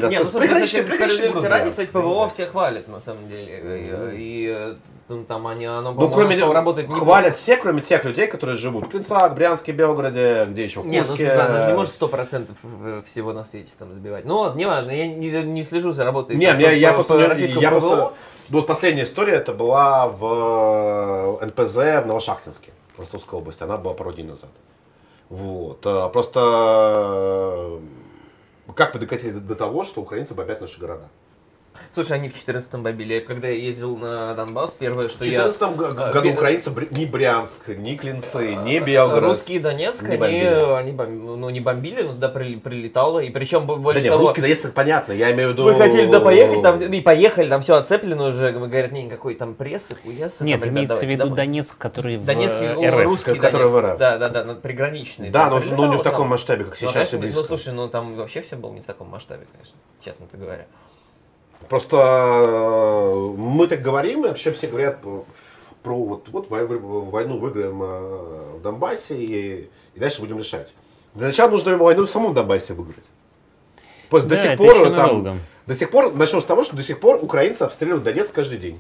Не, 0.10 0.20
ну 0.20 0.30
слушай, 0.30 0.48
Приграничный- 0.50 0.84
приграничный 0.84 1.28
город 1.30 1.44
справедливости 1.44 1.46
ради, 1.46 1.62
Брянск. 1.64 1.72
кстати, 1.72 1.90
ПВО 1.92 2.30
все 2.30 2.46
хвалят, 2.48 2.88
на 2.88 3.00
самом 3.00 3.28
деле. 3.30 4.12
И, 4.16 4.18
и, 4.22 4.48
э, 4.54 4.76
ну, 5.10 5.24
там 5.24 5.48
они, 5.48 5.66
оно, 5.66 5.94
Ну, 5.94 6.10
кроме 6.12 6.36
стало 6.38 6.54
работать 6.54 6.86
неплохо. 6.86 7.06
хвалят 7.06 7.38
все, 7.38 7.56
кроме 7.58 7.82
тех 7.82 8.04
людей, 8.04 8.28
которые 8.28 8.58
живут 8.58 8.86
в 8.86 8.90
Клинцах, 8.90 9.34
Брянске, 9.36 9.72
Белгороде, 9.72 10.46
где 10.50 10.64
еще, 10.66 10.82
в 10.82 10.86
Не, 10.88 11.02
ну 11.02 11.08
Курске. 11.08 11.26
да, 11.28 11.46
она 11.48 11.62
же 11.62 11.72
не 11.72 11.78
может 11.78 11.94
сто 11.94 12.08
процентов 12.08 12.58
всего 13.06 13.32
на 13.34 13.46
свете 13.46 13.72
там 13.80 13.92
забивать. 13.94 14.26
Ну 14.26 14.36
вот, 14.38 14.56
неважно, 14.56 14.92
я 14.92 15.08
не, 15.08 15.30
не 15.44 15.64
слежу 15.64 15.92
за 15.94 16.04
работой. 16.04 16.36
Не, 16.36 16.48
там, 16.52 16.60
я, 16.60 16.72
я 16.72 16.90
по- 16.90 17.04
просто, 17.04 17.14
по 17.14 17.34
не- 17.40 17.46
я 17.62 17.70
ПВО. 17.70 17.80
просто, 17.80 18.14
ну, 18.50 18.58
вот 18.60 18.68
последняя 18.68 19.04
история, 19.04 19.36
это 19.36 19.54
была 19.54 20.08
в 20.10 21.40
э, 21.42 21.46
НПЗ 21.46 21.76
в 22.04 22.06
Новошахтинске, 22.08 22.72
в 22.96 23.00
Ростовской 23.00 23.40
области, 23.40 23.64
она 23.64 23.78
была 23.78 23.94
пару 23.94 24.12
дней 24.14 24.24
назад. 24.26 24.50
Вот, 25.30 25.86
э, 25.86 26.10
просто 26.12 27.80
э, 28.68 28.74
как 28.76 28.94
мы 28.94 29.00
докатились 29.00 29.36
до 29.36 29.56
того, 29.56 29.84
что 29.86 30.02
украинцы 30.02 30.34
бомбят 30.34 30.62
наши 30.62 30.80
города? 30.80 31.10
Слушай, 31.94 32.14
они 32.14 32.30
в 32.30 32.36
14-м 32.36 32.84
бомбили. 32.84 33.16
Я 33.16 33.22
Когда 33.22 33.48
я 33.48 33.56
ездил 33.56 33.98
на 33.98 34.34
Донбасс, 34.36 34.74
первое, 34.74 35.08
В 35.08 35.12
что 35.12 35.26
я... 35.26 35.44
2014 35.44 35.78
г- 35.78 36.04
э, 36.10 36.14
году 36.14 36.30
украинцы 36.32 36.72
ни 36.92 37.06
Брянск, 37.06 37.68
ни 37.70 37.96
Клинцы, 37.96 38.56
ни 38.56 38.80
Белгород. 38.80 39.32
Русские 39.32 39.60
Донецк, 39.60 40.02
не 40.04 40.16
они, 40.16 40.42
они 40.42 40.92
ну, 40.92 41.50
не 41.50 41.60
бомбили, 41.60 42.02
но 42.02 42.14
туда 42.14 42.30
при- 42.30 42.56
прилетало. 42.56 43.20
И 43.20 43.30
причем 43.30 43.66
бо- 43.66 43.76
Да 43.76 43.82
больше 43.82 44.04
нет, 44.04 44.12
того... 44.12 44.26
русский 44.26 44.42
доезд, 44.42 44.66
это 44.66 44.74
понятно, 44.74 45.14
я 45.14 45.32
имею 45.32 45.50
в 45.50 45.52
виду... 45.54 45.64
Мы 45.66 45.76
хотели 45.76 46.06
туда 46.06 46.20
поехать, 46.22 46.62
там, 46.62 46.82
и 46.82 47.02
поехали, 47.02 47.48
там 47.48 47.62
все 47.62 47.76
оцеплено 47.76 48.26
уже. 48.28 48.52
Говорят, 48.52 48.92
не, 48.92 49.04
никакой 49.04 49.36
там 49.36 49.54
прессы, 49.56 49.96
хуесы. 49.96 50.44
Нет, 50.44 50.62
там, 50.62 50.70
имеется 50.70 51.06
в 51.06 51.10
виду. 51.10 51.30
Донецк, 51.30 51.78
который 51.78 52.18
в 52.18 52.26
Донецкий, 52.26 52.66
э, 52.66 52.90
РФ. 52.90 53.04
русский 53.06 53.38
который 53.38 53.68
в 53.68 53.74
Донецк. 53.74 53.94
РФ. 53.94 53.98
Да, 54.00 54.18
да, 54.18 54.30
да, 54.30 54.44
ну, 54.44 54.56
приграничный. 54.56 55.30
Да, 55.30 55.50
но, 55.50 55.60
но 55.60 55.88
не 55.88 55.98
в 55.98 56.04
таком 56.04 56.28
масштабе, 56.28 56.66
как 56.66 56.80
Ну, 56.82 56.88
сейчас 56.88 57.14
и 57.14 57.18
близко. 57.18 57.42
Ну, 57.42 57.48
слушай, 57.48 57.74
ну 57.74 57.88
там 57.88 58.16
вообще 58.16 58.42
все 58.42 58.56
было 58.56 58.72
не 58.74 58.82
в 58.82 58.86
таком 58.86 59.10
масштабе, 59.10 59.46
конечно, 59.52 59.76
честно-то 60.04 60.38
говоря. 60.38 60.66
Просто 61.70 61.98
э, 61.98 63.34
мы 63.38 63.68
так 63.68 63.82
говорим, 63.82 64.26
и 64.26 64.30
вообще 64.30 64.52
все 64.52 64.68
говорят 64.68 65.00
про, 65.84 65.96
вот, 65.96 66.30
вот 66.30 66.50
вой- 66.50 66.66
войну 66.66 67.38
выиграем 67.38 67.82
э, 67.84 68.58
в 68.58 68.62
Донбассе 68.62 69.16
и, 69.16 69.70
и 69.96 70.00
дальше 70.00 70.22
будем 70.22 70.38
решать. 70.38 70.74
Для 71.14 71.28
начала 71.28 71.50
нужно 71.50 71.76
войну 71.78 72.06
в 72.06 72.10
самом 72.10 72.34
Донбассе 72.34 72.74
выиграть. 72.74 73.06
Просто 74.10 74.30
Да, 74.30 74.36
до 74.36 74.42
сих 74.42 74.58
пор 74.58 74.76
там, 74.96 75.24
до 75.66 75.76
сих 75.76 75.92
пор, 75.92 76.14
начнем 76.14 76.42
с 76.42 76.46
того, 76.46 76.64
что 76.64 76.76
до 76.78 76.84
сих 76.84 77.00
пор 77.00 77.20
украинцы 77.22 77.64
обстреливают 77.64 78.04
Донецк 78.04 78.32
каждый 78.34 78.58
день. 78.58 78.80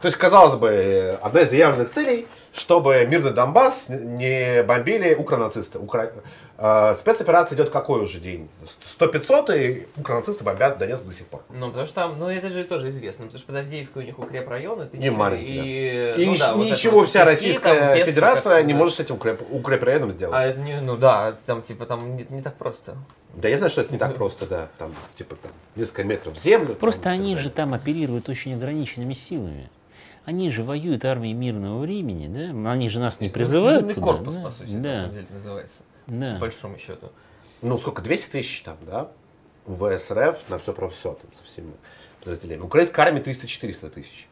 То 0.00 0.06
есть, 0.08 0.16
казалось 0.18 0.54
бы, 0.54 0.68
э, 0.68 1.16
одна 1.16 1.42
из 1.42 1.50
заявленных 1.50 1.90
целей, 1.90 2.26
чтобы 2.54 3.04
мирный 3.06 3.32
Донбасс 3.32 3.86
не 3.88 4.62
бомбили 4.62 5.14
укронацисты. 5.14 5.78
Укра... 5.78 6.12
э, 6.56 6.94
Спецоперация 6.98 7.56
идет 7.56 7.70
какой 7.70 8.00
уже 8.02 8.20
день? 8.20 8.48
100-500, 9.00 9.58
и 9.60 9.88
укронацисты 9.96 10.44
бомбят 10.44 10.78
Донецк 10.78 11.04
до 11.04 11.12
сих 11.12 11.26
пор. 11.26 11.42
Ну, 11.50 11.68
потому 11.68 11.86
что 11.86 11.94
там, 11.96 12.18
ну, 12.18 12.28
это 12.28 12.48
же 12.50 12.64
тоже 12.64 12.90
известно, 12.90 13.24
потому 13.24 13.38
что 13.38 13.48
под 13.48 13.56
Авдеевкой 13.56 14.04
у 14.04 14.06
них 14.06 14.18
укрепрайон, 14.18 14.82
это 14.82 14.96
Не 14.96 15.10
маленький, 15.10 16.14
и, 16.16 16.22
И 16.22 16.26
ну 16.26 16.36
да, 16.36 16.54
вот 16.54 16.66
ничего 16.66 17.00
вот 17.00 17.08
вся 17.08 17.24
Российская 17.24 17.78
там, 17.80 17.94
Пески, 17.94 18.10
Федерация 18.10 18.56
как- 18.58 18.66
не 18.66 18.72
да. 18.72 18.78
может 18.78 18.94
с 18.96 19.00
этим 19.00 19.16
укреп... 19.16 19.42
укрепрайоном 19.50 20.12
сделать. 20.12 20.34
А 20.36 20.44
это 20.46 20.60
не, 20.60 20.80
ну 20.80 20.96
да, 20.96 21.34
там 21.46 21.62
типа 21.62 21.86
там 21.86 22.16
не, 22.16 22.24
не 22.30 22.40
так 22.42 22.54
просто. 22.54 22.96
Да, 23.34 23.48
я 23.48 23.56
знаю, 23.58 23.70
что 23.70 23.80
это 23.80 23.92
не 23.92 23.98
так 23.98 24.14
просто, 24.14 24.46
да. 24.46 24.68
Там, 24.78 24.94
типа, 25.16 25.34
там, 25.34 25.50
несколько 25.74 26.04
метров 26.04 26.38
в 26.38 26.42
землю. 26.42 26.76
Просто 26.76 27.02
там, 27.02 27.14
и 27.14 27.16
они 27.16 27.36
же 27.36 27.50
там 27.50 27.74
оперируют 27.74 28.28
очень 28.28 28.54
ограниченными 28.54 29.12
силами. 29.12 29.70
Они 30.24 30.50
же 30.50 30.62
воюют 30.62 31.04
армией 31.04 31.34
мирного 31.34 31.80
времени, 31.80 32.28
да? 32.28 32.70
Они 32.72 32.88
же 32.88 32.98
нас 32.98 33.20
не 33.20 33.28
призывают 33.28 33.82
Служебный 33.82 33.94
туда, 33.94 34.06
корпус, 34.06 34.34
да? 34.36 34.42
по 34.42 34.50
сути, 34.50 34.70
на 34.70 34.82
да, 34.82 34.96
самом 34.96 35.12
деле 35.12 35.26
называется. 35.30 35.82
да. 36.06 36.34
По 36.34 36.40
большому 36.40 36.78
счету. 36.78 37.10
Ну, 37.62 37.78
сколько, 37.78 38.02
200 38.02 38.30
тысяч 38.30 38.62
там, 38.62 38.76
да? 38.82 39.10
В 39.66 39.98
СРФ 39.98 40.36
на 40.48 40.58
все 40.58 40.72
про 40.74 40.88
все, 40.90 41.14
там, 41.14 41.30
со 41.34 41.44
всеми 41.44 41.72
подразделениями. 42.20 42.66
Украинская 42.66 43.06
армия 43.06 43.20
300-400 43.20 43.90
тысяч. 43.90 44.28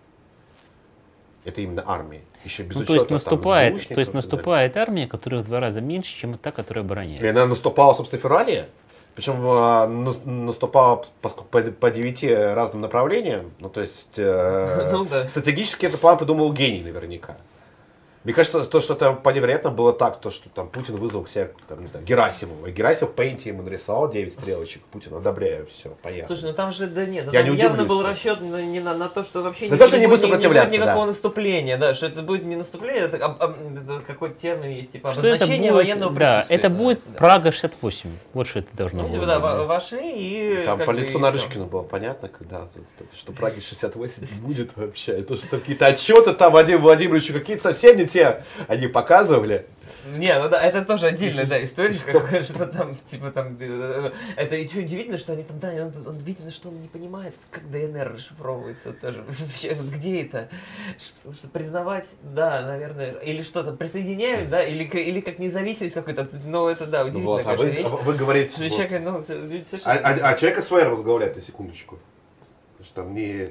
Это 1.44 1.60
именно 1.60 1.82
армия. 1.86 2.20
Еще 2.44 2.62
без 2.62 2.76
Ну, 2.76 2.82
учета, 2.82 2.86
то 2.86 2.94
есть 2.94 3.10
наступает, 3.10 3.88
то 3.88 3.98
есть 3.98 4.12
и 4.12 4.14
наступает 4.14 4.76
армия, 4.76 5.06
которая 5.08 5.42
в 5.42 5.46
два 5.46 5.58
раза 5.60 5.80
меньше, 5.80 6.14
чем 6.16 6.34
та, 6.34 6.52
которая 6.52 6.84
И 6.84 6.86
обороняется. 6.86 7.30
она 7.30 7.46
наступала, 7.46 7.94
собственно, 7.94 8.20
в 8.20 8.22
феврале. 8.22 8.68
Причем 9.14 9.34
э, 9.44 9.86
на- 9.86 10.44
наступала 10.44 11.04
по, 11.20 11.28
по 11.60 11.90
девяти 11.90 12.32
разным 12.34 12.80
направлениям. 12.80 13.52
Ну, 13.58 13.68
то 13.68 13.80
есть, 13.80 14.14
э, 14.16 14.88
Ну 14.92 15.04
да. 15.04 15.28
стратегически 15.28 15.86
этот 15.86 16.00
план 16.00 16.16
придумал 16.16 16.52
гений 16.52 16.82
наверняка. 16.82 17.36
Мне 18.24 18.34
кажется, 18.34 18.62
то, 18.64 18.80
что 18.80 18.94
это 18.94 19.12
вполне 19.14 19.40
вероятно 19.40 19.70
было 19.70 19.92
так, 19.92 20.20
то, 20.20 20.30
что 20.30 20.48
там 20.48 20.68
Путин 20.68 20.96
вызвал 20.96 21.24
к 21.24 21.28
себе, 21.28 21.50
там, 21.68 21.80
не 21.80 21.86
знаю, 21.88 22.04
Герасимова. 22.06 22.66
И 22.68 22.72
Герасимов 22.72 23.14
пейнте 23.14 23.48
ему 23.50 23.62
нарисовал 23.62 24.08
9 24.10 24.32
стрелочек. 24.32 24.82
Путин, 24.92 25.14
одобряю, 25.14 25.66
все, 25.66 25.90
поехали. 26.02 26.26
Слушай, 26.28 26.50
ну 26.50 26.52
там 26.56 26.70
же, 26.72 26.86
да 26.86 27.04
нет, 27.04 27.26
ну, 27.26 27.32
Я 27.32 27.42
там 27.42 27.50
не 27.52 27.56
явно 27.58 27.84
был 27.84 28.00
просто. 28.00 28.10
расчет 28.30 28.40
на, 28.40 28.62
не 28.62 28.78
на, 28.80 28.94
на 28.94 29.08
то, 29.08 29.24
что 29.24 29.42
вообще 29.42 29.68
На 29.68 29.76
то, 29.76 29.88
что 29.88 29.98
не 29.98 30.06
будет, 30.06 30.20
будет 30.20 30.28
ни- 30.28 30.32
сопротивляться, 30.32 30.70
будет 30.70 30.80
никакого 30.80 31.04
да. 31.06 31.10
наступления, 31.12 31.76
да, 31.78 31.94
что 31.94 32.06
это 32.06 32.22
будет 32.22 32.44
не 32.44 32.54
наступление, 32.56 33.02
это, 33.04 33.24
об- 33.24 33.42
об- 33.42 33.56
это 33.76 34.02
какой-то 34.06 34.40
термин 34.40 34.70
есть, 34.70 34.92
типа 34.92 35.10
Что 35.10 35.20
это 35.20 35.28
обозначение 35.30 35.72
будет, 35.72 35.84
военного 35.84 36.12
да, 36.14 36.34
присутствия. 36.36 36.56
это 36.56 36.68
будет 36.70 36.78
называется, 36.98 37.10
да. 37.10 37.18
Прага 37.18 37.52
68. 37.52 38.10
Вот 38.34 38.46
что 38.46 38.58
это 38.60 38.68
должно 38.76 38.98
Ну, 39.02 39.08
было 39.08 39.12
типа, 39.14 39.26
да, 39.26 39.40
быть, 39.40 39.50
да. 39.50 39.64
вошли 39.64 40.12
и... 40.12 40.62
Там 40.64 40.78
по 40.78 40.90
лицу 40.92 41.18
Нарышкина 41.18 41.64
было 41.64 41.82
понятно, 41.82 42.28
когда 42.28 42.66
это, 42.72 43.04
что 43.18 43.32
Праге 43.32 43.60
68 43.60 44.26
будет 44.42 44.70
вообще. 44.76 45.18
И 45.18 45.22
то, 45.22 45.36
что 45.36 45.48
там 45.48 45.60
какие-то 45.60 45.86
отчеты 45.86 46.32
там 46.34 46.52
Вадим 46.52 46.80
Владимировичу 46.80 47.32
какие-то 47.32 47.62
совсем 47.64 47.96
не 47.96 48.04
те 48.12 48.44
они 48.68 48.86
показывали. 48.88 49.66
Не, 50.16 50.36
ну 50.40 50.48
да, 50.48 50.60
это 50.60 50.84
тоже 50.84 51.06
отдельная, 51.06 51.46
да, 51.46 51.62
история, 51.62 51.96
какая, 52.04 52.42
что 52.42 52.66
там, 52.66 52.96
типа, 52.96 53.30
там, 53.30 53.56
э, 53.60 54.10
это 54.36 54.56
еще 54.56 54.80
удивительно, 54.80 55.16
что 55.16 55.32
они 55.32 55.44
там, 55.44 55.60
да, 55.60 55.68
он, 55.68 55.92
он 56.06 56.16
видно, 56.18 56.50
что 56.50 56.70
он 56.70 56.80
не 56.82 56.88
понимает, 56.88 57.34
как 57.52 57.70
ДНР 57.70 58.14
расшифровывается 58.14 58.92
тоже. 58.94 59.22
Вообще, 59.28 59.74
где 59.74 60.22
это? 60.22 60.48
Что, 60.98 61.32
что 61.32 61.48
признавать, 61.48 62.08
да, 62.22 62.62
наверное, 62.62 63.12
или 63.12 63.42
что-то 63.42 63.72
присоединяют, 63.72 64.50
да, 64.50 64.62
или, 64.64 64.82
или 64.84 65.20
как 65.20 65.38
независимость 65.38 65.94
какой-то, 65.94 66.28
ну, 66.46 66.66
это, 66.68 66.86
да, 66.86 67.04
Ну 67.04 67.10
удивительная, 67.10 67.44
вот, 67.44 67.46
а 67.46 67.56
вы, 67.56 67.70
речь. 67.70 67.86
вы 67.86 68.14
говорите, 68.14 68.52
Что 68.54 68.62
вот, 68.64 68.72
человек, 68.72 69.02
ну, 69.04 69.22
с- 69.22 69.28
люди 69.28 69.64
а, 69.64 69.70
совершенно- 69.70 70.08
а- 70.08 70.30
а 70.30 70.34
человек 70.36 70.62
СВР 70.64 70.88
возглавляет 70.88 71.36
на 71.36 71.42
секундочку. 71.42 71.98
Потому 72.76 72.86
что 72.86 72.94
там 73.02 73.14
не... 73.14 73.50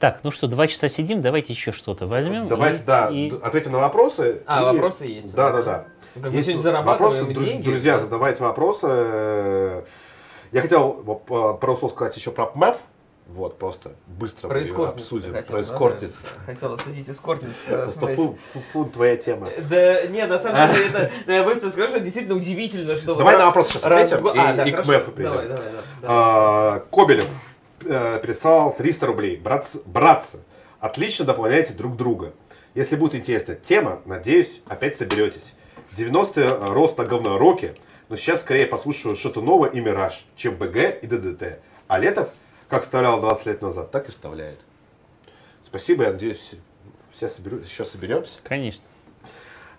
Так, 0.00 0.20
ну 0.24 0.30
что, 0.30 0.46
два 0.46 0.66
часа 0.66 0.88
сидим, 0.88 1.20
давайте 1.20 1.52
еще 1.52 1.72
что-то 1.72 2.06
возьмем. 2.06 2.48
Давайте, 2.48 2.80
и- 2.80 2.84
да, 2.86 3.08
и- 3.10 3.32
ответим 3.42 3.72
на 3.72 3.78
вопросы. 3.78 4.42
А, 4.46 4.62
и- 4.62 4.64
вопросы 4.76 5.04
есть. 5.04 5.34
Да, 5.34 5.50
да, 5.52 5.62
да. 5.62 5.84
Ну, 6.14 6.22
Как 6.22 6.30
мы 6.32 6.36
Есть 6.38 6.48
сегодня 6.48 6.62
зарабатываем 6.62 7.12
вопросы, 7.26 7.34
друз- 7.38 7.44
деньги. 7.48 7.68
друзья, 7.68 7.98
задавайте 8.00 8.42
вопросы. 8.42 9.84
Я 10.52 10.62
хотел 10.62 11.04
э, 11.06 11.54
пару 11.60 11.76
слов 11.76 11.92
сказать 11.92 12.16
еще 12.16 12.30
про 12.32 12.46
ПМЭФ. 12.46 12.76
Вот, 13.28 13.58
просто 13.58 13.92
быстро 14.08 14.48
мы 14.48 14.64
Про 14.64 14.84
обсудим. 14.88 15.32
хотел, 15.32 15.50
Про 15.50 15.56
да, 15.58 15.62
эскортниц. 15.62 16.22
да. 16.22 16.52
Хотел 16.52 16.72
обсудить 16.74 17.08
эскортниц. 17.08 17.54
Просто 17.68 18.06
фу, 18.08 18.38
фу, 18.52 18.60
фу, 18.72 18.84
твоя 18.86 19.16
тема. 19.16 19.50
Да, 19.70 20.06
нет, 20.08 20.28
на 20.28 20.40
самом 20.40 20.72
деле, 20.74 20.86
это, 20.88 21.10
да, 21.28 21.36
я 21.36 21.44
быстро 21.44 21.70
скажу, 21.70 21.90
что 21.90 22.00
действительно 22.00 22.34
удивительно, 22.34 22.96
что... 22.96 23.14
Давай 23.14 23.34
вот 23.36 23.38
на 23.38 23.44
раз- 23.44 23.54
вопрос 23.54 23.68
сейчас 23.68 23.84
ответим 23.84 24.26
и- 24.26 24.38
а, 24.38 24.52
да, 24.54 24.64
и 24.64 24.72
к. 24.72 24.84
МЭФу 24.84 25.12
перейдем. 25.12 25.32
Давай, 25.34 25.46
давай, 25.48 25.62
да, 25.64 25.78
да. 26.02 26.08
А, 26.08 26.80
Кобелев 26.90 27.26
э, 27.84 28.18
прислал 28.20 28.74
300 28.74 29.06
рублей. 29.06 29.36
Братцы, 29.36 29.80
братцы, 29.84 30.40
отлично 30.78 31.24
дополняете 31.24 31.74
друг 31.74 31.96
друга. 31.96 32.32
Если 32.74 32.96
будет 32.96 33.14
интересная 33.14 33.56
тема, 33.56 34.00
надеюсь, 34.04 34.62
опять 34.66 34.96
соберетесь. 34.96 35.54
90-е 35.96 36.72
рост 36.72 36.98
на 36.98 37.04
говнороке, 37.04 37.74
но 38.08 38.16
сейчас 38.16 38.40
скорее 38.42 38.66
послушаю 38.66 39.16
что-то 39.16 39.40
новое 39.40 39.70
и 39.70 39.80
Мираж, 39.80 40.24
чем 40.36 40.56
БГ 40.56 41.02
и 41.02 41.06
ДДТ. 41.06 41.60
А 41.88 41.98
Летов, 41.98 42.28
как 42.68 42.82
вставлял 42.82 43.20
20 43.20 43.46
лет 43.46 43.62
назад, 43.62 43.90
так 43.90 44.08
и 44.08 44.12
вставляет. 44.12 44.60
Спасибо, 45.62 46.04
я 46.04 46.12
надеюсь, 46.12 46.54
все 47.12 47.28
соберу, 47.28 47.58
еще 47.58 47.84
соберемся. 47.84 48.40
Конечно. 48.44 48.84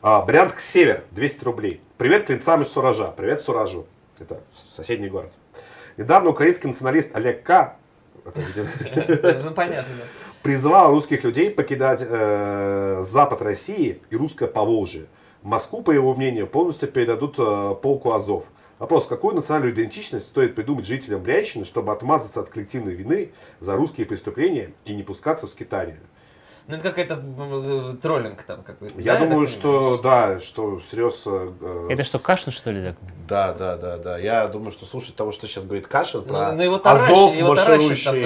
А, 0.02 0.22
Брянск 0.24 0.60
Север, 0.60 1.04
200 1.12 1.44
рублей. 1.44 1.82
Привет 1.98 2.26
клинцам 2.26 2.62
из 2.64 2.70
Суража. 2.70 3.14
Привет 3.16 3.42
Суражу. 3.42 3.86
Это 4.20 4.42
соседний 4.76 5.10
город. 5.10 5.32
Недавно 5.98 6.30
украинский 6.32 6.68
националист 6.68 7.16
Олег 7.16 7.44
К. 7.44 7.78
Ну, 8.26 9.52
понятно, 9.52 9.94
да. 9.98 10.04
призывал 10.44 10.92
русских 10.92 11.24
людей 11.24 11.50
покидать 11.50 12.02
э, 12.08 13.06
запад 13.10 13.42
России 13.42 14.02
и 14.10 14.16
русское 14.16 14.48
Поволжье. 14.48 15.08
Москву, 15.42 15.82
по 15.82 15.92
его 15.92 16.14
мнению, 16.14 16.48
полностью 16.48 16.90
передадут 16.90 17.36
э, 17.40 17.76
полку 17.82 18.14
Азов. 18.14 18.46
Вопрос, 18.78 19.06
какую 19.08 19.36
национальную 19.36 19.74
идентичность 19.74 20.28
стоит 20.28 20.56
придумать 20.56 20.86
жителям 20.86 21.22
Брянщины, 21.22 21.66
чтобы 21.66 21.92
отмазаться 21.92 22.40
от 22.40 22.50
коллективной 22.50 22.96
вины 22.96 23.32
за 23.60 23.76
русские 23.76 24.08
преступления 24.08 24.72
и 24.86 24.96
не 24.96 25.04
пускаться 25.04 25.48
в 25.48 25.52
скитание? 25.52 26.00
Ну, 26.72 26.78
это 26.78 26.90
какой-то 26.90 27.16
м, 27.16 27.98
троллинг 27.98 28.44
там 28.44 28.64
какой-то. 28.64 29.00
Я 29.02 29.18
да, 29.18 29.26
думаю, 29.26 29.46
что 29.46 29.98
да, 30.02 30.40
что 30.40 30.80
всерьез. 30.80 31.24
э, 31.26 31.88
Это 31.90 32.04
что, 32.06 32.18
Кашин, 32.18 32.52
что 32.52 32.72
ли, 32.72 32.82
так? 32.82 32.96
Да, 33.28 33.54
да, 33.54 33.76
да, 33.76 33.98
да. 33.98 34.18
Я 34.18 34.48
думаю, 34.48 34.72
что 34.72 34.86
слушать 34.86 35.16
того, 35.16 35.32
что 35.34 35.48
сейчас 35.48 35.66
говорит 35.66 35.88
Кашин, 35.88 36.22
Ну, 36.22 36.28
про 36.34 36.54
ну, 36.54 36.64
его 36.64 36.78
таращит, 36.78 37.10
Азов 37.12 37.36
его 37.36 37.50
марширующий. 37.50 38.26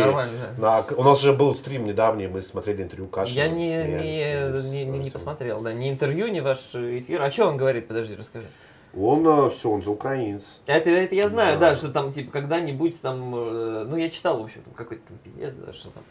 на- 0.59 0.85
У 0.97 1.03
нас 1.03 1.19
же 1.21 1.33
был 1.33 1.55
стрим 1.55 1.85
недавний, 1.85 2.27
мы 2.27 2.41
смотрели 2.43 2.83
интервью 2.83 3.07
Кашина. 3.07 3.35
Я 3.39 3.49
не, 3.49 3.67
не, 3.83 4.61
с 4.61 4.65
не, 4.71 4.85
не, 4.85 4.99
не 4.99 5.09
посмотрел, 5.09 5.61
да, 5.61 5.73
ни 5.73 5.89
интервью, 5.89 6.27
ни 6.27 6.39
ваш 6.39 6.59
эфир. 6.75 7.21
А 7.23 7.31
что 7.31 7.47
он 7.47 7.57
говорит? 7.57 7.87
Подожди, 7.87 8.15
расскажи. 8.15 8.45
Он 8.97 9.51
все, 9.51 9.69
он 9.71 9.83
за 9.83 9.91
украинец. 9.91 10.43
Это, 10.67 10.89
это 10.89 11.15
я 11.15 11.27
знаю, 11.29 11.59
Да. 11.59 11.71
да. 11.71 11.75
что 11.75 11.89
там, 11.89 12.13
типа, 12.13 12.31
когда-нибудь 12.31 13.01
там, 13.01 13.35
э, 13.35 13.85
ну, 13.89 13.97
я 13.97 14.09
читал, 14.09 14.39
в 14.39 14.43
общем, 14.45 14.61
там 14.61 14.73
какой-то 14.73 15.03
там 15.07 15.17
пиздец, 15.17 15.53
да, 15.55 15.73
что 15.73 15.89
там. 15.89 16.03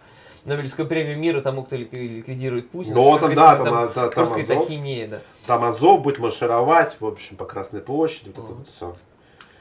Нобелевскую 0.45 0.87
премию 0.87 1.19
мира 1.19 1.41
тому, 1.41 1.65
кто 1.65 1.77
ликви- 1.77 2.17
ликвидирует 2.19 2.71
Путина. 2.71 2.95
Ну, 2.97 3.19
там, 3.19 3.35
да, 3.35 3.57
там, 3.57 3.75
а, 3.75 3.87
та- 3.87 4.09
там 4.11 4.25
Русская 4.25 4.43
Азов. 4.43 4.67
ахинея, 4.67 5.09
да. 5.09 5.21
Там 5.47 5.65
Азов 5.65 6.03
будет 6.03 6.19
маршировать, 6.19 6.97
в 7.01 7.07
общем, 7.07 7.37
по 7.37 7.45
Красной 7.47 7.81
площади, 7.81 8.27
вот 8.35 8.45
это 8.45 8.53
Мгм. 8.53 8.57
вот 8.59 8.69
все. 8.69 8.97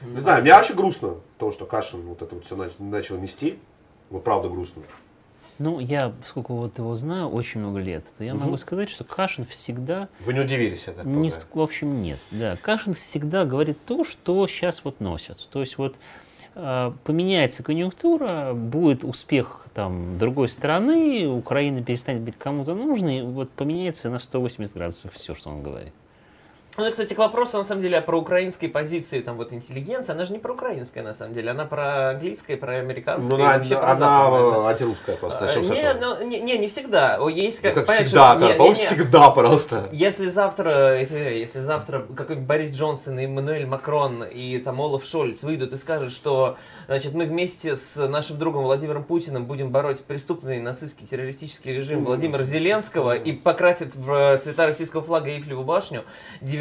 Не 0.02 0.18
знаю, 0.20 0.42
мне 0.42 0.52
вообще 0.52 0.74
грустно, 0.74 1.14
то, 1.38 1.50
что 1.52 1.64
Кашин 1.64 2.02
вот 2.02 2.20
это 2.20 2.34
вот 2.34 2.44
все 2.44 2.56
начал 2.78 3.16
нести. 3.16 3.58
Вот 4.10 4.22
правда 4.22 4.48
грустно. 4.48 4.82
Ну, 5.58 5.78
я, 5.78 6.12
поскольку 6.20 6.54
вот 6.54 6.76
его 6.78 6.94
знаю 6.96 7.28
очень 7.28 7.60
много 7.60 7.78
лет, 7.78 8.04
то 8.18 8.24
я 8.24 8.34
Мгм. 8.34 8.44
могу 8.44 8.56
сказать, 8.56 8.90
что 8.90 9.04
Кашин 9.04 9.46
всегда 9.46 10.08
Вы 10.20 10.34
не 10.34 10.40
удивились, 10.40 10.82
так 10.82 11.04
Не, 11.04 11.30
в 11.30 11.60
общем, 11.60 12.02
нет. 12.02 12.18
Да. 12.32 12.56
Кашин 12.60 12.92
всегда 12.92 13.44
говорит 13.44 13.78
то, 13.86 14.02
что 14.04 14.46
сейчас 14.48 14.82
вот 14.84 15.00
носят. 15.00 15.48
То 15.50 15.60
есть 15.60 15.78
вот 15.78 15.94
поменяется 16.54 17.62
конъюнктура, 17.62 18.54
будет 18.54 19.04
успех 19.04 19.66
там 19.74 20.18
другой 20.18 20.48
стороны, 20.48 21.26
Украина 21.26 21.82
перестанет 21.82 22.22
быть 22.22 22.36
кому-то 22.36 22.74
нужной, 22.74 23.22
вот 23.22 23.50
поменяется 23.50 24.08
на 24.08 24.18
180 24.18 24.74
градусов 24.74 25.12
все, 25.12 25.34
что 25.34 25.50
он 25.50 25.62
говорит. 25.62 25.92
Ну, 26.76 26.90
кстати, 26.90 27.14
к 27.14 27.18
вопросу, 27.18 27.56
на 27.58 27.62
самом 27.62 27.82
деле, 27.82 28.00
про 28.00 28.18
украинской 28.18 28.66
позиции, 28.66 29.20
там, 29.20 29.36
вот, 29.36 29.52
интеллигенции, 29.52 30.10
она 30.10 30.24
же 30.24 30.32
не 30.32 30.40
про 30.40 30.54
украинская, 30.54 31.04
на 31.04 31.14
самом 31.14 31.32
деле, 31.32 31.52
она 31.52 31.66
про 31.66 32.10
английское, 32.10 32.56
про 32.56 32.78
американское, 32.78 33.28
Ну, 33.30 33.44
она, 33.44 33.58
вообще 33.58 33.76
про 33.76 33.92
она 33.92 34.68
антирусская 34.70 35.14
просто. 35.14 35.44
А, 35.44 35.56
Не, 35.60 35.94
ну, 36.00 36.26
не, 36.26 36.40
не, 36.40 36.58
не 36.58 36.66
всегда. 36.66 37.16
Есть 37.30 37.62
Ну, 37.62 37.68
как, 37.68 37.74
как 37.74 37.86
понимаешь, 37.86 38.06
всегда, 38.08 38.32
что- 38.36 38.40
не- 38.48 38.58
не- 38.58 38.68
не. 38.70 38.74
всегда 38.74 39.30
просто. 39.30 39.88
Если 39.92 40.28
завтра, 40.28 40.98
если 41.00 41.60
завтра 41.60 42.06
какой-нибудь 42.16 42.48
Борис 42.48 42.72
Джонсон 42.76 43.20
и 43.20 43.24
Эммануэль 43.24 43.66
Макрон 43.66 44.24
и 44.24 44.58
там 44.58 44.80
Олаф 44.80 45.04
Шольц 45.04 45.44
выйдут 45.44 45.72
и 45.72 45.76
скажут, 45.76 46.12
что 46.12 46.56
значит, 46.86 47.14
мы 47.14 47.26
вместе 47.26 47.76
с 47.76 47.96
нашим 48.08 48.36
другом 48.36 48.64
Владимиром 48.64 49.04
Путиным 49.04 49.46
будем 49.46 49.70
бороть 49.70 50.02
преступный 50.02 50.58
нацистский 50.60 51.06
террористический 51.06 51.72
режим 51.72 52.04
Владимира 52.04 52.42
Зеленского 52.42 53.14
и 53.14 53.30
покрасят 53.30 53.94
в 53.94 54.38
цвета 54.42 54.66
российского 54.66 55.02
флага 55.04 55.30
Эйфелеву 55.30 55.62
башню, 55.62 56.02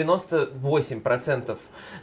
98% 0.03 1.57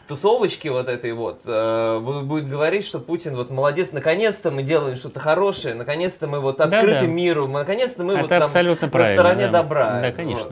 тусовочки 0.09 0.69
вот 0.69 0.89
этой 0.89 1.13
вот 1.13 1.41
э, 1.47 1.99
будет 2.25 2.49
говорить, 2.49 2.85
что 2.85 2.99
Путин 2.99 3.37
вот 3.37 3.51
молодец, 3.51 3.93
наконец-то 3.93 4.51
мы 4.51 4.63
делаем 4.63 4.97
что-то 4.97 5.21
хорошее, 5.21 5.75
наконец-то 5.75 6.27
мы 6.27 6.41
вот 6.41 6.61
открыты 6.61 6.87
Да-да. 6.95 7.07
миру, 7.07 7.47
мы, 7.47 7.61
наконец-то 7.61 8.03
мы 8.05 8.13
Это 8.15 8.21
вот 8.23 8.29
там 8.29 8.43
абсолютно 8.43 8.87
на 8.93 9.05
стороне 9.13 9.47
да. 9.47 9.53
добра. 9.63 10.01
Да, 10.01 10.07
Вот. 10.09 10.17
конечно. 10.17 10.51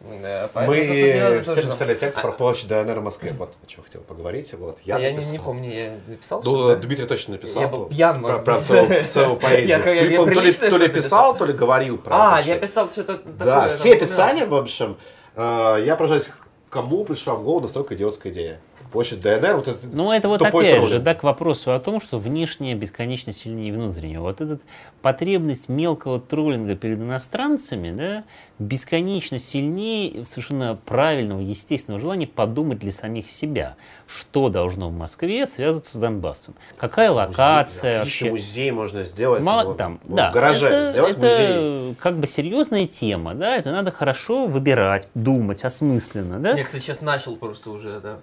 Да, 0.00 0.10
не 0.10 0.18
надо 0.20 0.50
Мы 0.66 0.76
тоже 0.76 1.42
все 1.42 1.54
там- 1.54 1.64
написали 1.70 1.94
текст 1.94 2.18
А- 2.18 2.20
про 2.20 2.32
площадь 2.32 2.68
ДНР 2.68 3.00
в 3.00 3.04
Москве. 3.04 3.34
Вот 3.38 3.54
о 3.62 3.66
чем 3.66 3.82
хотел 3.84 4.02
поговорить. 4.02 4.52
Вот, 4.52 4.78
я 4.84 4.98
Я, 4.98 5.08
не, 5.10 5.16
написал. 5.16 5.32
не 5.32 5.38
помню, 5.38 5.70
я 5.72 5.92
написал 6.06 6.42
Ну, 6.44 6.50
что-то? 6.58 6.76
Дмитрий 6.82 7.06
точно 7.06 7.32
написал. 7.34 7.62
Я 7.62 7.68
был 7.68 7.86
пьян, 7.86 8.20
про, 8.20 8.28
может 8.28 8.44
про 8.44 8.54
быть. 8.58 8.66
целую, 8.66 9.04
целую 9.06 9.36
поэзию. 9.40 9.68
Я- 9.68 9.76
я- 9.78 9.82
Ты, 9.82 10.12
я 10.12 10.18
то 10.18 10.26
ли, 10.28 10.52
то 10.52 10.76
ли 10.76 10.88
писал, 10.88 11.02
писал? 11.32 11.36
то 11.38 11.44
ли 11.46 11.52
говорил 11.54 11.96
про 11.96 12.34
А, 12.34 12.40
это 12.40 12.48
я 12.50 12.58
писал 12.58 12.90
что-то 12.92 13.18
Да, 13.24 13.44
такое. 13.62 13.68
все 13.76 13.90
там, 13.96 13.98
писали, 14.08 14.44
в 14.44 14.54
общем. 14.54 14.98
Э, 15.36 15.82
Я 15.82 15.96
поражаюсь, 15.96 16.28
кому 16.74 17.04
пришла 17.04 17.36
в 17.36 17.44
голову 17.44 17.60
настолько 17.60 17.94
идиотская 17.94 18.32
идея. 18.32 18.60
Площадь 18.94 19.22
ДНР, 19.22 19.56
вот 19.56 19.66
это 19.66 19.78
Ну, 19.92 20.12
это 20.12 20.28
вот 20.28 20.40
опять 20.40 20.52
троллинг. 20.52 20.88
же, 20.88 20.98
да, 21.00 21.16
к 21.16 21.24
вопросу 21.24 21.72
о 21.72 21.80
том, 21.80 22.00
что 22.00 22.16
внешнее 22.16 22.76
бесконечно 22.76 23.32
сильнее 23.32 23.72
внутреннего. 23.72 24.22
Вот 24.22 24.40
эта 24.40 24.60
потребность 25.02 25.68
мелкого 25.68 26.20
троллинга 26.20 26.76
перед 26.76 26.98
иностранцами, 26.98 27.90
да, 27.90 28.24
бесконечно 28.60 29.36
сильнее 29.40 30.24
совершенно 30.24 30.78
правильного, 30.86 31.40
естественного 31.40 32.00
желания 32.00 32.28
подумать 32.28 32.78
для 32.78 32.92
самих 32.92 33.30
себя, 33.30 33.74
что 34.06 34.48
должно 34.48 34.90
в 34.90 34.96
Москве 34.96 35.44
связываться 35.46 35.98
с 35.98 36.00
Донбассом. 36.00 36.54
Какая 36.76 37.10
локация 37.10 38.02
Отличный 38.02 38.30
вообще. 38.30 38.46
музей 38.46 38.70
можно 38.70 39.02
сделать. 39.02 39.42
Мало, 39.42 39.64
вот, 39.70 39.76
там, 39.76 39.98
вот 40.04 40.14
да, 40.14 40.30
в 40.30 40.34
гараже 40.34 40.68
это, 40.68 40.92
сделать 40.92 41.16
это 41.18 41.20
музей. 41.26 41.94
как 41.98 42.16
бы 42.20 42.28
серьезная 42.28 42.86
тема, 42.86 43.34
да, 43.34 43.56
это 43.56 43.72
надо 43.72 43.90
хорошо 43.90 44.46
выбирать, 44.46 45.08
думать 45.16 45.64
осмысленно, 45.64 46.38
да. 46.38 46.50
Я, 46.56 46.62
кстати, 46.62 46.84
сейчас 46.84 47.00
начал 47.00 47.34
просто 47.34 47.70
уже, 47.70 47.98
да. 47.98 48.20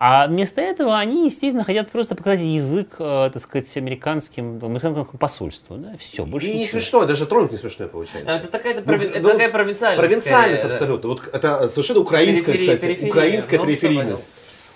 А 0.00 0.28
вместо 0.28 0.60
этого 0.60 0.96
они, 0.96 1.26
естественно, 1.26 1.64
хотят 1.64 1.90
просто 1.90 2.14
показать 2.14 2.38
язык, 2.40 2.94
э, 3.00 3.30
так 3.32 3.42
сказать, 3.42 3.76
американским, 3.76 4.64
американскому 4.64 5.18
посольству. 5.18 5.76
Да? 5.76 5.96
Все, 5.98 6.24
больше 6.24 6.46
И 6.46 6.52
не 6.52 6.58
ничего. 6.60 6.70
смешно, 6.80 7.04
даже 7.04 7.26
троллинг 7.26 7.50
не 7.50 7.58
смешной 7.58 7.88
получается. 7.88 8.30
Это 8.30 8.46
такая-то 8.46 8.82
Ну, 8.86 8.92
прови- 8.92 9.08
это 9.10 9.20
ну, 9.20 9.30
такая 9.30 9.50
провинциальность. 9.50 10.00
Провинциальность 10.08 10.60
скорее, 10.60 10.68
да. 10.70 10.74
абсолютно. 10.84 11.08
Вот 11.08 11.22
это 11.32 11.68
совершенно 11.68 12.00
украинская, 12.00 12.44
Периферия, 12.54 12.74
кстати, 12.76 12.90
периферия. 12.90 13.12
украинская 13.12 13.58
Ну, 13.58 13.66
периферийность. 13.66 14.28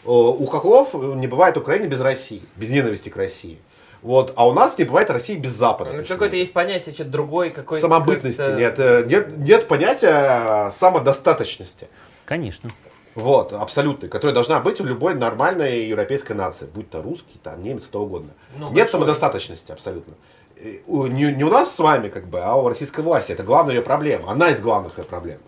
У 0.05 0.45
хохлов 0.47 0.93
не 0.95 1.29
бывает 1.29 1.57
Украины 1.57 1.87
без 1.87 2.01
России, 2.01 2.43
без 2.57 2.71
ненависти 2.71 3.09
к 3.09 3.17
России. 3.17 3.59
Вот, 4.03 4.33
а 4.35 4.49
у 4.49 4.53
нас 4.53 4.77
не 4.77 4.83
бывает 4.85 5.09
России 5.11 5.37
без 5.37 5.53
Запада. 5.53 5.93
Ну. 5.93 6.03
Какое-то 6.05 6.35
есть 6.35 6.53
понятие, 6.53 6.93
что-то 6.93 7.11
другой, 7.11 7.51
какой-то... 7.51 7.81
Самобытности 7.81 8.39
как-то- 8.39 8.57
нет, 8.59 8.75
э, 8.81 9.05
нет, 9.07 9.37
нет 9.39 9.69
понятия 9.69 10.73
самодостаточности. 10.81 11.87
Конечно. 12.25 12.71
Вот, 13.15 13.53
абсолютной, 13.53 14.09
которая 14.09 14.35
должна 14.35 14.59
быть 14.61 14.81
у 14.81 14.85
любой 14.85 15.15
нормальной 15.15 15.87
европейской 15.87 16.33
нации, 16.33 16.67
будь 16.67 16.89
то 16.91 17.03
русский, 17.03 17.39
там, 17.43 17.63
немец, 17.63 17.85
кто 17.85 18.03
угодно. 18.03 18.31
Ну, 18.57 18.67
Нет 18.69 18.75
большой. 18.75 18.91
самодостаточности 18.93 19.71
абсолютно. 19.73 20.15
У- 20.87 21.07
Не, 21.07 21.33
не 21.33 21.45
у 21.45 21.51
нас 21.51 21.75
с 21.75 21.79
вами, 21.79 22.09
как 22.09 22.27
бы, 22.29 22.41
а 22.41 22.55
у 22.55 22.69
российской 22.69 23.01
власти. 23.01 23.33
Это 23.33 23.43
главная 23.43 23.75
ее 23.75 23.83
проблема, 23.83 24.31
одна 24.31 24.49
из 24.51 24.61
главных 24.63 24.97
ее 24.99 25.05
проблем. 25.05 25.39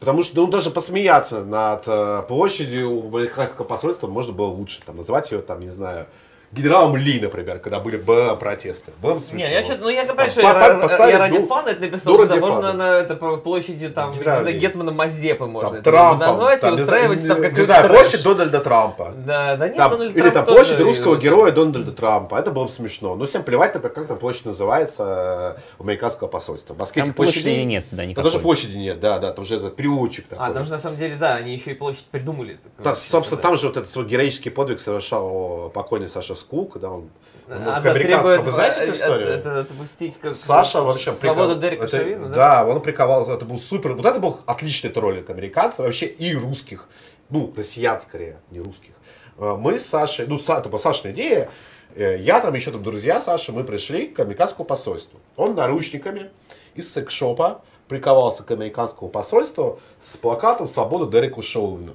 Потому 0.00 0.22
что 0.24 0.36
ну, 0.40 0.46
даже 0.48 0.70
посмеяться 0.70 1.44
над 1.44 1.82
э, 1.86 2.22
площадью 2.26 2.88
американского 3.14 3.64
посольства 3.64 4.06
можно 4.08 4.32
было 4.32 4.46
лучше. 4.48 4.80
Там, 4.84 4.96
назвать 4.96 5.30
ее, 5.30 5.42
там, 5.42 5.60
не 5.60 5.68
знаю, 5.70 6.06
генералом 6.52 6.96
Ли, 6.96 7.20
например, 7.20 7.58
когда 7.58 7.80
были 7.80 7.96
бы 7.96 8.36
протесты. 8.38 8.92
Было 9.00 9.14
бы 9.14 9.20
смешно. 9.20 9.48
Не, 9.48 9.52
я 9.54 9.64
что-то, 9.64 9.82
ну 9.82 9.88
я 9.88 10.04
Там 10.04 10.16
говорю, 10.16 10.30
что 10.30 10.40
я, 10.42 11.08
я 11.08 11.18
ради 11.18 11.38
Ду- 11.38 11.46
фана 11.46 11.68
это 11.70 11.80
написал, 11.80 12.26
да, 12.26 12.36
можно 12.36 12.72
на 12.72 12.98
это, 12.98 13.16
площади 13.16 13.88
там, 13.88 14.14
знаю, 14.14 14.58
Гетмана 14.58 14.92
Мазепы 14.92 15.46
можно 15.46 15.70
Там, 15.70 15.78
это 15.78 15.90
Трампа, 15.90 16.26
назвать 16.26 16.60
там, 16.60 16.74
и 16.74 16.76
устраивать 16.76 17.26
там 17.26 17.38
знаю, 17.38 17.88
трэш. 17.88 18.02
площадь 18.02 18.22
Дональда 18.22 18.60
Трампа. 18.60 19.14
Да, 19.16 19.56
да 19.56 19.68
нет, 19.68 19.76
Там, 19.76 19.90
Дональд 19.92 20.16
или 20.16 20.30
там 20.30 20.44
площадь 20.44 20.80
русского 20.80 21.16
героя 21.16 21.52
Дональда 21.52 21.92
Трампа. 21.92 22.36
Это 22.36 22.50
было 22.50 22.64
бы 22.64 22.70
смешно. 22.70 23.16
Но 23.16 23.26
всем 23.26 23.42
плевать, 23.42 23.72
как, 23.72 23.94
как 23.94 24.06
там 24.06 24.18
площадь 24.18 24.44
называется 24.44 25.56
э, 25.58 25.60
у 25.78 25.84
американского 25.84 26.28
посольства. 26.28 26.74
В 26.74 26.78
Москве 26.78 27.04
Там 27.04 27.14
площади 27.14 27.48
нет, 27.48 27.86
да, 27.90 27.98
Там 27.98 28.08
никакой. 28.08 28.30
даже 28.30 28.42
площади 28.42 28.76
нет, 28.76 29.00
да, 29.00 29.18
да, 29.18 29.32
там 29.32 29.44
же 29.44 29.56
этот 29.56 29.76
переулочек 29.76 30.26
такой. 30.28 30.46
А, 30.46 30.52
там 30.52 30.64
же 30.64 30.72
на 30.72 30.78
самом 30.78 30.98
деле, 30.98 31.16
да, 31.16 31.34
они 31.36 31.54
еще 31.54 31.70
и 31.70 31.74
площадь 31.74 32.04
придумали. 32.06 32.58
Да, 32.78 32.94
собственно, 32.94 33.40
да. 33.40 33.48
там 33.48 33.56
же 33.56 33.68
вот 33.68 33.76
этот 33.76 33.90
свой 33.90 34.04
героический 34.06 34.50
подвиг 34.50 34.80
совершал 34.80 35.70
покойный 35.70 36.08
Саша 36.08 36.34
Скул, 36.42 36.66
когда 36.66 36.90
он 36.90 37.08
ну, 37.48 37.56
к 37.56 37.86
американскому. 37.86 38.42
Вы 38.42 38.50
знаете 38.50 38.80
э, 38.80 38.82
эту 38.84 38.92
э, 38.92 38.94
историю? 38.96 39.28
Это, 39.28 39.60
отпустить 39.60 40.18
как 40.18 40.34
Саша 40.34 40.82
вообще 40.82 41.14
Свободу 41.14 41.54
прикол- 41.54 41.60
Дерека 41.60 41.84
это- 41.84 41.96
Шавина, 41.96 42.28
да? 42.28 42.34
Да, 42.34 42.66
он 42.66 42.80
приковал, 42.82 43.28
это 43.30 43.44
был 43.44 43.58
супер. 43.60 43.94
Вот 43.94 44.04
это 44.06 44.20
был 44.20 44.38
отличный 44.46 44.90
троллинг 44.90 45.30
американцев, 45.30 45.80
вообще 45.80 46.06
и 46.06 46.34
русских, 46.36 46.88
ну, 47.30 47.52
россиян 47.56 48.00
скорее, 48.00 48.38
не 48.50 48.60
русских. 48.60 48.92
Э, 49.38 49.56
Мы 49.58 49.78
с 49.78 49.86
Сашей, 49.86 50.26
ну, 50.26 50.36
Са- 50.36 50.58
это 50.60 50.68
была 50.68 50.78
Сашина 50.80 51.12
идея, 51.12 51.48
э, 51.94 52.18
я 52.20 52.40
там 52.40 52.54
еще 52.54 52.70
там 52.70 52.82
друзья 52.82 53.20
Саши, 53.20 53.52
мы 53.52 53.64
пришли 53.64 54.06
к 54.06 54.20
американскому 54.20 54.64
посольству. 54.64 55.18
Он 55.36 55.54
наручниками 55.54 56.30
из 56.74 56.92
секшопа 56.92 57.62
приковался 57.88 58.42
к 58.44 58.50
американскому 58.50 59.10
посольству 59.10 59.80
с 60.00 60.16
плакатом 60.16 60.68
«Свободу 60.68 61.06
Дереку 61.10 61.42
Шоуину». 61.42 61.92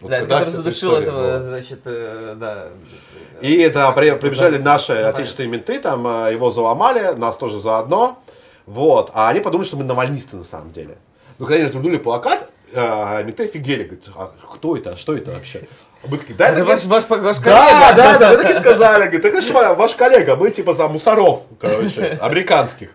Вот 0.00 0.10
Да, 0.10 0.20
который 0.20 0.44
задушил 0.44 0.94
этого, 0.94 1.16
была. 1.16 1.40
значит, 1.40 1.80
э, 1.84 2.34
да. 2.38 2.68
И 3.40 3.56
это 3.58 3.90
при- 3.92 4.12
прибежали 4.12 4.56
Да, 4.58 4.72
наши 4.72 4.94
да, 4.94 5.08
отечественные 5.08 5.50
менты, 5.50 5.80
там 5.80 6.06
э, 6.06 6.32
его 6.32 6.50
заломали, 6.50 7.14
нас 7.16 7.36
тоже 7.36 7.58
заодно. 7.58 8.22
Вот. 8.66 9.10
А 9.14 9.28
они 9.28 9.40
подумали, 9.40 9.66
что 9.66 9.76
мы 9.76 9.84
навальнисты 9.84 10.36
на 10.36 10.44
самом 10.44 10.72
деле. 10.72 10.98
Ну, 11.38 11.46
когда 11.46 11.56
они 11.56 11.64
развернули 11.64 11.96
плакат, 11.98 12.48
э, 12.72 13.24
менты 13.24 13.44
офигели, 13.44 13.84
говорят, 13.84 14.04
а 14.16 14.54
кто 14.54 14.76
это, 14.76 14.90
а 14.90 14.96
что 14.96 15.16
это 15.16 15.32
вообще? 15.32 15.62
А 16.04 16.06
Мы 16.06 16.18
такие, 16.18 16.34
да, 16.36 16.46
это 16.48 16.60
Это 16.60 16.64
ваш, 16.64 16.84
ваш, 16.84 17.08
ваш 17.08 17.38
да, 17.38 17.42
коллега. 17.42 17.96
да, 17.96 18.18
да, 18.18 18.30
вы 18.30 18.36
такие 18.36 18.60
сказали, 18.60 19.02
говорит, 19.06 19.24
это 19.24 19.40
же 19.40 19.52
ва- 19.52 19.74
ваш 19.74 19.94
коллега, 19.96 20.36
мы 20.36 20.50
типа 20.52 20.74
за 20.74 20.86
мусоров, 20.86 21.42
короче, 21.60 22.04
американских. 22.20 22.90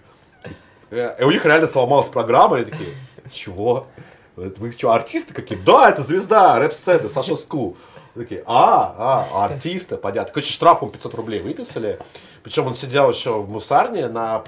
Э, 0.89 1.15
И 1.19 1.23
у 1.23 1.31
них 1.31 1.43
реально 1.45 1.67
сломалась 1.67 2.07
программа, 2.07 2.59
и 2.59 2.65
такие, 2.65 2.89
чего? 3.31 3.87
Вы 4.35 4.71
что, 4.71 4.91
артисты 4.91 5.33
какие? 5.33 5.57
Да, 5.57 5.89
это 5.89 6.01
звезда 6.01 6.57
рэп-сцены, 6.59 7.09
Саша 7.09 7.35
Ску. 7.35 7.77
Такие, 8.15 8.43
а, 8.45 9.27
а, 9.31 9.45
артисты, 9.45 9.97
понятно. 9.97 10.33
Короче, 10.33 10.51
штрафом 10.51 10.91
500 10.91 11.15
рублей 11.15 11.39
выписали. 11.39 11.99
Причем 12.43 12.67
он 12.67 12.75
сидел 12.75 13.09
еще 13.09 13.41
в 13.41 13.49
мусарне 13.49 14.07
на, 14.07 14.43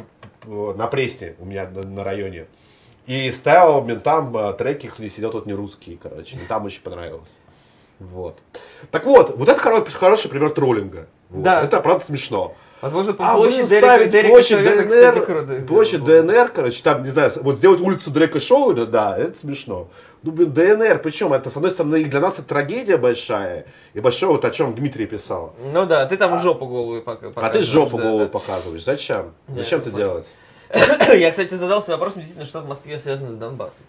на 0.45 0.87
Пресне 0.87 1.35
у 1.39 1.45
меня 1.45 1.67
на, 1.67 1.83
на 1.83 2.03
районе. 2.03 2.45
И 3.07 3.31
ставил 3.31 3.83
ментам 3.83 4.35
э, 4.35 4.53
треки, 4.53 4.87
кто 4.87 5.03
не 5.03 5.09
сидел, 5.09 5.31
тот 5.31 5.45
не 5.45 5.53
русский, 5.53 5.99
короче. 6.01 6.37
И 6.37 6.45
там 6.47 6.65
очень 6.65 6.81
понравилось. 6.81 7.37
Вот. 7.99 8.39
Так 8.91 9.05
вот, 9.05 9.35
вот 9.37 9.47
это 9.47 9.61
хоро- 9.61 9.89
хороший 9.91 10.29
пример 10.29 10.49
троллинга. 10.49 11.07
Вот. 11.29 11.43
Да. 11.43 11.61
Это 11.61 11.79
правда 11.81 12.03
смешно. 12.03 12.55
Возможно, 12.85 13.13
по 13.13 13.31
А 13.31 13.33
площади 13.33 13.55
блин, 13.55 13.67
Дерека, 13.67 13.87
ставить 13.87 14.11
Дерека 14.11 14.29
площадь 14.29 14.57
кстати, 14.59 15.15
ДНР, 15.15 15.25
круто. 15.25 15.65
площадь 15.67 16.03
ДНР, 16.03 16.51
короче, 16.53 16.83
там, 16.83 17.01
не 17.03 17.09
знаю, 17.09 17.31
вот 17.37 17.55
сделать 17.55 17.81
улицу 17.81 18.11
Дрека 18.11 18.39
Шоуина, 18.39 18.85
да, 18.85 19.17
это 19.17 19.39
смешно. 19.39 19.87
Ну, 20.21 20.31
блин, 20.31 20.53
ДНР, 20.53 20.99
причем 20.99 21.33
это, 21.33 21.49
с 21.49 21.55
одной 21.55 21.71
стороны, 21.71 22.03
для 22.03 22.19
нас 22.19 22.35
это 22.35 22.47
трагедия 22.47 22.97
большая, 22.97 23.65
и 23.95 23.99
большое, 23.99 24.33
вот 24.33 24.45
о 24.45 24.51
чем 24.51 24.75
Дмитрий 24.75 25.07
писал. 25.07 25.55
Ну 25.73 25.87
да, 25.87 26.05
ты 26.05 26.15
там 26.15 26.37
жопу 26.39 26.67
голую 26.67 27.01
пока. 27.01 27.31
А 27.33 27.49
ты 27.49 27.63
жопу 27.63 27.97
голову 27.97 28.29
показываешь. 28.29 28.83
Зачем? 28.83 29.33
Да, 29.47 29.55
Зачем 29.55 29.79
это 29.79 29.89
делать? 29.89 30.27
Я, 31.11 31.31
кстати, 31.31 31.55
задался 31.55 31.91
вопросом, 31.91 32.21
действительно, 32.21 32.47
что 32.47 32.61
в 32.61 32.67
Москве 32.69 32.99
связано 32.99 33.31
с 33.31 33.37
Донбассом. 33.37 33.85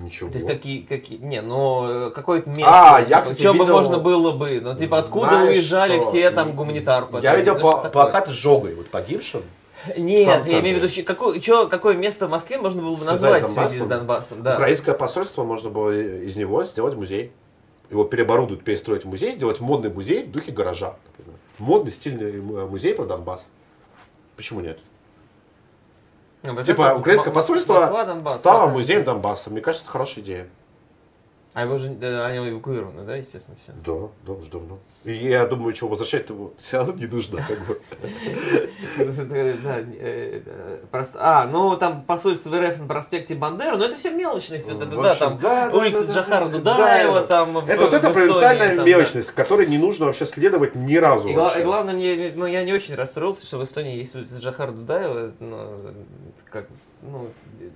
Ничего. 0.00 0.30
То 0.30 0.36
есть 0.38 0.46
какие, 0.46 0.82
какие, 0.82 1.18
не, 1.18 1.42
ну 1.42 2.08
э, 2.08 2.10
какое-то 2.10 2.48
место, 2.50 2.64
А, 2.96 3.00
я, 3.00 3.04
типа, 3.06 3.20
кстати, 3.22 3.42
чё 3.42 3.52
бы 3.52 3.58
видел- 3.60 3.74
можно 3.74 3.98
было 3.98 4.32
бы, 4.32 4.60
ну 4.62 4.76
типа 4.76 4.98
откуда 4.98 5.28
Знаешь 5.30 5.56
уезжали 5.56 6.00
что? 6.00 6.08
все 6.10 6.30
там 6.30 6.52
гуманитарку? 6.54 7.18
Я 7.18 7.34
видел 7.36 7.54
Ну, 7.54 7.60
что 7.60 7.70
такое? 7.72 7.90
плакат 7.90 8.28
с 8.28 8.32
жогой, 8.32 8.74
вот 8.76 8.88
погибшим. 8.90 9.42
Нет, 9.96 10.46
я 10.46 10.60
имею 10.60 10.78
в 10.78 10.82
виду, 10.82 11.04
какое, 11.06 11.40
чё, 11.40 11.68
какое 11.68 11.96
место 11.96 12.26
в 12.26 12.30
Москве 12.30 12.58
можно 12.58 12.80
было 12.82 12.94
бы 12.96 13.04
назвать 13.04 13.44
в 13.44 13.52
связи 13.52 13.80
с 13.80 13.86
Донбассом? 13.86 14.42
Да. 14.42 14.54
Украинское 14.54 14.94
посольство 14.94 15.42
можно 15.44 15.70
было 15.70 15.90
из 15.96 16.36
него 16.36 16.62
сделать 16.64 16.94
музей. 16.94 17.32
Его 17.90 18.04
переоборудуют, 18.04 18.64
перестроить 18.64 19.04
в 19.04 19.08
музей, 19.08 19.34
сделать 19.34 19.60
модный 19.60 19.90
музей 19.90 20.24
в 20.24 20.30
духе 20.30 20.52
гаража. 20.52 20.96
например. 21.16 21.38
Модный, 21.58 21.90
стильный 21.90 22.36
м- 22.38 22.68
музей 22.68 22.94
про 22.94 23.04
Донбасс. 23.06 23.46
Почему 24.36 24.60
нет? 24.60 24.78
Типа 26.64 26.94
украинское 26.94 27.32
посольство 27.32 28.06
стало 28.38 28.68
музеем 28.68 29.04
Донбасса. 29.04 29.50
Мне 29.50 29.60
кажется, 29.60 29.84
это 29.84 29.92
хорошая 29.92 30.24
идея. 30.24 30.46
А 31.54 31.62
его 31.62 31.78
же, 31.78 31.96
э, 32.00 32.24
они 32.24 32.50
эвакуированы, 32.50 33.04
да, 33.04 33.16
естественно, 33.16 33.56
все. 33.62 33.72
Да, 33.84 34.08
да, 34.26 34.32
уж 34.38 34.48
давно. 34.48 34.78
И 35.04 35.12
я 35.12 35.46
думаю, 35.46 35.74
что 35.74 35.88
возвращать 35.88 36.28
его 36.28 36.52
все 36.58 36.78
равно 36.78 36.92
не 36.94 37.06
нужно. 37.06 37.42
Как 37.46 37.66
бы. 37.66 37.80
Да, 38.98 39.78
э, 39.78 40.42
э, 40.44 41.04
А, 41.14 41.46
ну 41.46 41.76
там 41.76 42.02
посольство 42.02 42.60
РФ 42.60 42.78
на 42.78 42.86
проспекте 42.86 43.34
Бандеры, 43.34 43.76
но 43.76 43.86
это 43.86 43.96
все 43.96 44.10
мелочность, 44.10 44.70
вот 44.70 44.82
это, 44.82 44.96
да, 45.00 45.14
там 45.14 45.38
да, 45.40 45.68
да, 45.70 45.78
улица 45.78 46.06
да, 46.06 46.06
да, 46.06 46.12
Джахара 46.12 46.44
да, 46.46 46.58
Дудаева, 46.58 47.20
да. 47.20 47.26
там 47.26 47.58
Это 47.58 47.84
вот 47.84 47.94
эта 47.94 48.10
провинциальная 48.10 48.76
да. 48.76 48.84
мелочность, 48.84 49.30
которой 49.32 49.66
не 49.66 49.78
нужно 49.78 50.06
вообще 50.06 50.26
следовать 50.26 50.74
ни 50.74 50.96
разу. 50.96 51.28
И, 51.28 51.32
главное, 51.32 51.94
мне, 51.94 52.32
ну, 52.34 52.46
я 52.46 52.64
не 52.64 52.72
очень 52.72 52.94
расстроился, 52.94 53.46
что 53.46 53.58
в 53.58 53.64
Эстонии 53.64 53.96
есть 53.96 54.14
улица 54.14 54.38
Джахара 54.40 54.72
Дудаева, 54.72 55.32
ну, 55.40 55.68
как, 56.50 56.68
ну, 57.02 57.30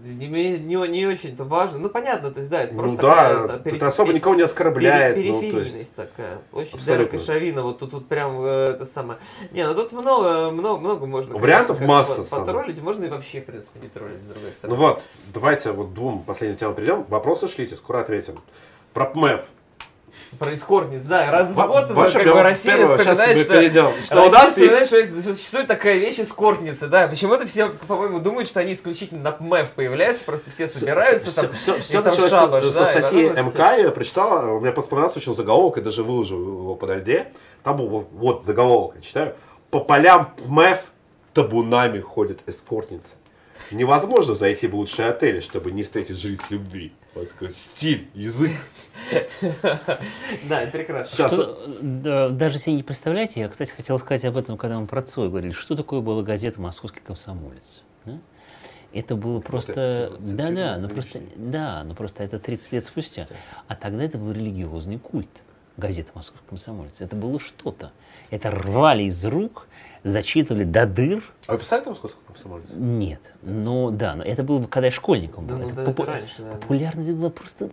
не, 0.04 0.26
не, 0.58 0.88
не 0.88 1.06
очень-то 1.06 1.44
важно. 1.44 1.78
Ну, 1.78 1.88
понятно, 1.88 2.30
то 2.30 2.40
есть, 2.40 2.50
да, 2.50 2.62
это 2.62 2.74
Ну 2.74 2.80
просто 2.82 3.02
да, 3.02 3.02
такая, 3.14 3.44
это, 3.58 3.68
периф- 3.68 3.84
особо 3.84 4.12
никого 4.12 4.34
не 4.34 4.42
оскорбляет. 4.42 5.14
пере- 5.16 5.32
ну, 5.32 5.40
то 5.40 5.44
есть. 5.46 5.54
периферийность 5.56 5.94
такая. 5.96 6.38
Очень 6.52 6.74
Абсолютно. 6.76 7.08
Дерека 7.18 7.24
Шавина, 7.24 7.62
вот 7.62 7.78
тут, 7.78 7.90
тут 7.90 8.08
прям 8.08 8.36
э, 8.44 8.70
это 8.74 8.86
самое. 8.86 9.18
Не, 9.50 9.66
ну 9.66 9.74
тут 9.74 9.92
много, 9.92 10.50
много, 10.50 10.80
много 10.80 11.06
можно. 11.06 11.36
Вариантов 11.38 11.78
конечно, 11.78 11.98
масса, 11.98 12.22
по- 12.22 12.28
самое. 12.28 12.46
Потроллить, 12.46 12.82
можно 12.82 13.04
и 13.04 13.08
вообще, 13.08 13.40
в 13.40 13.46
принципе, 13.46 13.80
не 13.80 13.88
троллить, 13.88 14.22
с 14.22 14.26
другой 14.26 14.48
Ну 14.50 14.52
стороны. 14.52 14.78
вот, 14.78 15.02
давайте 15.32 15.72
вот 15.72 15.94
двум 15.94 16.22
последним 16.22 16.56
темам 16.58 16.74
перейдем. 16.74 17.04
Вопросы 17.08 17.48
шлите, 17.48 17.76
скоро 17.76 18.00
ответим. 18.00 18.38
Про 18.92 19.06
ПМЭФ. 19.06 19.42
Про 20.38 20.54
эскортниц, 20.54 21.02
да. 21.02 21.30
Раз 21.30 21.50
в 21.50 21.54
год 21.54 21.90
вообще, 21.90 22.24
как 22.24 22.32
бы 22.32 22.42
Россия 22.42 22.86
вспоминает, 22.86 23.38
что... 23.38 23.52
перейдем. 23.52 24.02
Что 24.02 24.26
у 24.26 24.30
нас 24.30 24.50
вспоминает, 24.50 24.90
есть... 24.90 25.22
что, 25.22 25.34
существует 25.34 25.66
такая 25.66 25.98
вещь 25.98 26.20
эскортницы, 26.20 26.88
да. 26.88 27.06
Почему-то 27.06 27.46
все, 27.46 27.68
по-моему, 27.86 28.18
думают, 28.18 28.48
что 28.48 28.60
они 28.60 28.74
исключительно 28.74 29.20
на 29.20 29.32
ПМЭФ 29.32 29.72
появляются, 29.72 30.24
просто 30.24 30.50
все 30.50 30.68
собираются 30.68 31.34
там. 31.34 31.52
Все, 31.52 31.76
и 31.76 31.80
все 31.80 32.02
там 32.02 32.12
началось 32.12 32.30
шабаш, 32.30 32.64
со, 32.64 32.72
да, 32.72 32.92
и 32.92 32.98
статьи 32.98 33.28
МК, 33.28 33.76
я 33.76 33.90
прочитал, 33.90 34.60
мне 34.60 34.72
просто 34.72 34.90
понравился 34.90 35.18
очень 35.18 35.34
заголовок, 35.34 35.78
и 35.78 35.80
даже 35.80 36.02
выложил 36.02 36.38
его 36.40 36.74
под 36.74 36.90
Альде. 36.90 37.28
Там 37.62 37.76
был 37.76 37.88
вот- 37.88 38.08
вот 38.12 38.44
заголовок, 38.46 38.96
я 38.96 39.02
читаю. 39.02 39.34
По 39.70 39.80
полям 39.80 40.34
МЭФ 40.46 40.78
табунами 41.34 42.00
ходят 42.00 42.40
эскортницы. 42.46 43.16
Невозможно 43.70 44.34
зайти 44.34 44.66
в 44.66 44.74
лучшие 44.74 45.08
отели, 45.08 45.40
чтобы 45.40 45.72
не 45.72 45.82
встретить 45.82 46.18
жриц 46.18 46.40
любви. 46.50 46.92
Вот 47.14 47.30
такой 47.30 47.52
стиль, 47.52 48.08
язык. 48.14 48.52
Да, 50.48 50.62
это 50.62 50.72
прекрасно. 50.72 51.28
Что, 51.28 51.66
да, 51.80 52.28
даже 52.28 52.58
себе 52.58 52.76
не 52.76 52.82
представляете, 52.82 53.40
я, 53.40 53.48
кстати, 53.48 53.72
хотел 53.72 53.98
сказать 53.98 54.24
об 54.24 54.36
этом, 54.36 54.56
когда 54.56 54.78
мы 54.78 54.86
про 54.86 55.02
Цой 55.02 55.28
говорили, 55.28 55.52
что 55.52 55.76
такое 55.76 56.00
была 56.00 56.22
газета 56.22 56.60
«Московский 56.60 57.00
комсомолец». 57.00 57.82
да? 58.04 58.18
Это 58.92 59.16
было 59.16 59.40
просто... 59.40 59.72
это 59.72 60.16
Да, 60.18 60.50
да, 60.50 60.52
цитирую 60.52 60.80
ну 60.80 60.88
просто, 60.88 61.20
да, 61.36 61.84
ну 61.84 61.94
просто 61.94 62.24
это 62.24 62.38
30 62.38 62.72
лет 62.72 62.86
спустя. 62.86 63.26
А 63.66 63.74
тогда 63.74 64.04
это 64.04 64.18
был 64.18 64.32
религиозный 64.32 64.98
культ, 64.98 65.42
газета 65.76 66.12
«Московский 66.14 66.46
комсомолец». 66.48 67.00
Это 67.00 67.16
было 67.16 67.40
что-то. 67.40 67.92
Это 68.30 68.50
рвали 68.50 69.04
из 69.04 69.24
рук, 69.24 69.66
зачитывали 70.04 70.64
до 70.64 70.86
дыр. 70.86 71.22
А 71.46 71.52
вы 71.52 71.58
писали 71.58 71.82
там 71.82 71.94
сколько 71.94 72.16
комсомолец? 72.26 72.66
Нет, 72.74 73.34
но 73.42 73.90
да, 73.90 74.14
но 74.14 74.24
это 74.24 74.42
было, 74.42 74.64
когда 74.66 74.86
я 74.86 74.92
школьником 74.92 75.46
был. 75.46 75.56
Да, 75.56 75.62
ну, 75.62 75.66
это 75.68 75.76
да, 75.76 75.82
это 75.82 75.90
попу- 75.92 76.04
раньше, 76.04 76.42
да. 76.42 76.50
Популярность 76.52 77.12
была 77.12 77.30
просто 77.30 77.70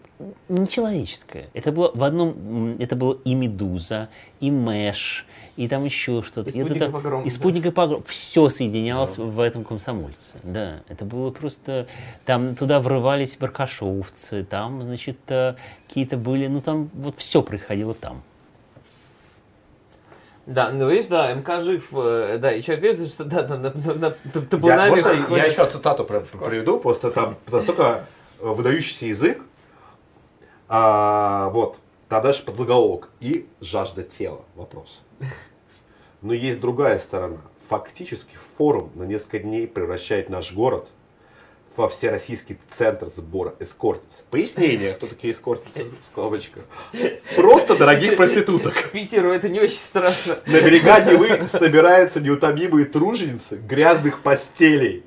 нечеловеческая. 0.48 1.50
Это 1.54 1.72
было 1.72 1.92
в 1.94 2.04
одном, 2.04 2.76
это 2.80 2.96
было 2.96 3.18
и 3.24 3.34
Медуза, 3.36 4.10
и 4.40 4.52
Мэш, 4.52 5.26
и 5.56 5.68
там 5.68 5.84
еще 5.86 6.22
что-то. 6.24 6.50
И 6.52 6.60
это 6.60 6.70
«Спутник 6.70 6.76
и 6.76 6.80
там- 6.80 6.92
«Погром», 6.92 7.22
И 7.22 7.26
да. 7.26 7.30
спутник 7.32 7.66
и 7.66 7.72
погром. 7.72 8.04
Все 8.04 8.50
соединялось 8.50 9.18
в 9.18 9.40
этом 9.40 9.64
комсомольце. 9.64 10.36
Да, 10.44 10.82
это 10.88 11.06
было 11.06 11.32
просто... 11.32 11.88
Там 12.26 12.56
туда 12.56 12.80
врывались 12.80 13.38
баркашовцы, 13.38 14.44
там, 14.44 14.82
значит, 14.84 15.18
э, 15.28 15.56
какие-то 15.88 16.18
были... 16.18 16.48
Ну, 16.48 16.62
там 16.62 16.90
вот 16.94 17.16
все 17.18 17.42
происходило 17.42 17.94
там. 17.94 18.22
Да, 20.50 20.72
ну 20.72 20.90
видишь, 20.90 21.06
да, 21.06 21.32
МК 21.32 21.62
жив, 21.62 21.90
э, 21.94 22.40
да, 22.40 22.52
и 22.52 22.64
что, 22.64 22.74
видишь, 22.74 23.12
что 23.12 23.24
да, 23.24 23.48
на, 23.48 23.56
на, 23.56 23.72
на, 23.72 23.94
на 23.94 24.68
Я, 24.68 24.90
можно 24.90 25.36
я 25.36 25.46
еще 25.46 25.64
цитату 25.68 26.06
про- 26.06 26.22
приведу, 26.22 26.80
просто 26.80 27.12
там 27.12 27.38
настолько 27.52 28.08
э, 28.40 28.48
выдающийся 28.48 29.06
язык. 29.06 29.44
А, 30.68 31.50
вот, 31.50 31.78
там 32.08 32.24
дальше 32.24 32.44
подзаголовок. 32.44 33.10
И 33.20 33.48
жажда 33.62 34.02
тела. 34.02 34.42
Вопрос. 34.56 35.02
Но 36.24 36.34
есть 36.34 36.60
другая 36.60 36.98
сторона. 36.98 37.38
Фактически 37.70 38.36
форум 38.58 38.92
на 38.96 39.04
несколько 39.04 39.38
дней 39.38 39.68
превращает 39.68 40.30
наш 40.32 40.52
город 40.52 40.90
во 41.76 41.88
всероссийский 41.90 42.58
центр 42.70 43.10
сбора 43.16 43.56
эскортниц. 43.60 44.24
Пояснение, 44.30 44.94
кто 44.94 45.08
такие 45.08 45.34
эскортницы, 45.34 45.86
скобочка. 46.12 46.62
Просто 47.36 47.78
дорогих 47.78 48.18
проституток. 48.18 48.92
Питеру 48.92 49.32
это 49.32 49.50
не 49.50 49.60
очень 49.60 49.78
страшно. 49.78 50.40
На 50.46 50.62
берега 50.62 51.00
Невы 51.02 51.48
собираются 51.48 52.20
неутомимые 52.20 52.86
труженицы 52.86 53.58
грязных 53.58 54.22
постелей. 54.22 55.04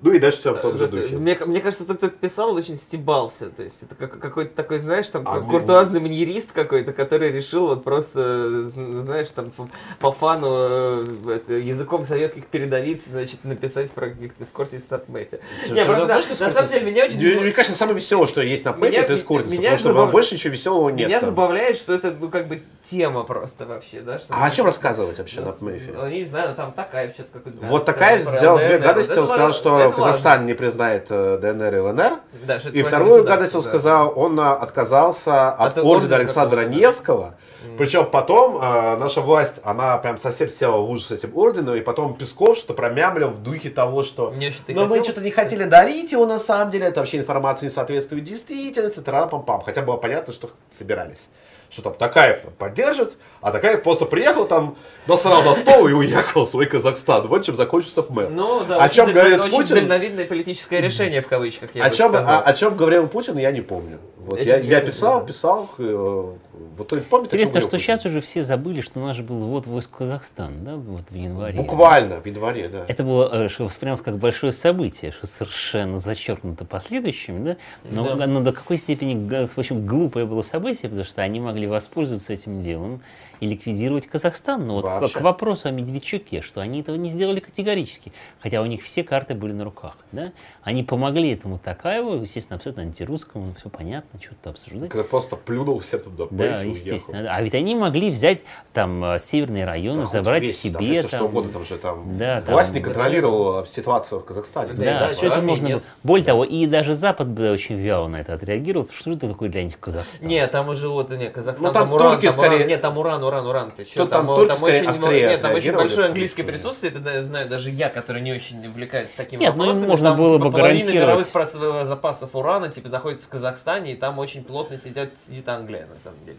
Ну 0.00 0.12
и 0.12 0.18
дальше 0.20 0.38
все 0.38 0.54
в 0.54 0.58
том 0.58 0.76
же 0.76 0.86
духе. 0.86 1.16
Мне, 1.18 1.36
мне 1.44 1.60
кажется, 1.60 1.84
тот, 1.84 1.96
кто 1.98 2.08
писал, 2.08 2.54
очень 2.54 2.76
стебался. 2.76 3.50
То 3.50 3.64
есть 3.64 3.82
это 3.82 3.96
как, 3.96 4.20
какой-то 4.20 4.54
такой, 4.54 4.78
знаешь, 4.78 5.08
там, 5.08 5.22
А 5.26 5.34
как 5.34 5.42
мне- 5.42 5.50
куртуазный 5.50 5.98
маньерист 5.98 6.52
какой-то, 6.52 6.92
который 6.92 7.32
решил 7.32 7.66
вот 7.66 7.82
просто, 7.82 8.70
знаешь, 8.70 9.28
там 9.34 9.50
по, 9.50 9.68
по 9.98 10.12
фану 10.12 10.46
э, 10.50 11.06
это, 11.36 11.54
языком 11.54 12.04
советских 12.04 12.46
передовиц, 12.46 13.02
значит, 13.06 13.42
написать 13.44 13.90
про 13.90 14.10
каких-то 14.10 14.44
эскортниц 14.44 14.88
на 14.88 15.00
Мэпе. 15.08 15.40
Не, 15.68 15.84
просто, 15.84 16.06
да, 16.06 16.16
на 16.46 16.52
самом 16.52 16.68
деле, 16.70 16.90
меня 16.90 17.04
очень... 17.06 17.18
Мне, 17.18 17.40
мне 17.40 17.52
кажется, 17.52 17.76
самое 17.76 17.96
веселое, 17.96 18.28
что 18.28 18.40
есть 18.40 18.64
на 18.64 18.72
Пэфе, 18.72 18.98
это 18.98 19.14
эскортница. 19.14 19.58
меня 19.58 19.72
Потому 19.72 19.78
что 19.78 19.88
забав- 19.88 20.12
больше 20.12 20.34
ничего 20.36 20.52
веселого 20.52 20.90
нет. 20.90 21.08
Меня 21.08 21.20
там. 21.20 21.30
забавляет, 21.30 21.76
что 21.76 21.94
это, 21.94 22.14
ну, 22.20 22.28
как 22.28 22.46
бы 22.46 22.62
тема 22.88 23.24
просто 23.24 23.66
вообще, 23.66 24.00
да? 24.00 24.18
Что 24.18 24.32
А 24.34 24.46
о 24.46 24.50
чем 24.50 24.66
рассказывать 24.66 25.18
вообще 25.18 25.40
на 25.40 25.46
Сейчас, 25.46 25.56
Пэфе? 25.56 25.92
ну, 25.92 26.08
не 26.08 26.24
знаю, 26.24 26.54
там 26.54 26.72
такая 26.72 27.12
что-то 27.12 27.30
какой-то... 27.32 27.58
Вот 27.66 27.84
такая 27.84 28.20
сделал 28.20 28.58
две 28.58 28.78
гадости. 28.78 29.10
Он 29.18 29.26
сказал, 29.26 29.48
важно, 29.48 29.87
что 29.92 30.02
Казахстан 30.02 30.46
не 30.46 30.54
признает 30.54 31.06
э, 31.10 31.38
ДНР 31.40 31.74
и 31.74 31.78
ЛНР. 31.78 31.98
важно. 31.98 32.20
Да, 32.46 32.56
И 32.56 32.82
важно 32.82 32.98
вторую 32.98 33.24
гадость 33.24 33.54
он 33.54 33.62
да. 33.62 33.68
сказал, 33.68 34.12
он 34.16 34.40
а, 34.40 34.54
отказался 34.54 35.50
от, 35.50 35.78
От 35.78 35.84
ордена 35.84 36.16
Александра. 36.16 36.62
Невского. 36.62 37.34
Причем 37.76 38.06
потом 38.06 38.58
а, 38.60 38.96
наша 38.96 39.20
власть, 39.20 39.56
она 39.64 39.98
прям 39.98 40.18
совсем 40.18 40.48
села 40.48 40.78
в 40.78 40.90
ужас 40.90 41.06
с 41.06 41.10
этим 41.12 41.36
орденом, 41.36 41.74
и 41.76 41.80
потом 41.80 42.14
Песков 42.14 42.56
что 42.56 42.74
промямлил 42.74 43.30
в 43.30 43.42
духе 43.42 43.70
того, 43.70 44.04
что 44.04 44.30
Мне 44.30 44.52
но 44.68 44.86
мы 44.86 45.02
что-то 45.02 45.20
не 45.20 45.30
хотели 45.30 45.64
дарить 45.64 46.12
его 46.12 46.26
на 46.26 46.38
самом 46.38 46.70
деле, 46.70 46.86
это 46.86 47.00
вообще 47.00 47.18
информация 47.18 47.68
не 47.68 47.74
соответствует 47.74 48.24
действительности, 48.24 49.00
пам 49.00 49.42
пам 49.42 49.60
Хотя 49.62 49.82
было 49.82 49.96
понятно, 49.96 50.32
что 50.32 50.50
собирались. 50.70 51.28
Что 51.70 51.82
там 51.82 51.94
Такаев 51.94 52.40
там 52.40 52.52
поддержит, 52.54 53.18
а 53.42 53.50
Такаев 53.50 53.82
просто 53.82 54.06
приехал 54.06 54.46
там, 54.46 54.76
насрал 55.06 55.42
на 55.42 55.54
стол 55.54 55.86
и 55.88 55.92
уехал 55.92 56.46
в 56.46 56.48
свой 56.50 56.64
Казахстан. 56.64 57.28
Вот 57.28 57.44
чем 57.44 57.56
закончился 57.56 58.02
мэр. 58.08 58.30
Ну, 58.30 58.64
да, 58.64 58.76
О 58.76 58.88
чем 58.88 59.06
даль- 59.06 59.14
говорит 59.14 59.40
очень 59.40 59.50
Путин? 59.58 59.74
дальновидное 59.76 60.24
политическое 60.24 60.80
решение, 60.80 61.20
в 61.20 61.28
кавычках, 61.28 61.74
я 61.74 61.84
О 61.84 61.90
чем, 61.90 62.08
сказал. 62.08 62.38
о, 62.38 62.42
о 62.42 62.52
чем 62.54 62.74
говорил 62.76 63.06
Путин, 63.06 63.36
я 63.36 63.50
не 63.50 63.60
помню. 63.60 63.98
Вот 64.16 64.40
Я 64.40 64.56
я, 64.56 64.80
писал, 64.80 65.26
писал, 65.26 65.68
э, 65.78 66.32
вот 66.78 66.86
кто-нибудь 66.86 67.08
помнит, 67.08 67.28
о 67.28 67.30
чем 67.36 67.40
Интересно, 67.40 67.60
что 67.60 67.78
сейчас 67.78 68.06
уже 68.06 68.20
все 68.20 68.42
забыли, 68.42 68.80
что 68.80 69.00
у 69.00 69.04
нас 69.04 69.16
же 69.16 69.22
был 69.22 69.38
вот 69.48 69.66
войск 69.66 69.90
Казахстан, 69.98 70.64
да, 70.64 70.76
вот 70.76 71.10
в 71.10 71.14
январе. 71.14 71.56
Буквально 71.58 72.20
в 72.20 72.26
январе, 72.26 72.68
да. 72.68 72.84
Это 72.88 73.02
было, 73.04 73.44
э, 73.44 73.48
что 73.48 73.64
воспринималось 73.64 74.02
как 74.02 74.18
большое 74.18 74.52
событие, 74.52 75.12
что 75.12 75.26
совершенно 75.26 75.98
зачеркнуто 75.98 76.64
последующими, 76.64 77.44
да? 77.44 77.56
Но, 77.84 78.14
Да. 78.16 78.26
но 78.26 78.40
до 78.42 78.52
какой 78.52 78.76
степени, 78.78 79.46
в 79.46 79.58
общем, 79.58 79.86
глупое 79.86 80.24
было 80.26 80.42
событие, 80.42 80.88
потому 80.88 81.04
что 81.04 81.22
они 81.22 81.40
могли 81.40 81.66
воспользоваться 81.66 82.32
этим 82.32 82.60
делом 82.60 83.02
и 83.40 83.46
ликвидировать 83.46 84.06
Казахстан. 84.06 84.66
Но 84.66 84.74
вот 84.74 84.84
Вообще. 84.84 85.18
к 85.18 85.20
вопросу 85.20 85.68
о 85.68 85.70
Медведчуке, 85.70 86.42
что 86.42 86.60
они 86.60 86.80
этого 86.80 86.96
не 86.96 87.08
сделали 87.08 87.40
категорически, 87.40 88.12
хотя 88.40 88.62
у 88.62 88.66
них 88.66 88.82
все 88.82 89.04
карты 89.04 89.34
были 89.34 89.52
на 89.52 89.64
руках, 89.64 89.96
да? 90.12 90.32
Они 90.62 90.82
помогли 90.82 91.32
этому 91.32 91.58
Такаеву, 91.58 92.20
естественно, 92.20 92.56
абсолютно 92.56 92.82
антирусскому, 92.82 93.54
все 93.58 93.68
понятно, 93.68 94.20
что-то 94.20 94.50
обсуждать. 94.50 94.90
Когда 94.90 95.04
просто 95.04 95.36
плюнул 95.36 95.78
все 95.78 95.98
туда. 95.98 96.26
Да, 96.30 96.64
естественно. 96.68 97.22
да. 97.24 97.34
А 97.36 97.42
ведь 97.42 97.54
они 97.54 97.74
могли 97.74 98.10
взять 98.10 98.44
там 98.72 99.04
э, 99.04 99.18
северные 99.18 99.64
районы, 99.64 100.06
забрать 100.06 100.46
себе. 100.46 101.00
Там, 101.02 101.08
что 101.08 101.18
там, 101.18 101.26
угодно, 101.26 101.52
там 101.52 101.64
же 101.64 101.76
там 101.78 102.18
Да, 102.18 102.40
там- 102.42 102.54
власть 102.54 102.72
не 102.72 102.80
контролировала 102.80 103.66
ситуацию 103.66 104.20
в 104.20 104.24
Казахстане. 104.24 104.72
Да, 104.74 104.84
Да, 104.84 105.00
да, 105.08 105.12
все 105.12 105.26
это 105.26 105.40
можно 105.40 105.66
нет. 105.66 105.76
было. 105.78 105.84
Более 106.02 106.24
того, 106.26 106.44
и 106.44 106.66
даже 106.66 106.94
Запад 106.94 107.28
бы 107.28 107.50
очень 107.50 107.76
вяло 107.76 108.08
на 108.08 108.16
это 108.20 108.34
отреагировал, 108.34 108.88
что 108.92 109.10
это 109.12 109.28
такое 109.28 109.48
для 109.48 109.64
них 109.64 109.78
Казахстан. 109.80 110.28
Нет, 110.28 110.50
там 110.50 110.68
уже 110.68 110.88
вот, 110.88 111.10
не, 111.10 111.28
Казахстан, 111.30 111.66
Ну, 111.68 111.72
там 111.72 111.84
там, 111.84 111.92
уран, 111.92 112.12
турки 112.12 112.26
там 112.26 112.38
уран, 112.38 112.50
скорее- 112.52 112.66
нет, 112.68 112.80
там 112.82 112.98
уран, 112.98 113.22
уран, 113.22 113.46
уран, 113.46 113.70
ты 113.72 113.84
что, 113.84 114.04
Ну, 114.04 114.06
там 114.08 114.26
турки 114.26 114.56
скорее 114.56 114.80
очень, 114.80 114.88
острее 114.90 115.28
нет, 115.28 115.42
там 115.42 115.54
очень 115.54 115.72
большое 115.72 116.06
английское 116.08 116.42
что- 116.42 116.52
присутствие, 116.52 116.92
это 116.92 117.00
да, 117.00 117.24
знаю 117.24 117.48
даже 117.48 117.70
я, 117.70 117.88
который 117.88 118.22
не 118.22 118.32
очень 118.32 118.66
увлекается 118.66 119.16
такими 119.16 119.40
Нет, 119.40 119.54
ну, 119.56 119.64
вопросами, 119.64 119.86
можно 119.88 120.08
там, 120.10 120.18
было 120.18 120.36
типа, 120.36 120.44
бы 120.44 120.50
половина 120.50 120.78
гарантировать. 120.84 121.34
мировых 121.34 121.88
запасов 121.88 122.34
урана, 122.34 122.68
типа, 122.68 122.88
находится 122.88 123.26
в 123.26 123.30
Казахстане, 123.30 123.92
и 123.92 123.96
там 123.96 124.18
очень 124.18 124.44
плотно 124.44 124.78
сидят, 124.78 125.10
сидит 125.20 125.48
Англия, 125.48 125.86
на 125.92 125.98
самом 126.00 126.24
деле. 126.24 126.38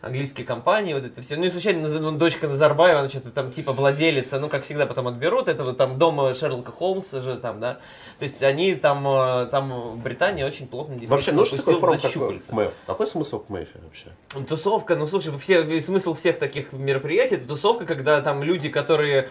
Английские 0.00 0.46
компании, 0.46 0.94
вот 0.94 1.04
это 1.04 1.22
все. 1.22 1.36
Ну 1.36 1.44
и 1.44 1.50
случайно 1.50 1.88
ну, 1.88 2.12
дочка 2.12 2.48
Назарбаева, 2.48 3.00
она 3.00 3.08
что-то 3.08 3.30
там 3.30 3.50
типа 3.50 3.72
владелица, 3.72 4.38
ну 4.38 4.48
как 4.48 4.64
всегда 4.64 4.86
потом 4.86 5.08
отберут, 5.08 5.48
это 5.48 5.64
вот 5.64 5.76
там 5.76 5.98
дома 5.98 6.34
Шерлока 6.34 6.72
Холмса 6.72 7.20
же 7.20 7.36
там, 7.36 7.60
да. 7.60 7.74
То 8.18 8.24
есть 8.24 8.42
они 8.42 8.74
там, 8.74 9.06
э, 9.06 9.46
там 9.46 9.92
в 9.92 10.02
Британии 10.02 10.42
очень 10.42 10.66
плотно 10.66 10.94
Вообще, 10.94 11.06
действительно 11.06 11.40
ну 11.40 11.46
что 11.46 11.56
такое 11.56 11.76
форум 11.76 11.98
как. 11.98 12.52
МЭФ? 12.52 12.72
Какой 12.86 13.06
смысл 13.06 13.40
к 13.40 13.48
МЭФе 13.48 13.78
вообще? 13.82 14.08
Ну, 14.34 14.44
Тусовка, 14.44 14.96
ну 14.96 15.06
слушай, 15.06 15.32
все, 15.38 15.80
смысл 15.80 16.14
всех 16.14 16.38
таких 16.38 16.72
мероприятий, 16.72 17.36
это 17.36 17.46
тусовка, 17.46 17.84
когда 17.84 18.20
там 18.22 18.42
люди, 18.42 18.68
которые 18.68 19.28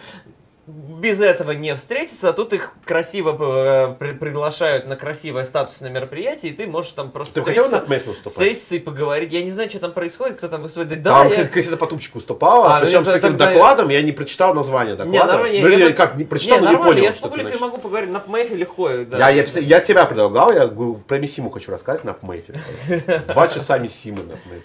без 0.66 1.20
этого 1.20 1.52
не 1.52 1.74
встретятся, 1.76 2.30
а 2.30 2.32
тут 2.32 2.52
их 2.52 2.72
красиво 2.84 3.36
э, 3.38 3.94
при- 4.00 4.12
приглашают 4.18 4.86
на 4.86 4.96
красивое 4.96 5.44
статусное 5.44 5.90
мероприятие, 5.90 6.50
и 6.50 6.54
ты 6.56 6.66
можешь 6.66 6.90
там 6.92 7.12
просто 7.12 7.34
Ты 7.34 7.40
хотел 7.42 7.62
встретиться, 7.64 7.88
на 7.88 7.94
МЭФе 7.96 8.10
выступать? 8.10 8.32
встретиться 8.32 8.74
и 8.74 8.78
поговорить. 8.80 9.32
Я 9.32 9.44
не 9.44 9.52
знаю, 9.52 9.70
что 9.70 9.78
там 9.78 9.92
происходит, 9.92 10.38
кто 10.38 10.48
там 10.48 10.62
выступает. 10.62 11.00
Да, 11.02 11.22
Там 11.22 11.32
я- 11.32 11.46
Кристина 11.46 11.76
Потупчик 11.76 12.16
выступала, 12.16 12.74
А, 12.76 12.80
ну 12.80 12.86
причем 12.86 13.02
это 13.02 13.10
с 13.10 13.12
таким 13.12 13.28
тогда 13.30 13.44
я- 13.44 13.50
докладом, 13.52 13.88
я 13.90 14.02
не 14.02 14.10
прочитал 14.10 14.54
название 14.54 14.96
доклада. 14.96 15.18
нормально, 15.34 15.46
ну, 15.60 15.68
я- 15.68 15.74
или 15.74 15.82
я- 15.84 15.92
как, 15.92 16.16
не 16.16 16.24
прочитал, 16.24 16.58
не, 16.58 16.64
но 16.64 16.70
не 16.70 16.72
нормально, 16.76 16.94
понял, 16.94 17.04
я 17.04 17.12
с 17.12 17.18
публикой 17.18 17.58
могу 17.60 17.78
поговорить, 17.78 18.10
на 18.10 18.22
МЭФе 18.26 18.54
легко. 18.56 18.90
Да. 19.06 19.18
Я, 19.30 19.44
я, 19.44 19.60
я 19.60 19.80
себя 19.80 20.04
предлагал, 20.04 20.52
я 20.52 20.66
про 20.66 21.18
Мисиму 21.18 21.50
хочу 21.50 21.70
рассказать 21.70 22.02
на 22.02 22.16
МЭФе. 22.22 22.54
Два 23.28 23.46
часа 23.46 23.78
Мисимы 23.78 24.24
на 24.24 24.32
МЭФе. 24.32 24.62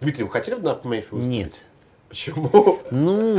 Дмитрий, 0.00 0.24
вы 0.24 0.30
хотели 0.30 0.54
бы 0.54 0.62
на 0.62 0.74
МЭФе 0.82 1.08
выступить? 1.10 1.26
Нет. 1.26 1.54
Почему? 2.10 2.80
Ну, 2.90 3.38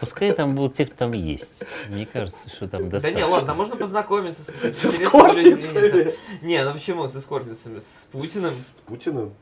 пускай 0.00 0.32
там 0.32 0.56
будут 0.56 0.74
те, 0.74 0.86
кто 0.86 0.96
там 0.96 1.12
есть. 1.12 1.64
Мне 1.88 2.04
кажется, 2.04 2.50
что 2.50 2.68
там 2.68 2.82
Да 2.84 2.90
достаточно. 2.90 3.18
не, 3.18 3.24
ладно, 3.24 3.54
можно 3.54 3.76
познакомиться 3.76 4.42
с, 4.42 4.48
С 4.48 4.84
интересными 4.84 5.04
эскортницами. 5.04 6.14
Не, 6.42 6.64
ну 6.64 6.72
почему 6.72 7.08
с 7.08 7.14
эскортницами? 7.14 7.78
С 7.78 8.08
Путиным? 8.10 8.54
С 8.54 8.88
Путиным? 8.88 9.32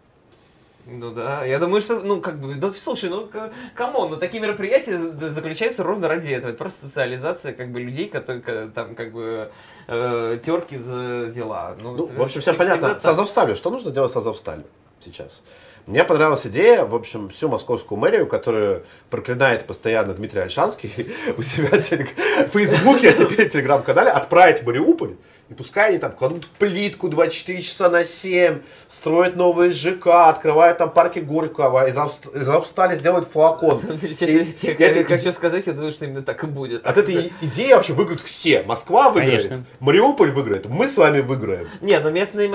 Ну 0.84 1.10
да, 1.10 1.44
я 1.46 1.58
думаю, 1.58 1.80
что, 1.80 2.00
ну, 2.00 2.20
как 2.20 2.38
бы, 2.38 2.54
да, 2.54 2.70
слушай, 2.72 3.08
ну, 3.08 3.30
come 3.74 3.95
on, 3.95 4.10
ну, 4.10 4.16
такие 4.16 4.42
мероприятия 4.42 4.98
заключаются 4.98 5.82
ровно 5.82 6.08
ради 6.08 6.30
этого. 6.30 6.50
Это 6.50 6.58
просто 6.58 6.86
социализация, 6.86 7.52
как 7.54 7.70
бы, 7.70 7.80
людей, 7.80 8.08
которые, 8.08 8.68
там, 8.68 8.94
как 8.94 9.12
бы, 9.12 9.50
э, 9.88 10.38
терки 10.44 10.76
за 10.76 11.30
дела. 11.34 11.76
Ну, 11.80 11.94
это 11.94 12.14
в 12.14 12.22
общем, 12.22 12.40
всем 12.40 12.54
всегда 12.56 12.76
понятно. 12.76 12.98
С 12.98 13.04
Азовсталью. 13.04 13.56
Что 13.56 13.70
нужно 13.70 13.90
делать 13.90 14.10
с 14.10 14.16
Азовсталью 14.16 14.66
сейчас? 15.00 15.42
Мне 15.86 16.04
понравилась 16.04 16.46
идея, 16.46 16.84
в 16.84 16.94
общем, 16.94 17.28
всю 17.30 17.48
московскую 17.48 17.98
мэрию, 17.98 18.26
которую 18.26 18.84
проклинает 19.08 19.66
постоянно 19.66 20.14
Дмитрий 20.14 20.40
Ольшанский 20.42 20.92
у 21.36 21.42
себя 21.42 21.70
в 21.70 22.48
Фейсбуке, 22.50 23.10
а 23.10 23.12
теперь 23.12 23.48
в 23.48 23.52
Телеграм-канале, 23.52 24.10
отправить 24.10 24.62
в 24.62 24.66
Мариуполь. 24.66 25.16
И 25.50 25.54
пускай 25.54 25.88
они 25.90 25.98
там 25.98 26.12
кладут 26.12 26.46
плитку 26.60 27.08
24 27.08 27.60
часа 27.60 27.90
на 27.90 28.04
7, 28.04 28.60
строят 28.86 29.34
новые 29.34 29.72
ЖК, 29.72 30.06
открывают 30.28 30.78
там 30.78 30.90
парки 30.92 31.18
Горького, 31.18 31.88
из 31.88 31.96
Авст- 31.96 32.32
из 32.36 32.48
Австралии 32.48 32.96
сделают 32.96 33.28
флакон. 33.28 33.80
Честно, 34.00 34.26
И- 34.26 34.76
я 34.78 34.88
это- 34.90 35.02
хочу 35.08 35.32
сказать, 35.32 35.66
я 35.66 35.72
думаю, 35.72 35.90
что 35.92 36.04
именно 36.04 36.22
так 36.22 36.44
и 36.44 36.46
будет. 36.46 36.86
От 36.86 36.98
этой 36.98 37.32
идеи 37.40 37.72
вообще 37.72 37.94
выиграют 37.94 38.20
все. 38.20 38.62
Москва 38.62 39.10
выиграет, 39.10 39.48
Конечно. 39.48 39.64
Мариуполь 39.80 40.30
выиграет, 40.30 40.66
мы 40.66 40.86
с 40.86 40.96
вами 40.96 41.18
выиграем. 41.20 41.66
Не, 41.80 41.98
но 41.98 42.10
местные 42.10 42.48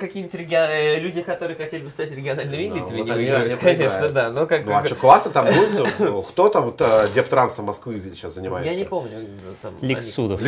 какие-нибудь 0.00 0.34
реги- 0.34 0.54
э, 0.56 0.98
люди, 0.98 1.22
которые 1.22 1.56
хотели 1.56 1.84
бы 1.84 1.90
стать 1.90 2.10
региональными 2.10 2.56
Да, 2.68 2.74
элитами, 2.74 2.82
вот 2.98 3.04
не 3.06 3.12
они- 3.12 3.12
выиграют, 3.12 3.52
они 3.52 3.60
конечно, 3.76 4.08
да. 4.08 4.30
Но 4.30 4.46
как, 4.48 4.66
Ну 4.66 4.72
а 4.72 4.78
как- 4.78 4.86
что, 4.86 4.96
классно 4.96 5.30
там 5.30 5.46
будет? 5.46 6.00
э, 6.00 6.22
Кто 6.30 6.48
там 6.48 6.64
вот, 6.64 6.80
э, 6.80 7.06
дептрансом 7.14 7.66
Москвы 7.66 8.00
сейчас 8.12 8.34
занимается? 8.34 8.72
я 8.72 8.76
не 8.76 8.84
помню. 8.84 9.18
они- 9.18 9.88
Лексутов, 9.94 10.40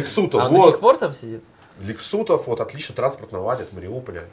А 0.42 0.46
он 0.48 0.50
до 0.54 0.56
сих 0.56 0.64
вот. 0.72 0.80
пор 0.80 0.96
там 0.98 1.14
сидит? 1.14 1.44
Лексутов, 1.80 2.46
вот 2.46 2.60
отлично 2.60 2.94
транспорт 2.94 3.32
наладит 3.32 3.68
в 3.68 3.72
Мариуполе. 3.74 4.28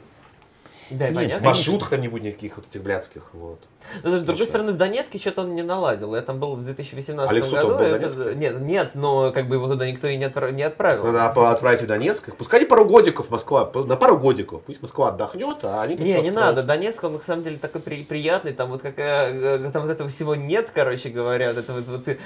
Да, 0.90 1.06
Нет, 1.06 1.14
понятно. 1.14 1.46
Маршруток 1.46 1.88
там 1.88 2.00
не 2.00 2.08
будет 2.08 2.24
никаких 2.24 2.56
вот 2.56 2.66
этих 2.68 2.82
блядских. 2.82 3.22
Вот. 3.32 3.60
Но, 4.02 4.10
с 4.10 4.20
другой 4.20 4.22
Отлично. 4.34 4.46
стороны, 4.46 4.72
в 4.72 4.76
Донецке 4.76 5.18
что-то 5.18 5.40
он 5.42 5.54
не 5.54 5.62
наладил. 5.62 6.14
Я 6.14 6.20
там 6.22 6.38
был 6.38 6.54
в 6.54 6.62
2018 6.62 7.30
Алекс 7.30 7.48
Утов 7.48 7.62
году. 7.62 7.78
был 7.78 7.84
в 7.90 7.94
это-? 7.94 8.34
Нет, 8.34 8.60
нет, 8.60 8.90
но 8.94 9.32
как 9.32 9.48
бы 9.48 9.54
его 9.56 9.68
туда 9.68 9.86
никто 9.90 10.06
и 10.06 10.16
не, 10.16 10.24
отправ- 10.26 10.52
не 10.52 10.62
отправил. 10.62 11.04
Надо 11.04 11.50
отправить 11.50 11.80
в 11.82 11.86
Донецк. 11.86 12.34
Пускай 12.36 12.60
не 12.60 12.66
пару 12.66 12.84
годиков 12.84 13.30
Москва, 13.30 13.70
на 13.74 13.96
пару 13.96 14.18
годиков. 14.18 14.62
Пусть 14.62 14.82
Москва 14.82 15.08
отдохнет, 15.08 15.58
а 15.64 15.82
они 15.82 15.96
там 15.96 16.04
Не, 16.06 16.12
не 16.12 16.18
строят. 16.18 16.34
надо. 16.34 16.62
Донецк, 16.62 17.02
он 17.04 17.14
на 17.14 17.20
самом 17.20 17.42
деле 17.42 17.56
такой 17.58 17.80
при- 17.80 18.04
приятный, 18.04 18.52
там 18.52 18.68
вот 18.68 18.82
какая, 18.82 19.32
э, 19.32 19.70
там 19.72 19.82
вот 19.82 19.90
этого 19.90 20.10
всего 20.10 20.34
нет, 20.34 20.70
короче 20.74 21.08
говоря, 21.08 21.48
вот 21.48 21.58
это 21.58 21.72
вот, 21.72 21.86
вот 21.88 22.16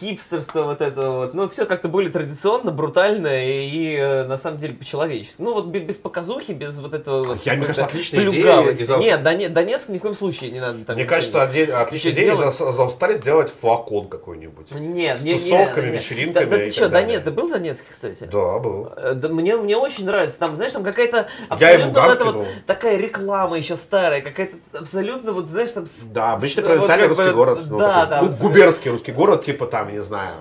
хипстерство 0.00 0.62
вот 0.64 0.80
это 0.80 1.10
вот, 1.10 1.34
ну 1.34 1.48
все 1.48 1.66
как-то 1.66 1.88
более 1.88 2.10
традиционно, 2.10 2.70
брутально 2.70 3.44
и, 3.44 3.68
и, 3.68 3.96
э, 3.96 4.24
на 4.24 4.38
самом 4.38 4.58
деле 4.58 4.74
по-человечески. 4.74 5.40
Ну 5.40 5.54
вот 5.54 5.66
бе- 5.66 5.80
без 5.80 5.96
показухи, 5.98 6.52
без 6.52 6.78
вот 6.78 6.94
этого 6.94 7.24
вот 7.24 7.44
Я, 7.46 7.54
мне 7.54 7.66
кажется, 7.66 7.84
какой-то 7.86 8.11
отличная 8.18 8.30
идея 8.42 8.54
плюгавости. 8.56 8.82
из 8.82 8.90
Ав- 8.90 9.00
Нет, 9.00 9.22
Доне- 9.22 9.48
Донецк 9.48 9.88
ни 9.88 9.98
в 9.98 10.00
коем 10.00 10.14
случае 10.14 10.50
не 10.50 10.60
надо 10.60 10.84
там 10.84 10.96
Мне 10.96 11.04
кажется, 11.04 11.42
оде- 11.42 11.72
отличная 11.72 12.12
идея 12.12 12.34
делать. 12.36 12.56
за, 12.56 12.72
за 12.72 12.84
Австралии 12.84 13.16
сделать 13.16 13.52
флакон 13.60 14.08
какой-нибудь. 14.08 14.70
Нет, 14.72 15.18
С 15.18 15.22
не, 15.22 15.32
не, 15.34 15.38
тусовками, 15.38 15.90
не. 15.90 15.96
вечеринками 15.98 16.44
Да, 16.44 16.56
да 16.56 16.64
ты 16.64 16.70
что. 16.70 16.88
Донецк, 16.88 17.24
ты 17.24 17.30
был 17.30 17.48
в 17.48 17.52
Донецке, 17.52 17.86
кстати? 17.90 18.24
Да, 18.24 18.58
был. 18.58 18.92
Э, 18.96 19.14
Да, 19.14 19.28
мне, 19.28 19.56
мне 19.56 19.76
очень 19.76 20.04
нравится. 20.06 20.38
Там, 20.38 20.56
знаешь, 20.56 20.72
там 20.72 20.84
какая-то 20.84 21.28
абсолютно 21.48 22.00
вот 22.02 22.10
эта 22.12 22.24
вот 22.24 22.46
такая 22.66 22.96
реклама 22.96 23.58
еще 23.58 23.76
старая, 23.76 24.20
какая-то 24.20 24.56
абсолютно 24.78 25.32
вот, 25.32 25.48
знаешь, 25.48 25.70
там... 25.70 25.86
Да, 26.12 26.32
обычный 26.34 26.62
провинциальный 26.64 27.08
вот 27.08 27.18
русский 27.18 27.34
город. 27.34 27.68
Да, 27.68 28.06
да. 28.06 28.22
ну, 28.22 28.30
губернский 28.40 28.90
русский 28.90 29.12
город, 29.12 29.44
типа 29.44 29.66
там, 29.66 29.92
не 29.92 30.00
знаю, 30.02 30.36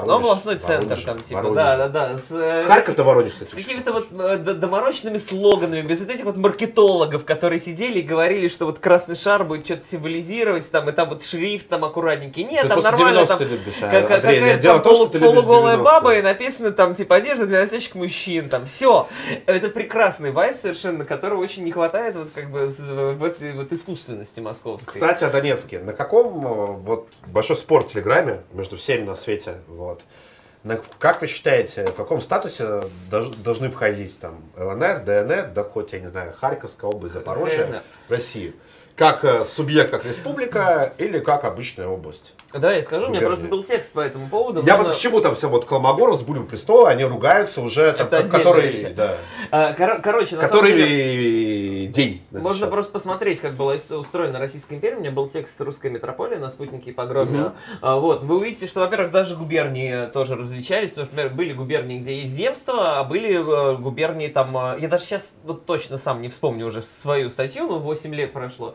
Воронеж. 0.00 0.08
Ну, 0.08 0.14
областной 0.30 0.56
центр 0.58 0.86
Воронеж, 0.88 1.04
там, 1.04 1.20
типа, 1.20 1.36
Воронеж. 1.42 1.54
да, 1.56 1.76
да, 1.76 1.88
да. 1.88 2.18
С, 2.18 2.30
э, 2.32 2.64
Харьков-то 2.66 3.04
Воронеж, 3.04 3.32
кстати. 3.32 3.50
с 3.50 3.54
какими-то 3.54 3.92
вот 3.92 4.08
э, 4.12 4.36
д- 4.38 4.54
доморощенными 4.54 5.18
слоганами, 5.18 5.82
без 5.82 6.00
этих 6.00 6.24
вот 6.24 6.36
маркетологов, 6.36 7.24
которые 7.24 7.58
сидели 7.60 7.98
и 8.00 8.02
говорили, 8.02 8.48
что 8.48 8.66
вот 8.66 8.78
красный 8.78 9.16
шар 9.16 9.44
будет 9.44 9.64
что-то 9.64 9.86
символизировать, 9.86 10.70
там, 10.70 10.88
и 10.88 10.92
там 10.92 11.08
вот 11.08 11.24
шрифт 11.24 11.68
там 11.68 11.84
аккуратненький. 11.84 12.44
Нет, 12.44 12.62
Ты 12.62 12.68
там 12.68 12.80
нормально, 12.82 13.10
90 13.26 13.36
там 13.38 13.48
любишь, 13.48 13.74
а, 13.82 13.90
как- 13.90 14.10
Андрей, 14.10 14.38
какая-то 14.40 14.62
дело 14.62 14.80
там 14.80 14.94
что 14.94 15.06
полу- 15.06 15.20
полуголая 15.20 15.76
90-е. 15.76 15.82
баба, 15.84 16.14
и 16.16 16.22
написано 16.22 16.70
там, 16.72 16.94
типа, 16.94 17.16
одежда 17.16 17.46
для 17.46 17.60
носящих 17.60 17.94
мужчин, 17.94 18.48
там, 18.48 18.66
все. 18.66 19.06
Это 19.46 19.68
прекрасный 19.68 20.32
вайб 20.32 20.54
совершенно, 20.54 21.04
которого 21.04 21.40
очень 21.42 21.64
не 21.64 21.72
хватает 21.72 22.16
вот 22.16 22.28
как 22.34 22.50
бы 22.50 22.66
в 22.66 23.24
этой 23.24 23.52
вот 23.54 23.72
искусственности 23.72 24.40
московской. 24.40 24.94
Кстати, 24.94 25.24
о 25.24 25.30
Донецке. 25.30 25.78
На 25.80 25.92
каком, 25.92 26.46
э, 26.46 26.66
вот, 26.78 27.08
большой 27.26 27.56
спор 27.56 27.84
в 27.84 27.92
Телеграме 27.92 28.42
между 28.52 28.76
всеми 28.76 29.04
на 29.04 29.14
свете, 29.14 29.58
вот, 29.82 30.04
как 30.98 31.20
вы 31.20 31.26
считаете, 31.26 31.86
в 31.86 31.94
каком 31.94 32.20
статусе 32.20 32.82
должны 33.10 33.70
входить 33.70 34.18
там 34.20 34.42
ЛНР, 34.56 35.02
ДНР, 35.04 35.52
да 35.54 35.64
хоть, 35.64 35.92
я 35.92 36.00
не 36.00 36.06
знаю, 36.06 36.34
Харьковская 36.36 36.90
область, 36.90 37.14
Запорожье. 37.14 37.82
Россию? 38.08 38.54
Как 38.96 39.24
э, 39.24 39.44
субъект, 39.46 39.90
как 39.90 40.04
республика 40.04 40.92
или 40.98 41.18
как 41.18 41.44
обычная 41.44 41.86
область? 41.88 42.34
Да, 42.52 42.74
я 42.74 42.82
скажу, 42.82 43.06
у 43.06 43.08
меня 43.08 43.22
просто 43.22 43.46
был 43.46 43.64
текст 43.64 43.94
по 43.94 44.00
этому 44.00 44.28
поводу. 44.28 44.62
Я 44.66 44.76
Можно- 44.76 44.88
вас 44.90 44.98
к 44.98 45.00
чему 45.00 45.20
там 45.20 45.34
все, 45.34 45.48
вот 45.48 45.64
Колмогоров 45.64 46.18
с 46.20 46.22
Булем 46.22 46.46
Престола, 46.46 46.90
они 46.90 47.04
ругаются 47.04 47.62
уже, 47.62 47.92
там, 47.92 48.28
который, 48.28 48.92
да, 48.94 49.16
А, 49.50 49.72
коро- 49.72 50.00
Короче, 50.02 50.36
на 50.36 50.42
который 50.42 50.72
деле... 50.72 51.86
день. 51.86 52.22
Можно 52.30 52.66
просто 52.66 52.92
посмотреть, 52.92 53.40
как 53.40 53.54
была 53.54 53.76
устроена 53.90 54.38
Российская 54.38 54.74
империя. 54.74 54.96
У 54.96 55.00
меня 55.00 55.10
был 55.10 55.28
текст 55.28 55.58
«Русская 55.62 55.90
метрополия» 55.90 56.38
на 56.38 56.50
спутнике 56.50 56.90
и 56.90 56.92
погроме. 56.92 57.52
А, 57.80 57.96
вот, 57.96 58.22
вы 58.22 58.36
увидите, 58.36 58.66
что, 58.66 58.80
во-первых, 58.80 59.10
даже 59.10 59.36
губернии 59.36 60.06
тоже 60.10 60.36
различались, 60.36 60.90
потому 60.90 61.06
что, 61.06 61.16
например, 61.16 61.34
были 61.34 61.52
губернии, 61.54 61.98
где 61.98 62.20
есть 62.20 62.32
земство, 62.34 62.98
а 62.98 63.04
были 63.04 63.32
э, 63.38 63.76
губернии 63.76 64.28
там... 64.28 64.56
э, 64.56 64.76
я 64.80 64.88
даже 64.88 65.04
сейчас 65.04 65.32
вот 65.44 65.64
точно 65.64 65.96
сам 65.96 66.20
не 66.20 66.28
вспомню 66.28 66.66
уже 66.66 66.82
свою 66.82 67.30
статью, 67.30 67.66
ну, 67.66 67.78
8 67.78 68.14
лет 68.14 68.32
прошло. 68.32 68.74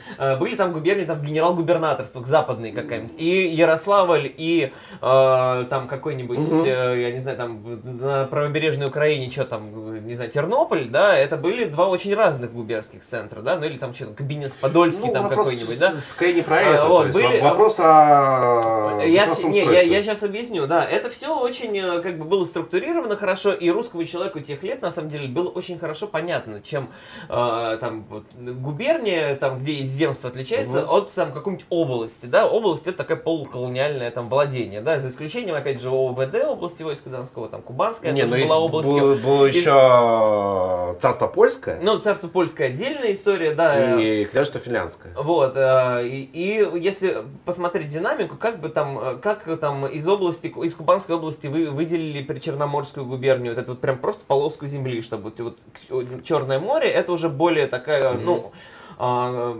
были 0.17 0.55
там 0.55 0.71
губернии, 0.73 1.05
там 1.05 1.21
генерал-губернаторство, 1.21 2.23
западные 2.25 2.73
какая-нибудь. 2.73 3.15
И 3.17 3.47
Ярославль, 3.47 4.31
и 4.37 4.71
э, 5.01 5.65
там 5.69 5.87
какой-нибудь, 5.87 6.39
Мгм. 6.39 6.63
э, 6.65 7.01
я 7.01 7.11
не 7.11 7.19
знаю, 7.19 7.37
там 7.37 7.81
на 7.83 8.25
правобережной 8.25 8.87
Украине, 8.87 9.29
что 9.31 9.45
там, 9.45 9.95
э, 9.95 9.99
не 9.99 10.15
знаю, 10.15 10.31
Тернополь, 10.31 10.89
да, 10.89 11.15
это 11.15 11.37
были 11.37 11.65
два 11.65 11.87
очень 11.87 12.13
разных 12.15 12.53
губернских 12.53 13.01
центра, 13.03 13.41
да, 13.41 13.57
ну 13.57 13.65
или 13.65 13.77
там 13.77 13.93
что 13.93 14.05
там, 14.05 14.15
Кабинец-Подольский 14.15 15.07
Ну, 15.07 15.13
там 15.13 15.29
какой-нибудь, 15.29 15.79
да. 15.79 15.93
Скорее 16.09 16.33
не 16.35 16.41
про 16.41 16.55
А, 16.57 16.61
это, 16.61 16.85
вот, 16.87 17.07
были- 17.11 17.39
во- 17.39 17.49
вопрос 17.49 17.79
о 17.79 19.01
Я, 19.05 19.25
государственном 19.27 19.51
не, 19.51 19.59
я, 19.65 19.81
я 19.81 20.03
сейчас 20.03 20.23
объясню, 20.23 20.67
да, 20.67 20.85
это 20.85 21.09
все 21.09 21.37
очень 21.37 21.77
э, 21.77 22.01
как 22.01 22.17
бы 22.17 22.25
было 22.25 22.45
структурировано 22.45 23.15
хорошо, 23.15 23.53
и 23.53 23.69
русскому 23.69 24.03
человеку 24.05 24.39
тех 24.39 24.63
лет 24.63 24.81
на 24.81 24.91
самом 24.91 25.09
деле 25.09 25.27
было 25.27 25.49
очень 25.49 25.79
хорошо 25.79 26.07
понятно, 26.07 26.61
чем 26.61 26.89
э, 27.29 27.77
там 27.79 28.05
вот, 28.09 28.23
губерния, 28.35 29.35
там 29.35 29.59
где 29.59 29.73
есть 29.73 29.91
земство, 30.01 30.29
отличается 30.31 30.81
Мгм. 30.81 30.89
от 30.89 31.11
там 31.13 31.31
какой-нибудь 31.31 31.65
области, 31.69 32.25
да, 32.25 32.47
область 32.47 32.87
это 32.87 32.97
такое 32.97 33.17
полуколониальное 33.17 34.09
там 34.11 34.29
владение, 34.29 34.81
да, 34.81 34.99
за 34.99 35.09
исключением 35.09 35.55
опять 35.55 35.79
же 35.81 35.89
ОВД 35.89 36.35
области 36.47 36.81
войска 36.83 37.09
Донского, 37.09 37.47
там 37.49 37.61
Кубанская 37.61 38.11
Не, 38.11 38.23
тоже 38.23 38.37
ну 38.37 38.45
была 38.47 38.57
областью. 38.59 38.93
было, 38.99 39.15
было 39.15 39.45
Из- 39.47 39.55
еще 39.55 40.97
царство 41.01 41.27
польское 41.27 41.79
Ну, 41.81 41.99
царство 41.99 42.27
польское 42.27 42.67
отдельная 42.69 43.13
история, 43.13 43.53
да. 43.53 43.99
э, 43.99 44.01
и 44.01 44.25
княжество 44.25 44.59
финляндское. 44.59 45.13
Вот, 45.15 45.53
э, 45.55 46.07
и, 46.07 46.23
и 46.33 46.79
если 46.79 47.23
посмотреть 47.45 47.89
динамику, 47.89 48.37
как 48.37 48.59
бы 48.59 48.69
там, 48.69 48.97
э, 48.99 49.15
как 49.21 49.43
там 49.59 49.85
из 49.87 50.07
области, 50.07 50.47
из 50.47 50.75
Кубанской 50.75 51.15
области 51.15 51.47
вы 51.47 51.69
выделили 51.69 52.23
Причерноморскую 52.23 53.05
губернию, 53.05 53.53
вот 53.53 53.61
эту 53.61 53.71
вот 53.73 53.81
прям 53.81 53.97
просто 53.97 54.23
полоску 54.25 54.65
земли, 54.67 55.01
чтобы 55.01 55.31
вот, 55.37 55.57
вот 55.89 56.23
Черное 56.23 56.59
море, 56.59 56.89
это 56.89 57.11
уже 57.11 57.29
более 57.29 57.67
такая, 57.67 58.13
Мгм. 58.13 58.25
ну, 58.25 58.51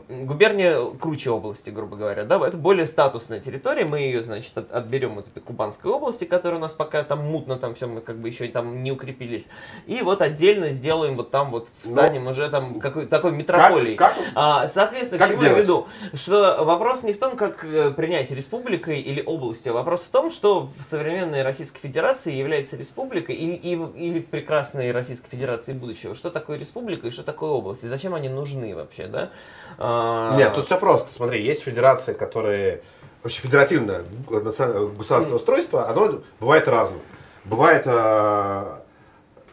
губерния 0.10 0.86
круче 1.00 1.32
области, 1.32 1.70
грубо 1.70 1.96
говоря, 1.96 2.24
да, 2.24 2.40
это 2.48 2.58
более 2.58 2.86
статусная 2.86 3.40
территория, 3.40 3.86
мы 3.86 4.00
ее, 4.00 4.22
значит, 4.24 4.56
от- 4.58 4.72
отберем 4.72 5.18
от 5.18 5.28
этой 5.28 5.42
Кубанской 5.42 5.92
области, 5.92 6.26
которая 6.26 6.60
у 6.60 6.62
нас 6.62 6.74
пока 6.74 7.04
там 7.04 7.20
мутно, 7.26 7.58
там 7.58 7.76
все, 7.76 7.88
мы 7.88 8.02
как 8.02 8.18
бы 8.18 8.28
еще 8.28 8.48
там 8.48 8.84
не 8.84 8.92
укрепились, 8.92 9.48
и 9.88 10.02
вот 10.02 10.22
отдельно 10.22 10.70
сделаем 10.70 11.16
вот 11.18 11.32
там 11.32 11.52
вот, 11.52 11.70
встанем 11.82 12.28
уже 12.28 12.50
там 12.50 12.80
какой 12.80 13.08
такой 13.08 13.32
метрополией. 13.32 13.96
Как, 13.96 14.16
как 14.16 14.26
А, 14.36 14.68
соответственно, 14.68 15.20
Как 15.20 15.30
к 15.30 15.32
чему 15.32 15.42
сделать? 15.42 15.58
я 15.58 15.64
веду? 15.64 15.88
Что 16.14 16.64
вопрос 16.64 17.04
не 17.04 17.14
в 17.14 17.20
том, 17.20 17.36
как 17.36 17.64
э, 17.66 17.92
принять 17.92 18.32
республикой 18.32 19.00
или 19.02 19.24
областью, 19.26 19.72
а 19.74 19.76
вопрос 19.76 20.04
в 20.04 20.10
том, 20.12 20.30
что 20.32 20.70
в 20.80 20.84
современной 20.84 21.42
Российской 21.44 21.80
Федерации 21.80 22.34
является 22.34 22.78
республикой 22.78 23.36
или, 23.36 23.56
и 23.56 23.72
или 23.72 24.20
в 24.20 24.28
прекрасной 24.28 24.92
Российской 24.92 25.30
Федерации 25.30 25.74
будущего. 25.74 26.14
Что 26.16 26.30
такое 26.30 26.58
республика 26.58 27.08
и 27.08 27.12
что 27.12 27.24
такое 27.24 27.50
область? 27.50 27.84
И 27.84 27.88
зачем 27.88 28.14
они 28.14 28.30
нужны 28.30 28.76
вообще, 28.76 29.08
да? 29.08 29.31
А, 29.78 30.36
Нет, 30.38 30.54
тут 30.54 30.66
все 30.66 30.78
просто. 30.78 31.12
Смотри, 31.14 31.42
есть 31.42 31.64
федерации, 31.64 32.14
которые... 32.14 32.82
Вообще 33.24 33.42
федеративное 33.42 34.02
государственное 34.28 35.36
устройство, 35.36 35.88
оно 35.90 36.22
бывает 36.40 36.68
разным. 36.68 37.00
Бывает 37.46 37.84
э, 37.86 38.66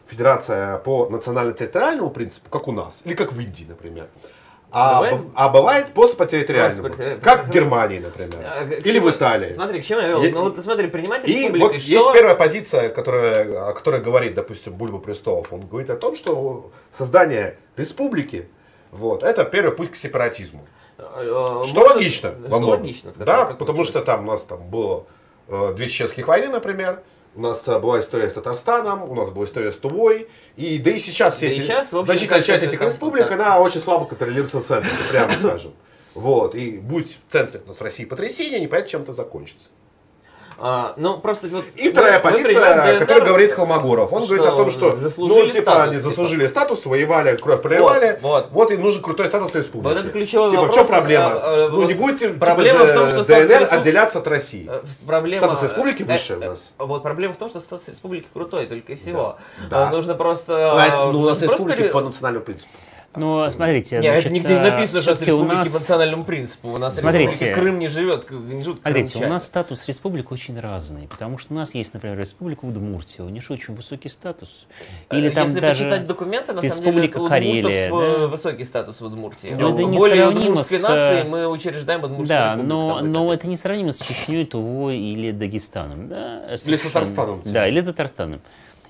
федерация 0.07 0.77
по 0.79 1.07
национально-территориальному 1.09 2.09
принципу, 2.09 2.49
как 2.49 2.67
у 2.67 2.71
нас, 2.71 3.01
или 3.05 3.13
как 3.13 3.31
в 3.31 3.39
Индии, 3.39 3.65
например. 3.67 4.07
А, 4.71 4.95
Бывает- 5.01 5.17
б- 5.21 5.31
а 5.35 5.49
бывает 5.49 5.87
просто 5.93 6.15
по 6.15 6.25
территориальному, 6.27 6.89
Просто 6.89 7.19
как 7.23 7.47
в 7.47 7.49
Германии, 7.49 7.97
например, 7.99 8.35
а, 8.43 8.63
или 8.65 8.93
чему- 8.93 9.07
в 9.07 9.11
Италии. 9.11 9.53
Смотри, 9.53 9.81
к 9.81 9.85
чему 9.85 10.01
я 10.01 10.07
вел? 10.09 10.21
Ну 10.21 10.41
вот 10.41 10.63
смотри, 10.63 10.87
принимать 10.87 11.27
И 11.27 11.49
вот 11.49 11.75
что... 11.81 11.91
есть 11.91 12.13
первая 12.13 12.35
позиция, 12.35 12.89
которая, 12.89 13.69
о 13.69 13.73
которой 13.73 13.99
говорит, 14.01 14.35
допустим, 14.35 14.73
Бульба 14.73 14.99
Престолов. 14.99 15.51
Он 15.51 15.61
говорит 15.61 15.89
о 15.89 15.95
том, 15.95 16.15
что 16.15 16.69
создание 16.91 17.57
республики, 17.77 18.47
вот, 18.91 19.23
это 19.23 19.45
первый 19.45 19.75
путь 19.75 19.91
к 19.91 19.95
сепаратизму. 19.95 20.65
Э, 20.97 21.63
Что 21.65 21.79
может, 21.79 21.95
логично 21.95 22.31
что 22.31 22.49
во 22.49 22.59
многом. 22.59 22.81
логично, 22.81 23.13
да, 23.15 23.45
потому 23.45 23.85
что 23.85 24.01
там 24.01 24.27
у 24.27 24.31
нас 24.31 24.43
там 24.43 24.67
было 24.67 25.05
э, 25.47 25.73
две 25.75 25.87
чеченских 25.87 26.27
войны, 26.27 26.49
например. 26.49 27.01
У 27.35 27.41
нас 27.41 27.65
э, 27.67 27.79
была 27.79 27.99
история 27.99 28.29
с 28.29 28.33
Татарстаном, 28.33 29.03
у 29.09 29.15
нас 29.15 29.29
была 29.29 29.45
история 29.45 29.71
с 29.71 29.77
Тувой. 29.77 30.27
И, 30.55 30.77
да 30.79 30.91
и 30.91 30.99
сейчас 30.99 31.35
все 31.35 31.47
Да 31.47 31.53
эти, 31.53 31.61
сейчас, 31.61 31.93
общем, 31.93 32.05
значительная 32.05 32.41
часть 32.41 32.63
этих 32.63 32.81
республик, 32.81 33.29
да. 33.29 33.35
она 33.35 33.59
очень 33.59 33.81
слабо 33.81 34.05
контролируется 34.05 34.61
центром, 34.61 34.91
прямо 35.09 35.37
скажем. 35.37 35.73
Вот, 36.15 36.55
и 36.55 36.79
будь 36.79 37.19
в 37.27 37.31
центре 37.31 37.61
у 37.63 37.67
нас 37.67 37.77
в 37.77 37.81
России 37.81 38.03
потрясение, 38.03 38.59
непонятно, 38.59 38.89
чем 38.89 39.03
это 39.03 39.13
закончится. 39.13 39.69
А, 40.61 40.93
ну, 40.97 41.17
просто 41.17 41.47
вот... 41.47 41.65
И 41.75 41.89
вторая 41.89 42.19
мы- 42.21 42.31
позиция, 42.31 42.97
о 42.97 42.99
которой 42.99 43.25
говорит 43.25 43.53
Холмогоров. 43.53 44.11
Он 44.11 44.23
что 44.23 44.35
говорит 44.35 44.53
о 44.53 44.55
том, 44.57 44.69
что 44.71 44.95
заслужили 44.95 45.47
ну, 45.47 45.51
типа, 45.51 45.61
статус, 45.71 45.83
они 45.83 45.97
типа. 45.97 46.09
заслужили 46.09 46.47
статус, 46.47 46.85
воевали, 46.85 47.37
кровь 47.37 47.61
проливали, 47.61 48.19
Вот, 48.21 48.47
вот, 48.51 48.71
и 48.71 48.77
нужен 48.77 49.01
крутой 49.01 49.27
статус 49.27 49.55
республики. 49.55 49.93
Вот 49.93 50.03
это 50.03 50.09
ключевой 50.11 50.49
Типа, 50.49 50.63
в 50.63 50.67
вопрос. 50.67 50.75
чем 50.77 50.87
проблема? 50.87 51.25
А, 51.25 51.41
а, 51.43 51.69
ну, 51.69 51.77
вот 51.81 51.87
не 51.87 51.93
будете 51.93 52.29
проблема 52.29 52.79
типа, 52.81 52.91
в 52.91 52.95
том, 52.95 53.09
что 53.09 53.23
ДНР 53.23 53.61
респуб- 53.61 53.77
отделяться 53.79 54.19
от 54.19 54.27
России. 54.27 54.69
Э, 54.69 54.81
Проблема... 55.05 55.43
Статус 55.45 55.63
республики 55.63 56.01
э, 56.01 56.05
выше 56.05 56.35
у 56.35 56.39
нас. 56.39 56.73
э, 56.77 56.83
Вот 56.83 57.03
проблема 57.03 57.33
в 57.33 57.37
том, 57.37 57.49
что 57.49 57.59
статус 57.59 57.87
республики 57.87 58.27
крутой, 58.33 58.65
только 58.65 58.93
и 58.93 58.95
всего. 58.95 59.37
Да. 59.69 59.87
А, 59.87 59.91
Нужно 59.91 60.15
просто... 60.15 61.09
Ну, 61.13 61.19
у 61.19 61.23
нас 61.25 61.41
республики 61.41 61.83
по 61.83 62.01
национальному 62.01 62.45
принципу. 62.45 62.69
Но 63.15 63.49
смотрите, 63.49 63.95
Нет, 63.95 64.03
значит, 64.05 64.25
это 64.25 64.33
нигде 64.33 64.53
не 64.53 64.59
а, 64.59 64.71
написано, 64.71 65.01
что 65.01 65.11
это 65.11 65.25
республики 65.25 65.55
нас- 65.55 65.67
по 65.69 65.79
национальному 65.79 66.23
принципу. 66.25 66.69
У 66.69 66.77
нас 66.77 66.97
Смотрите. 66.97 67.53
Крым 67.53 67.79
не 67.79 67.87
живет, 67.87 68.29
не 68.29 68.61
живут 68.63 68.81
Смотрите, 68.81 69.25
у 69.25 69.27
нас 69.29 69.45
статус 69.45 69.87
республик 69.87 70.31
очень 70.31 70.59
разный, 70.59 71.07
потому 71.07 71.37
что 71.37 71.53
у 71.53 71.55
нас 71.55 71.73
есть, 71.73 71.93
например, 71.93 72.17
республика 72.19 72.65
Удмуртия, 72.65 73.25
у 73.25 73.29
нее 73.29 73.41
же 73.41 73.53
очень 73.53 73.73
высокий 73.73 74.09
статус. 74.09 74.67
Или 75.11 75.29
Э, 75.29 75.31
там 75.31 75.47
Если 75.47 75.59
даже... 75.59 75.83
почитать 75.85 76.07
документы, 76.07 76.53
на 76.53 76.61
Республика 76.61 77.17
самом 77.19 77.29
деле, 77.29 77.59
у 77.61 77.63
Карелия, 77.63 77.87
э, 77.87 78.19
да. 78.19 78.27
высокий 78.27 78.65
статус 78.65 79.01
в 79.01 79.05
Удмуртии. 79.05 79.47
Ну, 79.59 79.73
это 79.73 79.87
Более 79.87 79.87
несравнимо 79.87 80.49
удмуртской 80.51 80.77
с, 80.79 80.81
нации 80.83 81.19
э, 81.21 81.23
мы 81.23 81.47
учреждаем 81.47 82.03
Удмуртскую 82.03 82.27
Да, 82.27 82.45
республику. 82.45 82.67
но, 82.69 82.97
Там 82.99 83.11
но 83.11 83.33
это 83.33 83.39
это 83.39 83.47
несравнимо 83.49 83.91
с 83.91 83.99
Чечней, 83.99 84.45
Тувой 84.45 84.97
или 84.99 85.31
Дагестаном. 85.31 86.09
Да, 86.09 86.55
Или 86.65 86.75
с. 86.75 86.81
Татарстаном, 86.81 87.41
Да, 87.45 87.67
или 87.67 87.81
Татарстаном. 87.81 88.41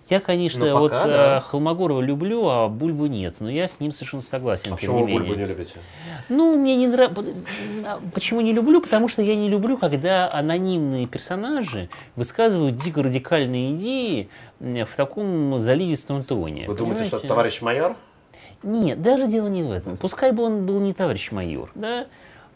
Я, 0.09 0.19
конечно, 0.19 0.65
Ну, 0.65 0.79
вот 0.79 0.91
пока, 0.91 1.05
э, 1.05 1.11
да. 1.11 1.39
Холмогорова 1.39 2.01
люблю, 2.01 2.47
а 2.47 2.67
Бульбу 2.67 3.05
нет. 3.05 3.35
Но 3.39 3.49
я 3.49 3.67
с 3.67 3.79
ним 3.79 3.91
совершенно 3.91 4.23
согласен. 4.23 4.73
А 4.73 4.75
почему 4.75 5.05
вы. 5.05 5.11
Бульбу 5.11 5.35
не 5.35 5.45
любите? 5.45 5.75
Ну, 6.29 6.57
мне 6.57 6.75
не 6.75 6.87
нравится. 6.87 7.23
Почему 8.13 8.41
не 8.41 8.51
люблю? 8.51 8.81
Потому 8.81 9.07
что 9.07 9.21
я 9.21 9.35
не 9.35 9.49
люблю, 9.49 9.77
когда 9.77 10.31
анонимные 10.31 11.05
персонажи 11.05 11.89
высказывают 12.15 12.75
дико 12.75 13.03
радикальные 13.03 13.75
идеи 13.75 14.29
в 14.59 14.95
таком 14.95 15.59
заливистом 15.59 16.23
тоне. 16.23 16.65
Вы 16.67 16.75
думаете, 16.75 17.03
что 17.05 17.11
понимаете? 17.11 17.27
товарищ 17.27 17.61
майор? 17.61 17.95
Нет, 18.63 19.01
даже 19.01 19.27
дело 19.27 19.47
не 19.47 19.63
в 19.63 19.71
этом. 19.71 19.95
Пускай 19.95 20.31
бы 20.31 20.43
он 20.43 20.65
был 20.65 20.79
не 20.79 20.93
товарищ 20.93 21.31
майор, 21.31 21.71
да, 21.75 22.07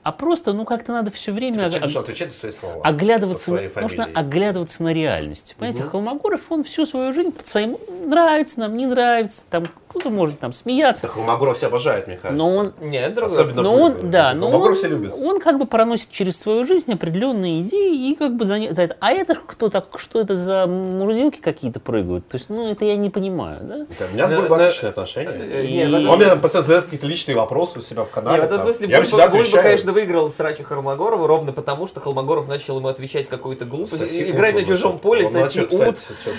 а 0.04 0.12
просто, 0.12 0.54
ну, 0.54 0.66
как-то 0.66 0.92
надо 0.92 1.12
все 1.12 1.32
время 1.32 1.68
ог- 1.68 1.80
должен 1.80 2.02
отвечать 2.02 2.32
за 2.32 2.38
свои 2.40 2.52
слова. 2.52 2.82
оглядываться, 2.84 3.46
своей 3.52 3.70
нужно 3.82 4.08
оглядываться 4.14 4.84
на 4.84 4.94
реальность. 4.94 5.56
Понимаете, 5.58 5.84
Холмогоров, 5.84 6.52
он 6.52 6.64
всю 6.64 6.86
свою 6.86 7.14
жизнь 7.14 7.32
под 7.32 7.48
своим 7.48 7.78
нравится 8.06 8.60
нам, 8.60 8.76
не 8.76 8.86
нравится, 8.86 9.44
там 9.50 9.66
кто-то 9.94 10.10
может 10.10 10.40
там 10.40 10.54
смеяться, 10.54 11.08
Холмогоров 11.08 11.58
все 11.58 11.68
обожают, 11.68 12.08
мне 12.08 12.18
кажется. 12.18 12.38
но 12.38 12.50
он 12.56 12.74
Нет, 12.82 13.14
другое. 13.14 13.34
Особенно 13.40 13.62
но 13.62 13.74
он, 13.76 13.92
Бульбу. 13.94 14.08
да, 14.08 14.34
но 14.34 14.42
Холмогоров 14.48 14.72
он, 14.72 14.80
все 14.80 14.88
любят. 14.88 15.14
он 15.18 15.40
как 15.40 15.60
бы 15.60 15.66
проносит 15.66 16.10
через 16.10 16.40
свою 16.40 16.66
жизнь 16.66 16.92
определенные 16.92 17.62
идеи 17.62 18.10
и 18.12 18.16
как 18.16 18.36
бы 18.36 18.46
за, 18.46 18.60
не- 18.60 18.74
за 18.74 18.82
это. 18.82 18.98
А 19.00 19.12
это 19.12 19.36
кто 19.36 19.70
так, 19.70 19.88
что 19.98 20.20
это 20.20 20.36
за 20.36 20.66
мурзилки 20.68 21.40
какие-то 21.40 21.80
прыгают? 21.80 22.28
То 22.28 22.38
есть, 22.38 22.50
ну, 22.50 22.72
это 22.72 22.86
я 22.86 22.96
не 22.96 23.10
понимаю, 23.10 23.60
да? 23.62 23.78
Да, 24.00 24.06
У 24.10 24.14
меня 24.14 24.28
с 24.28 24.30
Да, 24.32 24.40
Бульбой 24.40 24.66
отличные 24.68 24.90
отношения. 24.90 25.32
Э, 25.34 25.64
И- 25.66 25.74
не, 25.74 25.86
в 25.86 25.88
этом 25.96 26.10
Он 26.10 26.16
мне 26.18 26.26
смысле- 26.26 26.42
постоянно 26.42 26.64
задает 26.68 26.84
какие-то 26.86 27.08
личные 27.08 27.36
вопросы 27.36 27.80
у 27.80 27.82
себя 27.82 28.04
в 28.04 28.10
канале. 28.10 28.38
Не, 28.38 28.42
в 28.42 28.46
этом 28.46 28.58
там. 28.58 28.68
смысле 28.68 28.88
Я 28.88 28.98
Бульба, 28.98 29.08
всегда 29.08 29.30
Бульба, 29.30 29.58
конечно, 29.62 29.92
выиграл 29.94 30.32
срачу 30.32 30.64
Холмогорова 30.64 31.28
ровно 31.28 31.52
потому, 31.52 31.88
что 31.88 32.00
Холмогоров 32.00 32.48
начал 32.48 32.78
ему 32.78 32.88
отвечать 32.88 33.28
какую-то 33.28 33.66
глупость. 33.66 33.98
Соси 33.98 34.30
Играть 34.32 34.54
на 34.56 34.60
он 34.62 34.66
чужом 34.66 34.92
начал. 34.94 35.00
поле, 35.00 35.26
Он 35.28 35.32
соси 35.32 35.62
ут. 35.62 35.70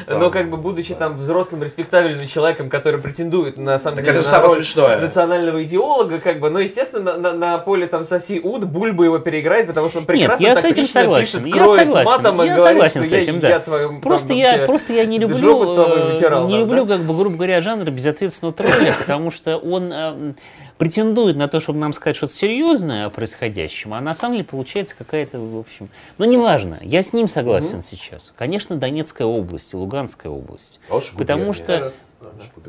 там. 0.07 0.18
Но 0.20 0.31
как 0.31 0.50
бы 0.50 0.57
будучи 0.57 0.94
там 0.94 1.18
взрослым, 1.18 1.62
респектабельным 1.62 2.26
человеком, 2.26 2.68
который 2.70 3.00
претендует 3.00 3.43
на 3.56 3.78
самом 3.78 3.97
Так 3.97 4.05
деле 4.06 4.18
это 4.18 4.26
на 4.28 4.34
самое 4.34 4.55
роль 4.55 4.64
смешное. 4.64 5.00
национального 5.00 5.62
идеолога, 5.64 6.18
как 6.18 6.40
бы, 6.40 6.50
но 6.50 6.60
естественно 6.60 7.16
на, 7.16 7.16
на- 7.18 7.32
на 7.32 7.58
поле 7.58 7.86
там 7.86 8.05
соси 8.05 8.40
ут 8.40 8.64
Бульба 8.64 9.05
его 9.05 9.18
переиграет, 9.18 9.66
потому 9.66 9.89
что 9.89 9.98
он 9.98 10.02
Нет, 10.05 10.08
прекрасно 10.08 10.44
я 10.44 10.56
с 10.56 10.64
этим 10.64 10.86
согласен, 10.86 11.42
пишет, 11.44 11.56
я 11.56 11.66
согласен, 11.68 12.10
матом 12.10 12.36
я 12.39 12.55
говорит, 12.55 12.60
согласен 12.60 13.02
с 13.05 13.10
я- 13.10 13.20
этим, 13.20 13.40
да. 13.40 13.48
я 13.48 13.58
твою, 13.60 13.89
там, 13.89 14.00
Просто 14.00 14.32
я, 14.32 14.52
вообще 14.52 14.66
просто 14.66 14.92
я 14.92 15.06
не 15.06 15.18
люблю, 15.18 15.62
э, 15.76 16.12
вытирал, 16.12 16.47
не 16.48 16.55
да, 16.55 16.58
люблю, 16.60 16.84
да? 16.84 16.97
как 16.97 17.05
бы, 17.06 17.14
грубо 17.16 17.36
говоря, 17.36 17.60
жанр 17.60 17.90
безответственного 17.90 18.55
тролля, 18.55 18.94
потому 18.98 19.31
что 19.31 19.56
он 19.58 19.92
э, 19.92 20.32
претендует 20.78 21.36
на 21.36 21.48
то, 21.48 21.60
чтобы 21.60 21.78
нам 21.78 21.92
сказать 21.92 22.16
что-то 22.16 22.32
серьезное 22.32 23.06
о 23.06 23.10
происходящем, 23.10 23.94
а 23.94 24.00
на 24.00 24.12
самом 24.14 24.34
деле 24.36 24.44
получается 24.44 24.94
какая-то, 24.97 25.39
в 25.39 25.58
общем... 25.58 25.89
Ну, 26.18 26.24
неважно, 26.24 26.78
я 26.82 27.02
с 27.02 27.12
ним 27.12 27.28
согласен 27.28 27.81
сейчас. 27.82 28.32
Конечно, 28.36 28.76
Донецкая 28.76 29.26
область 29.26 29.73
и 29.73 29.76
Луганская 29.76 30.32
область. 30.32 30.81
А 30.89 31.00
Потому 31.16 31.52
губерния. 31.52 31.52
что... 31.52 31.92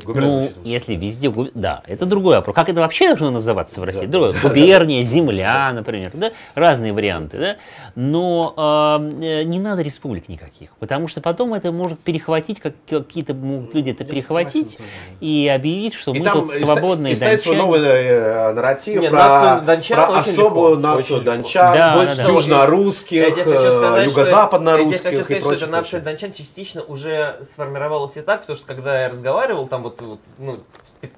Ну, 0.06 0.50
если 0.64 0.94
везде... 0.94 1.28
губ- 1.28 1.50
Да, 1.54 1.82
это 1.86 2.06
другой 2.06 2.36
вопрос. 2.36 2.54
Как 2.54 2.68
это 2.68 2.80
вообще 2.80 3.08
должно 3.08 3.30
называться 3.30 3.80
в 3.80 3.84
России? 3.84 4.06
Другое. 4.06 4.34
Губерния, 4.42 5.02
земля, 5.02 5.72
например. 5.72 6.10
Да? 6.14 6.30
Разные 6.54 6.92
варианты. 6.92 7.38
Да? 7.38 7.56
Но 7.94 8.54
э, 8.56 9.24
э, 9.24 9.42
не 9.44 9.58
надо 9.58 9.82
республик 9.82 10.28
никаких. 10.28 10.70
Потому 10.78 11.08
что 11.08 11.20
потом 11.20 11.54
это 11.54 11.72
может 11.72 11.98
перехватить, 12.00 12.60
как 12.60 12.74
какие-то 12.88 13.34
могут 13.34 13.74
люди 13.74 13.90
это 13.90 14.04
Я 14.04 14.10
перехватить 14.10 14.72
согласен 14.72 14.92
и 15.20 15.50
объявить, 15.54 15.94
что 15.94 16.12
И 16.14 16.18
мы 16.18 16.24
там 16.24 16.42
тут 16.42 16.52
и 16.54 16.58
свободные 16.58 17.12
и 17.14 17.16
свой 17.16 17.30
дончане. 17.30 17.56
новый 17.58 17.80
э, 17.82 18.52
нарратив 18.52 19.00
Не, 19.02 19.08
про, 19.08 19.16
нацию 19.16 19.66
дончан 19.66 19.96
про 20.06 20.18
особую 20.18 20.76
легко, 20.76 20.88
нацию 20.88 21.20
дончан, 21.22 21.74
Да, 21.74 21.94
Больше 21.96 22.16
да, 22.16 22.24
да. 22.24 22.30
южнорусских, 22.32 23.18
Я 23.18 23.30
тебе 23.30 23.44
хочу 23.44 23.56
э, 23.56 23.72
сказать, 23.72 24.10
что- 24.10 24.20
югозападнорусских 24.20 25.04
Я 25.04 25.10
тебе 25.10 25.22
хочу 25.22 25.32
и 25.32 25.40
сказать, 25.40 25.42
что 25.44 25.54
эта 25.54 25.66
нация 25.72 26.00
дончан 26.00 26.32
частично 26.32 26.82
уже 26.82 27.40
сформировалась 27.50 28.16
и 28.16 28.20
так, 28.20 28.42
потому 28.42 28.56
что 28.56 28.66
когда 28.66 29.02
я 29.02 29.08
разговаривал, 29.08 29.35
там 29.66 29.82
вот, 29.82 30.00
вот, 30.00 30.20
ну, 30.38 30.58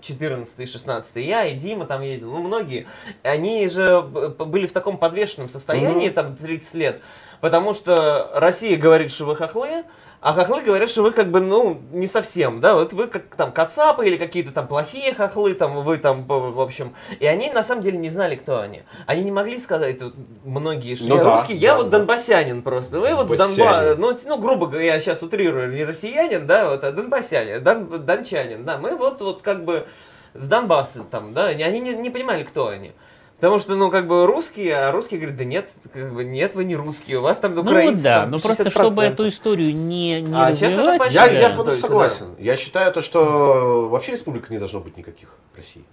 14 0.01 0.71
16 0.71 1.17
я 1.17 1.47
и 1.47 1.55
Дима 1.55 1.87
там 1.87 2.03
ездил, 2.03 2.33
ну, 2.33 2.43
многие, 2.43 2.87
они 3.23 3.69
же 3.69 4.01
были 4.01 4.67
в 4.67 4.73
таком 4.73 4.99
подвешенном 4.99 5.49
состоянии, 5.49 6.09
там, 6.09 6.37
30 6.37 6.75
лет, 6.75 7.01
потому 7.41 7.75
что 7.75 8.31
Россия 8.35 8.77
говорит, 8.77 9.11
что 9.11 9.25
вы 9.25 9.37
хохлы, 9.37 9.85
а 10.21 10.33
хохлы 10.33 10.63
говорят, 10.63 10.91
что 10.91 11.03
вы 11.03 11.13
как 11.13 11.31
бы, 11.31 11.41
ну, 11.41 11.81
не 11.93 12.07
совсем, 12.07 12.61
да, 12.61 12.75
вот 12.75 12.93
вы 12.93 13.07
как 13.07 13.35
там 13.37 13.53
кацапы 13.53 14.07
или 14.07 14.17
какие-то 14.17 14.53
там 14.53 14.67
плохие 14.67 15.15
хохлы, 15.15 15.55
там, 15.55 15.85
вы 15.85 15.99
там, 15.99 16.25
в 16.27 16.61
общем, 16.61 16.95
и 17.21 17.27
они 17.27 17.51
на 17.51 17.63
самом 17.63 17.83
деле 17.83 17.99
не 17.99 18.11
знали, 18.11 18.35
кто 18.37 18.59
они. 18.59 18.83
Они 19.07 19.23
не 19.23 19.31
могли 19.31 19.59
сказать, 19.59 20.03
вот, 20.03 20.15
многие, 20.45 20.97
что 20.97 21.09
Ну 21.09 21.17
я 21.17 21.25
да, 21.25 21.37
русский, 21.37 21.55
я 21.55 21.73
да, 21.73 21.77
вот 21.79 21.91
да. 21.91 21.99
донбассянин 21.99 22.63
просто, 22.63 22.99
вы 22.99 23.15
вот 23.15 23.31
с. 23.31 23.37
Донбасса, 23.37 23.97
ну, 23.97 24.17
ну, 24.27 24.39
грубо 24.39 24.67
говоря, 24.67 24.95
я 24.95 25.01
сейчас 25.01 25.23
утрирую, 25.23 25.73
не 25.73 25.85
россиянин, 25.85 26.47
да, 26.47 26.71
вот, 26.71 26.83
а 26.83 26.91
донбассянин, 26.91 27.63
дон, 27.63 28.05
дончанин, 28.05 28.65
да, 28.65 28.79
мы 28.79 28.97
вот, 28.97 29.21
вот 29.21 29.43
как 29.43 29.65
бы 29.65 29.87
с 30.35 30.49
Донбасса 30.49 31.05
там, 31.11 31.33
да, 31.35 31.47
они 31.47 31.81
не, 31.81 31.95
не 31.95 32.11
понимали, 32.11 32.43
кто 32.45 32.69
они. 32.69 32.93
Потому 33.41 33.61
что, 33.61 33.77
ну, 33.77 33.89
как 33.89 34.09
бы 34.09 34.27
русские, 34.27 34.75
а 34.75 34.91
русские 34.91 35.21
говорят, 35.21 35.37
да 35.39 35.45
нет, 35.45 35.71
как 35.93 36.13
бы, 36.13 36.25
нет, 36.25 36.57
вы 36.57 36.65
не 36.65 36.75
русские, 36.75 37.19
у 37.19 37.23
вас 37.23 37.39
там 37.39 37.55
Ну 37.55 37.61
украинцы, 37.63 37.95
вот 37.95 38.03
да, 38.03 38.21
там 38.23 38.31
но 38.31 38.41
просто 38.41 38.69
чтобы 38.69 39.03
60%. 39.03 39.05
эту 39.05 39.29
историю 39.29 39.77
не, 39.77 40.21
не 40.21 40.35
А, 40.37 40.49
развивать... 40.49 41.13
Я, 41.13 41.27
Да. 41.27 41.33
я 41.33 41.49
да. 41.49 41.55
полностью 41.55 41.89
Только, 41.89 42.09
согласен. 42.09 42.35
Я 42.41 42.57
считаю 42.57 42.93
то, 42.93 43.01
что 43.01 43.89
вообще 43.91 44.13
республик 44.13 44.51
не 44.51 44.59
должно 44.59 44.81
быть 44.81 44.97
никаких 44.97 45.29
в 45.53 45.57
России. 45.57 45.85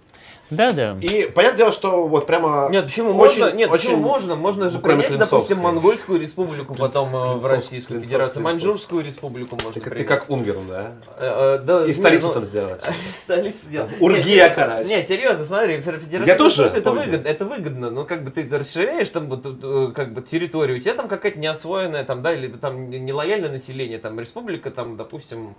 Да, 0.50 0.72
да. 0.72 0.96
И 1.00 1.30
понятное 1.34 1.58
дело, 1.58 1.72
что 1.72 2.06
вот 2.06 2.26
прямо 2.26 2.68
Нет, 2.70 2.84
почему 2.84 3.08
очень- 3.18 3.40
можно? 3.40 3.56
Нет, 3.56 3.70
почему 3.70 3.94
очень- 3.94 4.02
можно? 4.02 4.34
Можно 4.36 4.68
же 4.68 4.78
кроме 4.78 5.02
принять, 5.02 5.18
допустим, 5.18 5.58
Монгольскую 5.58 6.20
республику, 6.20 6.74
потом 6.74 7.14
э, 7.16 7.34
в 7.34 7.46
Российскую 7.46 7.98
Клинцовской, 7.98 8.00
Федерацию, 8.00 8.42
Клинцовской. 8.42 8.42
Маньчжурскую 8.42 9.04
республику 9.04 9.58
можно 9.62 9.80
Ты, 9.80 9.90
ты 9.90 10.04
как 10.04 10.30
Унгерн, 10.30 10.68
да? 10.68 10.92
Э, 11.18 11.56
э, 11.56 11.64
да, 11.64 11.84
И 11.84 11.88
не, 11.88 11.94
столицу 11.94 12.28
ну, 12.28 12.34
там 12.34 12.44
сделать. 12.44 12.82
Столицу 13.22 13.66
делать. 13.68 13.90
Ургия, 14.00 14.48
короче. 14.54 14.88
Не, 14.88 15.04
серьезно, 15.04 15.44
смотри, 15.44 15.80
федерация 15.80 16.26
Я 16.26 16.36
тоже 16.36 16.64
это 16.64 16.92
выгодно, 16.92 17.26
это 17.26 17.44
выгодно, 17.44 17.90
но 17.90 18.04
как 18.04 18.22
бы 18.22 18.30
ты 18.30 18.48
расширяешь 18.48 19.10
там 19.10 19.28
вот, 19.28 19.42
э, 19.44 19.92
как 19.94 20.14
бы 20.14 20.22
территорию, 20.22 20.76
у 20.76 20.80
тебя 20.80 20.94
там 20.94 21.08
какая-то 21.08 21.40
неосвоенная 21.40 22.04
там, 22.04 22.22
да, 22.22 22.32
или 22.32 22.46
там 22.48 22.88
нелояльное 22.88 23.50
население, 23.50 23.98
там 23.98 24.18
республика, 24.20 24.70
там, 24.70 24.96
допустим, 24.96 25.56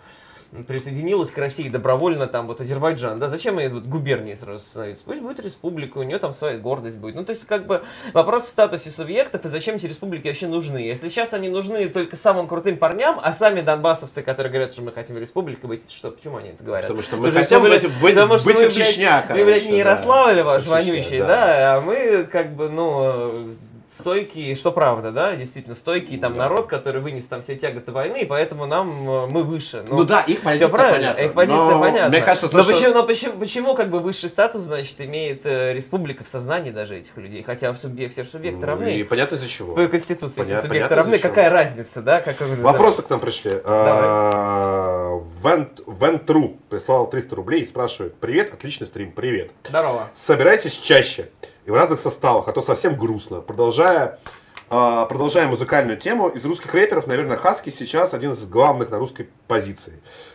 присоединилась 0.68 1.32
к 1.32 1.38
России 1.38 1.70
добровольно, 1.70 2.28
там, 2.28 2.48
вот 2.48 2.62
Азербайджан, 2.62 3.20
да, 3.20 3.30
зачем 3.30 3.60
ей 3.60 3.70
вот 3.70 3.84
губернии 3.84 4.36
сразу 4.36 4.60
становиться? 4.60 5.04
Пусть 5.06 5.22
будет 5.22 5.40
республика, 5.40 5.98
у 5.98 6.04
нее 6.04 6.20
там 6.20 6.34
своя 6.34 6.58
гордость 6.58 6.98
будет. 6.98 7.16
Ну, 7.16 7.26
то 7.26 7.32
есть, 7.32 7.46
как 7.46 7.68
бы, 7.68 7.84
вопрос 8.14 8.46
в 8.46 8.50
статусе 8.50 8.90
субъектов 8.90 9.46
и 9.46 9.50
зачем 9.50 9.76
эти 9.76 9.86
республики 9.86 10.28
вообще 10.28 10.48
нужны. 10.48 10.78
Если 10.78 11.10
сейчас 11.10 11.34
они 11.34 11.50
нужны 11.50 11.88
только 11.90 12.16
самым 12.16 12.48
крутым 12.48 12.78
парням, 12.78 13.20
а 13.22 13.34
сами 13.34 13.62
донбассовцы, 13.62 14.22
которые 14.22 14.52
говорят, 14.52 14.74
что 14.74 14.82
мы 14.82 14.92
хотим 14.92 15.18
республикой 15.18 15.68
быть, 15.68 15.82
что, 15.90 16.12
почему 16.12 16.38
они 16.38 16.50
это 16.50 16.64
говорят? 16.64 16.88
Потому 16.88 17.02
что 17.02 17.18
мы 17.18 17.28
Потому 17.28 17.44
хотим 17.44 17.62
вы, 17.62 17.70
быть, 17.70 18.02
быть, 18.02 18.16
потому 18.16 18.38
что 18.38 18.46
быть 18.48 18.58
вы, 18.58 18.64
как 18.66 18.74
блядь, 18.74 18.88
Чечня, 18.88 19.26
Вы, 19.30 19.46
блядь, 19.46 19.46
короче, 19.46 19.66
не 19.66 19.84
да. 19.84 19.90
Ярославль 19.90 20.42
ваш 20.42 20.64
Чечня, 20.64 20.76
вонючий, 20.78 21.20
да. 21.20 21.28
да. 21.28 21.76
а 21.76 21.82
мы 21.82 22.24
как 22.32 22.56
бы, 22.56 22.70
ну, 22.70 23.56
стойкий, 23.92 24.56
что 24.56 24.72
правда, 24.72 25.12
да, 25.12 25.36
действительно, 25.36 25.76
стойкий 25.76 26.18
там 26.18 26.34
Да. 26.34 26.40
народ, 26.40 26.68
который 26.68 27.02
вынес 27.02 27.26
там 27.26 27.42
все 27.42 27.56
тяготы 27.56 27.92
войны, 27.92 28.22
и 28.22 28.26
поэтому 28.26 28.66
нам 28.66 29.10
э, 29.10 29.28
мы 29.28 29.44
выше. 29.44 29.84
Ну 29.88 30.04
да, 30.04 30.22
их 30.22 30.42
позиция 30.42 30.68
Все 30.68 30.76
правильно, 30.78 31.14
понятна. 31.14 31.22
их 31.22 31.34
позиция 31.34 31.58
Но 31.76 31.80
понятна. 31.80 32.10
Мне 32.10 32.22
кажется, 32.22 32.50
то, 32.50 32.58
но, 32.58 32.64
что- 32.64 32.74
почему, 32.74 32.94
но 32.94 33.04
почему, 33.04 33.34
почему 33.40 33.76
как 33.76 33.90
бы 33.90 34.00
высший 34.00 34.30
статус, 34.30 34.64
значит, 34.64 35.00
имеет 35.00 35.46
э, 35.46 35.74
республика 35.74 36.24
в 36.24 36.28
сознании 36.30 36.72
даже 36.72 36.98
этих 36.98 37.16
людей, 37.18 37.44
хотя 37.44 37.72
в 37.72 37.78
субъе- 37.78 38.10
все 38.10 38.24
субъекты 38.24 38.62
Ну, 38.62 38.68
равны. 38.68 38.96
И 38.98 39.04
понятно 39.04 39.36
из-за 39.36 39.48
чего. 39.48 39.74
По 39.76 39.88
Конституции 39.88 40.34
все 40.34 40.44
Понятно- 40.44 40.62
субъекты 40.64 40.90
понятно, 40.90 40.96
равны, 40.96 41.20
какая 41.20 41.50
разница, 41.50 42.02
да? 42.02 42.22
Как 42.22 42.36
Вопросы 42.42 43.02
к 43.04 43.10
нам 43.10 43.20
пришли. 43.20 43.52
А, 43.66 45.22
Вент- 45.44 45.82
Вентру 45.88 46.58
прислал 46.70 47.10
300 47.10 47.36
рублей 47.36 47.62
и 47.64 47.68
спрашивает. 47.68 48.16
Привет, 48.16 48.54
отличный 48.54 48.88
стрим, 48.88 49.12
привет. 49.12 49.52
Здорово. 49.68 50.08
Собирайтесь 50.14 50.74
чаще 50.78 51.30
и 51.68 51.72
в 51.72 51.76
разных 51.76 52.00
составах, 52.00 52.48
а 52.48 52.54
то 52.54 52.62
совсем 52.62 52.96
грустно. 52.96 53.42
Продолжая, 53.42 54.20
а, 54.70 55.06
продолжая 55.06 55.48
музыкальную 55.48 55.98
тему, 55.98 56.28
из 56.28 56.44
русских 56.46 56.74
рэперов, 56.74 57.08
наверное, 57.08 57.38
Хаски 57.38 57.70
сейчас 57.70 58.14
один 58.14 58.32
из 58.32 58.46
главных 58.46 58.90
на 58.90 58.98
русской 59.00 59.30
позиции. 59.48 59.94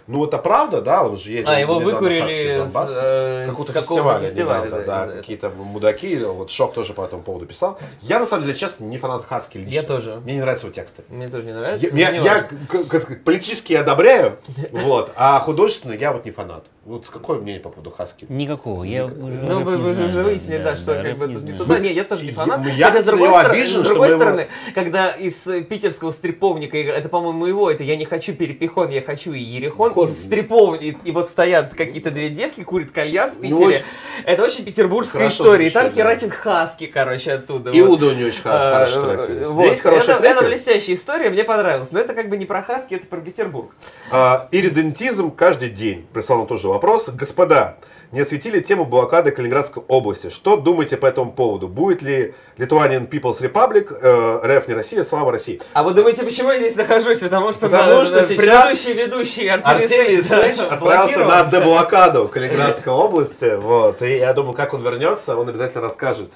Ну, 0.09 0.25
это 0.25 0.39
правда, 0.39 0.81
да, 0.81 1.05
он 1.05 1.17
же 1.17 1.31
ездил 1.31 1.53
А, 1.53 1.59
его 1.61 1.79
выкурили 1.79 2.57
Донбасс, 2.59 2.91
с, 2.91 3.01
э, 3.03 3.43
с 3.45 3.47
какого-то 3.51 3.71
с 3.71 3.75
какого 3.75 3.99
фестиваля, 4.21 4.29
фестиваля, 4.29 4.67
недавно, 4.67 4.85
да, 4.87 5.07
да, 5.07 5.13
какие-то 5.13 5.51
мудаки, 5.51 6.17
вот 6.25 6.51
Шок 6.51 6.75
тоже 6.75 6.93
по 6.93 7.03
этому 7.05 7.23
поводу 7.23 7.47
писал. 7.47 7.79
Я, 8.01 8.19
на 8.19 8.27
самом 8.27 8.45
деле, 8.45 8.57
честно, 8.57 8.85
не 8.85 8.99
фанат 8.99 9.25
Хаски 9.27 9.59
лично. 9.59 9.73
Я 9.73 9.83
тоже. 9.83 10.17
Мне 10.25 10.35
не 10.35 10.41
нравятся 10.41 10.67
его 10.67 10.75
тексты. 10.75 11.03
Мне 11.09 11.29
тоже 11.29 11.47
не 11.47 11.53
нравится. 11.53 11.87
Я, 11.95 12.11
я- 12.11 12.19
не 12.19 12.25
я, 12.25 12.49
как 12.69 13.03
сказать, 13.03 13.23
политически 13.23 13.75
одобряю, 13.75 14.39
вот, 14.73 15.13
а 15.15 15.39
художественно 15.41 15.93
я 15.93 16.13
вот 16.13 16.25
не 16.25 16.31
фанат. 16.33 16.65
Вот 16.85 17.07
с 17.07 17.11
какое 17.11 17.39
мнение 17.39 17.61
по 17.63 17.69
поводу 17.69 17.93
Хаски? 17.93 18.27
Никакого. 18.29 18.83
Я 18.83 19.05
уже 19.05 19.15
Ну, 19.15 19.63
вы, 19.63 19.77
не 19.77 19.83
вы 19.83 19.85
же 19.85 19.95
знаю, 19.95 20.09
уже 20.11 20.23
выяснили, 20.25 20.59
да, 20.65 20.77
что 20.77 21.01
как 21.01 21.17
бы 21.17 21.29
не 21.29 21.53
туда. 21.53 21.79
Не, 21.79 21.93
я 21.93 22.03
тоже 22.03 22.25
не 22.25 22.33
фанат. 22.33 22.61
Ну, 22.61 22.69
я, 22.71 22.89
Хотя, 22.89 23.03
с 23.03 23.05
другой, 23.05 23.29
его 23.29 23.39
стороны, 23.39 23.57
обижен, 23.61 23.85
что 23.85 23.89
другой 23.91 24.09
мы 24.09 24.15
его- 24.15 24.22
стороны, 24.23 24.49
когда 24.75 25.11
из 25.11 25.47
э, 25.47 25.63
питерского 25.63 26.11
стриповника, 26.11 26.77
это, 26.77 27.09
по-моему, 27.09 27.47
его, 27.47 27.71
это 27.71 27.83
я 27.83 27.97
не 27.97 28.05
хочу 28.05 28.35
перепихон, 28.35 28.91
я 28.91 29.03
хочу 29.03 29.33
и 29.33 29.41
ерехон, 29.41 29.93
Хон. 29.93 30.09
из 30.09 30.25
стрипов, 30.25 30.81
и, 30.81 30.97
и 31.05 31.13
вот 31.13 31.31
стоят 31.31 31.75
какие-то 31.75 32.11
две 32.11 32.29
девки, 32.31 32.63
курят 32.63 32.91
кальян 32.91 33.31
в 33.33 33.37
Ну, 33.37 33.43
Питере. 33.43 33.67
очень- 33.67 33.85
Это 34.25 34.43
очень 34.45 34.65
петербургская 34.65 35.23
Хорошо 35.23 35.45
история. 35.45 35.67
И 35.67 35.71
там 35.71 35.93
да. 35.95 36.17
хаски, 36.31 36.87
короче, 36.87 37.33
оттуда. 37.33 37.71
вот. 37.71 37.79
Иуда 37.79 38.07
у 38.07 38.13
него 38.13 38.29
очень 38.29 38.41
А, 38.45 38.87
хороший 38.87 39.17
трек 39.17 39.31
есть. 39.41 39.51
вот. 39.51 39.65
Есть 39.67 39.85
это, 39.85 40.25
это 40.25 40.45
блестящая 40.45 40.97
история, 40.97 41.31
мне 41.31 41.45
понравилось. 41.45 41.91
Но 41.93 41.99
это 42.01 42.15
как 42.15 42.29
бы 42.29 42.37
не 42.37 42.47
про 42.47 42.63
Хаски, 42.63 42.95
это 42.95 43.07
про 43.07 43.21
Петербург. 43.21 43.71
А, 44.11 44.49
иридентизм 44.53 45.31
каждый 45.31 45.71
день. 45.71 46.07
Прислал 46.13 46.39
нам 46.39 46.47
тоже 46.47 46.69
вопрос. 46.69 47.09
Господа, 47.09 47.77
не 48.13 48.21
осветили 48.21 48.61
тему 48.61 48.85
блокады 48.85 49.31
Калининградской 49.31 49.83
области. 49.89 50.29
Что 50.31 50.57
думаете 50.57 50.97
по 50.97 51.07
этому 51.07 51.33
поводу? 51.33 51.67
Будет 51.69 52.03
ли 52.03 52.35
Lithuanian 52.59 53.09
People's 53.09 53.41
Republic, 53.41 53.89
э, 54.13 54.59
РФ 54.59 54.69
не 54.69 54.75
Россия, 54.75 55.05
слава 55.05 55.33
России? 55.33 55.61
А 55.73 55.83
вы 55.83 55.93
думаете, 55.95 56.23
почему 56.25 56.51
я 56.51 56.59
здесь 56.59 56.77
нахожусь? 56.77 57.19
Потому 57.21 57.53
что, 57.53 57.69
Потому 57.69 58.01
на- 58.01 58.05
что 58.07 58.17
на- 58.21 58.27
сейчас 58.27 58.39
предыдущий 58.39 58.93
ведущий 58.93 59.49
Артемий 59.49 60.23
Сыч, 60.23 60.59
отправился 60.61 61.25
на 61.25 61.45
деблокаду 61.45 62.29
Калининградской 62.29 62.93
области. 62.93 63.57
Вот. 63.57 64.03
И 64.03 64.17
я 64.19 64.33
думаю, 64.35 64.55
как 64.55 64.75
он 64.75 64.83
вернется, 64.83 65.37
он 65.37 65.49
обязательно 65.49 65.83
расскажет, 65.83 66.31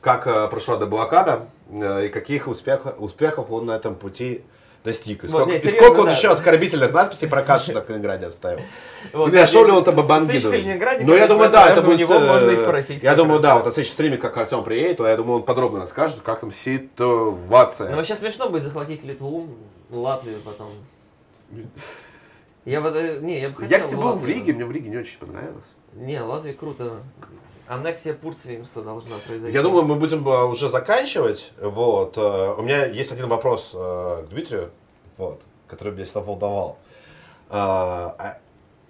как 0.00 0.26
э, 0.26 0.48
прошла 0.48 0.76
деблокада 0.76 1.46
э, 1.70 2.06
и 2.06 2.08
каких 2.08 2.48
успехов, 2.48 2.94
успехов 2.98 3.46
он 3.50 3.66
на 3.66 3.72
этом 3.76 3.94
пути 3.94 4.42
достиг. 4.84 5.24
И 5.24 5.26
Вот, 5.26 5.30
сколько, 5.30 5.50
не, 5.50 5.56
и 5.56 5.60
серьезно, 5.60 5.80
сколько 5.80 5.98
он 6.00 6.06
да. 6.06 6.12
еще 6.12 6.28
оскорбительных 6.30 6.92
надписей 6.92 7.28
про 7.28 7.42
Кашина 7.42 7.80
в 7.80 7.86
Калининграде 7.86 8.26
оставил. 8.26 8.62
Вот, 9.12 9.28
И 9.28 9.32
нашел 9.32 9.64
ли 9.64 9.72
он 9.72 9.82
там 9.84 9.94
Сыч 9.94 10.04
в 10.04 10.08
Бабангиду? 10.08 10.50
Калининграде, 10.50 11.04
Ну, 11.04 11.14
я 11.14 11.26
думаю, 11.26 11.50
да, 11.50 11.68
это 11.70 11.82
будет... 11.82 11.98
него 11.98 12.18
можно 12.20 12.50
и 12.50 12.54
э, 12.54 12.62
спросить. 12.62 13.02
Я 13.02 13.14
думаю, 13.14 13.40
да, 13.40 13.56
вот 13.56 13.66
на 13.66 13.72
следующем 13.72 13.92
стриме, 13.92 14.16
как 14.16 14.36
Артем 14.36 14.62
приедет, 14.64 14.98
то 14.98 15.06
я 15.06 15.16
думаю, 15.16 15.38
он 15.38 15.42
подробно 15.42 15.80
расскажет, 15.80 16.20
как 16.22 16.40
там 16.40 16.52
ситуация. 16.52 17.90
Ну, 17.90 17.96
вообще 17.96 18.16
смешно 18.16 18.48
будет 18.48 18.62
захватить 18.62 19.04
Литву, 19.04 19.48
Латвию 19.90 20.38
потом. 20.44 20.70
Я 22.64 22.80
бы, 22.80 23.18
не, 23.22 23.40
я 23.40 23.48
бы 23.48 23.56
хотел 23.56 23.70
Я, 23.70 23.80
кстати, 23.80 24.00
был 24.00 24.14
в. 24.14 24.24
Риге, 24.24 24.52
мне 24.52 24.64
в 24.64 24.70
Риге 24.70 24.88
не 24.88 24.96
очень 24.96 25.18
понравилось. 25.18 25.66
Не, 25.94 26.20
Латвия 26.20 26.54
круто. 26.54 27.00
Аннексия 27.74 28.14
Пурцвеймса 28.14 28.82
должна 28.82 29.16
произойти. 29.26 29.56
Я 29.56 29.62
думаю, 29.62 29.84
мы 29.84 29.96
будем 29.96 30.26
э, 30.28 30.44
уже 30.44 30.68
заканчивать. 30.68 31.52
Вот. 31.60 32.18
э, 32.18 32.54
У 32.58 32.62
меня 32.62 32.86
есть 32.86 33.12
один 33.12 33.28
вопрос 33.28 33.72
э, 33.74 34.24
к 34.26 34.28
Дмитрию, 34.28 34.70
вот, 35.16 35.40
который 35.68 35.92
меня 35.92 36.04
всегда 36.04 36.20
волновал. 36.20 36.78
А, 37.48 38.14
а, 38.18 38.38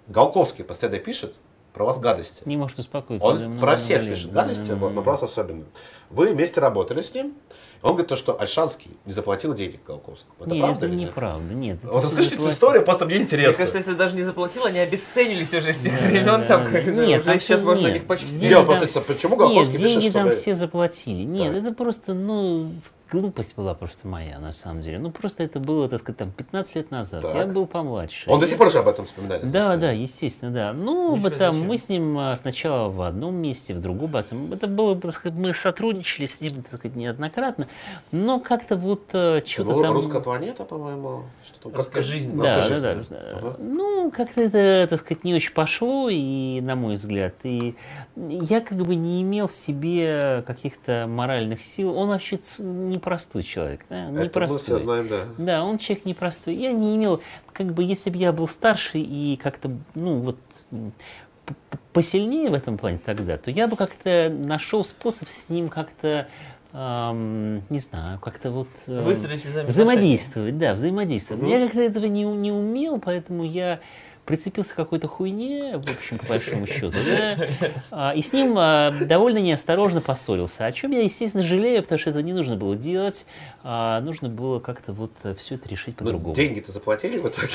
Голковский 0.07 0.63
постоянно 0.63 0.99
пишет 0.99 1.35
про 1.73 1.85
вас 1.85 1.99
гадости. 1.99 2.43
Не 2.45 2.57
может 2.57 2.77
успокоиться. 2.77 3.25
Он 3.25 3.59
про 3.59 3.75
всех 3.77 4.01
пишет 4.01 4.31
гадости, 4.31 4.71
но 4.71 4.89
про 5.01 5.11
вас 5.11 5.23
особенно. 5.23 5.65
Вы 6.09 6.33
вместе 6.33 6.59
работали 6.59 7.01
с 7.01 7.13
ним. 7.13 7.35
Он 7.83 7.89
говорит, 7.91 8.07
то, 8.07 8.15
что 8.15 8.39
Альшанский 8.39 8.91
не 9.05 9.11
заплатил 9.11 9.53
денег 9.53 9.81
Голковскому. 9.85 10.33
Это 10.39 10.49
Нет, 10.51 10.61
правда 10.61 10.77
это 10.77 10.85
или 10.87 10.95
нет? 11.01 11.09
неправда, 11.09 11.53
нет. 11.53 11.77
Вот 11.83 11.97
это 11.99 12.07
расскажите 12.07 12.35
эту 12.37 12.49
историю, 12.49 12.85
просто 12.85 13.05
мне 13.05 13.15
Мне 13.15 13.23
интересно. 13.25 13.53
кажется, 13.53 13.77
если 13.77 13.93
даже 13.93 14.15
не 14.15 14.23
заплатил, 14.23 14.65
они 14.65 14.79
обесценились 14.79 15.53
уже 15.53 15.73
с 15.73 15.79
тех 15.81 15.99
Да, 15.99 16.05
времен, 16.07 16.25
да, 16.25 16.45
там, 16.45 16.63
да. 16.63 16.69
когда 16.69 17.05
Нет, 17.05 17.19
уже 17.19 17.25
там 17.31 17.39
сейчас 17.41 17.59
всё- 17.59 17.69
можно 17.69 17.87
нет. 17.87 17.95
их 17.97 18.07
почти... 18.07 18.27
Деньги 18.29 18.45
Я 18.45 18.63
там- 18.63 18.65
просто, 18.77 19.01
почему 19.01 19.31
Нет, 19.35 19.39
Голковский 19.39 19.77
деньги 19.77 19.95
пишет, 19.95 20.13
там 20.13 20.21
чтобы... 20.23 20.31
все 20.31 20.53
заплатили. 20.53 21.23
Нет, 21.23 21.53
Так. 21.53 21.61
это 21.63 21.73
просто, 21.73 22.13
ну, 22.13 22.71
глупость 23.13 23.55
была 23.55 23.75
просто 23.75 24.07
моя, 24.07 24.39
на 24.39 24.51
самом 24.51 24.81
деле. 24.81 24.97
Ну, 24.97 25.11
просто 25.11 25.43
это 25.43 25.59
было, 25.59 25.87
так 25.87 25.99
сказать, 25.99 26.17
там, 26.17 26.31
15 26.31 26.75
лет 26.75 26.91
назад. 26.91 27.21
Так. 27.21 27.35
Я 27.35 27.45
был 27.45 27.67
помладше. 27.67 28.29
Он 28.29 28.39
до 28.39 28.47
сих 28.47 28.57
пор 28.57 28.71
же 28.71 28.79
об 28.79 28.87
этом 28.87 29.05
вспоминает. 29.05 29.51
Да, 29.51 29.77
да, 29.77 29.91
естественно, 29.91 30.51
да. 30.51 30.73
Ну, 30.73 31.15
Ничего 31.15 31.29
вот 31.29 31.37
там 31.37 31.61
мы 31.61 31.77
с 31.77 31.89
ним 31.89 32.17
а, 32.17 32.35
сначала 32.35 32.89
в 32.89 33.01
одном 33.03 33.35
месте, 33.35 33.75
в 33.75 33.79
другом. 33.79 34.11
потом- 34.11 34.51
Это 34.51 34.65
было, 34.67 34.95
так 34.95 35.13
сказать, 35.13 35.37
мы 35.37 35.53
сотрудничали 35.53 36.25
с 36.25 36.41
ним, 36.41 36.55
так 36.63 36.79
сказать, 36.79 36.97
неоднократно. 36.97 37.67
Но 38.11 38.39
как-то 38.39 38.75
вот 38.75 39.09
что-то 39.09 39.63
Ну, 39.63 39.81
там... 39.83 39.93
Русская 39.93 40.19
планета, 40.21 40.63
по-моему. 40.65 41.23
Что 41.45 41.69
там, 41.69 41.75
Русская 41.77 42.01
жизнь. 42.01 42.35
Да, 42.35 42.67
да, 42.67 42.79
да. 42.79 43.17
Ага. 43.37 43.55
Ну, 43.59 44.11
как-то 44.11 44.41
это, 44.41 44.87
так 44.89 44.99
сказать, 44.99 45.23
не 45.23 45.35
очень 45.35 45.53
пошло, 45.53 46.09
и, 46.09 46.59
на 46.61 46.75
мой 46.75 46.95
взгляд, 46.95 47.35
и 47.43 47.75
я 48.15 48.59
как 48.61 48.77
бы 48.79 48.95
не 48.95 49.21
имел 49.21 49.47
в 49.47 49.53
себе 49.53 50.43
каких-то 50.47 51.05
моральных 51.07 51.63
сил. 51.63 51.95
Он 51.97 52.09
вообще 52.09 52.37
ц- 52.37 52.63
непростой 53.03 53.43
человек, 53.43 53.81
да, 53.89 54.09
Это 54.09 54.39
мы 54.39 54.47
все 54.47 54.77
знаем, 54.77 55.07
да. 55.07 55.25
Да, 55.37 55.63
он 55.63 55.77
человек 55.77 56.05
непростой. 56.05 56.55
Я 56.55 56.71
не 56.71 56.95
имел, 56.95 57.21
как 57.51 57.73
бы, 57.73 57.83
если 57.83 58.09
бы 58.09 58.17
я 58.17 58.31
был 58.31 58.47
старше 58.47 58.99
и 58.99 59.35
как-то, 59.35 59.71
ну, 59.95 60.19
вот, 60.19 60.37
посильнее 61.91 62.49
в 62.49 62.53
этом 62.53 62.77
плане 62.77 62.99
тогда, 63.03 63.37
то 63.37 63.51
я 63.51 63.67
бы 63.67 63.75
как-то 63.75 64.29
нашел 64.33 64.83
способ 64.83 65.27
с 65.27 65.49
ним 65.49 65.67
как-то, 65.67 66.27
ам, 66.71 67.57
не 67.69 67.79
знаю, 67.79 68.19
как-то 68.19 68.51
вот... 68.51 68.69
эм, 68.87 69.03
взаимоотношения. 69.03 69.67
Взаимодействовать, 69.67 70.57
да, 70.57 70.73
взаимодействовать. 70.73 71.43
Мгм. 71.43 71.51
Я 71.51 71.65
как-то 71.65 71.81
этого 71.81 72.05
не, 72.05 72.23
не 72.23 72.51
умел, 72.51 72.99
поэтому 72.99 73.43
я 73.43 73.81
прицепился 74.25 74.73
к 74.73 74.77
какой-то 74.77 75.07
хуйне, 75.07 75.77
в 75.77 75.89
общем, 75.91 76.17
по 76.17 76.25
большому 76.27 76.65
счету, 76.65 76.91
да, 77.05 77.37
а, 77.91 78.13
и 78.15 78.21
с 78.21 78.31
ним 78.31 78.55
а, 78.57 78.91
довольно 79.01 79.39
неосторожно 79.39 79.99
поссорился, 80.01 80.65
о 80.65 80.71
чем 80.71 80.91
я, 80.91 81.01
естественно, 81.01 81.43
жалею, 81.43 81.81
потому 81.83 81.99
что 81.99 82.11
это 82.11 82.21
не 82.21 82.31
нужно 82.33 82.55
было 82.55 82.75
делать, 82.75 83.25
а, 83.63 83.99
нужно 84.01 84.29
было 84.29 84.59
как-то 84.59 84.93
вот 84.93 85.11
все 85.37 85.55
это 85.55 85.67
решить 85.69 85.95
Ну, 85.99 86.05
по-другому. 86.05 86.35
деньги-то 86.35 86.71
заплатили 86.71 87.17
в 87.17 87.27
итоге? 87.27 87.53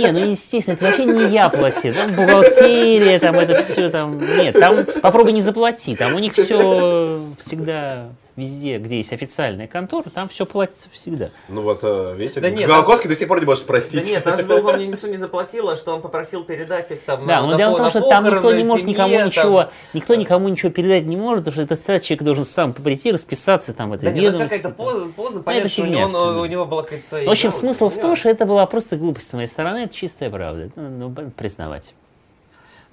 Не, 0.00 0.12
ну 0.12 0.18
естественно, 0.18 0.74
это 0.74 0.84
вообще 0.84 1.04
не 1.06 1.32
я 1.32 1.48
платил. 1.48 1.94
Там 1.94 2.14
бухгалтерия, 2.14 3.18
там 3.18 3.36
это 3.36 3.60
все 3.62 3.88
там. 3.88 4.18
Нет, 4.18 4.58
там 4.58 4.84
попробуй 5.02 5.32
не 5.32 5.40
заплати. 5.40 5.96
Там 5.96 6.14
у 6.14 6.18
них 6.18 6.34
все 6.34 7.20
всегда 7.38 8.08
везде, 8.36 8.78
где 8.78 8.96
есть 8.96 9.12
официальная 9.12 9.66
контора, 9.66 10.10
там 10.10 10.28
все 10.28 10.44
платится 10.46 10.88
всегда. 10.90 11.30
Ну 11.48 11.62
вот, 11.62 11.80
э, 11.82 12.14
видите, 12.16 12.40
Да 12.40 12.50
нет, 12.50 12.68
Голковский 12.68 13.08
до 13.08 13.16
сих 13.16 13.28
пор 13.28 13.40
не 13.40 13.46
может 13.46 13.64
Да 13.64 13.68
простить. 13.68 14.06
нет, 14.06 14.24
там 14.24 14.38
же 14.38 14.44
было, 14.44 14.60
по-моему, 14.60 14.92
никто 14.92 15.06
не 15.08 15.16
заплатил, 15.16 15.68
а 15.68 15.76
что 15.76 15.94
он 15.94 16.02
попросил 16.02 16.44
передать 16.44 16.90
их 16.90 17.02
там 17.02 17.26
Да, 17.26 17.40
на, 17.40 17.46
но 17.46 17.52
на 17.52 17.56
дело 17.56 17.74
в 17.74 17.76
том, 17.76 17.90
что 17.90 18.00
там 18.08 18.24
никто 18.24 18.52
не 18.52 18.64
может 18.64 18.80
семье, 18.86 18.94
никому 18.94 19.16
там. 19.16 19.26
ничего, 19.26 19.70
никто 19.92 20.14
никому 20.14 20.48
ничего 20.48 20.70
передать 20.72 21.04
не 21.04 21.16
может, 21.16 21.44
потому 21.44 21.64
что 21.64 21.74
этот 21.74 22.02
человек 22.02 22.22
должен 22.24 22.44
сам 22.44 22.72
прийти, 22.72 23.12
расписаться 23.12 23.72
там 23.72 23.90
в 23.90 23.92
этой 23.94 24.06
Да 24.06 24.10
ну 24.10 24.16
ведомости. 24.22 24.56
какая-то 24.56 24.76
там. 24.76 24.86
поза, 24.86 25.06
поза 25.06 25.36
это 25.36 25.44
понятно, 25.44 25.68
что 25.68 25.82
у 25.82 25.86
него, 25.86 26.08
да. 26.10 26.40
у 26.40 26.44
него 26.46 26.64
была 26.66 26.82
какая-то 26.82 27.08
своя 27.08 27.26
В 27.26 27.30
общем, 27.30 27.52
смысл 27.52 27.88
в 27.88 27.98
том, 27.98 28.16
что 28.16 28.28
это 28.28 28.46
была 28.46 28.66
просто 28.66 28.96
глупость 28.96 29.28
с 29.28 29.32
моей 29.32 29.48
стороны, 29.48 29.84
это 29.84 29.94
чистая 29.94 30.30
правда. 30.30 30.70
Ну, 30.76 31.08
ну, 31.08 31.30
признавать. 31.30 31.94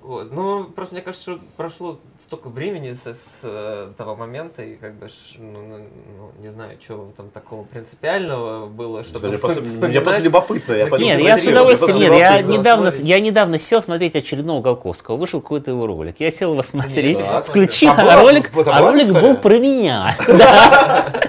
Вот. 0.01 0.31
Ну, 0.31 0.63
просто 0.63 0.95
мне 0.95 1.03
кажется, 1.03 1.33
что 1.33 1.41
прошло 1.57 1.99
столько 2.25 2.49
времени 2.49 2.93
с, 2.93 3.05
с, 3.05 3.41
э, 3.43 3.89
того 3.95 4.15
момента, 4.15 4.63
и 4.63 4.75
как 4.75 4.95
бы, 4.95 5.07
ну, 5.38 5.61
ну, 5.61 5.77
ну, 6.17 6.31
не 6.41 6.49
знаю, 6.49 6.77
что 6.81 7.13
там 7.15 7.30
такого 7.30 7.63
принципиального 7.65 8.65
было, 8.65 9.03
чтобы 9.03 9.27
Мне 9.30 9.38
просто, 9.38 9.61
мне 9.61 10.01
просто 10.01 10.21
любопытно. 10.23 10.73
Я 10.73 10.85
Нет, 10.85 10.99
Нет, 10.99 11.21
я 11.21 11.38
с 11.38 11.45
удовольствием, 11.45 11.99
нет, 11.99 12.13
я 12.13 12.41
недавно, 12.41 12.89
я 12.97 13.19
недавно 13.19 13.59
сел 13.59 13.80
смотреть 13.81 14.15
очередного 14.15 14.61
Голковского, 14.61 15.17
вышел 15.17 15.39
какой-то 15.39 15.69
его 15.69 15.85
ролик. 15.85 16.19
Я 16.19 16.31
сел 16.31 16.53
его 16.53 16.63
смотреть, 16.63 17.19
Так. 17.19 17.47
включил, 17.47 17.91
А 17.95 18.21
ролик, 18.23 18.49
а 18.65 18.81
ролик 18.81 19.07
был 19.09 19.38
про 19.38 19.59
меня. 19.59 20.15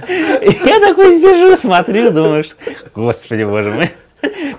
Я 0.08 0.80
такой 0.80 1.16
сижу, 1.18 1.56
смотрю, 1.56 2.10
думаю, 2.10 2.44
что, 2.44 2.56
господи, 2.94 3.44
боже 3.44 3.70
мой. 3.70 3.90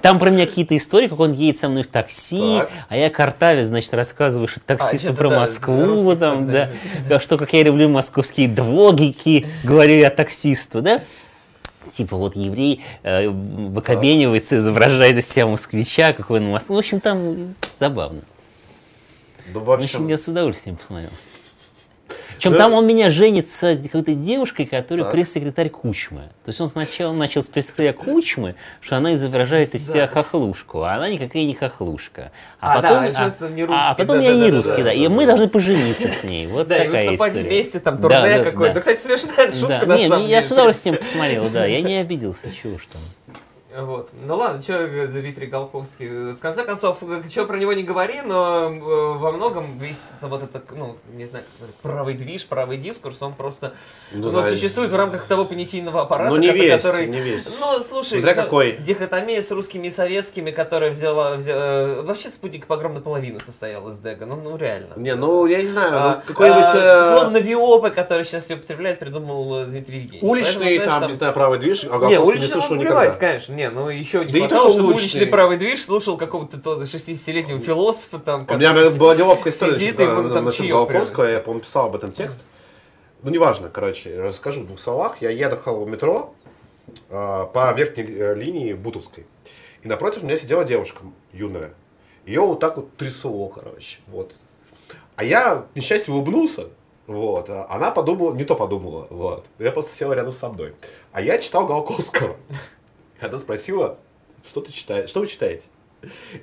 Там 0.01 0.19
про 0.19 0.29
меня 0.29 0.45
какие-то 0.45 0.75
истории, 0.75 1.07
как 1.07 1.19
он 1.19 1.33
едет 1.33 1.57
со 1.57 1.69
мной 1.69 1.83
в 1.83 1.87
такси, 1.87 2.59
Так. 2.59 2.71
а 2.89 2.97
я 2.97 3.09
картаве, 3.09 3.63
значит, 3.63 3.93
рассказываю 3.93 4.47
что 4.47 4.59
таксисту 4.59 5.07
что-то 5.07 5.17
про 5.17 5.29
да, 5.29 5.39
Москву, 5.41 6.15
там, 6.15 6.47
да, 6.47 6.69
факт, 7.07 7.23
что 7.23 7.37
как 7.37 7.53
я 7.53 7.63
люблю 7.63 7.87
московские 7.89 8.47
двогики, 8.47 9.47
говорю 9.63 9.95
я 9.95 10.09
таксисту, 10.09 10.81
да. 10.81 11.03
Типа 11.91 12.17
вот 12.17 12.35
еврей 12.35 12.83
э, 13.03 13.29
выкобенивается, 13.29 14.57
изображает 14.57 15.17
из 15.17 15.29
себя 15.29 15.47
москвича, 15.47 16.13
какой 16.13 16.39
он 16.39 16.47
москвич. 16.47 16.69
Ну, 16.69 16.75
в 16.75 16.79
общем, 16.79 16.99
там 17.01 17.55
забавно. 17.73 18.21
Ну, 19.53 19.59
в 19.59 19.65
В 19.65 19.71
общем, 19.71 19.85
общем, 19.85 20.07
я 20.07 20.17
с 20.17 20.27
удовольствием 20.27 20.77
посмотрел. 20.77 21.11
Причем 22.43 22.57
Да. 22.57 22.63
там 22.65 22.73
он 22.73 22.85
меня 22.85 23.09
женит 23.09 23.47
с 23.47 23.77
какой-то 23.83 24.15
девушкой, 24.15 24.65
которая 24.65 25.05
Так. 25.05 25.13
пресс-секретарь 25.13 25.69
Кучмы. 25.69 26.23
То 26.43 26.49
есть 26.49 26.59
он 26.59 26.67
сначала 26.67 27.13
начал 27.13 27.41
с 27.41 27.47
пресс-секретаря 27.47 27.93
Кучмы, 27.93 28.55
что 28.81 28.97
она 28.97 29.13
изображает 29.13 29.75
из 29.75 29.89
себя 29.89 30.07
хохлушку, 30.07 30.81
а 30.81 30.95
она 30.95 31.09
никакая 31.09 31.45
не 31.45 31.55
хохлушка. 31.55 32.33
А, 32.59 32.73
А, 32.73 32.81
да, 32.81 32.89
потом, 32.89 32.97
а 32.97 33.01
а, 33.39 33.49
не 33.49 33.61
а 33.61 33.65
русский, 33.65 33.95
потом 33.97 34.17
да, 34.17 34.23
я 34.23 34.31
да, 34.31 34.35
не 34.35 34.51
да, 34.51 34.57
русский, 34.57 34.77
да, 34.77 34.83
да. 34.83 34.91
И 34.93 35.03
да, 35.03 35.09
мы 35.09 35.25
да. 35.25 35.27
должны 35.31 35.47
пожениться 35.47 36.09
с 36.09 36.23
ней. 36.25 36.47
Вот 36.47 36.67
Да, 36.67 36.83
и 36.83 36.85
такая 36.87 37.05
выступать 37.11 37.31
история. 37.31 37.47
вместе, 37.47 37.79
там, 37.79 37.95
Да, 38.01 38.01
турне 38.09 38.37
да, 38.39 38.43
какое-то. 38.43 38.73
да. 38.73 38.79
Кстати, 38.81 38.99
смешная 38.99 39.51
шутка, 39.53 39.79
Да, 39.79 39.85
на 39.85 39.97
не, 39.97 40.07
самом 40.09 40.23
я 40.23 40.27
деле. 40.27 40.41
с 40.41 40.51
удовольствием 40.51 40.97
посмотрел, 40.97 41.49
да. 41.49 41.65
Я 41.65 41.79
не 41.81 41.95
обиделся, 41.95 42.49
чего 42.51 42.77
ж 42.77 42.81
там. 42.91 43.01
Вот. 43.75 44.09
Ну 44.25 44.35
ладно, 44.35 44.61
что 44.61 44.87
Дмитрий 45.07 45.47
Голковский. 45.47 46.33
В 46.33 46.37
конце 46.37 46.63
концов, 46.63 46.99
что 47.29 47.45
про 47.45 47.57
него 47.57 47.73
не 47.73 47.83
говори, 47.83 48.21
но 48.23 48.69
э, 48.71 49.17
во 49.17 49.31
многом 49.31 49.79
весь 49.79 50.11
вот 50.21 50.43
это, 50.43 50.61
ну, 50.75 50.95
не 51.13 51.25
знаю, 51.25 51.43
правый 51.81 52.13
движ, 52.13 52.45
правый 52.45 52.77
дискурс, 52.77 53.17
он 53.21 53.33
просто 53.33 53.73
Ну 54.11 54.31
ну, 54.31 54.41
да. 54.41 54.49
существует 54.49 54.91
в 54.91 54.95
рамках 54.95 55.25
того 55.25 55.45
понятийного 55.45 56.01
аппарата, 56.01 56.29
Ну, 56.31 56.37
не 56.37 56.49
ко- 56.49 56.53
весь, 56.55 56.73
который... 56.81 57.07
не 57.07 57.19
весь. 57.21 57.47
Ну, 57.59 57.81
слушай, 57.83 58.13
Смотря 58.19 58.33
всё- 58.33 58.43
какой. 58.43 58.73
дихотомия 58.73 59.41
с 59.41 59.49
русскими 59.51 59.87
и 59.87 59.91
советскими, 59.91 60.51
которая 60.51 60.91
взяла... 60.91 61.35
взя- 61.35 61.53
э, 61.55 62.01
Вообще 62.03 62.29
спутник 62.31 62.67
погром 62.67 62.93
наполовину 62.93 63.39
состоял 63.39 63.89
из 63.89 63.97
Дега, 63.97 64.25
ну, 64.25 64.35
ну 64.35 64.55
реально. 64.57 64.93
Не, 64.97 65.15
ну 65.15 65.45
я 65.47 65.63
не 65.63 65.69
знаю, 65.69 65.91
А, 65.95 66.15
ну, 66.17 66.21
какой-нибудь 66.27 66.63
а, 66.75 67.11
э, 67.15 67.19
Словно 67.19 67.37
Виопы, 67.37 67.89
который 67.89 68.23
сейчас 68.25 68.43
все 68.43 68.53
употребляет, 68.55 68.99
придумал 68.99 69.61
э, 69.61 69.65
Дмитрий 69.65 69.99
Евгеньевич. 69.99 70.23
уличный, 70.23 70.77
Поэтому, 70.77 70.83
знаешь, 70.85 70.99
там, 71.01 71.09
не 71.09 71.15
знаю, 71.15 71.33
правый 71.33 71.59
движ, 71.59 71.85
а 71.89 71.97
не, 72.07 72.17
не 72.39 72.47
слышал 72.47 72.75
никогда. 72.75 73.11
конечно. 73.11 73.62
Не, 73.63 73.69
ну 73.69 73.89
еще 73.89 74.25
не 74.25 74.33
Да 74.33 74.37
и 74.37 74.41
хватало, 74.41 74.63
только 74.63 74.73
чтобы 74.73 74.93
уличный. 74.95 75.27
правый 75.27 75.57
движ 75.57 75.83
слушал 75.83 76.17
какого-то 76.17 76.59
то 76.59 76.81
60-летнего 76.81 77.59
философа 77.59 78.19
там. 78.19 78.45
У 78.49 78.55
меня 78.55 78.73
была 78.73 79.15
неловкая 79.15 79.53
история 79.53 79.75
сидит, 79.75 79.99
и 79.99 80.03
ему 80.03 80.29
там 80.29 80.45
насчет 80.45 80.69
Голковского, 80.69 81.25
я, 81.25 81.39
по-моему, 81.39 81.63
писал 81.63 81.85
об 81.85 81.95
этом 81.95 82.11
текст. 82.11 82.39
Ну, 83.21 83.31
неважно, 83.31 83.69
короче, 83.69 84.19
расскажу 84.19 84.61
в 84.61 84.67
двух 84.67 84.79
словах. 84.79 85.21
Я 85.21 85.29
ехал 85.29 85.85
в 85.85 85.89
метро 85.89 86.35
э, 87.09 87.45
по 87.53 87.73
верхней 87.73 88.03
э, 88.03 88.35
линии 88.35 88.73
Бутовской. 88.73 89.25
И 89.81 89.87
напротив 89.87 90.23
меня 90.23 90.35
сидела 90.35 90.65
девушка 90.65 91.03
юная. 91.31 91.73
Ее 92.25 92.41
вот 92.41 92.59
так 92.59 92.75
вот 92.75 92.97
трясло, 92.97 93.47
короче. 93.47 93.99
Вот. 94.07 94.35
А 95.15 95.23
я, 95.23 95.65
к 95.73 95.75
несчастью, 95.75 96.15
улыбнулся. 96.15 96.67
Вот. 97.07 97.49
а 97.49 97.67
Она 97.69 97.91
подумала, 97.91 98.33
не 98.33 98.43
то 98.43 98.55
подумала. 98.55 99.07
Вот. 99.09 99.45
Я 99.57 99.71
просто 99.71 99.95
села 99.95 100.13
рядом 100.13 100.33
со 100.33 100.49
мной. 100.49 100.73
А 101.13 101.21
я 101.21 101.37
читал 101.37 101.65
Голковского. 101.65 102.35
Она 103.23 103.39
спросила, 103.39 103.97
что 104.45 104.61
ты 104.61 104.71
читаешь? 104.71 105.09
Что 105.09 105.21
вы 105.21 105.27
читаете? 105.27 105.65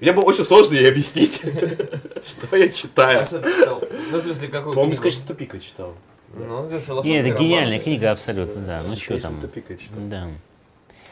Мне 0.00 0.12
было 0.12 0.24
очень 0.24 0.44
сложно 0.44 0.74
ей 0.74 0.88
объяснить, 0.88 1.42
что 2.24 2.56
я 2.56 2.68
читаю. 2.70 3.26
А? 3.30 3.80
Ну, 4.10 4.18
в 4.18 4.22
смысле, 4.22 4.48
какую 4.48 4.72
По-моему? 4.72 4.96
«Скачет 4.96 5.26
тупика» 5.26 5.58
читал. 5.60 5.94
Ну, 6.32 6.66
это 6.66 7.02
Нет, 7.04 7.26
это 7.26 7.38
гениальная 7.38 7.78
книга 7.78 8.10
абсолютно, 8.10 8.62
да. 8.62 8.82
Ну 8.86 8.96
что 8.96 9.18
«Скачет 9.18 9.22
там? 9.22 9.40
тупика» 9.40 9.76
читал. 9.76 9.98
Да. 9.98 10.28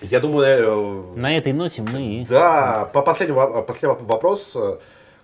Я 0.01 0.21
думаю, 0.21 1.13
э, 1.15 1.19
На 1.19 1.37
этой 1.37 1.53
ноте 1.53 1.83
мы 1.83 2.25
да, 2.29 2.89
по 2.93 3.03
последнему 3.03 3.41
во- 3.41 3.63
последний 3.63 3.97
вопрос. 4.07 4.57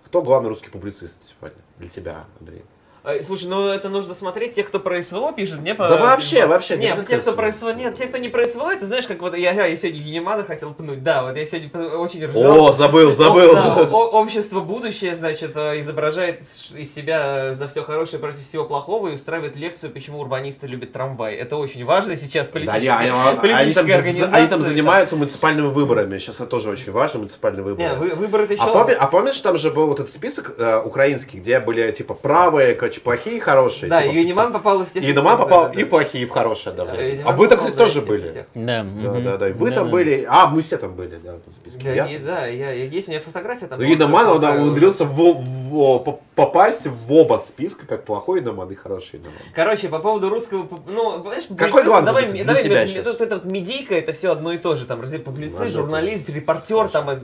Кто 0.05 0.21
главный 0.21 0.49
русский 0.49 0.69
публицист 0.69 1.15
сегодня 1.27 1.57
для 1.79 1.89
тебя, 1.89 2.25
Андрей? 2.39 2.61
А, 3.05 3.23
Слушай, 3.23 3.49
ну 3.49 3.67
это 3.67 3.87
нужно 3.89 4.15
смотреть 4.15 4.55
тех, 4.55 4.67
кто 4.67 4.79
про 4.79 4.99
СВО 5.03 5.31
пишет, 5.31 5.59
мне 5.59 5.75
по... 5.75 5.87
Да 5.87 5.97
вообще, 5.97 6.47
вообще, 6.47 6.75
не 6.75 6.83
Нет, 6.85 6.93
обязательно 6.93 7.17
те, 7.17 7.21
кто 7.21 7.33
про 7.33 7.51
СВО. 7.53 7.69
Нет, 7.69 7.95
те, 7.95 8.07
кто 8.07 8.17
не 8.17 8.29
про 8.29 8.47
СВО, 8.47 8.71
это 8.73 8.85
знаешь, 8.87 9.05
как 9.05 9.19
вот 9.21 9.37
я, 9.37 9.51
я 9.51 9.77
сегодня 9.77 10.01
Генемана 10.01 10.43
хотел 10.43 10.73
пнуть, 10.73 11.03
да, 11.03 11.21
вот 11.21 11.37
я 11.37 11.45
сегодня 11.45 11.69
очень 11.97 12.25
ржал. 12.25 12.65
О, 12.69 12.73
забыл, 12.73 13.13
забыл. 13.13 13.53
Да, 13.53 13.75
о- 13.91 14.09
общество 14.19 14.59
будущее, 14.61 15.15
значит, 15.15 15.51
э, 15.55 15.79
изображает 15.81 16.41
из 16.75 16.95
себя 16.95 17.53
за 17.55 17.67
все 17.67 17.83
хорошее 17.83 18.19
против 18.19 18.47
всего 18.47 18.65
плохого 18.65 19.09
и 19.09 19.13
устраивает 19.13 19.55
лекцию, 19.55 19.91
почему 19.91 20.19
урбанисты 20.19 20.65
любят 20.65 20.91
трамвай. 20.91 21.35
Это 21.35 21.57
очень 21.57 21.85
важно 21.85 22.15
сейчас 22.17 22.47
Да, 22.49 22.59
не, 22.59 22.65
политическая, 22.65 22.97
они, 22.97 23.09
они 23.11 23.37
политическая 23.39 23.87
там, 23.87 23.97
организация. 23.99 24.37
они 24.39 24.47
там 24.47 24.61
занимаются 24.63 25.15
муниципальными 25.15 25.67
выборами. 25.67 26.17
Сейчас 26.17 26.37
это 26.37 26.47
тоже 26.47 26.71
очень 26.71 26.91
важно, 26.91 27.19
муниципальные 27.19 27.63
выборы. 27.63 27.87
Не, 27.87 27.95
вы, 27.95 28.15
выборы 28.15 28.47
ты 28.47 28.55
А, 28.55 28.65
поми- 28.73 28.93
а 28.99 29.05
помнишь, 29.05 29.39
там 29.41 29.59
же 29.59 29.69
был 29.69 29.85
вот 29.85 29.99
этот 29.99 30.11
список 30.11 30.55
э, 30.57 30.81
украинский, 30.83 31.39
где 31.39 31.59
были 31.59 31.91
типа 31.91 32.15
правые, 32.15 32.73
короче, 32.95 33.01
плохие, 33.01 33.39
хорошие. 33.41 33.89
Да, 33.89 34.01
типа, 34.01 34.13
Юниман 34.13 34.53
попал 34.53 34.79
в 34.79 34.89
всех. 34.89 35.03
И 35.03 35.11
Дома 35.13 35.37
попал 35.37 35.63
да, 35.65 35.69
да, 35.69 35.79
и 35.79 35.83
да. 35.83 35.89
плохие, 35.89 36.23
и 36.23 36.27
в 36.27 36.31
хорошие 36.31 36.73
Да, 36.73 36.83
одновременно. 36.83 37.13
Юниман 37.13 37.33
А 37.33 37.37
вы 37.37 37.47
там, 37.47 37.57
кстати, 37.57 37.73
да, 37.75 37.83
тоже 37.83 38.01
были. 38.01 38.29
всех. 38.29 38.45
Да, 38.53 38.83
Да, 38.83 39.19
да, 39.21 39.37
да. 39.37 39.49
И 39.49 39.53
вы 39.53 39.69
Да, 39.69 39.75
там 39.75 39.85
да. 39.85 39.91
были. 39.91 40.25
А, 40.29 40.47
мы 40.47 40.61
все 40.61 40.77
там 40.77 40.93
были, 40.95 41.17
да, 41.23 41.33
в 41.45 41.53
списке. 41.55 41.83
Да, 41.83 41.91
Я- 41.93 42.05
и- 42.07 42.17
да, 42.17 42.45
есть, 42.47 43.07
у 43.07 43.11
меня 43.11 43.21
фотография 43.21 43.67
там. 43.67 43.79
Ну, 43.79 43.85
Иноман, 43.85 44.27
он 44.27 44.43
умудрился 44.43 45.05
в- 45.05 45.15
в- 45.15 45.99
по- 45.99 46.19
попасть 46.35 46.85
в 46.85 47.13
оба 47.13 47.41
списка, 47.45 47.85
как 47.87 48.03
плохой 48.03 48.39
Иноман 48.41 48.69
и 48.71 48.75
хороший 48.75 49.19
Иноман. 49.19 49.37
Короче, 49.53 49.87
по 49.87 49.99
поводу 49.99 50.29
русского, 50.29 50.67
ну, 50.85 51.19
понимаешь, 51.19 51.45
Какой 51.57 51.83
главный 51.83 52.07
давай, 52.07 52.23
публицист 52.25 52.47
давай, 52.47 52.63
для 52.63 52.69
тебя 52.69 52.87
сейчас? 52.87 53.07
вот 53.07 53.21
это 53.21 53.35
вот 53.35 53.45
медийка, 53.45 53.95
это 53.95 54.11
все 54.13 54.31
одно 54.31 54.51
и 54.51 54.57
то 54.57 54.75
же, 54.75 54.85
там, 54.85 55.01
раздель 55.01 55.21
публицист, 55.21 55.73
журналист, 55.73 56.29
репортер, 56.29 56.89
там, 56.89 57.09
э, 57.09 57.19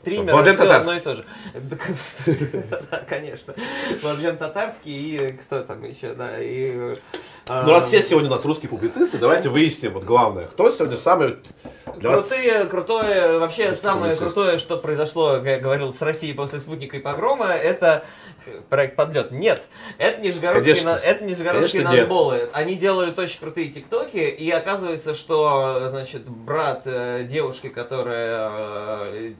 стример, 0.00 0.32
Владлен 0.34 0.54
все 0.56 0.64
Татарский. 0.64 0.80
одно 0.80 0.94
и 0.94 1.00
то 1.00 1.14
же. 1.14 1.24
Да, 2.90 2.98
конечно. 3.08 3.54
Владлен 4.02 4.36
Татарский 4.36 4.92
и 5.28 5.32
кто 5.32 5.60
там 5.60 5.84
еще, 5.84 6.14
да, 6.14 6.40
и... 6.40 6.72
э, 6.74 6.96
Ну, 7.48 7.70
раз 7.72 7.86
все 7.86 8.02
сегодня 8.02 8.28
у 8.28 8.32
нас 8.32 8.44
русские 8.44 8.68
публицисты, 8.70 9.18
давайте 9.18 9.48
выясним 9.50 9.92
вот 9.92 10.04
главное. 10.04 10.46
Кто 10.46 10.70
сегодня 10.70 10.96
самый... 10.96 11.36
для 11.96 12.12
Крутые, 12.14 12.64
крутое, 12.64 13.38
вообще 13.38 13.74
самое 13.74 14.14
крутое, 14.16 14.58
что 14.58 14.76
произошло, 14.78 15.36
я 15.36 15.58
говорил, 15.58 15.92
с 15.92 16.02
Россией 16.02 16.32
после 16.34 16.60
спутника 16.60 16.96
и 16.96 17.00
погрома, 17.00 17.46
это 17.46 18.04
проект 18.68 18.96
Подлет. 18.96 19.30
Нет, 19.30 19.66
это 19.98 20.20
нижегородские, 20.20 20.74
Конечно. 20.74 20.92
на- 20.92 20.98
это 20.98 21.24
нижегородские 21.24 21.82
Конечно, 21.82 21.96
нет. 22.00 22.08
назболы. 22.08 22.48
Они 22.52 22.74
делают 22.76 23.18
очень 23.18 23.40
крутые 23.40 23.68
тиктоки, 23.68 24.16
и 24.16 24.50
оказывается, 24.50 25.14
что, 25.14 25.88
значит, 25.88 26.28
брат 26.28 26.82
э, 26.84 27.24
девушки, 27.24 27.68
которая 27.68 28.50
э, 29.12 29.32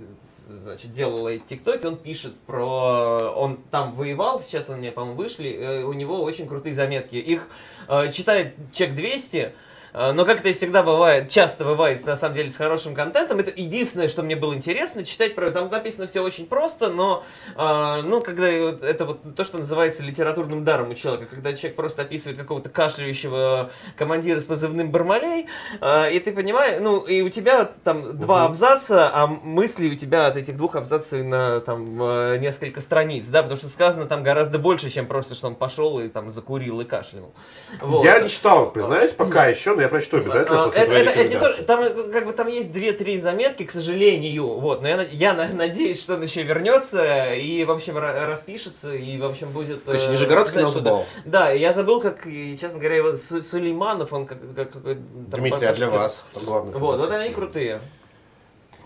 значит, 0.48 0.92
делала 0.92 1.28
эти 1.28 1.42
тиктоки, 1.44 1.86
он 1.86 1.96
пишет 1.96 2.34
про... 2.40 3.32
Он 3.36 3.58
там 3.70 3.94
воевал, 3.94 4.40
сейчас 4.40 4.70
они, 4.70 4.90
по-моему, 4.90 5.16
вышли, 5.16 5.50
э, 5.50 5.82
у 5.84 5.92
него 5.92 6.22
очень 6.22 6.46
крутые 6.46 6.74
заметки. 6.74 7.16
Их 7.16 7.48
э, 7.88 8.10
читает 8.12 8.54
чек 8.72 8.94
200, 8.94 9.36
э, 9.36 9.52
но 9.92 10.24
как 10.24 10.40
это 10.40 10.50
и 10.50 10.52
всегда 10.52 10.82
бывает, 10.82 11.28
часто 11.30 11.64
бывает, 11.64 12.04
на 12.06 12.16
самом 12.16 12.34
деле, 12.34 12.50
с 12.50 12.56
хорошим 12.56 12.94
контентом, 12.94 13.38
это 13.38 13.52
единственное, 13.54 14.08
что 14.08 14.22
мне 14.22 14.36
было 14.36 14.54
интересно, 14.54 15.04
читать 15.04 15.34
про... 15.34 15.50
Там 15.50 15.70
написано 15.70 16.06
все 16.06 16.22
очень 16.22 16.46
просто, 16.46 16.88
но, 16.88 17.24
э, 17.56 18.02
ну, 18.02 18.20
когда 18.20 18.50
вот 18.60 18.82
это 18.82 19.04
вот 19.04 19.34
то, 19.34 19.44
что 19.44 19.58
называется 19.58 20.02
литературным 20.02 20.64
даром 20.64 20.90
у 20.90 20.94
человека, 20.94 21.34
когда 21.34 21.52
человек 21.54 21.76
просто 21.76 22.02
описывает 22.02 22.38
какого-то 22.38 22.68
кашляющего 22.68 23.70
командира 23.96 24.40
с 24.40 24.44
позывным 24.44 24.90
Бармалей, 24.90 25.46
э, 25.80 26.12
и 26.12 26.20
ты 26.20 26.32
понимаешь, 26.32 26.78
ну, 26.80 27.00
и 27.00 27.22
у 27.22 27.28
тебя 27.28 27.64
там 27.64 28.18
два 28.18 28.46
абзаца, 28.46 29.10
а 29.12 29.26
мысли 29.26 29.88
у 29.88 29.94
тебя 29.94 30.26
от 30.26 30.36
этих 30.36 30.56
двух 30.56 30.76
абзацев 30.76 31.24
на 31.24 31.60
там 31.60 32.00
э, 32.02 32.38
несколько 32.38 32.80
страниц, 32.80 33.28
да, 33.28 33.42
потому 33.42 33.58
что 33.58 33.68
сказано 33.68 34.06
там 34.06 34.22
гораздо 34.22 34.58
больше, 34.58 34.90
чем 34.90 35.06
просто, 35.06 35.34
что 35.34 35.48
он 35.48 35.54
пошел 35.54 36.00
и 36.00 36.08
там 36.08 36.30
закурил 36.30 36.80
и 36.80 36.84
кашлянул. 36.84 37.32
Вот. 37.80 38.04
Я 38.04 38.20
не 38.20 38.28
читал, 38.28 38.70
признаюсь, 38.70 39.12
пока 39.12 39.46
еще, 39.46 39.74
но 39.78 39.82
я 39.84 39.88
прочту 39.88 40.16
обязательно 40.16 40.62
А, 40.62 40.64
после 40.66 40.80
это, 40.82 40.90
твоей 40.90 41.06
это- 41.06 41.20
это 41.20 41.28
не 41.28 41.38
то, 41.56 41.62
там 41.62 41.80
э, 41.80 41.90
как 42.12 42.26
бы 42.26 42.32
там 42.32 42.48
есть 42.48 42.72
две-три 42.72 43.16
заметки, 43.18 43.64
к 43.64 43.70
сожалению, 43.70 44.46
вот, 44.58 44.82
но 44.82 44.88
я, 44.88 45.02
я 45.12 45.34
на- 45.34 45.48
надеюсь, 45.48 46.02
что 46.02 46.14
он 46.14 46.22
еще 46.24 46.42
вернется 46.42 47.32
и, 47.34 47.64
в 47.64 47.70
общем, 47.70 47.96
ра- 47.96 48.26
распишется 48.26 48.92
и, 48.92 49.18
в 49.18 49.24
общем, 49.24 49.50
будет... 49.50 49.76
э, 49.86 49.92
Короче, 49.92 50.08
Нижегородский 50.08 50.52
знаешь, 50.54 50.70
что-то- 50.70 50.84
назбол. 50.84 51.06
Да, 51.24 51.50
я 51.50 51.72
забыл, 51.72 52.00
как, 52.00 52.24
честно 52.24 52.78
говоря, 52.80 52.96
его 52.96 53.12
Су- 53.16 53.42
Сулейманов, 53.42 54.12
он 54.12 54.26
как... 54.26 54.38
как, 54.56 54.72
какой- 54.72 54.96
там, 55.30 55.40
Дмитрий, 55.40 55.66
а 55.68 55.74
для 55.74 55.88
вас? 55.88 56.24
Главный 56.44 56.72
Вот, 56.76 56.98
вот 56.98 57.10
они 57.12 57.32
крутые. 57.32 57.80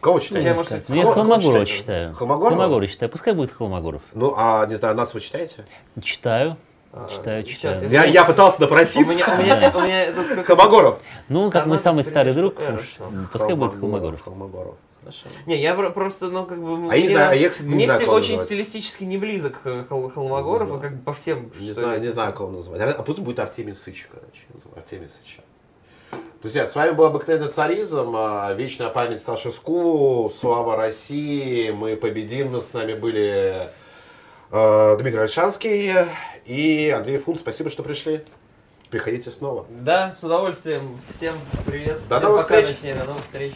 Кого 0.00 0.18
Я, 0.18 0.24
читаете? 0.24 0.54
может. 0.54 0.88
Ну, 0.88 0.94
я 0.96 1.02
Кого- 1.02 1.14
кого 1.14 1.24
Холмогорова 1.26 1.64
читаю. 1.66 2.12
Холмогорова? 2.12 2.50
Холмогорова 2.56 2.86
читаю. 2.88 3.10
Пускай 3.10 3.32
будет 3.34 3.52
Холмогоров. 3.52 4.02
Ну, 4.14 4.34
а, 4.36 4.66
не 4.66 4.74
знаю, 4.74 4.96
нас 4.96 5.14
вы 5.14 5.20
читаете? 5.20 5.64
Читаю. 6.02 6.56
А, 6.94 7.08
Читаю, 7.08 7.42
сейчас 7.46 7.78
читаю. 7.80 7.90
Я, 7.90 8.04
я 8.04 8.24
пытался 8.24 8.58
У 8.58 8.60
напроситься. 8.62 9.00
меня, 9.14 9.26
у 9.38 9.42
меня, 9.42 9.72
у 9.74 9.80
меня 9.80 10.12
как- 10.36 10.46
Холмогоров. 10.46 11.00
Ну, 11.28 11.50
как 11.50 11.66
мой 11.66 11.78
самый 11.78 12.04
старый 12.04 12.34
друг, 12.34 12.56
пускай 13.32 13.54
будет 13.54 13.78
Холмогоров. 13.80 14.22
Холмогоров. 14.22 14.74
Хорошо. 15.00 15.26
Не, 15.46 15.60
я 15.60 15.74
про- 15.74 15.90
просто, 15.90 16.26
ну, 16.28 16.44
как 16.44 16.62
бы... 16.62 16.92
А 16.92 16.94
я 16.96 17.02
не 17.02 17.08
знаю, 17.08 17.30
а 17.30 17.34
я, 17.34 17.48
кстати, 17.50 17.66
не 17.66 17.74
Мне 17.74 17.84
знаю, 17.86 18.00
кого 18.04 18.12
очень 18.12 18.32
называть. 18.32 18.46
стилистически 18.46 19.02
не 19.04 19.16
близок 19.18 19.54
Хол- 19.64 20.10
Холмогоров, 20.12 20.68
Не 20.68 20.74
он 20.74 20.80
как 20.80 20.92
бы 20.96 21.02
по 21.02 21.12
всем... 21.12 21.50
Не 21.58 21.72
что 21.72 21.80
знаю, 21.80 21.94
я- 21.94 21.98
не 22.06 22.12
знаю, 22.12 22.32
кого 22.34 22.50
назвать. 22.52 22.80
А 22.80 23.02
пусть 23.02 23.18
будет 23.18 23.40
Артемий 23.40 23.74
Сыч, 23.74 24.06
короче. 24.12 24.42
Артемий 24.76 25.08
Сыч. 25.08 25.38
Друзья, 26.40 26.68
с 26.68 26.74
вами 26.76 26.90
был 26.92 27.06
обыкновенный 27.06 27.48
царизм, 27.50 28.12
а, 28.14 28.52
вечная 28.52 28.90
память 28.90 29.24
Саши 29.24 29.50
Скулу, 29.50 30.28
слава 30.30 30.76
России, 30.76 31.70
мы 31.70 31.96
победим, 31.96 32.60
с 32.60 32.72
нами 32.72 32.94
были 32.94 33.68
э, 34.50 34.96
Дмитрий 34.98 35.20
Альшанский 35.20 35.92
и 36.46 36.90
Андрей 36.90 37.18
Фунт, 37.18 37.38
спасибо, 37.38 37.70
что 37.70 37.82
пришли. 37.82 38.22
Приходите 38.90 39.30
снова. 39.30 39.66
Да, 39.70 40.14
с 40.18 40.22
удовольствием. 40.22 41.00
Всем 41.14 41.34
привет. 41.66 41.98
До 42.08 42.18
Всем 42.18 42.28
новых 42.30 42.46
пока, 42.46 42.60
встреч. 42.60 42.76
точнее, 42.76 42.94
до 42.94 43.04
новых 43.04 43.24
встреч. 43.24 43.52